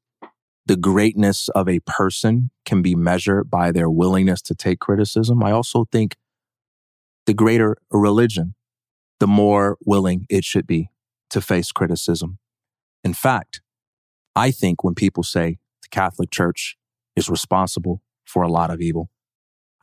the 0.65 0.75
greatness 0.75 1.47
of 1.49 1.69
a 1.69 1.79
person 1.81 2.49
can 2.65 2.81
be 2.81 2.95
measured 2.95 3.49
by 3.49 3.71
their 3.71 3.89
willingness 3.89 4.41
to 4.43 4.55
take 4.55 4.79
criticism, 4.79 5.43
I 5.43 5.51
also 5.51 5.85
think 5.91 6.15
the 7.27 7.33
greater 7.33 7.77
a 7.93 7.97
religion, 7.97 8.55
the 9.19 9.27
more 9.27 9.77
willing 9.85 10.25
it 10.29 10.43
should 10.43 10.65
be 10.65 10.89
to 11.29 11.41
face 11.41 11.71
criticism. 11.71 12.39
In 13.03 13.13
fact, 13.13 13.61
I 14.35 14.49
think 14.49 14.83
when 14.83 14.95
people 14.95 15.21
say 15.21 15.59
the 15.83 15.89
Catholic 15.89 16.31
Church 16.31 16.77
is 17.15 17.29
responsible 17.29 18.01
for 18.25 18.41
a 18.41 18.47
lot 18.49 18.71
of 18.71 18.81
evil, 18.81 19.11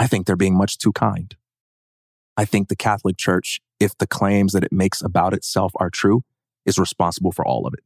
I 0.01 0.09
think 0.09 0.27
they're 0.27 0.35
being 0.35 0.57
much 0.57 0.79
too 0.79 0.93
kind. 0.93 1.37
I 2.37 2.45
think 2.45 2.69
the 2.69 2.77
Catholic 2.77 3.17
Church, 3.17 3.61
if 3.81 3.97
the 3.99 4.07
claims 4.07 4.53
that 4.53 4.65
it 4.65 4.73
makes 4.73 5.03
about 5.03 5.35
itself 5.35 5.73
are 5.77 5.91
true, 5.91 6.23
is 6.65 6.79
responsible 6.79 7.33
for 7.33 7.47
all 7.47 7.67
of 7.67 7.75
it. 7.75 7.85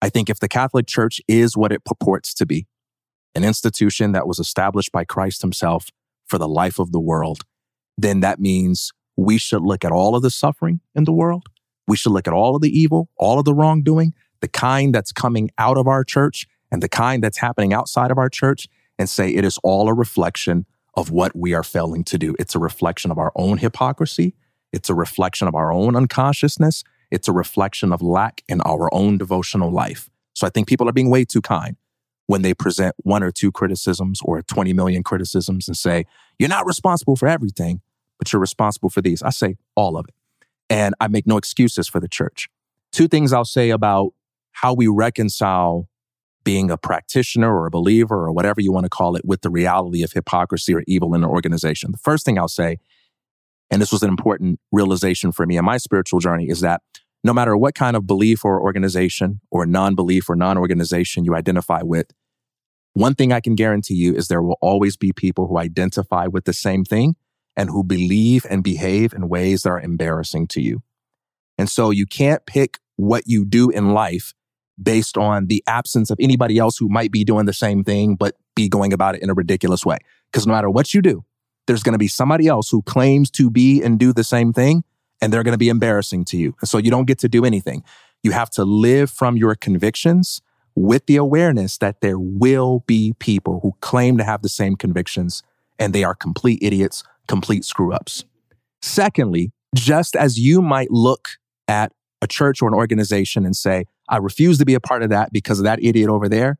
I 0.00 0.08
think 0.08 0.30
if 0.30 0.40
the 0.40 0.48
Catholic 0.48 0.86
Church 0.86 1.20
is 1.28 1.56
what 1.56 1.72
it 1.72 1.84
purports 1.84 2.34
to 2.34 2.46
be, 2.46 2.66
an 3.34 3.44
institution 3.44 4.12
that 4.12 4.26
was 4.26 4.38
established 4.38 4.92
by 4.92 5.04
Christ 5.04 5.42
himself 5.42 5.88
for 6.26 6.38
the 6.38 6.48
life 6.48 6.78
of 6.78 6.92
the 6.92 7.00
world, 7.00 7.42
then 7.98 8.20
that 8.20 8.40
means 8.40 8.92
we 9.16 9.38
should 9.38 9.62
look 9.62 9.84
at 9.84 9.92
all 9.92 10.14
of 10.16 10.22
the 10.22 10.30
suffering 10.30 10.80
in 10.94 11.04
the 11.04 11.12
world. 11.12 11.44
We 11.86 11.96
should 11.96 12.12
look 12.12 12.26
at 12.26 12.34
all 12.34 12.56
of 12.56 12.62
the 12.62 12.76
evil, 12.76 13.08
all 13.16 13.38
of 13.38 13.44
the 13.44 13.54
wrongdoing, 13.54 14.14
the 14.40 14.48
kind 14.48 14.94
that's 14.94 15.12
coming 15.12 15.50
out 15.58 15.76
of 15.76 15.86
our 15.86 16.04
church 16.04 16.46
and 16.70 16.82
the 16.82 16.88
kind 16.88 17.22
that's 17.22 17.38
happening 17.38 17.72
outside 17.72 18.10
of 18.10 18.18
our 18.18 18.28
church 18.28 18.66
and 18.98 19.08
say 19.08 19.30
it 19.30 19.44
is 19.44 19.58
all 19.62 19.88
a 19.88 19.94
reflection 19.94 20.66
of 20.96 21.10
what 21.10 21.34
we 21.36 21.54
are 21.54 21.62
failing 21.62 22.04
to 22.04 22.18
do. 22.18 22.34
It's 22.38 22.54
a 22.54 22.58
reflection 22.58 23.10
of 23.10 23.18
our 23.18 23.32
own 23.34 23.58
hypocrisy. 23.58 24.34
It's 24.72 24.88
a 24.88 24.94
reflection 24.94 25.48
of 25.48 25.54
our 25.54 25.72
own 25.72 25.96
unconsciousness. 25.96 26.84
It's 27.10 27.28
a 27.28 27.32
reflection 27.32 27.92
of 27.92 28.02
lack 28.02 28.42
in 28.48 28.60
our 28.62 28.92
own 28.92 29.18
devotional 29.18 29.70
life. 29.70 30.10
So 30.34 30.46
I 30.46 30.50
think 30.50 30.68
people 30.68 30.88
are 30.88 30.92
being 30.92 31.10
way 31.10 31.24
too 31.24 31.40
kind 31.40 31.76
when 32.26 32.42
they 32.42 32.54
present 32.54 32.94
one 32.98 33.22
or 33.22 33.30
two 33.30 33.52
criticisms 33.52 34.20
or 34.24 34.42
20 34.42 34.72
million 34.72 35.02
criticisms 35.02 35.68
and 35.68 35.76
say, 35.76 36.06
you're 36.38 36.48
not 36.48 36.66
responsible 36.66 37.16
for 37.16 37.28
everything, 37.28 37.82
but 38.18 38.32
you're 38.32 38.40
responsible 38.40 38.90
for 38.90 39.02
these. 39.02 39.22
I 39.22 39.30
say 39.30 39.56
all 39.76 39.96
of 39.96 40.06
it. 40.08 40.14
And 40.70 40.94
I 41.00 41.08
make 41.08 41.26
no 41.26 41.36
excuses 41.36 41.88
for 41.88 42.00
the 42.00 42.08
church. 42.08 42.48
Two 42.90 43.06
things 43.06 43.32
I'll 43.32 43.44
say 43.44 43.70
about 43.70 44.12
how 44.52 44.72
we 44.72 44.86
reconcile 44.88 45.88
being 46.44 46.70
a 46.70 46.76
practitioner 46.76 47.54
or 47.54 47.66
a 47.66 47.70
believer 47.70 48.26
or 48.26 48.32
whatever 48.32 48.60
you 48.60 48.72
want 48.72 48.84
to 48.84 48.90
call 48.90 49.16
it 49.16 49.24
with 49.24 49.40
the 49.40 49.50
reality 49.50 50.02
of 50.02 50.12
hypocrisy 50.12 50.74
or 50.74 50.84
evil 50.86 51.14
in 51.14 51.24
an 51.24 51.30
organization. 51.30 51.90
The 51.90 51.98
first 51.98 52.24
thing 52.24 52.38
I'll 52.38 52.48
say, 52.48 52.78
and 53.70 53.80
this 53.80 53.90
was 53.90 54.02
an 54.02 54.10
important 54.10 54.60
realization 54.70 55.32
for 55.32 55.46
me 55.46 55.56
in 55.56 55.64
my 55.64 55.78
spiritual 55.78 56.20
journey, 56.20 56.48
is 56.48 56.60
that 56.60 56.82
no 57.24 57.32
matter 57.32 57.56
what 57.56 57.74
kind 57.74 57.96
of 57.96 58.06
belief 58.06 58.44
or 58.44 58.60
organization 58.60 59.40
or 59.50 59.64
non 59.64 59.94
belief 59.94 60.28
or 60.28 60.36
non 60.36 60.58
organization 60.58 61.24
you 61.24 61.34
identify 61.34 61.80
with, 61.82 62.12
one 62.92 63.14
thing 63.14 63.32
I 63.32 63.40
can 63.40 63.54
guarantee 63.54 63.94
you 63.94 64.14
is 64.14 64.28
there 64.28 64.42
will 64.42 64.58
always 64.60 64.96
be 64.96 65.12
people 65.12 65.48
who 65.48 65.58
identify 65.58 66.26
with 66.26 66.44
the 66.44 66.52
same 66.52 66.84
thing 66.84 67.16
and 67.56 67.70
who 67.70 67.82
believe 67.82 68.46
and 68.48 68.62
behave 68.62 69.12
in 69.12 69.28
ways 69.28 69.62
that 69.62 69.70
are 69.70 69.80
embarrassing 69.80 70.46
to 70.48 70.60
you. 70.60 70.82
And 71.56 71.68
so 71.68 71.90
you 71.90 72.06
can't 72.06 72.44
pick 72.46 72.78
what 72.96 73.24
you 73.26 73.44
do 73.44 73.70
in 73.70 73.94
life 73.94 74.34
based 74.82 75.16
on 75.16 75.46
the 75.46 75.62
absence 75.66 76.10
of 76.10 76.18
anybody 76.20 76.58
else 76.58 76.76
who 76.76 76.88
might 76.88 77.12
be 77.12 77.24
doing 77.24 77.46
the 77.46 77.52
same 77.52 77.84
thing, 77.84 78.16
but 78.16 78.34
be 78.54 78.68
going 78.68 78.92
about 78.92 79.14
it 79.14 79.22
in 79.22 79.30
a 79.30 79.34
ridiculous 79.34 79.84
way. 79.84 79.98
Because 80.30 80.46
no 80.46 80.52
matter 80.52 80.70
what 80.70 80.94
you 80.94 81.02
do, 81.02 81.24
there's 81.66 81.82
going 81.82 81.92
to 81.92 81.98
be 81.98 82.08
somebody 82.08 82.46
else 82.46 82.70
who 82.70 82.82
claims 82.82 83.30
to 83.32 83.50
be 83.50 83.82
and 83.82 83.98
do 83.98 84.12
the 84.12 84.24
same 84.24 84.52
thing, 84.52 84.84
and 85.20 85.32
they're 85.32 85.42
going 85.42 85.52
to 85.52 85.58
be 85.58 85.68
embarrassing 85.68 86.24
to 86.26 86.36
you. 86.36 86.54
So 86.64 86.78
you 86.78 86.90
don't 86.90 87.06
get 87.06 87.18
to 87.20 87.28
do 87.28 87.44
anything. 87.44 87.84
You 88.22 88.32
have 88.32 88.50
to 88.50 88.64
live 88.64 89.10
from 89.10 89.36
your 89.36 89.54
convictions 89.54 90.40
with 90.74 91.06
the 91.06 91.16
awareness 91.16 91.78
that 91.78 92.00
there 92.00 92.18
will 92.18 92.80
be 92.86 93.14
people 93.18 93.60
who 93.62 93.74
claim 93.80 94.18
to 94.18 94.24
have 94.24 94.42
the 94.42 94.48
same 94.48 94.76
convictions 94.76 95.42
and 95.78 95.92
they 95.92 96.04
are 96.04 96.14
complete 96.14 96.58
idiots, 96.62 97.04
complete 97.28 97.64
screw 97.64 97.92
ups. 97.92 98.24
Secondly, 98.82 99.52
just 99.74 100.16
as 100.16 100.38
you 100.38 100.60
might 100.60 100.90
look 100.90 101.28
at 101.68 101.92
a 102.24 102.26
church 102.26 102.62
or 102.62 102.68
an 102.68 102.74
organization 102.74 103.44
and 103.44 103.54
say, 103.54 103.84
I 104.08 104.16
refuse 104.16 104.58
to 104.58 104.64
be 104.64 104.74
a 104.74 104.80
part 104.80 105.02
of 105.02 105.10
that 105.10 105.32
because 105.32 105.60
of 105.60 105.64
that 105.64 105.78
idiot 105.82 106.08
over 106.08 106.28
there. 106.28 106.58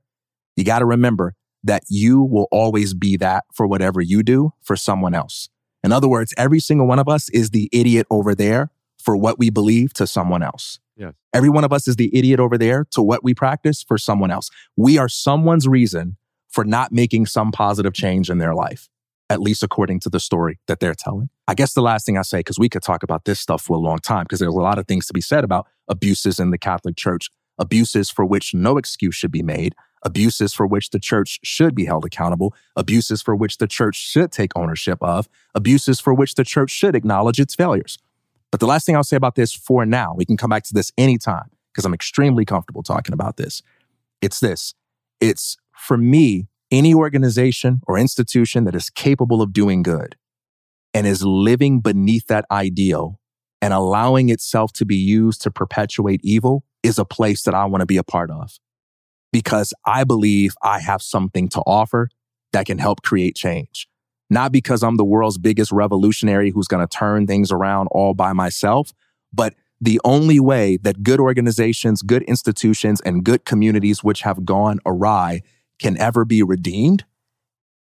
You 0.57 0.65
got 0.65 0.79
to 0.81 0.85
remember 0.87 1.35
that 1.65 1.83
you 1.89 2.23
will 2.23 2.47
always 2.53 2.95
be 2.95 3.17
that 3.17 3.45
for 3.53 3.67
whatever 3.67 4.01
you 4.01 4.23
do 4.23 4.53
for 4.63 4.77
someone 4.77 5.15
else. 5.15 5.49
In 5.83 5.91
other 5.91 6.07
words, 6.07 6.35
every 6.37 6.61
single 6.61 6.87
one 6.87 6.99
of 6.99 7.09
us 7.09 7.29
is 7.31 7.51
the 7.51 7.69
idiot 7.73 8.07
over 8.11 8.35
there 8.35 8.71
for 8.99 9.17
what 9.17 9.39
we 9.39 9.51
believe 9.51 9.95
to 9.95 10.07
someone 10.07 10.43
else. 10.43 10.79
Yes. 10.97 11.15
Every 11.33 11.49
one 11.49 11.65
of 11.65 11.73
us 11.73 11.89
is 11.89 11.97
the 11.97 12.15
idiot 12.17 12.39
over 12.39 12.57
there 12.57 12.87
to 12.91 13.03
what 13.03 13.25
we 13.25 13.35
practice 13.35 13.83
for 13.83 13.99
someone 13.99 14.31
else. 14.31 14.51
We 14.77 14.99
are 14.99 15.09
someone's 15.09 15.67
reason 15.67 16.17
for 16.49 16.65
not 16.65 16.93
making 16.93 17.27
some 17.27 17.51
positive 17.51 17.95
change 17.95 18.31
in 18.31 18.39
their 18.39 18.55
life, 18.55 18.89
at 19.31 19.41
least 19.41 19.63
according 19.63 20.01
to 20.01 20.11
the 20.11 20.21
story 20.21 20.59
that 20.67 20.81
they're 20.81 20.95
telling. 20.95 21.29
I 21.49 21.55
guess 21.55 21.75
the 21.75 21.83
last 21.83 22.07
thing 22.07 22.19
I 22.19 22.23
say, 22.23 22.41
because 22.41 22.59
we 22.59 22.69
could 22.69 22.83
talk 22.83 23.03
about 23.03 23.25
this 23.25 23.41
stuff 23.41 23.63
for 23.63 23.77
a 23.77 23.81
long 23.81 23.99
time, 23.99 24.25
because 24.25 24.39
there's 24.39 24.55
a 24.55 24.59
lot 24.59 24.79
of 24.79 24.87
things 24.87 25.07
to 25.07 25.13
be 25.13 25.21
said 25.21 25.45
about 25.45 25.67
abuses 25.89 26.39
in 26.39 26.51
the 26.51 26.59
Catholic 26.59 26.97
Church, 26.97 27.31
abuses 27.59 28.11
for 28.11 28.25
which 28.25 28.55
no 28.55 28.77
excuse 28.77 29.15
should 29.15 29.31
be 29.31 29.43
made, 29.43 29.75
abuses 30.03 30.53
for 30.53 30.67
which 30.67 30.91
the 30.91 30.99
church 30.99 31.41
should 31.43 31.75
be 31.75 31.87
held 31.87 32.05
accountable, 32.05 32.55
abuses 32.77 33.23
for 33.23 33.35
which 33.35 33.59
the 33.59 33.67
church 33.67 33.97
should 33.97 34.31
take 34.31 34.53
ownership 34.57 34.99
of, 35.01 35.29
abuses 35.55 36.01
for 36.01 36.13
which 36.13 36.35
the 36.35 36.45
church 36.45 36.71
should 36.71 36.95
acknowledge 36.95 37.41
its 37.41 37.55
failures. 37.55 37.99
But 38.51 38.61
the 38.61 38.67
last 38.67 38.87
thing 38.87 38.95
I'll 38.95 39.03
say 39.03 39.17
about 39.17 39.35
this 39.35 39.53
for 39.53 39.87
now, 39.87 40.15
we 40.15 40.25
can 40.25 40.37
come 40.37 40.51
back 40.51 40.65
to 40.65 40.75
this 40.75 40.93
anytime 40.99 41.51
because 41.73 41.85
I'm 41.85 41.95
extremely 41.95 42.45
comfortable 42.45 42.83
talking 42.83 43.13
about 43.13 43.37
this. 43.37 43.63
It's 44.21 44.41
this 44.41 44.75
it's 45.21 45.57
for 45.77 45.97
me, 45.97 46.47
any 46.75 46.93
organization 46.93 47.81
or 47.87 47.97
institution 47.97 48.65
that 48.65 48.75
is 48.75 48.91
capable 48.91 49.41
of 49.41 49.53
doing 49.53 49.83
good 49.83 50.17
and 50.93 51.07
is 51.07 51.25
living 51.25 51.81
beneath 51.81 52.27
that 52.27 52.45
ideal 52.51 53.21
and 53.63 53.73
allowing 53.73 54.29
itself 54.29 54.73
to 54.73 54.85
be 54.85 54.97
used 54.97 55.41
to 55.43 55.51
perpetuate 55.53 56.21
evil 56.25 56.65
is 56.83 56.99
a 56.99 57.05
place 57.05 57.45
that 57.45 57.55
I 57.55 57.65
want 57.67 57.81
to 57.83 57.87
be 57.87 57.97
a 57.97 58.03
part 58.03 58.31
of 58.31 58.59
because 59.33 59.73
I 59.87 60.03
believe 60.03 60.55
I 60.63 60.81
have 60.81 61.01
something 61.01 61.49
to 61.51 61.61
offer 61.61 62.09
that 62.53 62.67
can 62.67 62.79
help 62.79 63.03
create 63.03 63.37
change. 63.37 63.89
Not 64.29 64.51
because 64.51 64.83
I'm 64.83 64.97
the 64.97 65.05
world's 65.05 65.39
biggest 65.39 65.71
revolutionary 65.71 66.51
who's 66.51 66.67
going 66.67 66.87
to 66.87 66.99
turn 66.99 67.27
things 67.27 67.53
around 67.53 67.87
all 67.93 68.15
by 68.15 68.33
myself, 68.33 68.93
but 69.33 69.55
the 69.81 70.01
only 70.05 70.41
way 70.41 70.77
that 70.79 71.05
good 71.05 71.21
organizations, 71.21 72.03
good 72.03 72.23
institutions, 72.25 73.01
and 73.03 73.25
good 73.25 73.45
communities 73.45 74.03
which 74.03 74.23
have 74.23 74.45
gone 74.45 74.81
awry 74.85 75.43
can 75.81 75.97
ever 75.99 76.25
be 76.25 76.43
redeemed 76.43 77.05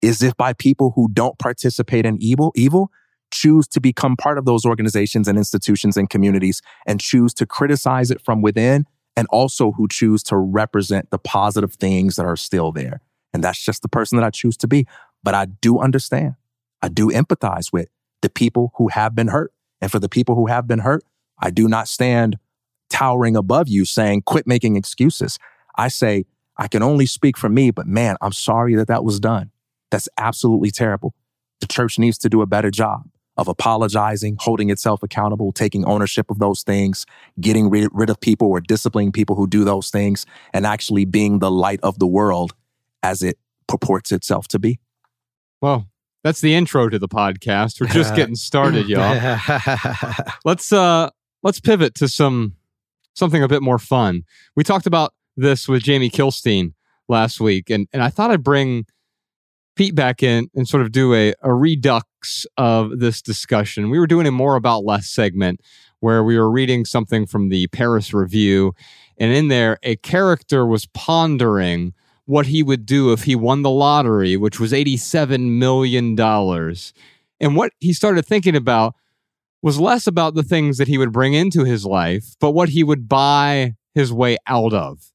is 0.00 0.22
if 0.22 0.36
by 0.36 0.52
people 0.52 0.92
who 0.96 1.08
don't 1.12 1.38
participate 1.38 2.04
in 2.04 2.20
evil, 2.20 2.52
evil 2.54 2.90
choose 3.30 3.66
to 3.68 3.80
become 3.80 4.16
part 4.16 4.36
of 4.36 4.44
those 4.44 4.66
organizations 4.66 5.26
and 5.26 5.38
institutions 5.38 5.96
and 5.96 6.10
communities 6.10 6.60
and 6.86 7.00
choose 7.00 7.32
to 7.34 7.46
criticize 7.46 8.10
it 8.10 8.20
from 8.20 8.42
within 8.42 8.86
and 9.16 9.26
also 9.30 9.72
who 9.72 9.88
choose 9.88 10.22
to 10.22 10.36
represent 10.36 11.10
the 11.10 11.18
positive 11.18 11.74
things 11.74 12.16
that 12.16 12.26
are 12.26 12.36
still 12.36 12.72
there. 12.72 13.00
And 13.32 13.42
that's 13.42 13.62
just 13.62 13.82
the 13.82 13.88
person 13.88 14.18
that 14.18 14.24
I 14.24 14.30
choose 14.30 14.56
to 14.58 14.68
be. 14.68 14.86
But 15.22 15.34
I 15.34 15.46
do 15.46 15.78
understand, 15.78 16.34
I 16.82 16.88
do 16.88 17.08
empathize 17.08 17.72
with 17.72 17.88
the 18.20 18.30
people 18.30 18.72
who 18.76 18.88
have 18.88 19.14
been 19.14 19.28
hurt. 19.28 19.52
And 19.80 19.90
for 19.90 19.98
the 19.98 20.08
people 20.08 20.34
who 20.34 20.46
have 20.46 20.66
been 20.66 20.80
hurt, 20.80 21.04
I 21.38 21.50
do 21.50 21.68
not 21.68 21.88
stand 21.88 22.38
towering 22.90 23.36
above 23.36 23.68
you 23.68 23.84
saying, 23.84 24.22
quit 24.22 24.46
making 24.46 24.76
excuses. 24.76 25.38
I 25.76 25.88
say, 25.88 26.24
I 26.62 26.68
can 26.68 26.80
only 26.80 27.06
speak 27.06 27.36
for 27.36 27.48
me, 27.48 27.72
but 27.72 27.88
man, 27.88 28.14
I'm 28.20 28.30
sorry 28.30 28.76
that 28.76 28.86
that 28.86 29.02
was 29.02 29.18
done. 29.18 29.50
That's 29.90 30.08
absolutely 30.16 30.70
terrible. 30.70 31.12
The 31.60 31.66
church 31.66 31.98
needs 31.98 32.16
to 32.18 32.28
do 32.28 32.40
a 32.40 32.46
better 32.46 32.70
job 32.70 33.02
of 33.36 33.48
apologizing, 33.48 34.36
holding 34.38 34.70
itself 34.70 35.02
accountable, 35.02 35.50
taking 35.50 35.84
ownership 35.84 36.30
of 36.30 36.38
those 36.38 36.62
things, 36.62 37.04
getting 37.40 37.68
rid, 37.68 37.88
rid 37.92 38.10
of 38.10 38.20
people 38.20 38.46
or 38.46 38.60
disciplining 38.60 39.10
people 39.10 39.34
who 39.34 39.48
do 39.48 39.64
those 39.64 39.90
things, 39.90 40.24
and 40.54 40.64
actually 40.64 41.04
being 41.04 41.40
the 41.40 41.50
light 41.50 41.80
of 41.82 41.98
the 41.98 42.06
world 42.06 42.54
as 43.02 43.24
it 43.24 43.40
purports 43.66 44.12
itself 44.12 44.46
to 44.46 44.60
be. 44.60 44.78
Well, 45.60 45.88
that's 46.22 46.40
the 46.40 46.54
intro 46.54 46.88
to 46.88 46.98
the 47.00 47.08
podcast. 47.08 47.80
We're 47.80 47.88
just 47.88 48.14
getting 48.14 48.36
started, 48.36 48.88
y'all. 48.88 49.40
let's 50.44 50.72
uh 50.72 51.10
let's 51.42 51.58
pivot 51.58 51.96
to 51.96 52.06
some 52.06 52.54
something 53.14 53.42
a 53.42 53.48
bit 53.48 53.62
more 53.62 53.80
fun. 53.80 54.22
We 54.54 54.62
talked 54.62 54.86
about 54.86 55.12
this 55.36 55.68
with 55.68 55.82
Jamie 55.82 56.10
Kilstein 56.10 56.74
last 57.08 57.40
week, 57.40 57.70
and, 57.70 57.88
and 57.92 58.02
I 58.02 58.08
thought 58.08 58.30
I'd 58.30 58.42
bring 58.44 58.86
Pete 59.74 59.94
back 59.94 60.22
in 60.22 60.48
and 60.54 60.68
sort 60.68 60.82
of 60.82 60.92
do 60.92 61.14
a, 61.14 61.34
a 61.42 61.54
redux 61.54 62.46
of 62.56 62.98
this 62.98 63.22
discussion. 63.22 63.90
We 63.90 63.98
were 63.98 64.06
doing 64.06 64.26
a 64.26 64.30
more 64.30 64.56
about 64.56 64.84
less 64.84 65.08
segment 65.08 65.60
where 66.00 66.22
we 66.22 66.36
were 66.36 66.50
reading 66.50 66.84
something 66.84 67.26
from 67.26 67.48
the 67.48 67.68
Paris 67.68 68.12
Review. 68.12 68.74
And 69.18 69.32
in 69.32 69.48
there, 69.48 69.78
a 69.82 69.96
character 69.96 70.66
was 70.66 70.86
pondering 70.86 71.94
what 72.26 72.46
he 72.46 72.62
would 72.62 72.84
do 72.84 73.12
if 73.12 73.22
he 73.24 73.36
won 73.36 73.62
the 73.62 73.70
lottery, 73.70 74.36
which 74.36 74.58
was 74.58 74.72
$87 74.72 75.58
million. 75.58 76.18
And 77.40 77.56
what 77.56 77.72
he 77.78 77.92
started 77.92 78.26
thinking 78.26 78.56
about 78.56 78.94
was 79.62 79.78
less 79.78 80.08
about 80.08 80.34
the 80.34 80.42
things 80.42 80.78
that 80.78 80.88
he 80.88 80.98
would 80.98 81.12
bring 81.12 81.34
into 81.34 81.64
his 81.64 81.86
life, 81.86 82.34
but 82.40 82.50
what 82.50 82.70
he 82.70 82.82
would 82.82 83.08
buy 83.08 83.74
his 83.94 84.12
way 84.12 84.36
out 84.48 84.72
of, 84.72 85.11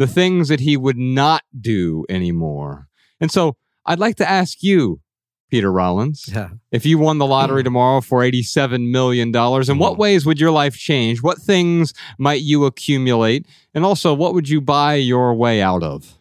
the 0.00 0.06
things 0.06 0.48
that 0.48 0.60
he 0.60 0.78
would 0.78 0.96
not 0.96 1.42
do 1.60 2.06
anymore. 2.08 2.88
And 3.20 3.30
so 3.30 3.58
I'd 3.84 3.98
like 3.98 4.16
to 4.16 4.26
ask 4.28 4.62
you, 4.62 5.02
Peter 5.50 5.70
Rollins, 5.70 6.24
Yeah. 6.26 6.48
if 6.72 6.86
you 6.86 6.96
won 6.96 7.18
the 7.18 7.26
lottery 7.26 7.60
mm. 7.60 7.64
tomorrow 7.64 8.00
for 8.00 8.20
$87 8.22 8.90
million, 8.90 9.28
in 9.28 9.78
what 9.78 9.94
mm. 9.94 9.98
ways 9.98 10.24
would 10.24 10.40
your 10.40 10.52
life 10.52 10.74
change? 10.74 11.22
What 11.22 11.36
things 11.36 11.92
might 12.16 12.40
you 12.40 12.64
accumulate? 12.64 13.44
And 13.74 13.84
also, 13.84 14.14
what 14.14 14.32
would 14.32 14.48
you 14.48 14.62
buy 14.62 14.94
your 14.94 15.34
way 15.34 15.60
out 15.60 15.82
of? 15.82 16.16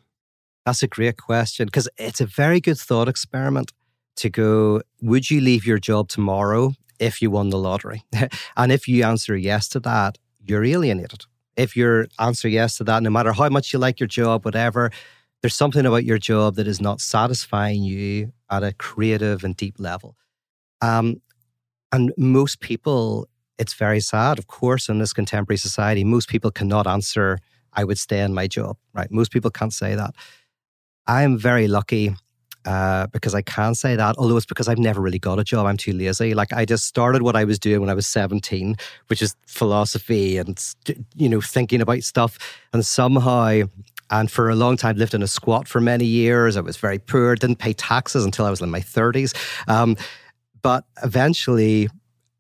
That's 0.66 0.84
a 0.84 0.88
great 0.88 1.16
question 1.16 1.66
because 1.68 1.88
it's 1.98 2.20
a 2.20 2.26
very 2.26 2.60
good 2.60 2.78
thought 2.78 3.08
experiment 3.08 3.72
to 4.18 4.30
go, 4.30 4.82
would 5.02 5.32
you 5.32 5.40
leave 5.40 5.66
your 5.66 5.80
job 5.80 6.10
tomorrow 6.10 6.74
if 7.00 7.22
you 7.22 7.32
won 7.32 7.50
the 7.50 7.58
lottery? 7.58 8.04
and 8.58 8.74
if 8.74 8.90
you 8.90 9.06
answer 9.06 9.38
yes 9.38 9.70
to 9.70 9.80
that, 9.80 10.18
you're 10.44 10.66
alienated. 10.66 11.24
If 11.60 11.76
you 11.76 12.08
answer 12.20 12.48
yes 12.48 12.78
to 12.78 12.86
that, 12.86 13.04
no 13.04 13.10
matter 13.10 13.34
how 13.34 13.50
much 13.50 13.74
you 13.74 13.80
like 13.80 14.00
your 14.00 14.08
job, 14.08 14.46
whatever, 14.46 14.92
there's 15.42 15.56
something 15.56 15.86
about 15.86 16.06
your 16.06 16.18
job 16.18 16.56
that 16.56 16.68
is 16.68 16.80
not 16.80 17.02
satisfying 17.02 17.84
you 17.84 18.32
at 18.50 18.64
a 18.64 18.72
creative 18.74 19.44
and 19.44 19.58
deep 19.58 19.76
level. 19.78 20.16
Um, 20.82 21.22
and 21.92 22.14
most 22.18 22.62
people, 22.62 23.28
it's 23.58 23.74
very 23.74 24.00
sad, 24.00 24.40
of 24.40 24.48
course, 24.48 24.88
in 24.88 25.00
this 25.00 25.12
contemporary 25.12 25.58
society, 25.58 26.06
most 26.06 26.30
people 26.30 26.50
cannot 26.50 26.88
answer, 26.88 27.40
I 27.74 27.84
would 27.84 27.98
stay 27.98 28.22
in 28.22 28.34
my 28.34 28.48
job, 28.48 28.78
right? 28.94 29.12
Most 29.12 29.32
people 29.32 29.52
can't 29.52 29.74
say 29.74 29.96
that. 29.96 30.16
I 31.08 31.24
am 31.24 31.38
very 31.38 31.68
lucky 31.68 32.16
uh, 32.70 33.08
because 33.08 33.34
I 33.34 33.42
can 33.42 33.74
say 33.74 33.96
that, 33.96 34.16
although 34.20 34.38
it's 34.38 34.46
because 34.46 34.68
I've 34.68 34.78
never 34.78 35.02
really 35.02 35.18
got 35.18 35.40
a 35.40 35.44
job. 35.44 35.66
I'm 35.66 35.76
too 35.76 35.92
lazy. 35.92 36.36
Like 36.36 36.54
I 36.54 36.66
just 36.66 36.86
started 36.86 37.24
what 37.24 37.36
I 37.36 37.44
was 37.44 37.58
doing 37.58 37.82
when 37.82 37.90
I 37.90 37.96
was 37.96 38.06
17, 38.06 38.76
which 39.08 39.24
is 39.24 39.36
philosophy 39.48 40.38
and, 40.38 40.64
you 41.16 41.30
know, 41.30 41.42
thinking 41.42 41.82
about 41.82 42.04
stuff. 42.04 42.38
And 42.72 42.86
somehow, 42.86 43.64
and 44.12 44.30
for 44.30 44.52
a 44.52 44.56
long 44.56 44.78
time, 44.78 44.98
lived 44.98 45.16
in 45.16 45.24
a 45.24 45.28
squat 45.28 45.68
for 45.68 45.82
many 45.82 46.06
years. 46.06 46.58
I 46.58 46.62
was 46.62 46.78
very 46.78 47.00
poor, 47.00 47.34
didn't 47.34 47.58
pay 47.58 47.74
taxes 47.74 48.24
until 48.24 48.46
I 48.46 48.52
was 48.52 48.62
in 48.62 48.70
my 48.70 48.82
30s. 48.82 49.36
Um, 49.68 49.98
but 50.62 50.86
eventually, 51.02 51.90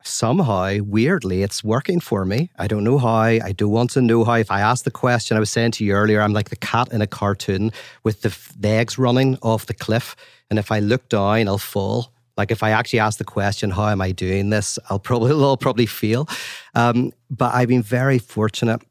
somehow, 0.03 0.77
weirdly, 0.79 1.43
it's 1.43 1.63
working 1.63 1.99
for 1.99 2.25
me. 2.25 2.49
I 2.57 2.67
don't 2.67 2.83
know 2.83 2.97
how. 2.97 3.21
I 3.21 3.51
do 3.55 3.67
want 3.67 3.91
to 3.91 4.01
know 4.01 4.23
how. 4.23 4.33
If 4.33 4.51
I 4.51 4.61
ask 4.61 4.83
the 4.83 4.91
question, 4.91 5.37
I 5.37 5.39
was 5.39 5.49
saying 5.49 5.71
to 5.71 5.85
you 5.85 5.93
earlier, 5.93 6.21
I'm 6.21 6.33
like 6.33 6.49
the 6.49 6.55
cat 6.55 6.91
in 6.91 7.01
a 7.01 7.07
cartoon 7.07 7.71
with 8.03 8.21
the, 8.21 8.67
eggs 8.67 8.97
running 8.97 9.37
off 9.41 9.65
the 9.65 9.73
cliff. 9.73 10.15
And 10.49 10.57
if 10.59 10.71
I 10.71 10.79
look 10.79 11.09
down, 11.09 11.47
I'll 11.47 11.57
fall. 11.57 12.13
Like 12.37 12.51
if 12.51 12.63
I 12.63 12.71
actually 12.71 12.99
ask 12.99 13.17
the 13.17 13.25
question, 13.25 13.69
how 13.71 13.87
am 13.89 14.01
I 14.01 14.11
doing 14.11 14.49
this? 14.49 14.79
I'll 14.89 14.99
probably, 14.99 15.31
I'll 15.43 15.57
probably 15.57 15.85
fail. 15.85 16.27
Um, 16.75 17.11
but 17.29 17.53
I've 17.53 17.67
been 17.67 17.83
very 17.83 18.19
fortunate 18.19 18.81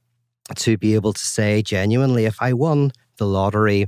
to 0.56 0.76
be 0.76 0.94
able 0.94 1.12
to 1.12 1.20
say 1.20 1.62
genuinely, 1.62 2.24
if 2.24 2.40
I 2.40 2.52
won 2.52 2.92
the 3.16 3.26
lottery, 3.26 3.86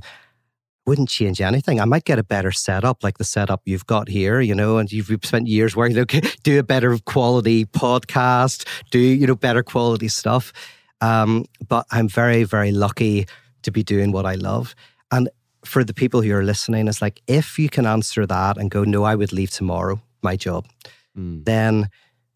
wouldn't 0.85 1.09
change 1.09 1.41
anything. 1.41 1.79
I 1.79 1.85
might 1.85 2.05
get 2.05 2.19
a 2.19 2.23
better 2.23 2.51
setup, 2.51 3.03
like 3.03 3.17
the 3.17 3.23
setup 3.23 3.61
you've 3.65 3.85
got 3.85 4.07
here, 4.09 4.41
you 4.41 4.55
know, 4.55 4.77
and 4.77 4.91
you've 4.91 5.11
spent 5.23 5.47
years 5.47 5.75
working, 5.75 5.97
okay, 6.05 6.21
do 6.43 6.59
a 6.59 6.63
better 6.63 6.97
quality 7.05 7.65
podcast, 7.65 8.67
do, 8.89 8.99
you 8.99 9.27
know, 9.27 9.35
better 9.35 9.63
quality 9.63 10.07
stuff. 10.07 10.51
Um, 11.01 11.45
but 11.67 11.85
I'm 11.91 12.07
very, 12.07 12.43
very 12.43 12.71
lucky 12.71 13.27
to 13.63 13.71
be 13.71 13.83
doing 13.83 14.11
what 14.11 14.25
I 14.25 14.35
love. 14.35 14.75
And 15.11 15.29
for 15.65 15.83
the 15.83 15.93
people 15.93 16.21
who 16.21 16.33
are 16.33 16.43
listening, 16.43 16.87
it's 16.87 17.01
like, 17.01 17.21
if 17.27 17.59
you 17.59 17.69
can 17.69 17.85
answer 17.85 18.25
that 18.25 18.57
and 18.57 18.71
go, 18.71 18.83
no, 18.83 19.03
I 19.03 19.15
would 19.15 19.31
leave 19.31 19.51
tomorrow, 19.51 20.01
my 20.21 20.35
job, 20.35 20.65
Mm. 21.17 21.43
then 21.43 21.89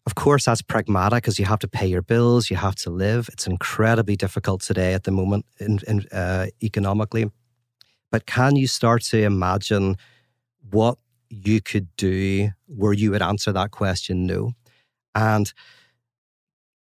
of 0.04 0.16
course 0.16 0.44
that's 0.44 0.60
pragmatic 0.60 1.22
because 1.22 1.38
you 1.38 1.46
have 1.46 1.60
to 1.60 1.68
pay 1.68 1.86
your 1.86 2.02
bills, 2.02 2.50
you 2.50 2.56
have 2.56 2.74
to 2.74 2.90
live. 2.90 3.28
It's 3.32 3.46
incredibly 3.46 4.16
difficult 4.16 4.60
today 4.60 4.92
at 4.92 5.04
the 5.04 5.10
moment 5.10 5.46
in, 5.58 5.78
in, 5.88 6.04
uh, 6.12 6.48
economically. 6.62 7.30
But 8.10 8.26
can 8.26 8.56
you 8.56 8.66
start 8.66 9.02
to 9.04 9.22
imagine 9.22 9.96
what 10.70 10.98
you 11.28 11.60
could 11.60 11.88
do 11.96 12.50
where 12.66 12.92
you 12.92 13.10
would 13.10 13.22
answer 13.22 13.52
that 13.52 13.70
question 13.70 14.26
no? 14.26 14.52
And 15.14 15.52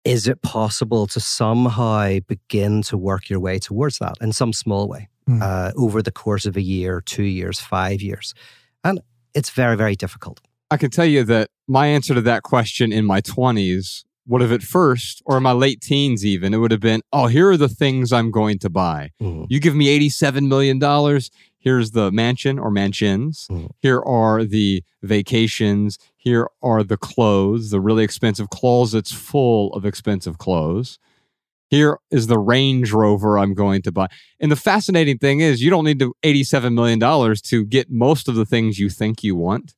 is 0.03 0.27
it 0.27 0.41
possible 0.41 1.07
to 1.07 1.19
somehow 1.19 2.19
begin 2.27 2.83
to 2.83 2.97
work 2.97 3.29
your 3.29 3.39
way 3.39 3.57
towards 3.59 3.97
that 3.97 4.15
in 4.21 4.31
some 4.31 4.53
small 4.53 4.87
way 4.87 5.09
Mm. 5.27 5.41
uh, 5.41 5.71
over 5.75 6.03
the 6.03 6.11
course 6.11 6.45
of 6.45 6.55
a 6.55 6.61
year, 6.61 7.01
two 7.01 7.23
years, 7.23 7.59
five 7.59 7.99
years? 7.99 8.35
And 8.83 9.01
it's 9.33 9.49
very, 9.49 9.75
very 9.75 9.95
difficult. 9.95 10.39
I 10.69 10.77
can 10.77 10.91
tell 10.91 11.05
you 11.05 11.23
that 11.23 11.49
my 11.67 11.87
answer 11.87 12.13
to 12.13 12.21
that 12.21 12.43
question 12.43 12.91
in 12.91 13.05
my 13.05 13.21
20s 13.21 14.03
would 14.27 14.41
have 14.41 14.51
at 14.51 14.63
first, 14.63 15.21
or 15.25 15.37
in 15.37 15.43
my 15.43 15.51
late 15.51 15.81
teens 15.81 16.25
even, 16.25 16.53
it 16.53 16.57
would 16.57 16.71
have 16.71 16.79
been, 16.79 17.01
oh, 17.13 17.27
here 17.27 17.49
are 17.49 17.57
the 17.57 17.69
things 17.69 18.11
I'm 18.11 18.31
going 18.31 18.57
to 18.59 18.69
buy. 18.69 19.11
Mhm. 19.21 19.45
You 19.49 19.59
give 19.59 19.75
me 19.75 19.87
$87 19.87 20.47
million. 20.47 20.79
Here's 21.59 21.91
the 21.91 22.11
mansion 22.11 22.57
or 22.59 22.69
mansions. 22.71 23.47
Mhm. 23.51 23.69
Here 23.81 23.99
are 24.01 24.43
the 24.43 24.83
vacations. 25.03 25.97
Here 26.15 26.47
are 26.61 26.83
the 26.83 26.97
clothes, 26.97 27.69
the 27.69 27.79
really 27.81 28.03
expensive 28.03 28.49
closets 28.49 29.11
full 29.11 29.73
of 29.73 29.85
expensive 29.85 30.37
clothes. 30.37 30.97
Here 31.69 31.97
is 32.11 32.27
the 32.27 32.37
Range 32.37 32.91
Rover 32.91 33.39
I'm 33.39 33.53
going 33.55 33.81
to 33.83 33.91
buy. 33.91 34.07
And 34.39 34.51
the 34.51 34.55
fascinating 34.55 35.17
thing 35.17 35.39
is, 35.39 35.61
you 35.63 35.69
don't 35.71 35.83
need 35.85 35.99
to 35.99 36.15
$87 36.23 36.73
million 36.73 36.99
to 37.45 37.65
get 37.65 37.89
most 37.89 38.27
of 38.27 38.35
the 38.35 38.45
things 38.45 38.77
you 38.79 38.89
think 38.89 39.23
you 39.23 39.35
want. 39.35 39.73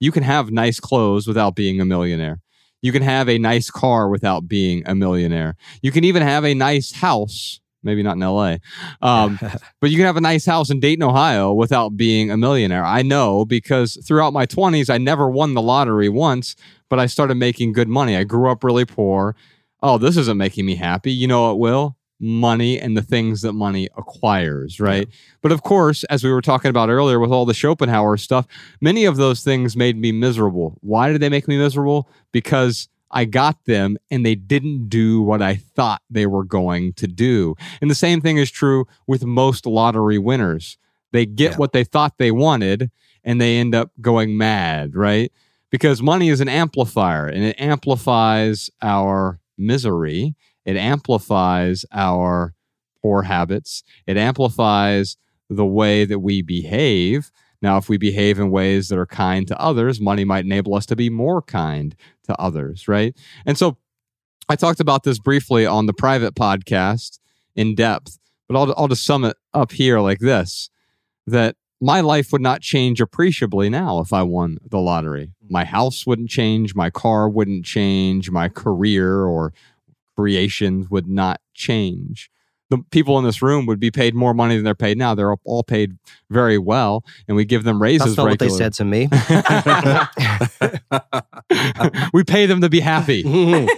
You 0.00 0.10
can 0.12 0.24
have 0.24 0.50
nice 0.50 0.80
clothes 0.80 1.26
without 1.28 1.54
being 1.54 1.80
a 1.80 1.84
millionaire. 1.84 2.40
You 2.82 2.92
can 2.92 3.02
have 3.02 3.28
a 3.28 3.38
nice 3.38 3.70
car 3.70 4.08
without 4.08 4.48
being 4.48 4.82
a 4.86 4.94
millionaire. 4.94 5.56
You 5.82 5.90
can 5.90 6.04
even 6.04 6.22
have 6.22 6.44
a 6.44 6.54
nice 6.54 6.92
house, 6.92 7.60
maybe 7.82 8.02
not 8.02 8.16
in 8.16 8.20
LA, 8.20 8.56
um, 9.02 9.38
but 9.80 9.90
you 9.90 9.96
can 9.96 10.06
have 10.06 10.16
a 10.16 10.20
nice 10.20 10.46
house 10.46 10.70
in 10.70 10.80
Dayton, 10.80 11.02
Ohio 11.02 11.52
without 11.52 11.96
being 11.96 12.30
a 12.30 12.36
millionaire. 12.36 12.84
I 12.84 13.02
know 13.02 13.44
because 13.44 13.98
throughout 14.06 14.32
my 14.32 14.46
20s, 14.46 14.90
I 14.90 14.98
never 14.98 15.28
won 15.28 15.54
the 15.54 15.62
lottery 15.62 16.08
once, 16.08 16.54
but 16.88 16.98
I 16.98 17.06
started 17.06 17.36
making 17.36 17.72
good 17.72 17.88
money. 17.88 18.16
I 18.16 18.24
grew 18.24 18.50
up 18.50 18.62
really 18.62 18.84
poor. 18.84 19.34
Oh, 19.82 19.98
this 19.98 20.16
isn't 20.16 20.38
making 20.38 20.66
me 20.66 20.76
happy. 20.76 21.12
You 21.12 21.26
know 21.26 21.42
what 21.42 21.58
will? 21.58 21.97
Money 22.20 22.80
and 22.80 22.96
the 22.96 23.02
things 23.02 23.42
that 23.42 23.52
money 23.52 23.88
acquires, 23.96 24.80
right? 24.80 25.08
But 25.40 25.52
of 25.52 25.62
course, 25.62 26.02
as 26.04 26.24
we 26.24 26.32
were 26.32 26.42
talking 26.42 26.68
about 26.68 26.88
earlier 26.90 27.20
with 27.20 27.30
all 27.30 27.46
the 27.46 27.54
Schopenhauer 27.54 28.16
stuff, 28.16 28.46
many 28.80 29.04
of 29.04 29.16
those 29.16 29.42
things 29.42 29.76
made 29.76 29.96
me 29.96 30.10
miserable. 30.10 30.78
Why 30.80 31.12
did 31.12 31.20
they 31.20 31.28
make 31.28 31.46
me 31.46 31.56
miserable? 31.58 32.08
Because 32.32 32.88
I 33.10 33.24
got 33.24 33.64
them 33.66 33.96
and 34.10 34.26
they 34.26 34.34
didn't 34.34 34.88
do 34.88 35.22
what 35.22 35.40
I 35.40 35.54
thought 35.56 36.02
they 36.10 36.26
were 36.26 36.44
going 36.44 36.92
to 36.94 37.06
do. 37.06 37.54
And 37.80 37.88
the 37.90 37.94
same 37.94 38.20
thing 38.20 38.36
is 38.36 38.50
true 38.50 38.86
with 39.06 39.24
most 39.24 39.64
lottery 39.64 40.18
winners. 40.18 40.76
They 41.12 41.24
get 41.24 41.52
Yeah. 41.52 41.56
what 41.58 41.72
they 41.72 41.84
thought 41.84 42.18
they 42.18 42.32
wanted 42.32 42.90
and 43.24 43.40
they 43.40 43.58
end 43.58 43.74
up 43.74 43.92
going 44.00 44.36
mad, 44.36 44.94
right? 44.96 45.32
Because 45.70 46.02
money 46.02 46.28
is 46.30 46.40
an 46.40 46.48
amplifier 46.48 47.26
and 47.26 47.44
it 47.44 47.56
amplifies 47.60 48.70
our 48.82 49.38
misery, 49.56 50.34
it 50.68 50.76
amplifies 50.76 51.86
our 51.92 52.52
poor 53.00 53.22
habits, 53.22 53.82
it 54.06 54.18
amplifies 54.18 55.16
the 55.48 55.64
way 55.64 56.04
that 56.04 56.18
we 56.18 56.42
behave. 56.42 57.30
Now, 57.62 57.78
if 57.78 57.88
we 57.88 57.96
behave 57.96 58.38
in 58.38 58.50
ways 58.50 58.90
that 58.90 58.98
are 58.98 59.06
kind 59.06 59.48
to 59.48 59.58
others, 59.58 59.98
money 59.98 60.26
might 60.26 60.44
enable 60.44 60.74
us 60.74 60.84
to 60.86 60.94
be 60.94 61.08
more 61.08 61.40
kind 61.40 61.96
to 62.24 62.38
others, 62.38 62.86
right? 62.86 63.16
And 63.46 63.56
so 63.56 63.78
I 64.50 64.56
talked 64.56 64.78
about 64.78 65.04
this 65.04 65.18
briefly 65.18 65.64
on 65.64 65.86
the 65.86 65.94
private 65.94 66.34
podcast 66.34 67.18
in 67.56 67.74
depth, 67.74 68.18
but 68.46 68.58
I'll, 68.58 68.74
I'll 68.76 68.88
just 68.88 69.06
sum 69.06 69.24
it 69.24 69.38
up 69.54 69.72
here 69.72 70.00
like 70.00 70.18
this 70.18 70.68
that 71.26 71.56
my 71.80 72.02
life 72.02 72.30
would 72.30 72.42
not 72.42 72.60
change 72.60 73.00
appreciably 73.00 73.70
now 73.70 74.00
if 74.00 74.12
I 74.12 74.22
won 74.22 74.58
the 74.68 74.80
lottery. 74.80 75.32
My 75.48 75.64
mm-hmm. 75.64 75.70
house 75.70 76.06
wouldn't 76.06 76.28
change, 76.28 76.74
my 76.74 76.90
car 76.90 77.26
wouldn't 77.26 77.64
change, 77.64 78.30
my 78.30 78.50
career 78.50 79.24
or 79.24 79.54
creations 80.18 80.90
would 80.90 81.06
not 81.06 81.40
change. 81.54 82.28
The 82.70 82.78
people 82.90 83.18
in 83.18 83.24
this 83.24 83.40
room 83.40 83.66
would 83.66 83.78
be 83.80 83.90
paid 83.92 84.14
more 84.16 84.34
money 84.34 84.56
than 84.56 84.64
they're 84.64 84.74
paid 84.74 84.98
now. 84.98 85.14
They're 85.14 85.34
all 85.44 85.62
paid 85.62 85.96
very 86.28 86.58
well, 86.58 87.04
and 87.28 87.36
we 87.36 87.44
give 87.44 87.62
them 87.64 87.80
raises 87.80 88.08
That's 88.08 88.16
not 88.18 88.28
what 88.28 88.38
they 88.40 88.48
said 88.48 88.74
to 88.74 88.84
me. 88.84 89.08
we 92.12 92.24
pay 92.24 92.46
them 92.46 92.60
to 92.60 92.68
be 92.68 92.80
happy. 92.80 93.22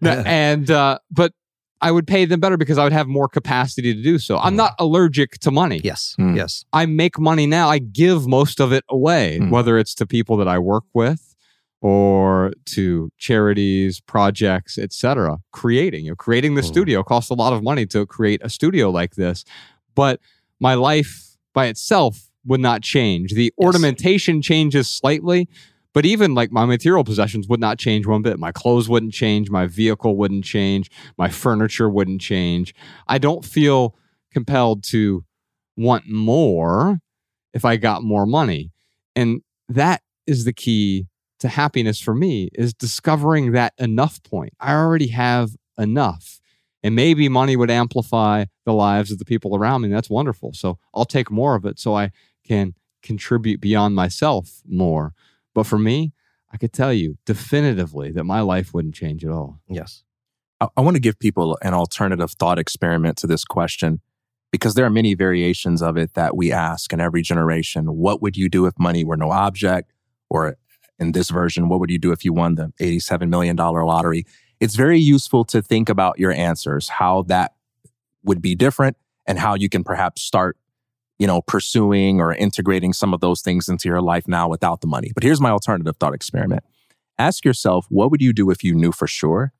And 0.02 0.70
uh, 0.70 0.98
but 1.10 1.32
I 1.80 1.90
would 1.92 2.06
pay 2.06 2.24
them 2.24 2.40
better 2.40 2.56
because 2.56 2.78
I 2.78 2.84
would 2.84 2.92
have 2.92 3.06
more 3.08 3.28
capacity 3.28 3.94
to 3.94 4.02
do 4.02 4.18
so. 4.18 4.38
I'm 4.38 4.56
not 4.56 4.72
allergic 4.78 5.38
to 5.40 5.50
money. 5.50 5.80
yes, 5.84 6.14
Mm. 6.18 6.36
yes. 6.36 6.64
I 6.72 6.86
make 6.86 7.18
money 7.18 7.46
now. 7.46 7.68
I 7.68 7.78
give 7.78 8.26
most 8.26 8.60
of 8.60 8.72
it 8.72 8.84
away, 8.88 9.38
Mm. 9.40 9.50
whether 9.50 9.78
it's 9.78 9.94
to 9.96 10.06
people 10.06 10.36
that 10.38 10.48
I 10.48 10.58
work 10.58 10.84
with 10.92 11.27
or 11.80 12.52
to 12.66 13.10
charities, 13.18 14.00
projects, 14.00 14.78
etc. 14.78 15.38
Creating, 15.52 16.04
you 16.04 16.10
know, 16.12 16.16
creating 16.16 16.54
the 16.54 16.62
Mm. 16.62 16.66
studio 16.66 17.02
costs 17.02 17.30
a 17.30 17.34
lot 17.34 17.52
of 17.52 17.62
money 17.62 17.86
to 17.86 18.04
create 18.06 18.40
a 18.42 18.50
studio 18.50 18.90
like 18.90 19.14
this, 19.14 19.44
but 19.94 20.20
my 20.60 20.74
life 20.74 21.36
by 21.54 21.66
itself 21.66 22.30
would 22.44 22.60
not 22.60 22.82
change. 22.82 23.32
The 23.34 23.52
ornamentation 23.58 24.42
changes 24.42 24.88
slightly, 24.88 25.48
but 25.92 26.04
even 26.04 26.34
like 26.34 26.50
my 26.50 26.64
material 26.64 27.04
possessions 27.04 27.46
would 27.48 27.60
not 27.60 27.78
change 27.78 28.06
one 28.06 28.22
bit. 28.22 28.38
My 28.38 28.52
clothes 28.52 28.88
wouldn't 28.88 29.12
change, 29.12 29.50
my 29.50 29.66
vehicle 29.66 30.16
wouldn't 30.16 30.44
change, 30.44 30.90
my 31.16 31.28
furniture 31.28 31.88
wouldn't 31.88 32.20
change. 32.20 32.74
I 33.06 33.18
don't 33.18 33.44
feel 33.44 33.94
compelled 34.32 34.82
to 34.84 35.24
want 35.76 36.08
more 36.08 36.98
if 37.54 37.64
I 37.64 37.76
got 37.76 38.02
more 38.02 38.26
money. 38.26 38.70
And 39.14 39.42
that 39.68 40.02
is 40.26 40.44
the 40.44 40.52
key 40.52 41.06
to 41.40 41.48
happiness 41.48 42.00
for 42.00 42.14
me 42.14 42.50
is 42.54 42.74
discovering 42.74 43.52
that 43.52 43.74
enough 43.78 44.22
point. 44.22 44.52
I 44.60 44.74
already 44.74 45.08
have 45.08 45.50
enough. 45.78 46.40
And 46.82 46.94
maybe 46.94 47.28
money 47.28 47.56
would 47.56 47.70
amplify 47.70 48.44
the 48.64 48.72
lives 48.72 49.10
of 49.10 49.18
the 49.18 49.24
people 49.24 49.56
around 49.56 49.82
me. 49.82 49.88
That's 49.88 50.10
wonderful. 50.10 50.52
So 50.52 50.78
I'll 50.94 51.04
take 51.04 51.30
more 51.30 51.54
of 51.54 51.64
it 51.64 51.78
so 51.78 51.96
I 51.96 52.10
can 52.44 52.74
contribute 53.02 53.60
beyond 53.60 53.94
myself 53.94 54.62
more. 54.66 55.12
But 55.54 55.64
for 55.64 55.78
me, 55.78 56.12
I 56.52 56.56
could 56.56 56.72
tell 56.72 56.92
you 56.92 57.18
definitively 57.26 58.10
that 58.12 58.24
my 58.24 58.40
life 58.40 58.72
wouldn't 58.72 58.94
change 58.94 59.24
at 59.24 59.30
all. 59.30 59.60
Yes. 59.68 60.04
I, 60.60 60.68
I 60.76 60.80
want 60.80 60.94
to 60.94 61.00
give 61.00 61.18
people 61.18 61.58
an 61.62 61.74
alternative 61.74 62.30
thought 62.32 62.58
experiment 62.58 63.18
to 63.18 63.26
this 63.26 63.44
question 63.44 64.00
because 64.50 64.74
there 64.74 64.86
are 64.86 64.90
many 64.90 65.14
variations 65.14 65.82
of 65.82 65.96
it 65.96 66.14
that 66.14 66.36
we 66.36 66.52
ask 66.52 66.92
in 66.92 67.00
every 67.00 67.22
generation. 67.22 67.96
What 67.96 68.22
would 68.22 68.36
you 68.36 68.48
do 68.48 68.66
if 68.66 68.74
money 68.78 69.04
were 69.04 69.16
no 69.16 69.30
object? 69.30 69.92
Or 70.30 70.56
in 70.98 71.12
this 71.12 71.30
version, 71.30 71.68
what 71.68 71.80
would 71.80 71.90
you 71.90 71.98
do 71.98 72.12
if 72.12 72.24
you 72.24 72.32
won 72.32 72.56
the 72.56 72.72
$87 72.80 73.28
million 73.28 73.56
lottery? 73.56 74.26
It's 74.60 74.74
very 74.74 74.98
useful 74.98 75.44
to 75.46 75.62
think 75.62 75.88
about 75.88 76.18
your 76.18 76.32
answers, 76.32 76.88
how 76.88 77.22
that 77.22 77.54
would 78.24 78.42
be 78.42 78.54
different 78.54 78.96
and 79.26 79.38
how 79.38 79.54
you 79.54 79.68
can 79.68 79.84
perhaps 79.84 80.22
start, 80.22 80.56
you 81.18 81.26
know, 81.26 81.40
pursuing 81.42 82.20
or 82.20 82.34
integrating 82.34 82.92
some 82.92 83.14
of 83.14 83.20
those 83.20 83.40
things 83.40 83.68
into 83.68 83.88
your 83.88 84.00
life 84.00 84.26
now 84.26 84.48
without 84.48 84.80
the 84.80 84.86
money. 84.86 85.12
But 85.14 85.22
here's 85.22 85.40
my 85.40 85.50
alternative 85.50 85.96
thought 86.00 86.14
experiment. 86.14 86.64
Ask 87.18 87.44
yourself, 87.44 87.86
what 87.88 88.10
would 88.10 88.22
you 88.22 88.32
do 88.32 88.50
if 88.50 88.64
you 88.64 88.74
knew 88.74 88.92
for 88.92 89.06
sure 89.06 89.52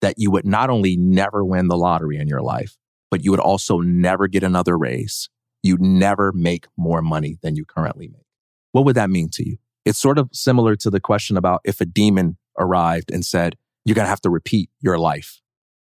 that 0.00 0.14
you 0.16 0.30
would 0.30 0.46
not 0.46 0.70
only 0.70 0.96
never 0.96 1.44
win 1.44 1.68
the 1.68 1.76
lottery 1.76 2.16
in 2.16 2.28
your 2.28 2.42
life, 2.42 2.76
but 3.10 3.24
you 3.24 3.30
would 3.30 3.40
also 3.40 3.80
never 3.80 4.28
get 4.28 4.42
another 4.42 4.78
raise. 4.78 5.28
You'd 5.62 5.82
never 5.82 6.32
make 6.32 6.66
more 6.76 7.02
money 7.02 7.36
than 7.42 7.56
you 7.56 7.64
currently 7.64 8.08
make. 8.08 8.24
What 8.72 8.84
would 8.84 8.96
that 8.96 9.10
mean 9.10 9.28
to 9.32 9.48
you? 9.48 9.58
It's 9.84 9.98
sort 9.98 10.18
of 10.18 10.28
similar 10.32 10.76
to 10.76 10.90
the 10.90 11.00
question 11.00 11.36
about 11.36 11.60
if 11.64 11.80
a 11.80 11.86
demon 11.86 12.36
arrived 12.58 13.10
and 13.10 13.24
said, 13.24 13.56
you're 13.84 13.94
going 13.94 14.04
to 14.04 14.10
have 14.10 14.20
to 14.22 14.30
repeat 14.30 14.70
your 14.80 14.98
life 14.98 15.40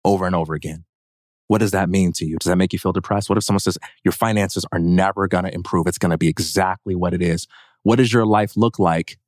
over 0.04 0.26
and 0.26 0.34
over 0.34 0.54
again. 0.54 0.84
What 1.48 1.58
does 1.58 1.72
that 1.72 1.90
mean 1.90 2.12
to 2.14 2.24
you? 2.24 2.38
Does 2.38 2.48
that 2.48 2.56
make 2.56 2.72
you 2.72 2.78
feel 2.78 2.92
depressed? 2.92 3.28
What 3.28 3.36
if 3.36 3.44
someone 3.44 3.60
says 3.60 3.76
your 4.04 4.12
finances 4.12 4.64
are 4.72 4.78
never 4.78 5.28
going 5.28 5.44
to 5.44 5.54
improve? 5.54 5.86
It's 5.86 5.98
going 5.98 6.10
to 6.10 6.18
be 6.18 6.28
exactly 6.28 6.94
what 6.94 7.12
it 7.12 7.20
is. 7.20 7.46
What 7.82 7.96
does 7.96 8.12
your 8.12 8.24
life 8.24 8.56
look 8.56 8.78
like 8.78 9.18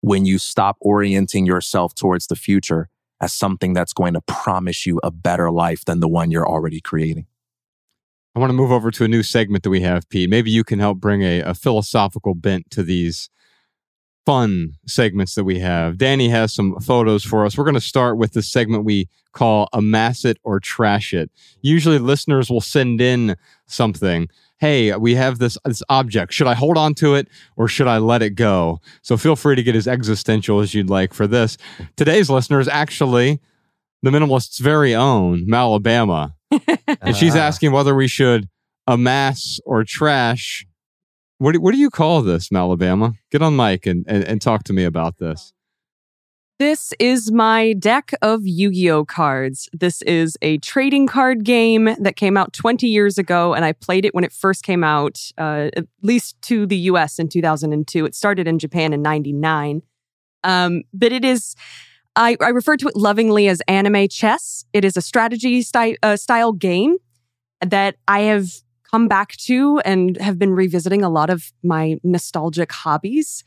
when 0.00 0.24
you 0.24 0.38
stop 0.38 0.76
orienting 0.80 1.44
yourself 1.44 1.94
towards 1.94 2.28
the 2.28 2.36
future 2.36 2.88
as 3.20 3.34
something 3.34 3.74
that's 3.74 3.92
going 3.92 4.14
to 4.14 4.22
promise 4.22 4.86
you 4.86 5.00
a 5.02 5.10
better 5.10 5.50
life 5.50 5.84
than 5.84 6.00
the 6.00 6.08
one 6.08 6.30
you're 6.30 6.48
already 6.48 6.80
creating? 6.80 7.26
I 8.34 8.38
want 8.38 8.50
to 8.50 8.54
move 8.54 8.70
over 8.70 8.90
to 8.92 9.04
a 9.04 9.08
new 9.08 9.24
segment 9.24 9.64
that 9.64 9.70
we 9.70 9.80
have, 9.80 10.08
Pete. 10.08 10.30
Maybe 10.30 10.50
you 10.50 10.62
can 10.62 10.78
help 10.78 10.98
bring 10.98 11.22
a, 11.22 11.40
a 11.40 11.54
philosophical 11.54 12.34
bent 12.34 12.70
to 12.70 12.82
these 12.82 13.28
fun 14.26 14.72
segments 14.86 15.34
that 15.34 15.44
we 15.44 15.58
have. 15.58 15.98
Danny 15.98 16.28
has 16.28 16.52
some 16.52 16.78
photos 16.80 17.24
for 17.24 17.44
us. 17.44 17.56
We're 17.56 17.64
going 17.64 17.74
to 17.74 17.80
start 17.80 18.16
with 18.18 18.32
the 18.32 18.42
segment 18.42 18.84
we 18.84 19.08
call 19.32 19.68
Amass 19.72 20.24
It 20.24 20.38
or 20.44 20.60
Trash 20.60 21.12
It. 21.14 21.30
Usually 21.62 21.98
listeners 21.98 22.50
will 22.50 22.60
send 22.60 23.00
in 23.00 23.36
something. 23.66 24.28
Hey, 24.58 24.94
we 24.96 25.14
have 25.14 25.38
this, 25.38 25.56
this 25.64 25.82
object. 25.88 26.32
Should 26.34 26.46
I 26.46 26.54
hold 26.54 26.76
on 26.76 26.94
to 26.96 27.14
it 27.14 27.28
or 27.56 27.66
should 27.66 27.86
I 27.86 27.96
let 27.98 28.20
it 28.22 28.30
go? 28.34 28.80
So 29.02 29.16
feel 29.16 29.36
free 29.36 29.56
to 29.56 29.62
get 29.62 29.74
as 29.74 29.88
existential 29.88 30.60
as 30.60 30.74
you'd 30.74 30.90
like 30.90 31.14
for 31.14 31.26
this. 31.26 31.56
Today's 31.96 32.28
listener 32.28 32.60
is 32.60 32.68
actually 32.68 33.40
the 34.02 34.10
minimalist's 34.10 34.58
very 34.58 34.94
own 34.94 35.46
Malabama. 35.46 36.34
And 37.00 37.16
she's 37.16 37.36
Ah. 37.36 37.40
asking 37.40 37.72
whether 37.72 37.94
we 37.94 38.08
should 38.08 38.48
amass 38.86 39.60
or 39.64 39.84
trash. 39.84 40.66
What 41.40 41.52
do, 41.52 41.60
what 41.62 41.72
do 41.72 41.78
you 41.78 41.88
call 41.88 42.20
this, 42.20 42.52
Alabama? 42.52 43.14
Get 43.30 43.40
on 43.40 43.56
mic 43.56 43.86
and, 43.86 44.04
and, 44.06 44.22
and 44.24 44.42
talk 44.42 44.62
to 44.64 44.74
me 44.74 44.84
about 44.84 45.16
this. 45.16 45.54
This 46.58 46.92
is 46.98 47.32
my 47.32 47.72
deck 47.72 48.12
of 48.20 48.42
Yu 48.44 48.70
Gi 48.70 48.90
Oh 48.90 49.06
cards. 49.06 49.66
This 49.72 50.02
is 50.02 50.36
a 50.42 50.58
trading 50.58 51.06
card 51.06 51.42
game 51.42 51.96
that 51.98 52.16
came 52.16 52.36
out 52.36 52.52
20 52.52 52.86
years 52.86 53.16
ago, 53.16 53.54
and 53.54 53.64
I 53.64 53.72
played 53.72 54.04
it 54.04 54.14
when 54.14 54.22
it 54.22 54.32
first 54.32 54.62
came 54.62 54.84
out, 54.84 55.18
uh, 55.38 55.70
at 55.74 55.86
least 56.02 56.36
to 56.42 56.66
the 56.66 56.76
US 56.76 57.18
in 57.18 57.30
2002. 57.30 58.04
It 58.04 58.14
started 58.14 58.46
in 58.46 58.58
Japan 58.58 58.92
in 58.92 59.00
99. 59.00 59.80
Um, 60.44 60.82
but 60.92 61.10
it 61.10 61.24
is, 61.24 61.56
I, 62.16 62.36
I 62.42 62.50
refer 62.50 62.76
to 62.76 62.88
it 62.88 62.96
lovingly 62.96 63.48
as 63.48 63.62
anime 63.66 64.08
chess. 64.08 64.66
It 64.74 64.84
is 64.84 64.98
a 64.98 65.02
strategy 65.02 65.62
sty- 65.62 65.96
uh, 66.02 66.16
style 66.16 66.52
game 66.52 66.96
that 67.62 67.96
I 68.06 68.20
have 68.24 68.50
come 68.90 69.08
back 69.08 69.36
to 69.36 69.78
and 69.84 70.16
have 70.18 70.38
been 70.38 70.52
revisiting 70.52 71.02
a 71.02 71.08
lot 71.08 71.30
of 71.30 71.52
my 71.62 71.98
nostalgic 72.02 72.72
hobbies. 72.72 73.44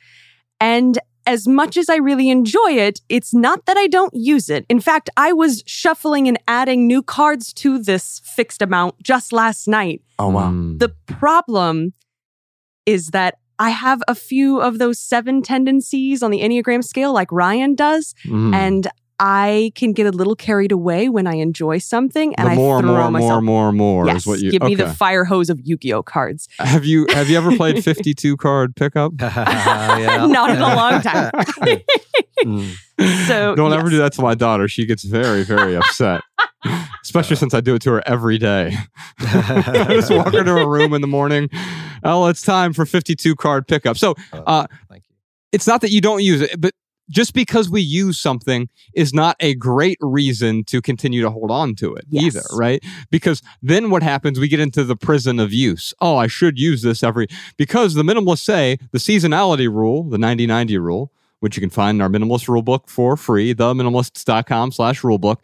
And 0.59 0.97
as 1.25 1.47
much 1.47 1.77
as 1.77 1.89
I 1.89 1.95
really 1.97 2.29
enjoy 2.29 2.71
it, 2.71 2.99
it's 3.09 3.33
not 3.33 3.65
that 3.65 3.77
I 3.77 3.87
don't 3.87 4.13
use 4.13 4.49
it. 4.49 4.65
In 4.69 4.79
fact, 4.79 5.09
I 5.17 5.31
was 5.33 5.63
shuffling 5.65 6.27
and 6.27 6.37
adding 6.47 6.85
new 6.87 7.01
cards 7.01 7.53
to 7.53 7.79
this 7.79 8.21
fixed 8.25 8.61
amount 8.61 9.01
just 9.01 9.31
last 9.31 9.67
night. 9.67 10.01
Oh 10.19 10.29
wow. 10.29 10.51
Mm. 10.51 10.79
The 10.79 10.89
problem 11.07 11.93
is 12.85 13.07
that 13.09 13.37
I 13.59 13.69
have 13.69 14.01
a 14.07 14.15
few 14.15 14.59
of 14.59 14.79
those 14.79 14.99
seven 14.99 15.41
tendencies 15.41 16.21
on 16.23 16.31
the 16.31 16.41
Enneagram 16.41 16.83
scale, 16.83 17.13
like 17.13 17.31
Ryan 17.31 17.75
does, 17.75 18.13
Mm. 18.25 18.53
and 18.53 18.87
I 19.19 19.71
can 19.75 19.93
get 19.93 20.07
a 20.07 20.11
little 20.11 20.35
carried 20.35 20.71
away 20.71 21.07
when 21.09 21.27
I 21.27 21.35
enjoy 21.35 21.77
something, 21.77 22.33
and 22.35 22.47
the 22.47 22.51
I 22.51 22.55
more, 22.55 22.81
throw 22.81 22.89
more, 22.91 23.01
more, 23.01 23.11
myself. 23.11 23.43
more, 23.43 23.71
more 23.71 24.07
yes, 24.07 24.17
is 24.17 24.27
what 24.27 24.39
you 24.39 24.51
give 24.51 24.63
me 24.63 24.75
the 24.75 24.89
fire 24.93 25.23
hose 25.23 25.49
of 25.49 25.59
Yu-Gi-Oh 25.63 26.03
cards. 26.03 26.47
Have 26.59 26.85
you 26.85 27.05
have 27.11 27.29
you 27.29 27.37
ever 27.37 27.55
played 27.55 27.83
52 27.83 28.37
card 28.37 28.75
pickup? 28.75 29.13
Yeah. 29.23 30.25
Not 30.25 30.49
in 30.49 30.57
a 30.57 30.75
long 30.75 31.01
time. 31.01 31.31
Mm. 32.43 33.27
So, 33.27 33.55
Don't 33.55 33.73
ever 33.73 33.89
do 33.89 33.97
that 33.97 34.13
to 34.13 34.21
my 34.21 34.35
daughter. 34.35 34.67
She 34.67 34.85
gets 34.85 35.03
very, 35.03 35.43
very 35.43 35.75
upset. 35.75 36.21
Especially 37.03 37.35
since 37.35 37.53
I 37.53 37.61
do 37.61 37.75
it 37.75 37.81
to 37.83 37.91
her 37.91 38.03
every 38.07 38.37
day. 38.37 38.75
I 39.19 39.85
just 39.89 40.11
walk 40.11 40.33
her 40.33 40.43
to 40.43 40.51
her 40.51 40.67
room 40.67 40.93
in 40.93 41.01
the 41.01 41.07
morning. 41.07 41.49
Oh, 42.03 42.27
it's 42.27 42.41
time 42.41 42.73
for 42.73 42.85
52 42.85 43.35
card 43.35 43.67
pickup. 43.67 43.97
So 43.97 44.15
uh, 44.33 44.67
Thank 44.89 45.03
you. 45.09 45.15
it's 45.51 45.67
not 45.67 45.81
that 45.81 45.91
you 45.91 46.01
don't 46.01 46.23
use 46.23 46.41
it, 46.41 46.59
but 46.59 46.73
just 47.09 47.33
because 47.33 47.69
we 47.69 47.81
use 47.81 48.17
something 48.17 48.69
is 48.93 49.13
not 49.13 49.35
a 49.39 49.55
great 49.55 49.97
reason 50.01 50.63
to 50.65 50.81
continue 50.81 51.21
to 51.21 51.29
hold 51.29 51.51
on 51.51 51.75
to 51.75 51.93
it 51.95 52.05
Yes. 52.09 52.23
either, 52.23 52.43
right? 52.53 52.83
Because 53.11 53.41
then 53.61 53.89
what 53.89 54.03
happens? 54.03 54.39
We 54.39 54.47
get 54.47 54.59
into 54.59 54.83
the 54.83 54.95
prison 54.95 55.39
of 55.39 55.51
use. 55.53 55.93
Oh, 56.01 56.15
I 56.17 56.27
should 56.27 56.57
use 56.57 56.81
this 56.81 57.03
every 57.03 57.27
because 57.57 57.93
the 57.93 58.03
minimalists 58.03 58.39
say 58.45 58.77
the 58.91 58.99
seasonality 58.99 59.67
rule, 59.71 60.03
the 60.03 60.17
90-90 60.17 60.79
rule, 60.81 61.11
which 61.41 61.57
you 61.57 61.61
can 61.61 61.69
find 61.69 61.97
in 61.97 62.01
our 62.01 62.09
minimalist 62.09 62.47
rule 62.47 62.61
book 62.61 62.87
for 62.87 63.17
free, 63.17 63.53
theminimalists.com 63.53 64.71
slash 64.71 65.01
rulebook. 65.01 65.37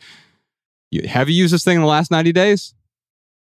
Have 1.07 1.29
you 1.29 1.35
used 1.35 1.53
this 1.53 1.63
thing 1.63 1.75
in 1.75 1.81
the 1.81 1.88
last 1.88 2.09
90 2.09 2.31
days? 2.31 2.73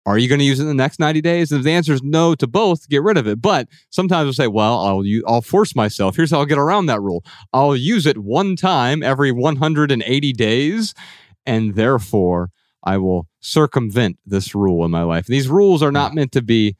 Are 0.06 0.18
you 0.18 0.28
going 0.28 0.38
to 0.38 0.44
use 0.44 0.58
it 0.58 0.62
in 0.62 0.68
the 0.68 0.74
next 0.74 0.98
90 0.98 1.20
days? 1.20 1.52
And 1.52 1.58
if 1.58 1.64
the 1.64 1.72
answer 1.72 1.92
is 1.92 2.02
no 2.02 2.34
to 2.34 2.46
both, 2.46 2.88
get 2.88 3.02
rid 3.02 3.18
of 3.18 3.26
it. 3.26 3.42
But 3.42 3.68
sometimes 3.90 4.26
I'll 4.26 4.32
say, 4.32 4.46
well, 4.46 4.80
I'll, 4.80 5.04
u- 5.04 5.24
I'll 5.26 5.42
force 5.42 5.76
myself. 5.76 6.16
Here's 6.16 6.30
how 6.30 6.38
I'll 6.38 6.46
get 6.46 6.58
around 6.58 6.86
that 6.86 7.02
rule. 7.02 7.22
I'll 7.52 7.76
use 7.76 8.06
it 8.06 8.18
one 8.18 8.56
time 8.56 9.02
every 9.02 9.30
180 9.30 10.32
days, 10.32 10.94
and 11.44 11.74
therefore 11.74 12.50
I 12.82 12.96
will 12.96 13.28
circumvent 13.40 14.18
this 14.24 14.54
rule 14.54 14.84
in 14.84 14.90
my 14.90 15.02
life. 15.02 15.26
These 15.26 15.48
rules 15.48 15.82
are 15.82 15.92
not 15.92 16.14
meant 16.14 16.32
to 16.32 16.42
be 16.42 16.76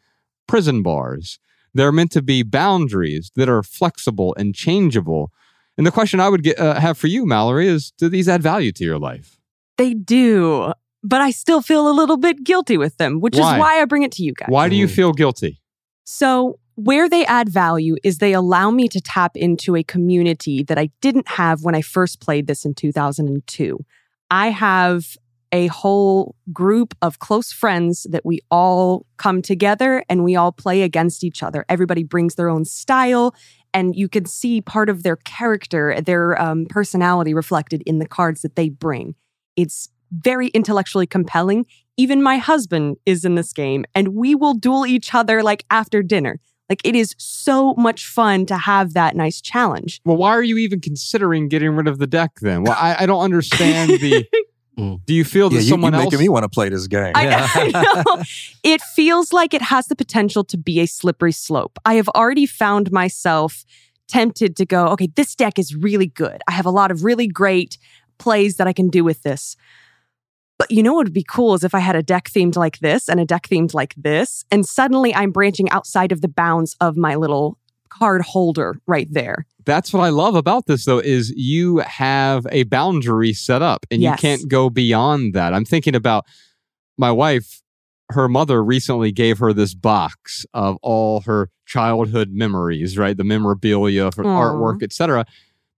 prison 0.47 0.83
bars. 0.83 1.39
They're 1.75 1.93
meant 1.93 2.11
to 2.13 2.23
be 2.23 2.43
boundaries 2.43 3.31
that 3.37 3.49
are 3.49 3.63
flexible 3.63 4.35
and 4.39 4.55
changeable. 4.55 5.31
And 5.77 5.87
the 5.87 5.93
question 5.93 6.21
I 6.21 6.29
would 6.29 6.43
get, 6.43 6.59
uh, 6.59 6.81
have 6.81 6.99
for 6.99 7.07
you, 7.07 7.27
Mallory, 7.27 7.69
is 7.69 7.93
do 7.93 8.09
these 8.09 8.29
add 8.29 8.43
value 8.43 8.73
to 8.73 8.85
your 8.85 8.99
life? 8.99 9.39
They 9.79 9.95
do, 9.95 10.73
but 11.03 11.21
I 11.21 11.31
still 11.31 11.63
feel 11.63 11.89
a 11.89 11.93
little 11.93 12.17
bit 12.17 12.45
guilty 12.45 12.77
with 12.77 12.97
them, 12.99 13.21
which 13.21 13.37
Why? 13.37 13.55
is 13.57 13.61
why 13.61 13.81
I 13.81 13.85
bring 13.85 14.03
it 14.03 14.13
to 14.13 14.23
you 14.23 14.33
guys. 14.35 14.49
Why 14.49 14.69
do 14.69 14.77
you 14.77 14.87
Mm. 14.87 14.91
feel 14.91 15.13
guilty? 15.13 15.61
So, 16.05 16.59
where 16.77 17.09
they 17.09 17.27
add 17.27 17.49
value 17.49 17.97
is 18.03 18.19
they 18.19 18.33
allow 18.33 18.71
me 18.71 18.89
to 18.89 19.01
tap 19.01 19.37
into 19.37 19.77
a 19.77 19.83
community 19.83 20.63
that 20.63 20.79
I 20.79 20.91
didn't 21.03 21.29
have 21.29 21.63
when 21.63 21.75
I 21.75 21.83
first 21.83 22.21
played 22.21 22.47
this 22.47 22.65
in 22.65 22.75
2002. 22.75 23.79
I 24.31 24.49
have 24.51 25.05
a 25.53 25.67
whole 25.67 26.37
group 26.53 26.95
of 27.03 27.19
close 27.19 27.53
friends 27.53 28.07
that 28.09 28.25
we 28.25 28.39
all 28.51 29.05
come 29.19 29.43
together 29.43 30.05
and 30.09 30.23
we 30.25 30.37
all 30.37 30.53
play 30.53 30.83
against 30.83 31.25
each 31.25 31.43
other. 31.43 31.65
Everybody 31.69 32.03
brings 32.05 32.37
their 32.37 32.49
own 32.49 32.65
style, 32.65 33.35
and 33.75 33.95
you 33.97 34.09
can 34.09 34.25
see 34.27 34.61
part 34.61 34.89
of 34.89 35.03
their 35.03 35.17
character, 35.17 36.01
their 36.01 36.41
um, 36.41 36.67
personality 36.67 37.35
reflected 37.35 37.83
in 37.85 37.99
the 37.99 38.07
cards 38.09 38.43
that 38.43 38.55
they 38.57 38.69
bring. 38.69 39.17
It's 39.57 39.89
very 40.11 40.49
intellectually 40.49 41.07
compelling. 41.07 41.67
Even 41.97 42.23
my 42.23 42.39
husband 42.39 42.97
is 43.07 43.25
in 43.25 43.35
this 43.35 43.53
game, 43.53 43.85
and 43.95 44.09
we 44.09 44.35
will 44.35 44.55
duel 44.55 44.87
each 44.87 45.15
other 45.15 45.43
like 45.43 45.65
after 45.71 46.03
dinner. 46.03 46.41
Like 46.69 46.81
it 46.85 46.95
is 46.95 47.15
so 47.19 47.75
much 47.75 48.07
fun 48.07 48.47
to 48.47 48.57
have 48.57 48.95
that 48.95 49.17
nice 49.17 49.41
challenge. 49.41 50.01
Well, 50.05 50.17
why 50.17 50.31
are 50.31 50.43
you 50.43 50.57
even 50.59 50.81
considering 50.81 51.49
getting 51.49 51.71
rid 51.71 51.89
of 51.89 51.99
the 51.99 52.07
deck 52.07 52.31
then? 52.41 52.63
Well, 52.63 52.77
I, 52.79 52.97
I 53.01 53.07
don't 53.07 53.23
understand 53.23 53.91
the. 54.01 54.27
Mm. 54.79 55.01
Do 55.05 55.13
you 55.13 55.25
feel 55.25 55.51
that 55.51 55.57
Yeah, 55.57 55.63
you, 55.63 55.69
someone 55.69 55.93
you're 55.93 56.01
else? 56.03 56.13
making 56.13 56.25
me 56.25 56.29
want 56.31 56.45
to 56.45 56.49
play 56.49 56.69
this 56.69 56.87
game. 56.87 57.13
I, 57.15 57.25
Yeah. 57.25 57.49
I 57.53 58.03
know. 58.07 58.23
It 58.63 58.81
feels 58.81 59.33
like 59.33 59.53
it 59.53 59.61
has 59.61 59.89
the 59.89 59.97
potential 59.97 60.45
to 60.45 60.57
be 60.57 60.81
a 60.81 60.87
slippery 60.87 61.33
slope. 61.33 61.77
I 61.85 61.95
have 61.95 62.09
already 62.11 62.47
found 62.47 62.91
myself 62.93 63.65
tempted 64.09 64.57
to 64.57 64.65
go, 64.65 64.87
okay, 64.87 65.09
this 65.17 65.35
deck 65.35 65.59
is 65.59 65.75
really 65.75 66.07
good. 66.07 66.41
I 66.49 66.53
have 66.53 66.67
a 66.67 66.71
lot 66.71 66.91
of 66.93 67.05
really 67.05 67.27
great 67.27 67.79
plays 68.19 68.57
that 68.57 68.69
I 68.69 68.73
can 68.73 68.89
do 68.89 69.03
with 69.05 69.23
this. 69.23 69.57
But 70.61 70.71
you 70.71 70.83
know 70.83 70.93
what 70.93 71.07
would 71.07 71.15
be 71.15 71.25
cool 71.27 71.55
is 71.55 71.65
if 71.65 71.75
I 71.75 71.79
had 71.79 71.97
a 71.97 72.03
deck 72.03 72.29
themed 72.29 72.55
like 72.55 72.81
this 72.81 73.09
and 73.09 73.19
a 73.19 73.25
deck 73.25 73.49
themed 73.49 73.73
like 73.73 73.95
this, 73.97 74.45
and 74.51 74.67
suddenly 74.67 75.15
I'm 75.15 75.31
branching 75.31 75.71
outside 75.71 76.13
of 76.13 76.21
the 76.21 76.29
bounds 76.29 76.77
of 76.83 76.99
my 76.99 77.15
little 77.15 77.57
card 77.89 78.21
holder 78.21 78.79
right 78.87 79.09
there. 79.11 79.47
That's 79.65 79.91
what 79.91 80.03
I 80.03 80.11
love 80.11 80.35
about 80.35 80.67
this, 80.67 80.85
though, 80.85 80.99
is 80.99 81.31
you 81.31 81.79
have 81.79 82.47
a 82.51 82.65
boundary 82.65 83.33
set 83.33 83.63
up, 83.63 83.87
and 83.91 84.03
Yes. 84.03 84.19
you 84.23 84.29
can't 84.29 84.51
go 84.51 84.69
beyond 84.69 85.33
that. 85.33 85.55
I'm 85.55 85.65
thinking 85.65 85.95
about 85.95 86.27
my 86.99 87.11
wife. 87.11 87.63
Her 88.11 88.29
mother 88.29 88.63
recently 88.63 89.13
gave 89.13 89.39
her 89.39 89.55
this 89.55 89.73
box 89.73 90.45
of 90.53 90.77
all 90.83 91.23
her 91.23 91.49
childhood 91.65 92.33
memories, 92.33 92.99
right? 92.99 93.17
The 93.17 93.25
memorabilia 93.25 94.11
for 94.13 94.27
Aw. 94.27 94.29
artwork, 94.29 94.83
etc. 94.83 95.25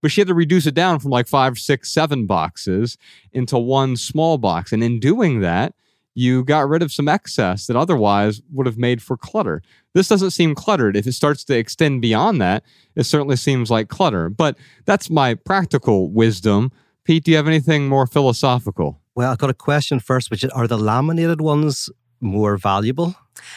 But 0.03 0.11
she 0.11 0.21
had 0.21 0.27
to 0.27 0.35
reduce 0.35 0.67
it 0.67 0.75
down 0.75 0.99
from 0.99 1.11
like 1.11 1.29
five, 1.29 1.57
six, 1.57 1.89
seven 1.89 2.27
boxes 2.27 2.97
into 3.31 3.57
one 3.57 3.95
small 3.95 4.37
box. 4.37 4.73
And 4.73 4.83
in 4.83 4.99
doing 4.99 5.39
that, 5.39 5.73
you 6.13 6.43
got 6.43 6.67
rid 6.67 6.83
of 6.83 6.91
some 6.91 7.07
excess 7.07 7.65
that 7.67 7.77
otherwise 7.77 8.41
would 8.51 8.67
have 8.67 8.77
made 8.77 9.01
for 9.01 9.15
clutter. 9.15 9.63
This 9.93 10.09
doesn't 10.09 10.31
seem 10.31 10.55
cluttered. 10.55 10.97
If 10.97 11.07
it 11.07 11.13
starts 11.13 11.45
to 11.45 11.57
extend 11.57 12.01
beyond 12.01 12.41
that, 12.41 12.63
it 12.95 13.05
certainly 13.05 13.37
seems 13.37 13.71
like 13.71 13.87
clutter. 13.87 14.29
But 14.29 14.57
that's 14.85 15.09
my 15.09 15.35
practical 15.35 16.11
wisdom. 16.11 16.71
Pete, 17.05 17.23
do 17.23 17.31
you 17.31 17.37
have 17.37 17.47
anything 17.47 17.87
more 17.87 18.05
philosophical? 18.05 18.99
Well, 19.15 19.31
I've 19.31 19.37
got 19.37 19.49
a 19.49 19.55
question 19.55 19.99
first, 19.99 20.29
which 20.29 20.45
are 20.53 20.67
the 20.67 20.77
laminated 20.77 21.39
ones 21.39 21.89
more 22.21 22.57
valuable? 22.57 23.15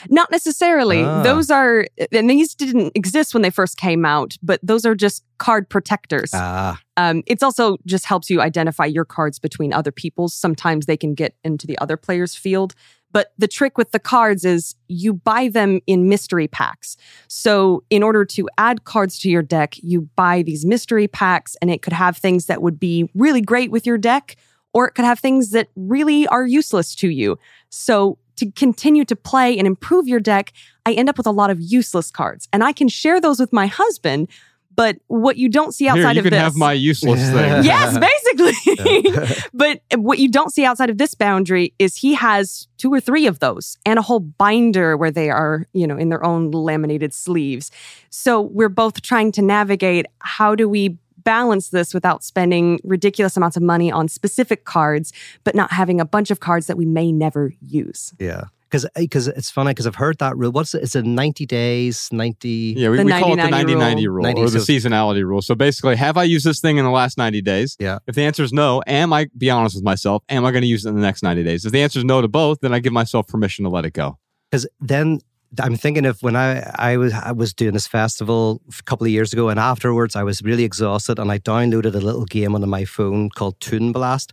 Not 0.08 0.30
necessarily. 0.30 1.02
Ah. 1.04 1.22
Those 1.22 1.50
are, 1.50 1.86
and 2.12 2.28
these 2.30 2.54
didn't 2.54 2.92
exist 2.94 3.34
when 3.34 3.42
they 3.42 3.50
first 3.50 3.76
came 3.76 4.04
out, 4.04 4.36
but 4.42 4.58
those 4.62 4.84
are 4.84 4.94
just 4.94 5.24
card 5.38 5.68
protectors. 5.68 6.30
Ah, 6.34 6.80
Um, 6.96 7.22
it's 7.26 7.42
also 7.42 7.76
just 7.86 8.06
helps 8.06 8.30
you 8.30 8.40
identify 8.40 8.86
your 8.86 9.04
cards 9.04 9.38
between 9.38 9.72
other 9.72 9.92
people's. 9.92 10.34
Sometimes 10.34 10.86
they 10.86 10.96
can 10.96 11.14
get 11.14 11.34
into 11.44 11.66
the 11.66 11.78
other 11.78 11.96
player's 11.96 12.34
field. 12.34 12.74
But 13.12 13.32
the 13.38 13.48
trick 13.48 13.78
with 13.78 13.92
the 13.92 13.98
cards 13.98 14.44
is 14.44 14.74
you 14.88 15.14
buy 15.14 15.48
them 15.48 15.80
in 15.86 16.08
mystery 16.08 16.48
packs. 16.48 16.96
So, 17.28 17.82
in 17.88 18.02
order 18.02 18.24
to 18.26 18.48
add 18.58 18.84
cards 18.84 19.18
to 19.20 19.30
your 19.30 19.42
deck, 19.42 19.76
you 19.82 20.02
buy 20.16 20.42
these 20.42 20.66
mystery 20.66 21.08
packs, 21.08 21.56
and 21.62 21.70
it 21.70 21.80
could 21.80 21.94
have 21.94 22.16
things 22.18 22.46
that 22.46 22.60
would 22.60 22.78
be 22.78 23.08
really 23.14 23.40
great 23.40 23.70
with 23.70 23.86
your 23.86 23.96
deck, 23.96 24.36
or 24.74 24.86
it 24.88 24.94
could 24.94 25.04
have 25.06 25.18
things 25.18 25.50
that 25.52 25.68
really 25.76 26.26
are 26.26 26.46
useless 26.46 26.94
to 26.96 27.08
you. 27.08 27.38
So, 27.70 28.18
to 28.36 28.50
continue 28.52 29.04
to 29.06 29.16
play 29.16 29.56
and 29.58 29.66
improve 29.66 30.06
your 30.08 30.20
deck, 30.20 30.52
I 30.84 30.92
end 30.92 31.08
up 31.08 31.16
with 31.16 31.26
a 31.26 31.30
lot 31.32 31.50
of 31.50 31.60
useless 31.60 32.10
cards. 32.10 32.48
And 32.52 32.62
I 32.62 32.72
can 32.72 32.88
share 32.88 33.20
those 33.20 33.38
with 33.40 33.52
my 33.52 33.66
husband. 33.66 34.28
But 34.74 34.98
what 35.06 35.38
you 35.38 35.48
don't 35.48 35.72
see 35.74 35.88
outside 35.88 36.00
Here, 36.02 36.10
you 36.12 36.18
of 36.18 36.24
can 36.24 36.30
this, 36.32 36.40
have 36.42 36.54
my 36.56 36.74
useless 36.74 37.18
Yeah. 37.20 37.62
thing. 37.62 37.64
yes, 37.64 37.96
basically. 37.98 39.36
but 39.54 39.80
what 39.94 40.18
you 40.18 40.28
don't 40.28 40.52
see 40.52 40.66
outside 40.66 40.90
of 40.90 40.98
this 40.98 41.14
boundary 41.14 41.72
is 41.78 41.96
he 41.96 42.12
has 42.12 42.68
two 42.76 42.92
or 42.92 43.00
three 43.00 43.26
of 43.26 43.38
those 43.38 43.78
and 43.86 43.98
a 43.98 44.02
whole 44.02 44.20
binder 44.20 44.94
where 44.98 45.10
they 45.10 45.30
are, 45.30 45.66
you 45.72 45.86
know, 45.86 45.96
in 45.96 46.10
their 46.10 46.22
own 46.22 46.50
laminated 46.50 47.14
sleeves. 47.14 47.70
So 48.10 48.42
we're 48.42 48.68
both 48.68 49.00
trying 49.00 49.32
to 49.32 49.42
navigate 49.42 50.04
how 50.20 50.54
do 50.54 50.68
we 50.68 50.98
balance 51.26 51.68
this 51.68 51.92
without 51.92 52.24
spending 52.24 52.78
ridiculous 52.84 53.36
amounts 53.36 53.56
of 53.58 53.62
money 53.62 53.92
on 53.92 54.08
specific 54.08 54.64
cards, 54.64 55.12
but 55.44 55.54
not 55.54 55.70
having 55.72 56.00
a 56.00 56.06
bunch 56.06 56.30
of 56.30 56.40
cards 56.40 56.66
that 56.68 56.78
we 56.78 56.86
may 56.86 57.12
never 57.12 57.52
use. 57.60 58.14
yeah. 58.18 58.44
Because 58.68 58.84
because 58.96 59.28
eh, 59.28 59.32
it's 59.36 59.48
funny 59.48 59.70
because 59.70 59.86
I've 59.86 59.94
heard 59.94 60.18
that 60.18 60.36
rule. 60.36 60.50
What's 60.50 60.74
it? 60.74 60.82
It's 60.82 60.96
a 60.96 61.02
ninety 61.02 61.46
days, 61.46 62.08
ninety. 62.10 62.74
Yeah, 62.76 62.88
we, 62.90 62.96
The 62.96 63.04
we 63.04 63.12
call 63.12 63.32
it 63.32 63.36
the 63.36 63.42
90-90 63.42 63.50
90 63.50 63.74
90 63.76 64.08
rule, 64.08 64.22
90, 64.24 64.40
or 64.42 64.50
the 64.50 64.60
so- 64.60 64.72
seasonality 64.72 65.24
rule. 65.24 65.40
So 65.40 65.54
basically, 65.54 65.94
have 65.94 66.16
I 66.16 66.24
used 66.24 66.44
this 66.44 66.60
thing 66.60 66.76
in 66.76 66.84
the 66.84 66.90
last 66.90 67.16
90 67.16 67.42
days? 67.42 67.76
Yeah. 67.78 67.98
If 68.08 68.16
the 68.16 68.22
answer 68.24 68.42
is 68.42 68.52
no, 68.52 68.82
am 68.88 69.12
I, 69.12 69.28
be 69.38 69.50
honest 69.50 69.76
with 69.76 69.84
myself, 69.84 70.24
am 70.28 70.44
I 70.44 70.50
going 70.50 70.62
to 70.62 70.68
use 70.68 70.84
it 70.84 70.88
in 70.88 70.96
the 70.96 71.00
next 71.00 71.22
90 71.22 71.44
days? 71.44 71.64
If 71.64 71.70
the 71.70 71.80
answer 71.80 72.00
is 72.00 72.04
no 72.04 72.20
to 72.20 72.26
both, 72.28 72.58
then 72.60 72.74
I 72.74 72.80
give 72.80 72.92
myself 72.92 73.28
permission 73.28 73.62
to 73.66 73.70
let 73.70 73.84
it 73.84 73.92
go. 73.92 74.18
Because 74.50 74.66
then 74.80 75.20
I'm 75.60 75.76
thinking 75.76 76.06
of 76.06 76.22
when 76.22 76.36
I, 76.36 76.70
I 76.76 76.96
was 76.96 77.12
I 77.12 77.32
was 77.32 77.54
doing 77.54 77.74
this 77.74 77.86
festival 77.86 78.60
a 78.78 78.82
couple 78.82 79.06
of 79.06 79.12
years 79.12 79.32
ago, 79.32 79.48
and 79.48 79.58
afterwards 79.58 80.16
I 80.16 80.22
was 80.22 80.42
really 80.42 80.64
exhausted, 80.64 81.18
and 81.18 81.30
I 81.30 81.38
downloaded 81.38 81.94
a 81.94 82.00
little 82.00 82.24
game 82.24 82.54
onto 82.54 82.66
my 82.66 82.84
phone 82.84 83.30
called 83.30 83.58
Toon 83.60 83.92
Blast, 83.92 84.32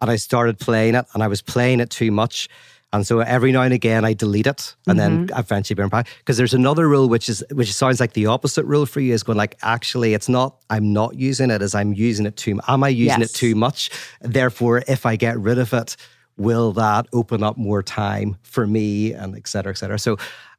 and 0.00 0.10
I 0.10 0.16
started 0.16 0.58
playing 0.58 0.94
it, 0.94 1.06
and 1.14 1.22
I 1.22 1.28
was 1.28 1.42
playing 1.42 1.80
it 1.80 1.90
too 1.90 2.10
much. 2.10 2.48
And 2.92 3.06
so 3.06 3.20
every 3.20 3.52
now 3.52 3.62
and 3.62 3.74
again 3.74 4.04
I 4.04 4.14
delete 4.14 4.46
it 4.46 4.74
and 4.86 4.98
then 4.98 5.26
mm-hmm. 5.26 5.38
eventually 5.38 5.74
burn 5.74 5.88
back. 5.88 6.08
Because 6.18 6.36
there's 6.36 6.54
another 6.54 6.88
rule 6.88 7.08
which 7.08 7.28
is 7.28 7.44
which 7.52 7.72
sounds 7.74 8.00
like 8.00 8.12
the 8.12 8.26
opposite 8.26 8.64
rule 8.64 8.86
for 8.86 9.00
you 9.00 9.12
is 9.12 9.22
going 9.22 9.36
like 9.36 9.58
actually 9.62 10.14
it's 10.14 10.28
not 10.28 10.56
I'm 10.70 10.92
not 10.92 11.16
using 11.16 11.50
it 11.50 11.62
as 11.62 11.74
I'm 11.74 11.92
using 11.92 12.26
it 12.26 12.36
too 12.36 12.58
am 12.68 12.84
I 12.84 12.88
using 12.88 13.20
Yes. 13.20 13.30
it 13.30 13.34
too 13.34 13.54
much? 13.54 13.90
Therefore, 14.20 14.82
if 14.86 15.04
I 15.04 15.16
get 15.16 15.38
rid 15.38 15.58
of 15.58 15.74
it, 15.74 15.96
will 16.36 16.72
that 16.72 17.06
open 17.12 17.42
up 17.42 17.56
more 17.56 17.82
time 17.82 18.36
for 18.42 18.66
me 18.66 19.12
and 19.12 19.36
et 19.36 19.48
cetera, 19.48 19.72
et 19.72 19.76
cetera. 19.76 19.98
So 19.98 20.16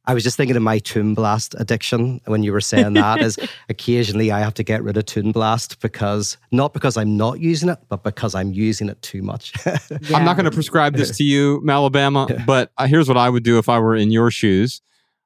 I 0.09 0.13
was 0.13 0.23
just 0.23 0.37
thinking 0.37 0.55
of 0.55 0.63
my 0.63 0.79
Toon 0.79 1.13
Blast 1.13 1.53
addiction 1.57 2.21
when 2.25 2.41
you 2.41 2.53
were 2.53 2.61
saying 2.61 2.93
that 2.93 3.21
is 3.21 3.37
occasionally 3.69 4.31
I 4.31 4.39
have 4.39 4.53
to 4.55 4.63
get 4.63 4.81
rid 4.81 4.95
of 4.95 5.05
Toon 5.05 5.33
Blast 5.33 5.81
because 5.81 6.37
not 6.51 6.73
because 6.73 6.95
I'm 6.95 7.17
not 7.17 7.41
using 7.41 7.67
it, 7.67 7.79
but 7.89 8.03
because 8.03 8.33
I'm 8.33 8.53
using 8.53 8.87
it 8.87 9.01
too 9.01 9.21
much. 9.21 9.51
I'm 9.65 10.23
not 10.23 10.37
going 10.37 10.45
to 10.45 10.51
prescribe 10.51 10.95
this 10.95 11.15
to 11.17 11.25
you, 11.25 11.61
Malabama, 11.61 12.45
but 12.45 12.71
uh, 12.77 12.87
here's 12.87 13.09
what 13.09 13.17
I 13.17 13.29
would 13.29 13.43
do 13.43 13.57
if 13.57 13.67
I 13.67 13.79
were 13.79 13.95
in 13.95 14.09
your 14.09 14.31
shoes. 14.31 14.81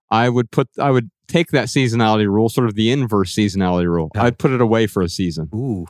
I 0.10 0.30
would 0.30 0.50
put, 0.50 0.68
I 0.80 0.90
would 0.90 1.12
take 1.28 1.52
that 1.52 1.68
seasonality 1.68 2.26
rule, 2.26 2.50
sort 2.50 2.68
of 2.68 2.74
the 2.74 2.92
inverse 2.92 3.36
seasonality 3.36 3.86
rule. 3.86 4.10
Yeah. 4.16 4.24
I'd 4.24 4.40
put 4.40 4.52
it 4.52 4.62
away 4.62 4.88
for 4.88 5.04
a 5.04 5.10
season 5.10 5.48
Ooh. 5.54 5.86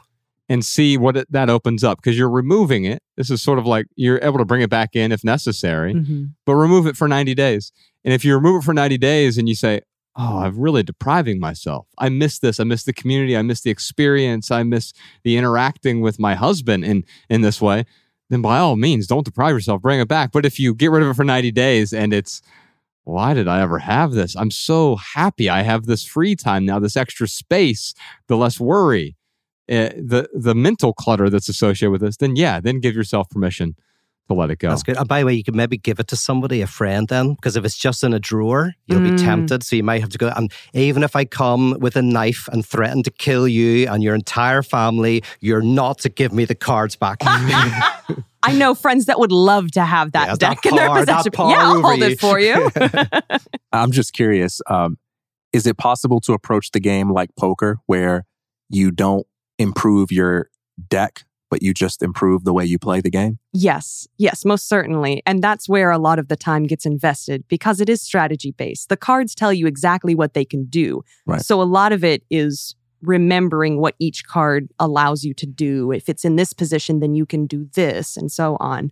And 0.51 0.65
see 0.65 0.97
what 0.97 1.15
it, 1.17 1.31
that 1.31 1.49
opens 1.49 1.83
up 1.83 1.97
because 1.99 2.17
you're 2.17 2.29
removing 2.41 2.83
it. 2.85 2.99
This 3.15 3.29
is 3.29 3.41
sort 3.41 3.57
of 3.59 3.65
like 3.65 3.85
you're 3.95 4.19
able 4.21 4.37
to 4.37 4.45
bring 4.45 4.61
it 4.61 4.69
back 4.69 4.89
in 4.95 5.11
if 5.11 5.23
necessary, 5.23 5.93
Mhm. 5.93 6.31
but 6.45 6.55
remove 6.55 6.85
it 6.87 6.97
for 6.97 7.07
90 7.07 7.33
days. 7.35 7.71
And 8.03 8.13
if 8.13 8.25
you 8.25 8.35
remove 8.35 8.61
it 8.61 8.65
for 8.65 8.73
90 8.73 8.97
days 8.97 9.37
and 9.37 9.47
you 9.47 9.55
say, 9.55 9.81
Oh, 10.17 10.39
I'm 10.39 10.59
really 10.59 10.83
depriving 10.83 11.39
myself. 11.39 11.87
I 11.97 12.09
miss 12.09 12.37
this. 12.39 12.59
I 12.59 12.65
miss 12.65 12.83
the 12.83 12.91
community. 12.91 13.37
I 13.37 13.43
miss 13.43 13.61
the 13.61 13.69
experience. 13.71 14.51
I 14.51 14.61
miss 14.63 14.91
the 15.23 15.37
interacting 15.37 16.01
with 16.01 16.19
my 16.19 16.35
husband 16.35 16.83
in, 16.83 17.05
in 17.29 17.39
this 17.41 17.61
way. 17.61 17.85
Then 18.29 18.41
by 18.41 18.57
all 18.59 18.75
means, 18.75 19.07
don't 19.07 19.23
deprive 19.23 19.55
yourself. 19.55 19.81
Bring 19.81 20.01
it 20.01 20.09
back. 20.09 20.33
But 20.33 20.45
if 20.45 20.59
you 20.59 20.75
get 20.75 20.91
rid 20.91 21.01
of 21.03 21.09
it 21.09 21.15
for 21.15 21.23
90 21.23 21.51
days 21.51 21.93
and 21.93 22.11
it's, 22.13 22.41
why 23.05 23.33
did 23.33 23.47
I 23.47 23.61
ever 23.61 23.79
have 23.79 24.11
this? 24.11 24.35
I'm 24.35 24.51
so 24.51 24.97
happy 24.97 25.49
I 25.49 25.61
have 25.61 25.85
this 25.85 26.03
free 26.03 26.35
time 26.35 26.65
now, 26.65 26.77
this 26.77 26.97
extra 26.97 27.27
space, 27.27 27.93
the 28.27 28.35
less 28.35 28.59
worry, 28.59 29.15
uh, 29.69 29.89
the 29.97 30.29
the 30.33 30.55
mental 30.55 30.93
clutter 30.93 31.29
that's 31.29 31.49
associated 31.49 31.91
with 31.91 32.01
this. 32.01 32.17
Then 32.17 32.35
yeah, 32.35 32.59
then 32.59 32.79
give 32.79 32.95
yourself 32.95 33.29
permission 33.29 33.75
to 34.27 34.33
let 34.35 34.49
it 34.51 34.59
go. 34.59 34.69
That's 34.69 34.83
good. 34.83 34.97
And 34.97 35.07
by 35.07 35.19
the 35.21 35.25
way, 35.25 35.33
you 35.33 35.43
can 35.43 35.55
maybe 35.55 35.77
give 35.77 35.99
it 35.99 36.07
to 36.07 36.15
somebody, 36.15 36.61
a 36.61 36.67
friend, 36.67 37.07
then, 37.07 37.33
because 37.33 37.55
if 37.57 37.65
it's 37.65 37.77
just 37.77 38.03
in 38.03 38.13
a 38.13 38.19
drawer, 38.19 38.73
you'll 38.85 39.01
Mm. 39.01 39.05
be 39.05 39.11
tempted. 39.11 39.63
So 39.63 39.75
you 39.75 39.83
might 39.83 39.99
have 40.01 40.09
to 40.11 40.17
go. 40.17 40.31
And 40.35 40.51
even 40.73 41.03
if 41.03 41.15
I 41.15 41.25
come 41.25 41.75
with 41.79 41.95
a 41.95 42.01
knife 42.01 42.47
and 42.51 42.65
threaten 42.65 43.03
to 43.03 43.11
kill 43.11 43.47
you 43.47 43.87
and 43.89 44.03
your 44.03 44.13
entire 44.15 44.61
family, 44.63 45.23
you're 45.39 45.61
not 45.63 45.97
to 45.99 46.09
give 46.09 46.31
me 46.33 46.45
the 46.45 46.55
cards 46.55 46.95
back. 46.95 47.17
I 48.43 48.53
know 48.53 48.73
friends 48.73 49.05
that 49.05 49.19
would 49.19 49.31
love 49.31 49.71
to 49.71 49.83
have 49.83 50.13
that 50.13 50.27
Yeah, 50.27 50.35
deck 50.35 50.61
that 50.63 50.69
in 50.69 50.75
their 50.75 50.89
possession. 50.89 51.31
Yeah, 51.37 51.55
I'll 51.59 51.81
hold 51.81 51.99
you. 51.99 52.05
it 52.05 52.19
for 52.19 52.39
you. 52.39 52.69
I'm 53.71 53.91
just 53.91 54.13
curious. 54.13 54.61
Um, 54.67 54.97
is 55.53 55.67
it 55.67 55.77
possible 55.77 56.19
to 56.21 56.33
approach 56.33 56.71
the 56.71 56.79
game 56.79 57.11
like 57.11 57.29
poker, 57.37 57.77
where 57.85 58.23
you 58.69 58.91
don't 58.91 59.27
improve 59.61 60.11
your 60.11 60.49
deck, 60.89 61.23
but 61.49 61.61
you 61.61 61.73
just 61.73 62.01
improve 62.01 62.43
the 62.43 62.53
way 62.53 62.65
you 62.65 62.79
play 62.79 63.01
the 63.01 63.09
game? 63.09 63.39
Yes, 63.53 64.07
yes, 64.17 64.45
most 64.45 64.67
certainly. 64.67 65.21
And 65.25 65.43
that's 65.43 65.69
where 65.69 65.91
a 65.91 65.97
lot 65.97 66.17
of 66.17 66.27
the 66.27 66.35
time 66.35 66.63
gets 66.63 66.85
invested 66.85 67.47
because 67.47 67.79
it 67.81 67.89
is 67.89 68.01
strategy 68.01 68.51
based. 68.51 68.89
The 68.89 68.97
cards 68.97 69.35
tell 69.35 69.53
you 69.53 69.67
exactly 69.67 70.15
what 70.15 70.33
they 70.33 70.45
can 70.45 70.65
do. 70.65 71.03
Right. 71.25 71.41
So 71.41 71.61
a 71.61 71.63
lot 71.63 71.91
of 71.91 72.03
it 72.03 72.23
is 72.29 72.75
remembering 73.01 73.79
what 73.79 73.95
each 73.99 74.25
card 74.25 74.69
allows 74.79 75.23
you 75.23 75.33
to 75.33 75.45
do. 75.45 75.91
If 75.91 76.07
it's 76.07 76.23
in 76.23 76.35
this 76.35 76.53
position, 76.53 76.99
then 76.99 77.15
you 77.15 77.25
can 77.25 77.47
do 77.47 77.67
this 77.73 78.15
and 78.15 78.31
so 78.31 78.57
on. 78.59 78.91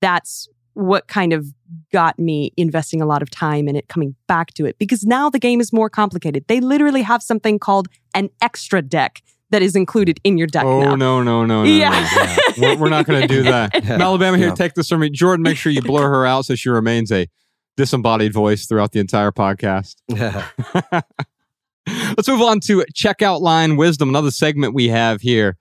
That's 0.00 0.48
what 0.74 1.08
kind 1.08 1.32
of 1.32 1.52
got 1.92 2.18
me 2.20 2.52
investing 2.56 3.02
a 3.02 3.06
lot 3.06 3.20
of 3.20 3.28
time 3.30 3.66
in 3.66 3.74
it, 3.74 3.88
coming 3.88 4.14
back 4.28 4.54
to 4.54 4.64
it 4.64 4.78
because 4.78 5.04
now 5.04 5.28
the 5.28 5.38
game 5.38 5.60
is 5.60 5.72
more 5.72 5.90
complicated. 5.90 6.44
They 6.46 6.60
literally 6.60 7.02
have 7.02 7.20
something 7.20 7.58
called 7.58 7.88
an 8.14 8.30
extra 8.40 8.80
deck 8.80 9.22
that 9.50 9.62
is 9.62 9.74
included 9.76 10.20
in 10.24 10.36
your 10.38 10.46
deck 10.46 10.64
Oh 10.64 10.80
now. 10.80 10.94
no 10.94 11.22
no 11.22 11.44
no 11.44 11.62
no! 11.62 11.62
Yeah. 11.64 11.90
no. 11.90 12.52
We're, 12.58 12.76
we're 12.78 12.88
not 12.90 13.06
going 13.06 13.22
to 13.22 13.28
do 13.28 13.42
that. 13.44 13.74
Alabama, 13.90 14.36
here, 14.36 14.48
Yeah. 14.48 14.54
take 14.54 14.74
this 14.74 14.88
from 14.88 15.00
me. 15.00 15.10
Jordan, 15.10 15.42
make 15.42 15.56
sure 15.56 15.72
you 15.72 15.80
blur 15.82 16.08
her 16.08 16.26
out 16.26 16.44
so 16.44 16.54
she 16.54 16.68
remains 16.68 17.10
a 17.12 17.28
disembodied 17.76 18.32
voice 18.32 18.66
throughout 18.66 18.92
the 18.92 19.00
entire 19.00 19.30
podcast. 19.32 19.96
Yeah. 20.08 20.48
Let's 21.86 22.28
move 22.28 22.42
on 22.42 22.60
to 22.60 22.84
checkout 22.94 23.40
line 23.40 23.76
wisdom, 23.76 24.10
another 24.10 24.30
segment 24.30 24.74
we 24.74 24.88
have 24.88 25.22
here, 25.22 25.56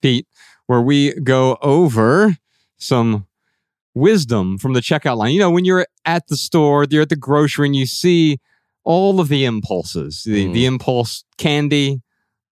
Pete, 0.00 0.28
where 0.66 0.80
we 0.80 1.12
go 1.14 1.56
over 1.60 2.36
some 2.78 3.26
wisdom 3.94 4.58
from 4.58 4.74
the 4.74 4.80
checkout 4.80 5.16
line. 5.16 5.32
You 5.32 5.40
know, 5.40 5.50
when 5.50 5.64
you're 5.64 5.86
at 6.04 6.28
the 6.28 6.36
store, 6.36 6.86
you're 6.88 7.02
at 7.02 7.08
the 7.08 7.16
grocery, 7.16 7.66
and 7.66 7.74
you 7.74 7.86
see 7.86 8.38
all 8.84 9.18
of 9.20 9.28
the 9.28 9.44
impulses 9.44 10.22
the, 10.24 10.46
Mm. 10.46 10.52
the 10.52 10.66
impulse 10.66 11.24
candy, 11.36 12.00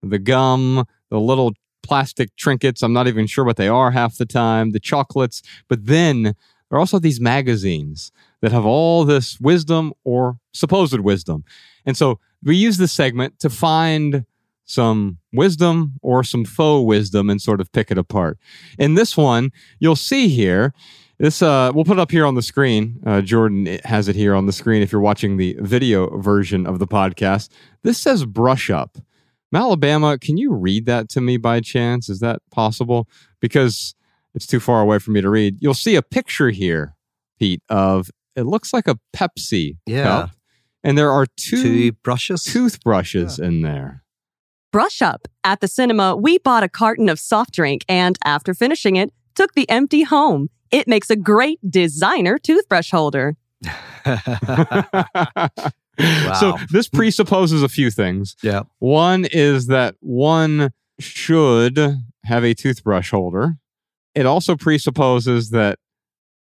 the 0.03 0.19
gum, 0.19 0.85
the 1.11 1.21
little 1.21 1.53
plastic 1.83 2.35
trinkets. 2.37 2.83
I'm 2.83 2.93
not 2.93 3.09
even 3.09 3.27
sure 3.27 3.45
what 3.45 3.57
they 3.57 3.69
are 3.69 3.91
half 3.91 4.17
the 4.17 4.27
time, 4.27 4.73
the 4.73 4.81
chocolates. 4.81 5.43
But 5.69 5.87
then 5.87 6.23
there 6.23 6.35
are 6.77 6.79
also 6.79 6.99
these 6.99 7.21
magazines 7.21 8.13
that 8.41 8.53
have 8.53 8.65
all 8.65 9.05
this 9.05 9.41
wisdom 9.41 9.93
or 10.05 10.39
supposed 10.53 10.99
wisdom. 11.01 11.45
And 11.85 11.97
so 11.97 12.19
we 12.43 12.57
use 12.57 12.79
this 12.79 12.93
segment 12.93 13.39
to 13.41 13.51
find 13.51 14.25
some 14.65 15.19
wisdom 15.33 15.95
or 16.01 16.23
some 16.23 16.45
faux 16.45 16.87
wisdom 16.87 17.29
and 17.29 17.43
sort 17.43 17.61
of 17.61 17.73
pick 17.73 17.91
it 17.91 17.99
apart. 17.99 18.39
In 18.79 18.95
this 18.95 19.17
one, 19.17 19.51
you'll 19.81 19.97
see 19.97 20.29
here, 20.29 20.73
this 21.19 21.43
uh, 21.43 21.73
we'll 21.75 21.85
put 21.85 21.99
it 21.99 22.01
up 22.01 22.11
here 22.11 22.25
on 22.25 22.35
the 22.35 22.43
screen. 22.43 23.01
Uh, 23.05 23.21
Jordan 23.21 23.79
has 23.85 24.09
it 24.09 24.17
here 24.17 24.35
on 24.35 24.47
the 24.47 24.53
screen 24.53 24.81
if 24.81 24.93
you're 24.93 25.01
watching 25.01 25.37
the 25.37 25.57
video 25.61 26.17
version 26.19 26.67
of 26.67 26.79
the 26.79 26.87
podcast. 26.87 27.51
This 27.83 27.99
says 27.99 28.25
brush 28.25 28.71
up. 28.71 28.97
Alabama, 29.55 30.19
can 30.19 30.37
you 30.37 30.53
read 30.53 30.87
that 30.87 31.09
to 31.11 31.21
me 31.21 31.37
by 31.37 31.61
chance? 31.61 32.09
Is 32.09 32.21
that 32.21 32.41
possible? 32.51 33.09
Because 33.41 33.95
it's 34.35 34.47
too 34.47 34.61
far 34.61 34.81
away 34.81 34.99
for 34.99 35.11
me 35.11 35.21
to 35.21 35.29
read. 35.29 35.57
You'll 35.61 35.75
see 35.75 35.97
a 35.97 36.03
picture 36.03 36.51
here, 36.51 36.95
Pete, 37.39 37.63
of 37.69 38.11
it 38.37 38.45
looks 38.45 38.73
like 38.73 38.87
a 38.89 38.99
Pepsi 39.15 39.77
Yeah. 39.87 40.05
cup. 40.05 40.31
And 40.85 40.97
there 40.97 41.11
are 41.11 41.27
two, 41.37 41.63
Two 41.63 41.93
brushes. 42.05 42.45
toothbrushes 42.45 43.39
in 43.39 43.63
there. 43.63 44.03
Brush 44.73 45.03
up. 45.03 45.27
At 45.45 45.61
the 45.61 45.69
cinema, 45.69 46.15
we 46.17 46.39
bought 46.39 46.63
a 46.63 46.69
carton 46.69 47.09
of 47.09 47.19
soft 47.19 47.53
drink 47.53 47.85
and, 47.89 48.17
after 48.25 48.55
finishing 48.55 48.95
it, 48.97 49.13
took 49.35 49.53
the 49.55 49.69
empty 49.69 50.05
home. 50.05 50.49
It 50.71 50.87
makes 50.87 51.11
a 51.11 51.17
great 51.17 51.59
designer 51.69 52.39
toothbrush 52.39 52.91
holder. 52.93 53.37
So 56.41 56.57
this 56.71 56.89
presupposes 56.89 57.63
a 57.63 57.69
few 57.69 57.91
things. 57.91 58.37
yeah. 58.43 58.63
One 58.79 59.27
is 59.27 59.67
that 59.67 59.97
one 60.01 60.71
should 60.99 61.79
have 62.25 62.45
a 62.45 62.55
toothbrush 62.55 63.11
holder. 63.11 63.57
It 64.15 64.27
also 64.27 64.57
presupposes 64.57 65.51
that 65.51 65.79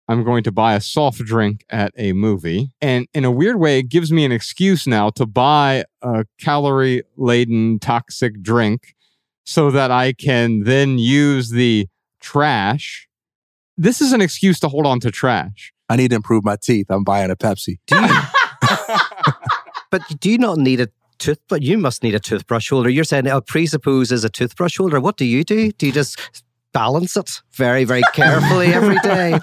I'm 0.07 0.23
going 0.23 0.43
to 0.43 0.51
buy 0.51 0.75
a 0.75 0.81
soft 0.81 1.19
drink 1.19 1.63
at 1.69 1.93
a 1.97 2.13
movie. 2.13 2.71
And 2.81 3.07
in 3.13 3.23
a 3.23 3.31
weird 3.31 3.57
way, 3.59 3.79
it 3.79 3.89
gives 3.89 4.11
me 4.11 4.25
an 4.25 4.31
excuse 4.31 4.85
now 4.85 5.09
to 5.11 5.25
buy 5.25 5.85
a 6.01 6.25
calorie 6.39 7.03
laden 7.17 7.79
toxic 7.79 8.41
drink 8.41 8.93
so 9.45 9.71
that 9.71 9.89
I 9.89 10.13
can 10.13 10.63
then 10.63 10.97
use 10.97 11.49
the 11.49 11.87
trash. 12.19 13.07
This 13.77 14.01
is 14.01 14.11
an 14.11 14.21
excuse 14.21 14.59
to 14.61 14.69
hold 14.69 14.85
on 14.85 14.99
to 14.99 15.11
trash. 15.11 15.71
I 15.87 15.95
need 15.95 16.09
to 16.09 16.15
improve 16.15 16.43
my 16.43 16.57
teeth. 16.61 16.87
I'm 16.89 17.03
buying 17.03 17.31
a 17.31 17.35
Pepsi. 17.35 17.77
But 19.91 20.01
do 20.19 20.29
you 20.31 20.37
not 20.37 20.57
need 20.57 20.79
a 20.81 20.87
tooth? 21.19 21.39
But 21.49 21.61
you 21.61 21.77
must 21.77 22.01
need 22.01 22.15
a 22.15 22.19
toothbrush 22.19 22.69
holder. 22.69 22.89
You're 22.89 23.03
saying 23.03 23.27
it 23.27 23.45
presupposes 23.47 24.23
a 24.23 24.29
toothbrush 24.29 24.77
holder. 24.77 24.99
What 24.99 25.17
do 25.17 25.25
you 25.25 25.43
do? 25.43 25.71
Do 25.73 25.85
you 25.85 25.91
just 25.91 26.19
balance 26.73 27.17
it 27.17 27.41
very, 27.53 27.83
very 27.83 28.03
carefully 28.13 28.73
every 28.73 28.97
day? 28.99 29.39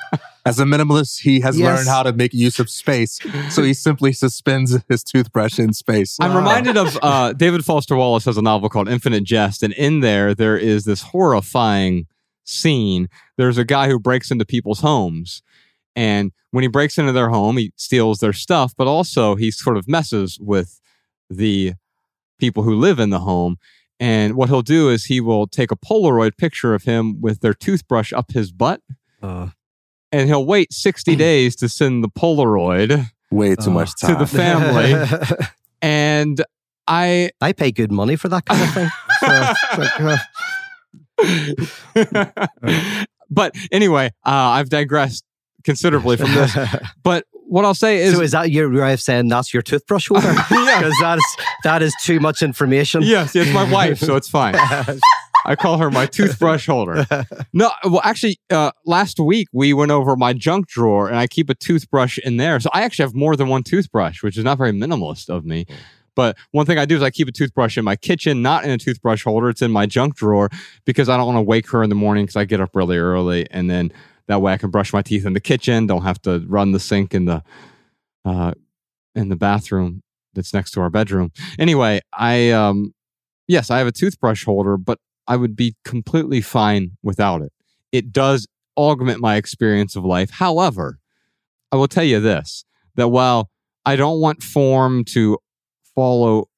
As 0.46 0.58
a 0.58 0.64
minimalist, 0.64 1.20
he 1.20 1.40
has 1.40 1.58
Yes. 1.58 1.66
learned 1.66 1.88
how 1.88 2.02
to 2.02 2.12
make 2.14 2.32
use 2.32 2.58
of 2.58 2.70
space. 2.70 3.20
So 3.50 3.62
he 3.62 3.74
simply 3.74 4.14
suspends 4.14 4.78
his 4.88 5.04
toothbrush 5.04 5.58
in 5.58 5.74
space. 5.74 6.16
I'm 6.20 6.30
Wow. 6.32 6.38
reminded 6.38 6.78
of 6.78 6.98
uh, 7.02 7.34
David 7.34 7.66
Foster 7.66 7.94
Wallace 7.96 8.24
has 8.24 8.38
a 8.38 8.42
novel 8.42 8.70
called 8.70 8.88
Infinite 8.88 9.24
Jest, 9.24 9.62
and 9.62 9.74
in 9.74 10.00
there 10.00 10.34
there 10.34 10.56
is 10.56 10.84
this 10.84 11.02
horrifying 11.02 12.06
scene. 12.44 13.08
There's 13.36 13.58
a 13.58 13.64
guy 13.64 13.88
who 13.88 13.98
breaks 13.98 14.30
into 14.30 14.46
people's 14.46 14.80
homes, 14.80 15.42
And 15.98 16.30
when 16.52 16.62
he 16.62 16.68
breaks 16.68 16.96
into 16.98 17.12
their 17.12 17.28
home, 17.30 17.56
he 17.56 17.72
steals 17.76 18.18
their 18.20 18.32
stuff, 18.32 18.72
but 18.78 18.86
also 18.86 19.34
he 19.34 19.50
sort 19.50 19.76
of 19.76 19.88
messes 19.88 20.38
with 20.40 20.80
the 21.28 21.72
people 22.38 22.62
who 22.62 22.74
live 22.76 22.98
in 23.00 23.10
the 23.10 23.18
home. 23.20 23.56
And 24.00 24.34
what 24.36 24.48
he'll 24.48 24.62
do 24.62 24.90
is 24.90 25.06
he 25.06 25.20
will 25.20 25.46
take 25.48 25.72
a 25.72 25.76
Polaroid 25.76 26.36
picture 26.36 26.72
of 26.72 26.84
him 26.84 27.20
with 27.20 27.40
their 27.40 27.52
toothbrush 27.54 28.12
up 28.12 28.30
his 28.32 28.52
butt. 28.52 28.80
Uh, 29.22 29.48
And 30.12 30.28
he'll 30.28 30.46
wait 30.46 30.72
60 30.72 31.16
days 31.28 31.56
to 31.56 31.68
send 31.68 32.04
the 32.04 32.08
Polaroid 32.08 33.10
Way 33.30 33.56
too 33.56 33.70
Oh. 33.70 33.70
much 33.80 33.90
to 34.02 34.14
the 34.14 34.26
family. 34.42 34.90
And 35.82 36.36
I 36.86 37.30
I 37.40 37.52
pay 37.52 37.70
good 37.72 37.92
money 37.92 38.16
for 38.16 38.28
that 38.30 38.44
kind 38.46 38.62
of 38.62 38.70
thing. 38.74 38.88
So, 39.20 39.28
like, 39.78 40.00
uh, 40.00 40.18
but 43.30 43.54
anyway, 43.72 44.06
uh, 44.24 44.30
I've 44.56 44.68
digressed 44.70 45.24
considerably 45.64 46.16
from 46.16 46.32
this. 46.32 46.56
But 47.02 47.24
what 47.46 47.64
I'll 47.64 47.74
say 47.74 47.98
is, 47.98 48.14
so 48.14 48.20
is 48.20 48.32
that 48.32 48.50
your 48.50 48.70
way 48.70 48.92
of 48.92 49.00
saying 49.00 49.28
that's 49.28 49.54
your 49.54 49.62
toothbrush 49.62 50.08
holder? 50.08 50.34
Yeah. 50.50 50.78
Because 50.78 50.94
that 51.00 51.18
is 51.18 51.36
that 51.64 51.82
is 51.82 51.94
too 52.02 52.20
much 52.20 52.42
information. 52.42 53.02
yes, 53.02 53.34
it's 53.34 53.52
my 53.52 53.70
wife, 53.70 53.98
so 53.98 54.16
it's 54.16 54.28
fine. 54.28 54.54
I 55.46 55.56
call 55.56 55.78
her 55.78 55.90
my 55.90 56.04
toothbrush 56.04 56.66
holder. 56.66 57.06
No, 57.54 57.70
well, 57.84 58.02
actually, 58.04 58.38
uh, 58.50 58.72
last 58.84 59.18
week 59.18 59.48
we 59.52 59.72
went 59.72 59.90
over 59.90 60.14
my 60.14 60.34
junk 60.34 60.66
drawer, 60.68 61.08
and 61.08 61.16
I 61.16 61.26
keep 61.26 61.48
a 61.48 61.54
toothbrush 61.54 62.18
in 62.18 62.36
there. 62.36 62.60
So 62.60 62.68
I 62.74 62.82
actually 62.82 63.04
have 63.04 63.14
more 63.14 63.34
than 63.34 63.48
one 63.48 63.62
toothbrush, 63.62 64.22
which 64.22 64.36
is 64.36 64.44
not 64.44 64.58
very 64.58 64.72
minimalist 64.72 65.30
of 65.30 65.46
me. 65.46 65.64
But 66.14 66.36
one 66.50 66.66
thing 66.66 66.78
I 66.78 66.84
do 66.84 66.96
is 66.96 67.02
I 67.02 67.10
keep 67.10 67.28
a 67.28 67.32
toothbrush 67.32 67.78
in 67.78 67.84
my 67.84 67.94
kitchen, 67.96 68.42
not 68.42 68.64
in 68.64 68.70
a 68.70 68.76
toothbrush 68.78 69.22
holder. 69.22 69.48
It's 69.48 69.62
in 69.62 69.70
my 69.70 69.86
junk 69.86 70.16
drawer 70.16 70.50
because 70.84 71.08
I 71.08 71.16
don't 71.16 71.26
want 71.26 71.38
to 71.38 71.42
wake 71.42 71.70
her 71.70 71.82
in 71.82 71.88
the 71.88 71.94
morning 71.96 72.24
because 72.24 72.36
I 72.36 72.44
get 72.44 72.60
up 72.60 72.74
really 72.74 72.98
early, 72.98 73.46
and 73.50 73.70
then 73.70 73.92
that 74.28 74.40
way 74.40 74.52
I 74.52 74.56
can 74.56 74.70
brush 74.70 74.92
my 74.92 75.02
teeth 75.02 75.26
in 75.26 75.32
the 75.32 75.40
kitchen. 75.40 75.86
Don't 75.86 76.02
have 76.02 76.22
to 76.22 76.44
run 76.46 76.72
the 76.72 76.80
sink 76.80 77.14
in 77.14 77.24
the 77.24 77.42
uh, 78.24 78.52
in 79.14 79.28
the 79.28 79.36
bathroom 79.36 80.02
that's 80.34 80.54
next 80.54 80.70
to 80.72 80.80
our 80.80 80.90
bedroom. 80.90 81.32
Anyway, 81.58 82.00
I 82.12 82.50
um, 82.50 82.94
yes, 83.48 83.70
I 83.70 83.78
have 83.78 83.86
a 83.86 83.92
toothbrush 83.92 84.44
holder, 84.44 84.76
but 84.76 84.98
I 85.26 85.36
would 85.36 85.56
be 85.56 85.74
completely 85.84 86.40
fine 86.40 86.92
without 87.02 87.42
it. 87.42 87.52
It 87.90 88.12
does 88.12 88.46
augment 88.76 89.20
my 89.20 89.36
experience 89.36 89.96
of 89.96 90.04
life. 90.04 90.30
However, 90.30 90.98
I 91.72 91.76
will 91.76 91.88
tell 91.88 92.04
you 92.04 92.20
this 92.20 92.64
that 92.94 93.08
while 93.08 93.50
I 93.84 93.96
don't 93.96 94.20
want 94.20 94.42
form 94.42 95.04
to 95.06 95.38
follow 95.94 96.48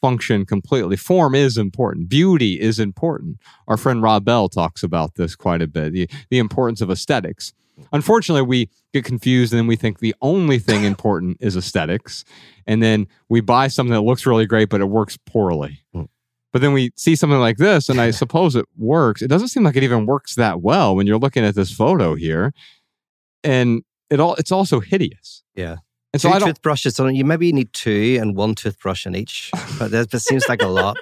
function 0.00 0.44
completely, 0.46 0.96
form 0.96 1.34
is 1.34 1.56
important. 1.56 2.08
Beauty 2.08 2.60
is 2.60 2.78
important. 2.78 3.38
Our 3.68 3.76
friend 3.76 4.02
Rob 4.02 4.24
Bell 4.24 4.48
talks 4.48 4.82
about 4.82 5.14
this 5.14 5.36
quite 5.36 5.62
a 5.62 5.66
bit 5.66 5.92
the, 5.92 6.08
the 6.30 6.38
importance 6.38 6.80
of 6.80 6.90
aesthetics. 6.90 7.52
Unfortunately, 7.92 8.42
we 8.42 8.68
get 8.92 9.04
confused 9.04 9.52
and 9.52 9.58
then 9.58 9.66
we 9.66 9.76
think 9.76 9.98
the 9.98 10.14
only 10.20 10.58
thing 10.58 10.84
important 10.84 11.38
is 11.40 11.56
aesthetics. 11.56 12.24
And 12.66 12.82
then 12.82 13.06
we 13.28 13.40
buy 13.40 13.68
something 13.68 13.92
that 13.92 14.02
looks 14.02 14.26
really 14.26 14.46
great, 14.46 14.68
but 14.68 14.80
it 14.80 14.86
works 14.86 15.16
poorly. 15.26 15.80
Mm. 15.94 16.08
But 16.52 16.62
then 16.62 16.72
we 16.72 16.90
see 16.96 17.14
something 17.14 17.38
like 17.38 17.58
this, 17.58 17.88
and 17.88 18.00
I 18.00 18.10
suppose 18.10 18.56
it 18.56 18.66
works. 18.76 19.22
It 19.22 19.28
doesn't 19.28 19.48
seem 19.48 19.62
like 19.62 19.76
it 19.76 19.82
even 19.82 20.06
works 20.06 20.34
that 20.34 20.60
well 20.60 20.96
when 20.96 21.06
you're 21.06 21.18
looking 21.18 21.44
at 21.44 21.54
this 21.54 21.72
photo 21.72 22.14
here, 22.14 22.52
and 23.44 23.82
it 24.10 24.20
all 24.20 24.34
it's 24.34 24.52
also 24.52 24.80
hideous. 24.80 25.42
Yeah. 25.54 25.76
And 26.12 26.20
Two 26.20 26.28
so 26.28 26.34
I 26.34 26.38
toothbrushes 26.40 26.98
on 26.98 27.14
you 27.14 27.24
maybe 27.24 27.52
need 27.52 27.72
two 27.72 28.18
and 28.20 28.36
one 28.36 28.54
toothbrush 28.54 29.06
in 29.06 29.14
each. 29.14 29.50
But 29.78 29.90
that, 29.92 30.10
that 30.10 30.20
seems 30.20 30.48
like 30.48 30.60
a 30.62 30.66
lot. 30.66 30.96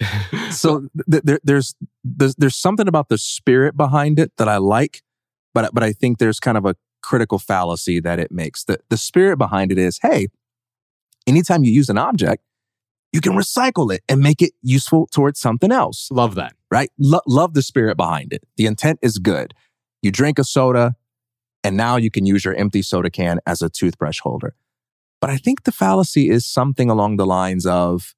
so 0.50 0.88
th- 1.10 1.22
there, 1.24 1.40
there's, 1.42 1.74
there's 2.04 2.34
there's 2.36 2.56
something 2.56 2.86
about 2.86 3.08
the 3.08 3.18
spirit 3.18 3.76
behind 3.76 4.18
it 4.18 4.32
that 4.36 4.48
I 4.48 4.58
like, 4.58 5.02
but 5.54 5.74
but 5.74 5.82
I 5.82 5.92
think 5.92 6.18
there's 6.18 6.38
kind 6.38 6.56
of 6.56 6.64
a 6.64 6.76
critical 7.02 7.38
fallacy 7.38 7.98
that 8.00 8.18
it 8.18 8.30
makes. 8.30 8.64
The 8.64 8.78
the 8.88 8.96
spirit 8.96 9.36
behind 9.38 9.72
it 9.72 9.78
is, 9.78 9.98
hey, 10.02 10.28
anytime 11.26 11.64
you 11.64 11.72
use 11.72 11.88
an 11.88 11.98
object, 11.98 12.42
you 13.12 13.20
can 13.20 13.32
recycle 13.32 13.92
it 13.92 14.02
and 14.08 14.20
make 14.20 14.42
it 14.42 14.52
useful 14.62 15.08
towards 15.10 15.40
something 15.40 15.72
else, 15.72 16.08
Love 16.10 16.34
that. 16.36 16.52
right? 16.70 16.90
Lo- 16.98 17.20
love 17.26 17.54
the 17.54 17.62
spirit 17.62 17.96
behind 17.96 18.32
it. 18.32 18.44
The 18.56 18.66
intent 18.66 18.98
is 19.02 19.18
good. 19.18 19.54
You 20.02 20.12
drink 20.12 20.38
a 20.38 20.44
soda, 20.44 20.94
and 21.66 21.76
now 21.76 21.96
you 21.96 22.10
can 22.10 22.26
use 22.26 22.44
your 22.44 22.54
empty 22.54 22.82
soda 22.82 23.10
can 23.10 23.40
as 23.46 23.62
a 23.62 23.68
toothbrush 23.68 24.20
holder. 24.20 24.54
But 25.20 25.30
I 25.30 25.36
think 25.36 25.64
the 25.64 25.72
fallacy 25.72 26.30
is 26.30 26.46
something 26.46 26.90
along 26.90 27.16
the 27.16 27.26
lines 27.26 27.66
of 27.66 28.14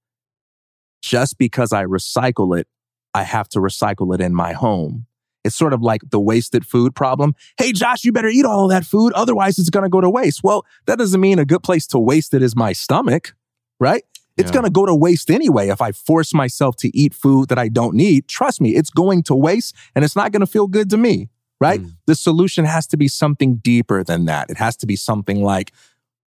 just 1.01 1.39
because 1.39 1.73
I 1.73 1.85
recycle 1.85 2.59
it, 2.59 2.67
I 3.15 3.23
have 3.23 3.49
to 3.51 3.61
recycle 3.61 4.15
it 4.15 4.21
in 4.21 4.35
my 4.35 4.53
home. 4.53 5.07
It's 5.45 5.57
sort 5.57 5.73
of 5.73 5.81
like 5.81 6.03
the 6.11 6.21
wasted 6.21 6.67
food 6.67 6.95
problem. 6.95 7.35
Hey, 7.57 7.73
Josh, 7.73 8.05
you 8.05 8.13
better 8.13 8.29
eat 8.29 8.45
all 8.45 8.65
of 8.65 8.71
that 8.71 8.85
food. 8.85 9.13
Otherwise, 9.15 9.59
it's 9.59 9.71
going 9.71 9.85
to 9.85 9.89
go 9.89 10.01
to 10.01 10.11
waste. 10.11 10.43
Well, 10.43 10.67
that 10.87 10.99
doesn't 10.99 11.21
mean 11.21 11.39
a 11.39 11.45
good 11.45 11.63
place 11.63 11.87
to 11.89 11.99
waste 11.99 12.35
it 12.35 12.43
is 12.43 12.55
my 12.57 12.73
stomach, 12.73 13.35
right? 13.81 14.03
It's 14.37 14.51
Yeah. 14.51 14.55
going 14.55 14.65
to 14.65 14.71
go 14.71 14.85
to 14.85 14.95
waste 14.95 15.31
anyway 15.31 15.69
if 15.69 15.81
I 15.81 15.93
force 15.93 16.35
myself 16.35 16.77
to 16.77 16.97
eat 16.97 17.15
food 17.15 17.49
that 17.49 17.59
I 17.59 17.69
don't 17.69 17.95
need. 17.95 18.29
Trust 18.29 18.61
me, 18.61 18.75
it's 18.75 18.91
going 18.91 19.23
to 19.25 19.35
waste 19.35 19.75
and 19.95 20.05
it's 20.05 20.17
not 20.17 20.33
going 20.33 20.41
to 20.41 20.47
feel 20.47 20.67
good 20.67 20.91
to 20.91 20.97
me, 20.97 21.29
right? 21.61 21.81
Mm. 21.81 21.93
The 22.07 22.15
solution 22.15 22.65
has 22.65 22.87
to 22.89 22.97
be 22.97 23.09
something 23.09 23.57
deeper 23.57 24.05
than 24.05 24.27
that. 24.27 24.51
It 24.51 24.57
has 24.59 24.77
to 24.79 24.87
be 24.87 24.97
something 24.97 25.43
like, 25.43 25.73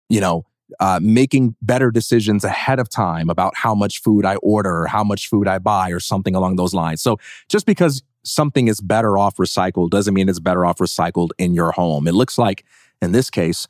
you 0.09 0.21
know, 0.21 0.45
uh, 0.81 0.99
making 1.03 1.55
better 1.63 1.91
decisions 1.91 2.45
ahead 2.45 2.79
of 2.79 2.89
time 2.89 3.31
about 3.31 3.55
how 3.57 3.75
much 3.75 4.03
food 4.03 4.25
I 4.25 4.37
order 4.37 4.83
or 4.83 4.87
how 4.87 5.05
much 5.05 5.29
food 5.29 5.47
I 5.47 5.59
buy 5.59 5.91
or 5.91 6.01
something 6.01 6.35
along 6.35 6.57
those 6.57 6.75
lines. 6.75 7.03
So 7.03 7.19
just 7.49 7.67
because 7.67 8.03
something 8.25 8.67
is 8.69 8.81
better 8.81 9.17
off 9.17 9.37
recycled 9.37 9.91
doesn't 9.91 10.13
mean 10.13 10.29
it's 10.29 10.41
better 10.41 10.67
off 10.67 10.79
recycled 10.79 11.31
in 11.39 11.55
your 11.55 11.73
home. 11.73 12.09
It 12.09 12.15
looks 12.15 12.37
like 12.37 12.65
in 13.01 13.13
this 13.13 13.31
case, 13.31 13.69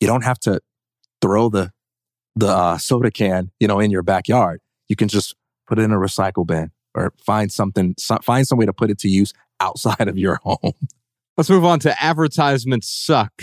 you 0.00 0.06
don't 0.06 0.24
have 0.24 0.38
to 0.40 0.60
throw 1.20 1.48
the 1.48 1.72
the 2.38 2.48
uh, 2.48 2.76
soda 2.76 3.10
can, 3.10 3.50
you 3.58 3.66
know, 3.66 3.80
in 3.80 3.90
your 3.90 4.02
backyard. 4.02 4.60
You 4.88 4.96
can 4.96 5.08
just 5.08 5.34
put 5.66 5.78
it 5.78 5.82
in 5.82 5.90
a 5.90 5.96
recycle 5.96 6.46
bin 6.46 6.70
or 6.96 7.12
find 7.24 7.52
something, 7.52 7.94
so, 7.98 8.18
find 8.22 8.46
some 8.46 8.58
way 8.58 8.66
to 8.66 8.72
put 8.72 8.90
it 8.90 8.98
to 9.00 9.08
use 9.08 9.32
outside 9.60 10.08
of 10.08 10.18
your 10.18 10.36
home. 10.42 10.72
Let's 11.36 11.50
move 11.50 11.64
on 11.64 11.78
to 11.80 12.02
advertisements 12.02 12.88
suck. 12.88 13.42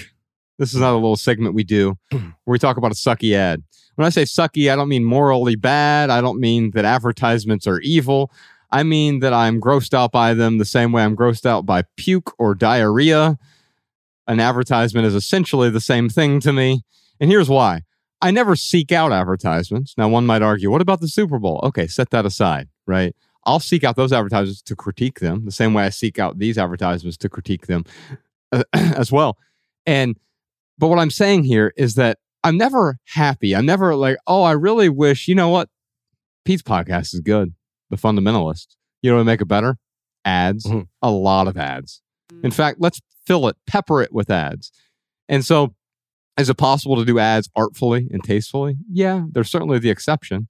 This 0.58 0.70
is 0.70 0.76
another 0.76 0.96
little 0.96 1.16
segment 1.16 1.56
we 1.56 1.64
do 1.64 1.98
where 2.12 2.34
we 2.46 2.60
talk 2.60 2.78
about 2.78 2.92
a 2.92 2.96
sucky 2.96 3.36
ad. 3.36 3.64
When 3.96 4.06
I 4.06 4.10
say 4.10 4.24
sucky, 4.24 4.72
I 4.72 4.76
don't 4.76 4.90
mean 4.90 5.04
morally 5.04 5.56
bad. 5.56 6.10
I 6.10 6.20
don't 6.20 6.40
mean 6.40 6.72
that 6.72 6.86
advertisements 6.86 7.68
are 7.68 7.80
evil. 7.82 8.32
I 8.72 8.82
mean 8.82 9.20
that 9.20 9.34
I'm 9.34 9.62
grossed 9.62 9.94
out 9.94 10.12
by 10.12 10.34
them 10.34 10.58
the 10.58 10.66
same 10.66 10.92
way 10.92 11.04
I'm 11.04 11.16
grossed 11.16 11.46
out 11.46 11.66
by 11.66 11.84
puke 11.96 12.34
or 12.40 12.56
diarrhea. 12.56 13.38
An 14.28 14.40
advertisement 14.40 15.06
is 15.06 15.14
essentially 15.14 15.70
the 15.70 15.82
same 15.82 16.10
thing 16.10 16.40
to 16.40 16.52
me. 16.52 16.82
And 17.20 17.30
here's 17.30 17.50
why 17.50 17.82
I 18.20 18.32
never 18.32 18.56
seek 18.56 18.92
out 18.92 19.12
advertisements. 19.12 19.94
Now, 19.98 20.08
one 20.08 20.26
might 20.26 20.42
argue, 20.42 20.72
what 20.72 20.82
about 20.82 21.02
the 21.02 21.08
Super 21.08 21.38
Bowl? 21.40 21.60
Okay, 21.62 21.88
set 21.88 22.10
that 22.12 22.26
aside, 22.26 22.70
right? 22.88 23.14
I'll 23.46 23.60
seek 23.60 23.84
out 23.84 23.96
those 23.96 24.14
advertisements 24.14 24.62
to 24.64 24.76
critique 24.76 25.20
them 25.20 25.46
the 25.46 25.52
same 25.52 25.74
way 25.74 25.84
I 25.84 25.90
seek 25.90 26.20
out 26.20 26.40
these 26.40 26.58
advertisements 26.58 27.18
to 27.18 27.30
critique 27.30 27.68
them 27.68 27.84
uh, 28.52 28.64
as 28.74 29.12
well. 29.12 29.38
And, 29.86 30.18
but 30.78 30.88
what 30.88 31.00
I'm 31.00 31.12
saying 31.12 31.44
here 31.44 31.74
is 31.78 31.96
that 31.96 32.20
I'm 32.44 32.58
never 32.58 32.98
happy. 33.08 33.56
I'm 33.56 33.66
never 33.66 33.96
like, 33.96 34.18
oh, 34.28 34.44
I 34.44 34.52
really 34.52 34.90
wish, 34.90 35.28
you 35.28 35.36
know 35.36 35.50
what? 35.50 35.70
Pete's 36.46 36.62
podcast 36.62 37.14
is 37.14 37.22
good. 37.22 37.54
The 37.90 37.98
Fundamentalist. 37.98 38.76
You 39.02 39.12
know 39.12 39.18
what 39.18 39.26
make 39.26 39.42
it 39.42 39.48
better? 39.48 39.78
Ads. 40.26 40.66
Mhm. 40.66 40.88
A 41.02 41.12
lot 41.12 41.48
of 41.48 41.58
ads. 41.58 42.02
In 42.44 42.52
fact, 42.52 42.78
let's 42.80 43.00
fill 43.26 43.48
it, 43.48 43.56
pepper 43.68 44.02
it 44.02 44.12
with 44.14 44.30
ads. 44.30 44.72
And 45.30 45.46
so, 45.46 45.76
is 46.38 46.50
it 46.50 46.56
possible 46.58 46.96
to 46.96 47.06
do 47.06 47.20
ads 47.20 47.50
artfully 47.56 48.08
and 48.12 48.24
tastefully? 48.24 48.76
Yeah, 48.92 49.26
they're 49.32 49.44
certainly 49.44 49.80
the 49.80 49.90
exception. 49.90 50.48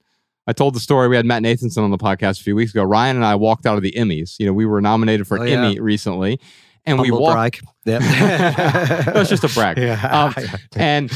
I 0.47 0.53
told 0.53 0.75
the 0.75 0.79
story. 0.79 1.07
We 1.07 1.15
had 1.15 1.25
Matt 1.25 1.41
Nathanson 1.43 1.83
on 1.83 1.91
the 1.91 1.97
podcast 1.97 2.39
a 2.41 2.43
few 2.43 2.55
weeks 2.55 2.71
ago. 2.71 2.83
Ryan 2.83 3.15
and 3.15 3.25
I 3.25 3.35
walked 3.35 3.65
out 3.65 3.77
of 3.77 3.83
the 3.83 3.93
Emmys. 3.93 4.35
You 4.39 4.45
know, 4.45 4.53
we 4.53 4.65
were 4.65 4.81
nominated 4.81 5.27
for 5.27 5.37
an 5.37 5.43
Oh, 5.43 5.45
yeah. 5.45 5.53
Emmy 5.65 5.79
recently, 5.79 6.39
and 6.85 6.99
we 6.99 7.11
walked. 7.11 7.61
Yep. 7.85 8.01
That's 8.01 9.29
just 9.29 9.43
a 9.43 9.49
brag. 9.49 9.77
Yeah. 9.81 10.01
Um, 10.35 10.35
and 10.75 11.11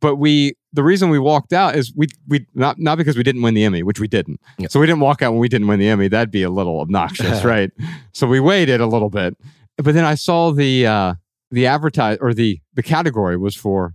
but 0.00 0.16
we 0.16 0.54
the 0.72 0.82
reason 0.82 1.10
we 1.10 1.18
walked 1.18 1.52
out 1.52 1.74
is 1.76 1.92
we 1.96 2.06
we 2.28 2.46
not 2.54 2.78
not 2.78 2.98
because 2.98 3.16
we 3.16 3.22
didn't 3.22 3.42
win 3.42 3.54
the 3.54 3.64
Emmy, 3.64 3.82
which 3.82 4.00
we 4.00 4.08
didn't. 4.08 4.40
Yep. 4.58 4.70
So 4.70 4.80
we 4.80 4.86
didn't 4.86 5.00
walk 5.00 5.22
out 5.22 5.32
when 5.32 5.40
we 5.40 5.48
didn't 5.48 5.66
win 5.68 5.78
the 5.80 5.88
Emmy. 5.88 6.08
That'd 6.08 6.30
be 6.30 6.42
a 6.42 6.50
little 6.50 6.80
obnoxious, 6.80 7.44
right? 7.44 7.70
So 8.12 8.26
we 8.26 8.40
waited 8.40 8.80
a 8.80 8.86
little 8.86 9.10
bit. 9.10 9.36
But 9.76 9.94
then 9.94 10.04
I 10.04 10.14
saw 10.16 10.50
the 10.52 10.86
uh 10.86 11.14
the 11.50 11.66
advertise 11.66 12.18
or 12.20 12.34
the 12.34 12.60
the 12.74 12.82
category 12.82 13.36
was 13.36 13.54
for 13.56 13.94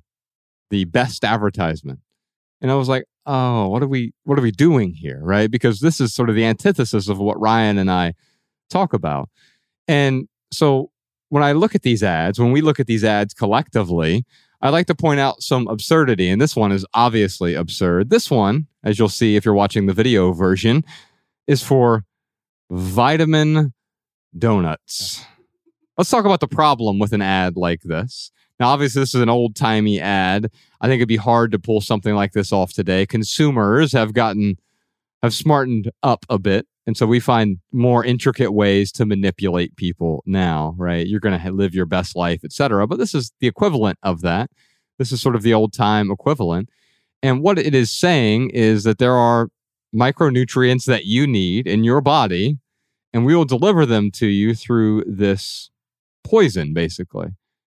the 0.70 0.86
best 0.86 1.24
advertisement. 1.24 2.00
And 2.64 2.72
I 2.72 2.76
was 2.76 2.90
like, 2.90 3.04
"Oh, 3.28 3.68
what 3.68 3.84
are 3.84 3.88
we 3.88 4.14
what 4.24 4.40
are 4.40 4.42
we 4.42 4.52
doing 4.52 4.94
here?" 4.94 5.20
Right? 5.22 5.52
Because 5.52 5.82
this 5.82 6.02
is 6.02 6.14
sort 6.14 6.30
of 6.30 6.36
the 6.36 6.46
antithesis 6.46 7.08
of 7.10 7.20
what 7.20 7.40
Ryan 7.40 7.78
and 7.78 7.92
I 7.92 8.14
talk 8.72 8.94
about. 8.94 9.30
And 9.88 10.28
so 10.52 10.90
when 11.30 11.44
I 11.44 11.52
look 11.52 11.76
at 11.76 11.84
these 11.84 12.04
ads, 12.04 12.40
when 12.40 12.52
we 12.52 12.62
look 12.62 12.80
at 12.80 12.88
these 12.88 13.04
ads 13.04 13.34
collectively, 13.34 14.26
I 14.62 14.70
like 14.70 14.88
to 14.88 14.96
point 14.96 15.20
out 15.20 15.44
some 15.44 15.68
absurdity. 15.68 16.30
And 16.30 16.42
this 16.42 16.56
one 16.56 16.72
is 16.72 16.86
obviously 16.94 17.54
absurd. 17.54 18.10
This 18.10 18.32
one, 18.32 18.68
as 18.84 18.98
you'll 18.98 19.10
see 19.10 19.36
if 19.36 19.44
you're 19.44 19.54
watching 19.54 19.86
the 19.86 19.94
video 19.94 20.32
version, 20.32 20.86
is 21.48 21.62
for 21.62 22.06
vitamin 22.72 23.74
donuts. 24.38 25.26
Let's 25.98 26.10
talk 26.10 26.26
about 26.26 26.40
the 26.40 26.48
problem 26.48 26.98
with 26.98 27.14
an 27.14 27.22
ad 27.22 27.58
like 27.58 27.82
this. 27.82 28.32
Now, 28.60 28.70
obviously, 28.70 29.02
this 29.02 29.16
is 29.16 29.22
an 29.22 29.30
old 29.30 29.56
timey 29.56 30.00
ad. 30.00 30.52
I 30.80 30.88
think 30.88 31.00
it'd 31.00 31.08
be 31.08 31.16
hard 31.18 31.52
to 31.52 31.60
pull 31.60 31.82
something 31.82 32.14
like 32.14 32.34
this 32.34 32.52
off 32.52 32.74
today. 32.74 33.06
Consumers 33.06 33.92
have 33.94 34.14
gotten, 34.14 34.58
have 35.22 35.34
smartened 35.34 35.92
up 36.04 36.26
a 36.30 36.38
bit. 36.38 36.68
And 36.86 36.98
so 36.98 37.06
we 37.06 37.20
find 37.20 37.60
more 37.72 38.04
intricate 38.04 38.52
ways 38.52 38.92
to 38.94 39.06
manipulate 39.06 39.76
people 39.78 40.22
now, 40.26 40.76
right? 40.78 41.08
You're 41.08 41.22
going 41.22 41.40
to 41.40 41.52
live 41.52 41.74
your 41.74 41.86
best 41.86 42.16
life, 42.16 42.42
et 42.44 42.52
cetera. 42.52 42.88
But 42.88 43.00
this 43.00 43.16
is 43.16 43.32
the 43.40 43.48
equivalent 43.48 43.98
of 44.04 44.22
that. 44.22 44.52
This 45.00 45.12
is 45.12 45.22
sort 45.22 45.36
of 45.36 45.42
the 45.42 45.54
old 45.54 45.74
time 45.74 46.12
equivalent. 46.12 46.70
And 47.22 47.42
what 47.42 47.58
it 47.58 47.74
is 47.74 47.90
saying 47.90 48.50
is 48.50 48.84
that 48.84 48.98
there 48.98 49.16
are 49.16 49.48
micronutrients 49.96 50.86
that 50.86 51.06
you 51.06 51.26
need 51.26 51.68
in 51.68 51.84
your 51.84 52.02
body, 52.02 52.58
and 53.14 53.26
we 53.26 53.36
will 53.36 53.46
deliver 53.46 53.86
them 53.86 54.12
to 54.12 54.28
you 54.28 54.54
through 54.54 55.06
this 55.08 55.72
poison, 56.24 56.74
basically. 56.74 57.30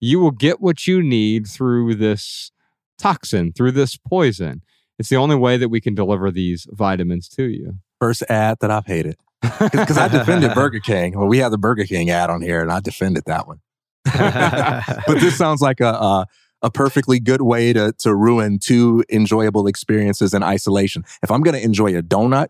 You 0.04 0.20
will 0.20 0.32
get 0.32 0.60
what 0.60 0.86
you 0.86 1.02
need 1.02 1.46
through 1.46 1.94
this 1.94 2.52
toxin, 2.98 3.52
through 3.54 3.72
this 3.72 3.96
poison. 3.96 4.60
It's 4.98 5.08
the 5.08 5.16
only 5.16 5.34
way 5.34 5.56
that 5.56 5.70
we 5.70 5.80
can 5.80 5.94
deliver 5.94 6.30
these 6.30 6.66
vitamins 6.70 7.26
to 7.30 7.44
you. 7.44 7.78
First 8.00 8.22
ad 8.28 8.58
that 8.60 8.70
I've 8.70 8.84
hated 8.84 9.16
because 9.40 9.96
I 9.96 10.08
defended 10.08 10.52
Burger 10.54 10.80
King. 10.80 11.16
Well, 11.18 11.26
we 11.26 11.38
have 11.38 11.52
the 11.52 11.58
Burger 11.58 11.84
King 11.84 12.10
ad 12.10 12.28
on 12.28 12.42
here, 12.42 12.60
and 12.60 12.70
I 12.70 12.80
defended 12.80 13.24
that 13.26 13.46
one. 13.46 13.60
but 14.04 15.20
this 15.20 15.38
sounds 15.38 15.62
like 15.62 15.80
a, 15.80 15.92
a 15.92 16.26
a 16.60 16.70
perfectly 16.70 17.18
good 17.18 17.40
way 17.40 17.72
to 17.72 17.94
to 18.00 18.14
ruin 18.14 18.58
two 18.58 19.04
enjoyable 19.10 19.66
experiences 19.66 20.34
in 20.34 20.42
isolation. 20.42 21.02
If 21.22 21.30
I'm 21.30 21.40
going 21.40 21.56
to 21.56 21.64
enjoy 21.64 21.96
a 21.96 22.02
donut, 22.02 22.48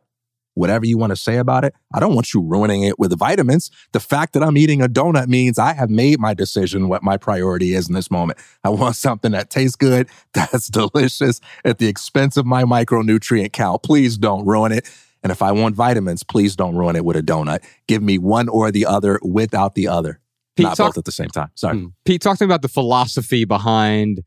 whatever 0.54 0.86
you 0.86 0.96
want 0.96 1.10
to 1.10 1.16
say 1.16 1.36
about 1.36 1.64
it, 1.64 1.74
I 1.92 2.00
don't 2.00 2.14
want 2.14 2.32
you 2.32 2.40
ruining 2.40 2.82
it 2.82 2.98
with 2.98 3.16
vitamins. 3.18 3.70
The 3.92 4.00
fact 4.00 4.32
that 4.32 4.42
I'm 4.42 4.56
eating 4.56 4.82
a 4.82 4.88
donut 4.88 5.28
means 5.28 5.58
I 5.58 5.74
have 5.74 5.90
made 5.90 6.18
my 6.18 6.34
decision 6.34 6.88
what 6.88 7.02
my 7.02 7.16
priority 7.16 7.74
is 7.74 7.88
in 7.88 7.94
this 7.94 8.10
moment. 8.10 8.38
I 8.62 8.70
want 8.70 8.96
something 8.96 9.32
that 9.32 9.50
tastes 9.50 9.76
good, 9.76 10.08
that's 10.34 10.68
delicious 10.68 11.40
at 11.64 11.78
the 11.78 11.86
expense 11.86 12.36
of 12.36 12.46
my 12.46 12.64
micronutrient 12.64 13.52
count. 13.52 13.82
Please 13.82 14.16
don't 14.16 14.44
ruin 14.46 14.72
it. 14.72 14.88
And 15.22 15.32
if 15.32 15.40
I 15.40 15.52
want 15.52 15.74
vitamins, 15.74 16.22
please 16.22 16.54
don't 16.54 16.76
ruin 16.76 16.96
it 16.96 17.04
with 17.04 17.16
a 17.16 17.22
donut. 17.22 17.64
Give 17.88 18.02
me 18.02 18.18
one 18.18 18.48
or 18.48 18.70
the 18.70 18.84
other 18.84 19.18
without 19.22 19.74
the 19.74 19.88
other. 19.88 20.20
Pete, 20.54 20.64
Not 20.64 20.76
talk, 20.76 20.88
both 20.88 20.98
at 20.98 21.04
the 21.06 21.12
same 21.12 21.30
time. 21.30 21.50
Sorry. 21.54 21.78
Hmm. 21.78 21.86
Pete, 22.04 22.20
talk 22.20 22.38
to 22.38 22.44
me 22.44 22.46
about 22.46 22.62
the 22.62 22.68
philosophy 22.68 23.44
behind 23.44 24.22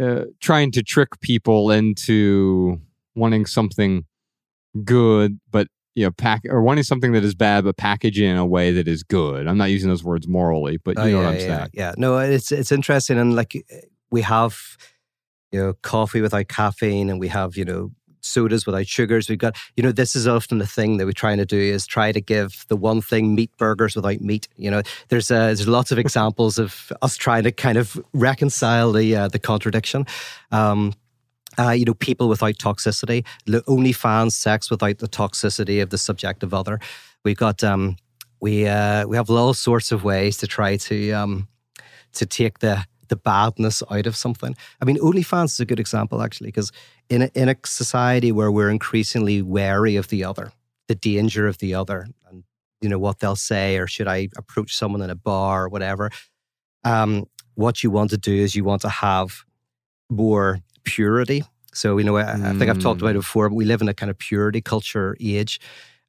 uh, 0.00 0.24
trying 0.40 0.72
to 0.72 0.82
trick 0.82 1.20
people 1.20 1.70
into 1.70 2.80
wanting 3.14 3.46
something 3.46 4.04
good, 4.82 5.38
but 5.50 5.68
you 5.94 6.04
know, 6.04 6.10
pack 6.10 6.42
or 6.48 6.60
wanting 6.60 6.84
something 6.84 7.12
that 7.12 7.22
is 7.22 7.34
bad, 7.34 7.64
but 7.64 7.76
package 7.76 8.18
it 8.18 8.24
in 8.24 8.36
a 8.36 8.46
way 8.46 8.72
that 8.72 8.88
is 8.88 9.02
good. 9.02 9.46
I'm 9.46 9.56
not 9.56 9.70
using 9.70 9.88
those 9.88 10.02
words 10.02 10.26
morally, 10.26 10.76
but 10.76 10.96
you 10.96 11.02
oh, 11.02 11.04
know 11.04 11.10
yeah, 11.10 11.16
what 11.18 11.26
I'm 11.26 11.34
yeah, 11.34 11.56
saying. 11.58 11.70
Yeah, 11.72 11.92
no, 11.96 12.18
it's 12.18 12.50
it's 12.50 12.72
interesting, 12.72 13.18
and 13.18 13.36
like 13.36 13.64
we 14.10 14.22
have, 14.22 14.58
you 15.52 15.60
know, 15.60 15.72
coffee 15.82 16.20
without 16.20 16.48
caffeine, 16.48 17.10
and 17.10 17.20
we 17.20 17.28
have 17.28 17.56
you 17.56 17.64
know 17.64 17.92
sodas 18.24 18.66
without 18.66 18.86
sugars. 18.86 19.28
We've 19.28 19.38
got, 19.38 19.56
you 19.76 19.82
know, 19.82 19.92
this 19.92 20.16
is 20.16 20.26
often 20.26 20.58
the 20.58 20.66
thing 20.66 20.96
that 20.96 21.06
we're 21.06 21.12
trying 21.12 21.38
to 21.38 21.46
do 21.46 21.58
is 21.58 21.86
try 21.86 22.10
to 22.10 22.20
give 22.20 22.64
the 22.68 22.76
one 22.76 23.00
thing 23.00 23.34
meat 23.34 23.50
burgers 23.58 23.94
without 23.94 24.20
meat. 24.20 24.48
You 24.56 24.70
know, 24.70 24.82
there's 25.08 25.30
uh, 25.30 25.46
there's 25.46 25.68
lots 25.68 25.92
of 25.92 25.98
examples 26.04 26.58
of 26.58 26.92
us 27.02 27.16
trying 27.16 27.44
to 27.44 27.52
kind 27.52 27.78
of 27.78 28.00
reconcile 28.12 28.92
the 28.92 29.14
uh, 29.14 29.28
the 29.28 29.38
contradiction. 29.38 30.06
Um, 30.50 30.94
uh, 31.58 31.70
you 31.70 31.84
know, 31.84 31.94
people 31.94 32.28
without 32.28 32.54
toxicity, 32.54 33.24
only 33.66 33.92
fans, 33.92 34.36
sex 34.36 34.70
without 34.70 34.98
the 34.98 35.08
toxicity 35.08 35.82
of 35.82 35.90
the 35.90 35.98
subjective 35.98 36.54
other. 36.54 36.78
We've 37.24 37.36
got 37.36 37.62
um, 37.64 37.96
we 38.40 38.66
uh, 38.66 39.06
we 39.06 39.16
have 39.16 39.30
all 39.30 39.54
sorts 39.54 39.92
of 39.92 40.04
ways 40.04 40.36
to 40.38 40.46
try 40.46 40.76
to 40.76 41.12
um, 41.12 41.48
to 42.12 42.26
take 42.26 42.58
the 42.58 42.84
the 43.08 43.16
badness 43.16 43.82
out 43.90 44.06
of 44.06 44.16
something. 44.16 44.56
I 44.80 44.84
mean, 44.84 44.98
OnlyFans 44.98 45.52
is 45.52 45.60
a 45.60 45.66
good 45.66 45.80
example 45.80 46.22
actually, 46.22 46.48
because 46.48 46.72
in 47.08 47.22
a, 47.22 47.30
in 47.34 47.48
a 47.48 47.56
society 47.64 48.32
where 48.32 48.50
we're 48.50 48.70
increasingly 48.70 49.42
wary 49.42 49.96
of 49.96 50.08
the 50.08 50.24
other, 50.24 50.52
the 50.88 50.94
danger 50.94 51.46
of 51.46 51.58
the 51.58 51.74
other, 51.74 52.08
and 52.28 52.44
you 52.80 52.88
know 52.88 52.98
what 52.98 53.20
they'll 53.20 53.36
say, 53.36 53.76
or 53.76 53.86
should 53.86 54.08
I 54.08 54.28
approach 54.36 54.74
someone 54.74 55.02
in 55.02 55.10
a 55.10 55.14
bar 55.14 55.64
or 55.64 55.68
whatever? 55.68 56.10
Um, 56.84 57.26
what 57.54 57.82
you 57.82 57.90
want 57.90 58.10
to 58.10 58.18
do 58.18 58.34
is 58.34 58.54
you 58.54 58.64
want 58.64 58.82
to 58.82 58.88
have 58.88 59.44
more 60.10 60.58
purity. 60.84 61.44
So 61.72 61.98
you 61.98 62.04
know, 62.04 62.16
I, 62.16 62.32
I 62.32 62.52
think 62.52 62.70
I've 62.70 62.80
talked 62.80 63.00
about 63.00 63.10
it 63.10 63.18
mm. 63.18 63.22
before. 63.22 63.48
But 63.48 63.56
we 63.56 63.64
live 63.64 63.82
in 63.82 63.88
a 63.88 63.94
kind 63.94 64.10
of 64.10 64.18
purity 64.18 64.60
culture 64.60 65.16
age, 65.20 65.60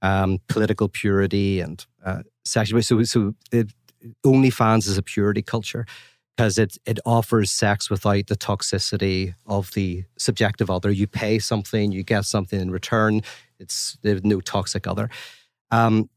um, 0.01 0.39
political 0.47 0.87
purity 0.87 1.59
and 1.59 1.85
uh, 2.03 2.23
sexual. 2.43 2.81
So, 2.81 3.03
so 3.03 3.33
it, 3.51 3.73
OnlyFans 4.25 4.87
is 4.87 4.97
a 4.97 5.03
purity 5.03 5.41
culture 5.41 5.85
because 6.35 6.57
it 6.57 6.77
it 6.85 6.99
offers 7.05 7.51
sex 7.51 7.89
without 7.89 8.27
the 8.27 8.35
toxicity 8.35 9.33
of 9.45 9.71
the 9.71 10.03
subjective 10.17 10.69
other. 10.69 10.91
You 10.91 11.07
pay 11.07 11.39
something, 11.39 11.91
you 11.91 12.03
get 12.03 12.25
something 12.25 12.59
in 12.59 12.71
return. 12.71 13.21
It's 13.59 13.97
there's 14.01 14.23
no 14.23 14.41
toxic 14.41 14.87
other. 14.87 15.09
Um, 15.71 16.09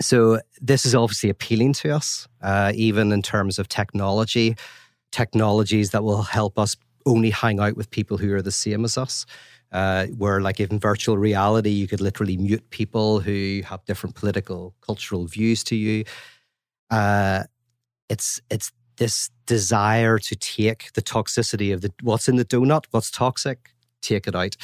so 0.00 0.40
this 0.60 0.84
is 0.84 0.94
obviously 0.94 1.30
appealing 1.30 1.72
to 1.74 1.90
us, 1.90 2.28
uh, 2.42 2.72
even 2.74 3.12
in 3.12 3.22
terms 3.22 3.58
of 3.58 3.68
technology, 3.68 4.56
technologies 5.10 5.90
that 5.90 6.04
will 6.04 6.22
help 6.22 6.58
us 6.58 6.76
only 7.06 7.30
hang 7.30 7.60
out 7.60 7.76
with 7.76 7.90
people 7.90 8.18
who 8.18 8.34
are 8.34 8.42
the 8.42 8.52
same 8.52 8.84
as 8.84 8.98
us. 8.98 9.24
Uh, 9.72 10.06
where, 10.16 10.40
like, 10.40 10.60
in 10.60 10.78
virtual 10.78 11.18
reality, 11.18 11.70
you 11.70 11.88
could 11.88 12.00
literally 12.00 12.36
mute 12.36 12.70
people 12.70 13.18
who 13.18 13.62
have 13.64 13.84
different 13.84 14.14
political, 14.14 14.74
cultural 14.80 15.26
views 15.26 15.64
to 15.64 15.74
you. 15.74 16.04
Uh, 16.88 17.42
it's 18.08 18.40
it's 18.48 18.70
this 18.96 19.28
desire 19.46 20.18
to 20.18 20.36
take 20.36 20.92
the 20.92 21.02
toxicity 21.02 21.74
of 21.74 21.80
the 21.80 21.92
what's 22.02 22.28
in 22.28 22.36
the 22.36 22.44
donut, 22.44 22.84
what's 22.92 23.10
toxic, 23.10 23.70
take 24.02 24.26
it 24.28 24.36
out. 24.36 24.56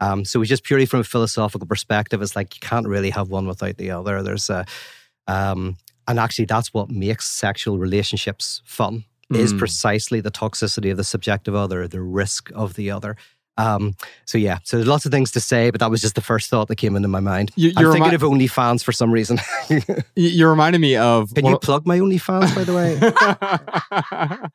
Um, 0.00 0.24
so 0.24 0.40
we 0.40 0.46
just 0.46 0.64
purely 0.64 0.86
from 0.86 1.00
a 1.00 1.04
philosophical 1.04 1.66
perspective, 1.66 2.20
it's 2.22 2.36
like 2.36 2.54
you 2.54 2.60
can't 2.60 2.88
really 2.88 3.10
have 3.10 3.28
one 3.28 3.46
without 3.46 3.76
the 3.76 3.90
other. 3.90 4.22
There's 4.22 4.50
a, 4.50 4.66
um, 5.26 5.76
and 6.08 6.18
actually 6.18 6.44
that's 6.46 6.74
what 6.74 6.90
makes 6.90 7.28
sexual 7.28 7.78
relationships 7.78 8.62
fun. 8.64 9.04
Mm. 9.32 9.38
Is 9.38 9.52
precisely 9.52 10.20
the 10.20 10.30
toxicity 10.30 10.92
of 10.92 10.96
the 10.96 11.02
subjective 11.04 11.54
other, 11.54 11.88
the 11.88 12.00
risk 12.00 12.50
of 12.54 12.74
the 12.74 12.92
other. 12.92 13.16
Um, 13.58 13.94
so 14.24 14.38
yeah, 14.38 14.58
so 14.62 14.76
there's 14.76 14.86
lots 14.86 15.04
of 15.06 15.10
things 15.10 15.32
to 15.32 15.40
say, 15.40 15.70
but 15.70 15.80
that 15.80 15.90
was 15.90 16.00
just 16.00 16.14
the 16.14 16.20
first 16.20 16.50
thought 16.50 16.68
that 16.68 16.76
came 16.76 16.94
into 16.94 17.08
my 17.08 17.20
mind. 17.20 17.50
You, 17.56 17.72
I'm 17.76 17.86
thinking 17.86 18.02
remi- 18.02 18.14
of 18.14 18.20
OnlyFans 18.22 18.84
for 18.84 18.92
some 18.92 19.10
reason. 19.10 19.40
you're 20.14 20.50
reminding 20.50 20.80
me 20.80 20.96
of. 20.96 21.34
Can 21.34 21.46
you 21.46 21.58
plug 21.58 21.86
my 21.86 21.98
OnlyFans, 21.98 22.54
by 22.54 22.64
the 22.64 22.74
way? 22.74 24.50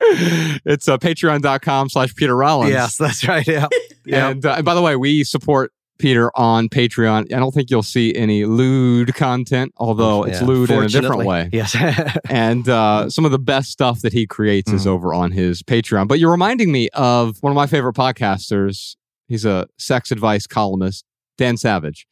it's 0.64 0.88
uh, 0.88 0.98
patreon.com 0.98 1.88
slash 1.90 2.14
Peter 2.14 2.36
Rollins. 2.36 2.72
Yes, 2.72 2.96
that's 2.96 3.26
right. 3.26 3.46
Yeah. 4.04 4.30
and, 4.30 4.44
uh, 4.44 4.54
and 4.54 4.64
by 4.64 4.74
the 4.74 4.82
way, 4.82 4.96
we 4.96 5.22
support 5.22 5.72
Peter 6.02 6.36
on 6.36 6.68
Patreon. 6.68 7.32
I 7.32 7.38
don't 7.38 7.52
think 7.52 7.70
you'll 7.70 7.84
see 7.84 8.12
any 8.16 8.44
lewd 8.44 9.14
content, 9.14 9.72
although 9.76 10.24
it's 10.24 10.42
lewd 10.42 10.68
in 10.68 10.82
a 10.82 10.88
different 10.88 11.24
way. 11.24 11.48
Yes. 11.52 11.76
and 12.28 12.68
uh, 12.68 13.08
some 13.08 13.24
of 13.24 13.30
the 13.30 13.38
best 13.38 13.70
stuff 13.70 14.00
that 14.00 14.12
he 14.12 14.26
creates 14.26 14.72
mm. 14.72 14.74
is 14.74 14.84
over 14.84 15.14
on 15.14 15.30
his 15.30 15.62
Patreon. 15.62 16.08
But 16.08 16.18
you're 16.18 16.32
reminding 16.32 16.72
me 16.72 16.88
of 16.92 17.36
one 17.40 17.52
of 17.52 17.54
my 17.54 17.68
favorite 17.68 17.94
podcasters. 17.94 18.96
He's 19.28 19.44
a 19.44 19.68
sex 19.78 20.10
advice 20.10 20.48
columnist, 20.48 21.04
Dan 21.38 21.56
Savage. 21.56 22.08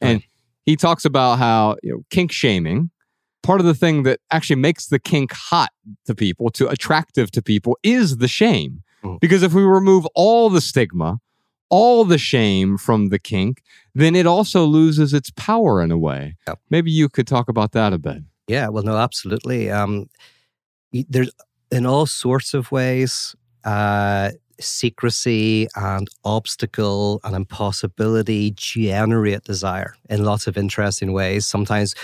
And 0.00 0.22
he 0.64 0.76
talks 0.76 1.04
about 1.04 1.38
how 1.38 1.76
you 1.82 1.92
know, 1.92 2.00
kink 2.10 2.32
shaming, 2.32 2.90
part 3.42 3.60
of 3.60 3.66
the 3.66 3.74
thing 3.74 4.04
that 4.04 4.20
actually 4.30 4.56
makes 4.56 4.86
the 4.86 4.98
kink 4.98 5.32
hot 5.32 5.70
to 6.06 6.14
people, 6.14 6.48
to 6.52 6.68
attractive 6.68 7.30
to 7.32 7.42
people, 7.42 7.76
is 7.82 8.16
the 8.16 8.28
shame. 8.28 8.82
Mm. 9.04 9.20
Because 9.20 9.42
if 9.42 9.52
we 9.52 9.62
remove 9.62 10.06
all 10.14 10.48
the 10.48 10.62
stigma, 10.62 11.18
all 11.74 12.04
the 12.04 12.18
shame 12.18 12.78
from 12.78 13.08
the 13.08 13.18
kink, 13.18 13.60
then 13.96 14.14
it 14.14 14.26
also 14.26 14.64
loses 14.64 15.12
its 15.12 15.30
power 15.30 15.82
in 15.82 15.90
a 15.90 15.98
way. 15.98 16.36
Yep. 16.46 16.58
Maybe 16.70 16.90
you 16.92 17.08
could 17.08 17.26
talk 17.26 17.48
about 17.48 17.72
that 17.72 17.92
a 17.92 17.98
bit. 17.98 18.22
Yeah, 18.46 18.68
well, 18.68 18.84
no, 18.84 18.96
absolutely. 18.96 19.72
Um, 19.72 20.08
there's 20.92 21.32
in 21.72 21.84
all 21.84 22.06
sorts 22.06 22.54
of 22.54 22.70
ways, 22.70 23.34
uh, 23.64 24.30
secrecy 24.60 25.66
and 25.74 26.06
obstacle 26.24 27.20
and 27.24 27.34
impossibility 27.34 28.52
generate 28.52 29.42
desire 29.42 29.96
in 30.08 30.24
lots 30.24 30.46
of 30.46 30.56
interesting 30.56 31.12
ways. 31.12 31.44
Sometimes, 31.44 31.96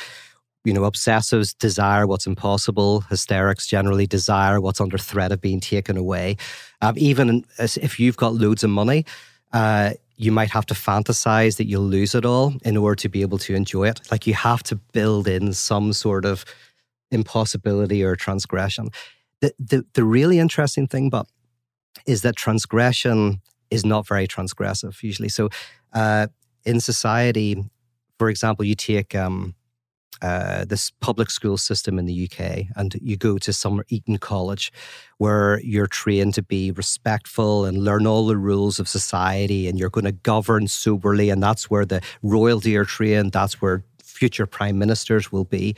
you 0.64 0.72
know, 0.72 0.80
obsessives 0.80 1.56
desire 1.56 2.08
what's 2.08 2.26
impossible. 2.26 3.02
Hysterics 3.02 3.68
generally 3.68 4.08
desire 4.08 4.60
what's 4.60 4.80
under 4.80 4.98
threat 4.98 5.30
of 5.30 5.40
being 5.40 5.60
taken 5.60 5.96
away. 5.96 6.36
Um, 6.82 6.94
even 6.96 7.44
if 7.58 8.00
you've 8.00 8.16
got 8.16 8.34
loads 8.34 8.64
of 8.64 8.70
money, 8.70 9.04
uh, 9.52 9.92
you 10.16 10.32
might 10.32 10.50
have 10.50 10.66
to 10.66 10.74
fantasize 10.74 11.56
that 11.56 11.66
you'll 11.66 11.82
lose 11.82 12.14
it 12.14 12.24
all 12.24 12.54
in 12.62 12.76
order 12.76 12.96
to 12.96 13.08
be 13.08 13.22
able 13.22 13.38
to 13.38 13.54
enjoy 13.54 13.88
it. 13.88 14.00
Like 14.10 14.26
you 14.26 14.34
have 14.34 14.62
to 14.64 14.76
build 14.76 15.26
in 15.26 15.52
some 15.54 15.92
sort 15.92 16.24
of 16.24 16.44
impossibility 17.10 18.04
or 18.04 18.16
transgression. 18.16 18.90
The, 19.40 19.52
the, 19.58 19.86
the 19.94 20.04
really 20.04 20.38
interesting 20.38 20.86
thing, 20.86 21.08
but 21.08 21.26
is 22.06 22.22
that 22.22 22.36
transgression 22.36 23.40
is 23.70 23.84
not 23.84 24.06
very 24.06 24.26
transgressive 24.26 25.02
usually. 25.02 25.28
So 25.28 25.48
uh, 25.92 26.26
in 26.64 26.80
society, 26.80 27.64
for 28.18 28.28
example, 28.28 28.64
you 28.64 28.74
take 28.74 29.14
um, 29.14 29.54
uh, 30.22 30.64
this 30.64 30.90
public 31.00 31.30
school 31.30 31.56
system 31.56 31.98
in 31.98 32.06
the 32.06 32.28
UK, 32.30 32.66
and 32.76 32.94
you 33.00 33.16
go 33.16 33.38
to 33.38 33.52
some 33.52 33.82
Eton 33.88 34.18
College, 34.18 34.72
where 35.18 35.60
you're 35.60 35.86
trained 35.86 36.34
to 36.34 36.42
be 36.42 36.70
respectful 36.70 37.64
and 37.64 37.84
learn 37.84 38.06
all 38.06 38.26
the 38.26 38.36
rules 38.36 38.78
of 38.78 38.88
society, 38.88 39.68
and 39.68 39.78
you're 39.78 39.90
going 39.90 40.04
to 40.04 40.12
govern 40.12 40.68
soberly, 40.68 41.30
and 41.30 41.42
that's 41.42 41.70
where 41.70 41.84
the 41.84 42.00
royalty 42.22 42.76
are 42.76 42.84
trained. 42.84 43.32
That's 43.32 43.60
where 43.60 43.84
future 44.02 44.46
prime 44.46 44.78
ministers 44.78 45.32
will 45.32 45.44
be. 45.44 45.74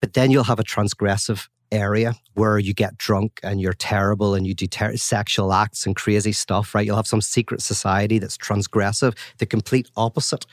But 0.00 0.12
then 0.12 0.30
you'll 0.30 0.44
have 0.44 0.60
a 0.60 0.64
transgressive 0.64 1.48
area 1.72 2.14
where 2.34 2.58
you 2.58 2.74
get 2.74 2.96
drunk 2.96 3.40
and 3.42 3.60
you're 3.60 3.72
terrible 3.72 4.34
and 4.34 4.46
you 4.46 4.54
do 4.54 4.66
ter- 4.66 4.96
sexual 4.96 5.52
acts 5.52 5.86
and 5.86 5.96
crazy 5.96 6.32
stuff, 6.32 6.74
right? 6.74 6.86
You'll 6.86 6.96
have 6.96 7.06
some 7.06 7.20
secret 7.20 7.62
society 7.62 8.18
that's 8.18 8.36
transgressive, 8.36 9.16
the 9.38 9.46
complete 9.46 9.88
opposite. 9.96 10.46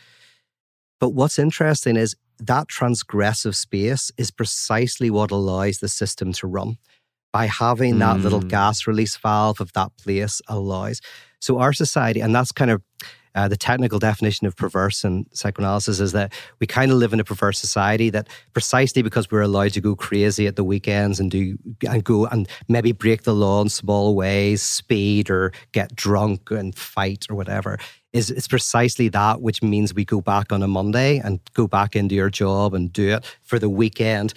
But 1.00 1.10
what's 1.10 1.40
interesting 1.40 1.98
is 1.98 2.16
that 2.48 2.68
transgressive 2.68 3.56
space 3.56 4.12
is 4.18 4.32
precisely 4.32 5.10
what 5.10 5.32
allows 5.32 5.80
the 5.80 5.88
system 5.88 6.34
to 6.34 6.48
run. 6.48 6.78
By 7.32 7.46
having 7.46 8.00
that 8.00 8.18
mm. 8.18 8.24
little 8.24 8.42
gas 8.42 8.86
release 8.88 9.16
valve 9.16 9.62
of 9.62 9.72
that 9.74 9.92
place 9.98 10.42
allows. 10.48 11.00
So 11.40 11.60
our 11.60 11.72
society, 11.72 12.20
and 12.20 12.36
that's 12.36 12.52
kind 12.52 12.72
of 12.72 12.82
uh, 13.36 13.48
the 13.48 13.58
technical 13.58 14.00
definition 14.00 14.46
of 14.48 14.56
perverse 14.56 15.04
in 15.04 15.26
psychoanalysis 15.32 16.00
is 16.00 16.12
that 16.12 16.34
we 16.60 16.68
kind 16.68 16.92
of 16.92 16.98
live 16.98 17.14
in 17.14 17.20
a 17.20 17.24
perverse 17.24 17.60
society 17.60 18.10
that 18.10 18.28
precisely 18.54 19.02
because 19.02 19.32
we're 19.32 19.42
allowed 19.42 19.72
to 19.74 19.82
go 19.82 19.96
crazy 19.96 20.48
at 20.48 20.56
the 20.56 20.64
weekends 20.64 21.20
and 21.20 21.32
do 21.32 21.58
and 21.88 22.04
go 22.04 22.26
and 22.26 22.48
maybe 22.68 22.92
break 22.92 23.24
the 23.24 23.34
law 23.34 23.62
in 23.62 23.70
small 23.70 24.16
ways, 24.16 24.62
speed 24.62 25.30
or 25.30 25.52
get 25.72 25.96
drunk 25.96 26.52
and 26.52 26.76
fight 26.76 27.26
or 27.30 27.36
whatever, 27.36 27.78
is 28.12 28.30
it's 28.30 28.48
precisely 28.48 29.08
that 29.08 29.42
which 29.42 29.64
means 29.64 29.94
we 29.94 30.04
go 30.04 30.20
back 30.20 30.52
on 30.52 30.62
a 30.62 30.68
Monday 30.68 31.20
and 31.20 31.40
go 31.54 31.68
back 31.68 31.96
into 31.96 32.16
your 32.16 32.30
job 32.30 32.74
and 32.74 32.92
do 32.92 33.10
it 33.16 33.38
for 33.44 33.60
the 33.60 33.70
weekend, 33.70 34.34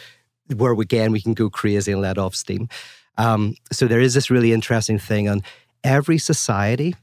where 0.57 0.73
again 0.73 1.11
we 1.11 1.21
can 1.21 1.35
go 1.35 1.51
crazy 1.51 1.91
and 1.91 2.01
let 2.01 2.19
off 2.19 2.35
steam. 2.35 2.69
Um, 3.17 3.55
so 3.73 3.87
there 3.87 4.01
is 4.01 4.15
this 4.15 4.31
really 4.31 4.53
interesting 4.53 4.99
thing 4.99 5.29
on 5.29 5.43
every 5.83 6.19
society 6.19 6.95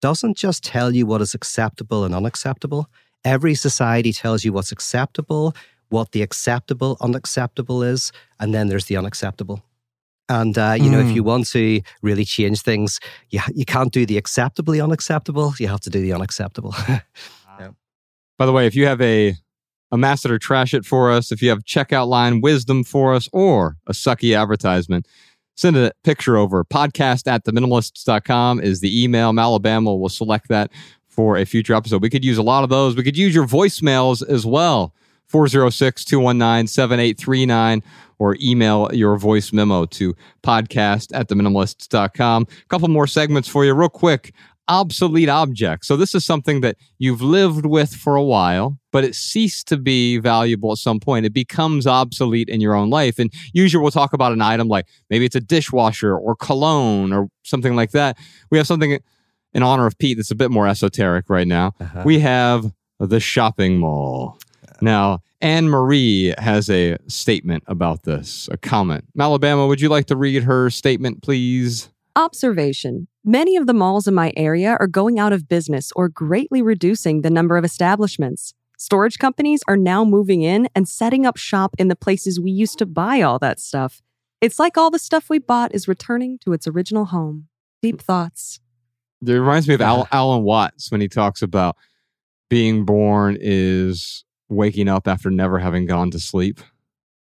doesn't 0.00 0.36
just 0.36 0.64
tell 0.64 0.94
you 0.94 1.06
what 1.06 1.20
is 1.20 1.34
acceptable 1.34 2.04
and 2.04 2.14
unacceptable. 2.14 2.88
Every 3.24 3.54
society 3.54 4.12
tells 4.12 4.44
you 4.44 4.52
what's 4.52 4.72
acceptable, 4.72 5.54
what 5.88 6.12
the 6.12 6.22
acceptable, 6.22 6.96
unacceptable 7.00 7.82
is, 7.82 8.12
and 8.38 8.54
then 8.54 8.68
there's 8.68 8.86
the 8.86 8.96
unacceptable. 8.96 9.62
And 10.28 10.56
uh, 10.56 10.76
you 10.78 10.84
mm. 10.84 10.92
know, 10.92 11.00
if 11.00 11.10
you 11.10 11.22
hmm. 11.22 11.28
want 11.28 11.46
to 11.48 11.82
really 12.02 12.24
change 12.24 12.62
things, 12.62 13.00
you 13.30 13.40
you 13.52 13.64
can't 13.64 13.92
do 13.92 14.06
the 14.06 14.16
acceptably 14.16 14.80
unacceptable. 14.80 15.54
You 15.58 15.66
have 15.66 15.80
to 15.80 15.90
do 15.90 16.00
the 16.00 16.12
unacceptable. 16.12 16.72
yeah. 16.88 17.00
By 18.38 18.46
the 18.46 18.52
way, 18.52 18.66
if 18.66 18.76
you 18.76 18.86
have 18.86 19.00
a 19.00 19.34
a 19.90 19.96
masseter 19.96 20.40
trash 20.40 20.72
it 20.72 20.84
for 20.84 21.10
us, 21.10 21.32
if 21.32 21.42
you 21.42 21.48
have 21.48 21.64
checkout 21.64 22.06
line 22.06 22.40
wisdom 22.40 22.84
for 22.84 23.12
us, 23.12 23.28
or 23.32 23.76
a 23.88 23.92
sucky 23.92 24.40
advertisement, 24.40 25.08
send 25.60 25.76
a 25.76 25.92
picture 26.04 26.36
over. 26.36 26.64
Podcast 26.64 27.30
at 27.30 27.44
theminimalists.com 27.44 28.60
is 28.60 28.80
the 28.80 29.02
email. 29.02 29.32
Malabama 29.32 29.98
will 29.98 30.08
select 30.08 30.48
that 30.48 30.70
for 31.06 31.36
a 31.36 31.44
future 31.44 31.74
episode. 31.74 32.02
We 32.02 32.10
could 32.10 32.24
use 32.24 32.38
a 32.38 32.42
lot 32.42 32.64
of 32.64 32.70
those. 32.70 32.96
We 32.96 33.02
could 33.02 33.16
use 33.16 33.34
your 33.34 33.46
voicemails 33.46 34.26
as 34.26 34.46
well. 34.46 34.94
406 35.28 36.04
219 36.06 36.66
7839 36.66 37.82
or 38.18 38.36
email 38.40 38.90
your 38.92 39.16
voice 39.16 39.52
memo 39.52 39.86
to 39.86 40.14
podcast 40.42 41.08
at 41.14 41.28
theminimalists.com. 41.28 42.46
A 42.50 42.68
couple 42.68 42.88
more 42.88 43.06
segments 43.06 43.48
for 43.48 43.64
you, 43.64 43.72
real 43.72 43.88
quick 43.88 44.34
obsolete 44.70 45.28
object. 45.28 45.84
So 45.84 45.96
this 45.96 46.14
is 46.14 46.24
something 46.24 46.60
that 46.60 46.76
you've 46.98 47.20
lived 47.20 47.66
with 47.66 47.92
for 47.92 48.14
a 48.14 48.22
while, 48.22 48.78
but 48.92 49.04
it 49.04 49.16
ceased 49.16 49.66
to 49.68 49.76
be 49.76 50.18
valuable 50.18 50.70
at 50.72 50.78
some 50.78 51.00
point. 51.00 51.26
It 51.26 51.34
becomes 51.34 51.86
obsolete 51.86 52.48
in 52.48 52.60
your 52.60 52.74
own 52.74 52.88
life. 52.88 53.18
And 53.18 53.32
usually 53.52 53.82
we'll 53.82 53.90
talk 53.90 54.12
about 54.12 54.32
an 54.32 54.40
item 54.40 54.68
like 54.68 54.86
maybe 55.10 55.24
it's 55.26 55.34
a 55.34 55.40
dishwasher 55.40 56.16
or 56.16 56.36
cologne 56.36 57.12
or 57.12 57.28
something 57.42 57.74
like 57.74 57.90
that. 57.90 58.16
We 58.50 58.58
have 58.58 58.66
something 58.66 59.00
in 59.52 59.62
honor 59.62 59.86
of 59.86 59.98
Pete 59.98 60.16
that's 60.16 60.30
a 60.30 60.36
bit 60.36 60.52
more 60.52 60.68
esoteric 60.68 61.28
right 61.28 61.48
now. 61.48 61.74
Uh-huh. 61.80 62.02
We 62.06 62.20
have 62.20 62.72
the 63.00 63.18
shopping 63.18 63.78
mall. 63.78 64.38
Now, 64.80 65.18
Anne 65.40 65.68
Marie 65.68 66.32
has 66.38 66.70
a 66.70 66.96
statement 67.08 67.64
about 67.66 68.04
this, 68.04 68.48
a 68.52 68.56
comment. 68.56 69.04
Alabama, 69.18 69.66
would 69.66 69.80
you 69.80 69.88
like 69.88 70.06
to 70.06 70.16
read 70.16 70.44
her 70.44 70.70
statement, 70.70 71.22
please? 71.22 71.90
Observation 72.14 73.08
Many 73.24 73.58
of 73.58 73.66
the 73.66 73.74
malls 73.74 74.08
in 74.08 74.14
my 74.14 74.32
area 74.34 74.78
are 74.80 74.86
going 74.86 75.18
out 75.18 75.34
of 75.34 75.46
business 75.46 75.92
or 75.94 76.08
greatly 76.08 76.62
reducing 76.62 77.20
the 77.20 77.28
number 77.28 77.58
of 77.58 77.66
establishments. 77.66 78.54
Storage 78.78 79.18
companies 79.18 79.60
are 79.68 79.76
now 79.76 80.06
moving 80.06 80.40
in 80.40 80.70
and 80.74 80.88
setting 80.88 81.26
up 81.26 81.36
shop 81.36 81.74
in 81.76 81.88
the 81.88 81.96
places 81.96 82.40
we 82.40 82.50
used 82.50 82.78
to 82.78 82.86
buy 82.86 83.20
all 83.20 83.38
that 83.38 83.60
stuff. 83.60 84.00
It's 84.40 84.58
like 84.58 84.78
all 84.78 84.90
the 84.90 84.98
stuff 84.98 85.28
we 85.28 85.38
bought 85.38 85.74
is 85.74 85.86
returning 85.86 86.38
to 86.38 86.54
its 86.54 86.66
original 86.66 87.04
home. 87.04 87.48
Deep 87.82 88.00
thoughts. 88.00 88.58
It 89.20 89.32
reminds 89.32 89.68
me 89.68 89.74
of 89.74 89.82
Al- 89.82 90.08
Alan 90.12 90.42
Watts 90.42 90.90
when 90.90 91.02
he 91.02 91.08
talks 91.08 91.42
about 91.42 91.76
being 92.48 92.86
born 92.86 93.36
is 93.38 94.24
waking 94.48 94.88
up 94.88 95.06
after 95.06 95.30
never 95.30 95.58
having 95.58 95.84
gone 95.84 96.10
to 96.12 96.18
sleep 96.18 96.58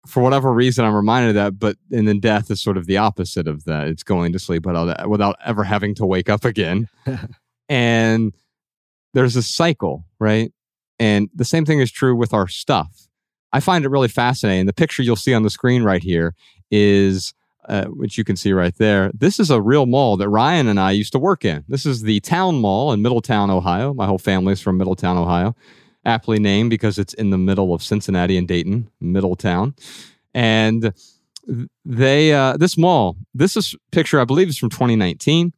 for 0.08 0.24
whatever 0.24 0.52
reason, 0.54 0.84
I'm 0.86 0.96
reminded 0.96 1.30
of 1.30 1.36
that. 1.36 1.60
But 1.60 1.78
and 1.92 2.08
then 2.08 2.20
death 2.20 2.50
is 2.50 2.62
sort 2.62 2.78
of 2.78 2.86
the 2.86 2.98
opposite 2.98 3.48
of 3.48 3.66
that. 3.66 3.88
It's 3.88 4.04
going 4.04 4.34
to 4.34 4.40
sleep 4.40 4.66
without 4.66 5.10
without 5.10 5.36
ever 5.46 5.64
having 5.64 5.96
to 5.96 6.06
wake 6.06 6.30
up 6.30 6.46
again. 6.46 6.88
and 7.70 8.34
there's 9.14 9.36
a 9.36 9.44
cycle, 9.44 10.06
right? 10.20 10.52
And 11.00 11.30
the 11.36 11.46
same 11.46 11.66
thing 11.66 11.80
is 11.80 11.92
true 11.92 12.16
with 12.16 12.34
our 12.34 12.48
stuff. 12.48 13.08
I 13.54 13.60
find 13.60 13.84
it 13.84 13.90
really 13.90 14.08
fascinating. 14.08 14.66
The 14.66 14.74
picture 14.74 15.04
you'll 15.04 15.16
see 15.16 15.34
on 15.34 15.44
the 15.44 15.50
screen 15.50 15.84
right 15.84 16.02
here 16.02 16.36
is, 16.70 17.34
uh, 17.68 17.86
which 17.86 18.18
you 18.18 18.24
can 18.24 18.38
see 18.38 18.54
right 18.54 18.76
there. 18.78 19.12
This 19.14 19.40
is 19.40 19.50
a 19.50 19.62
real 19.62 19.86
mall 19.86 20.16
that 20.18 20.30
Ryan 20.30 20.68
and 20.68 20.80
I 20.80 20.92
used 20.92 21.12
to 21.14 21.20
work 21.20 21.44
in. 21.44 21.66
This 21.68 21.86
is 21.86 22.04
the 22.04 22.22
Towne 22.22 22.62
Mall 22.62 22.94
in 22.94 23.02
Middletown, 23.02 23.50
Ohio. 23.50 23.94
My 23.94 24.06
whole 24.06 24.18
family 24.18 24.54
is 24.54 24.62
from 24.62 24.78
Middletown, 24.78 25.18
Ohio 25.18 25.56
aptly 26.06 26.40
named 26.40 26.70
because 26.70 26.98
it's 26.98 27.14
in 27.14 27.30
the 27.30 27.38
middle 27.38 27.74
of 27.74 27.84
Cincinnati 27.84 28.38
and 28.38 28.48
Dayton, 28.48 28.90
Middletown. 29.00 29.76
And 30.34 30.94
they 31.86 32.34
uh, 32.34 32.58
this 32.58 32.78
mall, 32.78 33.18
this 33.34 33.58
is 33.58 33.76
picture 33.92 34.20
I 34.20 34.26
believe 34.26 34.50
is 34.50 34.58
from 34.58 34.70
2019, 34.70 35.54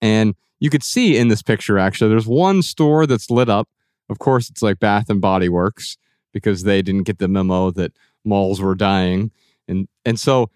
and 0.00 0.34
you 0.60 0.70
could 0.70 0.82
see 0.82 1.16
in 1.16 1.28
this 1.28 1.42
picture 1.42 1.78
actually 1.78 2.10
there's 2.10 2.26
one 2.26 2.62
store 2.62 3.06
that's 3.06 3.30
lit 3.30 3.48
up. 3.48 3.68
Of 4.08 4.18
course, 4.18 4.50
it's 4.50 4.62
like 4.62 4.78
Bath 4.78 5.10
and 5.10 5.20
Body 5.20 5.48
Works 5.48 5.96
because 6.32 6.62
they 6.62 6.82
didn't 6.82 7.04
get 7.04 7.18
the 7.18 7.28
memo 7.28 7.70
that 7.72 7.92
malls 8.24 8.60
were 8.60 8.74
dying, 8.74 9.30
and 9.68 9.88
and 10.04 10.18
so 10.18 10.50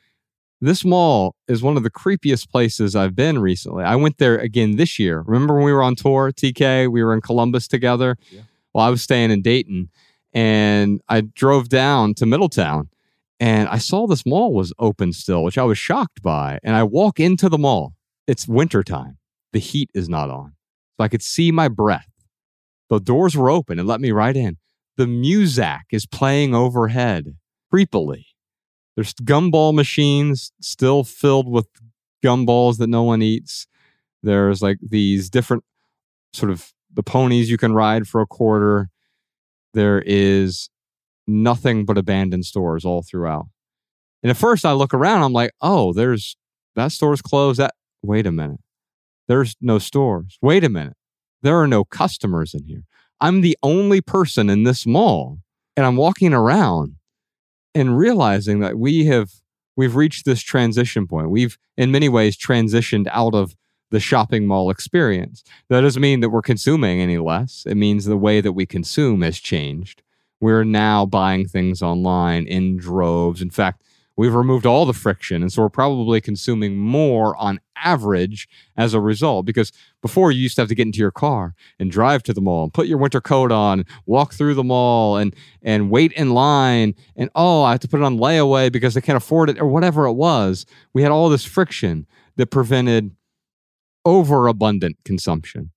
this 0.60 0.84
mall 0.84 1.34
is 1.46 1.62
one 1.62 1.76
of 1.76 1.82
the 1.82 1.90
creepiest 1.90 2.48
places 2.48 2.96
I've 2.96 3.14
been 3.14 3.38
recently. 3.38 3.84
I 3.84 3.96
went 3.96 4.18
there 4.18 4.38
again 4.38 4.76
this 4.76 4.98
year. 4.98 5.20
Remember 5.20 5.54
when 5.56 5.64
we 5.64 5.72
were 5.72 5.82
on 5.82 5.94
tour, 5.94 6.32
TK? 6.32 6.90
We 6.90 7.04
were 7.04 7.12
in 7.12 7.20
Columbus 7.20 7.68
together. 7.68 8.16
Yeah. 8.30 8.42
Well, 8.74 8.84
I 8.84 8.90
was 8.90 9.02
staying 9.02 9.30
in 9.30 9.42
Dayton 9.42 9.88
and 10.32 11.00
I 11.08 11.20
drove 11.22 11.68
down 11.68 12.14
to 12.14 12.26
Middletown 12.26 12.88
and 13.40 13.68
I 13.68 13.78
saw 13.78 14.06
this 14.06 14.26
mall 14.26 14.52
was 14.52 14.72
open 14.78 15.12
still, 15.12 15.42
which 15.44 15.58
I 15.58 15.64
was 15.64 15.78
shocked 15.78 16.22
by. 16.22 16.58
And 16.62 16.76
I 16.76 16.82
walk 16.82 17.20
into 17.20 17.48
the 17.48 17.58
mall. 17.58 17.94
It's 18.26 18.48
wintertime. 18.48 19.18
The 19.52 19.58
heat 19.58 19.90
is 19.94 20.08
not 20.08 20.30
on. 20.30 20.54
So 20.96 21.04
I 21.04 21.08
could 21.08 21.22
see 21.22 21.50
my 21.50 21.68
breath. 21.68 22.08
The 22.90 23.00
doors 23.00 23.36
were 23.36 23.50
open 23.50 23.78
and 23.78 23.88
let 23.88 24.00
me 24.00 24.12
right 24.12 24.36
in. 24.36 24.58
The 24.96 25.06
Muzak 25.06 25.82
is 25.90 26.06
playing 26.06 26.54
overhead 26.54 27.36
creepily. 27.72 28.26
There's 28.94 29.14
gumball 29.14 29.74
machines 29.74 30.52
still 30.60 31.02
filled 31.02 31.48
with 31.48 31.66
gumballs 32.24 32.78
that 32.78 32.86
no 32.86 33.02
one 33.02 33.22
eats. 33.22 33.66
There's 34.22 34.62
like 34.62 34.78
these 34.80 35.28
different 35.28 35.64
sort 36.32 36.52
of 36.52 36.72
the 36.94 37.02
ponies 37.02 37.50
you 37.50 37.56
can 37.56 37.74
ride 37.74 38.06
for 38.06 38.20
a 38.20 38.26
quarter. 38.26 38.88
There 39.72 40.02
is 40.04 40.70
nothing 41.26 41.84
but 41.84 41.98
abandoned 41.98 42.46
stores 42.46 42.84
all 42.84 43.02
throughout. 43.02 43.46
And 44.22 44.30
at 44.30 44.36
first 44.36 44.64
I 44.64 44.72
look 44.72 44.94
around, 44.94 45.22
I'm 45.22 45.32
like, 45.32 45.52
oh, 45.60 45.92
there's 45.92 46.36
that 46.76 46.92
store's 46.92 47.22
closed. 47.22 47.60
That 47.60 47.74
wait 48.02 48.26
a 48.26 48.32
minute. 48.32 48.60
There's 49.28 49.56
no 49.60 49.78
stores. 49.78 50.38
Wait 50.42 50.64
a 50.64 50.68
minute. 50.68 50.96
There 51.42 51.58
are 51.58 51.68
no 51.68 51.84
customers 51.84 52.54
in 52.54 52.64
here. 52.64 52.84
I'm 53.20 53.40
the 53.40 53.56
only 53.62 54.00
person 54.00 54.50
in 54.50 54.64
this 54.64 54.86
mall. 54.86 55.38
And 55.76 55.84
I'm 55.84 55.96
walking 55.96 56.32
around 56.32 56.96
and 57.74 57.98
realizing 57.98 58.60
that 58.60 58.78
we 58.78 59.06
have 59.06 59.30
we've 59.76 59.96
reached 59.96 60.24
this 60.24 60.40
transition 60.40 61.06
point. 61.06 61.30
We've 61.30 61.58
in 61.76 61.90
many 61.90 62.08
ways 62.08 62.36
transitioned 62.36 63.08
out 63.10 63.34
of 63.34 63.54
the 63.90 64.00
shopping 64.00 64.46
mall 64.46 64.70
experience. 64.70 65.44
That 65.68 65.82
doesn't 65.82 66.02
mean 66.02 66.20
that 66.20 66.30
we're 66.30 66.42
consuming 66.42 67.00
any 67.00 67.18
less. 67.18 67.64
It 67.66 67.76
means 67.76 68.04
the 68.04 68.16
way 68.16 68.40
that 68.40 68.52
we 68.52 68.66
consume 68.66 69.22
has 69.22 69.38
changed. 69.38 70.02
We're 70.40 70.64
now 70.64 71.06
buying 71.06 71.46
things 71.46 71.80
online 71.82 72.46
in 72.46 72.76
droves. 72.76 73.40
In 73.40 73.50
fact, 73.50 73.82
We've 74.16 74.34
removed 74.34 74.64
all 74.64 74.86
the 74.86 74.92
friction. 74.92 75.42
And 75.42 75.52
so 75.52 75.62
we're 75.62 75.68
probably 75.68 76.20
consuming 76.20 76.76
more 76.76 77.36
on 77.36 77.58
average 77.76 78.48
as 78.76 78.94
a 78.94 79.00
result. 79.00 79.44
Because 79.44 79.72
before 80.02 80.30
you 80.30 80.40
used 80.40 80.54
to 80.56 80.62
have 80.62 80.68
to 80.68 80.74
get 80.74 80.86
into 80.86 81.00
your 81.00 81.10
car 81.10 81.54
and 81.80 81.90
drive 81.90 82.22
to 82.24 82.32
the 82.32 82.40
mall 82.40 82.64
and 82.64 82.72
put 82.72 82.86
your 82.86 82.98
winter 82.98 83.20
coat 83.20 83.50
on, 83.50 83.84
walk 84.06 84.32
through 84.32 84.54
the 84.54 84.64
mall 84.64 85.16
and 85.16 85.34
and 85.62 85.90
wait 85.90 86.12
in 86.12 86.32
line 86.32 86.94
and 87.16 87.28
oh, 87.34 87.62
I 87.62 87.72
have 87.72 87.80
to 87.80 87.88
put 87.88 88.00
it 88.00 88.04
on 88.04 88.18
layaway 88.18 88.70
because 88.70 88.96
I 88.96 89.00
can't 89.00 89.16
afford 89.16 89.50
it 89.50 89.60
or 89.60 89.66
whatever 89.66 90.06
it 90.06 90.12
was. 90.12 90.64
We 90.92 91.02
had 91.02 91.10
all 91.10 91.28
this 91.28 91.44
friction 91.44 92.06
that 92.36 92.46
prevented 92.46 93.10
overabundant 94.04 94.96
consumption, 95.04 95.70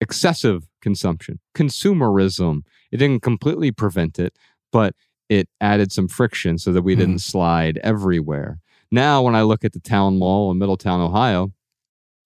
excessive 0.00 0.66
consumption, 0.80 1.40
consumerism. 1.54 2.62
It 2.92 2.98
didn't 2.98 3.22
completely 3.22 3.72
prevent 3.72 4.18
it, 4.18 4.34
but 4.72 4.94
it 5.28 5.48
added 5.60 5.92
some 5.92 6.08
friction 6.08 6.58
so 6.58 6.72
that 6.72 6.82
we 6.82 6.94
hmm. 6.94 7.00
didn't 7.00 7.18
slide 7.20 7.78
everywhere. 7.82 8.58
Now, 8.90 9.22
when 9.22 9.34
I 9.34 9.42
look 9.42 9.64
at 9.64 9.72
the 9.72 9.80
Towne 9.80 10.18
Mall 10.18 10.50
in 10.50 10.58
Middletown, 10.58 11.00
Ohio, 11.00 11.52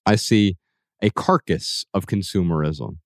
I 0.05 0.16
see 0.16 0.57
a 1.02 1.10
carcass 1.10 1.86
of 1.94 2.07
consumerism. 2.07 2.99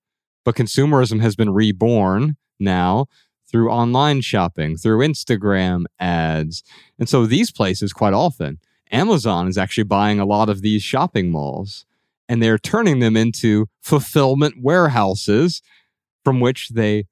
But 0.44 0.56
consumerism 0.56 1.20
has 1.20 1.36
been 1.36 1.50
reborn 1.50 2.36
now 2.58 3.06
through 3.48 3.70
online 3.70 4.20
shopping, 4.20 4.76
through 4.76 4.98
Instagram 5.06 5.84
ads. 6.00 6.64
And 6.98 7.08
so 7.08 7.26
these 7.26 7.52
places, 7.52 7.92
quite 7.92 8.12
often, 8.12 8.58
Amazon 8.90 9.48
is 9.48 9.56
actually 9.56 9.84
buying 9.84 10.18
a 10.18 10.26
lot 10.26 10.48
of 10.48 10.60
these 10.60 10.82
shopping 10.82 11.30
malls 11.30 11.86
and 12.28 12.42
they're 12.42 12.58
turning 12.58 13.00
them 13.00 13.16
into 13.16 13.66
fulfillment 13.82 14.54
warehouses 14.60 15.62
from 16.24 16.40
which 16.40 16.70
they 16.70 17.04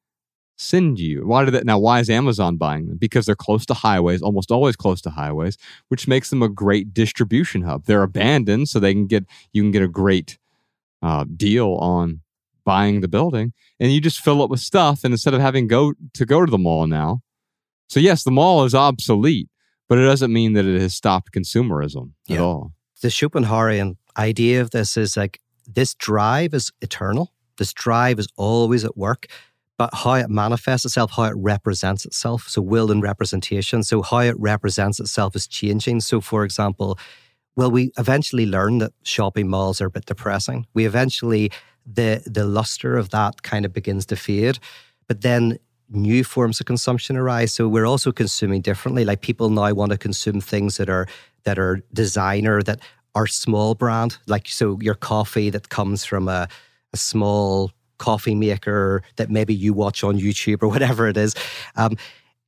send 0.57 0.99
you. 0.99 1.27
Why 1.27 1.45
did 1.45 1.55
that 1.55 1.67
now? 1.67 1.79
Why 1.79 2.01
is 2.01 2.09
Amazon 2.09 2.57
buying 2.57 2.87
them? 2.87 2.97
Because 2.97 3.27
they're 3.27 3.35
close 3.35 3.67
to 3.67 3.75
highways, 3.75 4.23
almost 4.23 4.51
always 4.51 4.77
close 4.77 5.01
to 5.03 5.11
highways, 5.11 5.59
which 5.89 6.09
makes 6.09 6.31
them 6.31 6.43
a 6.43 6.49
great 6.49 6.95
distribution 6.95 7.63
hub. 7.63 7.85
They're 7.85 8.03
abandoned, 8.03 8.69
so 8.69 8.79
they 8.79 8.93
can 8.93 9.07
get 9.07 9.25
you 9.53 9.63
can 9.63 9.71
get 9.71 9.83
a 9.83 9.89
great 9.89 10.39
uh, 11.03 11.25
deal 11.37 11.75
on 11.75 12.21
buying 12.65 13.01
the 13.01 13.09
building, 13.09 13.53
and 13.81 13.93
you 13.93 14.01
just 14.01 14.21
fill 14.21 14.43
it 14.45 14.51
with 14.51 14.61
stuff. 14.61 15.05
And 15.05 15.13
instead 15.13 15.35
of 15.35 15.41
having 15.41 15.67
go 15.67 15.95
to 16.15 16.25
go 16.25 16.45
to 16.45 16.51
the 16.51 16.59
mall 16.59 16.87
now, 16.87 17.23
so 17.89 18.01
yes, 18.01 18.23
the 18.23 18.31
mall 18.31 18.65
is 18.65 18.75
obsolete, 18.75 19.49
but 19.89 19.99
it 19.99 20.05
doesn't 20.05 20.33
mean 20.33 20.53
that 20.55 20.65
it 20.65 20.81
has 20.81 20.95
stopped 20.95 21.33
consumerism 21.33 22.13
at 22.31 22.39
all. 22.39 22.73
The 23.03 23.09
Schopenhauerian 23.09 23.97
idea 24.17 24.61
of 24.61 24.71
this 24.71 24.97
is 24.97 25.17
like 25.17 25.41
this 25.67 25.95
drive 25.95 26.55
is 26.55 26.73
eternal. 26.81 27.33
This 27.59 27.73
drive 27.73 28.19
is 28.19 28.29
always 28.37 28.85
at 28.85 28.97
work, 28.97 29.27
but 29.79 29.91
how 29.93 30.15
it 30.15 30.29
manifests 30.29 30.85
itself, 30.85 31.13
how 31.13 31.25
it 31.25 31.35
represents 31.37 32.05
itself. 32.05 32.49
So, 32.49 32.63
will 32.63 32.91
and 32.91 33.03
representation. 33.03 33.83
So, 33.83 34.03
how 34.03 34.19
it 34.19 34.39
represents 34.39 35.01
itself 35.01 35.37
is 35.37 35.47
changing. 35.47 36.01
So, 36.01 36.21
for 36.21 36.45
example, 36.45 36.99
well, 37.57 37.71
we 37.71 37.93
eventually 37.99 38.47
learn 38.47 38.79
that 38.79 38.93
shopping 39.03 39.49
malls 39.49 39.81
are 39.81 39.87
a 39.87 39.91
bit 39.91 40.07
depressing. 40.07 40.67
We 40.73 40.87
eventually, 40.87 41.51
the, 41.85 42.23
the 42.25 42.47
luster 42.47 42.97
of 42.97 43.11
that 43.11 43.43
kind 43.43 43.67
of 43.67 43.73
begins 43.73 44.07
to 44.07 44.17
fade. 44.17 44.59
But 45.07 45.21
then 45.21 45.59
new 45.91 46.25
forms 46.25 46.61
of 46.61 46.67
consumption 46.67 47.17
arise. 47.17 47.53
So 47.53 47.69
we're 47.69 47.87
also 47.87 48.13
consuming 48.13 48.63
differently. 48.63 49.05
Like 49.05 49.21
people 49.21 49.51
now 49.51 49.73
want 49.75 49.93
to 49.93 49.99
consume 49.99 50.41
things 50.41 50.77
that 50.79 50.89
are 50.89 51.07
that 51.45 51.59
are 51.59 51.83
designer, 51.93 52.63
that 52.63 52.81
are 53.15 53.27
small 53.27 53.75
brand. 53.75 54.19
Like 54.27 54.49
so 54.49 54.79
your 54.81 54.95
coffee 54.95 55.51
that 55.51 55.69
comes 55.69 56.05
from 56.05 56.29
a, 56.29 56.49
a 56.93 56.97
small 56.97 57.73
coffee 57.99 58.35
maker 58.35 59.03
that 59.17 59.31
maybe 59.31 59.55
you 59.55 59.73
watch 59.73 60.03
on 60.03 60.19
YouTube 60.19 60.63
or 60.63 60.69
whatever 60.75 61.07
it 61.07 61.17
is. 61.17 61.35
Um, 61.77 61.97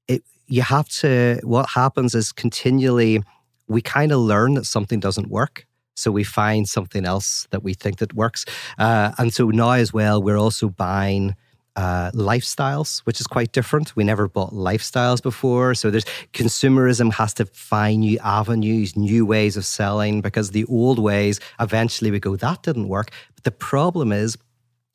it, 0.08 0.22
you 0.46 0.62
have 0.62 0.88
to, 1.00 1.40
what 1.42 1.68
happens 1.70 2.14
is 2.14 2.32
continually 2.32 3.22
we 3.68 3.80
kind 3.80 4.12
of 4.12 4.18
learn 4.18 4.54
that 4.54 4.66
something 4.66 5.00
doesn't 5.00 5.28
work. 5.28 5.66
So 5.96 6.10
we 6.10 6.24
find 6.24 6.68
something 6.68 7.04
else 7.04 7.46
that 7.50 7.62
we 7.62 7.72
think 7.72 7.98
that 7.98 8.14
works. 8.14 8.44
Uh, 8.78 9.12
and 9.16 9.32
so 9.32 9.50
now 9.50 9.70
as 9.70 9.92
well, 9.92 10.20
we're 10.20 10.36
also 10.36 10.68
buying 10.68 11.36
uh, 11.76 12.10
lifestyles, 12.12 13.00
which 13.00 13.20
is 13.20 13.26
quite 13.26 13.52
different. 13.52 13.96
We 13.96 14.04
never 14.04 14.28
bought 14.28 14.52
lifestyles 14.52 15.22
before. 15.22 15.74
So 15.74 15.90
there's 15.90 16.04
consumerism 16.32 17.12
has 17.14 17.34
to 17.34 17.46
find 17.46 18.00
new 18.00 18.18
avenues, 18.22 18.96
new 18.96 19.26
ways 19.26 19.56
of 19.56 19.64
selling 19.64 20.20
because 20.20 20.50
the 20.50 20.64
old 20.66 20.98
ways, 20.98 21.40
eventually 21.60 22.10
we 22.10 22.20
go, 22.20 22.36
that 22.36 22.62
didn't 22.62 22.88
work. 22.88 23.10
But 23.34 23.44
the 23.44 23.50
problem 23.50 24.12
is 24.12 24.38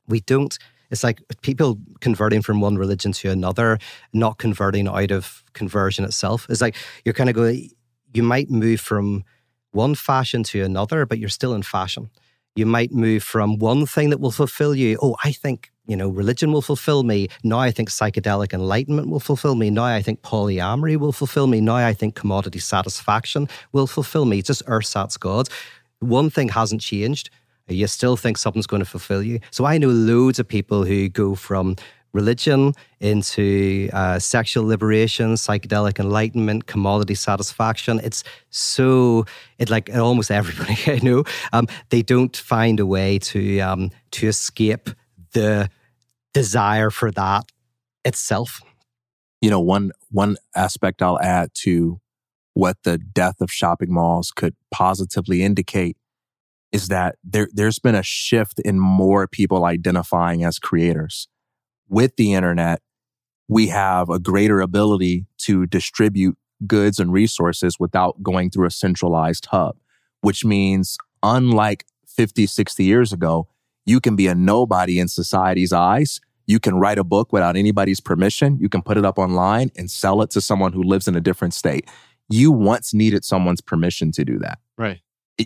we 0.08 0.20
don't 0.22 0.58
it's 0.92 1.04
like 1.04 1.22
people 1.42 1.80
converting 2.02 2.42
from 2.42 2.62
one 2.62 2.76
religion 2.76 3.12
to 3.12 3.30
another 3.30 3.78
not 4.12 4.40
converting 4.40 4.88
out 4.88 5.12
of 5.12 5.44
conversion 5.54 6.04
itself 6.04 6.48
it's 6.50 6.62
like 6.62 6.76
you're 7.06 7.14
kind 7.14 7.30
of 7.30 7.36
going 7.36 7.70
you 8.14 8.24
might 8.24 8.50
move 8.50 8.82
from 8.82 9.24
one 9.72 9.94
fashion 9.94 10.42
to 10.42 10.64
another 10.64 11.06
but 11.06 11.20
you're 11.20 11.30
still 11.30 11.54
in 11.54 11.62
fashion 11.62 12.10
you 12.56 12.66
might 12.66 12.92
move 12.92 13.24
from 13.24 13.60
one 13.60 13.86
thing 13.86 14.10
that 14.10 14.20
will 14.20 14.32
fulfill 14.32 14.74
you 14.74 14.98
oh 15.02 15.16
i 15.24 15.32
think 15.32 15.72
you 15.90 15.98
know 15.98 16.08
religion 16.08 16.52
will 16.54 16.62
fulfill 16.62 17.04
me 17.04 17.28
now 17.44 17.60
i 17.60 17.72
think 17.72 17.90
psychedelic 17.90 18.54
enlightenment 18.54 19.10
will 19.10 19.20
fulfill 19.20 19.56
me 19.56 19.70
now 19.70 19.84
i 19.84 20.02
think 20.02 20.22
polyamory 20.22 20.96
will 20.98 21.12
fulfill 21.12 21.48
me 21.48 21.60
now 21.60 21.76
i 21.76 21.94
think 21.94 22.16
commodity 22.16 22.60
satisfaction 22.60 23.50
will 23.74 23.88
fulfill 23.88 24.26
me 24.26 24.42
just 24.42 24.64
ersatz 24.68 25.18
gods 25.20 25.50
one 26.00 26.30
thing 26.30 26.50
hasn't 26.50 26.82
changed 26.82 27.30
you 27.76 27.88
still 27.88 28.18
think 28.18 28.38
something's 28.38 28.68
going 28.68 28.82
to 28.82 28.90
fulfill 28.90 29.24
you. 29.24 29.40
So 29.52 29.66
I 29.66 29.78
know 29.78 29.90
loads 29.90 30.40
of 30.40 30.48
people 30.48 30.84
who 30.84 31.10
go 31.10 31.36
from 31.36 31.76
religion 32.12 32.74
into 33.00 33.90
uh, 33.94 34.18
sexual 34.18 34.66
liberation, 34.66 35.36
psychedelic 35.36 36.00
enlightenment, 36.00 36.66
commodity 36.66 37.16
satisfaction. 37.16 38.00
It's 38.04 38.24
so 38.50 39.26
it 39.60 39.70
like 39.70 39.96
almost 39.96 40.32
everybody 40.40 40.78
I 40.88 41.00
know. 41.04 41.24
Um, 41.54 41.68
they 41.90 42.02
don't 42.02 42.36
find 42.36 42.80
a 42.80 42.86
way 42.86 43.20
to 43.20 43.60
um, 43.60 43.92
to 44.12 44.28
escape 44.28 44.90
the 45.34 45.70
desire 46.34 46.90
for 46.90 47.12
that 47.12 47.46
itself. 48.06 48.62
you 49.42 49.50
know 49.50 49.60
one 49.60 49.92
one 50.12 50.38
aspect 50.56 51.02
i'll 51.02 51.20
add 51.22 51.50
to 51.54 52.00
what 52.54 52.78
the 52.84 52.98
death 52.98 53.40
of 53.42 53.52
shopping 53.52 53.94
malls 53.94 54.32
could 54.32 54.56
positively 54.72 55.42
indicate 55.44 55.98
is 56.72 56.88
that 56.88 57.16
there 57.24 57.48
there's 57.54 57.80
been 57.80 57.96
a 57.96 58.04
shift 58.04 58.60
in 58.60 58.80
more 58.80 59.28
people 59.28 59.66
identifying 59.66 60.44
as 60.44 60.60
creators 60.60 61.28
with 61.88 62.16
the 62.16 62.34
internet 62.34 62.82
we 63.48 63.68
have 63.68 64.10
a 64.10 64.20
greater 64.20 64.62
ability 64.62 65.26
to 65.38 65.66
distribute 65.66 66.38
goods 66.68 67.00
and 67.00 67.12
resources 67.12 67.78
without 67.80 68.22
going 68.22 68.50
through 68.50 68.68
a 68.68 68.72
centralized 68.72 69.48
hub 69.48 69.76
which 70.22 70.44
means 70.46 70.98
unlike 71.24 71.86
50 72.08 72.46
60 72.46 72.84
years 72.84 73.14
ago 73.14 73.48
you 73.86 74.00
can 74.00 74.16
be 74.16 74.28
a 74.28 74.36
nobody 74.36 75.00
in 75.00 75.08
society's 75.08 75.74
eyes 75.74 76.20
you 76.50 76.60
can 76.60 76.80
write 76.80 76.98
a 76.98 77.04
book 77.04 77.32
without 77.32 77.56
anybody's 77.56 78.00
permission. 78.00 78.58
You 78.60 78.70
can 78.70 78.82
put 78.82 78.98
it 78.98 79.06
up 79.06 79.20
online 79.20 79.70
and 79.78 79.90
sell 79.90 80.24
it 80.24 80.32
to 80.32 80.42
someone 80.42 80.74
who 80.74 80.82
lives 80.82 81.08
in 81.08 81.16
a 81.16 81.22
different 81.22 81.54
state. 81.54 81.88
You 82.28 82.52
once 82.52 82.92
needed 82.92 83.24
someone's 83.24 83.62
permission 83.62 84.12
to 84.14 84.26
do 84.26 84.40
that, 84.40 84.58
Right. 84.76 85.00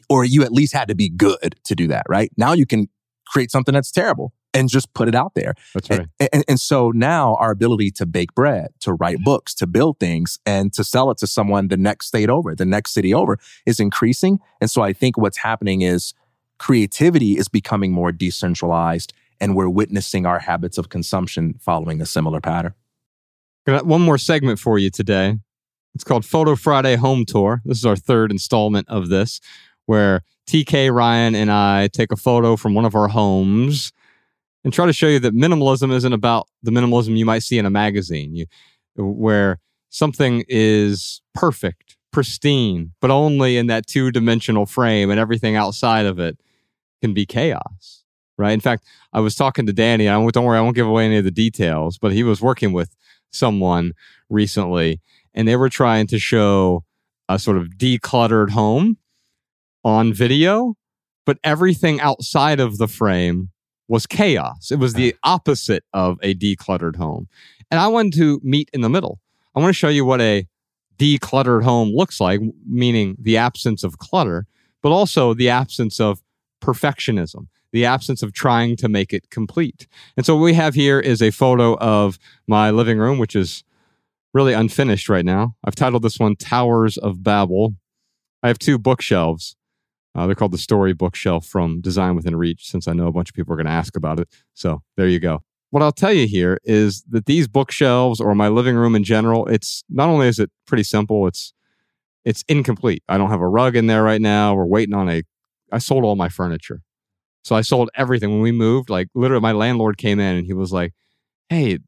or 0.09 0.23
you 0.23 0.43
at 0.43 0.53
least 0.53 0.71
had 0.71 0.87
to 0.87 0.95
be 0.95 1.09
good 1.09 1.55
to 1.65 1.75
do 1.75 1.87
that, 1.87 2.05
right? 2.07 2.31
Now 2.37 2.53
you 2.53 2.65
can 2.65 2.87
create 3.27 3.51
something 3.51 3.73
that's 3.73 3.91
terrible 3.91 4.31
and 4.53 4.69
just 4.69 4.93
put 4.93 5.09
it 5.09 5.15
out 5.15 5.33
there. 5.35 5.55
That's 5.73 5.89
right. 5.89 6.07
And, 6.21 6.29
and, 6.31 6.43
and 6.47 6.59
so 6.59 6.91
now 6.95 7.35
our 7.35 7.51
ability 7.51 7.91
to 7.91 8.05
bake 8.05 8.33
bread, 8.33 8.69
to 8.79 8.93
write 8.93 9.17
books, 9.25 9.53
to 9.55 9.67
build 9.67 9.99
things, 9.99 10.39
and 10.45 10.71
to 10.71 10.85
sell 10.85 11.11
it 11.11 11.17
to 11.17 11.27
someone 11.27 11.67
the 11.67 11.75
next 11.75 12.07
state 12.07 12.29
over, 12.29 12.55
the 12.55 12.65
next 12.65 12.93
city 12.93 13.13
over 13.13 13.39
is 13.65 13.81
increasing. 13.81 14.39
And 14.61 14.71
so 14.71 14.81
I 14.83 14.93
think 14.93 15.17
what's 15.17 15.39
happening 15.39 15.81
is 15.81 16.13
creativity 16.59 17.37
is 17.37 17.47
becoming 17.47 17.91
more 17.91 18.11
decentralized 18.11 19.13
and 19.39 19.55
we're 19.55 19.69
witnessing 19.69 20.25
our 20.25 20.39
habits 20.39 20.77
of 20.77 20.89
consumption 20.89 21.55
following 21.59 22.01
a 22.01 22.05
similar 22.05 22.39
pattern. 22.39 22.73
Got 23.65 23.85
one 23.85 24.01
more 24.01 24.17
segment 24.17 24.59
for 24.59 24.77
you 24.77 24.89
today. 24.89 25.37
It's 25.95 26.03
called 26.03 26.25
Photo 26.25 26.55
Friday 26.55 26.95
Home 26.95 27.25
Tour. 27.25 27.61
This 27.65 27.77
is 27.77 27.85
our 27.85 27.95
third 27.95 28.31
installment 28.31 28.89
of 28.89 29.09
this, 29.09 29.39
where 29.85 30.23
TK, 30.49 30.93
Ryan, 30.93 31.35
and 31.35 31.51
I 31.51 31.87
take 31.87 32.11
a 32.11 32.15
photo 32.15 32.55
from 32.55 32.73
one 32.73 32.85
of 32.85 32.95
our 32.95 33.07
homes 33.07 33.91
and 34.63 34.73
try 34.73 34.85
to 34.85 34.93
show 34.93 35.07
you 35.07 35.19
that 35.19 35.35
minimalism 35.35 35.93
isn't 35.93 36.13
about 36.13 36.47
the 36.61 36.71
minimalism 36.71 37.17
you 37.17 37.25
might 37.25 37.43
see 37.43 37.57
in 37.57 37.65
a 37.65 37.69
magazine, 37.69 38.35
you, 38.35 38.45
where 38.95 39.59
something 39.89 40.43
is 40.47 41.21
perfect, 41.33 41.97
pristine, 42.13 42.93
but 43.01 43.11
only 43.11 43.57
in 43.57 43.67
that 43.67 43.87
two 43.87 44.11
dimensional 44.11 44.65
frame, 44.65 45.09
and 45.09 45.19
everything 45.19 45.57
outside 45.57 46.05
of 46.05 46.19
it 46.19 46.37
can 47.01 47.13
be 47.13 47.25
chaos. 47.25 48.03
Right. 48.37 48.53
In 48.53 48.61
fact, 48.61 48.85
I 49.11 49.19
was 49.19 49.35
talking 49.35 49.67
to 49.67 49.73
Danny. 49.73 50.07
I 50.07 50.13
don't 50.13 50.45
worry, 50.45 50.57
I 50.57 50.61
won't 50.61 50.75
give 50.75 50.87
away 50.87 51.05
any 51.05 51.17
of 51.17 51.23
the 51.23 51.31
details, 51.31 51.99
but 51.99 52.13
he 52.13 52.23
was 52.23 52.41
working 52.41 52.73
with 52.73 52.95
someone 53.29 53.91
recently 54.29 55.01
and 55.33 55.47
they 55.47 55.55
were 55.55 55.69
trying 55.69 56.07
to 56.07 56.19
show 56.19 56.83
a 57.29 57.39
sort 57.39 57.57
of 57.57 57.69
decluttered 57.77 58.51
home 58.51 58.97
on 59.83 60.13
video, 60.13 60.75
but 61.25 61.37
everything 61.43 61.99
outside 61.99 62.59
of 62.59 62.77
the 62.77 62.87
frame 62.87 63.49
was 63.87 64.05
chaos. 64.05 64.71
It 64.71 64.79
was 64.79 64.93
the 64.93 65.13
uh-huh. 65.13 65.33
opposite 65.35 65.83
of 65.93 66.17
a 66.21 66.33
decluttered 66.33 66.95
home. 66.95 67.27
And 67.69 67.79
I 67.79 67.87
wanted 67.87 68.13
to 68.13 68.39
meet 68.43 68.69
in 68.73 68.81
the 68.81 68.89
middle. 68.89 69.19
I 69.55 69.59
want 69.59 69.69
to 69.69 69.77
show 69.77 69.89
you 69.89 70.05
what 70.05 70.21
a 70.21 70.47
decluttered 70.97 71.63
home 71.63 71.89
looks 71.89 72.19
like, 72.19 72.41
meaning 72.67 73.15
the 73.19 73.37
absence 73.37 73.83
of 73.83 73.97
clutter, 73.97 74.45
but 74.81 74.91
also 74.91 75.33
the 75.33 75.49
absence 75.49 75.99
of 75.99 76.21
perfectionism, 76.61 77.47
the 77.71 77.85
absence 77.85 78.23
of 78.23 78.33
trying 78.33 78.75
to 78.77 78.87
make 78.87 79.13
it 79.13 79.29
complete. 79.29 79.87
And 80.15 80.25
so 80.25 80.35
what 80.35 80.43
we 80.43 80.53
have 80.53 80.75
here 80.75 80.99
is 80.99 81.21
a 81.21 81.31
photo 81.31 81.77
of 81.77 82.17
my 82.47 82.71
living 82.71 82.97
room, 82.97 83.17
which 83.17 83.35
is 83.35 83.63
really 84.33 84.53
unfinished 84.53 85.09
right 85.09 85.25
now. 85.25 85.55
I've 85.63 85.75
titled 85.75 86.03
this 86.03 86.19
one 86.19 86.35
Towers 86.35 86.97
of 86.97 87.23
Babel. 87.23 87.75
I 88.41 88.47
have 88.47 88.59
two 88.59 88.77
bookshelves. 88.77 89.55
Uh, 90.15 90.27
they're 90.27 90.35
called 90.35 90.51
the 90.51 90.57
Story 90.57 90.93
Bookshelf 90.93 91.45
from 91.45 91.81
Design 91.81 92.15
Within 92.15 92.35
Reach, 92.35 92.69
since 92.69 92.87
I 92.87 92.93
know 92.93 93.07
a 93.07 93.11
bunch 93.11 93.29
of 93.29 93.35
people 93.35 93.53
are 93.53 93.57
going 93.57 93.65
to 93.65 93.71
ask 93.71 93.95
about 93.95 94.19
it. 94.19 94.27
So 94.53 94.83
there 94.95 95.07
you 95.07 95.19
go. 95.19 95.41
What 95.73 95.81
I'll 95.81 95.91
tell 95.91 96.13
you 96.13 96.27
here 96.27 96.59
is 96.65 97.01
that 97.09 97.25
these 97.25 97.47
bookshelves 97.47 98.21
or 98.21 98.35
my 98.35 98.47
living 98.47 98.75
room 98.75 98.93
in 98.93 99.03
general, 99.03 99.47
it's 99.47 99.83
not 99.89 100.07
only 100.07 100.27
is 100.27 100.37
it 100.37 100.51
pretty 100.67 100.83
simple, 100.83 101.25
it's 101.25 101.51
it's 102.23 102.43
incomplete. 102.47 103.01
I 103.09 103.17
don't 103.17 103.31
have 103.31 103.41
a 103.41 103.47
rug 103.47 103.75
in 103.75 103.87
there 103.87 104.03
right 104.03 104.21
now. 104.21 104.53
We're 104.53 104.67
waiting 104.67 104.93
on 104.93 105.09
a 105.09 105.23
I 105.71 105.79
sold 105.79 106.03
all 106.03 106.15
my 106.15 106.29
furniture. 106.29 106.83
So 107.43 107.55
I 107.55 107.61
sold 107.61 107.89
everything 107.95 108.29
when 108.29 108.41
we 108.41 108.51
moved. 108.51 108.91
Like 108.91 109.07
literally, 109.15 109.41
my 109.41 109.51
landlord 109.51 109.97
came 109.97 110.19
in 110.19 110.35
and 110.35 110.45
he 110.45 110.53
was 110.53 110.71
like, 110.71 110.93
"Hey, 111.49 111.79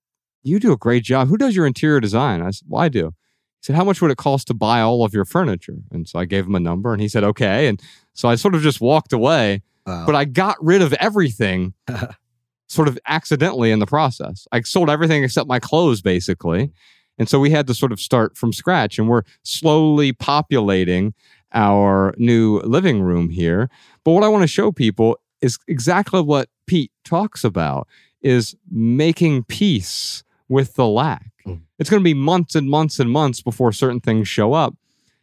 you 0.41 0.59
do 0.59 0.72
a 0.72 0.77
great 0.77 1.03
job. 1.03 1.27
Who 1.27 1.38
does 1.38 1.55
your 1.55 1.67
interior 1.67 1.99
design?" 1.99 2.41
I 2.41 2.49
said, 2.49 2.65
"Well, 2.67 2.81
I 2.81 2.89
do." 2.89 3.09
He 3.09 3.65
said, 3.67 3.75
"How 3.75 3.83
much 3.83 4.01
would 4.01 4.09
it 4.09 4.17
cost 4.17 4.47
to 4.47 4.55
buy 4.55 4.81
all 4.81 5.05
of 5.05 5.14
your 5.14 5.25
furniture?" 5.25 5.77
And 5.91 6.09
so 6.09 6.17
I 6.17 6.25
gave 6.25 6.47
him 6.47 6.55
a 6.55 6.59
number, 6.59 6.91
and 6.91 7.03
he 7.03 7.07
said, 7.07 7.23
"Okay." 7.23 7.67
And 7.67 7.80
so 8.14 8.27
I 8.30 8.33
sort 8.33 8.55
of 8.55 8.64
just 8.64 8.81
walked 8.81 9.14
away, 9.14 9.61
Wow. 9.85 10.07
but 10.07 10.15
I 10.15 10.25
got 10.25 10.57
rid 10.59 10.81
of 10.81 10.91
everything, 10.93 11.75
sort 12.68 12.88
of 12.88 12.98
accidentally 13.08 13.72
in 13.72 13.80
the 13.80 13.85
process. 13.85 14.48
I 14.52 14.61
sold 14.61 14.90
everything 14.90 15.24
except 15.24 15.48
my 15.48 15.60
clothes, 15.60 16.02
basically. 16.02 16.72
And 17.18 17.30
so 17.30 17.40
we 17.40 17.50
had 17.50 17.68
to 17.68 17.74
sort 17.74 17.92
of 17.92 18.00
start 18.00 18.38
from 18.38 18.52
scratch, 18.52 19.00
and 19.00 19.08
we're 19.08 19.24
slowly 19.44 20.11
populating 20.11 21.14
our 21.53 22.14
new 22.18 22.60
living 22.61 23.02
room 23.02 23.30
here. 23.30 23.69
But 24.03 24.11
what 24.11 24.24
I 24.24 24.27
want 24.27 24.44
to 24.44 24.48
show 24.48 24.72
people 24.72 25.18
is 25.42 25.58
exactly 25.68 26.22
what 26.22 26.50
Pete 26.68 26.92
talks 27.03 27.44
about 27.44 27.88
is 28.22 28.56
making 28.69 29.44
peace 29.44 30.24
with 30.50 30.74
the 30.76 30.88
lack. 30.88 31.32
Mm. 31.45 31.61
It's 31.80 31.90
going 31.90 32.02
to 32.02 32.03
be 32.03 32.14
months 32.14 32.56
and 32.56 32.69
months 32.69 33.00
and 33.00 33.10
months 33.10 33.42
before 33.42 33.72
certain 33.72 34.00
things 34.00 34.27
show 34.27 34.53
up. 34.53 34.76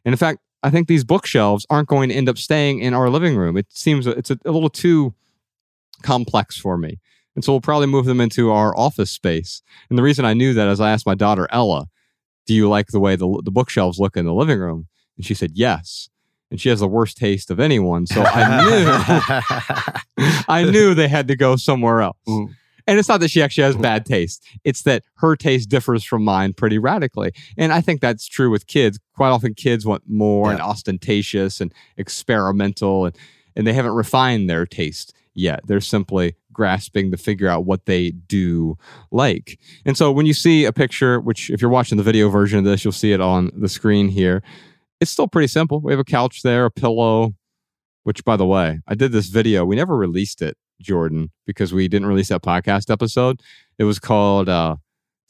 And 0.05 0.13
in 0.13 0.17
fact, 0.17 0.39
I 0.63 0.71
think 0.71 0.89
these 0.89 1.05
bookshelves 1.05 1.67
aren't 1.69 1.89
going 1.89 2.09
to 2.09 2.15
end 2.15 2.29
up 2.29 2.39
staying 2.39 2.81
in 2.81 2.95
our 2.95 3.11
living 3.11 3.37
room. 3.37 3.57
It 3.57 3.67
seems 3.71 4.07
it's 4.07 4.31
a, 4.31 4.39
a 4.45 4.53
little 4.53 4.71
too 4.71 5.15
complex 6.03 6.57
for 6.57 6.79
me. 6.79 7.01
And 7.35 7.45
so 7.45 7.53
we'll 7.53 7.61
probably 7.61 7.87
move 7.87 8.05
them 8.05 8.21
into 8.21 8.51
our 8.51 8.77
office 8.77 9.11
space. 9.11 9.63
And 9.89 9.99
the 9.99 10.03
reason 10.03 10.25
I 10.25 10.35
knew 10.35 10.55
that 10.55 10.69
is 10.69 10.81
I 10.81 10.91
asked 10.91 11.07
my 11.07 11.15
daughter 11.15 11.49
Ella, 11.51 11.87
"Do 12.47 12.55
you 12.55 12.69
like 12.69 12.89
the 12.89 13.01
way 13.01 13.17
the, 13.17 13.41
the 13.45 13.51
bookshelves 13.51 13.99
look 13.99 14.17
in 14.17 14.25
the 14.25 14.35
living 14.35 14.59
room?" 14.59 14.89
And 15.17 15.25
she 15.25 15.35
said 15.35 15.53
yes. 15.55 16.09
And 16.51 16.61
she 16.61 16.69
has 16.69 16.81
the 16.81 16.89
worst 16.89 17.17
taste 17.17 17.51
of 17.51 17.59
anyone, 17.59 18.07
so 18.07 18.23
I 18.23 18.63
knew 18.63 20.43
I 20.49 20.65
knew 20.65 20.95
they 20.95 21.09
had 21.09 21.29
to 21.29 21.37
go 21.37 21.57
somewhere 21.57 22.03
else. 22.03 22.19
Mm. 22.29 22.55
And 22.87 22.99
it's 22.99 23.09
not 23.09 23.21
that 23.21 23.31
she 23.31 23.41
actually 23.41 23.65
has 23.65 23.77
bad 23.77 24.05
taste; 24.05 24.45
it's 24.65 24.83
that 24.83 25.05
her 25.17 25.35
taste 25.37 25.71
differs 25.71 26.05
from 26.05 26.25
mine 26.25 26.53
pretty 26.53 26.79
radically. 26.79 27.33
And 27.57 27.73
I 27.73 27.81
think 27.81 28.01
that's 28.01 28.27
true 28.27 28.51
with 28.51 28.67
kids. 28.67 28.99
Quite 29.15 29.31
often, 29.31 29.55
kids 29.55 29.87
want 29.87 30.03
more 30.07 30.51
and 30.51 30.61
ostentatious 30.61 31.61
and 31.61 31.73
experimental, 31.97 33.07
and 33.07 33.17
and 33.57 33.67
they 33.67 33.73
haven't 33.73 33.93
refined 33.93 34.51
their 34.51 34.67
taste 34.67 35.15
yet. 35.35 35.61
They're 35.67 35.81
simply 35.81 36.37
grasping 36.53 37.11
to 37.11 37.17
figure 37.17 37.49
out 37.49 37.65
what 37.65 37.87
they 37.87 38.11
do 38.11 38.77
like. 39.11 39.59
And 39.85 39.97
so 39.97 40.13
when 40.13 40.27
you 40.27 40.35
see 40.35 40.65
a 40.65 40.73
picture, 40.73 41.21
which 41.21 41.51
if 41.51 41.61
you're 41.61 41.71
watching 41.71 41.99
the 41.99 42.05
video 42.05 42.29
version 42.29 42.59
of 42.59 42.65
this, 42.65 42.85
you'll 42.85 42.93
see 42.93 43.13
it 43.13 43.21
on 43.21 43.51
the 43.57 43.69
screen 43.69 44.09
here. 44.09 44.43
It's 45.01 45.11
still 45.11 45.29
pretty 45.29 45.49
simple. 45.49 45.81
We 45.81 45.93
have 45.93 46.01
a 46.01 46.05
couch 46.05 46.43
there, 46.43 46.67
a 46.67 46.71
pillow, 46.71 47.35
which 48.05 48.25
by 48.25 48.37
the 48.37 48.47
way, 48.47 48.81
I 48.87 48.95
did 48.95 49.13
this 49.13 49.29
video. 49.29 49.65
We 49.65 49.77
never 49.77 49.97
released 49.97 50.43
it, 50.43 50.57
Jordan, 50.81 51.31
because 51.47 51.73
we 51.73 51.89
didn't 51.89 52.09
release 52.09 52.29
that 52.29 52.43
podcast 52.43 52.91
episode. 52.91 53.41
It 53.79 53.85
was 53.85 53.99
called 53.99 54.49
uh, 54.49 54.77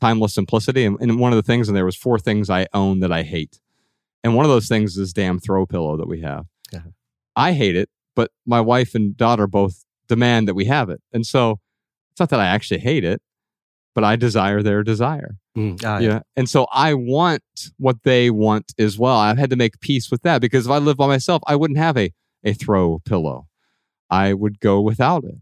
Timeless 0.01 0.35
Simplicity. 0.35 0.85
And, 0.85 0.99
and 1.01 1.19
one 1.19 1.33
of 1.33 1.37
the 1.37 1.43
things 1.43 1.69
in 1.69 1.75
there 1.75 1.87
was 1.87 1.97
four 1.97 2.19
things 2.19 2.51
I 2.51 2.67
own 2.75 3.01
that 3.01 3.13
I 3.13 3.23
hate. 3.23 3.61
And 4.25 4.35
one 4.35 4.45
of 4.45 4.51
those 4.51 4.69
things 4.69 4.93
is 4.93 4.97
this 4.97 5.13
damn 5.13 5.39
throw 5.39 5.67
pillow 5.67 5.97
that 5.97 6.09
we 6.09 6.21
have. 6.21 6.47
Uh-huh. 6.75 6.91
I 7.35 7.53
hate 7.53 7.77
it, 7.77 7.89
but 8.15 8.31
my 8.47 8.61
wife 8.61 8.95
and 8.95 9.17
daughter 9.17 9.47
both 9.47 9.85
demand 10.09 10.49
that 10.49 10.55
we 10.55 10.65
have 10.67 10.91
it. 10.91 11.01
And 11.13 11.27
so 11.27 11.59
it's 12.13 12.21
not 12.21 12.31
that 12.31 12.41
I 12.41 12.47
actually 12.47 12.81
hate 12.81 13.05
it, 13.05 13.21
but 13.95 14.05
I 14.05 14.17
desire 14.17 14.63
their 14.63 14.83
desire. 14.83 15.37
Mm, 15.57 15.83
ah, 15.85 15.99
yeah. 15.99 16.21
And 16.37 16.49
so 16.49 16.67
I 16.73 16.95
want 16.95 17.43
what 17.79 18.03
they 18.05 18.31
want 18.31 18.73
as 18.79 18.99
well. 18.99 19.17
I've 19.17 19.39
had 19.39 19.51
to 19.51 19.57
make 19.57 19.81
peace 19.81 20.11
with 20.11 20.23
that 20.23 20.41
because 20.41 20.67
if 20.67 20.73
I 20.73 20.79
lived 20.79 20.99
by 20.99 21.07
myself, 21.07 21.43
I 21.47 21.57
wouldn't 21.57 21.79
have 21.79 21.97
a, 21.97 22.13
a 22.45 22.53
throw 22.55 23.01
pillow. 23.05 23.47
I 24.11 24.33
would 24.35 24.61
go 24.61 24.81
without 24.81 25.25
it. 25.25 25.37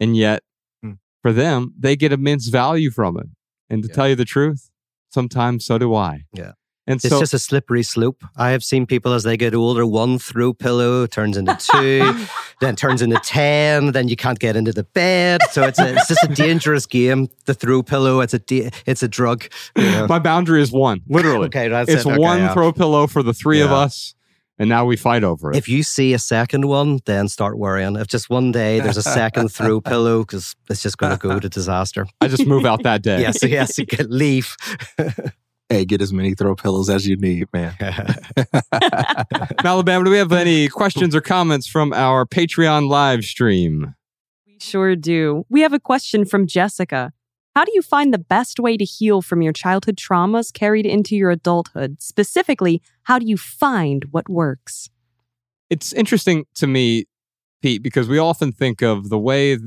And 0.00 0.16
yet, 0.16 0.42
Hmm. 0.82 0.92
for 1.22 1.32
them, 1.32 1.74
they 1.78 1.96
get 1.96 2.12
immense 2.12 2.48
value 2.48 2.90
from 2.90 3.18
it. 3.18 3.26
And 3.70 3.82
to 3.82 3.88
Yeah. 3.88 3.94
tell 3.94 4.08
you 4.08 4.14
the 4.14 4.24
truth, 4.24 4.70
sometimes 5.10 5.64
so 5.66 5.78
do 5.78 5.94
I. 5.94 6.24
Yeah. 6.32 6.52
And 6.88 6.96
It's 6.96 7.10
so 7.10 7.20
just 7.20 7.34
a 7.34 7.38
slippery 7.38 7.82
slope. 7.82 8.24
I 8.34 8.50
have 8.50 8.64
seen 8.64 8.86
people 8.86 9.12
as 9.12 9.22
they 9.22 9.36
get 9.36 9.54
older, 9.54 9.84
one 9.84 10.18
throw 10.18 10.54
pillow 10.54 11.06
turns 11.06 11.36
into 11.36 11.54
two, 11.54 12.26
then 12.62 12.76
turns 12.76 13.02
into 13.02 13.20
10, 13.22 13.92
then 13.92 14.08
you 14.08 14.16
can't 14.16 14.38
get 14.38 14.56
into 14.56 14.72
the 14.72 14.84
bed. 14.84 15.42
So 15.50 15.64
it's, 15.64 15.78
a, 15.78 15.96
it's 15.96 16.08
just 16.08 16.24
a 16.24 16.28
dangerous 16.28 16.86
game. 16.86 17.28
The 17.44 17.52
throw 17.52 17.82
pillow, 17.82 18.20
it's 18.20 18.32
a, 18.32 18.38
da- 18.38 18.70
it's 18.86 19.02
a 19.02 19.08
drug. 19.08 19.44
you 19.76 19.84
know. 19.84 20.06
my 20.08 20.18
boundary 20.18 20.62
is 20.62 20.72
one, 20.72 21.02
literally. 21.08 21.38
Okay, 21.48 21.68
that's 21.68 21.90
it's 21.90 22.04
it. 22.04 22.08
Okay, 22.08 22.18
one 22.18 22.38
yeah. 22.38 22.52
throw 22.52 22.72
pillow 22.72 23.06
for 23.06 23.22
the 23.22 23.32
three 23.32 23.60
of 23.60 23.70
us. 23.70 24.14
And 24.58 24.68
now 24.68 24.84
we 24.84 24.96
fight 24.96 25.22
over 25.22 25.52
it. 25.52 25.56
If 25.56 25.68
you 25.68 25.82
see 25.82 26.12
a 26.14 26.18
second 26.18 26.66
one, 26.66 26.98
then 27.04 27.28
start 27.28 27.56
worrying. 27.58 27.96
If 27.96 28.08
just 28.08 28.28
one 28.28 28.50
day 28.50 28.80
there's 28.80 28.96
a 28.96 29.02
second 29.02 29.48
throw 29.52 29.80
pillow, 29.80 30.20
because 30.20 30.56
it's 30.68 30.82
just 30.82 30.98
going 30.98 31.12
to 31.12 31.18
go 31.18 31.38
to 31.38 31.48
disaster. 31.48 32.06
I 32.20 32.28
just 32.28 32.44
move 32.46 32.66
out 32.66 32.82
that 32.82 33.02
day. 33.02 33.20
Yes, 33.20 33.42
yes, 33.44 33.78
leave. 34.08 34.56
Hey, 35.68 35.84
get 35.84 36.00
as 36.00 36.14
many 36.14 36.34
throw 36.34 36.56
pillows 36.56 36.88
as 36.88 37.06
you 37.06 37.16
need, 37.16 37.46
man. 37.52 37.74
Alabama, 39.64 40.04
do 40.04 40.10
we 40.10 40.16
have 40.16 40.32
any 40.32 40.68
questions 40.68 41.14
or 41.14 41.20
comments 41.20 41.66
from 41.66 41.92
our 41.92 42.24
Patreon 42.24 42.88
live 42.88 43.24
stream? 43.24 43.94
We 44.46 44.58
sure 44.60 44.96
do. 44.96 45.44
We 45.50 45.60
have 45.60 45.74
a 45.74 45.80
question 45.80 46.24
from 46.24 46.46
Jessica. 46.46 47.12
How 47.54 47.64
do 47.64 47.72
you 47.74 47.82
find 47.82 48.14
the 48.14 48.18
best 48.18 48.58
way 48.58 48.76
to 48.78 48.84
heal 48.84 49.20
from 49.20 49.42
your 49.42 49.52
childhood 49.52 49.96
traumas 49.96 50.52
carried 50.52 50.86
into 50.86 51.16
your 51.16 51.30
adulthood? 51.30 52.00
Specifically, 52.00 52.80
how 53.02 53.18
do 53.18 53.26
you 53.26 53.36
find 53.36 54.06
what 54.10 54.28
works? 54.28 54.88
It's 55.68 55.92
interesting 55.92 56.46
to 56.54 56.66
me, 56.66 57.04
Pete, 57.60 57.82
because 57.82 58.08
we 58.08 58.16
often 58.16 58.52
think 58.52 58.80
of 58.80 59.10
the 59.10 59.18
way 59.18 59.58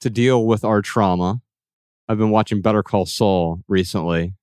to 0.00 0.10
deal 0.10 0.46
with 0.46 0.64
our 0.64 0.82
trauma. 0.82 1.40
I've 2.08 2.18
been 2.18 2.30
watching 2.30 2.60
Better 2.60 2.82
Call 2.82 3.06
Saul 3.06 3.62
recently. 3.68 4.34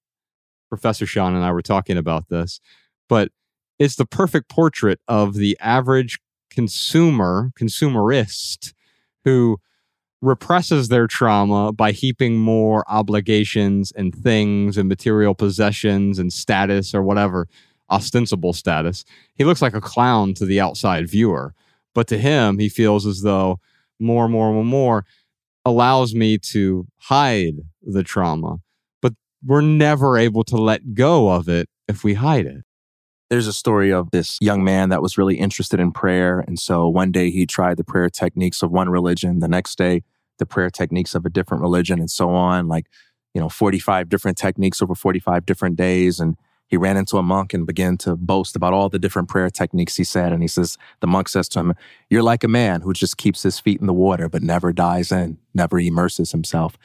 Professor 0.76 1.06
Sean 1.06 1.36
and 1.36 1.44
I 1.46 1.52
were 1.52 1.62
talking 1.62 1.98
about 1.98 2.28
this, 2.30 2.60
but 3.08 3.32
it's 3.80 3.96
the 3.96 4.06
perfect 4.06 4.50
portrait 4.50 5.00
of 5.08 5.36
the 5.36 5.58
average 5.62 6.20
consumer, 6.50 7.52
consumerist 7.58 8.74
who 9.24 9.58
represses 10.22 10.88
their 10.90 11.08
trauma 11.08 11.72
by 11.72 11.92
heaping 11.92 12.38
more 12.38 12.84
obligations 12.90 13.92
and 13.92 14.14
things 14.14 14.78
and 14.78 14.90
material 14.90 15.34
possessions 15.34 16.20
and 16.20 16.34
status 16.34 16.94
or 16.94 17.02
whatever 17.02 17.48
ostensible 17.90 18.54
status. 18.54 19.06
He 19.36 19.44
looks 19.44 19.62
like 19.62 19.76
a 19.76 19.82
clown 19.82 20.34
to 20.36 20.46
the 20.46 20.60
outside 20.60 21.08
viewer, 21.08 21.54
but 21.94 22.08
to 22.08 22.18
him, 22.18 22.60
he 22.60 22.68
feels 22.68 23.06
as 23.06 23.22
though 23.22 23.60
more 24.00 24.26
and 24.26 24.34
more 24.34 24.50
and 24.58 24.68
more 24.68 25.06
allows 25.64 26.14
me 26.14 26.38
to 26.38 26.88
hide 26.98 27.56
the 27.82 28.04
trauma. 28.04 28.58
We're 29.46 29.62
never 29.62 30.18
able 30.18 30.44
to 30.46 30.58
let 30.58 30.96
go 30.96 31.30
of 31.30 31.48
it 31.48 31.70
if 31.88 32.04
we 32.04 32.16
hide 32.16 32.46
it. 32.48 32.64
There's 33.30 33.48
a 33.48 33.54
story 33.54 33.92
of 33.92 34.12
this 34.12 34.38
young 34.42 34.64
man 34.64 34.90
that 34.90 35.02
was 35.02 35.18
really 35.18 35.36
interested 35.36 35.80
in 35.80 35.92
prayer. 35.92 36.40
And 36.40 36.60
so 36.60 36.88
one 36.88 37.12
day 37.12 37.30
he 37.30 37.46
tried 37.46 37.78
the 37.78 37.84
prayer 37.84 38.10
techniques 38.10 38.62
of 38.62 38.72
one 38.72 38.90
religion, 38.90 39.40
the 39.40 39.48
next 39.48 39.78
day, 39.78 40.04
the 40.40 40.46
prayer 40.46 40.70
techniques 40.70 41.16
of 41.16 41.26
a 41.26 41.30
different 41.30 41.62
religion, 41.62 42.00
and 42.00 42.10
so 42.10 42.30
on. 42.30 42.68
Like, 42.68 42.88
you 43.34 43.42
know, 43.42 43.50
45 43.50 44.10
different 44.10 44.38
techniques 44.38 44.82
over 44.82 44.96
45 44.96 45.46
different 45.46 45.76
days. 45.76 46.20
And 46.20 46.38
he 46.68 46.78
ran 46.78 46.98
into 46.98 47.18
a 47.18 47.24
monk 47.24 47.54
and 47.54 47.68
began 47.68 47.98
to 47.98 48.16
boast 48.16 48.56
about 48.56 48.74
all 48.74 48.90
the 48.90 49.00
different 49.00 49.30
prayer 49.30 49.50
techniques 49.50 49.96
he 49.96 50.04
said. 50.04 50.32
And 50.32 50.42
he 50.42 50.48
says, 50.48 50.78
the 51.02 51.08
monk 51.08 51.30
says 51.30 51.48
to 51.50 51.60
him, 51.60 51.74
You're 52.10 52.24
like 52.24 52.44
a 52.44 52.48
man 52.48 52.82
who 52.82 52.94
just 52.94 53.18
keeps 53.18 53.44
his 53.44 53.60
feet 53.60 53.80
in 53.80 53.88
the 53.88 53.94
water, 53.94 54.30
but 54.30 54.42
never 54.42 54.74
dives 54.74 55.12
in, 55.12 55.38
never 55.54 55.80
immerses 55.80 56.32
himself. 56.32 56.78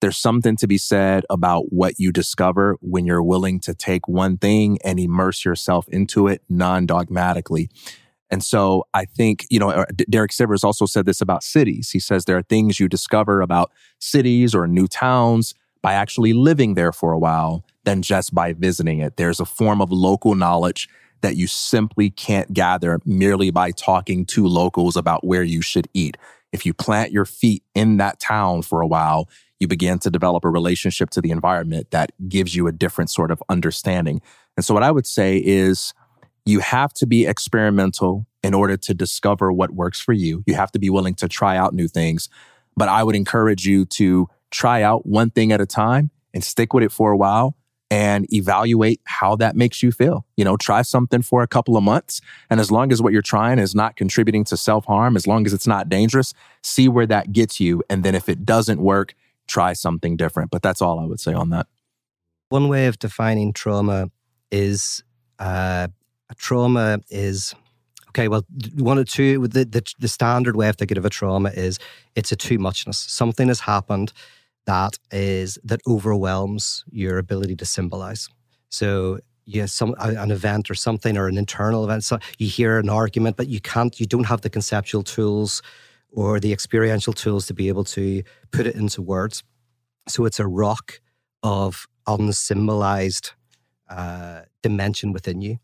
There's 0.00 0.18
something 0.18 0.56
to 0.56 0.66
be 0.66 0.78
said 0.78 1.24
about 1.30 1.72
what 1.72 1.94
you 1.98 2.12
discover 2.12 2.76
when 2.80 3.06
you're 3.06 3.22
willing 3.22 3.60
to 3.60 3.74
take 3.74 4.08
one 4.08 4.36
thing 4.36 4.78
and 4.84 5.00
immerse 5.00 5.44
yourself 5.44 5.88
into 5.88 6.28
it 6.28 6.42
non 6.48 6.86
dogmatically. 6.86 7.70
And 8.30 8.42
so 8.44 8.86
I 8.92 9.04
think, 9.04 9.46
you 9.50 9.58
know, 9.58 9.70
uh, 9.70 9.84
Derek 10.10 10.32
Sivers 10.32 10.64
also 10.64 10.84
said 10.84 11.06
this 11.06 11.20
about 11.20 11.42
cities. 11.42 11.90
He 11.90 12.00
says 12.00 12.24
there 12.24 12.36
are 12.36 12.42
things 12.42 12.80
you 12.80 12.88
discover 12.88 13.40
about 13.40 13.72
cities 14.00 14.54
or 14.54 14.66
new 14.66 14.88
towns 14.88 15.54
by 15.80 15.92
actually 15.92 16.32
living 16.32 16.74
there 16.74 16.92
for 16.92 17.12
a 17.12 17.18
while 17.18 17.64
than 17.84 18.02
just 18.02 18.34
by 18.34 18.52
visiting 18.52 18.98
it. 18.98 19.16
There's 19.16 19.40
a 19.40 19.44
form 19.44 19.80
of 19.80 19.92
local 19.92 20.34
knowledge 20.34 20.88
that 21.20 21.36
you 21.36 21.46
simply 21.46 22.10
can't 22.10 22.52
gather 22.52 23.00
merely 23.04 23.50
by 23.50 23.70
talking 23.70 24.26
to 24.26 24.46
locals 24.46 24.96
about 24.96 25.24
where 25.24 25.42
you 25.44 25.62
should 25.62 25.88
eat. 25.94 26.16
If 26.52 26.66
you 26.66 26.74
plant 26.74 27.12
your 27.12 27.24
feet 27.24 27.62
in 27.74 27.96
that 27.98 28.18
town 28.20 28.62
for 28.62 28.80
a 28.80 28.86
while, 28.86 29.28
you 29.60 29.68
begin 29.68 29.98
to 30.00 30.10
develop 30.10 30.44
a 30.44 30.50
relationship 30.50 31.10
to 31.10 31.20
the 31.20 31.30
environment 31.30 31.90
that 31.90 32.12
gives 32.28 32.54
you 32.54 32.66
a 32.66 32.72
different 32.72 33.10
sort 33.10 33.30
of 33.30 33.42
understanding. 33.48 34.20
And 34.56 34.64
so, 34.64 34.74
what 34.74 34.82
I 34.82 34.90
would 34.90 35.06
say 35.06 35.38
is 35.38 35.94
you 36.44 36.60
have 36.60 36.92
to 36.94 37.06
be 37.06 37.26
experimental 37.26 38.26
in 38.42 38.54
order 38.54 38.76
to 38.76 38.94
discover 38.94 39.52
what 39.52 39.72
works 39.72 40.00
for 40.00 40.12
you. 40.12 40.44
You 40.46 40.54
have 40.54 40.70
to 40.72 40.78
be 40.78 40.90
willing 40.90 41.14
to 41.16 41.28
try 41.28 41.56
out 41.56 41.74
new 41.74 41.88
things. 41.88 42.28
But 42.76 42.88
I 42.88 43.02
would 43.02 43.16
encourage 43.16 43.66
you 43.66 43.86
to 43.86 44.28
try 44.50 44.82
out 44.82 45.06
one 45.06 45.30
thing 45.30 45.50
at 45.50 45.60
a 45.60 45.66
time 45.66 46.10
and 46.32 46.44
stick 46.44 46.72
with 46.72 46.84
it 46.84 46.92
for 46.92 47.10
a 47.10 47.16
while 47.16 47.56
and 47.90 48.32
evaluate 48.32 49.00
how 49.04 49.36
that 49.36 49.56
makes 49.56 49.82
you 49.82 49.90
feel. 49.90 50.26
You 50.36 50.44
know, 50.44 50.56
try 50.56 50.82
something 50.82 51.22
for 51.22 51.42
a 51.42 51.46
couple 51.46 51.76
of 51.76 51.82
months. 51.82 52.20
And 52.50 52.60
as 52.60 52.70
long 52.70 52.92
as 52.92 53.00
what 53.00 53.12
you're 53.12 53.22
trying 53.22 53.58
is 53.58 53.74
not 53.74 53.96
contributing 53.96 54.44
to 54.44 54.56
self 54.56 54.84
harm, 54.84 55.16
as 55.16 55.26
long 55.26 55.46
as 55.46 55.52
it's 55.52 55.66
not 55.66 55.88
dangerous, 55.88 56.34
see 56.62 56.88
where 56.88 57.06
that 57.06 57.32
gets 57.32 57.58
you. 57.60 57.82
And 57.88 58.04
then 58.04 58.14
if 58.14 58.28
it 58.28 58.44
doesn't 58.44 58.80
work, 58.80 59.14
try 59.46 59.72
something 59.72 60.16
different. 60.16 60.50
But 60.50 60.62
that's 60.62 60.82
all 60.82 60.98
I 60.98 61.06
would 61.06 61.20
say 61.20 61.32
on 61.32 61.50
that. 61.50 61.66
One 62.48 62.68
way 62.68 62.86
of 62.86 62.98
defining 62.98 63.52
trauma 63.52 64.10
is 64.50 65.02
uh, 65.38 65.88
a 66.30 66.34
trauma 66.36 67.00
is 67.10 67.54
okay. 68.08 68.28
Well, 68.28 68.44
one 68.76 68.98
or 68.98 69.04
two. 69.04 69.46
The, 69.48 69.64
the 69.64 69.82
the 69.98 70.08
standard 70.08 70.56
way 70.56 70.68
of 70.68 70.76
thinking 70.76 70.98
of 70.98 71.04
a 71.04 71.10
trauma 71.10 71.50
is 71.50 71.78
it's 72.14 72.32
a 72.32 72.36
too 72.36 72.58
muchness. 72.58 72.98
Something 72.98 73.48
has 73.48 73.60
happened 73.60 74.12
that 74.66 74.98
is 75.10 75.58
that 75.64 75.80
overwhelms 75.86 76.84
your 76.90 77.18
ability 77.18 77.56
to 77.56 77.64
symbolize. 77.64 78.28
So 78.68 79.20
yeah, 79.46 79.66
some 79.66 79.94
an 80.00 80.30
event 80.30 80.70
or 80.70 80.74
something 80.74 81.16
or 81.16 81.28
an 81.28 81.38
internal 81.38 81.84
event. 81.84 82.02
So 82.04 82.18
you 82.38 82.48
hear 82.48 82.78
an 82.78 82.88
argument, 82.88 83.36
but 83.36 83.48
you 83.48 83.60
can't. 83.60 83.98
You 83.98 84.06
don't 84.06 84.24
have 84.24 84.40
the 84.40 84.50
conceptual 84.50 85.02
tools 85.02 85.62
or 86.16 86.40
the 86.40 86.52
experiential 86.52 87.12
tools 87.12 87.46
to 87.46 87.54
be 87.54 87.68
able 87.68 87.84
to 87.84 88.22
put 88.50 88.66
it 88.66 88.74
into 88.74 89.02
words. 89.02 89.44
So 90.08 90.24
it's 90.24 90.40
a 90.40 90.46
rock 90.46 91.00
of 91.42 91.86
unsymbolized 92.08 93.32
uh, 93.88 94.42
dimension 94.62 95.12
within 95.12 95.42
you. 95.42 95.58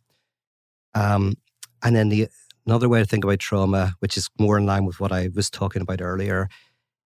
Um, 0.95 1.35
and 1.83 1.97
then 1.97 2.11
the 2.11 2.29
another 2.67 2.89
way 2.89 3.01
to 3.01 3.07
think 3.07 3.25
about 3.25 3.39
trauma, 3.39 3.95
which 4.01 4.17
is 4.17 4.29
more 4.39 4.59
in 4.59 4.67
line 4.67 4.85
with 4.85 5.01
what 5.01 5.11
I 5.11 5.31
was 5.35 5.49
talking 5.51 5.83
about 5.83 6.03
earlier, 6.03 6.49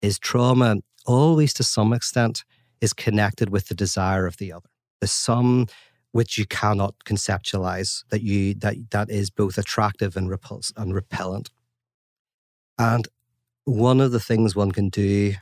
is 0.02 0.18
trauma 0.18 0.78
always 1.06 1.54
to 1.56 1.64
some 1.64 1.94
extent 1.94 2.46
is 2.80 2.94
connected 2.94 3.50
with 3.50 3.68
the 3.68 3.76
desire 3.76 4.26
of 4.26 4.38
the 4.38 4.54
other. 4.54 4.70
There's 5.02 5.12
some 5.12 5.68
which 6.14 6.38
you 6.38 6.46
cannot 6.46 6.96
conceptualize 7.06 8.06
that 8.12 8.22
you 8.22 8.54
that 8.56 8.76
that 8.92 9.10
is 9.10 9.30
both 9.30 9.58
attractive 9.58 10.16
and 10.16 10.30
repulse 10.30 10.72
and 10.78 10.96
repellent. 10.96 11.50
And 12.78 13.08
one 13.66 14.00
of 14.00 14.12
the 14.12 14.20
things 14.20 14.56
one 14.56 14.72
can 14.72 14.90
do 14.90 15.34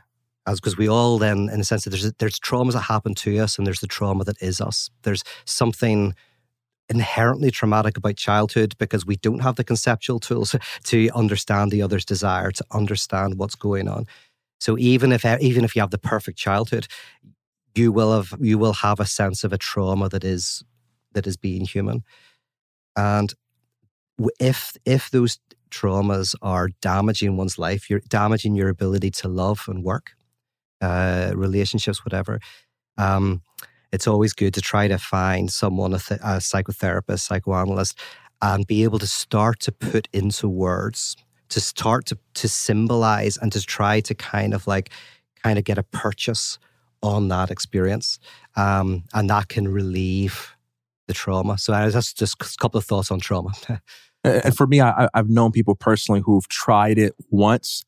as 0.46 0.60
because 0.60 0.76
we 0.76 0.88
all 0.88 1.18
then 1.18 1.48
in 1.50 1.60
a 1.60 1.64
sense 1.64 1.84
that 1.84 1.90
there's 1.90 2.12
there's 2.14 2.38
traumas 2.38 2.72
that 2.72 2.80
happen 2.80 3.14
to 3.14 3.38
us 3.38 3.56
and 3.56 3.66
there's 3.66 3.80
the 3.80 3.86
trauma 3.86 4.24
that 4.24 4.40
is 4.42 4.60
us. 4.60 4.90
There's 5.02 5.24
something 5.46 6.14
inherently 6.90 7.50
traumatic 7.50 7.96
about 7.96 8.16
childhood 8.16 8.74
because 8.78 9.06
we 9.06 9.16
don't 9.16 9.40
have 9.40 9.56
the 9.56 9.64
conceptual 9.64 10.20
tools 10.20 10.54
to 10.84 11.08
understand 11.14 11.70
the 11.70 11.82
other's 11.82 12.04
desire, 12.04 12.50
to 12.50 12.64
understand 12.72 13.38
what's 13.38 13.54
going 13.54 13.88
on. 13.88 14.06
So 14.60 14.76
even 14.78 15.12
if 15.12 15.24
eh, 15.24 15.38
even 15.40 15.64
if 15.64 15.74
you 15.74 15.80
have 15.80 15.90
the 15.90 15.98
perfect 15.98 16.38
childhood, 16.38 16.86
you 17.74 17.90
will 17.90 18.12
have 18.14 18.34
you 18.40 18.58
will 18.58 18.74
have 18.74 19.00
a 19.00 19.06
sense 19.06 19.44
of 19.44 19.52
a 19.52 19.58
trauma 19.58 20.08
that 20.10 20.24
is 20.24 20.62
that 21.12 21.26
is 21.26 21.36
being 21.36 21.64
human. 21.64 22.02
And 22.96 23.32
if 24.38 24.76
if 24.84 25.10
those 25.10 25.38
traumas 25.78 26.34
are 26.42 26.68
damaging 26.80 27.36
one's 27.36 27.58
life, 27.58 27.90
you're 27.90 28.02
damaging 28.08 28.54
your 28.54 28.68
ability 28.68 29.10
to 29.10 29.28
love 29.28 29.64
and 29.68 29.82
work, 29.82 30.12
uh, 30.80 31.32
relationships, 31.34 32.04
whatever. 32.04 32.38
Um, 32.96 33.42
it's 33.92 34.06
always 34.06 34.32
good 34.32 34.54
to 34.54 34.60
try 34.60 34.88
to 34.88 34.98
find 34.98 35.50
someone, 35.52 35.94
a, 35.94 35.98
th- 35.98 36.20
a 36.20 36.38
psychotherapist, 36.38 37.20
psychoanalyst, 37.20 37.98
and 38.42 38.66
be 38.66 38.84
able 38.84 38.98
to 38.98 39.06
start 39.06 39.60
to 39.60 39.72
put 39.72 40.08
into 40.12 40.48
words 40.48 41.16
to 41.54 41.60
start 41.60 42.06
to 42.06 42.18
to 42.34 42.48
symbolize 42.48 43.36
and 43.36 43.52
to 43.52 43.60
try 43.60 44.00
to 44.00 44.14
kind 44.14 44.54
of 44.54 44.66
like 44.66 44.90
kind 45.42 45.58
of 45.58 45.64
get 45.64 45.78
a 45.78 45.82
purchase 45.82 46.58
on 47.02 47.28
that 47.28 47.50
experience, 47.50 48.18
um, 48.56 49.04
and 49.12 49.28
that 49.30 49.48
can 49.48 49.68
relieve 49.68 50.56
the 51.06 51.14
trauma. 51.14 51.58
So 51.58 51.72
that's 51.72 52.12
just 52.12 52.42
a 52.42 52.56
couple 52.58 52.78
of 52.78 52.84
thoughts 52.84 53.10
on 53.10 53.20
trauma. 53.20 53.52
and 54.24 54.56
for 54.56 54.66
me, 54.66 54.80
I, 54.80 55.08
I've 55.14 55.28
known 55.28 55.52
people 55.52 55.74
personally 55.74 56.22
who've 56.24 56.48
tried 56.48 56.98
it 56.98 57.14
once, 57.30 57.84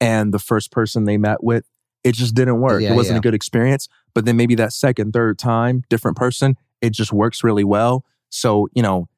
and 0.00 0.34
the 0.34 0.38
first 0.38 0.70
person 0.70 1.04
they 1.04 1.16
met 1.16 1.42
with, 1.42 1.64
it 2.04 2.14
just 2.14 2.34
didn't 2.34 2.60
work. 2.60 2.82
Yeah, 2.82 2.92
it 2.92 2.96
wasn't 2.96 3.16
yeah. 3.16 3.18
a 3.18 3.22
good 3.22 3.34
experience. 3.34 3.88
But 4.14 4.24
then 4.24 4.36
maybe 4.36 4.54
that 4.56 4.72
second, 4.72 5.12
third 5.12 5.38
time, 5.38 5.82
different 5.88 6.16
person, 6.16 6.56
it 6.80 6.90
just 6.90 7.12
works 7.12 7.44
really 7.44 7.64
well. 7.64 8.04
So 8.30 8.68
you 8.74 8.82
know, 8.82 9.08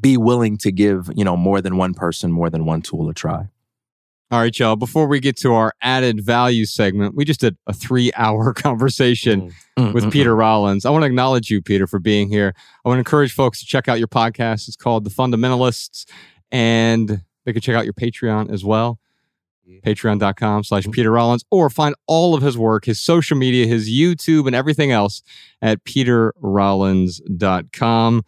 be 0.00 0.16
willing 0.16 0.56
to 0.58 0.72
give, 0.72 1.10
you 1.14 1.24
know, 1.24 1.36
more 1.36 1.60
than 1.60 1.76
one 1.76 1.94
person, 1.94 2.32
more 2.32 2.50
than 2.50 2.64
one 2.64 2.82
tool 2.82 3.08
a 3.08 3.14
try. 3.14 3.48
All 4.32 4.38
right, 4.38 4.56
y'all. 4.56 4.76
Before 4.76 5.08
we 5.08 5.18
get 5.18 5.36
to 5.38 5.54
our 5.54 5.72
added 5.82 6.24
value 6.24 6.64
segment, 6.64 7.16
we 7.16 7.24
just 7.24 7.40
did 7.40 7.56
a 7.66 7.72
three 7.72 8.12
hour 8.14 8.52
conversation 8.54 9.52
mm-hmm. 9.76 9.92
with 9.92 10.04
mm, 10.04 10.12
Peter 10.12 10.36
mm. 10.36 10.38
Rollins. 10.38 10.86
I 10.86 10.90
want 10.90 11.02
to 11.02 11.06
acknowledge 11.06 11.50
you, 11.50 11.60
Peter, 11.60 11.88
for 11.88 11.98
being 11.98 12.28
here. 12.28 12.54
I 12.84 12.88
want 12.88 12.98
to 12.98 13.00
encourage 13.00 13.34
folks 13.34 13.58
to 13.58 13.66
check 13.66 13.88
out 13.88 13.98
your 13.98 14.06
podcast. 14.06 14.68
It's 14.68 14.76
called 14.76 15.02
The 15.02 15.10
Fundamentalists, 15.10 16.06
and 16.52 17.22
they 17.44 17.52
can 17.52 17.60
check 17.60 17.74
out 17.74 17.84
your 17.84 17.94
Patreon 17.94 18.52
as 18.52 18.64
well. 18.64 19.00
Patreon.com 19.84 20.62
slash 20.62 20.86
mm. 20.86 20.92
Peter 20.92 21.10
Rollins, 21.10 21.44
or 21.50 21.68
find 21.68 21.96
all 22.06 22.36
of 22.36 22.42
his 22.42 22.56
work, 22.56 22.84
his 22.84 23.00
social 23.00 23.36
media, 23.36 23.66
his 23.66 23.90
YouTube, 23.90 24.46
and 24.46 24.54
everything 24.54 24.92
else 24.92 25.24
at 25.60 25.82
peterrollins.com. 25.82 28.24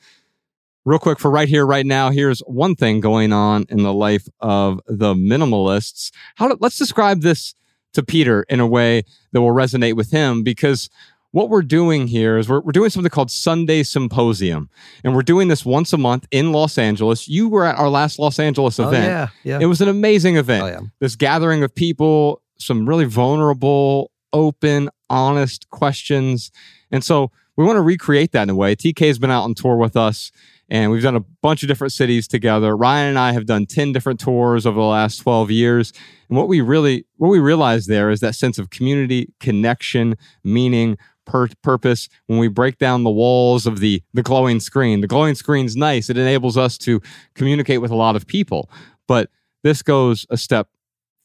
Real 0.84 0.98
quick 0.98 1.20
for 1.20 1.30
right 1.30 1.48
here, 1.48 1.64
right 1.64 1.86
now, 1.86 2.10
here's 2.10 2.40
one 2.40 2.74
thing 2.74 3.00
going 3.00 3.32
on 3.32 3.66
in 3.68 3.84
the 3.84 3.92
life 3.92 4.26
of 4.40 4.80
the 4.86 5.14
minimalists. 5.14 6.10
How 6.34 6.48
to, 6.48 6.56
let's 6.60 6.76
describe 6.76 7.22
this 7.22 7.54
to 7.92 8.02
Peter 8.02 8.44
in 8.48 8.58
a 8.58 8.66
way 8.66 9.02
that 9.32 9.40
will 9.40 9.52
resonate 9.52 9.94
with 9.94 10.10
him 10.10 10.42
because 10.42 10.90
what 11.30 11.48
we're 11.48 11.62
doing 11.62 12.08
here 12.08 12.36
is 12.36 12.48
we're, 12.48 12.60
we're 12.60 12.72
doing 12.72 12.90
something 12.90 13.10
called 13.10 13.30
Sunday 13.30 13.82
Symposium. 13.82 14.68
And 15.02 15.14
we're 15.14 15.22
doing 15.22 15.48
this 15.48 15.64
once 15.64 15.92
a 15.92 15.98
month 15.98 16.26
in 16.30 16.52
Los 16.52 16.76
Angeles. 16.78 17.26
You 17.28 17.48
were 17.48 17.64
at 17.64 17.78
our 17.78 17.88
last 17.88 18.18
Los 18.18 18.38
Angeles 18.38 18.78
oh, 18.78 18.88
event. 18.88 19.04
Oh, 19.04 19.08
yeah, 19.08 19.28
yeah. 19.44 19.58
It 19.60 19.66
was 19.66 19.80
an 19.80 19.88
amazing 19.88 20.36
event. 20.36 20.64
Oh, 20.64 20.66
yeah. 20.66 20.80
This 21.00 21.16
gathering 21.16 21.62
of 21.62 21.74
people, 21.74 22.42
some 22.58 22.88
really 22.88 23.06
vulnerable, 23.06 24.10
open, 24.32 24.90
honest 25.08 25.70
questions. 25.70 26.50
And 26.90 27.02
so 27.02 27.30
we 27.56 27.64
want 27.64 27.76
to 27.76 27.82
recreate 27.82 28.32
that 28.32 28.44
in 28.44 28.50
a 28.50 28.54
way. 28.54 28.74
TK 28.76 29.06
has 29.06 29.18
been 29.18 29.30
out 29.30 29.44
on 29.44 29.54
tour 29.54 29.76
with 29.76 29.96
us 29.96 30.32
and 30.72 30.90
we've 30.90 31.02
done 31.02 31.16
a 31.16 31.24
bunch 31.42 31.62
of 31.62 31.68
different 31.68 31.92
cities 31.92 32.26
together. 32.26 32.74
Ryan 32.74 33.10
and 33.10 33.18
I 33.18 33.32
have 33.32 33.44
done 33.44 33.66
10 33.66 33.92
different 33.92 34.18
tours 34.18 34.64
over 34.64 34.80
the 34.80 34.86
last 34.86 35.18
12 35.18 35.50
years. 35.50 35.92
And 36.30 36.38
what 36.38 36.48
we 36.48 36.62
really, 36.62 37.04
what 37.18 37.28
we 37.28 37.40
realize 37.40 37.84
there 37.84 38.08
is 38.08 38.20
that 38.20 38.34
sense 38.34 38.58
of 38.58 38.70
community, 38.70 39.30
connection, 39.38 40.16
meaning, 40.42 40.96
pur- 41.26 41.50
purpose. 41.62 42.08
When 42.26 42.38
we 42.38 42.48
break 42.48 42.78
down 42.78 43.04
the 43.04 43.10
walls 43.10 43.66
of 43.66 43.80
the, 43.80 44.02
the 44.14 44.22
glowing 44.22 44.60
screen, 44.60 45.02
the 45.02 45.06
glowing 45.06 45.34
screen's 45.34 45.76
nice. 45.76 46.08
It 46.08 46.16
enables 46.16 46.56
us 46.56 46.78
to 46.78 47.02
communicate 47.34 47.82
with 47.82 47.90
a 47.90 47.96
lot 47.96 48.16
of 48.16 48.26
people. 48.26 48.70
But 49.06 49.28
this 49.62 49.82
goes 49.82 50.24
a 50.30 50.38
step 50.38 50.68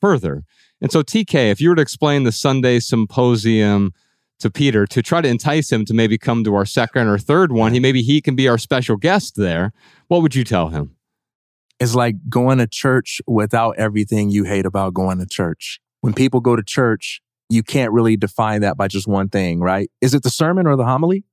further. 0.01 0.43
And 0.81 0.91
so, 0.91 1.03
TK, 1.03 1.51
if 1.51 1.61
you 1.61 1.69
were 1.69 1.75
to 1.75 1.81
explain 1.81 2.23
the 2.23 2.33
Sunday 2.33 2.79
symposium 2.79 3.93
to 4.39 4.49
Peter 4.49 4.85
to 4.87 5.01
try 5.01 5.21
to 5.21 5.27
entice 5.27 5.71
him 5.71 5.85
to 5.85 5.93
maybe 5.93 6.17
come 6.17 6.43
to 6.43 6.53
our 6.55 6.65
second 6.65 7.07
or 7.07 7.17
third 7.17 7.51
one. 7.51 7.73
He 7.73 7.79
maybe 7.79 8.01
he 8.01 8.21
can 8.21 8.35
be 8.35 8.47
our 8.47 8.57
special 8.57 8.97
guest 8.97 9.35
there. 9.35 9.73
What 10.07 10.21
would 10.21 10.35
you 10.35 10.43
tell 10.43 10.69
him? 10.69 10.95
It's 11.79 11.95
like 11.95 12.15
going 12.29 12.57
to 12.57 12.67
church 12.67 13.21
without 13.27 13.77
everything 13.77 14.29
you 14.29 14.43
hate 14.43 14.65
about 14.65 14.93
going 14.93 15.19
to 15.19 15.25
church. 15.25 15.79
When 16.01 16.13
people 16.13 16.39
go 16.39 16.55
to 16.55 16.63
church, 16.63 17.21
you 17.49 17.63
can't 17.63 17.91
really 17.91 18.17
define 18.17 18.61
that 18.61 18.77
by 18.77 18.87
just 18.87 19.07
one 19.07 19.29
thing, 19.29 19.59
right? 19.59 19.89
Is 20.01 20.13
it 20.13 20.23
the 20.23 20.29
sermon 20.29 20.67
or 20.67 20.75
the 20.75 20.85
homily? 20.85 21.23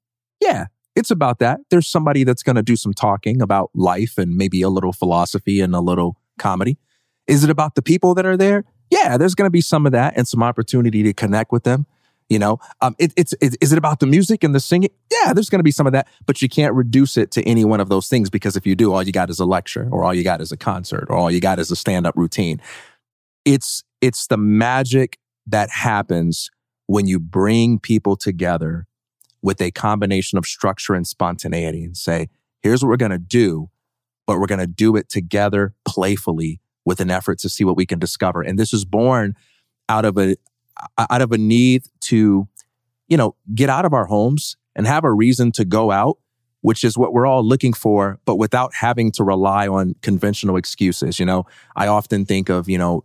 Yeah, 0.41 0.67
it's 0.95 1.11
about 1.11 1.39
that. 1.41 1.61
There's 1.71 1.89
somebody 1.89 2.25
that's 2.25 2.43
going 2.43 2.57
to 2.57 2.63
do 2.63 2.77
some 2.77 2.93
talking 2.93 3.43
about 3.43 3.71
life 3.75 4.19
and 4.19 4.37
maybe 4.37 4.63
a 4.63 4.69
little 4.69 4.93
philosophy 4.93 5.61
and 5.61 5.75
a 5.75 5.81
little 5.81 6.21
comedy. 6.39 6.79
Is 7.27 7.43
it 7.43 7.51
about 7.51 7.75
the 7.75 7.83
people 7.83 8.15
that 8.15 8.27
are 8.27 8.37
there? 8.37 8.65
Yeah, 8.91 9.17
there's 9.17 9.35
going 9.35 9.47
to 9.47 9.53
be 9.53 9.61
some 9.61 9.87
of 9.87 9.93
that 9.93 10.15
and 10.17 10.29
some 10.29 10.43
opportunity 10.43 11.03
to 11.03 11.13
connect 11.13 11.53
with 11.53 11.65
them. 11.65 11.87
You 12.31 12.39
know, 12.39 12.59
um, 12.81 12.97
it, 12.99 13.13
it's, 13.17 13.35
it, 13.43 13.57
is 13.61 13.73
it 13.73 13.77
about 13.77 14.01
the 14.01 14.07
music 14.07 14.43
and 14.43 14.55
the 14.55 14.61
singing? 14.61 14.89
Yeah, 15.13 15.35
there's 15.35 15.51
going 15.51 15.59
to 15.59 15.65
be 15.65 15.71
some 15.71 15.87
of 15.87 15.93
that, 15.93 16.09
but 16.25 16.41
you 16.41 16.49
can't 16.49 16.75
reduce 16.75 17.19
it 17.19 17.31
to 17.33 17.43
any 17.43 17.67
one 17.67 17.81
of 17.81 17.91
those 17.91 18.09
things 18.09 18.31
because 18.31 18.57
if 18.57 18.67
you 18.67 18.75
do, 18.75 18.95
all 18.95 19.03
you 19.03 19.13
got 19.13 19.29
is 19.29 19.41
a 19.41 19.45
lecture, 19.45 19.89
or 19.91 20.05
all 20.05 20.15
you 20.15 20.25
got 20.25 20.41
is 20.41 20.51
a 20.51 20.57
concert, 20.57 21.07
or 21.11 21.17
all 21.17 21.31
you 21.31 21.41
got 21.41 21.59
is 21.59 21.71
a 21.71 21.77
stand 21.77 22.07
up 22.07 22.17
routine. 22.17 22.63
It's 23.45 23.85
it's 24.01 24.27
the 24.27 24.39
magic 24.39 25.19
that 25.47 25.69
happens 25.71 26.51
when 26.87 27.07
you 27.07 27.19
bring 27.19 27.79
people 27.79 28.17
together 28.17 28.87
with 29.43 29.61
a 29.61 29.71
combination 29.71 30.39
of 30.39 30.47
structure 30.47 30.95
and 30.95 31.07
spontaneity 31.07 31.85
and 31.85 31.97
say, 31.97 32.29
here's 32.63 32.83
what 32.83 32.89
we're 32.89 32.97
going 32.97 33.11
to 33.11 33.19
do, 33.19 33.69
but 34.27 34.39
we're 34.39 34.47
going 34.47 34.59
to 34.59 34.67
do 34.67 34.97
it 34.97 35.09
together 35.09 35.75
playfully 35.85 36.61
with 36.85 37.01
an 37.01 37.11
effort 37.11 37.39
to 37.39 37.49
see 37.49 37.65
what 37.65 37.77
we 37.77 37.87
can 37.87 37.99
discover. 37.99 38.43
And 38.43 38.59
this 38.59 38.73
is 38.73 38.85
born 38.85 39.35
out 39.89 40.05
of 40.05 40.17
a, 40.19 40.37
out 40.99 41.23
of 41.23 41.33
a 41.33 41.39
need 41.39 41.85
to, 42.03 42.49
you 43.09 43.17
know, 43.17 43.37
get 43.55 43.69
out 43.69 43.85
of 43.85 43.93
our 43.93 44.07
homes 44.07 44.57
and 44.77 44.87
have 44.87 45.05
a 45.05 45.13
reason 45.13 45.53
to 45.53 45.65
go 45.65 45.91
out, 45.91 46.19
which 46.61 46.85
is 46.85 46.97
what 46.97 47.13
we're 47.13 47.27
all 47.27 47.45
looking 47.45 47.73
for, 47.73 48.19
but 48.25 48.37
without 48.37 48.73
having 48.75 49.13
to 49.13 49.25
rely 49.25 49.69
on 49.69 49.95
conventional 50.03 50.57
excuses. 50.57 51.19
You 51.19 51.27
know, 51.27 51.47
I 51.77 51.87
often 51.87 52.25
think 52.25 52.49
of, 52.49 52.69
you 52.69 52.79
know, 52.79 53.05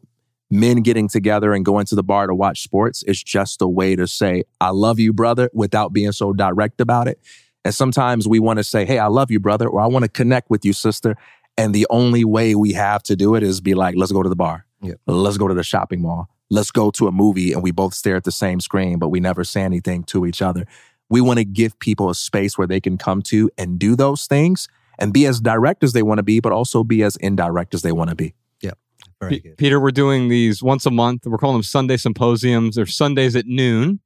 men 0.51 0.77
getting 0.77 1.07
together 1.07 1.53
and 1.53 1.63
going 1.63 1.85
to 1.85 1.95
the 1.95 2.03
bar 2.03 2.27
to 2.27 2.33
watch 2.33 2.63
sports 2.63 3.03
is 3.03 3.21
just 3.21 3.61
a 3.61 3.67
way 3.67 3.95
to 3.95 4.07
say, 4.07 4.43
I 4.59 4.71
love 4.71 4.99
you, 4.99 5.13
brother, 5.13 5.49
without 5.53 5.93
being 5.93 6.11
so 6.11 6.33
direct 6.33 6.81
about 6.81 7.07
it. 7.07 7.19
And 7.63 7.75
sometimes 7.75 8.27
we 8.27 8.39
want 8.39 8.57
to 8.57 8.63
say, 8.63 8.85
Hey, 8.85 8.99
I 8.99 9.07
love 9.07 9.29
you, 9.29 9.39
brother, 9.39 9.67
or 9.67 9.81
I 9.81 9.87
want 9.87 10.03
to 10.03 10.09
connect 10.09 10.49
with 10.49 10.65
you, 10.65 10.73
sister. 10.73 11.15
And 11.57 11.75
the 11.75 11.85
only 11.89 12.23
way 12.23 12.55
we 12.55 12.73
have 12.73 13.03
to 13.03 13.15
do 13.17 13.35
it 13.35 13.43
is 13.43 13.59
be 13.59 13.73
like, 13.73 13.95
let's 13.97 14.13
go 14.13 14.23
to 14.23 14.29
the 14.29 14.35
bar. 14.35 14.65
Yeah. 14.81 14.93
Let's 15.05 15.37
go 15.37 15.47
to 15.47 15.53
the 15.53 15.63
shopping 15.63 16.01
mall. 16.01 16.29
Let's 16.49 16.71
go 16.71 16.89
to 16.91 17.07
a 17.07 17.11
movie 17.11 17.53
and 17.53 17.61
we 17.61 17.71
both 17.71 17.93
stare 17.93 18.15
at 18.15 18.23
the 18.23 18.31
same 18.31 18.59
screen, 18.59 18.97
but 18.99 19.09
we 19.09 19.19
never 19.19 19.43
say 19.43 19.61
anything 19.61 20.03
to 20.05 20.25
each 20.25 20.41
other. 20.41 20.65
We 21.09 21.21
want 21.21 21.37
to 21.39 21.45
give 21.45 21.77
people 21.79 22.09
a 22.09 22.15
space 22.15 22.57
where 22.57 22.67
they 22.67 22.79
can 22.79 22.97
come 22.97 23.21
to 23.23 23.49
and 23.57 23.77
do 23.79 23.95
those 23.95 24.25
things 24.25 24.67
and 24.97 25.13
be 25.13 25.25
as 25.25 25.39
direct 25.39 25.83
as 25.83 25.93
they 25.93 26.03
want 26.03 26.17
to 26.19 26.23
be, 26.23 26.39
but 26.39 26.51
also 26.51 26.83
be 26.83 27.03
as 27.03 27.15
indirect 27.17 27.73
as 27.73 27.81
they 27.83 27.91
want 27.91 28.09
to 28.09 28.15
be. 28.15 28.33
Yeah. 28.61 28.71
Very 29.19 29.35
P- 29.35 29.39
good. 29.39 29.57
Peter, 29.57 29.79
we're 29.79 29.91
doing 29.91 30.27
these 30.27 30.61
once 30.63 30.85
a 30.85 30.91
month. 30.91 31.25
We're 31.25 31.37
calling 31.37 31.55
them 31.55 31.63
Sunday 31.63 31.97
symposiums. 31.97 32.75
They're 32.75 32.85
Sundays 32.85 33.35
at 33.35 33.45
noon. 33.45 33.99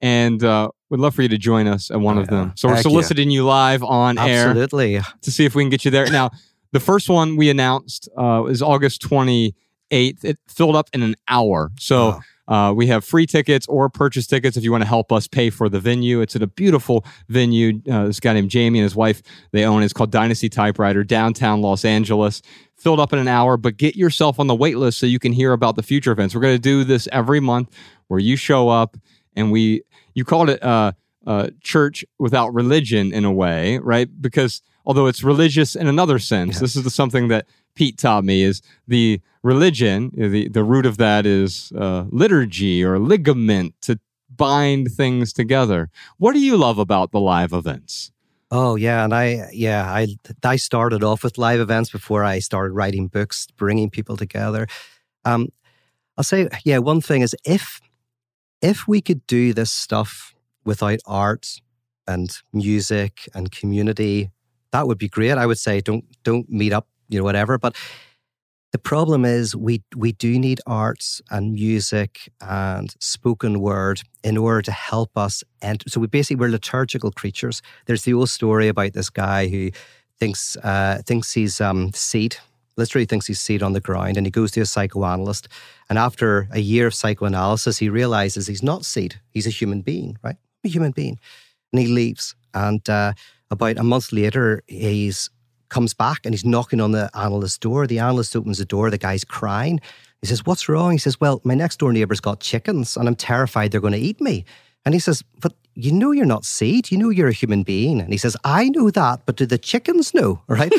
And 0.00 0.42
uh, 0.42 0.70
we'd 0.90 0.98
love 1.00 1.14
for 1.14 1.22
you 1.22 1.28
to 1.28 1.38
join 1.38 1.68
us 1.68 1.90
at 1.90 2.00
one 2.00 2.18
Oh, 2.18 2.22
of 2.22 2.28
them. 2.28 2.52
So 2.56 2.68
we're 2.68 2.74
Heck 2.74 2.84
yeah. 2.84 2.90
soliciting 2.90 3.30
you 3.30 3.44
live 3.44 3.84
on 3.84 4.18
air 4.18 4.48
Absolutely. 4.48 4.98
to 5.20 5.30
see 5.30 5.44
if 5.44 5.54
we 5.54 5.62
can 5.62 5.70
get 5.70 5.84
you 5.84 5.90
there. 5.92 6.10
Now, 6.10 6.30
the 6.72 6.80
first 6.80 7.08
one 7.08 7.36
we 7.36 7.50
announced 7.50 8.08
uh, 8.18 8.46
is 8.46 8.62
August 8.62 9.02
28th. 9.92 10.24
It 10.24 10.38
filled 10.48 10.76
up 10.76 10.88
in 10.92 11.02
an 11.02 11.14
hour. 11.28 11.70
So 11.78 12.20
uh, 12.48 12.72
we 12.74 12.86
have 12.88 13.04
free 13.04 13.26
tickets 13.26 13.66
or 13.68 13.88
purchase 13.88 14.26
tickets 14.26 14.56
if 14.56 14.64
you 14.64 14.72
want 14.72 14.82
to 14.82 14.88
help 14.88 15.12
us 15.12 15.26
pay 15.28 15.50
for 15.50 15.68
the 15.68 15.80
venue. 15.80 16.20
It's 16.20 16.34
at 16.36 16.42
a 16.42 16.46
beautiful 16.46 17.04
venue. 17.28 17.80
Uh, 17.90 18.06
this 18.06 18.20
guy 18.20 18.32
named 18.32 18.50
Jamie 18.50 18.78
and 18.80 18.84
his 18.84 18.96
wife, 18.96 19.22
they 19.52 19.64
own 19.64 19.82
it. 19.82 19.84
It's 19.86 19.92
called 19.94 20.10
Dynasty 20.10 20.48
Typewriter, 20.48 21.04
downtown 21.04 21.60
Los 21.60 21.84
Angeles. 21.84 22.42
Filled 22.76 22.98
up 22.98 23.12
in 23.12 23.18
an 23.20 23.28
hour, 23.28 23.56
but 23.56 23.76
get 23.76 23.94
yourself 23.94 24.40
on 24.40 24.48
the 24.48 24.56
wait 24.56 24.76
list 24.76 24.98
so 24.98 25.06
you 25.06 25.20
can 25.20 25.32
hear 25.32 25.52
about 25.52 25.76
the 25.76 25.84
future 25.84 26.10
events. 26.10 26.34
We're 26.34 26.40
going 26.40 26.56
to 26.56 26.60
do 26.60 26.82
this 26.82 27.06
every 27.12 27.38
month 27.38 27.70
where 28.08 28.18
you 28.18 28.34
show 28.34 28.68
up 28.68 28.96
and 29.36 29.52
we, 29.52 29.82
you 30.14 30.24
called 30.24 30.50
it 30.50 30.60
uh, 30.64 30.92
uh, 31.24 31.50
church 31.62 32.04
without 32.18 32.52
religion 32.52 33.12
in 33.14 33.24
a 33.24 33.30
way, 33.32 33.78
right? 33.78 34.08
Because 34.20 34.62
although 34.84 35.06
it's 35.06 35.22
religious 35.22 35.76
in 35.76 35.86
another 35.86 36.18
sense, 36.18 36.56
Yeah. 36.56 36.60
this 36.60 36.74
is 36.74 36.82
the, 36.82 36.90
something 36.90 37.28
that 37.28 37.46
Pete 37.76 37.98
taught 37.98 38.24
me 38.24 38.42
is 38.42 38.62
the 38.88 39.20
religion, 39.42 40.10
the, 40.14 40.48
the 40.48 40.64
root 40.64 40.86
of 40.86 40.98
that 40.98 41.26
is 41.26 41.72
uh, 41.76 42.04
liturgy 42.10 42.84
or 42.84 42.98
ligament 42.98 43.74
to 43.82 43.98
bind 44.34 44.90
things 44.92 45.32
together. 45.32 45.90
What 46.18 46.32
do 46.32 46.40
you 46.40 46.56
love 46.56 46.78
about 46.78 47.12
the 47.12 47.20
live 47.20 47.52
events? 47.52 48.12
Oh 48.50 48.76
yeah, 48.76 49.02
and 49.02 49.14
I 49.14 49.48
yeah 49.50 49.90
I 49.90 50.16
I 50.44 50.56
started 50.56 51.02
off 51.02 51.24
with 51.24 51.38
live 51.38 51.58
events 51.58 51.90
before 51.90 52.22
I 52.22 52.38
started 52.38 52.74
writing 52.74 53.08
books, 53.08 53.46
bringing 53.56 53.88
people 53.88 54.16
together. 54.16 54.66
Um, 55.24 55.48
I'll 56.18 56.24
say 56.24 56.48
yeah, 56.64 56.78
one 56.78 57.00
thing 57.00 57.22
is 57.22 57.34
if 57.46 57.80
if 58.60 58.86
we 58.86 59.00
could 59.00 59.26
do 59.26 59.54
this 59.54 59.72
stuff 59.72 60.34
without 60.66 60.98
art 61.06 61.62
and 62.06 62.30
music 62.52 63.28
and 63.34 63.50
community, 63.50 64.30
that 64.72 64.86
would 64.86 64.98
be 64.98 65.08
great. 65.08 65.38
I 65.38 65.46
would 65.46 65.58
say 65.58 65.80
don't 65.80 66.04
don't 66.22 66.48
meet 66.50 66.74
up, 66.74 66.86
you 67.08 67.18
know, 67.18 67.24
whatever. 67.24 67.56
But 67.56 67.74
the 68.72 68.78
problem 68.78 69.24
is 69.24 69.54
we 69.54 69.82
we 69.94 70.12
do 70.12 70.38
need 70.38 70.60
arts 70.66 71.20
and 71.30 71.52
music 71.52 72.32
and 72.40 72.94
spoken 72.98 73.60
word 73.60 74.02
in 74.24 74.36
order 74.38 74.62
to 74.62 74.72
help 74.72 75.10
us 75.16 75.44
And 75.60 75.84
So 75.86 76.00
we 76.00 76.06
basically 76.06 76.36
we're 76.36 76.50
liturgical 76.50 77.12
creatures. 77.12 77.62
There's 77.86 78.02
the 78.02 78.14
old 78.14 78.30
story 78.30 78.68
about 78.68 78.94
this 78.94 79.10
guy 79.10 79.48
who 79.48 79.70
thinks 80.18 80.56
uh, 80.56 81.02
thinks 81.06 81.34
he's 81.34 81.60
um, 81.60 81.92
seed, 81.92 82.36
literally 82.76 83.06
thinks 83.06 83.26
he's 83.26 83.40
seed 83.40 83.62
on 83.62 83.74
the 83.74 83.80
ground, 83.80 84.16
and 84.16 84.26
he 84.26 84.30
goes 84.30 84.50
to 84.52 84.62
a 84.62 84.66
psychoanalyst. 84.66 85.48
And 85.88 85.98
after 85.98 86.48
a 86.50 86.60
year 86.60 86.86
of 86.86 86.94
psychoanalysis, 86.94 87.78
he 87.78 87.90
realizes 87.90 88.46
he's 88.46 88.62
not 88.62 88.84
seed; 88.86 89.20
he's 89.30 89.46
a 89.46 89.50
human 89.50 89.82
being, 89.82 90.16
right? 90.22 90.36
A 90.64 90.68
human 90.68 90.92
being, 90.92 91.18
and 91.72 91.82
he 91.82 91.88
leaves. 91.88 92.34
And 92.54 92.88
uh, 92.88 93.12
about 93.50 93.76
a 93.78 93.84
month 93.84 94.12
later, 94.12 94.62
he's 94.66 95.30
comes 95.72 95.94
back 95.94 96.20
and 96.24 96.34
he's 96.34 96.44
knocking 96.44 96.80
on 96.80 96.92
the 96.92 97.10
analyst's 97.14 97.58
door. 97.58 97.86
The 97.86 97.98
analyst 97.98 98.36
opens 98.36 98.58
the 98.58 98.64
door. 98.64 98.90
The 98.90 98.98
guy's 98.98 99.24
crying. 99.24 99.80
He 100.20 100.28
says, 100.28 100.46
"What's 100.46 100.68
wrong?" 100.68 100.92
He 100.92 100.98
says, 100.98 101.20
"Well, 101.20 101.40
my 101.42 101.54
next 101.54 101.78
door 101.80 101.92
neighbor's 101.92 102.20
got 102.20 102.38
chickens, 102.40 102.96
and 102.96 103.08
I'm 103.08 103.16
terrified 103.16 103.72
they're 103.72 103.80
going 103.88 104.00
to 104.00 104.08
eat 104.10 104.20
me." 104.20 104.44
And 104.84 104.94
he 104.94 105.00
says, 105.00 105.24
"But 105.40 105.52
you 105.74 105.90
know 105.90 106.12
you're 106.12 106.34
not 106.34 106.44
seed. 106.44 106.90
You 106.92 106.98
know 106.98 107.10
you're 107.10 107.28
a 107.28 107.40
human 107.42 107.62
being." 107.64 108.00
And 108.00 108.12
he 108.12 108.18
says, 108.18 108.36
"I 108.44 108.68
know 108.68 108.90
that, 108.90 109.26
but 109.26 109.36
do 109.36 109.46
the 109.46 109.58
chickens 109.58 110.14
know?" 110.14 110.40
Right? 110.48 110.72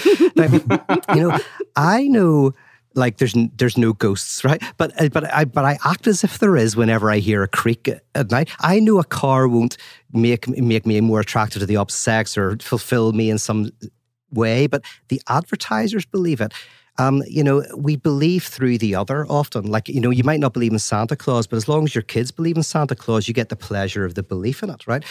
You 1.16 1.22
know, 1.24 1.38
I 1.76 2.08
know. 2.08 2.54
Like 2.96 3.18
there's 3.18 3.36
there's 3.58 3.78
no 3.78 3.92
ghosts, 3.94 4.44
right? 4.44 4.62
But 4.78 4.90
uh, 5.02 5.10
but 5.10 5.24
I 5.34 5.46
but 5.46 5.66
I 5.66 5.80
act 5.84 6.06
as 6.06 6.24
if 6.24 6.38
there 6.38 6.56
is 6.56 6.76
whenever 6.76 7.10
I 7.10 7.18
hear 7.18 7.42
a 7.42 7.48
creak 7.48 7.88
at- 7.88 8.04
at 8.14 8.30
night. 8.30 8.50
I 8.60 8.80
know 8.80 9.00
a 9.00 9.04
car 9.04 9.48
won't 9.48 9.78
make 10.12 10.48
make 10.48 10.86
me 10.86 11.02
more 11.02 11.20
attracted 11.20 11.60
to 11.62 11.66
the 11.66 11.78
opposite 11.78 12.04
sex 12.04 12.38
or 12.38 12.56
fulfill 12.62 13.12
me 13.12 13.32
in 13.32 13.40
some 13.40 13.72
way, 14.34 14.68
but 14.68 14.84
the 15.10 15.22
advertisers 15.28 16.06
believe 16.06 16.42
it. 16.42 16.54
Um, 17.00 17.24
you 17.28 17.44
know, 17.44 17.64
we 17.76 17.96
believe 17.96 18.44
through 18.44 18.78
the 18.78 18.94
other 18.96 19.26
often. 19.28 19.66
Like, 19.66 19.90
you 19.90 20.00
know, 20.00 20.12
you 20.12 20.24
might 20.24 20.40
not 20.40 20.54
believe 20.54 20.74
in 20.74 20.80
Santa 20.80 21.16
Claus, 21.16 21.48
but 21.48 21.58
as 21.58 21.68
long 21.68 21.86
as 21.86 21.96
your 21.96 22.04
kids 22.04 22.32
believe 22.32 22.56
in 22.56 22.64
Santa 22.64 22.96
Claus, 22.96 23.28
you 23.28 23.34
get 23.34 23.50
the 23.50 23.56
pleasure 23.56 24.06
of 24.06 24.14
the 24.14 24.22
belief 24.22 24.62
in 24.62 24.70
it, 24.70 24.86
right? 24.86 25.04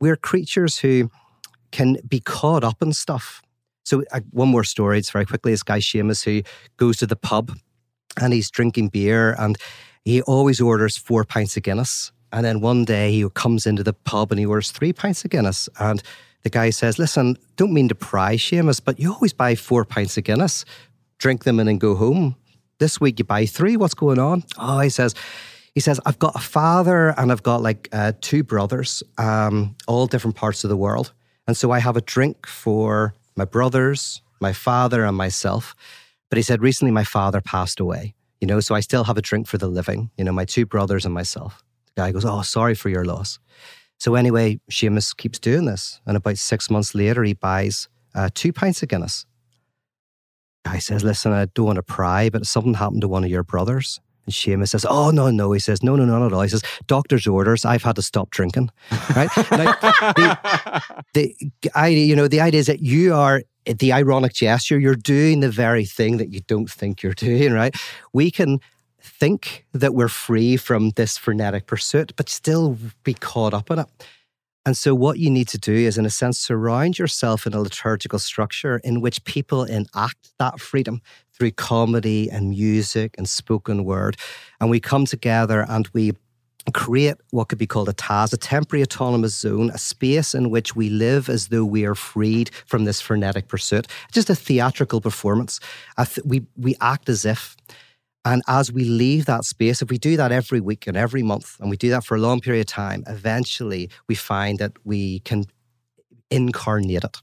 We're 0.00 0.16
creatures 0.16 0.78
who 0.78 1.10
can 1.70 1.98
be 2.08 2.20
caught 2.20 2.64
up 2.64 2.80
in 2.80 2.92
stuff. 2.94 3.42
So, 3.84 4.04
uh, 4.12 4.20
one 4.30 4.48
more 4.48 4.64
story, 4.64 4.98
it's 4.98 5.10
very 5.10 5.26
quickly. 5.26 5.52
This 5.52 5.62
guy, 5.62 5.80
Seamus, 5.80 6.24
who 6.24 6.42
goes 6.76 6.96
to 6.98 7.06
the 7.06 7.16
pub 7.16 7.52
and 8.20 8.32
he's 8.32 8.50
drinking 8.50 8.88
beer 8.88 9.34
and 9.38 9.56
he 10.04 10.22
always 10.22 10.60
orders 10.60 10.96
four 10.96 11.24
pints 11.24 11.56
of 11.56 11.62
Guinness. 11.62 12.12
And 12.32 12.44
then 12.44 12.60
one 12.60 12.84
day 12.84 13.12
he 13.12 13.28
comes 13.30 13.66
into 13.66 13.82
the 13.82 13.92
pub 13.92 14.30
and 14.30 14.38
he 14.38 14.46
orders 14.46 14.70
three 14.70 14.92
pints 14.92 15.24
of 15.24 15.30
Guinness. 15.30 15.68
And 15.78 16.02
the 16.42 16.50
guy 16.50 16.70
says, 16.70 16.98
Listen, 16.98 17.36
don't 17.56 17.72
mean 17.72 17.88
to 17.88 17.94
pry, 17.94 18.36
Seamus, 18.36 18.80
but 18.84 18.98
you 18.98 19.12
always 19.12 19.32
buy 19.32 19.54
four 19.54 19.84
pints 19.84 20.16
of 20.16 20.24
Guinness, 20.24 20.64
drink 21.18 21.44
them 21.44 21.60
in 21.60 21.68
and 21.68 21.80
go 21.80 21.94
home. 21.94 22.36
This 22.78 23.00
week 23.00 23.18
you 23.18 23.24
buy 23.24 23.46
three. 23.46 23.76
What's 23.76 23.94
going 23.94 24.18
on? 24.18 24.44
Oh, 24.56 24.78
he 24.80 24.88
says, 24.88 25.14
he 25.74 25.80
says, 25.80 26.00
I've 26.06 26.18
got 26.18 26.36
a 26.36 26.40
father 26.40 27.14
and 27.18 27.30
I've 27.30 27.42
got 27.42 27.62
like 27.62 27.88
uh, 27.92 28.12
two 28.20 28.42
brothers, 28.42 29.02
um, 29.16 29.76
all 29.86 30.06
different 30.06 30.36
parts 30.36 30.64
of 30.64 30.70
the 30.70 30.76
world. 30.76 31.12
And 31.46 31.56
so 31.56 31.70
I 31.70 31.80
have 31.80 31.96
a 31.96 32.00
drink 32.00 32.46
for 32.46 33.14
my 33.36 33.44
brothers, 33.44 34.20
my 34.40 34.52
father, 34.52 35.04
and 35.04 35.16
myself. 35.16 35.74
But 36.30 36.36
he 36.36 36.42
said, 36.42 36.62
recently 36.62 36.92
my 36.92 37.04
father 37.04 37.40
passed 37.40 37.80
away, 37.80 38.14
you 38.40 38.46
know, 38.46 38.60
so 38.60 38.74
I 38.74 38.80
still 38.80 39.04
have 39.04 39.16
a 39.16 39.22
drink 39.22 39.46
for 39.46 39.58
the 39.58 39.68
living, 39.68 40.10
you 40.18 40.24
know, 40.24 40.32
my 40.32 40.44
two 40.44 40.66
brothers 40.66 41.04
and 41.04 41.14
myself. 41.14 41.64
The 41.86 42.02
guy 42.02 42.12
goes, 42.12 42.24
Oh, 42.24 42.42
sorry 42.42 42.74
for 42.74 42.90
your 42.90 43.04
loss. 43.04 43.38
So 43.98 44.14
anyway, 44.14 44.60
Seamus 44.70 45.16
keeps 45.16 45.38
doing 45.38 45.64
this. 45.64 46.00
And 46.06 46.16
about 46.16 46.38
six 46.38 46.70
months 46.70 46.94
later, 46.94 47.24
he 47.24 47.34
buys 47.34 47.88
uh, 48.14 48.30
two 48.34 48.52
pints 48.52 48.82
of 48.82 48.88
Guinness. 48.88 49.26
Guy 50.64 50.78
says, 50.78 51.04
Listen, 51.04 51.32
I 51.32 51.46
don't 51.46 51.66
want 51.66 51.76
to 51.76 51.82
pry, 51.82 52.30
but 52.30 52.46
something 52.46 52.74
happened 52.74 53.02
to 53.02 53.08
one 53.08 53.24
of 53.24 53.30
your 53.30 53.42
brothers. 53.42 54.00
And 54.24 54.34
Seamus 54.34 54.68
says, 54.68 54.86
Oh, 54.88 55.10
no, 55.10 55.30
no. 55.30 55.52
He 55.52 55.60
says, 55.60 55.82
No, 55.82 55.96
no, 55.96 56.04
no, 56.04 56.18
not 56.18 56.26
at 56.26 56.32
all. 56.32 56.42
He 56.42 56.48
says, 56.48 56.62
Doctor's 56.86 57.26
orders. 57.26 57.64
I've 57.64 57.82
had 57.82 57.96
to 57.96 58.02
stop 58.02 58.30
drinking. 58.30 58.70
Right? 59.16 59.30
The, 59.34 60.94
the, 61.14 61.34
I, 61.74 61.88
you 61.88 62.14
know, 62.14 62.28
the 62.28 62.40
idea 62.40 62.60
is 62.60 62.66
that 62.66 62.80
you 62.80 63.14
are 63.14 63.42
the 63.64 63.92
ironic 63.92 64.32
gesture. 64.32 64.78
You're 64.78 64.94
doing 64.94 65.40
the 65.40 65.50
very 65.50 65.84
thing 65.84 66.18
that 66.18 66.32
you 66.32 66.40
don't 66.42 66.70
think 66.70 67.02
you're 67.02 67.14
doing, 67.14 67.52
right? 67.52 67.74
We 68.12 68.30
can 68.30 68.60
think 69.18 69.66
that 69.72 69.94
we're 69.94 70.08
free 70.08 70.56
from 70.56 70.90
this 70.90 71.18
frenetic 71.18 71.66
pursuit, 71.66 72.12
but 72.16 72.28
still 72.28 72.78
be 73.04 73.14
caught 73.14 73.54
up 73.54 73.70
in 73.70 73.80
it. 73.80 73.86
And 74.64 74.76
so, 74.76 74.94
what 74.94 75.18
you 75.18 75.30
need 75.30 75.48
to 75.48 75.58
do 75.58 75.72
is, 75.72 75.96
in 75.96 76.04
a 76.04 76.10
sense, 76.10 76.38
surround 76.38 76.98
yourself 76.98 77.46
in 77.46 77.54
a 77.54 77.60
liturgical 77.60 78.18
structure 78.18 78.80
in 78.84 79.00
which 79.00 79.24
people 79.24 79.64
enact 79.64 80.30
that 80.38 80.60
freedom 80.60 81.00
through 81.32 81.52
comedy 81.52 82.30
and 82.30 82.50
music 82.50 83.14
and 83.16 83.28
spoken 83.28 83.84
word. 83.84 84.16
And 84.60 84.68
we 84.68 84.78
come 84.78 85.06
together 85.06 85.64
and 85.68 85.88
we 85.94 86.12
create 86.74 87.14
what 87.30 87.48
could 87.48 87.58
be 87.58 87.66
called 87.66 87.88
a 87.88 87.94
TAZ, 87.94 88.32
a 88.32 88.36
temporary 88.36 88.82
autonomous 88.82 89.34
zone, 89.34 89.70
a 89.70 89.78
space 89.78 90.34
in 90.34 90.50
which 90.50 90.76
we 90.76 90.90
live 90.90 91.30
as 91.30 91.48
though 91.48 91.64
we 91.64 91.86
are 91.86 91.94
freed 91.94 92.50
from 92.66 92.84
this 92.84 93.00
frenetic 93.00 93.48
pursuit. 93.48 93.86
Just 94.12 94.28
a 94.28 94.34
theatrical 94.34 95.00
performance. 95.00 95.60
We, 96.24 96.46
we 96.56 96.76
act 96.80 97.08
as 97.08 97.24
if. 97.24 97.56
And 98.28 98.42
as 98.46 98.70
we 98.70 98.84
leave 98.84 99.24
that 99.26 99.44
space, 99.44 99.80
if 99.82 99.90
we 99.90 99.98
do 99.98 100.16
that 100.18 100.30
every 100.32 100.60
week 100.60 100.86
and 100.86 100.96
every 100.96 101.22
month, 101.22 101.56
and 101.60 101.70
we 101.70 101.76
do 101.76 101.88
that 101.90 102.04
for 102.04 102.16
a 102.16 102.20
long 102.20 102.40
period 102.40 102.60
of 102.60 102.66
time, 102.66 103.02
eventually 103.06 103.90
we 104.08 104.14
find 104.14 104.58
that 104.58 104.72
we 104.84 105.20
can 105.20 105.44
incarnate 106.30 107.04
it. 107.04 107.16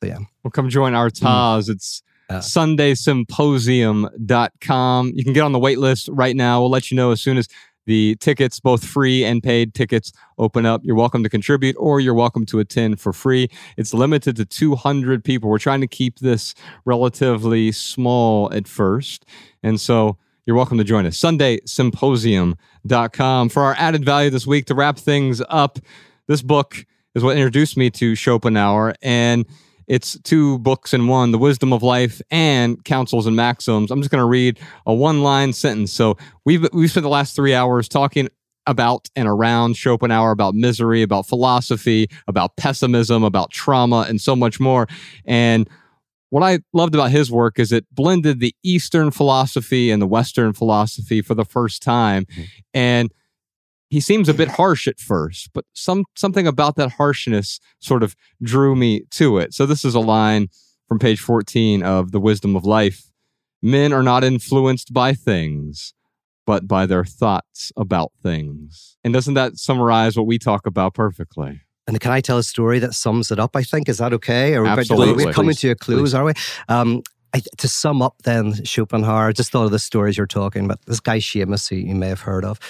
So, 0.00 0.06
yeah. 0.08 0.18
Well, 0.42 0.50
come 0.52 0.68
join 0.68 0.94
our 0.94 1.10
Taz. 1.10 1.68
It's 1.68 2.02
Uh. 2.30 2.38
sundaysymposium.com. 2.38 5.12
You 5.14 5.24
can 5.24 5.32
get 5.32 5.42
on 5.42 5.52
the 5.52 5.58
wait 5.58 5.78
list 5.78 6.08
right 6.12 6.36
now. 6.36 6.60
We'll 6.60 6.70
let 6.70 6.90
you 6.90 6.96
know 6.96 7.10
as 7.10 7.20
soon 7.20 7.36
as 7.36 7.48
the 7.84 8.14
tickets, 8.20 8.60
both 8.60 8.84
free 8.84 9.24
and 9.24 9.42
paid 9.42 9.74
tickets, 9.74 10.12
open 10.38 10.64
up. 10.64 10.82
You're 10.84 10.94
welcome 10.94 11.24
to 11.24 11.28
contribute 11.28 11.74
or 11.78 11.98
you're 12.00 12.14
welcome 12.14 12.46
to 12.46 12.60
attend 12.60 13.00
for 13.00 13.12
free. 13.12 13.48
It's 13.76 13.92
limited 13.92 14.36
to 14.36 14.44
200 14.44 15.24
people. 15.24 15.50
We're 15.50 15.58
trying 15.58 15.80
to 15.80 15.88
keep 15.88 16.20
this 16.20 16.54
relatively 16.84 17.72
small 17.72 18.52
at 18.52 18.68
first. 18.68 19.26
And 19.64 19.80
so 19.80 20.16
you're 20.44 20.56
welcome 20.56 20.78
to 20.78 20.84
join 20.84 21.06
us. 21.06 21.16
SundaySymposium.com. 21.18 23.48
For 23.48 23.62
our 23.62 23.76
added 23.78 24.04
value 24.04 24.28
this 24.30 24.44
week, 24.46 24.66
to 24.66 24.74
wrap 24.74 24.98
things 24.98 25.40
up, 25.48 25.78
this 26.26 26.42
book 26.42 26.84
is 27.14 27.22
what 27.22 27.36
introduced 27.36 27.76
me 27.76 27.90
to 27.90 28.16
Schopenhauer. 28.16 28.96
And 29.02 29.46
it's 29.86 30.18
two 30.22 30.58
books 30.58 30.92
in 30.92 31.06
one 31.06 31.30
The 31.30 31.38
Wisdom 31.38 31.72
of 31.72 31.84
Life 31.84 32.20
and 32.30 32.84
Counsels 32.84 33.26
and 33.26 33.36
Maxims. 33.36 33.92
I'm 33.92 34.00
just 34.00 34.10
going 34.10 34.20
to 34.20 34.26
read 34.26 34.58
a 34.84 34.92
one 34.92 35.22
line 35.22 35.52
sentence. 35.52 35.92
So 35.92 36.18
we've, 36.44 36.66
we've 36.72 36.90
spent 36.90 37.04
the 37.04 37.10
last 37.10 37.36
three 37.36 37.54
hours 37.54 37.88
talking 37.88 38.28
about 38.66 39.08
and 39.14 39.28
around 39.28 39.76
Schopenhauer, 39.76 40.32
about 40.32 40.54
misery, 40.54 41.02
about 41.02 41.26
philosophy, 41.26 42.08
about 42.26 42.56
pessimism, 42.56 43.22
about 43.22 43.52
trauma, 43.52 44.06
and 44.08 44.20
so 44.20 44.34
much 44.34 44.58
more. 44.58 44.88
And 45.24 45.70
what 46.32 46.42
I 46.42 46.60
loved 46.72 46.94
about 46.94 47.10
his 47.10 47.30
work 47.30 47.58
is 47.58 47.72
it 47.72 47.84
blended 47.92 48.40
the 48.40 48.56
Eastern 48.62 49.10
philosophy 49.10 49.90
and 49.90 50.00
the 50.00 50.06
Western 50.06 50.54
philosophy 50.54 51.20
for 51.20 51.34
the 51.34 51.44
first 51.44 51.82
time. 51.82 52.24
Mm-hmm. 52.24 52.42
And 52.72 53.12
he 53.90 54.00
seems 54.00 54.30
a 54.30 54.34
bit 54.34 54.48
harsh 54.48 54.88
at 54.88 54.98
first, 54.98 55.50
but 55.52 55.66
some 55.74 56.06
something 56.16 56.46
about 56.46 56.76
that 56.76 56.92
harshness 56.92 57.60
sort 57.80 58.02
of 58.02 58.16
drew 58.42 58.74
me 58.74 59.02
to 59.10 59.36
it. 59.36 59.52
So 59.52 59.66
this 59.66 59.84
is 59.84 59.94
a 59.94 60.00
line 60.00 60.48
from 60.88 60.98
page 60.98 61.20
14 61.20 61.82
of 61.82 62.12
The 62.12 62.20
Wisdom 62.20 62.56
of 62.56 62.64
Life. 62.64 63.10
Men 63.60 63.92
are 63.92 64.02
not 64.02 64.24
influenced 64.24 64.94
by 64.94 65.12
things, 65.12 65.92
but 66.46 66.66
by 66.66 66.86
their 66.86 67.04
thoughts 67.04 67.72
about 67.76 68.10
things. 68.22 68.96
And 69.04 69.12
doesn't 69.12 69.34
that 69.34 69.58
summarize 69.58 70.16
what 70.16 70.26
we 70.26 70.38
talk 70.38 70.64
about 70.66 70.94
perfectly? 70.94 71.60
And 71.86 72.00
can 72.00 72.12
I 72.12 72.20
tell 72.20 72.38
a 72.38 72.42
story 72.42 72.78
that 72.78 72.94
sums 72.94 73.30
it 73.30 73.38
up? 73.38 73.56
I 73.56 73.62
think 73.62 73.88
is 73.88 73.98
that 73.98 74.12
okay? 74.14 74.54
Or 74.54 74.66
Absolutely. 74.66 75.26
we're 75.26 75.32
coming 75.32 75.54
to 75.56 75.70
a 75.70 75.74
close, 75.74 76.00
Please. 76.00 76.14
are 76.14 76.24
we? 76.24 76.32
Um, 76.68 77.02
I, 77.34 77.40
to 77.58 77.68
sum 77.68 78.02
up, 78.02 78.14
then 78.24 78.64
Schopenhauer. 78.64 79.28
I 79.28 79.32
just 79.32 79.50
thought 79.50 79.64
of 79.64 79.70
the 79.70 79.78
stories 79.78 80.16
you're 80.16 80.26
talking 80.26 80.64
about. 80.66 80.84
This 80.86 81.00
guy 81.00 81.18
Seamus, 81.18 81.68
who 81.68 81.76
you 81.76 81.94
may 81.94 82.08
have 82.08 82.20
heard 82.20 82.44
of. 82.44 82.60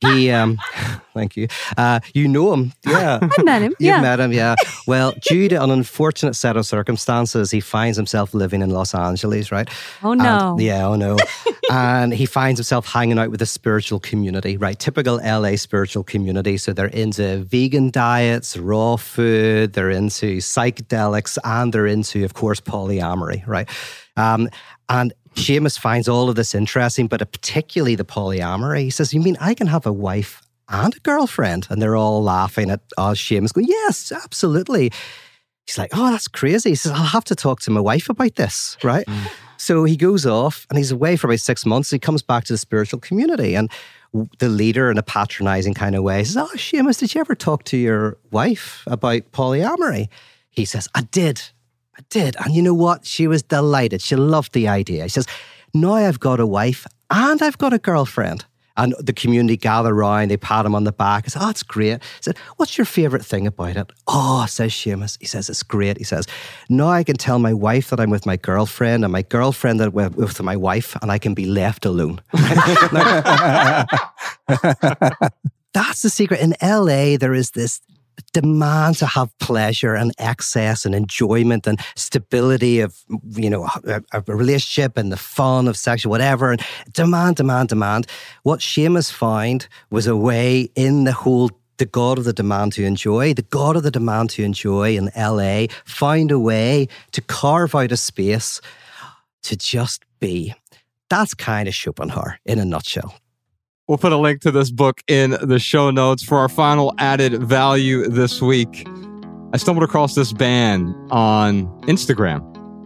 He, 0.00 0.30
um, 0.30 0.58
thank 1.14 1.36
you. 1.36 1.48
Uh, 1.76 2.00
you 2.14 2.28
know 2.28 2.52
him, 2.52 2.72
yeah. 2.86 3.18
I 3.38 3.42
met 3.42 3.62
him. 3.62 3.70
You've 3.78 3.88
yeah. 3.88 4.00
met 4.00 4.20
him, 4.20 4.32
yeah. 4.32 4.54
Well, 4.86 5.14
due 5.28 5.48
to 5.48 5.62
an 5.62 5.70
unfortunate 5.70 6.34
set 6.34 6.56
of 6.58 6.66
circumstances, 6.66 7.50
he 7.50 7.60
finds 7.60 7.96
himself 7.96 8.34
living 8.34 8.60
in 8.60 8.68
Los 8.70 8.94
Angeles, 8.94 9.50
right? 9.50 9.68
oh 10.02 10.12
And- 10.12 10.22
no. 10.22 10.56
yeah, 10.58 10.86
oh 10.86 10.96
no. 10.96 11.16
And 11.70 12.12
he 12.12 12.26
finds 12.26 12.58
himself 12.58 12.86
hanging 12.86 13.18
out 13.18 13.30
with 13.30 13.42
a 13.42 13.46
spiritual 13.46 14.00
community, 14.00 14.56
right? 14.56 14.78
Typical 14.78 15.16
LA 15.16 15.56
spiritual 15.56 16.04
community. 16.04 16.56
So 16.56 16.72
they're 16.72 16.86
into 16.86 17.38
vegan 17.44 17.90
diets, 17.90 18.56
raw 18.56 18.96
food, 18.96 19.72
they're 19.72 19.90
into 19.90 20.38
psychedelics, 20.38 21.38
and 21.44 21.72
they're 21.72 21.86
into, 21.86 22.24
of 22.24 22.34
course, 22.34 22.60
polyamory, 22.60 23.46
right? 23.46 23.68
Um, 24.16 24.48
and 24.88 25.12
Seamus 25.34 25.78
finds 25.78 26.08
all 26.08 26.28
of 26.28 26.36
this 26.36 26.54
interesting, 26.54 27.06
but 27.06 27.18
particularly 27.32 27.96
the 27.96 28.04
polyamory. 28.04 28.82
He 28.82 28.90
says, 28.90 29.12
You 29.12 29.20
mean 29.20 29.36
I 29.40 29.54
can 29.54 29.66
have 29.66 29.86
a 29.86 29.92
wife 29.92 30.42
and 30.68 30.94
a 30.94 31.00
girlfriend? 31.00 31.66
And 31.70 31.80
they're 31.82 31.96
all 31.96 32.22
laughing 32.22 32.70
at 32.70 32.80
us. 32.96 33.18
Seamus 33.18 33.52
going, 33.52 33.66
Yes, 33.66 34.12
absolutely. 34.12 34.92
He's 35.66 35.78
like, 35.78 35.90
Oh, 35.94 36.10
that's 36.10 36.28
crazy. 36.28 36.70
He 36.70 36.74
says, 36.74 36.92
I'll 36.92 37.04
have 37.04 37.24
to 37.24 37.34
talk 37.34 37.60
to 37.60 37.70
my 37.70 37.80
wife 37.80 38.08
about 38.08 38.36
this, 38.36 38.76
right? 38.82 39.06
So 39.64 39.84
he 39.84 39.96
goes 39.96 40.26
off 40.26 40.66
and 40.68 40.76
he's 40.76 40.90
away 40.90 41.16
for 41.16 41.26
about 41.26 41.40
six 41.40 41.64
months. 41.64 41.90
He 41.90 41.98
comes 41.98 42.20
back 42.20 42.44
to 42.44 42.52
the 42.52 42.58
spiritual 42.58 43.00
community 43.00 43.54
and 43.54 43.70
the 44.38 44.50
leader 44.50 44.90
in 44.90 44.98
a 44.98 45.02
patronizing 45.02 45.72
kind 45.72 45.96
of 45.96 46.02
way 46.02 46.22
says, 46.22 46.36
Oh, 46.36 46.50
Seamus, 46.54 46.98
did 46.98 47.14
you 47.14 47.20
ever 47.22 47.34
talk 47.34 47.64
to 47.64 47.78
your 47.78 48.18
wife 48.30 48.84
about 48.86 49.32
polyamory? 49.32 50.08
He 50.50 50.66
says, 50.66 50.86
I 50.94 51.00
did. 51.02 51.40
I 51.96 52.02
did. 52.10 52.36
And 52.44 52.54
you 52.54 52.60
know 52.60 52.74
what? 52.74 53.06
She 53.06 53.26
was 53.26 53.42
delighted. 53.42 54.02
She 54.02 54.16
loved 54.16 54.52
the 54.52 54.68
idea. 54.68 55.04
She 55.04 55.14
says, 55.14 55.26
Now 55.72 55.94
I've 55.94 56.20
got 56.20 56.40
a 56.40 56.46
wife 56.46 56.86
and 57.10 57.40
I've 57.42 57.58
got 57.58 57.72
a 57.72 57.78
girlfriend. 57.78 58.44
And 58.76 58.94
the 58.98 59.12
community 59.12 59.56
gather 59.56 59.94
round, 59.94 60.30
they 60.30 60.36
pat 60.36 60.66
him 60.66 60.74
on 60.74 60.84
the 60.84 60.92
back. 60.92 61.24
He 61.24 61.30
says, 61.30 61.42
Oh, 61.42 61.50
it's 61.50 61.62
great. 61.62 62.02
He 62.02 62.22
said, 62.22 62.36
What's 62.56 62.76
your 62.76 62.84
favourite 62.84 63.24
thing 63.24 63.46
about 63.46 63.76
it? 63.76 63.90
Oh, 64.08 64.46
says 64.46 64.72
Seamus. 64.72 65.16
He 65.20 65.26
says, 65.26 65.48
It's 65.48 65.62
great. 65.62 65.98
He 65.98 66.04
says, 66.04 66.26
Now 66.68 66.88
I 66.88 67.04
can 67.04 67.16
tell 67.16 67.38
my 67.38 67.54
wife 67.54 67.90
that 67.90 68.00
I'm 68.00 68.10
with 68.10 68.26
my 68.26 68.36
girlfriend 68.36 69.04
and 69.04 69.12
my 69.12 69.22
girlfriend 69.22 69.80
that 69.80 69.88
I'm 69.96 70.12
with 70.12 70.42
my 70.42 70.56
wife, 70.56 70.96
and 71.02 71.12
I 71.12 71.18
can 71.18 71.34
be 71.34 71.46
left 71.46 71.84
alone. 71.84 72.20
That's 75.74 76.02
the 76.02 76.10
secret. 76.10 76.40
In 76.40 76.54
LA, 76.62 77.16
there 77.16 77.34
is 77.34 77.50
this 77.50 77.80
demand 78.32 78.96
to 78.96 79.06
have 79.06 79.36
pleasure 79.38 79.94
and 79.94 80.12
excess 80.18 80.84
and 80.84 80.94
enjoyment 80.94 81.66
and 81.66 81.80
stability 81.96 82.80
of 82.80 83.02
you 83.30 83.50
know 83.50 83.68
a, 83.84 84.02
a 84.12 84.20
relationship 84.34 84.96
and 84.96 85.12
the 85.12 85.16
fun 85.16 85.68
of 85.68 85.76
sexual 85.76 86.10
whatever 86.10 86.50
and 86.50 86.62
demand 86.92 87.36
demand 87.36 87.68
demand 87.68 88.06
what 88.42 88.60
Seamus 88.60 89.10
found 89.10 89.68
was 89.90 90.06
a 90.06 90.16
way 90.16 90.68
in 90.74 91.04
the 91.04 91.12
whole 91.12 91.50
the 91.78 91.86
God 91.86 92.18
of 92.18 92.24
the 92.24 92.32
demand 92.32 92.72
to 92.74 92.84
enjoy, 92.84 93.34
the 93.34 93.42
God 93.42 93.76
of 93.76 93.82
the 93.82 93.90
demand 93.90 94.30
to 94.30 94.44
enjoy 94.44 94.96
in 94.96 95.10
LA, 95.16 95.66
found 95.84 96.30
a 96.30 96.38
way 96.38 96.88
to 97.12 97.20
carve 97.20 97.74
out 97.74 97.90
a 97.92 97.96
space 97.96 98.60
to 99.42 99.56
just 99.56 100.04
be. 100.20 100.54
That's 101.10 101.34
kind 101.34 101.68
of 101.68 101.74
Schopenhauer 101.74 102.38
in 102.46 102.58
a 102.58 102.64
nutshell. 102.64 103.14
We'll 103.86 103.98
put 103.98 104.12
a 104.12 104.16
link 104.16 104.40
to 104.40 104.50
this 104.50 104.70
book 104.70 105.02
in 105.08 105.36
the 105.42 105.58
show 105.58 105.90
notes 105.90 106.22
for 106.22 106.38
our 106.38 106.48
final 106.48 106.94
added 106.96 107.42
value 107.42 108.08
this 108.08 108.40
week. 108.40 108.88
I 109.52 109.58
stumbled 109.58 109.84
across 109.84 110.14
this 110.14 110.32
band 110.32 110.94
on 111.10 111.66
Instagram, 111.82 112.40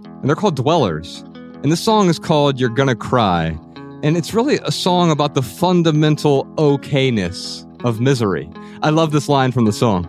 and 0.04 0.28
they're 0.28 0.34
called 0.34 0.56
Dwellers. 0.56 1.20
And 1.62 1.70
this 1.70 1.80
song 1.80 2.08
is 2.08 2.18
called 2.18 2.58
You're 2.58 2.68
Gonna 2.70 2.96
Cry. 2.96 3.56
And 4.02 4.16
it's 4.16 4.34
really 4.34 4.58
a 4.64 4.72
song 4.72 5.12
about 5.12 5.34
the 5.34 5.42
fundamental 5.42 6.46
okayness 6.56 7.64
of 7.84 8.00
misery. 8.00 8.50
I 8.82 8.90
love 8.90 9.12
this 9.12 9.28
line 9.28 9.52
from 9.52 9.66
the 9.66 9.72
song 9.72 10.04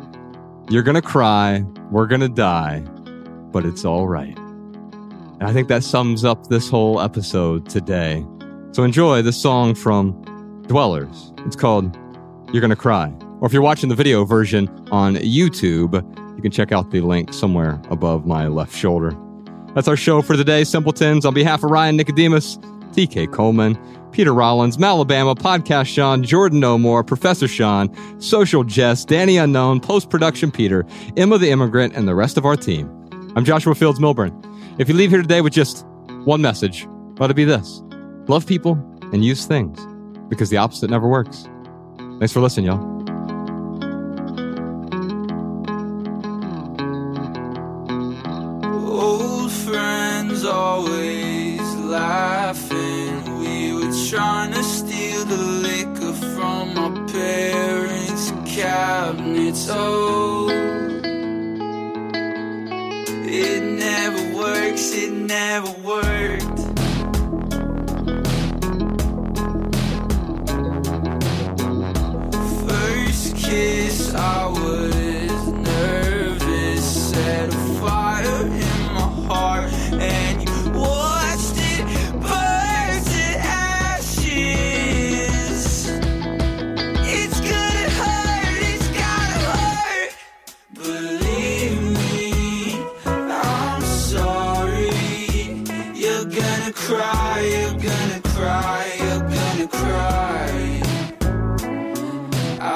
You're 0.71 0.81
gonna 0.81 1.03
cry, 1.03 1.63
we're 1.91 2.07
gonna 2.07 2.29
die, 2.29 2.79
but 3.51 3.63
it's 3.63 3.85
all 3.85 4.07
right. 4.07 4.35
And 4.39 5.43
I 5.43 5.53
think 5.53 5.67
that 5.67 5.83
sums 5.83 6.25
up 6.25 6.47
this 6.47 6.67
whole 6.67 6.99
episode 6.99 7.69
today. 7.69 8.25
So 8.71 8.83
enjoy 8.83 9.21
this 9.21 9.39
song 9.39 9.75
from 9.75 10.19
Dwellers. 10.69 11.33
It's 11.47 11.55
called 11.55 11.97
You're 12.53 12.61
Gonna 12.61 12.75
Cry. 12.75 13.11
Or 13.41 13.47
if 13.47 13.53
you're 13.53 13.63
watching 13.63 13.89
the 13.89 13.95
video 13.95 14.23
version 14.23 14.69
on 14.91 15.15
YouTube, 15.15 15.95
you 16.35 16.41
can 16.43 16.51
check 16.51 16.71
out 16.71 16.91
the 16.91 17.01
link 17.01 17.33
somewhere 17.33 17.81
above 17.89 18.27
my 18.27 18.47
left 18.47 18.75
shoulder. 18.75 19.17
That's 19.73 19.87
our 19.87 19.97
show 19.97 20.21
for 20.21 20.37
today, 20.37 20.63
Simpletons. 20.63 21.25
On 21.25 21.33
behalf 21.33 21.63
of 21.63 21.71
Ryan 21.71 21.97
Nicodemus, 21.97 22.57
TK 22.91 23.33
Coleman, 23.33 23.79
Peter 24.11 24.31
Rollins, 24.31 24.77
Malabama, 24.77 25.35
Podcast 25.35 25.87
Sean, 25.87 26.23
Jordan 26.23 26.59
No 26.59 26.77
More, 26.77 27.03
Professor 27.03 27.47
Sean, 27.47 27.89
Social 28.21 28.63
Jess, 28.63 29.05
Danny 29.05 29.37
Unknown, 29.37 29.79
Post 29.79 30.11
Production 30.11 30.51
Peter, 30.51 30.85
Emma 31.17 31.39
the 31.39 31.49
Immigrant, 31.49 31.95
and 31.95 32.07
the 32.07 32.13
rest 32.13 32.37
of 32.37 32.45
our 32.45 32.55
team. 32.55 32.87
I'm 33.35 33.43
Joshua 33.43 33.73
Fields 33.73 33.99
Milburn. 33.99 34.39
If 34.77 34.87
you 34.87 34.93
leave 34.93 35.09
here 35.09 35.23
today 35.23 35.41
with 35.41 35.53
just 35.53 35.83
one 36.25 36.43
message, 36.43 36.87
let 37.17 37.31
it 37.31 37.35
be 37.35 37.45
this 37.45 37.81
love 38.27 38.45
people 38.45 38.73
and 39.11 39.25
use 39.25 39.47
things 39.47 39.88
because 40.29 40.49
the 40.49 40.57
opposite 40.57 40.89
never 40.89 41.07
works. 41.07 41.47
Thanks 42.19 42.31
for 42.31 42.39
listening, 42.41 42.67
y'all. 42.67 42.99
Old 48.87 49.51
friends 49.51 50.45
always 50.45 51.75
laughing. 51.77 53.39
We 53.39 53.73
were 53.73 53.93
trying 54.09 54.51
to 54.53 54.63
steal 54.63 55.25
the 55.25 55.37
liquor 55.37 56.13
from 56.13 56.77
our 56.77 57.07
parents' 57.07 58.31
cabinets. 58.45 59.67
Oh, 59.69 60.49
it 63.31 63.63
never 63.63 64.37
works, 64.37 64.91
it 64.93 65.11
never 65.11 65.71
worked. 65.81 66.68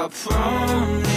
I 0.04 0.10
promise 0.10 1.13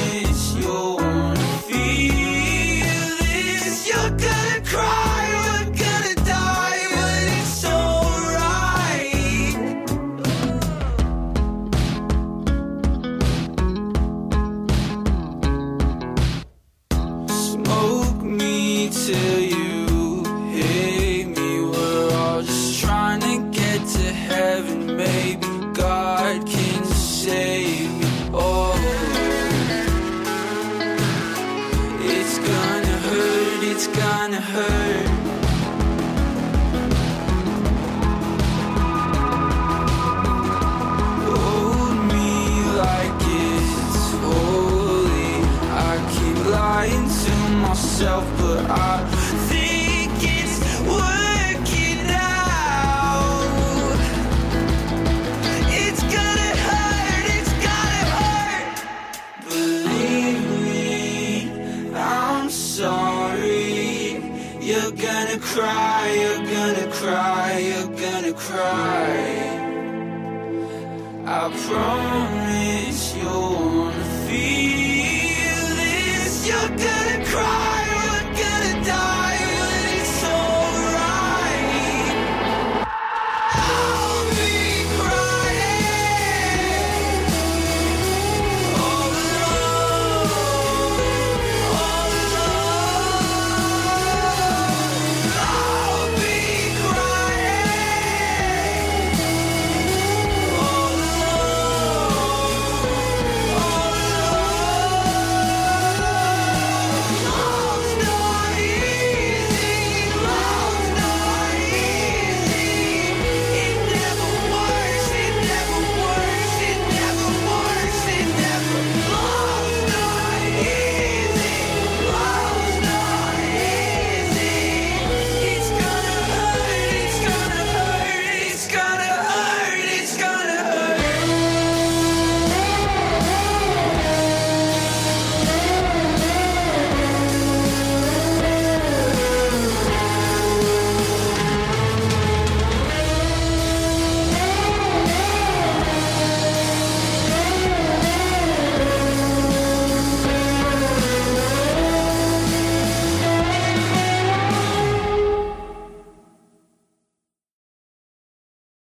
I 71.47 71.49
promise 71.49 72.25